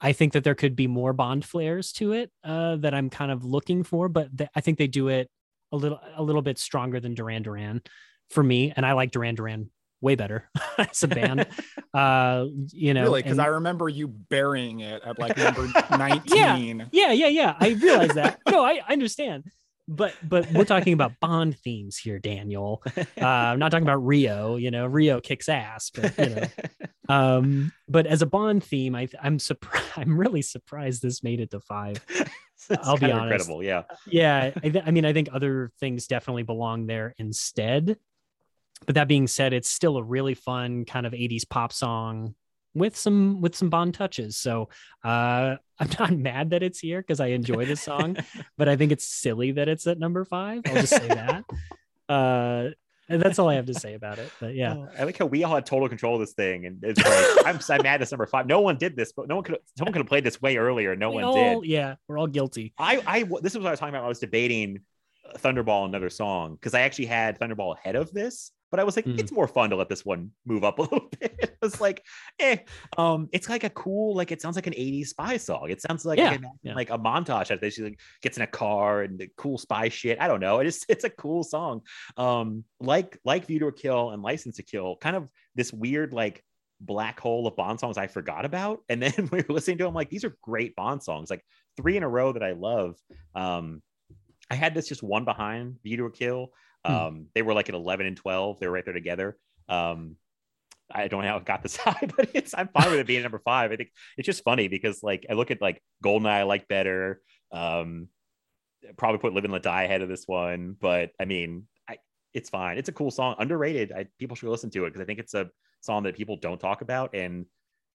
I 0.00 0.12
think 0.12 0.32
that 0.32 0.44
there 0.44 0.54
could 0.54 0.74
be 0.76 0.86
more 0.86 1.12
Bond 1.12 1.44
flares 1.44 1.92
to 1.94 2.12
it 2.12 2.30
uh, 2.42 2.76
that 2.76 2.94
I'm 2.94 3.10
kind 3.10 3.30
of 3.30 3.44
looking 3.44 3.84
for, 3.84 4.08
but 4.08 4.36
th- 4.36 4.50
I 4.54 4.60
think 4.60 4.78
they 4.78 4.86
do 4.86 5.08
it 5.08 5.30
a 5.72 5.76
little 5.76 6.00
a 6.16 6.22
little 6.22 6.42
bit 6.42 6.58
stronger 6.58 7.00
than 7.00 7.14
Duran 7.14 7.42
Duran 7.42 7.82
for 8.30 8.42
me, 8.42 8.72
and 8.74 8.86
I 8.86 8.92
like 8.92 9.10
Duran 9.10 9.34
Duran 9.34 9.70
way 10.00 10.14
better 10.14 10.48
as 10.78 11.02
a 11.02 11.08
band. 11.08 11.46
uh, 11.94 12.46
you 12.72 12.94
know, 12.94 13.02
really, 13.02 13.22
because 13.22 13.38
and- 13.38 13.42
I 13.42 13.48
remember 13.48 13.88
you 13.88 14.08
burying 14.08 14.80
it 14.80 15.02
at 15.04 15.18
like 15.18 15.36
number 15.38 15.68
19. 15.90 16.88
yeah, 16.92 17.12
yeah, 17.12 17.26
yeah. 17.28 17.56
I 17.60 17.68
realize 17.70 18.14
that. 18.14 18.40
No, 18.48 18.64
I, 18.64 18.80
I 18.88 18.92
understand. 18.92 19.44
But 19.90 20.14
but 20.22 20.50
we're 20.52 20.64
talking 20.64 20.92
about 20.92 21.12
Bond 21.20 21.58
themes 21.58 21.98
here, 21.98 22.18
Daniel. 22.18 22.82
Uh, 23.20 23.26
I'm 23.26 23.58
not 23.58 23.70
talking 23.70 23.86
about 23.86 24.06
Rio. 24.06 24.56
You 24.56 24.70
know, 24.70 24.86
Rio 24.86 25.20
kicks 25.20 25.48
ass, 25.48 25.90
but 25.90 26.16
you 26.18 26.34
know. 26.34 26.46
Um, 27.08 27.72
but 27.88 28.06
as 28.06 28.22
a 28.22 28.26
Bond 28.26 28.62
theme, 28.62 28.94
I, 28.94 29.08
I'm 29.20 29.40
surprised. 29.40 29.84
I'm 29.96 30.16
really 30.16 30.42
surprised 30.42 31.02
this 31.02 31.24
made 31.24 31.40
it 31.40 31.50
to 31.50 31.58
five. 31.58 32.00
It's 32.08 32.86
I'll 32.86 32.96
be 32.96 33.10
honest. 33.10 33.24
incredible. 33.24 33.64
Yeah. 33.64 33.82
Yeah, 34.06 34.52
I, 34.62 34.68
th- 34.68 34.84
I 34.86 34.92
mean, 34.92 35.04
I 35.04 35.12
think 35.12 35.28
other 35.32 35.72
things 35.80 36.06
definitely 36.06 36.44
belong 36.44 36.86
there 36.86 37.16
instead. 37.18 37.98
But 38.86 38.94
that 38.94 39.08
being 39.08 39.26
said, 39.26 39.52
it's 39.52 39.68
still 39.68 39.96
a 39.96 40.04
really 40.04 40.34
fun 40.34 40.84
kind 40.84 41.04
of 41.04 41.12
80s 41.12 41.48
pop 41.48 41.72
song 41.72 42.36
with 42.74 42.96
some 42.96 43.40
with 43.40 43.54
some 43.54 43.70
Bond 43.70 43.94
touches. 43.94 44.36
So 44.36 44.68
uh, 45.04 45.56
I'm 45.78 45.90
not 45.98 46.12
mad 46.12 46.50
that 46.50 46.62
it's 46.62 46.78
here 46.78 47.00
because 47.00 47.20
I 47.20 47.28
enjoy 47.28 47.64
this 47.66 47.82
song, 47.82 48.16
but 48.58 48.68
I 48.68 48.76
think 48.76 48.92
it's 48.92 49.06
silly 49.06 49.52
that 49.52 49.68
it's 49.68 49.86
at 49.86 49.98
number 49.98 50.24
five. 50.24 50.62
I'll 50.66 50.74
just 50.74 50.94
say 50.96 51.08
that. 51.08 51.44
Uh, 52.08 52.70
and 53.08 53.22
that's 53.22 53.38
all 53.38 53.48
I 53.48 53.54
have 53.54 53.66
to 53.66 53.74
say 53.74 53.94
about 53.94 54.18
it. 54.18 54.32
But 54.40 54.56
yeah. 54.56 54.74
Oh, 54.74 54.88
I 54.98 55.04
like 55.04 55.16
how 55.16 55.26
we 55.26 55.44
all 55.44 55.54
had 55.54 55.64
total 55.64 55.88
control 55.88 56.14
of 56.14 56.20
this 56.20 56.32
thing, 56.32 56.66
and 56.66 56.82
it's 56.82 56.98
like 57.00 57.46
I'm, 57.46 57.60
I'm 57.68 57.82
mad 57.84 58.02
it's 58.02 58.10
number 58.10 58.26
five. 58.26 58.46
No 58.48 58.60
one 58.60 58.78
did 58.78 58.96
this, 58.96 59.12
but 59.12 59.28
no 59.28 59.36
one 59.36 59.44
could. 59.44 59.58
Someone 59.78 59.92
could 59.92 60.00
have 60.00 60.08
played 60.08 60.24
this 60.24 60.42
way 60.42 60.56
earlier. 60.56 60.96
No 60.96 61.10
We 61.10 61.14
one 61.16 61.24
all- 61.24 61.60
did. 61.60 61.70
Yeah, 61.70 61.94
we're 62.08 62.18
all 62.18 62.26
guilty. 62.26 62.72
I, 62.78 63.00
I, 63.06 63.22
this 63.42 63.52
is 63.52 63.58
what 63.58 63.68
I 63.68 63.70
was 63.70 63.78
talking 63.78 63.94
about. 63.94 64.04
I 64.04 64.08
was 64.08 64.18
debating 64.18 64.80
Thunderball, 65.38 65.86
another 65.86 66.10
song, 66.10 66.54
because 66.54 66.74
I 66.74 66.80
actually 66.80 67.06
had 67.06 67.38
Thunderball 67.38 67.76
ahead 67.76 67.96
of 67.96 68.12
this, 68.12 68.50
but 68.70 68.80
I 68.80 68.84
was 68.84 68.96
like, 68.96 69.04
Mm. 69.04 69.18
it's 69.18 69.32
more 69.32 69.48
fun 69.48 69.70
to 69.70 69.76
let 69.76 69.88
this 69.88 70.04
one 70.04 70.30
move 70.46 70.64
up 70.64 70.78
a 70.78 70.82
little 70.88 71.08
bit. 71.20 71.36
It 71.40 71.56
was 71.62 71.80
like, 71.80 72.04
eh, 72.38 72.58
um, 72.96 73.28
it's 73.32 73.48
like 73.48 73.64
a 73.64 73.70
cool, 73.70 74.14
like 74.16 74.30
it 74.32 74.40
sounds 74.40 74.56
like 74.56 74.66
an 74.66 74.72
'80s 74.74 75.08
spy 75.08 75.36
song. 75.36 75.70
It 75.70 75.80
sounds 75.82 76.04
like 76.04 76.18
Yeah, 76.18 76.38
yeah. 76.62 76.74
like 76.74 76.90
a 76.90 76.98
montage 76.98 77.58
this. 77.60 77.74
She 77.74 77.82
like 77.82 77.98
gets 78.22 78.36
in 78.36 78.42
a 78.42 78.46
car 78.46 79.02
and 79.02 79.18
the 79.18 79.28
cool 79.36 79.58
spy 79.58 79.88
shit. 79.88 80.20
I 80.20 80.28
don't 80.28 80.40
know. 80.40 80.60
It 80.60 80.66
is, 80.66 80.84
it's 80.88 81.04
a 81.04 81.10
cool 81.10 81.42
song. 81.44 81.82
Um, 82.16 82.64
like 82.80 83.18
like 83.24 83.46
View 83.46 83.58
to 83.60 83.66
a 83.66 83.72
Kill 83.72 84.10
and 84.10 84.22
License 84.22 84.56
to 84.56 84.62
Kill, 84.62 84.96
kind 84.96 85.16
of 85.16 85.28
this 85.54 85.72
weird 85.72 86.12
like 86.12 86.42
black 86.80 87.20
hole 87.20 87.46
of 87.46 87.56
Bond 87.56 87.78
songs 87.78 87.98
I 87.98 88.06
forgot 88.06 88.44
about. 88.44 88.80
And 88.88 89.02
then 89.02 89.28
we 89.32 89.38
were 89.46 89.54
listening 89.54 89.78
to 89.78 89.84
them, 89.84 89.94
like 89.94 90.08
these 90.10 90.24
are 90.24 90.36
great 90.42 90.74
Bond 90.76 91.02
songs, 91.02 91.28
like 91.30 91.44
three 91.76 91.96
in 91.96 92.02
a 92.02 92.08
row 92.08 92.32
that 92.32 92.42
I 92.42 92.52
love. 92.52 92.96
Um, 93.34 93.82
I 94.50 94.54
had 94.54 94.74
this 94.74 94.88
just 94.88 95.02
one 95.02 95.24
behind 95.24 95.76
View 95.82 95.96
to 95.98 96.04
a 96.06 96.10
Kill. 96.10 96.52
Hmm. 96.84 96.94
Um, 96.94 97.26
they 97.34 97.42
were 97.42 97.54
like 97.54 97.68
at 97.68 97.74
11 97.74 98.06
and 98.06 98.16
12. 98.16 98.60
They 98.60 98.66
were 98.66 98.72
right 98.72 98.84
there 98.84 98.94
together. 98.94 99.36
Um, 99.68 100.16
I 100.92 101.08
don't 101.08 101.22
know 101.22 101.28
how 101.28 101.36
it 101.36 101.44
got 101.44 101.62
this 101.62 101.76
high, 101.76 102.08
but 102.16 102.30
it's 102.34 102.54
I'm 102.56 102.68
fine 102.68 102.90
with 102.90 103.00
it 103.00 103.06
being 103.06 103.22
number 103.22 103.40
five. 103.44 103.72
I 103.72 103.76
think 103.76 103.90
it's 104.16 104.26
just 104.26 104.44
funny 104.44 104.68
because 104.68 105.02
like 105.02 105.26
I 105.30 105.34
look 105.34 105.50
at 105.50 105.60
like 105.60 105.82
Goldeneye, 106.04 106.26
I 106.28 106.42
like 106.42 106.68
better. 106.68 107.20
Um, 107.52 108.08
probably 108.96 109.18
put 109.18 109.34
Live 109.34 109.44
and 109.44 109.52
Let 109.52 109.62
Die 109.62 109.82
ahead 109.82 110.02
of 110.02 110.08
this 110.08 110.24
one, 110.26 110.76
but 110.80 111.10
I 111.20 111.24
mean, 111.24 111.66
I 111.88 111.98
it's 112.34 112.50
fine. 112.50 112.78
It's 112.78 112.88
a 112.88 112.92
cool 112.92 113.10
song, 113.10 113.36
underrated. 113.38 113.92
I 113.92 114.06
people 114.18 114.36
should 114.36 114.48
listen 114.48 114.70
to 114.70 114.84
it 114.84 114.90
because 114.90 115.02
I 115.02 115.04
think 115.04 115.18
it's 115.18 115.34
a 115.34 115.50
song 115.80 116.04
that 116.04 116.16
people 116.16 116.36
don't 116.36 116.60
talk 116.60 116.82
about. 116.82 117.14
And 117.14 117.46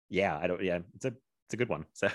yeah, 0.10 0.38
I 0.38 0.48
don't. 0.48 0.64
Yeah, 0.64 0.80
it's 0.96 1.06
a 1.06 1.14
it's 1.48 1.54
a 1.54 1.58
good 1.58 1.70
one. 1.70 1.86
So 1.94 2.10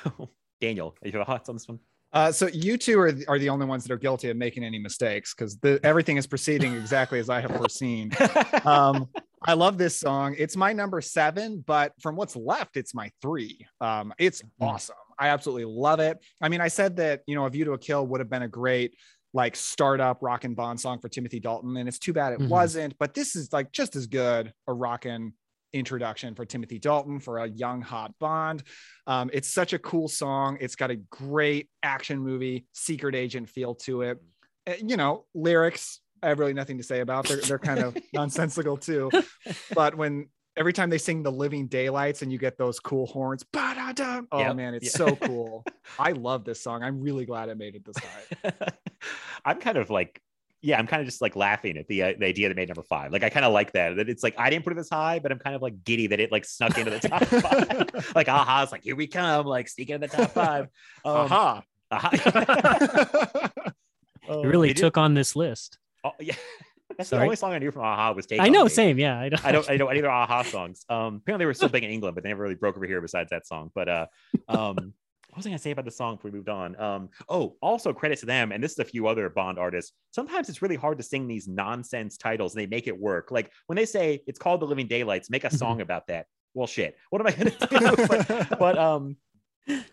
Daniel, 0.61 0.95
you 1.03 1.13
have 1.13 1.27
thoughts 1.27 1.49
on 1.49 1.57
this 1.57 1.69
one? 1.69 1.79
Uh, 2.13 2.33
so 2.33 2.49
you 2.49 2.77
two 2.77 2.99
are 2.99 3.13
are 3.29 3.39
the 3.39 3.49
only 3.49 3.67
ones 3.67 3.85
that 3.85 3.93
are 3.93 3.99
guilty 3.99 4.31
of 4.31 4.37
making 4.37 4.65
any 4.65 4.79
mistakes 4.79 5.33
because 5.35 5.57
everything 5.85 6.17
is 6.17 6.27
proceeding 6.27 6.75
exactly 6.75 7.19
as 7.19 7.31
I 7.31 7.41
have 7.41 7.53
foreseen. 7.57 8.11
Um, 8.65 9.09
I 9.47 9.55
love 9.55 9.79
this 9.79 9.99
song. 9.99 10.35
It's 10.39 10.57
my 10.57 10.73
number 10.73 11.01
seven, 11.01 11.63
but 11.67 11.93
from 12.03 12.17
what's 12.17 12.37
left, 12.37 12.77
it's 12.77 12.95
my 12.95 13.11
three. 13.23 13.65
Um, 13.81 14.13
it's 14.19 14.43
awesome. 14.61 14.97
I 15.19 15.29
absolutely 15.29 15.65
love 15.67 16.01
it. 16.01 16.19
I 16.43 16.49
mean, 16.49 16.61
I 16.61 16.69
said 16.69 16.97
that 16.97 17.23
you 17.27 17.35
know, 17.37 17.47
A 17.47 17.51
View 17.51 17.65
to 17.67 17.73
a 17.73 17.79
Kill 17.79 18.07
would 18.09 18.21
have 18.21 18.29
been 18.31 18.43
a 18.43 18.49
great 18.49 18.95
like 19.33 19.55
startup 19.55 20.19
rock 20.23 20.43
and 20.43 20.57
bond 20.57 20.81
song 20.81 20.99
for 20.99 21.09
Timothy 21.09 21.39
Dalton, 21.39 21.77
and 21.77 21.89
it's 21.89 22.01
too 22.01 22.13
bad 22.13 22.33
it 22.33 22.41
Mhm. 22.41 22.49
wasn't. 22.49 22.99
But 22.99 23.15
this 23.15 23.37
is 23.37 23.53
like 23.53 23.71
just 23.71 23.95
as 23.95 24.09
good 24.09 24.53
a 24.67 24.73
rockin' 24.73 25.33
introduction 25.73 26.35
for 26.35 26.45
Timothy 26.45 26.79
Dalton 26.79 27.21
for 27.21 27.39
a 27.39 27.47
young 27.49 27.81
hot 27.83 28.13
Bond. 28.19 28.63
Um, 29.07 29.31
it's 29.33 29.49
such 29.49 29.73
a 29.73 29.79
cool 29.79 30.09
song. 30.09 30.59
It's 30.61 30.77
got 30.77 30.91
a 30.91 30.97
great 30.97 31.69
action 31.83 32.19
movie 32.19 32.67
secret 32.73 33.15
agent 33.15 33.49
feel 33.49 33.75
to 33.87 34.03
it. 34.03 34.19
Uh, 34.69 34.75
You 34.83 34.97
know, 34.97 35.27
lyrics 35.35 36.01
I 36.23 36.29
have 36.29 36.39
really 36.39 36.53
nothing 36.53 36.77
to 36.77 36.85
say 36.85 37.01
about. 37.01 37.27
They're 37.29 37.39
they're 37.39 37.59
kind 37.59 37.81
of 37.81 37.97
nonsensical 38.13 38.77
too. 38.77 39.11
But 39.75 39.95
when 39.95 40.29
every 40.57 40.73
time 40.75 40.91
they 40.91 40.99
sing 40.99 41.23
the 41.23 41.33
Living 41.33 41.67
Daylights 41.69 42.21
and 42.23 42.31
you 42.31 42.37
get 42.37 42.59
those 42.59 42.79
cool 42.81 43.07
horns, 43.07 43.43
oh 43.55 44.23
Yep. 44.39 44.57
man, 44.57 44.75
it's 44.75 44.87
Yeah. 44.87 45.07
so 45.07 45.17
cool. 45.23 45.65
I 45.99 46.13
love 46.13 46.45
this 46.45 46.61
song. 46.63 46.83
I'm 46.83 47.01
really 47.01 47.25
glad 47.25 47.49
I 47.49 47.55
made 47.55 47.75
it 47.77 47.85
this 47.87 47.97
high. 47.97 48.53
I'm 49.45 49.59
kind 49.61 49.79
of 49.79 49.89
like, 49.89 50.21
yeah, 50.63 50.79
I'm 50.79 50.87
kind 50.87 51.01
of 51.01 51.07
just 51.07 51.21
like 51.23 51.37
laughing 51.37 51.77
at 51.79 51.89
the 51.89 52.03
uh, 52.03 52.13
the 52.19 52.27
idea 52.27 52.49
that 52.49 52.55
made 52.57 52.69
number 52.69 52.83
five. 52.83 53.13
Like, 53.13 53.23
I 53.23 53.31
kind 53.31 53.47
of 53.47 53.53
like 53.53 53.73
that. 53.73 53.97
That 53.97 54.09
it's 54.09 54.23
like 54.23 54.35
I 54.39 54.51
didn't 54.51 54.65
put 54.65 54.73
it 54.73 54.77
this 54.77 54.91
high, 54.91 55.19
but 55.19 55.33
I'm 55.33 55.39
kind 55.39 55.57
of 55.57 55.63
like 55.63 55.85
giddy 55.85 56.07
that 56.09 56.21
it 56.21 56.31
like 56.31 56.45
snuck 56.45 56.77
into 56.79 56.91
the 56.91 57.01
top 57.01 57.25
five. 57.25 58.13
like, 58.15 58.29
aha, 58.29 58.63
it's 58.63 58.73
like, 58.73 58.83
here 58.85 58.97
we 58.97 59.07
come, 59.07 59.47
like 59.47 59.69
sneaking 59.69 59.97
in 59.97 60.01
the 60.03 60.09
top 60.09 60.31
five. 60.33 60.65
Um, 61.05 61.17
Aha. 61.17 61.63
aha. 61.91 63.51
You 64.29 64.43
really 64.49 64.69
They 64.69 64.75
did- 64.75 64.81
took 64.83 64.97
on 64.97 65.15
this 65.15 65.35
list. 65.35 65.79
Oh, 66.05 66.13
yeah. 66.21 66.35
That's 66.97 67.09
Sorry. 67.11 67.21
the 67.21 67.25
only 67.25 67.37
song 67.37 67.53
I 67.53 67.59
knew 67.59 67.71
from 67.73 67.83
a-ha 67.83 68.13
was 68.13 68.27
Take 68.27 68.41
I 68.41 68.49
know, 68.49 68.65
Me. 68.65 68.69
same. 68.71 68.99
Yeah, 68.99 69.19
I 69.19 69.29
don't. 69.29 69.45
I 69.45 69.53
don't 69.53 69.71
I 69.71 69.77
know 69.77 69.87
any 69.89 70.01
other 70.01 70.09
a-ha 70.09 70.43
songs. 70.43 70.85
Um, 70.89 71.17
apparently 71.17 71.43
they 71.43 71.47
were 71.47 71.55
still 71.55 71.69
big 71.69 71.83
in 71.83 71.91
England, 71.91 72.15
but 72.15 72.23
they 72.23 72.29
never 72.29 72.43
really 72.43 72.55
broke 72.57 72.77
over 72.77 72.85
here 72.87 73.01
besides 73.01 73.31
that 73.31 73.47
song. 73.47 73.71
But 73.75 73.89
uh, 73.89 74.07
um, 74.49 74.93
what 75.31 75.39
was 75.39 75.47
I 75.47 75.51
gonna 75.51 75.59
say 75.59 75.71
about 75.71 75.85
the 75.85 75.93
song 75.93 76.17
before 76.17 76.31
we 76.31 76.37
moved 76.37 76.49
on? 76.49 76.79
Um, 76.81 77.09
oh, 77.29 77.57
also 77.63 77.93
credit 77.93 78.19
to 78.19 78.27
them, 78.27 78.51
and 78.51 78.63
this 78.63 78.73
is 78.73 78.79
a 78.81 78.85
few 78.85 79.07
other 79.07 79.29
Bond 79.31 79.59
artists. 79.59 79.93
Sometimes 80.11 80.49
it's 80.49 80.61
really 80.61 80.77
hard 80.77 80.99
to 80.99 81.05
sing 81.05 81.29
these 81.29 81.47
nonsense 81.47 82.17
titles, 82.17 82.55
and 82.55 82.63
they 82.63 82.67
make 82.67 82.89
it 82.89 82.99
work. 82.99 83.31
Like 83.31 83.53
when 83.67 83.77
they 83.77 83.87
say 83.87 84.23
it's 84.27 84.39
called 84.39 84.61
The 84.61 84.67
Living 84.67 84.89
Daylights, 84.89 85.31
make 85.31 85.45
a 85.45 85.55
song 85.55 85.81
about 85.81 86.09
that. 86.09 86.27
Well, 86.55 86.67
shit, 86.67 86.97
what 87.11 87.21
am 87.21 87.29
I 87.29 87.33
gonna 87.33 87.51
do? 87.97 88.07
but, 88.09 88.59
but 88.59 88.79
um, 88.79 89.17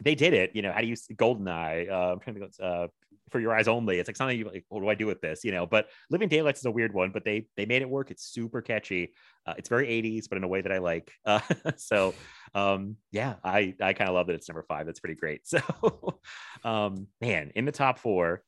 they 0.02 0.16
did 0.16 0.34
it. 0.34 0.52
You 0.56 0.64
know, 0.64 0.72
how 0.72 0.82
do 0.82 0.88
you 0.88 0.96
Goldeneye? 0.96 1.90
Uh, 1.90 2.14
I'm 2.14 2.20
trying 2.20 2.36
to 2.36 2.42
think. 2.42 2.54
Uh, 2.60 2.88
for 3.30 3.40
your 3.40 3.54
eyes 3.54 3.68
only. 3.68 3.99
It's 3.99 4.08
like 4.08 4.16
something 4.16 4.38
you 4.38 4.45
like. 4.45 4.66
What 4.70 4.82
do 4.82 4.90
I 4.90 4.95
do 4.95 5.08
with 5.08 5.22
this? 5.22 5.44
You 5.44 5.52
know. 5.52 5.66
But 5.66 5.90
Living 6.10 6.30
Daylights 6.30 6.60
is 6.60 6.66
a 6.66 6.72
weird 6.72 6.94
one, 6.94 7.12
but 7.12 7.26
they 7.26 7.48
they 7.56 7.66
made 7.66 7.82
it 7.82 7.90
work. 7.90 8.12
It's 8.12 8.24
super 8.24 8.62
catchy. 8.62 9.14
Uh, 9.45 9.54
it's 9.58 9.70
very 9.70 9.88
80s, 9.88 10.28
but 10.28 10.38
in 10.38 10.44
a 10.44 10.48
way 10.48 10.62
that 10.62 10.72
I 10.72 10.80
like. 10.80 11.12
Uh, 11.26 11.41
so 11.76 12.14
um, 12.56 12.95
yeah, 13.12 13.36
I 13.44 13.74
I 13.82 13.94
kind 13.94 14.10
of 14.10 14.16
love 14.16 14.28
that 14.28 14.34
it's 14.34 14.48
number 14.48 14.64
five. 14.64 14.86
That's 14.86 14.99
pretty 14.99 15.16
great. 15.16 15.41
So 15.48 16.20
um, 16.64 17.08
man, 17.22 17.52
in 17.56 17.66
the 17.66 17.72
top 17.72 17.99
four, 17.99 18.44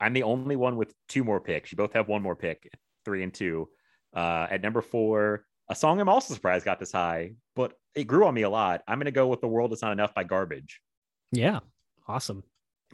I'm 0.00 0.12
the 0.12 0.24
only 0.24 0.56
one 0.56 0.76
with 0.76 0.92
two 1.08 1.22
more 1.24 1.40
picks. 1.40 1.70
You 1.70 1.76
both 1.76 1.92
have 1.92 2.08
one 2.08 2.22
more 2.22 2.36
pick, 2.36 2.68
three 3.04 3.22
and 3.22 3.32
two. 3.32 3.68
Uh, 4.14 4.46
at 4.50 4.62
number 4.62 4.80
four, 4.82 5.44
a 5.68 5.74
song 5.74 6.00
I'm 6.00 6.08
also 6.08 6.34
surprised 6.34 6.64
got 6.64 6.80
this 6.80 6.92
high, 6.92 7.34
but 7.54 7.74
it 7.94 8.04
grew 8.04 8.26
on 8.26 8.34
me 8.34 8.42
a 8.42 8.50
lot. 8.50 8.82
I'm 8.88 8.98
gonna 8.98 9.10
go 9.10 9.28
with 9.28 9.40
"The 9.40 9.48
World 9.48 9.72
Is 9.72 9.82
Not 9.82 9.92
Enough" 9.92 10.14
by 10.14 10.24
Garbage 10.24 10.80
Yeah, 11.30 11.60
awesome. 12.08 12.42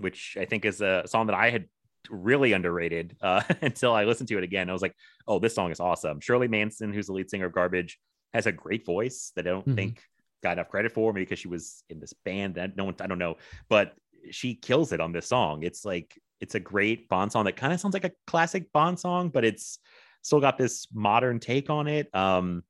Which 0.00 0.36
I 0.40 0.44
think 0.44 0.64
is 0.64 0.80
a 0.80 1.02
song 1.06 1.26
that 1.26 1.36
I 1.36 1.50
had 1.50 1.66
really 2.10 2.52
underrated 2.52 3.16
uh, 3.20 3.42
until 3.62 3.92
I 3.92 4.04
listened 4.04 4.28
to 4.28 4.38
it 4.38 4.44
again. 4.44 4.70
I 4.70 4.72
was 4.72 4.82
like, 4.82 4.94
oh, 5.26 5.38
this 5.38 5.54
song 5.54 5.70
is 5.70 5.80
awesome. 5.80 6.20
Shirley 6.20 6.48
Manson, 6.48 6.92
who's 6.92 7.06
the 7.06 7.12
lead 7.12 7.30
singer 7.30 7.46
of 7.46 7.52
Garbage, 7.52 7.98
has 8.32 8.46
a 8.46 8.52
great 8.52 8.84
voice 8.86 9.32
that 9.36 9.46
I 9.46 9.50
don't 9.50 9.66
Mhm. 9.66 9.74
think 9.74 10.02
got 10.42 10.52
enough 10.52 10.68
credit 10.68 10.92
for, 10.92 11.12
maybe 11.12 11.24
because 11.24 11.38
she 11.38 11.48
was 11.48 11.82
in 11.88 11.98
this 11.98 12.12
band 12.24 12.54
that 12.54 12.76
no 12.76 12.84
one, 12.84 12.94
I 13.00 13.06
don't 13.08 13.18
know, 13.18 13.36
but 13.68 13.94
she 14.30 14.54
kills 14.54 14.92
it 14.92 15.00
on 15.00 15.12
this 15.12 15.26
song. 15.26 15.62
It's 15.64 15.84
like, 15.84 16.16
it's 16.40 16.54
a 16.54 16.60
great 16.60 17.08
Bond 17.08 17.32
song 17.32 17.44
that 17.46 17.56
kind 17.56 17.72
of 17.72 17.80
sounds 17.80 17.94
like 17.94 18.04
a 18.04 18.12
classic 18.26 18.70
Bond 18.72 19.00
song, 19.00 19.30
but 19.30 19.44
it's 19.44 19.78
still 20.22 20.40
got 20.40 20.56
this 20.56 20.86
modern 20.94 21.40
take 21.40 21.70
on 21.70 21.88
it. 21.88 22.14
Um, 22.14 22.62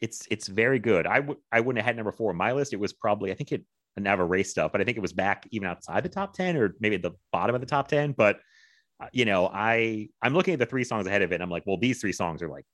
it's 0.00 0.26
it's 0.30 0.48
very 0.48 0.78
good. 0.78 1.06
I 1.06 1.20
would 1.20 1.38
I 1.50 1.60
wouldn't 1.60 1.78
have 1.78 1.86
had 1.86 1.96
number 1.96 2.12
four 2.12 2.30
on 2.30 2.36
my 2.36 2.52
list. 2.52 2.72
It 2.72 2.80
was 2.80 2.92
probably 2.92 3.30
I 3.30 3.34
think 3.34 3.52
it 3.52 3.62
never 4.00 4.26
race 4.26 4.50
stuff, 4.50 4.72
but 4.72 4.80
I 4.80 4.84
think 4.84 4.96
it 4.96 5.02
was 5.02 5.12
back 5.12 5.46
even 5.50 5.68
outside 5.68 6.02
the 6.02 6.08
top 6.08 6.34
10 6.34 6.56
or 6.56 6.74
maybe 6.80 6.96
at 6.96 7.02
the 7.02 7.12
bottom 7.32 7.54
of 7.54 7.60
the 7.60 7.66
top 7.66 7.88
10. 7.88 8.12
But 8.12 8.38
uh, 9.00 9.06
you 9.12 9.24
know, 9.24 9.46
I 9.46 10.08
I'm 10.22 10.34
looking 10.34 10.54
at 10.54 10.58
the 10.58 10.66
three 10.66 10.84
songs 10.84 11.06
ahead 11.06 11.22
of 11.22 11.32
it. 11.32 11.36
And 11.36 11.42
I'm 11.42 11.50
like, 11.50 11.64
well, 11.66 11.78
these 11.78 12.00
three 12.00 12.12
songs 12.12 12.42
are 12.42 12.48
like 12.48 12.64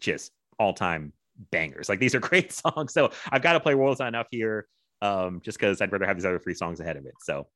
just 0.00 0.32
all 0.58 0.72
time 0.72 1.12
bangers. 1.50 1.88
Like 1.88 1.98
these 1.98 2.14
are 2.14 2.20
great 2.30 2.52
songs. 2.52 2.92
So 2.92 3.10
I've 3.30 3.42
got 3.42 3.54
to 3.54 3.60
play 3.60 3.74
World's 3.74 4.00
Not 4.00 4.08
Enough 4.08 4.28
here. 4.30 4.66
Um, 5.02 5.42
just 5.44 5.58
because 5.58 5.82
I'd 5.82 5.92
rather 5.92 6.06
have 6.06 6.16
these 6.16 6.24
other 6.24 6.38
three 6.38 6.54
songs 6.54 6.80
ahead 6.80 6.96
of 6.96 7.04
it. 7.04 7.12
So 7.20 7.46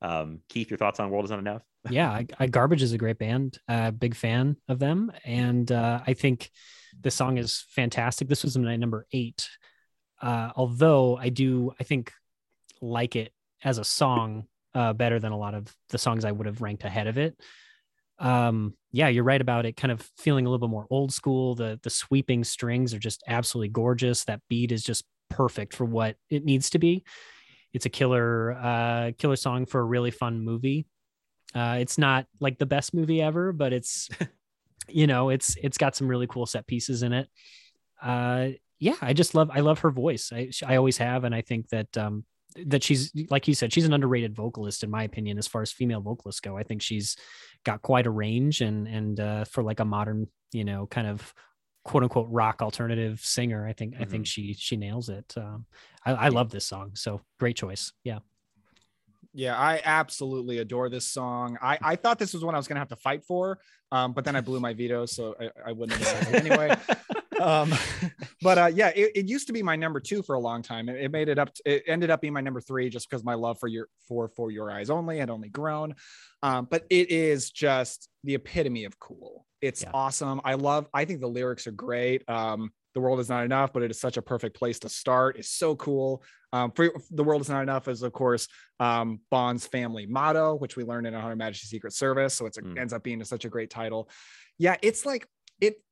um, 0.00 0.40
Keith, 0.48 0.70
your 0.70 0.78
thoughts 0.78 1.00
on 1.00 1.10
World 1.10 1.24
is 1.24 1.30
Not 1.30 1.40
Enough? 1.40 1.62
yeah, 1.90 2.10
I, 2.10 2.26
I, 2.38 2.46
Garbage 2.46 2.82
is 2.82 2.92
a 2.92 2.98
great 2.98 3.18
band. 3.18 3.58
Uh, 3.66 3.90
big 3.90 4.14
fan 4.14 4.56
of 4.68 4.78
them, 4.78 5.10
and 5.24 5.70
uh, 5.72 6.00
I 6.06 6.14
think 6.14 6.50
the 7.00 7.10
song 7.10 7.38
is 7.38 7.64
fantastic. 7.70 8.28
This 8.28 8.44
was 8.44 8.56
my 8.56 8.76
number 8.76 9.06
eight. 9.12 9.48
Uh, 10.22 10.50
although 10.56 11.16
I 11.16 11.30
do, 11.30 11.72
I 11.80 11.84
think 11.84 12.12
like 12.84 13.16
it 13.16 13.32
as 13.62 13.78
a 13.78 13.84
song 13.84 14.44
uh, 14.74 14.92
better 14.92 15.18
than 15.18 15.32
a 15.32 15.38
lot 15.38 15.54
of 15.54 15.74
the 15.90 15.98
songs 15.98 16.24
I 16.24 16.32
would 16.32 16.46
have 16.46 16.62
ranked 16.62 16.84
ahead 16.84 17.06
of 17.06 17.18
it. 17.18 17.38
Um, 18.18 18.74
yeah, 18.92 19.08
you're 19.08 19.24
right 19.24 19.40
about 19.40 19.66
it. 19.66 19.76
Kind 19.76 19.92
of 19.92 20.08
feeling 20.18 20.46
a 20.46 20.50
little 20.50 20.66
bit 20.66 20.70
more 20.70 20.86
old 20.90 21.12
school. 21.12 21.54
The 21.54 21.80
the 21.82 21.90
sweeping 21.90 22.44
strings 22.44 22.94
are 22.94 22.98
just 22.98 23.22
absolutely 23.26 23.68
gorgeous. 23.68 24.24
That 24.24 24.40
beat 24.48 24.72
is 24.72 24.84
just 24.84 25.04
perfect 25.30 25.74
for 25.74 25.84
what 25.84 26.16
it 26.30 26.44
needs 26.44 26.70
to 26.70 26.78
be. 26.78 27.04
It's 27.72 27.86
a 27.86 27.90
killer 27.90 28.52
uh, 28.52 29.12
killer 29.18 29.36
song 29.36 29.66
for 29.66 29.80
a 29.80 29.84
really 29.84 30.12
fun 30.12 30.40
movie. 30.40 30.86
Uh, 31.54 31.78
it's 31.80 31.98
not 31.98 32.26
like 32.40 32.58
the 32.58 32.66
best 32.66 32.94
movie 32.94 33.20
ever, 33.20 33.52
but 33.52 33.72
it's 33.72 34.08
you 34.88 35.06
know 35.06 35.30
it's 35.30 35.56
it's 35.62 35.78
got 35.78 35.96
some 35.96 36.08
really 36.08 36.26
cool 36.26 36.46
set 36.46 36.66
pieces 36.66 37.02
in 37.02 37.12
it. 37.12 37.28
Uh, 38.00 38.48
yeah, 38.78 38.96
I 39.00 39.12
just 39.12 39.34
love 39.34 39.50
I 39.52 39.60
love 39.60 39.80
her 39.80 39.90
voice. 39.90 40.30
I 40.32 40.50
I 40.66 40.76
always 40.76 40.98
have, 40.98 41.24
and 41.24 41.34
I 41.34 41.40
think 41.40 41.68
that 41.70 41.96
um, 41.96 42.24
that 42.66 42.82
she's 42.82 43.12
like 43.30 43.48
you 43.48 43.54
said, 43.54 43.72
she's 43.72 43.84
an 43.84 43.92
underrated 43.92 44.34
vocalist 44.34 44.84
in 44.84 44.90
my 44.90 45.02
opinion 45.02 45.38
as 45.38 45.46
far 45.46 45.62
as 45.62 45.72
female 45.72 46.00
vocalists 46.00 46.40
go. 46.40 46.56
I 46.56 46.62
think 46.62 46.82
she's 46.82 47.16
got 47.64 47.82
quite 47.82 48.06
a 48.06 48.10
range, 48.10 48.60
and 48.60 48.86
and 48.86 49.20
uh, 49.20 49.44
for 49.44 49.62
like 49.62 49.80
a 49.80 49.84
modern 49.84 50.28
you 50.52 50.64
know 50.64 50.86
kind 50.86 51.06
of 51.06 51.34
quote 51.84 52.02
unquote 52.02 52.28
rock 52.30 52.62
alternative 52.62 53.20
singer, 53.20 53.66
I 53.66 53.72
think 53.72 53.94
I 54.00 54.04
think 54.04 54.26
she 54.26 54.54
she 54.54 54.76
nails 54.76 55.08
it. 55.08 55.34
Um, 55.36 55.66
I, 56.04 56.12
I 56.12 56.28
love 56.28 56.50
this 56.50 56.66
song, 56.66 56.92
so 56.94 57.20
great 57.38 57.56
choice. 57.56 57.92
Yeah. 58.04 58.20
Yeah, 59.36 59.58
I 59.58 59.80
absolutely 59.84 60.58
adore 60.58 60.88
this 60.88 61.06
song. 61.06 61.58
I, 61.60 61.76
I 61.82 61.96
thought 61.96 62.20
this 62.20 62.34
was 62.34 62.44
one 62.44 62.54
I 62.54 62.56
was 62.56 62.68
going 62.68 62.76
to 62.76 62.80
have 62.80 62.90
to 62.90 62.96
fight 62.96 63.24
for, 63.24 63.58
um, 63.90 64.12
but 64.12 64.24
then 64.24 64.36
I 64.36 64.40
blew 64.40 64.60
my 64.60 64.74
veto, 64.74 65.06
so 65.06 65.34
I, 65.40 65.70
I 65.70 65.72
wouldn't 65.72 66.00
have 66.00 66.34
anyway. 66.34 66.76
um, 67.40 67.72
but 68.42 68.58
uh, 68.58 68.66
yeah, 68.74 68.88
it, 68.94 69.12
it 69.14 69.28
used 69.28 69.46
to 69.48 69.52
be 69.52 69.62
my 69.62 69.76
number 69.76 70.00
two 70.00 70.22
for 70.22 70.34
a 70.34 70.40
long 70.40 70.62
time. 70.62 70.88
It, 70.88 70.96
it 71.04 71.10
made 71.10 71.28
it 71.28 71.38
up. 71.38 71.52
To, 71.54 71.62
it 71.66 71.84
ended 71.86 72.10
up 72.10 72.20
being 72.20 72.32
my 72.34 72.40
number 72.40 72.60
three 72.60 72.88
just 72.88 73.08
because 73.08 73.24
my 73.24 73.34
love 73.34 73.58
for 73.58 73.68
your 73.68 73.88
for 74.08 74.28
for 74.28 74.50
your 74.50 74.70
eyes 74.70 74.90
only 74.90 75.18
had 75.18 75.30
only 75.30 75.48
grown. 75.48 75.94
Um, 76.42 76.66
but 76.70 76.84
it 76.90 77.10
is 77.10 77.50
just 77.50 78.08
the 78.24 78.34
epitome 78.34 78.84
of 78.84 78.98
cool. 78.98 79.46
It's 79.60 79.82
Yeah. 79.82 79.90
awesome. 79.94 80.40
I 80.44 80.54
love. 80.54 80.86
I 80.92 81.04
think 81.04 81.20
the 81.20 81.26
lyrics 81.28 81.66
are 81.66 81.72
great. 81.72 82.28
Um, 82.28 82.70
the 82.94 83.00
world 83.00 83.18
is 83.18 83.28
not 83.28 83.44
enough, 83.44 83.72
but 83.72 83.82
it 83.82 83.90
is 83.90 83.98
such 83.98 84.16
a 84.18 84.22
perfect 84.22 84.56
place 84.56 84.78
to 84.80 84.88
start. 84.88 85.36
It's 85.36 85.50
so 85.50 85.74
cool. 85.74 86.22
Um, 86.52 86.70
for, 86.70 86.92
the 87.10 87.24
world 87.24 87.40
is 87.40 87.48
not 87.48 87.62
enough 87.62 87.88
is 87.88 88.02
of 88.02 88.12
course 88.12 88.46
um, 88.78 89.18
Bond's 89.30 89.66
family 89.66 90.06
motto, 90.06 90.54
which 90.54 90.76
we 90.76 90.84
learned 90.84 91.06
in 91.08 91.14
Her 91.14 91.34
Majesty's 91.34 91.70
Secret 91.70 91.92
Service. 91.92 92.34
So 92.34 92.46
it's 92.46 92.58
a, 92.58 92.62
Mm. 92.62 92.78
ends 92.78 92.92
up 92.92 93.02
being 93.02 93.24
such 93.24 93.44
a 93.44 93.48
great 93.48 93.70
title. 93.70 94.08
Yeah, 94.58 94.76
it's 94.82 95.04
like 95.04 95.26
it 95.60 95.82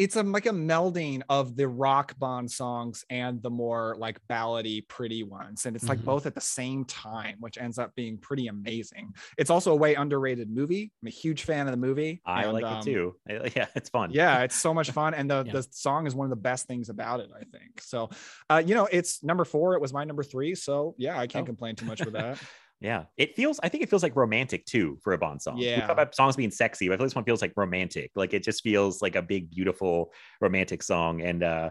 it's 0.00 0.16
a 0.16 0.22
like 0.22 0.46
a 0.46 0.50
melding 0.50 1.20
of 1.28 1.56
the 1.56 1.68
rock 1.68 2.18
Bond 2.18 2.50
songs 2.50 3.04
and 3.10 3.42
the 3.42 3.50
more 3.50 3.94
like 3.98 4.18
ballady, 4.28 4.88
pretty 4.88 5.22
ones, 5.22 5.66
and 5.66 5.76
it's 5.76 5.88
like 5.88 5.98
Mhm. 5.98 6.04
both 6.06 6.24
at 6.24 6.34
the 6.34 6.40
same 6.40 6.86
time, 6.86 7.36
which 7.40 7.58
ends 7.58 7.78
up 7.78 7.94
being 7.94 8.16
pretty 8.16 8.46
amazing. 8.46 9.14
It's 9.36 9.50
also 9.50 9.72
a 9.72 9.76
way 9.76 9.94
underrated 9.96 10.48
movie. 10.50 10.90
I'm 11.02 11.08
a 11.08 11.10
huge 11.10 11.42
fan 11.42 11.66
of 11.68 11.72
the 11.72 11.76
movie. 11.76 12.22
I 12.24 12.44
and, 12.44 12.54
like 12.54 12.64
um, 12.64 12.78
it 12.78 12.84
too. 12.84 13.16
Yeah, 13.56 13.66
it's 13.76 13.90
fun. 13.90 14.10
Yeah, 14.10 14.42
it's 14.42 14.56
so 14.56 14.72
much 14.72 14.90
fun, 14.90 15.12
and 15.12 15.30
the 15.30 15.44
Yeah. 15.46 15.52
the 15.52 15.62
song 15.70 16.06
is 16.06 16.14
one 16.14 16.24
of 16.24 16.30
the 16.30 16.42
best 16.50 16.66
things 16.66 16.88
about 16.88 17.20
it. 17.20 17.30
I 17.36 17.44
think 17.44 17.80
so. 17.82 18.08
Uh, 18.48 18.62
you 18.64 18.74
know, 18.74 18.88
it's 18.90 19.22
number 19.22 19.44
four. 19.44 19.74
It 19.74 19.80
was 19.82 19.92
my 19.92 20.04
number 20.04 20.22
three, 20.22 20.54
so 20.54 20.94
yeah, 20.96 21.18
I 21.18 21.26
can't 21.26 21.42
Oh. 21.44 21.46
complain 21.46 21.76
too 21.76 21.84
much 21.86 22.02
with 22.04 22.14
that. 22.20 22.38
Yeah, 22.80 23.04
it 23.18 23.36
feels. 23.36 23.60
I 23.62 23.68
think 23.68 23.82
it 23.82 23.90
feels 23.90 24.02
like 24.02 24.16
romantic 24.16 24.64
too 24.64 24.98
for 25.04 25.12
a 25.12 25.18
Bond 25.18 25.42
song. 25.42 25.56
we 25.58 25.66
Yeah. 25.66 25.80
talk 25.82 25.90
about 25.90 26.14
songs 26.14 26.36
being 26.36 26.50
sexy, 26.50 26.88
but 26.88 26.94
I 26.94 26.96
feel 26.96 27.06
this 27.06 27.14
one 27.14 27.24
feels 27.24 27.42
like 27.42 27.52
romantic. 27.56 28.10
Like 28.14 28.32
it 28.32 28.42
just 28.42 28.62
feels 28.62 29.02
like 29.02 29.16
a 29.16 29.22
big, 29.22 29.50
beautiful 29.50 30.12
romantic 30.40 30.82
song. 30.82 31.20
And 31.20 31.42
uh 31.42 31.70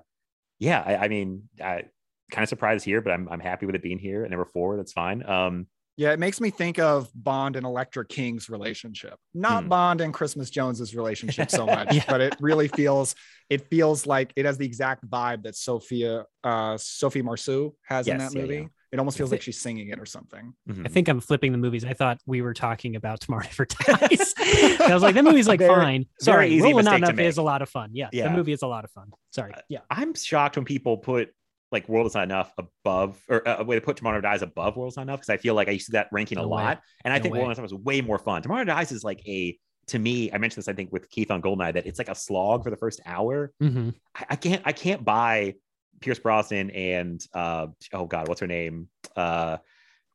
yeah, 0.59 0.83
I, 0.85 1.05
I 1.05 1.07
mean, 1.07 1.49
I 1.63 1.85
kind 2.31 2.43
of 2.43 2.49
surprised 2.49 2.85
here, 2.85 3.01
but 3.01 3.11
I'm 3.11 3.27
I'm 3.29 3.39
happy 3.39 3.65
with 3.65 3.75
it 3.75 3.81
being 3.81 3.97
here 3.99 4.23
at 4.23 4.29
number 4.29 4.45
four. 4.45 4.77
That's 4.77 4.91
fine. 4.93 5.27
Um, 5.27 5.65
Yeah, 5.97 6.11
it 6.13 6.19
makes 6.19 6.39
me 6.39 6.49
think 6.51 6.77
of 6.79 7.09
Bond 7.15 7.55
and 7.55 7.65
Elektra 7.65 8.05
King's 8.05 8.47
relationship, 8.49 9.15
not 9.33 9.63
Hmm. 9.63 9.69
Bond 9.69 10.01
and 10.01 10.13
Christmas 10.13 10.49
Jones's 10.51 10.95
relationship 10.95 11.49
so 11.49 11.65
much, 11.77 11.91
Yeah. 11.93 12.03
but 12.07 12.21
it 12.21 12.35
really 12.39 12.67
feels 12.67 13.15
it 13.49 13.67
feels 13.69 14.05
like 14.05 14.31
it 14.35 14.45
has 14.45 14.57
the 14.59 14.65
exact 14.65 15.09
vibe 15.09 15.41
that 15.43 15.55
Sophia 15.55 16.25
uh 16.43 16.77
Sophie 16.77 17.23
Marceau 17.23 17.73
has 17.83 18.07
in 18.07 18.19
Yes, 18.19 18.31
that 18.31 18.37
yeah, 18.37 18.41
movie. 18.45 18.55
yeah. 18.57 18.67
It 18.91 18.97
almost 18.99 19.17
feels 19.17 19.31
like 19.31 19.41
she's 19.41 19.59
singing 19.59 19.89
it 19.89 19.99
or 19.99 20.05
something. 20.05 20.53
mhm. 20.67 20.85
I 20.85 20.89
think 20.89 21.07
I'm 21.07 21.19
flipping 21.19 21.51
the 21.51 21.57
movies. 21.59 21.85
I 21.85 21.93
thought 21.93 22.19
we 22.25 22.41
were 22.41 22.53
talking 22.55 22.95
about 22.95 23.19
Tomorrow 23.21 23.43
Never 23.43 23.65
Dies. 23.87 24.33
I 24.37 24.89
was 24.93 25.03
like, 25.03 25.13
that 25.15 25.23
movie's 25.23 25.47
like 25.47 25.59
Very- 25.59 25.75
fine. 25.75 26.05
Sorry, 26.19 26.49
easy 26.49 26.63
Rolling 26.63 26.85
Not 26.85 26.95
Enough 26.97 27.19
is 27.19 27.37
a 27.37 27.43
lot 27.43 27.61
of 27.61 27.69
fun. 27.69 27.91
Yeah, 27.93 28.09
Yeah. 28.11 28.29
the 28.29 28.35
movie 28.35 28.51
is 28.51 28.61
a 28.63 28.67
lot 28.67 28.83
of 28.85 28.91
fun. 28.91 29.11
Sorry. 29.31 29.53
Yeah. 29.69 29.79
I'm 29.91 30.13
shocked 30.15 30.55
when 30.55 30.65
people 30.65 30.97
put 30.97 31.29
like 31.71 31.87
World 31.87 32.07
is 32.07 32.15
Not 32.15 32.23
Enough 32.23 32.51
above, 32.57 33.21
or 33.29 33.47
uh, 33.47 33.63
way 33.63 33.75
to 33.75 33.81
put 33.81 33.95
Tomorrow 33.97 34.15
Never 34.15 34.21
Dies 34.23 34.41
above 34.41 34.75
World 34.75 34.91
is 34.93 34.97
Not 34.97 35.03
Enough 35.03 35.19
because 35.19 35.29
I 35.29 35.37
feel 35.37 35.53
like 35.53 35.67
I 35.67 35.71
used 35.71 35.85
to 35.85 35.91
see 35.91 35.97
that 35.97 36.07
ranking 36.11 36.39
a 36.39 36.41
No 36.41 36.47
way. 36.47 36.63
lot, 36.63 36.81
and 37.05 37.13
I 37.13 37.17
No 37.17 37.21
think 37.23 37.33
way. 37.35 37.41
World 37.41 37.51
is 37.51 37.57
Not 37.59 37.65
Enough 37.69 37.79
is 37.79 37.85
way 37.85 38.01
more 38.01 38.17
fun. 38.17 38.41
Tomorrow 38.41 38.63
Never 38.63 38.75
Dies 38.79 38.91
is 38.91 39.03
like 39.03 39.21
a 39.27 39.55
to 39.89 39.99
me. 39.99 40.31
I 40.33 40.39
mentioned 40.39 40.63
this 40.63 40.67
I 40.67 40.73
think 40.73 40.91
with 40.91 41.07
Keith 41.11 41.29
on 41.29 41.41
Goldeneye 41.43 41.73
that 41.73 41.85
it's 41.85 41.99
like 41.99 42.09
a 42.09 42.15
slog 42.15 42.63
for 42.63 42.71
the 42.71 42.75
first 42.77 43.01
hour. 43.05 43.51
Mhm. 43.61 43.93
I, 44.15 44.25
I 44.31 44.35
can't 44.35 44.61
I 44.65 44.71
can't 44.71 45.05
buy 45.05 45.55
Pierce 45.99 46.19
Brosnan 46.19 46.69
and 46.71 47.23
uh 47.33 47.67
oh 47.93 48.05
god 48.05 48.27
what's 48.27 48.41
her 48.41 48.47
name 48.47 48.87
uh 49.15 49.57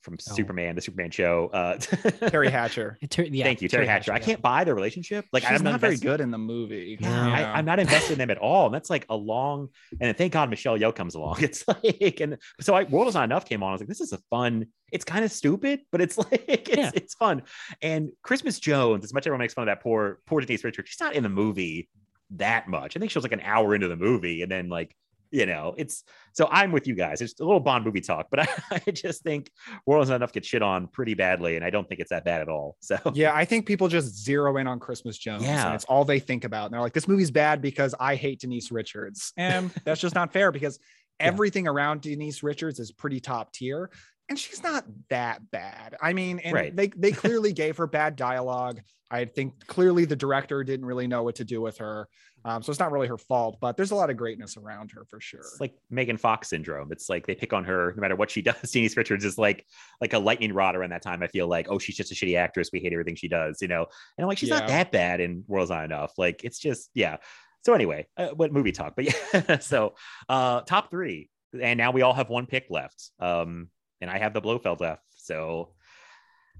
from 0.02 0.14
Oh. 0.30 0.34
Superman 0.34 0.74
the 0.74 0.82
Superman 0.82 1.10
show 1.10 1.48
uh 1.54 1.76
Teri 1.78 2.50
Hatcher. 2.50 2.98
Ter- 3.08 3.22
yeah, 3.22 3.42
thank 3.44 3.62
you 3.62 3.70
Teri, 3.70 3.86
Hatcher. 3.86 4.12
I 4.12 4.18
can't 4.18 4.42
buy 4.42 4.62
their 4.64 4.74
relationship 4.74 5.24
like 5.32 5.42
She's 5.44 5.52
I'm 5.58 5.64
not 5.64 5.80
very 5.80 5.96
good 5.96 6.20
in 6.20 6.30
the 6.30 6.36
movie. 6.36 6.98
yeah, 7.00 7.26
Yeah. 7.28 7.52
I, 7.52 7.58
I'm 7.58 7.64
not 7.64 7.78
invested 7.78 8.12
in 8.12 8.18
them 8.18 8.28
at 8.30 8.36
all. 8.36 8.66
And 8.66 8.74
that's 8.74 8.90
like 8.90 9.06
a 9.08 9.16
long, 9.16 9.70
and 9.92 10.00
then 10.00 10.14
thank 10.14 10.34
God 10.34 10.50
Michelle 10.50 10.78
Yeoh 10.78 10.94
comes 10.94 11.14
along. 11.14 11.36
It's 11.42 11.66
like, 11.66 12.20
and 12.20 12.36
so 12.60 12.74
I, 12.74 12.82
World 12.84 13.08
is 13.08 13.14
Not 13.14 13.24
Enough 13.24 13.46
came 13.46 13.62
on. 13.62 13.70
I 13.70 13.72
was 13.72 13.80
like, 13.80 13.88
this 13.88 14.02
is 14.02 14.12
a 14.12 14.18
fun, 14.28 14.66
it's 14.92 15.06
kind 15.06 15.24
of 15.24 15.32
stupid, 15.32 15.80
but 15.90 16.02
it's 16.02 16.18
like, 16.18 16.44
it's, 16.48 16.68
Yeah. 16.68 16.90
it's 16.94 17.14
fun. 17.14 17.40
And 17.80 18.10
Christmas 18.22 18.60
Jones, 18.60 19.04
as 19.04 19.14
much 19.14 19.22
as 19.22 19.28
everyone 19.28 19.38
makes 19.40 19.54
fun 19.54 19.62
of 19.66 19.74
that 19.74 19.82
poor, 19.82 20.18
poor 20.26 20.42
Denise 20.42 20.64
Richards, 20.64 20.90
she's 20.90 21.00
not 21.00 21.14
in 21.14 21.22
the 21.22 21.30
movie 21.30 21.88
that 22.32 22.68
much. 22.68 22.94
I 22.94 23.00
think 23.00 23.10
she 23.10 23.16
was 23.16 23.24
like 23.24 23.32
an 23.32 23.40
hour 23.40 23.74
into 23.74 23.88
the 23.88 23.96
movie. 23.96 24.42
And 24.42 24.52
then 24.52 24.68
like, 24.68 24.94
you 25.34 25.46
know, 25.46 25.74
it's 25.76 26.04
so 26.32 26.48
I'm 26.48 26.70
with 26.70 26.86
you 26.86 26.94
guys. 26.94 27.20
It's 27.20 27.40
a 27.40 27.44
little 27.44 27.58
Bond 27.58 27.84
movie 27.84 28.00
talk, 28.00 28.28
but 28.30 28.40
I, 28.70 28.80
I 28.86 28.90
just 28.92 29.24
think 29.24 29.50
World 29.84 30.04
is 30.04 30.08
Not 30.08 30.16
Enough 30.16 30.32
gets 30.32 30.46
shit 30.46 30.62
on 30.62 30.86
pretty 30.86 31.14
badly. 31.14 31.56
And 31.56 31.64
I 31.64 31.70
don't 31.70 31.88
think 31.88 32.00
it's 32.00 32.10
that 32.10 32.24
bad 32.24 32.40
at 32.40 32.48
all. 32.48 32.76
So 32.84 32.98
Yeah, 33.14 33.34
I 33.34 33.46
think 33.46 33.66
people 33.66 33.88
just 33.88 34.14
zero 34.14 34.58
in 34.58 34.66
on 34.66 34.78
Christmas 34.78 35.16
Jones. 35.16 35.42
Yeah. 35.42 35.66
And 35.66 35.74
it's 35.74 35.86
all 35.86 36.04
they 36.04 36.20
think 36.20 36.44
about. 36.44 36.66
And 36.66 36.74
they're 36.74 36.82
like, 36.82 36.92
this 36.92 37.08
movie's 37.08 37.30
bad 37.30 37.62
because 37.62 37.94
I 37.98 38.14
hate 38.14 38.40
Denise 38.40 38.70
Richards. 38.70 39.32
And 39.38 39.70
that's 39.84 40.00
just 40.00 40.14
not 40.14 40.32
fair 40.32 40.52
because 40.52 40.78
everything 41.20 41.66
around 41.66 42.02
Denise 42.02 42.42
Richards 42.42 42.78
is 42.78 42.92
pretty 42.92 43.20
top 43.20 43.52
tier. 43.52 43.90
And 44.28 44.38
she's 44.38 44.62
not 44.62 44.84
that 45.10 45.50
bad. 45.50 45.96
I 46.00 46.12
mean, 46.12 46.38
and 46.38 46.54
Right. 46.54 46.74
they 46.74 46.88
they 46.88 47.12
clearly 47.22 47.52
gave 47.52 47.76
her 47.76 47.86
bad 47.86 48.16
dialogue. 48.16 48.80
I 49.10 49.26
think 49.26 49.66
clearly 49.66 50.06
the 50.06 50.16
director 50.16 50.64
didn't 50.64 50.86
really 50.86 51.06
know 51.06 51.22
what 51.22 51.36
to 51.36 51.44
do 51.44 51.60
with 51.60 51.78
her. 51.78 52.08
Um, 52.46 52.62
so 52.62 52.70
it's 52.70 52.80
not 52.80 52.92
really 52.92 53.06
her 53.08 53.16
fault, 53.16 53.56
but 53.60 53.74
there's 53.76 53.90
a 53.90 53.94
lot 53.94 54.10
of 54.10 54.18
greatness 54.18 54.58
around 54.58 54.90
her 54.92 55.04
for 55.06 55.18
sure. 55.18 55.40
It's 55.40 55.60
like 55.60 55.74
Megan 55.88 56.18
Fox 56.18 56.48
syndrome. 56.48 56.92
It's 56.92 57.08
like 57.08 57.26
they 57.26 57.34
pick 57.34 57.54
on 57.54 57.64
her 57.64 57.94
no 57.96 58.00
matter 58.02 58.16
what 58.16 58.30
she 58.30 58.42
does. 58.50 58.70
Denise 58.70 58.96
Richards 58.96 59.24
is 59.24 59.38
like 59.38 59.64
like 60.00 60.12
a 60.14 60.18
lightning 60.18 60.52
rod 60.52 60.74
around 60.76 60.90
that 60.90 61.02
time. 61.02 61.22
I 61.22 61.26
feel 61.28 61.46
like, 61.46 61.68
oh, 61.70 61.78
she's 61.78 61.96
just 61.96 62.12
a 62.12 62.14
shitty 62.14 62.36
actress. 62.36 62.70
We 62.72 62.80
hate 62.80 62.92
everything 62.92 63.14
she 63.16 63.28
does, 63.28 63.62
you 63.62 63.68
know. 63.68 63.86
And 64.16 64.24
I'm 64.24 64.26
like, 64.26 64.38
she's 64.38 64.50
not 64.50 64.68
that 64.68 64.90
bad 64.92 65.20
in 65.20 65.44
World's 65.46 65.70
Not 65.70 65.84
Enough. 65.84 66.12
Like, 66.18 66.44
it's 66.44 66.58
just 66.58 66.90
yeah. 66.94 67.18
So 67.64 67.72
anyway, 67.72 68.06
uh, 68.18 68.28
what 68.28 68.52
movie 68.52 68.72
talk? 68.72 68.94
But 68.96 69.06
yeah, 69.32 69.58
so 69.58 69.94
uh 70.28 70.62
top 70.62 70.90
three, 70.90 71.30
and 71.58 71.78
now 71.78 71.92
we 71.92 72.02
all 72.02 72.14
have 72.14 72.28
one 72.30 72.46
pick 72.46 72.66
left. 72.68 73.10
Um, 73.20 73.68
and 74.00 74.10
I 74.10 74.18
have 74.18 74.32
the 74.34 74.40
Blofeld 74.40 74.80
left. 74.80 75.02
So 75.16 75.70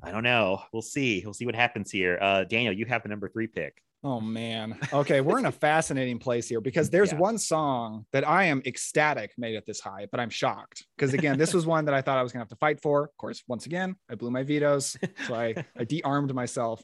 I 0.02 0.10
don't 0.10 0.22
know. 0.24 0.62
We'll 0.72 0.82
see. 0.82 1.22
We'll 1.24 1.34
see 1.34 1.46
what 1.46 1.54
happens 1.54 1.90
here. 1.90 2.18
Uh, 2.20 2.44
Daniel, 2.44 2.72
you 2.72 2.86
have 2.86 3.02
the 3.02 3.08
number 3.08 3.28
three 3.28 3.46
pick. 3.46 3.80
Oh 4.06 4.20
man. 4.20 4.78
Okay, 4.92 5.22
we're 5.22 5.38
in 5.38 5.46
a 5.46 5.52
fascinating 5.66 6.18
place 6.18 6.46
here 6.46 6.60
because 6.60 6.90
there's 6.90 7.12
Yeah. 7.12 7.18
one 7.18 7.38
song 7.38 8.04
that 8.12 8.28
I 8.28 8.44
am 8.44 8.60
ecstatic 8.66 9.32
made 9.38 9.54
it 9.54 9.64
this 9.64 9.80
high, 9.80 10.06
but 10.10 10.20
I'm 10.20 10.28
shocked 10.28 10.84
because 10.94 11.14
again, 11.14 11.38
this 11.38 11.54
was 11.54 11.64
one 11.64 11.86
that 11.86 11.94
I 11.94 12.02
thought 12.02 12.18
I 12.18 12.22
was 12.22 12.30
gonna 12.30 12.42
have 12.42 12.50
to 12.50 12.56
fight 12.56 12.82
for. 12.82 13.04
Of 13.04 13.16
course, 13.16 13.42
once 13.48 13.64
again, 13.64 13.96
I 14.10 14.14
blew 14.14 14.30
my 14.30 14.42
vetoes, 14.42 14.94
so 15.26 15.34
I 15.34 15.54
I 15.78 15.84
de-armed 15.84 16.34
myself. 16.34 16.82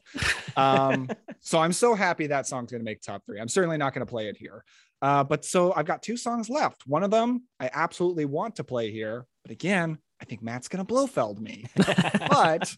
Um, 0.57 1.09
so 1.41 1.59
I'm 1.59 1.73
so 1.73 1.93
happy 1.93 2.25
that 2.27 2.47
song's 2.47 2.71
gonna 2.71 2.83
make 2.83 3.01
top 3.01 3.23
three. 3.27 3.39
I'm 3.39 3.47
certainly 3.49 3.77
not 3.77 3.93
gonna 3.93 4.05
play 4.07 4.27
it 4.27 4.37
here. 4.37 4.63
Uh, 5.03 5.23
but 5.23 5.45
so 5.45 5.73
I've 5.75 5.85
got 5.85 6.01
two 6.01 6.17
songs 6.17 6.49
left. 6.49 6.87
One 6.87 7.03
of 7.03 7.11
them 7.11 7.43
I 7.59 7.69
absolutely 7.71 8.25
want 8.25 8.55
to 8.55 8.63
play 8.63 8.91
here, 8.91 9.27
but 9.43 9.51
again, 9.51 9.99
I 10.21 10.25
think 10.25 10.43
Matt's 10.43 10.67
gonna 10.67 10.85
Blofeld 10.85 11.39
me. 11.39 11.65
but 11.75 12.75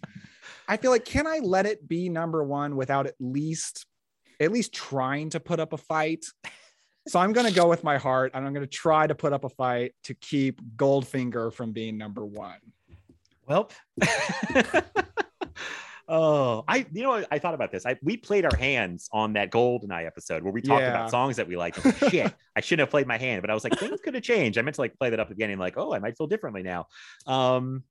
I 0.68 0.78
feel 0.78 0.91
like 0.91 1.06
can 1.06 1.28
I 1.28 1.40
let 1.40 1.65
it 1.65 1.88
be 1.88 2.10
number 2.10 2.44
one 2.44 2.76
without 2.78 3.06
at 3.06 3.15
least 3.20 3.86
at 4.40 4.52
least 4.52 4.74
trying 4.74 5.30
to 5.32 5.40
put 5.40 5.60
up 5.60 5.74
a 5.74 5.78
fight? 5.78 6.26
So 7.07 7.20
I'm 7.20 7.34
gonna 7.34 7.52
go 7.52 7.68
with 7.68 7.84
my 7.84 7.98
heart 7.98 8.32
and 8.34 8.45
I'm 8.45 8.53
gonna 8.53 8.65
try 8.65 9.06
to 9.06 9.14
put 9.14 9.34
up 9.34 9.44
a 9.44 9.49
fight 9.49 9.94
to 10.06 10.14
keep 10.14 10.61
Goldfinger 10.78 11.53
from 11.53 11.74
being 11.74 11.98
number 11.98 12.26
one. 12.26 12.60
Well, 13.45 13.70
oh, 16.08 16.64
I 16.68 16.86
you 16.92 17.04
know 17.04 17.24
I 17.32 17.40
thought 17.40 17.54
about 17.54 17.72
this. 17.72 17.86
I 17.86 17.98
we 18.02 18.18
played 18.18 18.46
our 18.46 18.56
hands 18.56 19.10
on 19.12 19.34
that 19.34 19.52
Goldeneye 19.52 20.06
episode 20.06 20.44
where 20.44 20.52
we 20.54 20.62
talked 20.62 20.82
Yeah. 20.82 20.90
about 20.90 21.10
songs 21.12 21.36
that 21.38 21.48
we 21.48 21.56
liked. 21.58 21.84
Like, 21.84 22.12
Shit, 22.12 22.34
I 22.56 22.62
shouldn't 22.62 22.82
have 22.86 22.90
played 22.92 23.08
my 23.08 23.18
hand, 23.18 23.42
but 23.42 23.50
I 23.50 23.54
was 23.54 23.64
like, 23.64 23.78
things 23.80 24.00
could 24.02 24.14
have 24.14 24.24
changed. 24.24 24.58
I 24.58 24.62
meant 24.62 24.76
to 24.76 24.82
like 24.82 24.98
play 24.98 25.10
that 25.10 25.20
up 25.20 25.32
again 25.32 25.50
and 25.50 25.60
like, 25.60 25.78
oh, 25.78 25.94
I 25.94 26.00
might 26.00 26.18
feel 26.18 26.28
differently 26.28 26.64
now. 26.64 26.88
Um, 27.28 27.84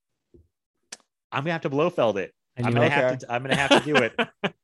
I'm 1.30 1.42
gonna 1.44 1.52
have 1.52 1.62
to 1.62 1.70
Blofeld 1.70 2.16
it. 2.16 2.32
I'm 2.58 2.72
gonna 2.72 2.86
it. 2.86 2.92
have 2.92 3.18
to. 3.18 3.32
I'm 3.32 3.42
gonna 3.42 3.56
have 3.56 3.70
to 3.70 3.80
do 3.80 3.96
it. 3.96 4.14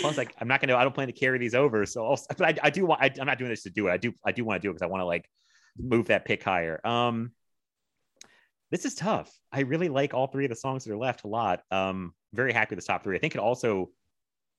Plus, 0.00 0.16
like, 0.16 0.34
I'm 0.40 0.48
not 0.48 0.60
gonna. 0.60 0.74
I 0.74 0.82
don't 0.82 0.94
plan 0.94 1.06
to 1.06 1.12
carry 1.12 1.38
these 1.38 1.54
over. 1.54 1.86
So, 1.86 2.04
I'll, 2.04 2.20
but 2.36 2.42
I, 2.42 2.66
I 2.66 2.70
do 2.70 2.86
want. 2.86 3.00
I, 3.00 3.12
I'm 3.20 3.26
not 3.26 3.38
doing 3.38 3.50
this 3.50 3.62
to 3.62 3.70
do 3.70 3.86
it. 3.86 3.92
I 3.92 3.96
do. 3.96 4.12
I 4.24 4.32
do 4.32 4.44
want 4.44 4.60
to 4.60 4.66
do 4.66 4.70
it 4.70 4.74
because 4.74 4.82
I 4.82 4.86
want 4.90 5.00
to 5.02 5.04
like 5.06 5.30
move 5.78 6.06
that 6.08 6.24
pick 6.24 6.42
higher. 6.42 6.84
Um, 6.84 7.30
this 8.72 8.84
is 8.84 8.96
tough. 8.96 9.32
I 9.52 9.60
really 9.60 9.88
like 9.88 10.12
all 10.12 10.26
three 10.26 10.44
of 10.44 10.48
the 10.48 10.56
songs 10.56 10.84
that 10.84 10.92
are 10.92 10.96
left 10.96 11.22
a 11.22 11.28
lot. 11.28 11.60
Um, 11.70 12.14
very 12.36 12.52
happy 12.52 12.74
with 12.74 12.84
the 12.84 12.86
top 12.92 13.02
three. 13.02 13.16
I 13.16 13.18
think 13.18 13.34
it 13.34 13.38
also 13.38 13.90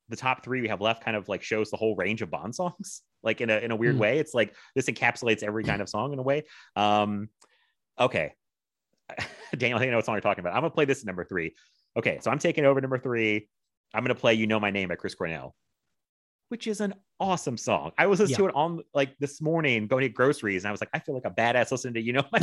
the 0.10 0.16
top 0.16 0.44
three 0.44 0.62
we 0.62 0.68
have 0.70 0.82
left 0.82 1.04
kind 1.04 1.16
of 1.18 1.28
like 1.30 1.44
shows 1.44 1.70
the 1.70 1.78
whole 1.78 1.96
range 1.96 2.22
of 2.22 2.30
Bond 2.32 2.56
songs, 2.56 3.02
like 3.24 3.42
in 3.42 3.50
a 3.50 3.58
in 3.58 3.72
a 3.72 3.76
weird 3.76 3.96
Hmm. 3.96 4.02
way. 4.02 4.20
It's 4.20 4.34
like 4.34 4.56
this 4.76 4.88
encapsulates 4.88 5.44
every 5.44 5.64
kind 5.64 5.82
of 5.82 5.90
song 5.90 6.14
in 6.14 6.20
a 6.20 6.24
way. 6.24 6.44
Um, 6.76 7.30
okay, 8.00 8.34
Daniel, 9.58 9.78
I 9.78 9.82
think 9.82 9.90
I 9.90 9.92
know 9.92 9.98
what 9.98 10.06
song 10.06 10.16
you're 10.16 10.22
talking 10.22 10.42
about. 10.42 10.54
I'm 10.56 10.62
gonna 10.62 10.72
play 10.72 10.86
this 10.86 11.00
at 11.02 11.06
number 11.06 11.24
three. 11.26 11.56
Okay, 11.98 12.20
so 12.22 12.30
I'm 12.32 12.40
taking 12.40 12.66
over 12.66 12.80
number 12.82 12.98
three. 13.00 13.50
I'm 13.94 14.04
gonna 14.04 14.16
play 14.16 14.34
"You 14.34 14.48
Know 14.48 14.60
My 14.60 14.70
Name" 14.72 14.90
by 14.90 14.96
Chris 14.96 15.16
Cornell, 15.16 15.56
which 16.50 16.68
is 16.68 16.82
an 16.82 16.94
awesome 17.20 17.58
song. 17.58 17.92
I 17.98 18.08
was 18.08 18.20
listening 18.20 18.38
to 18.38 18.48
it 18.48 18.56
on 18.56 18.82
like 18.94 19.18
this 19.20 19.42
morning 19.42 19.88
going 19.88 20.04
to 20.04 20.10
groceries, 20.10 20.64
and 20.64 20.70
I 20.70 20.72
was 20.72 20.82
like, 20.82 20.90
I 20.94 21.00
feel 21.00 21.16
like 21.16 21.26
a 21.26 21.32
badass 21.32 21.72
listening 21.72 21.96
to 21.96 22.02
"You 22.02 22.14
Know 22.14 22.24
My 22.32 22.40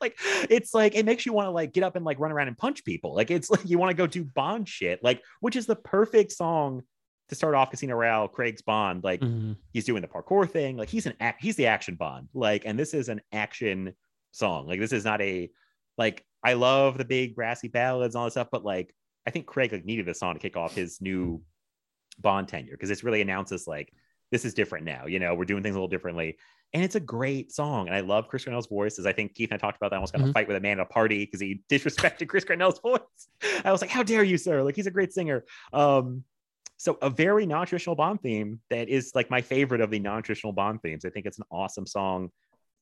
like, 0.00 0.18
it's 0.50 0.74
like 0.74 0.94
it 0.94 1.04
makes 1.04 1.24
you 1.26 1.32
want 1.32 1.46
to 1.46 1.50
like 1.50 1.72
get 1.72 1.82
up 1.84 1.96
and 1.96 2.04
like 2.04 2.18
run 2.18 2.32
around 2.32 2.48
and 2.48 2.58
punch 2.58 2.84
people. 2.84 3.14
Like, 3.14 3.30
it's 3.30 3.50
like 3.50 3.60
you 3.64 3.78
want 3.78 3.90
to 3.90 3.96
go 3.96 4.06
do 4.06 4.24
Bond 4.24 4.68
shit. 4.68 5.02
Like, 5.02 5.22
which 5.40 5.56
is 5.56 5.66
the 5.66 5.76
perfect 5.76 6.32
song 6.32 6.82
to 7.28 7.34
start 7.34 7.54
off 7.54 7.70
Casino 7.70 7.94
Royale. 7.96 8.28
Craig's 8.28 8.62
Bond, 8.62 9.02
like 9.02 9.20
Mhm. 9.20 9.56
he's 9.72 9.84
doing 9.84 10.02
the 10.02 10.08
parkour 10.08 10.48
thing. 10.48 10.76
Like 10.76 10.88
he's 10.88 11.06
an 11.06 11.14
act, 11.20 11.42
he's 11.42 11.56
the 11.56 11.66
action 11.66 11.94
Bond. 11.96 12.28
Like, 12.34 12.64
and 12.66 12.78
this 12.78 12.94
is 12.94 13.08
an 13.08 13.20
action 13.32 13.94
song. 14.32 14.66
Like 14.66 14.78
this 14.80 14.92
is 14.92 15.04
not 15.04 15.20
a 15.20 15.50
like 15.98 16.24
I 16.44 16.52
love 16.52 16.98
the 16.98 17.04
big 17.04 17.34
brassy 17.34 17.66
ballads 17.68 18.14
and 18.14 18.20
all 18.20 18.26
this 18.26 18.34
stuff, 18.34 18.48
but 18.52 18.64
like 18.64 18.94
I 19.26 19.30
think 19.32 19.46
Craig 19.46 19.72
like 19.72 19.84
needed 19.84 20.06
this 20.06 20.20
song 20.20 20.34
to 20.34 20.38
kick 20.40 20.56
off 20.56 20.74
his 20.76 21.00
new 21.00 21.42
Bond 22.18 22.48
tenure 22.48 22.72
because 22.72 22.88
this 22.88 23.04
really 23.04 23.20
announces 23.20 23.66
like 23.66 23.92
this 24.30 24.44
is 24.44 24.54
different 24.54 24.84
now. 24.84 25.06
You 25.06 25.18
know, 25.18 25.34
we're 25.34 25.44
doing 25.44 25.62
things 25.62 25.74
a 25.74 25.78
little 25.78 25.88
differently. 25.88 26.36
And 26.72 26.82
it's 26.82 26.96
a 26.96 27.00
great 27.00 27.52
song. 27.52 27.86
And 27.86 27.96
I 27.96 28.00
love 28.00 28.28
Chris 28.28 28.44
Cornell's 28.44 28.66
voice. 28.66 28.98
As 28.98 29.06
I 29.06 29.12
think 29.12 29.34
Keith 29.34 29.50
and 29.50 29.54
I 29.54 29.64
talked 29.64 29.76
about 29.76 29.90
that. 29.90 29.96
I 29.96 29.98
almost 29.98 30.12
got 30.12 30.22
in 30.22 30.28
a 30.28 30.32
fight 30.32 30.48
with 30.48 30.56
a 30.56 30.60
man 30.60 30.80
at 30.80 30.82
a 30.82 30.86
party 30.86 31.24
because 31.24 31.40
he 31.40 31.62
disrespected 31.70 32.28
Chris 32.28 32.44
Cornell's 32.44 32.80
voice. 32.80 33.00
I 33.64 33.72
was 33.72 33.80
like, 33.80 33.90
How 33.90 34.02
dare 34.02 34.24
you, 34.24 34.36
sir? 34.36 34.62
Like 34.62 34.76
he's 34.76 34.86
a 34.86 34.90
great 34.90 35.12
singer. 35.12 35.44
Um, 35.72 36.24
so 36.76 36.98
a 37.00 37.08
very 37.08 37.46
non-traditional 37.46 37.96
Bond 37.96 38.20
theme 38.20 38.60
that 38.68 38.88
is 38.88 39.12
like 39.14 39.30
my 39.30 39.40
favorite 39.40 39.80
of 39.80 39.90
the 39.90 39.98
non-traditional 39.98 40.52
Bond 40.52 40.82
themes. 40.82 41.04
I 41.04 41.10
think 41.10 41.24
it's 41.24 41.38
an 41.38 41.44
awesome 41.50 41.86
song. 41.86 42.30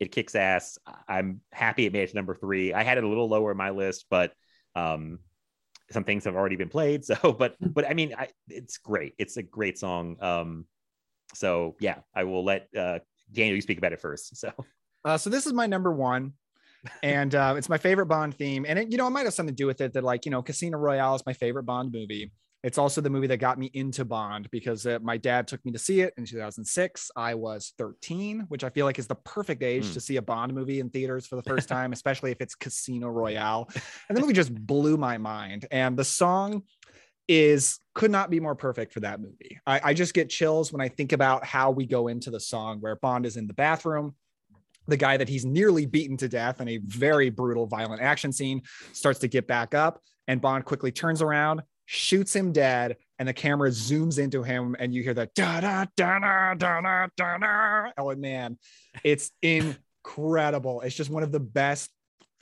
It 0.01 0.11
kicks 0.11 0.35
ass. 0.35 0.79
I'm 1.07 1.41
happy 1.53 1.87
it 1.87 1.93
made 1.93 2.03
it 2.03 2.11
to 2.11 2.17
number 2.17 2.35
three. 2.35 2.75
I 2.75 2.83
had 2.83 2.99
it 2.99 3.05
a 3.05 3.09
little 3.09 3.29
lower 3.29 3.53
in 3.53 3.57
my 3.57 3.71
list, 3.71 4.07
but 4.11 4.33
um, 4.75 5.21
some 5.91 6.05
things 6.05 6.25
have 6.25 6.35
already 6.35 6.57
been 6.57 6.69
played. 6.69 7.05
So, 7.05 7.17
but 7.39 7.57
but 7.61 7.89
I 7.89 7.95
mean, 7.95 8.15
I, 8.17 8.29
it's 8.49 8.79
great. 8.79 9.15
It's 9.19 9.37
a 9.37 9.43
great 9.43 9.79
song. 9.79 10.17
Um, 10.21 10.67
so 11.35 11.77
yeah, 11.81 11.99
I 12.15 12.25
will 12.25 12.45
let 12.45 12.69
uh, 12.77 13.01
Daniel 13.33 13.57
you 13.57 13.63
speak 13.63 13.79
about 13.79 13.93
it 13.93 14.01
first. 14.01 14.37
So, 14.37 14.53
Uh, 15.05 15.19
so 15.19 15.29
this 15.29 15.47
is 15.47 15.53
my 15.53 15.67
number 15.67 15.93
one, 15.93 16.33
and 17.03 17.35
uh, 17.35 17.55
it's 17.59 17.69
my 17.69 17.77
favorite 17.77 18.07
Bond 18.07 18.35
theme. 18.35 18.65
And 18.67 18.79
it, 18.79 18.91
you 18.91 18.97
know, 18.97 19.07
it 19.07 19.11
might 19.11 19.27
have 19.27 19.35
something 19.35 19.55
to 19.55 19.63
do 19.63 19.67
with 19.67 19.83
it 19.83 19.93
that, 19.93 20.03
like, 20.03 20.25
you 20.25 20.31
know, 20.31 20.43
Casino 20.43 20.79
Royale 20.79 21.15
is 21.15 21.27
my 21.27 21.35
favorite 21.35 21.65
Bond 21.65 21.93
movie. 21.93 22.33
It's 22.65 22.79
also 22.79 23.01
the 23.03 23.11
movie 23.11 23.27
that 23.27 23.37
got 23.37 23.59
me 23.59 23.71
into 23.75 24.07
Bond 24.07 24.51
because 24.51 24.87
uh, 24.87 24.99
my 25.03 25.19
dad 25.19 25.47
took 25.47 25.63
me 25.67 25.73
to 25.73 25.79
see 25.79 26.01
it 26.01 26.15
in 26.17 26.25
2006. 26.25 27.11
I 27.15 27.35
was 27.35 27.75
13, 27.77 28.47
which 28.49 28.65
I 28.65 28.71
feel 28.71 28.87
like 28.87 28.99
is 28.99 29.07
the 29.07 29.15
perfect 29.17 29.63
age 29.63 29.87
Hmm. 29.87 29.93
to 29.93 30.01
see 30.01 30.17
a 30.17 30.23
Bond 30.23 30.55
movie 30.55 30.81
in 30.81 30.89
theaters 30.89 31.27
for 31.27 31.37
the 31.37 31.43
first 31.43 31.69
time, 31.77 31.93
especially 31.93 32.31
if 32.31 32.41
it's 32.41 32.55
Casino 32.55 33.09
Royale. 33.09 33.69
And 34.09 34.17
the 34.17 34.23
movie 34.23 34.33
just 34.33 34.55
blew 34.55 34.97
my 34.97 35.19
mind. 35.19 35.67
And 35.71 35.97
the 35.97 36.05
song 36.05 36.63
is 37.29 37.81
could 37.95 38.11
not 38.11 38.31
be 38.31 38.41
more 38.41 38.55
perfect 38.55 38.93
for 38.93 39.01
that 39.01 39.21
movie. 39.21 39.59
I, 39.67 39.81
I 39.85 39.95
just 39.95 40.15
get 40.15 40.29
chills 40.31 40.73
when 40.73 40.81
I 40.81 40.89
think 40.89 41.13
about 41.13 41.45
how 41.45 41.71
we 41.71 41.87
go 41.87 42.09
into 42.09 42.31
the 42.31 42.41
song 42.41 42.81
where 42.81 42.97
Bond 42.97 43.27
is 43.27 43.37
in 43.37 43.47
the 43.47 43.55
bathroom. 43.55 44.15
The 44.89 44.97
guy 44.97 45.17
that 45.17 45.29
he's 45.29 45.45
nearly 45.45 45.87
beaten 45.87 46.17
to 46.19 46.29
death 46.29 46.61
in 46.61 46.69
a 46.69 46.79
very 46.79 47.31
brutal, 47.31 47.67
violent 47.67 48.03
action 48.03 48.33
scene 48.33 48.63
starts 48.93 49.21
to 49.21 49.29
get 49.29 49.47
back 49.47 49.75
up, 49.75 50.01
and 50.29 50.41
Bond 50.41 50.65
quickly 50.67 50.93
turns 50.93 51.23
around, 51.23 51.63
shoots 51.87 52.35
him 52.35 52.53
dead, 52.53 52.97
and 53.19 53.29
the 53.29 53.33
camera 53.33 53.71
zooms 53.71 54.19
into 54.19 54.43
him, 54.43 54.77
and 54.79 54.95
you 54.95 55.03
hear 55.03 55.15
that 55.15 55.35
da 55.35 55.61
da 55.61 55.87
da 55.97 56.19
da 56.19 56.55
da 56.55 57.07
da 57.17 57.39
da. 57.39 57.91
Oh 57.99 58.15
man, 58.15 58.59
it's 59.03 59.31
incredible. 59.43 60.81
It's 60.83 60.97
just 60.97 61.11
one 61.11 61.23
of 61.23 61.33
the 61.33 61.41
best 61.41 61.91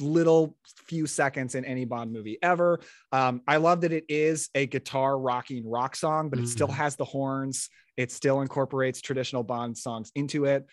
little 0.00 0.56
few 0.86 1.06
seconds 1.06 1.54
in 1.54 1.64
any 1.64 1.84
Bond 1.84 2.12
movie 2.12 2.38
ever. 2.42 2.80
Um, 3.12 3.42
I 3.46 3.58
love 3.58 3.82
that 3.82 3.92
it 3.92 4.04
is 4.08 4.48
a 4.54 4.66
guitar 4.66 5.18
rocking 5.18 5.68
rock 5.68 5.96
song, 5.96 6.28
but 6.28 6.38
it 6.38 6.46
mm. 6.46 6.48
still 6.48 6.68
has 6.68 6.96
the 6.96 7.04
horns. 7.04 7.68
It 7.96 8.10
still 8.10 8.40
incorporates 8.40 9.00
traditional 9.00 9.42
Bond 9.42 9.76
songs 9.78 10.10
into 10.14 10.44
it. 10.46 10.66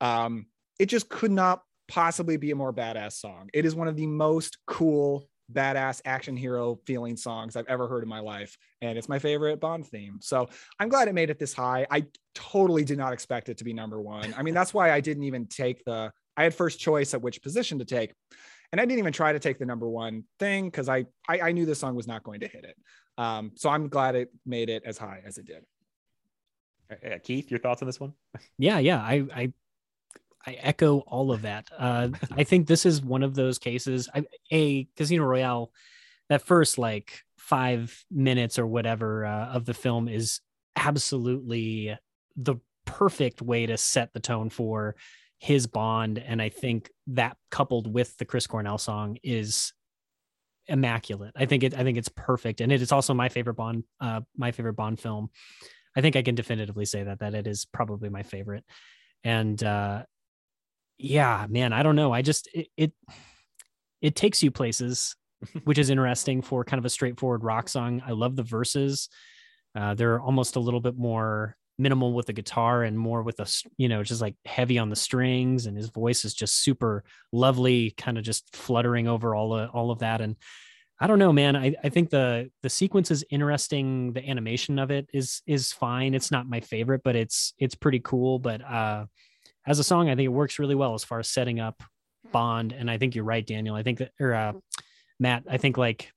Um, 0.00 0.46
it 0.78 0.86
just 0.86 1.08
could 1.08 1.32
not 1.32 1.62
possibly 1.88 2.36
be 2.36 2.50
a 2.50 2.54
more 2.56 2.72
badass 2.72 3.14
song. 3.14 3.48
It 3.52 3.64
is 3.64 3.74
one 3.74 3.88
of 3.88 3.96
the 3.96 4.06
most 4.06 4.58
cool 4.66 5.28
badass 5.52 6.00
action 6.04 6.36
hero 6.36 6.78
feeling 6.86 7.16
songs 7.16 7.56
I've 7.56 7.66
ever 7.66 7.88
heard 7.88 8.02
in 8.02 8.08
my 8.08 8.20
life. 8.20 8.56
And 8.82 8.98
it's 8.98 9.08
my 9.08 9.18
favorite 9.18 9.60
Bond 9.60 9.86
theme. 9.86 10.18
So 10.20 10.48
I'm 10.78 10.88
glad 10.88 11.08
it 11.08 11.14
made 11.14 11.30
it 11.30 11.38
this 11.38 11.52
high. 11.54 11.86
I 11.90 12.06
totally 12.34 12.84
did 12.84 12.98
not 12.98 13.12
expect 13.12 13.48
it 13.48 13.58
to 13.58 13.64
be 13.64 13.72
number 13.72 14.00
one. 14.00 14.34
I 14.36 14.42
mean, 14.42 14.54
that's 14.54 14.74
why 14.74 14.92
I 14.92 15.00
didn't 15.00 15.24
even 15.24 15.46
take 15.46 15.84
the, 15.84 16.12
I 16.36 16.42
had 16.42 16.54
first 16.54 16.78
choice 16.78 17.14
at 17.14 17.22
which 17.22 17.42
position 17.42 17.78
to 17.78 17.84
take. 17.84 18.12
And 18.70 18.80
I 18.80 18.84
didn't 18.84 18.98
even 18.98 19.14
try 19.14 19.32
to 19.32 19.38
take 19.38 19.58
the 19.58 19.64
number 19.64 19.88
one 19.88 20.24
thing 20.38 20.66
because 20.66 20.90
I, 20.90 21.06
I 21.26 21.40
I 21.40 21.52
knew 21.52 21.64
this 21.64 21.78
song 21.78 21.94
was 21.94 22.06
not 22.06 22.22
going 22.22 22.40
to 22.40 22.48
hit 22.48 22.64
it. 22.64 22.76
Um, 23.16 23.52
so 23.54 23.70
I'm 23.70 23.88
glad 23.88 24.14
it 24.14 24.30
made 24.44 24.68
it 24.68 24.82
as 24.84 24.98
high 24.98 25.22
as 25.24 25.38
it 25.38 25.46
did. 25.46 25.64
uh, 26.90 27.18
Keith, 27.22 27.50
your 27.50 27.60
thoughts 27.60 27.80
on 27.82 27.86
this 27.86 27.98
one? 27.98 28.12
yeah 28.58 28.78
yeah 28.78 28.98
i 28.98 29.24
i 29.34 29.52
i 30.46 30.52
echo 30.60 30.98
all 31.00 31.32
of 31.32 31.42
that 31.42 31.68
uh 31.78 32.08
i 32.32 32.44
think 32.44 32.66
this 32.66 32.86
is 32.86 33.02
one 33.02 33.22
of 33.22 33.34
those 33.34 33.58
cases 33.58 34.08
I, 34.14 34.24
a 34.52 34.84
casino 34.96 35.24
royale 35.24 35.72
that 36.28 36.42
first 36.42 36.78
like 36.78 37.22
five 37.38 38.04
minutes 38.10 38.58
or 38.58 38.66
whatever 38.66 39.24
uh, 39.24 39.46
of 39.46 39.64
the 39.64 39.74
film 39.74 40.08
is 40.08 40.40
absolutely 40.76 41.96
the 42.36 42.56
perfect 42.84 43.40
way 43.42 43.66
to 43.66 43.76
set 43.76 44.12
the 44.12 44.20
tone 44.20 44.50
for 44.50 44.96
his 45.38 45.66
bond 45.66 46.18
and 46.18 46.40
i 46.42 46.48
think 46.48 46.90
that 47.06 47.36
coupled 47.50 47.92
with 47.92 48.16
the 48.18 48.24
chris 48.24 48.46
cornell 48.46 48.78
song 48.78 49.16
is 49.22 49.72
immaculate 50.66 51.32
i 51.36 51.46
think 51.46 51.62
it 51.62 51.74
i 51.74 51.82
think 51.82 51.96
it's 51.96 52.10
perfect 52.10 52.60
and 52.60 52.70
it 52.70 52.82
is 52.82 52.92
also 52.92 53.14
my 53.14 53.28
favorite 53.28 53.54
bond 53.54 53.84
uh 54.00 54.20
my 54.36 54.50
favorite 54.52 54.74
bond 54.74 55.00
film 55.00 55.30
I 55.96 56.00
think 56.00 56.14
I 56.14 56.22
can 56.22 56.36
definitively 56.36 56.84
say 56.84 57.02
that 57.02 57.18
that 57.18 57.34
it 57.34 57.48
is 57.48 57.64
probably 57.64 58.08
my 58.08 58.22
favorite. 58.22 58.64
And 59.24 59.60
uh 59.62 60.04
yeah, 60.98 61.46
man, 61.48 61.72
I 61.72 61.82
don't 61.82 61.96
know. 61.96 62.12
I 62.12 62.22
just 62.22 62.48
it 62.52 62.68
it, 62.76 62.92
it 64.00 64.14
takes 64.16 64.42
you 64.42 64.50
places, 64.50 65.16
which 65.64 65.78
is 65.78 65.90
interesting 65.90 66.42
for 66.42 66.64
kind 66.64 66.78
of 66.78 66.84
a 66.84 66.90
straightforward 66.90 67.44
rock 67.44 67.68
song. 67.68 68.02
I 68.06 68.12
love 68.12 68.36
the 68.36 68.42
verses. 68.42 69.08
Uh 69.74 69.94
they're 69.94 70.20
almost 70.20 70.56
a 70.56 70.60
little 70.60 70.80
bit 70.80 70.96
more 70.96 71.56
minimal 71.80 72.12
with 72.12 72.26
the 72.26 72.32
guitar 72.32 72.82
and 72.82 72.98
more 72.98 73.22
with 73.22 73.38
s- 73.38 73.62
you 73.76 73.88
know 73.88 74.02
just 74.02 74.20
like 74.20 74.34
heavy 74.44 74.78
on 74.78 74.88
the 74.88 74.96
strings 74.96 75.66
and 75.66 75.76
his 75.76 75.90
voice 75.90 76.24
is 76.24 76.34
just 76.34 76.56
super 76.62 77.04
lovely 77.32 77.92
kind 77.92 78.18
of 78.18 78.24
just 78.24 78.56
fluttering 78.56 79.06
over 79.06 79.34
all 79.34 79.54
of 79.54 79.70
all 79.70 79.90
of 79.90 80.00
that 80.00 80.20
and 80.20 80.36
I 81.00 81.06
don't 81.06 81.20
know, 81.20 81.32
man. 81.32 81.54
I, 81.54 81.74
I 81.84 81.90
think 81.90 82.10
the 82.10 82.50
the 82.62 82.70
sequence 82.70 83.10
is 83.12 83.24
interesting. 83.30 84.12
The 84.14 84.28
animation 84.28 84.78
of 84.80 84.90
it 84.90 85.08
is 85.12 85.42
is 85.46 85.72
fine. 85.72 86.14
It's 86.14 86.32
not 86.32 86.48
my 86.48 86.60
favorite, 86.60 87.02
but 87.04 87.14
it's 87.14 87.52
it's 87.58 87.76
pretty 87.76 88.00
cool. 88.00 88.40
But 88.40 88.62
uh, 88.62 89.06
as 89.68 89.78
a 89.78 89.84
song, 89.84 90.08
I 90.08 90.16
think 90.16 90.26
it 90.26 90.28
works 90.28 90.58
really 90.58 90.74
well 90.74 90.94
as 90.94 91.04
far 91.04 91.18
as 91.18 91.28
setting 91.28 91.60
up 91.60 91.82
Bond. 92.32 92.72
And 92.72 92.90
I 92.90 92.98
think 92.98 93.14
you're 93.14 93.24
right, 93.24 93.46
Daniel. 93.46 93.76
I 93.76 93.82
think 93.82 93.98
that 93.98 94.12
or 94.18 94.34
uh, 94.34 94.52
Matt. 95.20 95.44
I 95.48 95.58
think 95.58 95.76
like 95.76 96.10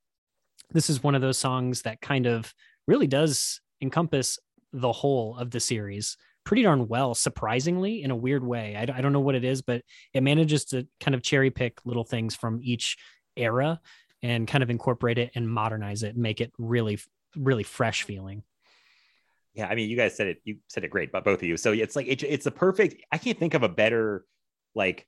this 0.71 0.89
is 0.89 1.03
one 1.03 1.15
of 1.15 1.21
those 1.21 1.37
songs 1.37 1.81
that 1.83 2.01
kind 2.01 2.25
of 2.25 2.53
really 2.87 3.07
does 3.07 3.59
encompass 3.81 4.39
the 4.73 4.91
whole 4.91 5.35
of 5.37 5.51
the 5.51 5.59
series 5.59 6.17
pretty 6.43 6.63
darn 6.63 6.87
well, 6.87 7.13
surprisingly, 7.13 8.01
in 8.01 8.09
a 8.09 8.15
weird 8.15 8.43
way. 8.43 8.75
I, 8.75 8.81
I 8.97 9.01
don't 9.01 9.13
know 9.13 9.19
what 9.19 9.35
it 9.35 9.43
is, 9.43 9.61
but 9.61 9.83
it 10.13 10.23
manages 10.23 10.65
to 10.65 10.87
kind 10.99 11.13
of 11.13 11.21
cherry 11.21 11.51
pick 11.51 11.79
little 11.85 12.03
things 12.03 12.35
from 12.35 12.61
each 12.63 12.97
era 13.35 13.79
and 14.23 14.47
kind 14.47 14.63
of 14.63 14.69
incorporate 14.69 15.17
it 15.17 15.31
and 15.35 15.47
modernize 15.47 16.03
it 16.03 16.13
and 16.13 16.23
make 16.23 16.41
it 16.41 16.51
really 16.57 16.99
really 17.37 17.63
fresh 17.63 18.03
feeling 18.03 18.43
Yeah, 19.53 19.67
I 19.67 19.75
mean, 19.75 19.89
you 19.89 19.97
guys 19.97 20.15
said 20.15 20.27
it. 20.27 20.41
You 20.45 20.57
said 20.67 20.83
it 20.83 20.89
great, 20.89 21.11
but 21.11 21.23
both 21.23 21.39
of 21.39 21.43
you. 21.43 21.57
So 21.57 21.73
it's 21.73 21.95
like 21.95 22.07
it, 22.07 22.23
it's 22.23 22.45
a 22.45 22.51
perfect. 22.51 23.03
I 23.11 23.17
can't 23.17 23.37
think 23.37 23.53
of 23.53 23.63
a 23.63 23.69
better 23.69 24.25
like 24.75 25.05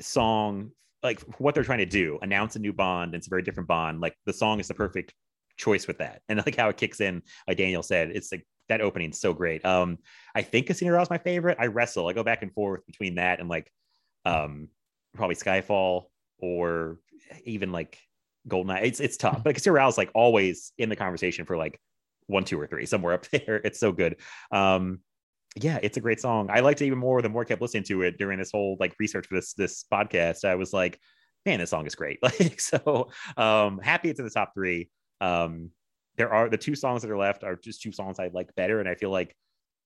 song 0.00 0.70
like 1.02 1.20
what 1.38 1.54
they're 1.54 1.64
trying 1.64 1.78
to 1.78 1.86
do. 1.86 2.18
Announce 2.22 2.56
a 2.56 2.58
new 2.58 2.72
Bond. 2.72 3.14
It's 3.14 3.26
a 3.26 3.30
very 3.30 3.42
different 3.42 3.68
Bond. 3.68 4.00
Like 4.00 4.16
the 4.24 4.32
song 4.32 4.58
is 4.58 4.68
the 4.68 4.74
perfect 4.74 5.12
choice 5.56 5.86
with 5.86 5.98
that, 5.98 6.22
and 6.28 6.42
like 6.44 6.56
how 6.56 6.70
it 6.70 6.76
kicks 6.76 7.00
in. 7.00 7.22
Like 7.46 7.58
Daniel 7.58 7.82
said, 7.82 8.10
it's 8.10 8.32
like 8.32 8.46
that 8.68 8.80
opening's 8.80 9.20
so 9.20 9.34
great. 9.34 9.64
Um, 9.64 9.98
I 10.34 10.42
think 10.42 10.66
Casino 10.66 11.00
is 11.00 11.10
my 11.10 11.18
favorite. 11.18 11.58
I 11.60 11.66
wrestle. 11.66 12.08
I 12.08 12.14
go 12.14 12.24
back 12.24 12.42
and 12.42 12.52
forth 12.52 12.84
between 12.86 13.16
that 13.16 13.38
and 13.38 13.48
like, 13.48 13.70
um, 14.24 14.68
probably 15.14 15.36
Skyfall 15.36 16.06
or 16.38 16.98
even 17.44 17.70
like 17.70 17.98
Goldeneye. 18.48 18.84
It's 18.84 19.00
it's 19.00 19.18
tough, 19.18 19.44
but 19.44 19.54
Casino 19.54 19.86
is 19.86 19.98
like 19.98 20.10
always 20.14 20.72
in 20.78 20.88
the 20.88 20.96
conversation 20.96 21.44
for 21.44 21.58
like 21.58 21.78
one, 22.26 22.44
two, 22.44 22.60
or 22.60 22.66
three, 22.66 22.86
somewhere 22.86 23.14
up 23.14 23.26
there. 23.30 23.56
It's 23.64 23.80
so 23.80 23.92
good. 23.92 24.16
Um, 24.50 25.00
yeah, 25.56 25.78
it's 25.82 25.96
a 25.96 26.00
great 26.00 26.20
song. 26.20 26.48
I 26.50 26.60
liked 26.60 26.82
it 26.82 26.86
even 26.86 26.98
more 26.98 27.22
the 27.22 27.28
more 27.28 27.42
I 27.42 27.44
kept 27.44 27.62
listening 27.62 27.84
to 27.84 28.02
it 28.02 28.18
during 28.18 28.38
this 28.38 28.50
whole 28.50 28.76
like 28.80 28.94
research 28.98 29.26
for 29.26 29.36
this 29.36 29.54
this 29.54 29.84
podcast. 29.92 30.44
I 30.44 30.56
was 30.56 30.72
like, 30.72 30.98
man, 31.46 31.60
this 31.60 31.70
song 31.70 31.86
is 31.86 31.94
great. 31.94 32.18
Like, 32.22 32.60
so 32.60 33.10
um 33.36 33.78
happy 33.78 34.10
it's 34.10 34.18
in 34.18 34.24
the 34.24 34.30
top 34.30 34.52
three. 34.54 34.90
Um, 35.20 35.70
there 36.16 36.32
are 36.32 36.48
the 36.48 36.58
two 36.58 36.74
songs 36.74 37.02
that 37.02 37.10
are 37.10 37.18
left 37.18 37.44
are 37.44 37.56
just 37.56 37.82
two 37.82 37.92
songs 37.92 38.18
I 38.18 38.30
like 38.32 38.54
better, 38.54 38.80
and 38.80 38.88
I 38.88 38.94
feel 38.94 39.10
like 39.10 39.36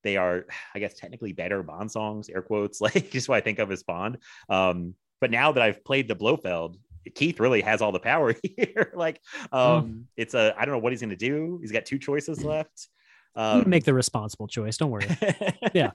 they 0.05 0.17
are, 0.17 0.47
I 0.75 0.79
guess, 0.79 0.95
technically 0.95 1.33
better 1.33 1.63
Bond 1.63 1.91
songs, 1.91 2.29
air 2.29 2.43
quotes, 2.43 2.81
like 2.81 3.11
just 3.11 3.29
what 3.29 3.37
I 3.37 3.41
think 3.41 3.59
of 3.59 3.71
as 3.71 3.83
Bond. 3.83 4.19
Um, 4.49 4.95
but 5.21 5.31
now 5.31 5.53
that 5.53 5.63
I've 5.63 5.85
played 5.85 6.09
the 6.09 6.15
Blofeld, 6.15 6.77
Keith 7.15 7.41
really 7.41 7.61
has 7.63 7.81
all 7.83 7.93
the 7.93 7.99
power 8.01 8.35
here. 8.57 8.93
like, 8.95 9.21
um, 9.53 10.07
it's 10.17 10.35
a 10.35 10.55
I 10.59 10.65
don't 10.65 10.73
know 10.75 10.81
what 10.81 10.93
he's 10.93 11.01
gonna 11.01 11.17
do. 11.17 11.59
He's 11.61 11.73
got 11.73 11.87
two 11.87 11.99
choices 11.99 12.45
left. 12.45 12.89
Um, 13.35 13.69
make 13.69 13.85
the 13.85 13.95
responsible 13.95 14.49
choice 14.49 14.77
don't 14.79 14.91
worry 14.91 15.07
Yeah. 15.75 15.93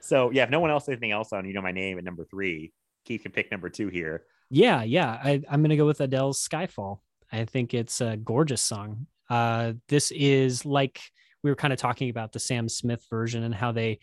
So 0.00 0.30
yeah, 0.30 0.44
if 0.44 0.50
no 0.50 0.60
one 0.60 0.70
else 0.70 0.88
anything 0.88 1.10
else 1.10 1.32
on, 1.32 1.44
you 1.46 1.52
know 1.52 1.62
my 1.62 1.72
name 1.72 1.98
at 1.98 2.04
number 2.04 2.24
three. 2.24 2.72
Keith 3.04 3.22
can 3.22 3.32
pick 3.32 3.50
number 3.50 3.68
two 3.70 3.88
here. 3.88 4.24
yeah 4.50 4.82
yeah 4.84 5.10
I, 5.22 5.42
i'm 5.50 5.62
gonna 5.62 5.76
go 5.76 5.86
with 5.86 6.00
adele's 6.00 6.38
skyfall 6.46 7.00
i 7.32 7.44
think 7.44 7.74
it's 7.74 8.00
a 8.00 8.16
gorgeous 8.16 8.62
song 8.62 9.06
uh 9.30 9.72
this 9.88 10.10
is 10.12 10.64
like 10.64 11.00
we 11.42 11.50
were 11.50 11.56
kind 11.56 11.72
of 11.72 11.78
talking 11.80 12.10
about 12.10 12.32
the 12.32 12.38
sam 12.38 12.68
smith 12.68 13.04
version 13.10 13.42
and 13.42 13.54
how 13.54 13.72
they 13.72 13.98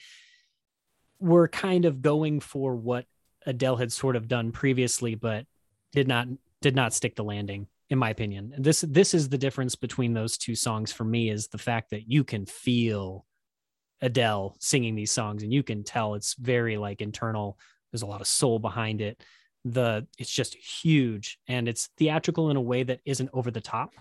were 1.19 1.47
kind 1.47 1.85
of 1.85 2.01
going 2.01 2.39
for 2.41 2.75
what 2.75 3.05
adele 3.45 3.77
had 3.77 3.91
sort 3.91 4.15
of 4.17 4.27
done 4.27 4.51
previously 4.51 5.15
but 5.15 5.45
did 5.93 6.07
not 6.07 6.27
did 6.61 6.75
not 6.75 6.93
stick 6.93 7.15
the 7.15 7.23
landing 7.23 7.67
in 7.89 7.97
my 7.97 8.09
opinion 8.09 8.53
this 8.57 8.81
this 8.81 9.13
is 9.13 9.29
the 9.29 9.37
difference 9.37 9.75
between 9.75 10.13
those 10.13 10.37
two 10.37 10.55
songs 10.55 10.91
for 10.91 11.03
me 11.03 11.29
is 11.29 11.47
the 11.47 11.57
fact 11.57 11.89
that 11.91 12.09
you 12.09 12.23
can 12.23 12.45
feel 12.45 13.25
adele 14.01 14.55
singing 14.59 14.95
these 14.95 15.11
songs 15.11 15.43
and 15.43 15.53
you 15.53 15.63
can 15.63 15.83
tell 15.83 16.15
it's 16.15 16.33
very 16.35 16.77
like 16.77 17.01
internal 17.01 17.57
there's 17.91 18.01
a 18.01 18.07
lot 18.07 18.21
of 18.21 18.27
soul 18.27 18.59
behind 18.59 19.01
it 19.01 19.23
the 19.65 20.05
it's 20.17 20.31
just 20.31 20.55
huge 20.55 21.39
and 21.47 21.69
it's 21.69 21.89
theatrical 21.97 22.49
in 22.49 22.57
a 22.57 22.61
way 22.61 22.83
that 22.83 22.99
isn't 23.05 23.29
over 23.33 23.49
the 23.49 23.61
top 23.61 23.91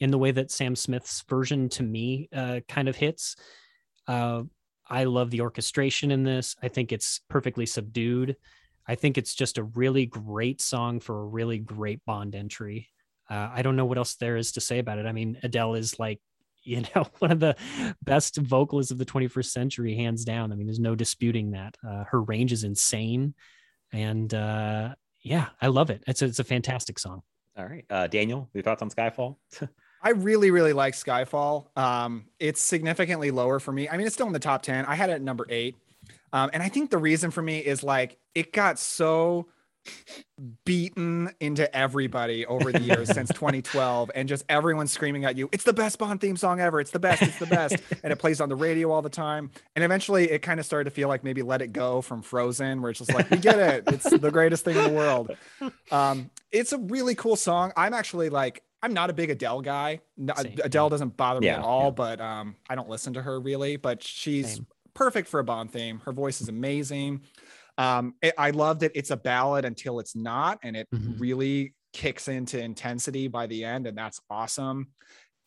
in 0.00 0.10
the 0.10 0.18
way 0.18 0.30
that 0.30 0.50
Sam 0.50 0.76
Smith's 0.76 1.22
version 1.28 1.68
to 1.70 1.82
me 1.82 2.28
uh, 2.34 2.60
kind 2.68 2.88
of 2.88 2.96
hits. 2.96 3.36
Uh, 4.06 4.42
I 4.88 5.04
love 5.04 5.30
the 5.30 5.40
orchestration 5.40 6.10
in 6.10 6.24
this. 6.24 6.56
I 6.62 6.68
think 6.68 6.92
it's 6.92 7.20
perfectly 7.28 7.66
subdued. 7.66 8.36
I 8.86 8.94
think 8.94 9.18
it's 9.18 9.34
just 9.34 9.58
a 9.58 9.64
really 9.64 10.06
great 10.06 10.60
song 10.60 11.00
for 11.00 11.20
a 11.20 11.26
really 11.26 11.58
great 11.58 12.04
Bond 12.04 12.34
entry. 12.34 12.90
Uh, 13.30 13.48
I 13.52 13.62
don't 13.62 13.76
know 13.76 13.86
what 13.86 13.98
else 13.98 14.16
there 14.16 14.36
is 14.36 14.52
to 14.52 14.60
say 14.60 14.78
about 14.78 14.98
it. 14.98 15.06
I 15.06 15.12
mean, 15.12 15.38
Adele 15.42 15.74
is 15.74 15.98
like, 15.98 16.20
you 16.64 16.82
know, 16.94 17.04
one 17.18 17.30
of 17.30 17.40
the 17.40 17.56
best 18.02 18.36
vocalists 18.38 18.90
of 18.90 18.96
the 18.96 19.04
21st 19.04 19.46
century, 19.46 19.94
hands 19.96 20.24
down. 20.24 20.50
I 20.50 20.54
mean, 20.56 20.66
there's 20.66 20.80
no 20.80 20.94
disputing 20.94 21.50
that. 21.50 21.76
Uh, 21.86 22.04
her 22.04 22.22
range 22.22 22.52
is 22.52 22.64
insane, 22.64 23.34
and 23.92 24.32
uh, 24.32 24.94
yeah, 25.20 25.48
I 25.60 25.66
love 25.66 25.90
it. 25.90 26.02
It's 26.06 26.22
a, 26.22 26.24
it's 26.24 26.38
a 26.38 26.44
fantastic 26.44 26.98
song. 26.98 27.22
All 27.58 27.66
right, 27.66 27.84
uh, 27.90 28.06
Daniel, 28.06 28.48
your 28.54 28.62
thoughts 28.62 28.80
on 28.80 28.88
Skyfall? 28.88 29.36
I 30.04 30.10
really, 30.10 30.50
really 30.50 30.74
like 30.74 30.92
Skyfall. 30.92 31.76
Um, 31.78 32.26
it's 32.38 32.62
significantly 32.62 33.30
lower 33.30 33.58
for 33.58 33.72
me. 33.72 33.88
I 33.88 33.96
mean, 33.96 34.06
it's 34.06 34.14
still 34.14 34.26
in 34.26 34.34
the 34.34 34.38
top 34.38 34.60
10. 34.60 34.84
I 34.84 34.94
had 34.94 35.08
it 35.08 35.14
at 35.14 35.22
number 35.22 35.46
eight. 35.48 35.76
Um, 36.34 36.50
and 36.52 36.62
I 36.62 36.68
think 36.68 36.90
the 36.90 36.98
reason 36.98 37.30
for 37.30 37.40
me 37.40 37.58
is 37.60 37.84
like 37.84 38.18
it 38.34 38.52
got 38.52 38.80
so 38.80 39.46
beaten 40.64 41.30
into 41.40 41.74
everybody 41.76 42.44
over 42.46 42.72
the 42.72 42.80
years 42.80 43.08
since 43.08 43.28
2012 43.34 44.10
and 44.14 44.28
just 44.28 44.42
everyone 44.48 44.86
screaming 44.86 45.26
at 45.26 45.36
you 45.36 45.48
it's 45.52 45.64
the 45.64 45.74
best 45.74 45.98
bond 45.98 46.20
theme 46.20 46.36
song 46.36 46.60
ever. 46.60 46.80
It's 46.80 46.90
the 46.90 46.98
best. 46.98 47.22
It's 47.22 47.38
the 47.38 47.46
best. 47.46 47.76
And 48.02 48.12
it 48.12 48.16
plays 48.16 48.40
on 48.40 48.48
the 48.48 48.56
radio 48.56 48.90
all 48.90 49.00
the 49.00 49.08
time. 49.08 49.50
And 49.76 49.84
eventually 49.84 50.30
it 50.30 50.40
kind 50.40 50.58
of 50.58 50.66
started 50.66 50.84
to 50.84 50.90
feel 50.90 51.08
like 51.08 51.22
maybe 51.22 51.42
let 51.42 51.62
it 51.62 51.72
go 51.72 52.02
from 52.02 52.20
frozen 52.20 52.82
where 52.82 52.90
it's 52.90 52.98
just 52.98 53.14
like 53.14 53.30
we 53.30 53.38
get 53.38 53.58
it. 53.58 53.84
It's 53.86 54.10
the 54.10 54.30
greatest 54.30 54.64
thing 54.64 54.76
in 54.76 54.82
the 54.82 54.92
world. 54.92 55.30
Um, 55.92 56.30
it's 56.50 56.72
a 56.72 56.78
really 56.78 57.14
cool 57.14 57.36
song. 57.36 57.72
I'm 57.76 57.94
actually 57.94 58.28
like 58.28 58.64
i'm 58.82 58.92
not 58.92 59.08
a 59.08 59.12
big 59.12 59.30
adele 59.30 59.62
guy. 59.62 60.00
Adele 60.18 60.88
doesn't 60.90 61.16
bother 61.16 61.40
me 61.40 61.46
yeah, 61.46 61.58
at 61.58 61.60
all 61.60 61.84
yeah. 61.84 61.90
but 61.90 62.20
um, 62.20 62.56
i 62.68 62.74
don't 62.74 62.88
listen 62.88 63.14
to 63.14 63.22
her 63.22 63.40
really 63.40 63.76
but 63.76 64.02
she's 64.02 64.56
Same. 64.56 64.66
Perfect 64.94 65.28
for 65.28 65.40
a 65.40 65.44
bond 65.44 65.70
theme 65.70 66.00
her 66.04 66.12
voice 66.12 66.40
is 66.40 66.48
amazing 66.48 67.20
um, 67.78 68.14
it, 68.22 68.34
I 68.38 68.50
loved 68.50 68.82
it. 68.82 68.92
It's 68.94 69.10
a 69.10 69.16
ballad 69.16 69.64
until 69.64 69.98
it's 69.98 70.14
not, 70.14 70.58
and 70.62 70.76
it 70.76 70.88
mm-hmm. 70.94 71.18
really 71.18 71.74
kicks 71.92 72.28
into 72.28 72.60
intensity 72.60 73.28
by 73.28 73.46
the 73.46 73.64
end, 73.64 73.86
and 73.86 73.96
that's 73.96 74.20
awesome. 74.30 74.88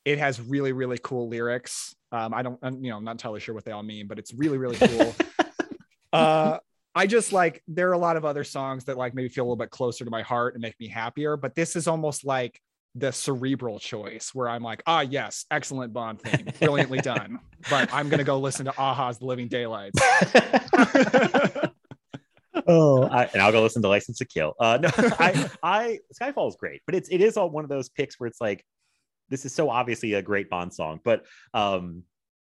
It 0.06 0.20
has 0.20 0.42
really, 0.42 0.72
really 0.72 0.98
cool 1.02 1.28
lyrics. 1.28 1.96
Um, 2.12 2.34
I 2.34 2.42
don't, 2.42 2.60
you 2.84 2.90
know, 2.90 2.98
I'm 2.98 3.04
not 3.04 3.12
entirely 3.12 3.40
sure 3.40 3.54
what 3.54 3.66
they 3.66 3.72
all 3.72 3.84
mean, 3.84 4.08
but 4.08 4.20
it's 4.20 4.34
really, 4.34 4.58
really 4.58 4.78
cool. 4.78 5.16
uh, 6.14 6.60
I 6.96 7.06
just 7.06 7.32
like 7.32 7.62
there 7.68 7.90
are 7.90 7.94
a 7.94 7.98
lot 7.98 8.18
of 8.18 8.26
other 8.26 8.44
songs 8.44 8.86
that 8.86 8.98
like 8.98 9.14
maybe 9.14 9.30
feel 9.30 9.44
a 9.44 9.46
little 9.46 9.58
bit 9.58 9.70
closer 9.70 10.04
to 10.04 10.12
my 10.12 10.22
heart 10.22 10.56
and 10.56 10.62
make 10.62 10.80
me 10.80 10.88
happier, 10.88 11.38
but 11.38 11.56
this 11.56 11.76
is 11.76 11.88
almost 11.88 12.26
like 12.26 12.60
the 12.98 13.12
cerebral 13.12 13.80
choice 13.80 14.34
where 14.34 14.50
I'm 14.50 14.64
like, 14.64 14.82
ah, 14.88 15.02
yes, 15.02 15.46
excellent 15.52 15.94
Bond 15.94 16.22
theme, 16.22 16.48
brilliantly 16.60 17.00
done. 17.00 17.40
But 17.72 17.92
I'm 17.92 18.08
gonna 18.08 18.24
go 18.24 18.40
listen 18.40 18.68
to 18.68 18.74
a-ha's 18.78 19.18
The 19.18 19.26
Living 19.26 19.48
Daylights 19.48 20.00
oh, 22.68 23.04
I, 23.04 23.30
and 23.34 23.42
I'll 23.42 23.52
go 23.52 23.64
listen 23.64 23.82
to 23.82 23.88
License 23.88 24.20
to 24.20 24.26
Kill. 24.26 24.54
Uh, 24.60 24.78
no, 24.82 24.90
I, 24.96 25.50
I 25.64 26.00
Skyfall 26.22 26.50
is 26.50 26.56
great, 26.56 26.82
but 26.86 26.96
it's 26.96 27.10
it 27.10 27.20
is 27.20 27.36
all 27.36 27.50
one 27.50 27.64
of 27.64 27.70
those 27.70 27.90
picks 27.90 28.20
where 28.20 28.28
it's 28.28 28.40
like, 28.40 28.64
this 29.30 29.44
is 29.44 29.54
so 29.54 29.70
obviously 29.70 30.14
a 30.14 30.22
great 30.22 30.50
Bond 30.50 30.74
song, 30.74 31.02
but 31.04 31.26
um, 31.54 32.04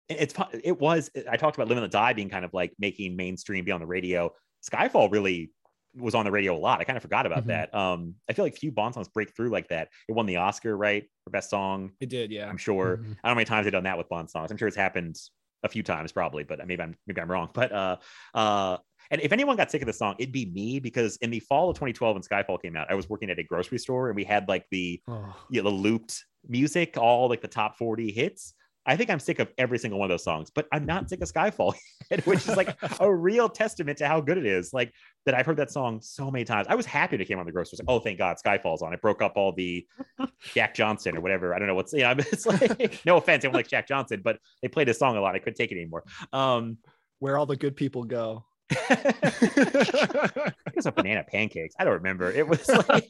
it's 0.09 0.35
it 0.63 0.79
was. 0.79 1.09
I 1.29 1.37
talked 1.37 1.57
about 1.57 1.67
Live 1.67 1.77
and 1.77 1.83
Let 1.83 1.91
Die 1.91 2.13
being 2.13 2.29
kind 2.29 2.45
of 2.45 2.53
like 2.53 2.73
making 2.77 3.15
mainstream, 3.15 3.65
be 3.65 3.71
on 3.71 3.79
the 3.79 3.87
radio. 3.87 4.31
Skyfall 4.69 5.11
really 5.11 5.51
was 5.97 6.15
on 6.15 6.25
the 6.25 6.31
radio 6.31 6.55
a 6.55 6.59
lot. 6.59 6.79
I 6.79 6.83
kind 6.83 6.97
of 6.97 7.01
forgot 7.01 7.25
about 7.25 7.39
mm-hmm. 7.39 7.49
that. 7.49 7.75
Um, 7.75 8.15
I 8.29 8.33
feel 8.33 8.45
like 8.45 8.55
few 8.55 8.71
Bond 8.71 8.93
songs 8.93 9.07
break 9.07 9.35
through 9.35 9.49
like 9.49 9.67
that. 9.69 9.89
It 10.07 10.13
won 10.13 10.25
the 10.25 10.37
Oscar, 10.37 10.77
right, 10.77 11.05
for 11.23 11.29
best 11.29 11.49
song. 11.49 11.91
It 11.99 12.09
did, 12.09 12.31
yeah. 12.31 12.47
I'm 12.47 12.57
sure. 12.57 12.97
Mm-hmm. 12.97 13.03
I 13.03 13.05
don't 13.05 13.23
know 13.23 13.29
how 13.29 13.35
many 13.35 13.45
times 13.45 13.65
they've 13.65 13.73
done 13.73 13.83
that 13.83 13.97
with 13.97 14.09
Bond 14.09 14.29
songs. 14.29 14.51
I'm 14.51 14.57
sure 14.57 14.67
it's 14.67 14.77
happened 14.77 15.17
a 15.63 15.69
few 15.69 15.83
times, 15.83 16.11
probably, 16.11 16.43
but 16.43 16.65
maybe 16.67 16.81
I'm 16.81 16.95
maybe 17.07 17.21
I'm 17.21 17.31
wrong. 17.31 17.49
But 17.53 17.71
uh, 17.71 17.97
uh, 18.33 18.77
and 19.09 19.21
if 19.21 19.31
anyone 19.31 19.55
got 19.55 19.71
sick 19.71 19.81
of 19.81 19.87
the 19.87 19.93
song, 19.93 20.15
it'd 20.19 20.33
be 20.33 20.51
me 20.53 20.79
because 20.79 21.17
in 21.17 21.29
the 21.29 21.39
fall 21.39 21.69
of 21.69 21.75
2012 21.75 22.15
when 22.15 22.21
Skyfall 22.21 22.61
came 22.61 22.75
out, 22.75 22.87
I 22.89 22.95
was 22.95 23.09
working 23.09 23.29
at 23.29 23.39
a 23.39 23.43
grocery 23.43 23.77
store 23.77 24.09
and 24.09 24.15
we 24.15 24.23
had 24.23 24.47
like 24.47 24.65
the 24.71 25.01
oh. 25.07 25.35
you 25.49 25.61
know, 25.61 25.69
the 25.69 25.75
looped 25.75 26.23
music, 26.47 26.97
all 26.97 27.29
like 27.29 27.41
the 27.41 27.47
top 27.47 27.77
40 27.77 28.11
hits. 28.11 28.53
I 28.87 28.95
think 28.95 29.09
I'm 29.09 29.19
sick 29.19 29.39
of 29.39 29.51
every 29.57 29.77
single 29.77 29.99
one 29.99 30.05
of 30.09 30.13
those 30.13 30.23
songs, 30.23 30.49
but 30.49 30.65
I'm 30.71 30.85
not 30.85 31.09
sick 31.09 31.21
of 31.21 31.31
Skyfall, 31.33 31.75
which 32.23 32.47
is 32.47 32.55
like 32.55 32.75
a 32.99 33.13
real 33.13 33.49
testament 33.49 33.97
to 33.99 34.07
how 34.07 34.21
good 34.21 34.37
it 34.37 34.45
is. 34.45 34.73
Like 34.73 34.93
that 35.25 35.35
I've 35.35 35.45
heard 35.45 35.57
that 35.57 35.69
song 35.69 35.99
so 36.01 36.31
many 36.31 36.45
times. 36.45 36.67
I 36.69 36.75
was 36.75 36.85
happy 36.85 37.17
to 37.17 37.25
came 37.25 37.37
on 37.37 37.45
the 37.45 37.51
grocery. 37.51 37.77
Like, 37.79 37.89
oh, 37.89 37.99
thank 37.99 38.17
God, 38.17 38.37
Skyfall's 38.43 38.81
on. 38.81 38.93
It 38.93 39.01
broke 39.01 39.21
up 39.21 39.33
all 39.35 39.51
the 39.51 39.85
Jack 40.53 40.73
Johnson 40.73 41.17
or 41.17 41.21
whatever. 41.21 41.53
I 41.53 41.59
don't 41.59 41.67
know 41.67 41.75
what's 41.75 41.93
you 41.93 41.99
know. 41.99 42.15
It's 42.17 42.45
like 42.45 43.05
no 43.05 43.17
offense, 43.17 43.43
I 43.43 43.47
don't 43.47 43.55
like 43.55 43.67
Jack 43.67 43.87
Johnson, 43.87 44.21
but 44.23 44.39
they 44.61 44.69
played 44.69 44.87
his 44.87 44.97
song 44.97 45.17
a 45.17 45.21
lot. 45.21 45.35
I 45.35 45.39
couldn't 45.39 45.55
take 45.57 45.71
it 45.71 45.75
anymore. 45.75 46.03
Um, 46.31 46.77
Where 47.19 47.37
all 47.37 47.45
the 47.45 47.57
good 47.57 47.75
people 47.75 48.05
go. 48.05 48.45
It 48.69 50.55
was 50.75 50.85
a 50.85 50.91
banana 50.91 51.23
pancakes. 51.23 51.75
I 51.79 51.85
don't 51.85 51.93
remember. 51.93 52.31
It 52.31 52.47
was 52.47 52.67
like 52.89 53.09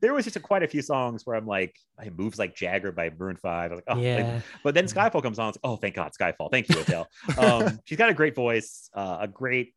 there 0.00 0.12
was 0.12 0.24
just 0.24 0.36
a, 0.36 0.40
quite 0.40 0.62
a 0.62 0.68
few 0.68 0.82
songs 0.82 1.24
where 1.24 1.36
I'm 1.36 1.46
like, 1.46 1.74
it 2.02 2.16
moves 2.16 2.38
like 2.38 2.54
Jagger 2.54 2.92
by 2.92 3.10
Maroon 3.10 3.36
Five. 3.36 3.72
I 3.72 3.74
was 3.74 3.82
like, 3.86 3.96
oh, 3.96 4.00
yeah. 4.00 4.34
Like, 4.34 4.42
but 4.62 4.74
then 4.74 4.84
Skyfall 4.86 5.22
comes 5.22 5.38
on. 5.38 5.46
Like, 5.46 5.56
oh, 5.64 5.76
thank 5.76 5.94
God, 5.94 6.12
Skyfall. 6.18 6.50
Thank 6.50 6.68
you, 6.68 6.80
Adele. 6.80 7.08
um, 7.38 7.78
she's 7.84 7.98
got 7.98 8.10
a 8.10 8.14
great 8.14 8.34
voice, 8.34 8.90
uh, 8.94 9.18
a 9.20 9.28
great 9.28 9.74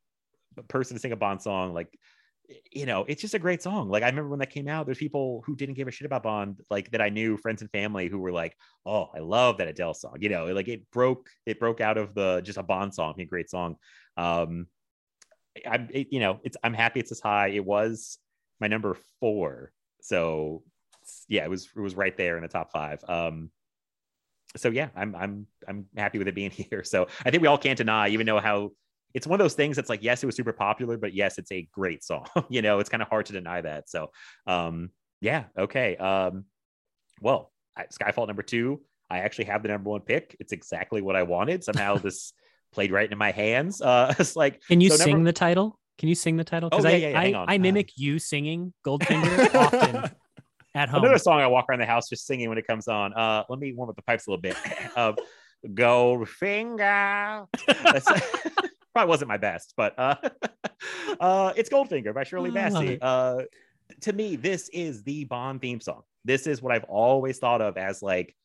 person 0.68 0.96
to 0.96 1.02
sing 1.02 1.12
a 1.12 1.16
Bond 1.16 1.42
song. 1.42 1.74
Like, 1.74 1.98
you 2.72 2.86
know, 2.86 3.06
it's 3.08 3.22
just 3.22 3.34
a 3.34 3.40
great 3.40 3.62
song. 3.62 3.90
Like 3.90 4.04
I 4.04 4.08
remember 4.08 4.30
when 4.30 4.40
that 4.40 4.50
came 4.50 4.68
out, 4.68 4.86
there's 4.86 4.98
people 4.98 5.44
who 5.46 5.56
didn't 5.56 5.76
give 5.76 5.88
a 5.88 5.92
shit 5.92 6.06
about 6.06 6.24
Bond, 6.24 6.62
like 6.70 6.92
that 6.92 7.02
I 7.02 7.10
knew, 7.10 7.38
friends 7.38 7.62
and 7.62 7.72
family, 7.72 8.08
who 8.08 8.20
were 8.20 8.32
like, 8.32 8.56
"Oh, 8.86 9.10
I 9.16 9.20
love 9.20 9.58
that 9.58 9.68
Adele 9.68 9.94
song." 9.94 10.18
You 10.20 10.30
know, 10.30 10.46
like 10.48 10.68
it 10.68 10.90
broke, 10.92 11.30
it 11.46 11.60
broke 11.60 11.82
out 11.82 11.98
of 11.98 12.14
the 12.14 12.42
just 12.42 12.58
a 12.58 12.64
Bond 12.64 12.94
song, 12.94 13.16
a 13.20 13.26
great 13.26 13.50
song. 13.50 13.76
Um, 14.16 14.68
I'm, 15.66 15.90
it, 15.92 16.08
you 16.12 16.20
know, 16.20 16.40
it's 16.44 16.58
I'm 16.64 16.74
happy 16.74 17.00
it's 17.00 17.12
as 17.12 17.20
high. 17.20 17.50
It 17.50 17.66
was 17.66 18.18
my 18.60 18.68
number 18.68 18.98
four, 19.20 19.72
so 20.02 20.64
yeah, 21.28 21.44
it 21.44 21.50
was 21.50 21.70
it 21.76 21.80
was 21.80 21.96
right 21.96 22.16
there 22.18 22.38
in 22.38 22.44
the 22.44 22.50
top 22.50 22.72
five. 22.72 23.04
Um, 23.08 23.52
so 24.56 24.70
yeah, 24.70 24.90
I'm 24.96 25.16
I'm 25.16 25.48
I'm 25.68 25.86
happy 25.96 26.18
with 26.18 26.28
it 26.28 26.36
being 26.36 26.52
here. 26.70 26.84
So 26.84 27.08
I 27.26 27.32
think 27.32 27.42
we 27.42 27.48
all 27.48 27.58
can't 27.58 27.78
deny, 27.78 28.10
even 28.10 28.26
though 28.26 28.40
how 28.40 28.72
it's 29.14 29.26
one 29.26 29.40
of 29.40 29.44
those 29.44 29.56
things 29.56 29.76
that's 29.76 29.90
like, 29.90 30.04
yes, 30.04 30.22
it 30.22 30.26
was 30.26 30.36
super 30.36 30.54
popular, 30.54 30.98
but 30.98 31.14
yes, 31.14 31.38
it's 31.38 31.52
a 31.52 31.68
great 31.72 32.04
song. 32.04 32.28
you 32.50 32.62
know, 32.62 32.80
it's 32.80 32.90
kind 32.90 33.02
of 33.02 33.10
hard 33.10 33.26
to 33.28 33.34
deny 33.34 33.62
that. 33.62 33.90
So 33.90 34.12
um, 34.46 34.92
yeah, 35.22 35.46
okay. 35.58 35.96
Um, 35.98 36.46
well, 37.22 37.52
Skyfall 37.92 38.28
number 38.28 38.44
two. 38.44 38.82
I 39.10 39.20
actually 39.20 39.46
have 39.46 39.64
the 39.64 39.70
number 39.70 39.90
one 39.90 40.02
pick. 40.02 40.36
It's 40.40 40.52
exactly 40.52 41.02
what 41.02 41.16
I 41.16 41.24
wanted. 41.24 41.64
Somehow 41.64 41.96
this 41.98 42.34
played 42.74 42.92
right 42.92 43.06
into 43.06 43.16
my 43.16 43.32
hands. 43.32 43.82
Uh, 43.88 44.14
it's 44.20 44.36
like, 44.36 44.62
can 44.68 44.82
you 44.82 44.90
so 44.90 44.98
sing 44.98 45.24
the 45.24 45.32
title? 45.32 45.80
Can 45.98 46.10
you 46.10 46.16
sing 46.16 46.36
the 46.36 46.44
title? 46.44 46.70
Because 46.70 46.86
oh, 46.86 46.90
yeah, 46.90 47.20
I, 47.20 47.26
yeah, 47.26 47.40
I, 47.48 47.54
I, 47.54 47.58
mimic 47.58 47.92
you 47.96 48.20
singing 48.20 48.74
Goldfinger 48.86 49.56
often 49.56 50.12
at 50.76 50.90
home. 50.90 51.04
Another 51.04 51.18
song 51.18 51.40
I 51.40 51.48
walk 51.48 51.66
around 51.70 51.80
the 51.80 51.86
house 51.86 52.10
just 52.10 52.28
singing 52.28 52.50
when 52.50 52.58
it 52.58 52.68
comes 52.68 52.88
on. 52.88 53.14
Uh, 53.14 53.44
let 53.50 53.60
me 53.60 53.74
warm 53.74 53.90
up 53.90 53.96
the 53.96 54.02
pipes 54.02 54.28
a 54.28 54.32
little 54.32 54.42
bit. 54.42 54.58
uh, 54.96 55.14
Goldfinger. 55.68 57.48
probably 58.94 59.10
wasn't 59.10 59.30
my 59.30 59.38
best, 59.38 59.74
but 59.78 59.98
uh, 59.98 60.16
uh, 61.20 61.54
it's 61.56 61.70
Goldfinger 61.70 62.14
by 62.14 62.24
Shirley 62.24 62.52
Bassey. 62.52 62.98
Uh, 63.02 63.44
to 64.02 64.14
me, 64.14 64.36
this 64.36 64.70
is 64.70 65.04
the 65.04 65.24
Bond 65.26 65.62
theme 65.62 65.80
song. 65.80 66.02
This 66.26 66.46
is 66.46 66.62
what 66.62 66.74
I've 66.74 66.84
always 66.86 67.40
thought 67.40 67.62
of 67.62 67.78
as 67.78 68.02
like 68.02 68.36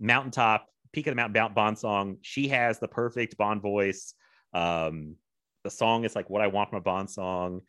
mountaintop 0.00 0.66
peak 0.92 1.06
of 1.06 1.12
the 1.12 1.16
mountain 1.16 1.54
Bond 1.54 1.78
song. 1.78 2.16
She 2.22 2.48
has 2.48 2.78
the 2.78 2.88
perfect 2.88 3.36
Bond 3.36 3.62
voice. 3.62 4.14
Um, 4.52 5.16
the 5.64 5.70
song 5.70 6.04
is 6.04 6.16
like 6.16 6.30
what 6.30 6.42
I 6.42 6.46
want 6.48 6.70
from 6.70 6.78
a 6.78 6.82
Bond 6.82 7.10
song. 7.10 7.60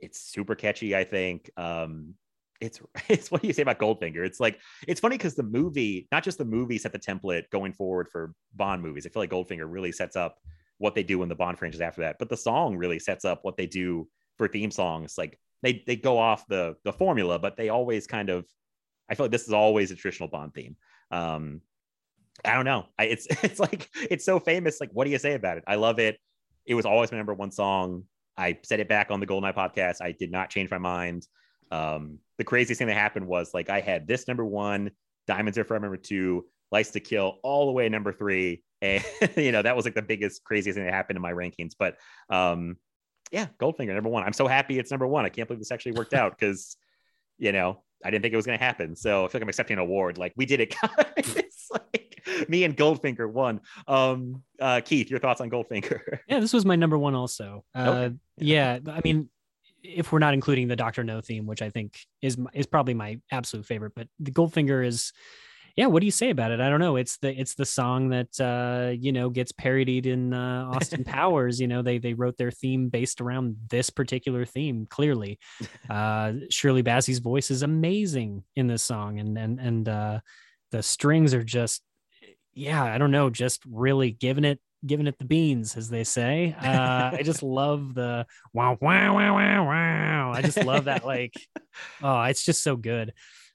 It's 0.00 0.20
super 0.20 0.54
catchy, 0.54 0.96
I 0.96 1.04
think. 1.04 1.50
Um, 1.56 2.14
it's 2.60 2.80
it's 3.08 3.30
what 3.30 3.42
do 3.42 3.46
you 3.46 3.54
say 3.54 3.62
about 3.62 3.78
Goldfinger? 3.78 4.24
It's 4.24 4.40
like 4.40 4.60
it's 4.86 5.00
funny 5.00 5.16
because 5.16 5.34
the 5.34 5.42
movie, 5.42 6.08
not 6.12 6.24
just 6.24 6.38
the 6.38 6.44
movie, 6.44 6.78
set 6.78 6.92
the 6.92 6.98
template 6.98 7.50
going 7.50 7.72
forward 7.72 8.08
for 8.10 8.32
Bond 8.54 8.82
movies. 8.82 9.06
I 9.06 9.10
feel 9.10 9.22
like 9.22 9.30
Goldfinger 9.30 9.66
really 9.66 9.92
sets 9.92 10.16
up 10.16 10.38
what 10.78 10.94
they 10.94 11.02
do 11.02 11.22
in 11.22 11.28
the 11.28 11.34
Bond 11.34 11.58
franchise 11.58 11.80
after 11.80 12.02
that. 12.02 12.16
But 12.18 12.28
the 12.28 12.36
song 12.36 12.76
really 12.76 12.98
sets 12.98 13.24
up 13.24 13.40
what 13.42 13.56
they 13.56 13.66
do 13.66 14.08
for 14.36 14.48
theme 14.48 14.70
songs. 14.70 15.14
Like 15.16 15.38
they 15.62 15.82
they 15.86 15.96
go 15.96 16.18
off 16.18 16.46
the 16.48 16.76
the 16.84 16.92
formula, 16.92 17.38
but 17.38 17.56
they 17.56 17.68
always 17.68 18.06
kind 18.06 18.30
of. 18.30 18.46
I 19.06 19.14
feel 19.14 19.24
like 19.24 19.32
this 19.32 19.46
is 19.46 19.52
always 19.52 19.90
a 19.90 19.96
traditional 19.96 20.30
Bond 20.30 20.54
theme. 20.54 20.76
Um, 21.10 21.60
I 22.44 22.54
don't 22.54 22.64
know. 22.64 22.86
I, 22.98 23.04
it's 23.04 23.26
it's 23.42 23.60
like 23.60 23.88
it's 23.94 24.24
so 24.24 24.38
famous. 24.40 24.80
Like, 24.80 24.90
what 24.92 25.04
do 25.04 25.10
you 25.10 25.18
say 25.18 25.34
about 25.34 25.58
it? 25.58 25.64
I 25.66 25.76
love 25.76 25.98
it. 25.98 26.18
It 26.66 26.74
was 26.74 26.86
always 26.86 27.12
my 27.12 27.18
number 27.18 27.34
one 27.34 27.50
song. 27.50 28.04
I 28.36 28.58
said 28.64 28.80
it 28.80 28.88
back 28.88 29.10
on 29.10 29.20
the 29.20 29.26
Goldeneye 29.26 29.54
podcast. 29.54 29.96
I 30.00 30.12
did 30.12 30.30
not 30.32 30.50
change 30.50 30.70
my 30.70 30.78
mind. 30.78 31.26
Um, 31.70 32.18
the 32.38 32.44
craziest 32.44 32.78
thing 32.78 32.88
that 32.88 32.94
happened 32.94 33.26
was 33.26 33.54
like 33.54 33.70
I 33.70 33.80
had 33.80 34.06
this 34.06 34.26
number 34.26 34.44
one, 34.44 34.90
Diamonds 35.26 35.58
Are 35.58 35.64
Forever 35.64 35.86
number 35.86 35.96
two, 35.96 36.46
License 36.72 36.94
to 36.94 37.00
Kill 37.00 37.38
all 37.42 37.66
the 37.66 37.72
way 37.72 37.88
number 37.88 38.12
three, 38.12 38.62
and 38.82 39.02
you 39.36 39.52
know 39.52 39.62
that 39.62 39.76
was 39.76 39.84
like 39.84 39.94
the 39.94 40.02
biggest 40.02 40.44
craziest 40.44 40.76
thing 40.76 40.84
that 40.84 40.92
happened 40.92 41.16
in 41.16 41.22
my 41.22 41.32
rankings. 41.32 41.72
But 41.78 41.96
um, 42.28 42.76
yeah, 43.30 43.46
Goldfinger 43.58 43.94
number 43.94 44.10
one. 44.10 44.24
I'm 44.24 44.32
so 44.32 44.46
happy 44.46 44.78
it's 44.78 44.90
number 44.90 45.06
one. 45.06 45.24
I 45.24 45.28
can't 45.28 45.48
believe 45.48 45.60
this 45.60 45.72
actually 45.72 45.92
worked 45.92 46.14
out 46.14 46.36
because 46.38 46.76
you 47.38 47.52
know 47.52 47.82
I 48.04 48.10
didn't 48.10 48.22
think 48.22 48.34
it 48.34 48.36
was 48.36 48.46
going 48.46 48.58
to 48.58 48.64
happen. 48.64 48.94
So 48.94 49.24
I 49.24 49.28
feel 49.28 49.38
like 49.38 49.42
I'm 49.42 49.48
accepting 49.48 49.74
an 49.74 49.80
award. 49.80 50.18
Like 50.18 50.32
we 50.36 50.44
did 50.44 50.60
it, 50.60 50.74
guys. 50.82 51.68
like 51.72 52.03
me 52.48 52.64
and 52.64 52.76
Goldfinger 52.76 53.30
won. 53.30 53.60
Um, 53.86 54.42
uh, 54.60 54.80
Keith, 54.84 55.10
your 55.10 55.20
thoughts 55.20 55.40
on 55.40 55.50
Goldfinger? 55.50 56.00
Yeah, 56.28 56.40
this 56.40 56.52
was 56.52 56.64
my 56.64 56.76
number 56.76 56.98
one 56.98 57.14
also. 57.14 57.64
Uh, 57.74 57.80
Okay. 57.80 58.14
yeah, 58.38 58.78
I 58.88 59.00
mean, 59.04 59.28
if 59.82 60.10
we're 60.12 60.18
not 60.18 60.34
including 60.34 60.68
the 60.68 60.76
Doctor 60.76 61.04
No 61.04 61.20
theme, 61.20 61.46
which 61.46 61.62
I 61.62 61.70
think 61.70 61.98
is 62.22 62.36
is 62.54 62.66
probably 62.66 62.94
my 62.94 63.20
absolute 63.30 63.66
favorite, 63.66 63.92
but 63.94 64.08
the 64.18 64.30
Goldfinger 64.32 64.84
is, 64.84 65.12
yeah. 65.76 65.86
What 65.86 66.00
do 66.00 66.06
you 66.06 66.12
say 66.12 66.30
about 66.30 66.52
it? 66.52 66.60
I 66.60 66.70
don't 66.70 66.80
know. 66.80 66.96
It's 66.96 67.18
the 67.18 67.38
it's 67.38 67.54
the 67.54 67.66
song 67.66 68.08
that 68.10 68.40
uh, 68.40 68.92
you 68.92 69.12
know 69.12 69.28
gets 69.28 69.52
parodied 69.52 70.06
in 70.06 70.32
uh, 70.32 70.70
Austin 70.72 71.04
Powers. 71.16 71.60
You 71.60 71.66
know, 71.68 71.82
they 71.82 71.98
they 71.98 72.14
wrote 72.14 72.38
their 72.38 72.50
theme 72.52 72.88
based 72.88 73.20
around 73.20 73.56
this 73.68 73.90
particular 73.90 74.44
theme. 74.46 74.86
Clearly, 74.88 75.38
uh, 75.90 76.32
Shirley 76.48 76.82
Bassey's 76.82 77.18
voice 77.18 77.50
is 77.50 77.62
amazing 77.62 78.44
in 78.56 78.68
this 78.68 78.82
song, 78.82 79.18
and 79.18 79.36
and 79.36 79.60
and 79.60 79.88
uh, 79.88 80.20
the 80.70 80.82
strings 80.82 81.34
are 81.34 81.44
just 81.44 81.82
yeah, 82.54 82.82
I 82.82 82.98
don't 82.98 83.10
know, 83.10 83.30
just 83.30 83.62
really 83.66 84.10
giving 84.10 84.44
it 84.44 84.60
giving 84.86 85.06
it 85.06 85.18
the 85.18 85.24
beans, 85.24 85.76
as 85.76 85.88
they 85.88 86.04
say. 86.04 86.54
Uh, 86.60 87.10
I 87.14 87.22
just 87.22 87.42
love 87.42 87.94
the 87.94 88.26
wow, 88.52 88.76
wow, 88.80 89.14
wow, 89.14 89.34
wow, 89.34 89.66
wow. 89.66 90.32
I 90.32 90.42
just 90.42 90.62
love 90.62 90.84
that. 90.84 91.04
Like, 91.04 91.34
oh, 92.02 92.22
it's 92.22 92.44
just 92.44 92.62
so 92.62 92.76
good. 92.76 93.12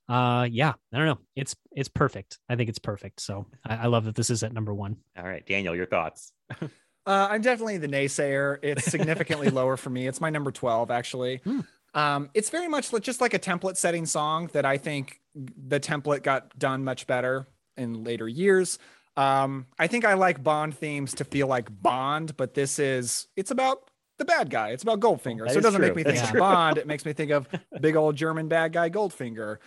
Uh, 0.08 0.48
yeah, 0.50 0.74
I 0.94 0.98
don't 0.98 1.06
know. 1.06 1.20
It's 1.36 1.56
it's 1.72 1.90
perfect. 1.90 2.40
I 2.50 2.56
think 2.56 2.70
it's 2.70 2.80
perfect. 2.80 3.22
So 3.22 3.46
I, 3.66 3.76
I 3.76 3.86
love 3.88 4.06
that 4.06 4.16
this 4.16 4.30
is 4.30 4.44
at 4.44 4.54
number 4.54 4.74
one. 4.74 4.98
All 5.18 5.24
right, 5.24 5.46
Daniel, 5.46 5.76
your 5.76 5.88
thoughts? 5.88 6.34
Uh, 7.06 7.28
I'm 7.32 7.42
definitely 7.42 7.80
the 7.80 7.88
naysayer. 7.88 8.60
It's 8.62 8.86
significantly 8.86 9.50
lower 9.50 9.78
for 9.78 9.90
me. 9.90 10.08
It's 10.08 10.22
my 10.22 10.30
number 10.30 10.52
12, 10.52 10.92
actually. 10.92 11.38
Hmm. 11.38 11.62
Um, 11.96 12.30
it's 12.36 12.52
very 12.52 12.68
much 12.68 12.92
just 13.02 13.20
like 13.20 13.34
a 13.34 13.40
template 13.40 13.78
setting 13.78 14.06
song 14.06 14.48
that 14.54 14.64
I 14.64 14.78
think 14.78 15.20
the 15.34 15.80
template 15.80 16.22
got 16.22 16.56
done 16.60 16.84
much 16.84 17.08
better 17.08 17.48
in 17.80 18.04
later 18.04 18.28
years. 18.28 18.78
Um, 19.18 19.66
I 19.78 19.88
think 19.88 20.06
I 20.06 20.14
like 20.14 20.44
Bond 20.44 20.78
themes 20.78 21.14
to 21.16 21.24
feel 21.26 21.48
like 21.48 21.68
Bond, 21.82 22.38
but 22.38 22.54
this 22.54 22.80
is, 22.80 23.28
it's 23.36 23.52
about 23.52 23.90
the 24.18 24.26
bad 24.26 24.50
guy. 24.50 24.70
It's 24.70 24.84
about 24.84 25.00
Goldfinger. 25.00 25.46
That 25.46 25.54
so 25.54 25.60
it 25.60 25.62
doesn't 25.62 25.80
true. 25.80 25.88
make 25.88 25.96
me 25.96 26.04
think 26.04 26.16
That's 26.18 26.28
of 26.30 26.32
true. 26.32 26.40
Bond. 26.42 26.78
It 26.78 26.88
makes 26.88 27.06
me 27.06 27.14
think 27.14 27.32
of 27.32 27.48
big 27.82 27.96
old 27.96 28.16
German 28.16 28.48
bad 28.48 28.72
guy 28.74 28.90
Goldfinger. 28.90 29.58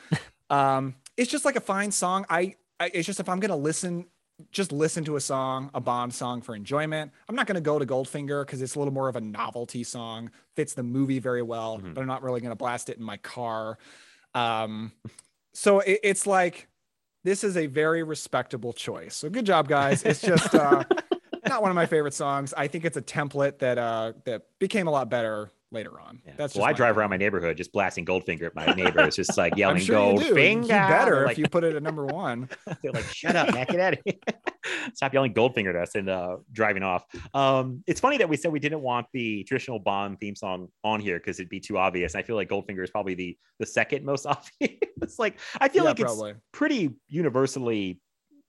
Um, 0.48 0.94
it's 1.16 1.30
just 1.30 1.44
like 1.44 1.56
a 1.56 1.60
fine 1.60 1.90
song. 1.90 2.24
I, 2.30 2.54
I 2.80 2.90
it's 2.94 3.06
just 3.06 3.20
if 3.20 3.28
I'm 3.28 3.40
gonna 3.40 3.56
listen, 3.56 4.06
just 4.50 4.72
listen 4.72 5.04
to 5.04 5.16
a 5.16 5.20
song, 5.20 5.70
a 5.74 5.80
Bond 5.80 6.14
song 6.14 6.40
for 6.42 6.54
enjoyment. 6.54 7.12
I'm 7.28 7.34
not 7.34 7.46
gonna 7.46 7.60
go 7.60 7.78
to 7.78 7.84
Goldfinger 7.86 8.44
because 8.46 8.60
it's 8.62 8.74
a 8.74 8.78
little 8.78 8.94
more 8.94 9.08
of 9.08 9.16
a 9.16 9.20
novelty 9.20 9.84
song, 9.84 10.30
fits 10.56 10.72
the 10.74 10.82
movie 10.82 11.18
very 11.18 11.42
well, 11.42 11.78
Mhm. 11.78 11.94
but 11.94 12.00
I'm 12.00 12.06
not 12.06 12.22
really 12.22 12.40
gonna 12.40 12.56
blast 12.56 12.88
it 12.88 12.96
in 12.98 13.04
my 13.04 13.16
car. 13.18 13.78
Um, 14.34 14.92
so 15.52 15.80
it, 15.80 16.00
it's 16.02 16.26
like 16.26 16.68
this 17.24 17.44
is 17.44 17.56
a 17.56 17.66
very 17.66 18.02
respectable 18.02 18.72
choice. 18.72 19.14
So 19.16 19.30
good 19.30 19.46
job, 19.46 19.68
guys. 19.68 20.02
It's 20.02 20.20
just 20.20 20.54
uh, 20.54 20.84
not 21.46 21.62
one 21.62 21.70
of 21.70 21.74
my 21.74 21.86
favorite 21.86 22.14
songs. 22.14 22.52
I 22.56 22.66
think 22.66 22.84
it's 22.84 22.96
a 22.96 23.02
template 23.02 23.58
that 23.58 23.78
uh, 23.78 24.12
that 24.24 24.46
became 24.58 24.86
a 24.86 24.90
lot 24.90 25.08
better 25.08 25.50
later 25.72 25.98
on. 26.00 26.20
Yeah. 26.26 26.34
That's 26.36 26.54
well, 26.54 26.64
I 26.64 26.72
drive 26.72 26.96
around 26.98 27.10
my 27.10 27.16
neighborhood 27.16 27.56
just 27.56 27.72
blasting 27.72 28.04
Goldfinger 28.04 28.42
at 28.46 28.54
my 28.54 28.66
neighbors, 28.66 29.16
just 29.16 29.36
like 29.36 29.52
I'm 29.54 29.58
yelling 29.58 29.78
sure 29.78 30.12
you 30.12 30.18
do. 30.18 30.34
Goldfinger. 30.34 30.62
You 30.62 30.68
better 30.68 31.14
They're 31.16 31.30
if 31.30 31.38
you 31.38 31.48
put 31.48 31.64
it 31.64 31.74
at 31.74 31.82
number 31.82 32.06
one. 32.06 32.48
They're 32.82 32.92
like, 32.92 33.04
shut 33.06 33.34
up, 33.36 33.52
man, 33.54 33.66
get 33.68 33.80
out 33.80 33.92
of 33.94 33.98
here. 34.04 34.14
Stop 34.94 35.12
yelling 35.14 35.34
Goldfinger 35.34 35.70
at 35.70 35.76
us 35.76 35.94
and 35.94 36.08
uh, 36.08 36.36
driving 36.52 36.82
off. 36.82 37.04
Um, 37.34 37.82
it's 37.86 38.00
funny 38.00 38.18
that 38.18 38.28
we 38.28 38.36
said 38.36 38.52
we 38.52 38.60
didn't 38.60 38.80
want 38.82 39.06
the 39.12 39.42
traditional 39.44 39.78
Bond 39.80 40.20
theme 40.20 40.36
song 40.36 40.68
on 40.84 41.00
here 41.00 41.18
because 41.18 41.40
it'd 41.40 41.48
be 41.50 41.60
too 41.60 41.78
obvious. 41.78 42.14
I 42.14 42.22
feel 42.22 42.36
like 42.36 42.48
Goldfinger 42.48 42.82
is 42.84 42.90
probably 42.90 43.14
the 43.14 43.36
the 43.58 43.66
second 43.66 44.04
most 44.04 44.26
obvious. 44.26 44.46
it's 44.60 45.18
like 45.18 45.38
I 45.60 45.68
feel 45.68 45.84
Yeah, 45.84 45.90
like 45.90 45.98
probably. 45.98 46.30
it's 46.32 46.40
pretty 46.52 46.90
universally 47.08 48.00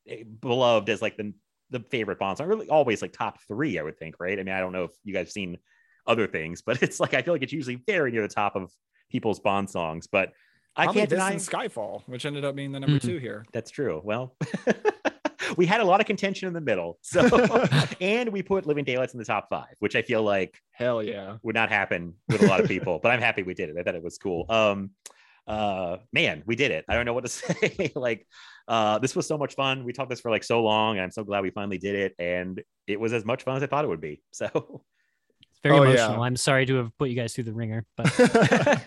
eh, 0.07 0.23
beloved 0.41 0.89
as 0.89 1.01
like 1.01 1.17
the 1.17 1.33
the 1.69 1.79
favorite 1.89 2.19
Bond 2.19 2.37
song. 2.37 2.47
Really, 2.47 2.69
always 2.69 3.01
like 3.01 3.13
top 3.13 3.39
three, 3.47 3.79
I 3.79 3.81
would 3.83 3.97
think, 3.97 4.15
right? 4.19 4.39
I 4.39 4.43
mean, 4.43 4.53
I 4.53 4.59
don't 4.59 4.73
know 4.73 4.83
if 4.83 4.91
you 5.03 5.13
guys 5.13 5.27
have 5.27 5.31
seen 5.31 5.57
other 6.07 6.27
things, 6.27 6.61
but 6.61 6.81
it's 6.83 6.99
like 6.99 7.13
I 7.13 7.21
feel 7.21 7.33
like 7.33 7.43
it's 7.43 7.53
usually 7.53 7.75
very 7.87 8.11
near 8.11 8.21
the 8.21 8.33
top 8.33 8.55
of 8.55 8.71
people's 9.09 9.39
Bond 9.39 9.69
songs. 9.69 10.07
But 10.07 10.31
I 10.75 10.85
Probably 10.85 11.01
can't 11.01 11.09
deny 11.11 11.35
Skyfall, 11.35 12.01
which 12.07 12.25
ended 12.25 12.43
up 12.45 12.55
being 12.55 12.71
the 12.71 12.79
number 12.79 12.97
Mhm. 12.97 13.01
two 13.01 13.17
here. 13.19 13.45
that's 13.53 13.69
true. 13.69 14.01
Well, 14.03 14.35
we 15.57 15.65
had 15.67 15.81
a 15.81 15.85
lot 15.85 15.99
of 15.99 16.07
contention 16.07 16.47
in 16.47 16.53
the 16.53 16.61
middle. 16.61 16.97
So, 17.03 17.21
and 18.01 18.29
we 18.31 18.41
put 18.41 18.65
Living 18.65 18.83
Daylights 18.83 19.13
in 19.13 19.19
the 19.19 19.25
top 19.25 19.49
five, 19.49 19.75
which 19.79 19.95
I 19.95 20.01
feel 20.01 20.23
like 20.23 20.57
Hell 20.71 21.03
yeah. 21.03 21.37
would 21.43 21.53
not 21.53 21.69
happen 21.69 22.15
with 22.27 22.41
a 22.41 22.47
lot 22.47 22.59
of 22.59 22.67
people, 22.67 22.99
but 23.03 23.11
I'm 23.11 23.19
happy 23.21 23.43
we 23.43 23.53
did 23.53 23.69
it. 23.69 23.75
I 23.77 23.83
thought 23.83 23.93
it 23.95 24.01
was 24.03 24.17
cool. 24.17 24.45
Um, 24.49 24.91
uh, 25.45 25.97
man, 26.11 26.41
we 26.47 26.55
did 26.55 26.71
it. 26.71 26.85
I 26.89 26.95
don't 26.95 27.05
know 27.05 27.13
what 27.13 27.25
to 27.25 27.29
say. 27.29 27.91
like, 27.95 28.25
uh, 28.67 28.97
this 28.99 29.15
was 29.15 29.27
so 29.27 29.37
much 29.37 29.53
fun. 29.55 29.83
We 29.83 29.93
talked 29.93 30.09
this 30.09 30.21
for 30.21 30.31
like 30.31 30.43
so 30.43 30.63
long, 30.63 30.95
and 30.95 31.03
I'm 31.03 31.11
so 31.11 31.23
glad 31.23 31.43
we 31.43 31.51
finally 31.51 31.77
did 31.77 31.95
it. 31.95 32.15
And 32.17 32.63
it 32.87 32.99
was 32.99 33.13
as 33.13 33.25
much 33.25 33.43
fun 33.43 33.57
as 33.57 33.61
I 33.63 33.67
thought 33.67 33.83
it 33.85 33.89
would 33.89 34.01
be. 34.01 34.21
So 34.31 34.83
very 35.63 35.77
Oh, 35.77 35.83
yeah. 35.83 35.89
emotional. 35.89 36.23
I'm 36.23 36.35
sorry 36.35 36.65
to 36.67 36.75
have 36.75 36.97
put 36.97 37.09
you 37.09 37.15
guys 37.15 37.33
through 37.33 37.45
the 37.45 37.53
ringer, 37.53 37.85
but 37.97 38.85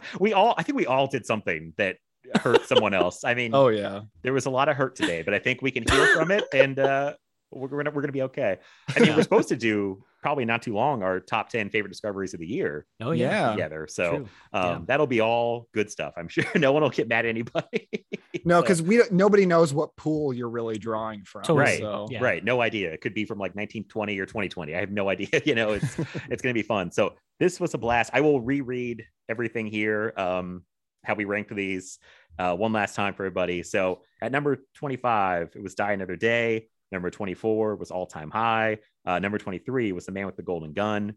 we 0.20 0.32
all, 0.32 0.54
I 0.58 0.62
think 0.62 0.76
we 0.76 0.86
all 0.86 1.06
did 1.06 1.24
something 1.26 1.72
that 1.78 1.96
hurt 2.34 2.66
someone 2.66 2.92
else. 2.94 3.24
I 3.24 3.34
mean, 3.34 3.54
oh 3.54 3.68
yeah. 3.68 4.00
there 4.22 4.32
was 4.32 4.46
a 4.46 4.50
lot 4.50 4.68
of 4.68 4.76
hurt 4.76 4.96
today, 4.96 5.22
but 5.22 5.32
I 5.34 5.38
think 5.38 5.62
we 5.62 5.70
can 5.70 5.84
heal 5.88 6.06
from 6.14 6.30
it, 6.32 6.44
and 6.52 6.78
uh, 6.78 7.14
we're 7.52 7.68
gonna 7.68 7.90
we're 7.90 8.02
gonna 8.02 8.12
be 8.12 8.22
okay. 8.22 8.58
I 8.94 9.00
mean, 9.00 9.14
we're 9.14 9.22
supposed 9.22 9.48
to 9.50 9.56
do 9.56 10.02
probably 10.26 10.44
not 10.44 10.60
too 10.60 10.74
long 10.74 11.04
our 11.04 11.20
top 11.20 11.48
ten 11.50 11.70
favorite 11.70 11.88
discoveries 11.88 12.34
of 12.34 12.40
the 12.40 12.46
year 12.48 12.84
oh 13.00 13.12
yeah, 13.12 13.30
yeah. 13.30 13.50
together. 13.52 13.86
So 13.88 14.10
true. 14.10 14.28
um, 14.52 14.64
Yeah. 14.64 14.78
that'll 14.86 15.06
be 15.06 15.20
all 15.20 15.68
good 15.72 15.88
stuff. 15.88 16.14
I'm 16.16 16.26
sure 16.26 16.44
no 16.56 16.72
one 16.72 16.82
will 16.82 16.90
get 16.90 17.06
mad 17.06 17.26
at 17.26 17.28
anybody. 17.28 17.88
No, 18.44 18.60
because 18.60 18.80
we 18.80 19.02
nobody 19.10 19.44
knows 19.46 19.72
what 19.74 19.96
pool 19.96 20.32
you're 20.32 20.50
really 20.50 20.78
drawing 20.78 21.24
from. 21.24 21.42
Totally. 21.42 21.64
Right. 21.64 21.78
So 21.80 22.06
Yeah. 22.10 22.22
right, 22.22 22.44
no 22.44 22.60
idea. 22.60 22.92
It 22.92 23.00
could 23.00 23.14
be 23.14 23.24
from 23.24 23.38
like 23.38 23.56
1920 23.56 24.18
or 24.20 24.26
2020. 24.26 24.74
I 24.74 24.80
have 24.80 24.90
no 24.90 25.08
idea. 25.08 25.28
You 25.44 25.54
know, 25.54 25.72
it's 25.72 25.98
it's 26.28 26.42
gonna 26.42 26.54
be 26.54 26.62
fun. 26.62 26.90
So 26.92 27.14
this 27.40 27.58
was 27.58 27.74
a 27.74 27.78
blast. 27.78 28.10
I 28.12 28.20
will 28.20 28.40
reread 28.40 29.04
everything 29.28 29.66
here. 29.66 30.12
Um, 30.16 30.64
how 31.04 31.14
we 31.14 31.24
ranked 31.24 31.54
these 31.54 31.98
uh, 32.38 32.54
one 32.54 32.72
last 32.72 32.94
time 32.94 33.14
for 33.14 33.24
everybody. 33.24 33.62
So 33.62 34.02
at 34.20 34.32
number 34.32 34.58
25, 34.74 35.52
it 35.54 35.62
was 35.62 35.74
Die 35.74 35.92
Another 35.92 36.16
Day. 36.16 36.68
Number 36.92 37.10
24 37.10 37.76
was 37.76 37.90
All 37.90 38.06
Time 38.06 38.30
High. 38.30 38.78
Uh, 39.04 39.18
number 39.18 39.38
23 39.38 39.92
was 39.92 40.06
The 40.06 40.12
Man 40.12 40.26
with 40.26 40.36
the 40.36 40.42
Golden 40.42 40.72
Gun. 40.72 41.14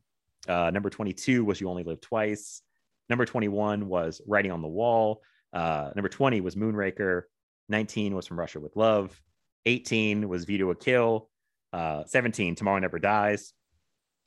Uh, 0.48 0.72
number 0.72 0.90
22 0.90 1.46
was 1.46 1.62
You 1.62 1.70
Only 1.70 1.84
Live 1.84 2.02
Twice. 2.02 2.62
Number 3.10 3.26
21 3.26 3.88
was 3.88 4.22
Writing 4.28 4.52
on 4.52 4.62
the 4.62 4.68
Wall. 4.68 5.22
Uh, 5.54 5.92
number 5.96 6.10
20 6.10 6.42
was 6.42 6.56
Moonraker. 6.56 7.24
19 7.70 8.16
was 8.16 8.28
From 8.28 8.40
Russia 8.40 8.60
with 8.60 8.76
Love. 8.76 9.20
18 9.66 10.28
was 10.28 10.46
View 10.46 10.60
to 10.60 10.72
a 10.72 10.76
Kill. 10.76 11.30
Uh, 11.72 12.04
17, 12.06 12.56
Tomorrow 12.56 12.80
Never 12.80 13.00
Dies. 13.00 13.54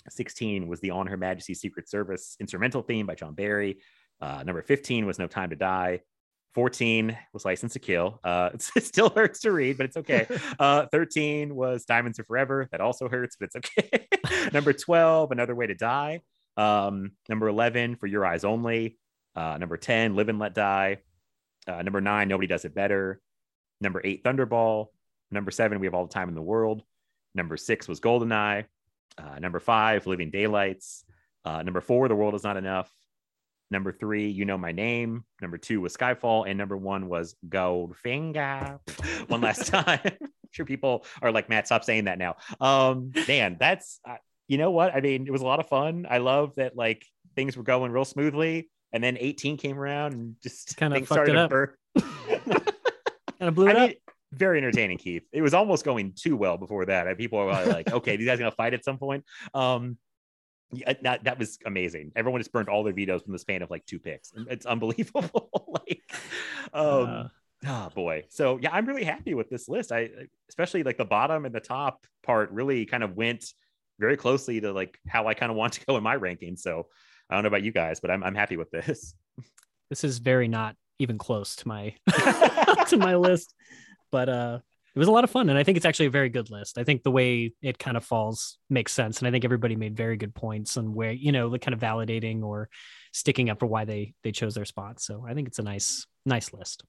16 0.08 0.66
was 0.66 0.80
the 0.80 0.90
On 0.90 1.06
Her 1.06 1.16
Majesty's 1.16 1.60
Secret 1.60 1.88
Service 1.88 2.36
instrumental 2.40 2.82
theme 2.82 3.06
by 3.06 3.14
John 3.14 3.34
Barry. 3.34 3.78
Uh, 4.20 4.42
number 4.44 4.62
15 4.62 5.06
was 5.06 5.18
No 5.18 5.26
Time 5.26 5.50
to 5.50 5.56
Die. 5.56 6.00
14 6.54 7.16
was 7.32 7.44
License 7.44 7.72
to 7.74 7.78
Kill. 7.78 8.20
Uh, 8.22 8.50
it 8.76 8.84
still 8.84 9.10
hurts 9.10 9.40
to 9.40 9.52
read, 9.52 9.76
but 9.76 9.86
it's 9.86 9.96
okay. 9.96 10.26
Uh, 10.58 10.86
13 10.92 11.54
was 11.54 11.84
Diamonds 11.84 12.18
Are 12.20 12.24
Forever. 12.24 12.68
That 12.70 12.80
also 12.80 13.08
hurts, 13.08 13.36
but 13.36 13.46
it's 13.46 13.56
okay. 13.56 14.06
number 14.52 14.72
12, 14.72 15.32
Another 15.32 15.54
Way 15.54 15.66
to 15.66 15.74
Die. 15.74 16.20
Um, 16.56 17.12
number 17.28 17.48
11, 17.48 17.96
For 17.96 18.06
Your 18.06 18.24
Eyes 18.24 18.44
Only. 18.44 18.98
Uh, 19.34 19.56
number 19.58 19.76
10, 19.76 20.14
Live 20.14 20.28
and 20.28 20.38
Let 20.38 20.54
Die. 20.54 20.98
Uh, 21.66 21.82
number 21.82 22.00
nine, 22.00 22.28
Nobody 22.28 22.46
Does 22.46 22.64
It 22.64 22.74
Better. 22.74 23.20
Number 23.80 24.00
eight, 24.04 24.22
Thunderball. 24.24 24.86
Number 25.30 25.50
seven, 25.50 25.80
We 25.80 25.86
Have 25.86 25.94
All 25.94 26.06
the 26.06 26.12
Time 26.12 26.28
in 26.28 26.34
the 26.34 26.42
World. 26.42 26.82
Number 27.34 27.56
six 27.56 27.88
was 27.88 28.00
Goldeneye. 28.00 28.66
Uh, 29.18 29.38
number 29.38 29.60
five, 29.60 30.06
Living 30.06 30.30
Daylights. 30.30 31.04
Uh, 31.44 31.62
number 31.62 31.80
four, 31.80 32.08
The 32.08 32.14
World 32.14 32.34
Is 32.34 32.44
Not 32.44 32.56
Enough. 32.56 32.90
Number 33.72 33.90
three, 33.90 34.28
You 34.28 34.44
Know 34.44 34.58
My 34.58 34.70
Name. 34.70 35.24
Number 35.40 35.56
two 35.56 35.80
was 35.80 35.96
Skyfall. 35.96 36.46
And 36.46 36.58
number 36.58 36.76
one 36.76 37.08
was 37.08 37.34
Goldfinger. 37.48 38.78
one 39.28 39.40
last 39.40 39.66
time. 39.72 39.98
I'm 40.04 40.28
sure 40.50 40.66
people 40.66 41.06
are 41.22 41.32
like, 41.32 41.48
Matt, 41.48 41.66
stop 41.66 41.82
saying 41.82 42.04
that 42.04 42.18
now. 42.18 42.36
Um, 42.60 43.12
man, 43.26 43.56
that's, 43.58 43.98
uh, 44.06 44.16
you 44.46 44.58
know 44.58 44.70
what? 44.70 44.94
I 44.94 45.00
mean, 45.00 45.26
it 45.26 45.30
was 45.30 45.40
a 45.40 45.46
lot 45.46 45.58
of 45.58 45.68
fun. 45.68 46.06
I 46.08 46.18
love 46.18 46.54
that 46.56 46.76
like 46.76 47.06
things 47.34 47.56
were 47.56 47.62
going 47.62 47.90
real 47.92 48.04
smoothly. 48.04 48.68
And 48.92 49.02
then 49.02 49.16
18 49.18 49.56
came 49.56 49.78
around 49.78 50.12
and 50.12 50.36
just 50.42 50.76
Kinda 50.76 51.04
started 51.06 51.34
up. 51.36 51.50
kind 51.50 51.70
of 53.40 53.54
blew 53.54 53.68
I 53.68 53.70
it 53.70 53.74
mean, 53.74 53.90
up. 53.90 53.96
very 54.32 54.58
entertaining, 54.58 54.98
Keith. 54.98 55.22
It 55.32 55.40
was 55.40 55.54
almost 55.54 55.82
going 55.82 56.12
too 56.14 56.36
well 56.36 56.58
before 56.58 56.84
that. 56.84 57.16
People 57.16 57.38
were 57.38 57.46
like, 57.46 57.90
okay, 57.90 58.16
these 58.16 58.26
guys 58.26 58.38
gonna 58.38 58.50
fight 58.50 58.74
at 58.74 58.84
some 58.84 58.98
point. 58.98 59.24
Um, 59.54 59.96
yeah, 60.72 60.92
that, 61.02 61.24
that 61.24 61.38
was 61.38 61.58
amazing. 61.66 62.12
Everyone 62.16 62.40
just 62.40 62.52
burned 62.52 62.68
all 62.68 62.82
their 62.82 62.92
vetoes 62.94 63.22
in 63.26 63.32
the 63.32 63.38
span 63.38 63.62
of 63.62 63.70
like 63.70 63.84
two 63.86 63.98
picks. 63.98 64.32
It's 64.48 64.66
unbelievable. 64.66 65.50
like, 65.68 66.02
um, 66.72 67.08
Uh, 67.08 67.28
oh 67.66 67.88
boy. 67.94 68.24
So 68.28 68.58
yeah, 68.60 68.70
I'm 68.72 68.86
really 68.86 69.04
happy 69.04 69.34
with 69.34 69.50
this 69.50 69.68
list. 69.68 69.92
I 69.92 70.08
especially 70.48 70.82
like 70.82 70.96
the 70.96 71.04
bottom 71.04 71.44
and 71.44 71.54
the 71.54 71.60
top 71.60 72.06
part 72.22 72.50
really 72.50 72.86
kind 72.86 73.02
of 73.02 73.16
went 73.16 73.44
very 74.00 74.16
closely 74.16 74.60
to 74.60 74.72
like 74.72 74.98
how 75.06 75.26
I 75.28 75.34
kind 75.34 75.50
of 75.50 75.56
want 75.56 75.74
to 75.74 75.86
go 75.86 75.96
in 75.96 76.02
my 76.02 76.14
ranking. 76.14 76.56
So 76.56 76.86
I 77.28 77.34
don't 77.34 77.44
know 77.44 77.48
about 77.48 77.62
you 77.62 77.72
guys, 77.72 78.00
but 78.00 78.10
I'm 78.10 78.24
I'm 78.24 78.34
happy 78.34 78.56
with 78.56 78.70
this. 78.70 79.14
this 79.90 80.04
is 80.04 80.18
very 80.18 80.48
not 80.48 80.76
even 80.98 81.18
close 81.18 81.56
to 81.56 81.68
my 81.68 81.94
to 82.88 82.96
my 82.96 83.16
list. 83.16 83.54
But 84.10 84.28
uh 84.28 84.58
it 84.94 84.98
was 84.98 85.08
a 85.08 85.12
lot 85.12 85.24
of 85.24 85.30
fun 85.30 85.48
and 85.48 85.58
I 85.58 85.62
think 85.62 85.76
it's 85.76 85.86
actually 85.86 86.06
a 86.06 86.10
very 86.10 86.28
good 86.28 86.50
list. 86.50 86.78
I 86.78 86.84
think 86.84 87.02
the 87.02 87.10
way 87.10 87.52
it 87.62 87.78
kind 87.78 87.96
of 87.96 88.04
falls 88.04 88.58
makes 88.68 88.92
sense 88.92 89.18
and 89.18 89.28
I 89.28 89.30
think 89.30 89.44
everybody 89.44 89.76
made 89.76 89.96
very 89.96 90.16
good 90.16 90.34
points 90.34 90.76
on 90.76 90.94
where, 90.94 91.12
you 91.12 91.32
know, 91.32 91.48
the 91.48 91.58
kind 91.58 91.74
of 91.74 91.80
validating 91.80 92.42
or 92.42 92.68
sticking 93.12 93.50
up 93.50 93.60
for 93.60 93.66
why 93.66 93.84
they 93.84 94.14
they 94.22 94.32
chose 94.32 94.54
their 94.54 94.64
spots. 94.64 95.06
So 95.06 95.24
I 95.28 95.34
think 95.34 95.48
it's 95.48 95.58
a 95.58 95.62
nice 95.62 96.06
nice 96.26 96.52
list. 96.52 96.84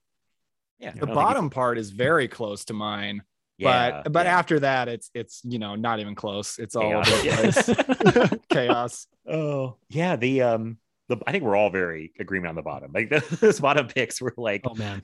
Yeah. 0.78 0.92
The 0.92 1.06
bottom 1.06 1.50
part 1.50 1.78
is 1.78 1.90
very 1.90 2.28
close 2.28 2.64
to 2.66 2.74
mine. 2.74 3.22
Yeah, 3.56 4.02
but 4.02 4.12
but 4.12 4.26
yeah. 4.26 4.38
after 4.38 4.60
that, 4.60 4.88
it's 4.88 5.10
it's 5.14 5.40
you 5.44 5.58
know 5.58 5.76
not 5.76 6.00
even 6.00 6.14
close. 6.14 6.58
It's 6.58 6.74
all 6.74 6.92
over 6.92 7.04
Chaos. 7.04 7.66
the 7.66 7.74
place. 7.74 8.40
chaos. 8.50 9.06
Oh 9.28 9.76
yeah, 9.88 10.16
the 10.16 10.42
um 10.42 10.78
the 11.08 11.18
I 11.26 11.32
think 11.32 11.44
we're 11.44 11.56
all 11.56 11.70
very 11.70 12.12
agreement 12.18 12.48
on 12.50 12.56
the 12.56 12.62
bottom. 12.62 12.90
Like 12.92 13.10
those 13.40 13.60
bottom 13.60 13.86
picks 13.86 14.20
were 14.20 14.34
like 14.36 14.62
Oh 14.64 14.74
man. 14.74 15.02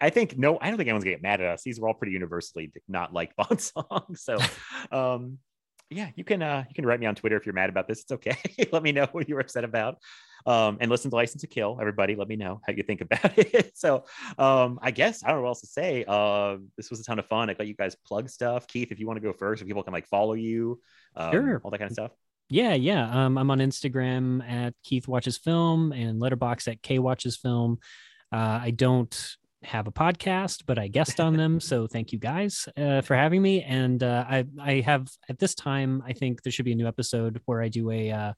I 0.00 0.10
think 0.10 0.36
no, 0.38 0.58
I 0.60 0.68
don't 0.68 0.76
think 0.76 0.88
anyone's 0.88 1.04
gonna 1.04 1.14
get 1.16 1.22
mad 1.22 1.40
at 1.40 1.48
us. 1.48 1.62
These 1.62 1.80
were 1.80 1.88
all 1.88 1.94
pretty 1.94 2.12
universally 2.12 2.72
not 2.88 3.12
like 3.12 3.34
Bond 3.36 3.60
songs. 3.60 4.22
So 4.22 4.38
um 4.90 5.38
yeah, 5.90 6.10
you 6.16 6.24
can 6.24 6.42
uh 6.42 6.64
you 6.68 6.74
can 6.74 6.84
write 6.84 7.00
me 7.00 7.06
on 7.06 7.14
Twitter 7.14 7.36
if 7.36 7.46
you're 7.46 7.54
mad 7.54 7.70
about 7.70 7.88
this. 7.88 8.00
It's 8.02 8.12
okay. 8.12 8.36
Let 8.72 8.82
me 8.82 8.92
know 8.92 9.06
what 9.12 9.28
you're 9.28 9.40
upset 9.40 9.64
about. 9.64 9.96
Um 10.46 10.78
and 10.80 10.90
listen 10.90 11.10
to 11.10 11.16
License 11.16 11.42
to 11.42 11.46
Kill. 11.48 11.78
Everybody, 11.80 12.14
let 12.14 12.28
me 12.28 12.36
know 12.36 12.60
how 12.66 12.72
you 12.72 12.82
think 12.82 13.00
about 13.06 13.36
it. 13.38 13.76
so 13.76 14.04
um 14.38 14.78
I 14.82 14.90
guess 14.90 15.22
I 15.24 15.28
don't 15.28 15.38
know 15.38 15.42
what 15.42 15.48
else 15.48 15.60
to 15.62 15.66
say. 15.66 16.04
Uh 16.06 16.58
this 16.76 16.90
was 16.90 17.00
a 17.00 17.04
ton 17.04 17.18
of 17.18 17.26
fun. 17.26 17.48
I 17.50 17.54
got 17.54 17.66
you 17.66 17.74
guys 17.74 17.96
plug 18.06 18.28
stuff. 18.28 18.66
Keith, 18.66 18.92
if 18.92 18.98
you 19.00 19.06
want 19.06 19.16
to 19.16 19.22
go 19.22 19.32
first, 19.32 19.62
if 19.62 19.68
people 19.68 19.82
can 19.82 19.92
like 19.92 20.06
follow 20.06 20.34
you, 20.34 20.80
um, 21.16 21.32
Sure. 21.32 21.60
all 21.64 21.70
that 21.70 21.78
kind 21.78 21.90
of 21.90 21.94
stuff. 21.94 22.12
Yeah, 22.50 22.72
yeah. 22.74 23.26
Um, 23.26 23.36
I'm 23.36 23.50
on 23.50 23.58
Instagram 23.58 24.42
at 24.48 24.72
Keith 24.82 25.06
Watches 25.06 25.36
Film 25.36 25.92
and 25.92 26.18
Letterboxd 26.20 26.68
at 26.72 26.82
K 26.82 26.98
Watches 26.98 27.36
Film. 27.36 27.78
Uh, 28.32 28.60
I 28.62 28.70
don't 28.70 29.36
have 29.62 29.86
a 29.86 29.92
podcast, 29.92 30.62
but 30.66 30.78
I 30.78 30.88
guest 30.88 31.20
on 31.20 31.36
them, 31.36 31.60
so 31.60 31.86
thank 31.86 32.12
you 32.12 32.18
guys 32.18 32.68
uh, 32.76 33.00
for 33.00 33.16
having 33.16 33.42
me. 33.42 33.62
And 33.62 34.02
uh, 34.02 34.24
I 34.28 34.44
I 34.60 34.80
have 34.80 35.08
at 35.28 35.38
this 35.38 35.54
time 35.54 36.02
I 36.06 36.12
think 36.12 36.42
there 36.42 36.52
should 36.52 36.64
be 36.64 36.72
a 36.72 36.76
new 36.76 36.88
episode 36.88 37.40
where 37.46 37.62
I 37.62 37.68
do 37.68 37.90
a 37.90 38.10
uh, 38.10 38.32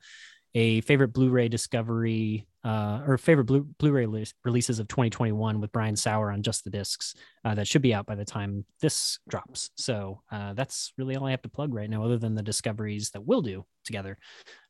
a 0.55 0.81
favorite 0.83 1.13
Blu-ray 1.13 1.49
discovery 1.49 2.47
uh, 2.65 3.03
or 3.07 3.17
favorite 3.17 3.45
Blu- 3.45 3.69
Blu-ray 3.79 4.07
release- 4.07 4.35
releases 4.45 4.79
of 4.79 4.89
2021 4.89 5.61
with 5.61 5.73
Brian 5.73 5.97
Saur 5.97 6.31
on 6.31 6.43
just 6.43 6.65
the 6.65 6.71
discs. 6.71 7.15
Uh, 7.45 7.55
that 7.55 7.67
should 7.67 7.83
be 7.83 7.95
out 7.95 8.07
by 8.07 8.15
the 8.15 8.25
time 8.25 8.65
this 8.81 9.19
drops. 9.29 9.71
So 9.77 10.23
uh, 10.31 10.53
that's 10.55 10.93
really 10.99 11.17
all 11.17 11.27
I 11.27 11.31
have 11.31 11.43
to 11.43 11.49
plug 11.49 11.73
right 11.73 11.89
now, 11.89 12.05
other 12.05 12.19
than 12.19 12.35
the 12.35 12.43
discoveries 12.43 13.11
that 13.11 13.25
we'll 13.25 13.43
do 13.43 13.65
together 13.85 14.19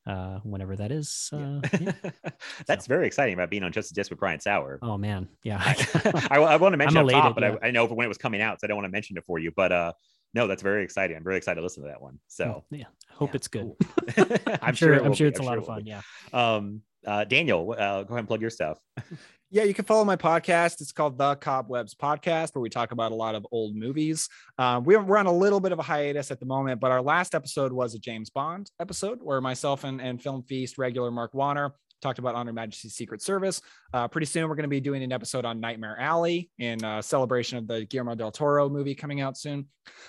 uh, 0.07 0.39
whenever 0.43 0.77
that 0.77 0.93
is. 0.93 1.31
Uh, 1.33 1.61
yeah. 1.81 1.93
That's 2.67 2.87
very 2.87 3.07
exciting 3.07 3.35
about 3.35 3.51
being 3.51 3.63
on 3.63 3.73
Just 3.73 3.91
a 3.91 3.95
Disc 3.95 4.11
with 4.11 4.19
Brian 4.19 4.41
Saur. 4.41 4.79
Oh 4.83 4.97
man, 4.97 5.29
yeah. 5.43 5.61
I, 6.31 6.39
I 6.39 6.57
want 6.57 6.73
to 6.73 6.77
mention 6.79 6.99
I'm 6.99 7.09
top, 7.09 7.35
but 7.35 7.45
yeah. 7.45 7.57
I, 7.63 7.69
I 7.69 7.71
know 7.71 7.87
when 7.87 8.05
it 8.05 8.09
was 8.09 8.19
coming 8.19 8.41
out, 8.41 8.61
so 8.61 8.67
I 8.67 8.69
don't 8.69 8.77
want 8.77 8.87
to 8.87 8.93
mention 8.93 9.17
it 9.17 9.25
for 9.25 9.39
you. 9.39 9.53
But 9.55 9.73
uh, 9.73 9.93
no, 10.35 10.47
that's 10.47 10.63
very 10.63 10.85
exciting. 10.85 11.17
I'm 11.17 11.25
very 11.25 11.37
excited 11.37 11.57
to 11.57 11.63
listen 11.63 11.83
to 11.83 11.89
that 11.89 12.01
one. 12.01 12.19
So 12.29 12.65
yeah, 12.71 12.85
I 13.11 13.15
hope 13.15 13.31
yeah, 13.31 13.37
it's 13.37 13.49
good. 13.49 13.63
cool. 13.63 13.77
I'm, 14.63 14.75
sure. 14.75 14.95
it 14.95 15.03
I'm 15.03 15.13
sure 15.13 15.27
be. 15.27 15.31
it's 15.31 15.41
a 15.41 15.43
I'm 15.43 15.47
lot 15.47 15.53
sure 15.55 15.59
of 15.61 15.67
fun. 15.67 15.85
be. 15.85 15.91
Yeah. 15.91 16.01
Um, 16.33 16.83
uh, 17.07 17.25
Daniel, 17.25 17.73
uh, 17.73 18.03
go 18.03 18.15
ahead 18.15 18.19
and 18.19 18.29
plug 18.29 18.41
your 18.41 18.51
stuff. 18.51 18.79
Yeah, 19.53 19.65
you 19.65 19.75
can 19.75 19.85
follow 19.85 20.05
my 20.05 20.15
podcast. 20.15 20.81
It's 20.81 20.93
called 20.93 21.19
The 21.19 21.35
Cobwebs 21.35 21.93
Podcast, 21.97 22.55
where 22.55 22.63
we 22.63 22.71
talk 22.71 22.93
about 22.93 23.11
a 23.11 23.17
lot 23.17 23.35
of 23.35 23.45
old 23.51 23.75
movies. 23.75 24.29
Uh, 24.57 24.81
we're, 24.85 25.03
we're 25.03 25.17
on 25.17 25.27
a 25.27 25.33
little 25.33 25.59
bit 25.59 25.73
of 25.73 25.81
a 25.81 25.83
hiatus 25.83 26.31
at 26.31 26.39
the 26.39 26.47
moment, 26.47 26.81
but 26.81 26.93
our 26.93 27.03
last 27.03 27.35
episode 27.35 27.73
was 27.73 27.97
a 27.97 27.99
James 27.99 28.31
Bond 28.31 28.71
episode 28.79 29.19
where 29.21 29.41
myself 29.41 29.83
and, 29.83 30.01
and 30.01 30.23
Film 30.23 30.45
Feast 30.45 30.79
regular 30.79 31.11
Mark 31.11 31.35
Warner 31.35 31.73
talked 32.01 32.19
about 32.19 32.35
On 32.35 32.47
Her 32.47 32.53
Majesty's 32.53 32.95
Secret 32.95 33.23
Service. 33.23 33.61
Uh, 33.93 34.09
pretty 34.09 34.27
soon, 34.27 34.49
we're 34.49 34.55
going 34.55 34.65
to 34.65 34.69
be 34.69 34.81
doing 34.81 35.03
an 35.03 35.13
episode 35.13 35.45
on 35.45 35.61
Nightmare 35.61 35.97
Alley 36.01 36.51
in 36.59 36.83
uh, 36.85 37.03
celebration 37.03 37.59
of 37.59 37.67
the 37.67 37.85
Guillermo 37.87 38.15
del 38.15 38.33
Toro 38.33 38.69
movie 38.69 38.95
coming 38.95 39.21
out 39.21 39.37
soon. 39.37 39.67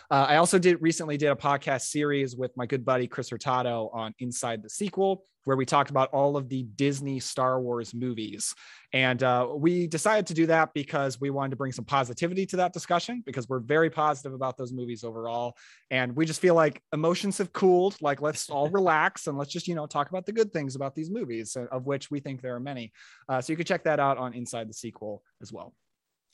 Uh, 0.09 0.25
I 0.29 0.37
also 0.37 0.59
did 0.59 0.81
recently 0.81 1.17
did 1.17 1.29
a 1.29 1.35
podcast 1.35 1.83
series 1.83 2.35
with 2.35 2.55
my 2.55 2.65
good 2.65 2.85
buddy 2.85 3.07
Chris 3.07 3.29
Hurtado 3.29 3.89
on 3.93 4.13
Inside 4.19 4.63
the 4.63 4.69
Sequel, 4.69 5.23
where 5.45 5.57
we 5.57 5.65
talked 5.65 5.89
about 5.89 6.09
all 6.13 6.37
of 6.37 6.49
the 6.49 6.63
Disney 6.63 7.19
Star 7.19 7.61
Wars 7.61 7.93
movies. 7.93 8.53
And 8.93 9.23
uh, 9.23 9.47
we 9.55 9.87
decided 9.87 10.27
to 10.27 10.33
do 10.33 10.45
that 10.47 10.73
because 10.73 11.19
we 11.19 11.29
wanted 11.29 11.51
to 11.51 11.55
bring 11.55 11.71
some 11.71 11.85
positivity 11.85 12.45
to 12.47 12.57
that 12.57 12.73
discussion 12.73 13.23
because 13.25 13.47
we're 13.47 13.59
very 13.59 13.89
positive 13.89 14.33
about 14.33 14.57
those 14.57 14.73
movies 14.73 15.03
overall. 15.03 15.55
And 15.89 16.15
we 16.15 16.25
just 16.25 16.41
feel 16.41 16.55
like 16.55 16.81
emotions 16.93 17.37
have 17.37 17.53
cooled. 17.53 17.97
Like, 18.01 18.21
let's 18.21 18.49
all 18.49 18.69
relax 18.71 19.27
and 19.27 19.37
let's 19.37 19.51
just, 19.51 19.67
you 19.67 19.75
know, 19.75 19.87
talk 19.87 20.09
about 20.09 20.25
the 20.25 20.33
good 20.33 20.51
things 20.51 20.75
about 20.75 20.93
these 20.95 21.09
movies, 21.09 21.55
uh, 21.55 21.65
of 21.71 21.85
which 21.85 22.11
we 22.11 22.19
think 22.19 22.41
there 22.41 22.55
are 22.55 22.59
many. 22.59 22.91
Uh, 23.29 23.41
so 23.41 23.53
you 23.53 23.57
can 23.57 23.65
check 23.65 23.83
that 23.85 23.99
out 23.99 24.17
on 24.17 24.33
Inside 24.33 24.69
the 24.69 24.73
Sequel 24.73 25.23
as 25.41 25.53
well. 25.53 25.73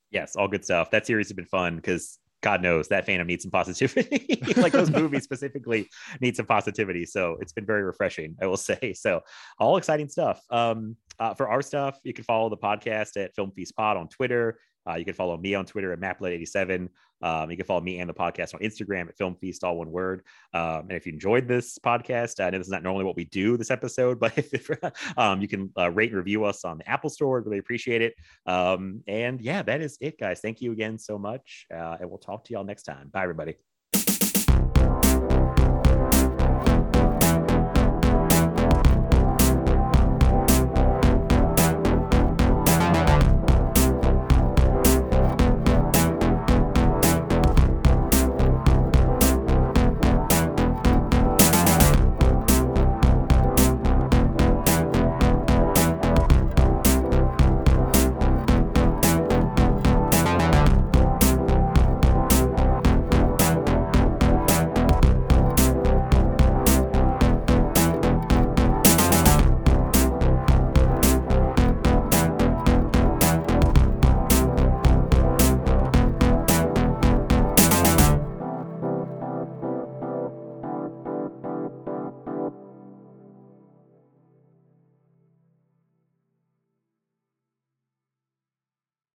Yes, 0.10 0.36
all 0.36 0.48
good 0.48 0.64
stuff. 0.64 0.90
That 0.92 1.06
series 1.06 1.28
has 1.28 1.36
been 1.36 1.46
fun 1.46 1.76
because 1.76 2.18
God 2.42 2.62
knows 2.62 2.88
that 2.90 3.06
fandom 3.06 3.26
needs 3.26 3.44
some 3.44 3.52
positivity. 3.52 4.42
like 4.58 4.72
those 4.72 4.92
movies 4.92 5.24
specifically 5.24 5.90
need 6.22 6.36
some 6.36 6.46
positivity. 6.46 7.06
So 7.06 7.38
it's 7.42 7.54
been 7.54 7.66
very 7.66 7.84
refreshing, 7.84 8.36
I 8.42 8.48
will 8.48 8.58
say. 8.58 8.94
So 8.94 9.22
all 9.60 9.78
exciting 9.78 10.10
stuff. 10.10 10.42
Um, 10.50 10.96
uh, 11.20 11.34
for 11.34 11.50
our 11.50 11.62
stuff, 11.62 12.00
you 12.04 12.14
can 12.14 12.24
follow 12.24 12.50
the 12.50 12.58
podcast 12.58 13.18
at 13.18 13.34
Film 13.36 13.52
Feast 13.52 13.76
Pod 13.76 13.98
on 13.98 14.08
Twitter. 14.08 14.60
Uh, 14.88 14.96
you 14.96 15.06
can 15.06 15.14
follow 15.14 15.38
me 15.38 15.56
on 15.56 15.66
Twitter 15.66 15.92
at 15.92 16.00
Maplet87. 16.00 16.90
Um, 17.22 17.50
you 17.50 17.58
can 17.58 17.66
follow 17.66 17.82
me 17.82 18.00
and 18.00 18.10
the 18.10 18.14
podcast 18.14 18.54
on 18.54 18.62
Instagram 18.62 19.10
at 19.10 19.18
Film 19.18 19.36
Feast, 19.36 19.64
all 19.64 19.78
one 19.78 19.92
word. 19.92 20.24
Um, 20.54 20.82
and 20.82 20.94
if 20.94 21.06
you 21.06 21.14
enjoyed 21.14 21.48
this 21.48 21.80
podcast, 21.80 22.44
I 22.44 22.50
know 22.50 22.58
this 22.60 22.68
is 22.68 22.72
not 22.72 22.84
normally 22.84 23.06
what 23.06 23.16
we 23.16 23.26
do 23.26 23.58
this 23.58 23.72
episode, 23.72 24.20
but 24.20 24.38
if, 24.38 24.70
um, 25.18 25.42
you 25.42 25.48
can 25.48 25.72
uh, 25.78 25.90
rate 25.92 26.10
and 26.10 26.18
review 26.18 26.44
us 26.44 26.64
on 26.64 26.78
the 26.78 26.90
Apple 26.90 27.10
Store. 27.10 27.42
Really 27.42 27.58
appreciate 27.58 28.02
it. 28.02 28.14
Um, 28.46 29.04
and 29.08 29.42
yeah, 29.42 29.62
that 29.64 29.82
is 29.82 29.98
it, 30.02 30.20
guys. 30.20 30.40
Thank 30.40 30.62
you 30.62 30.72
again 30.72 30.98
so 31.00 31.18
much. 31.18 31.66
Uh, 31.74 31.98
and 32.00 32.10
we'll 32.10 32.20
talk 32.20 32.44
to 32.46 32.54
y'all 32.54 32.64
next 32.64 32.84
time. 32.84 33.10
Bye, 33.10 33.24
everybody. 33.24 33.56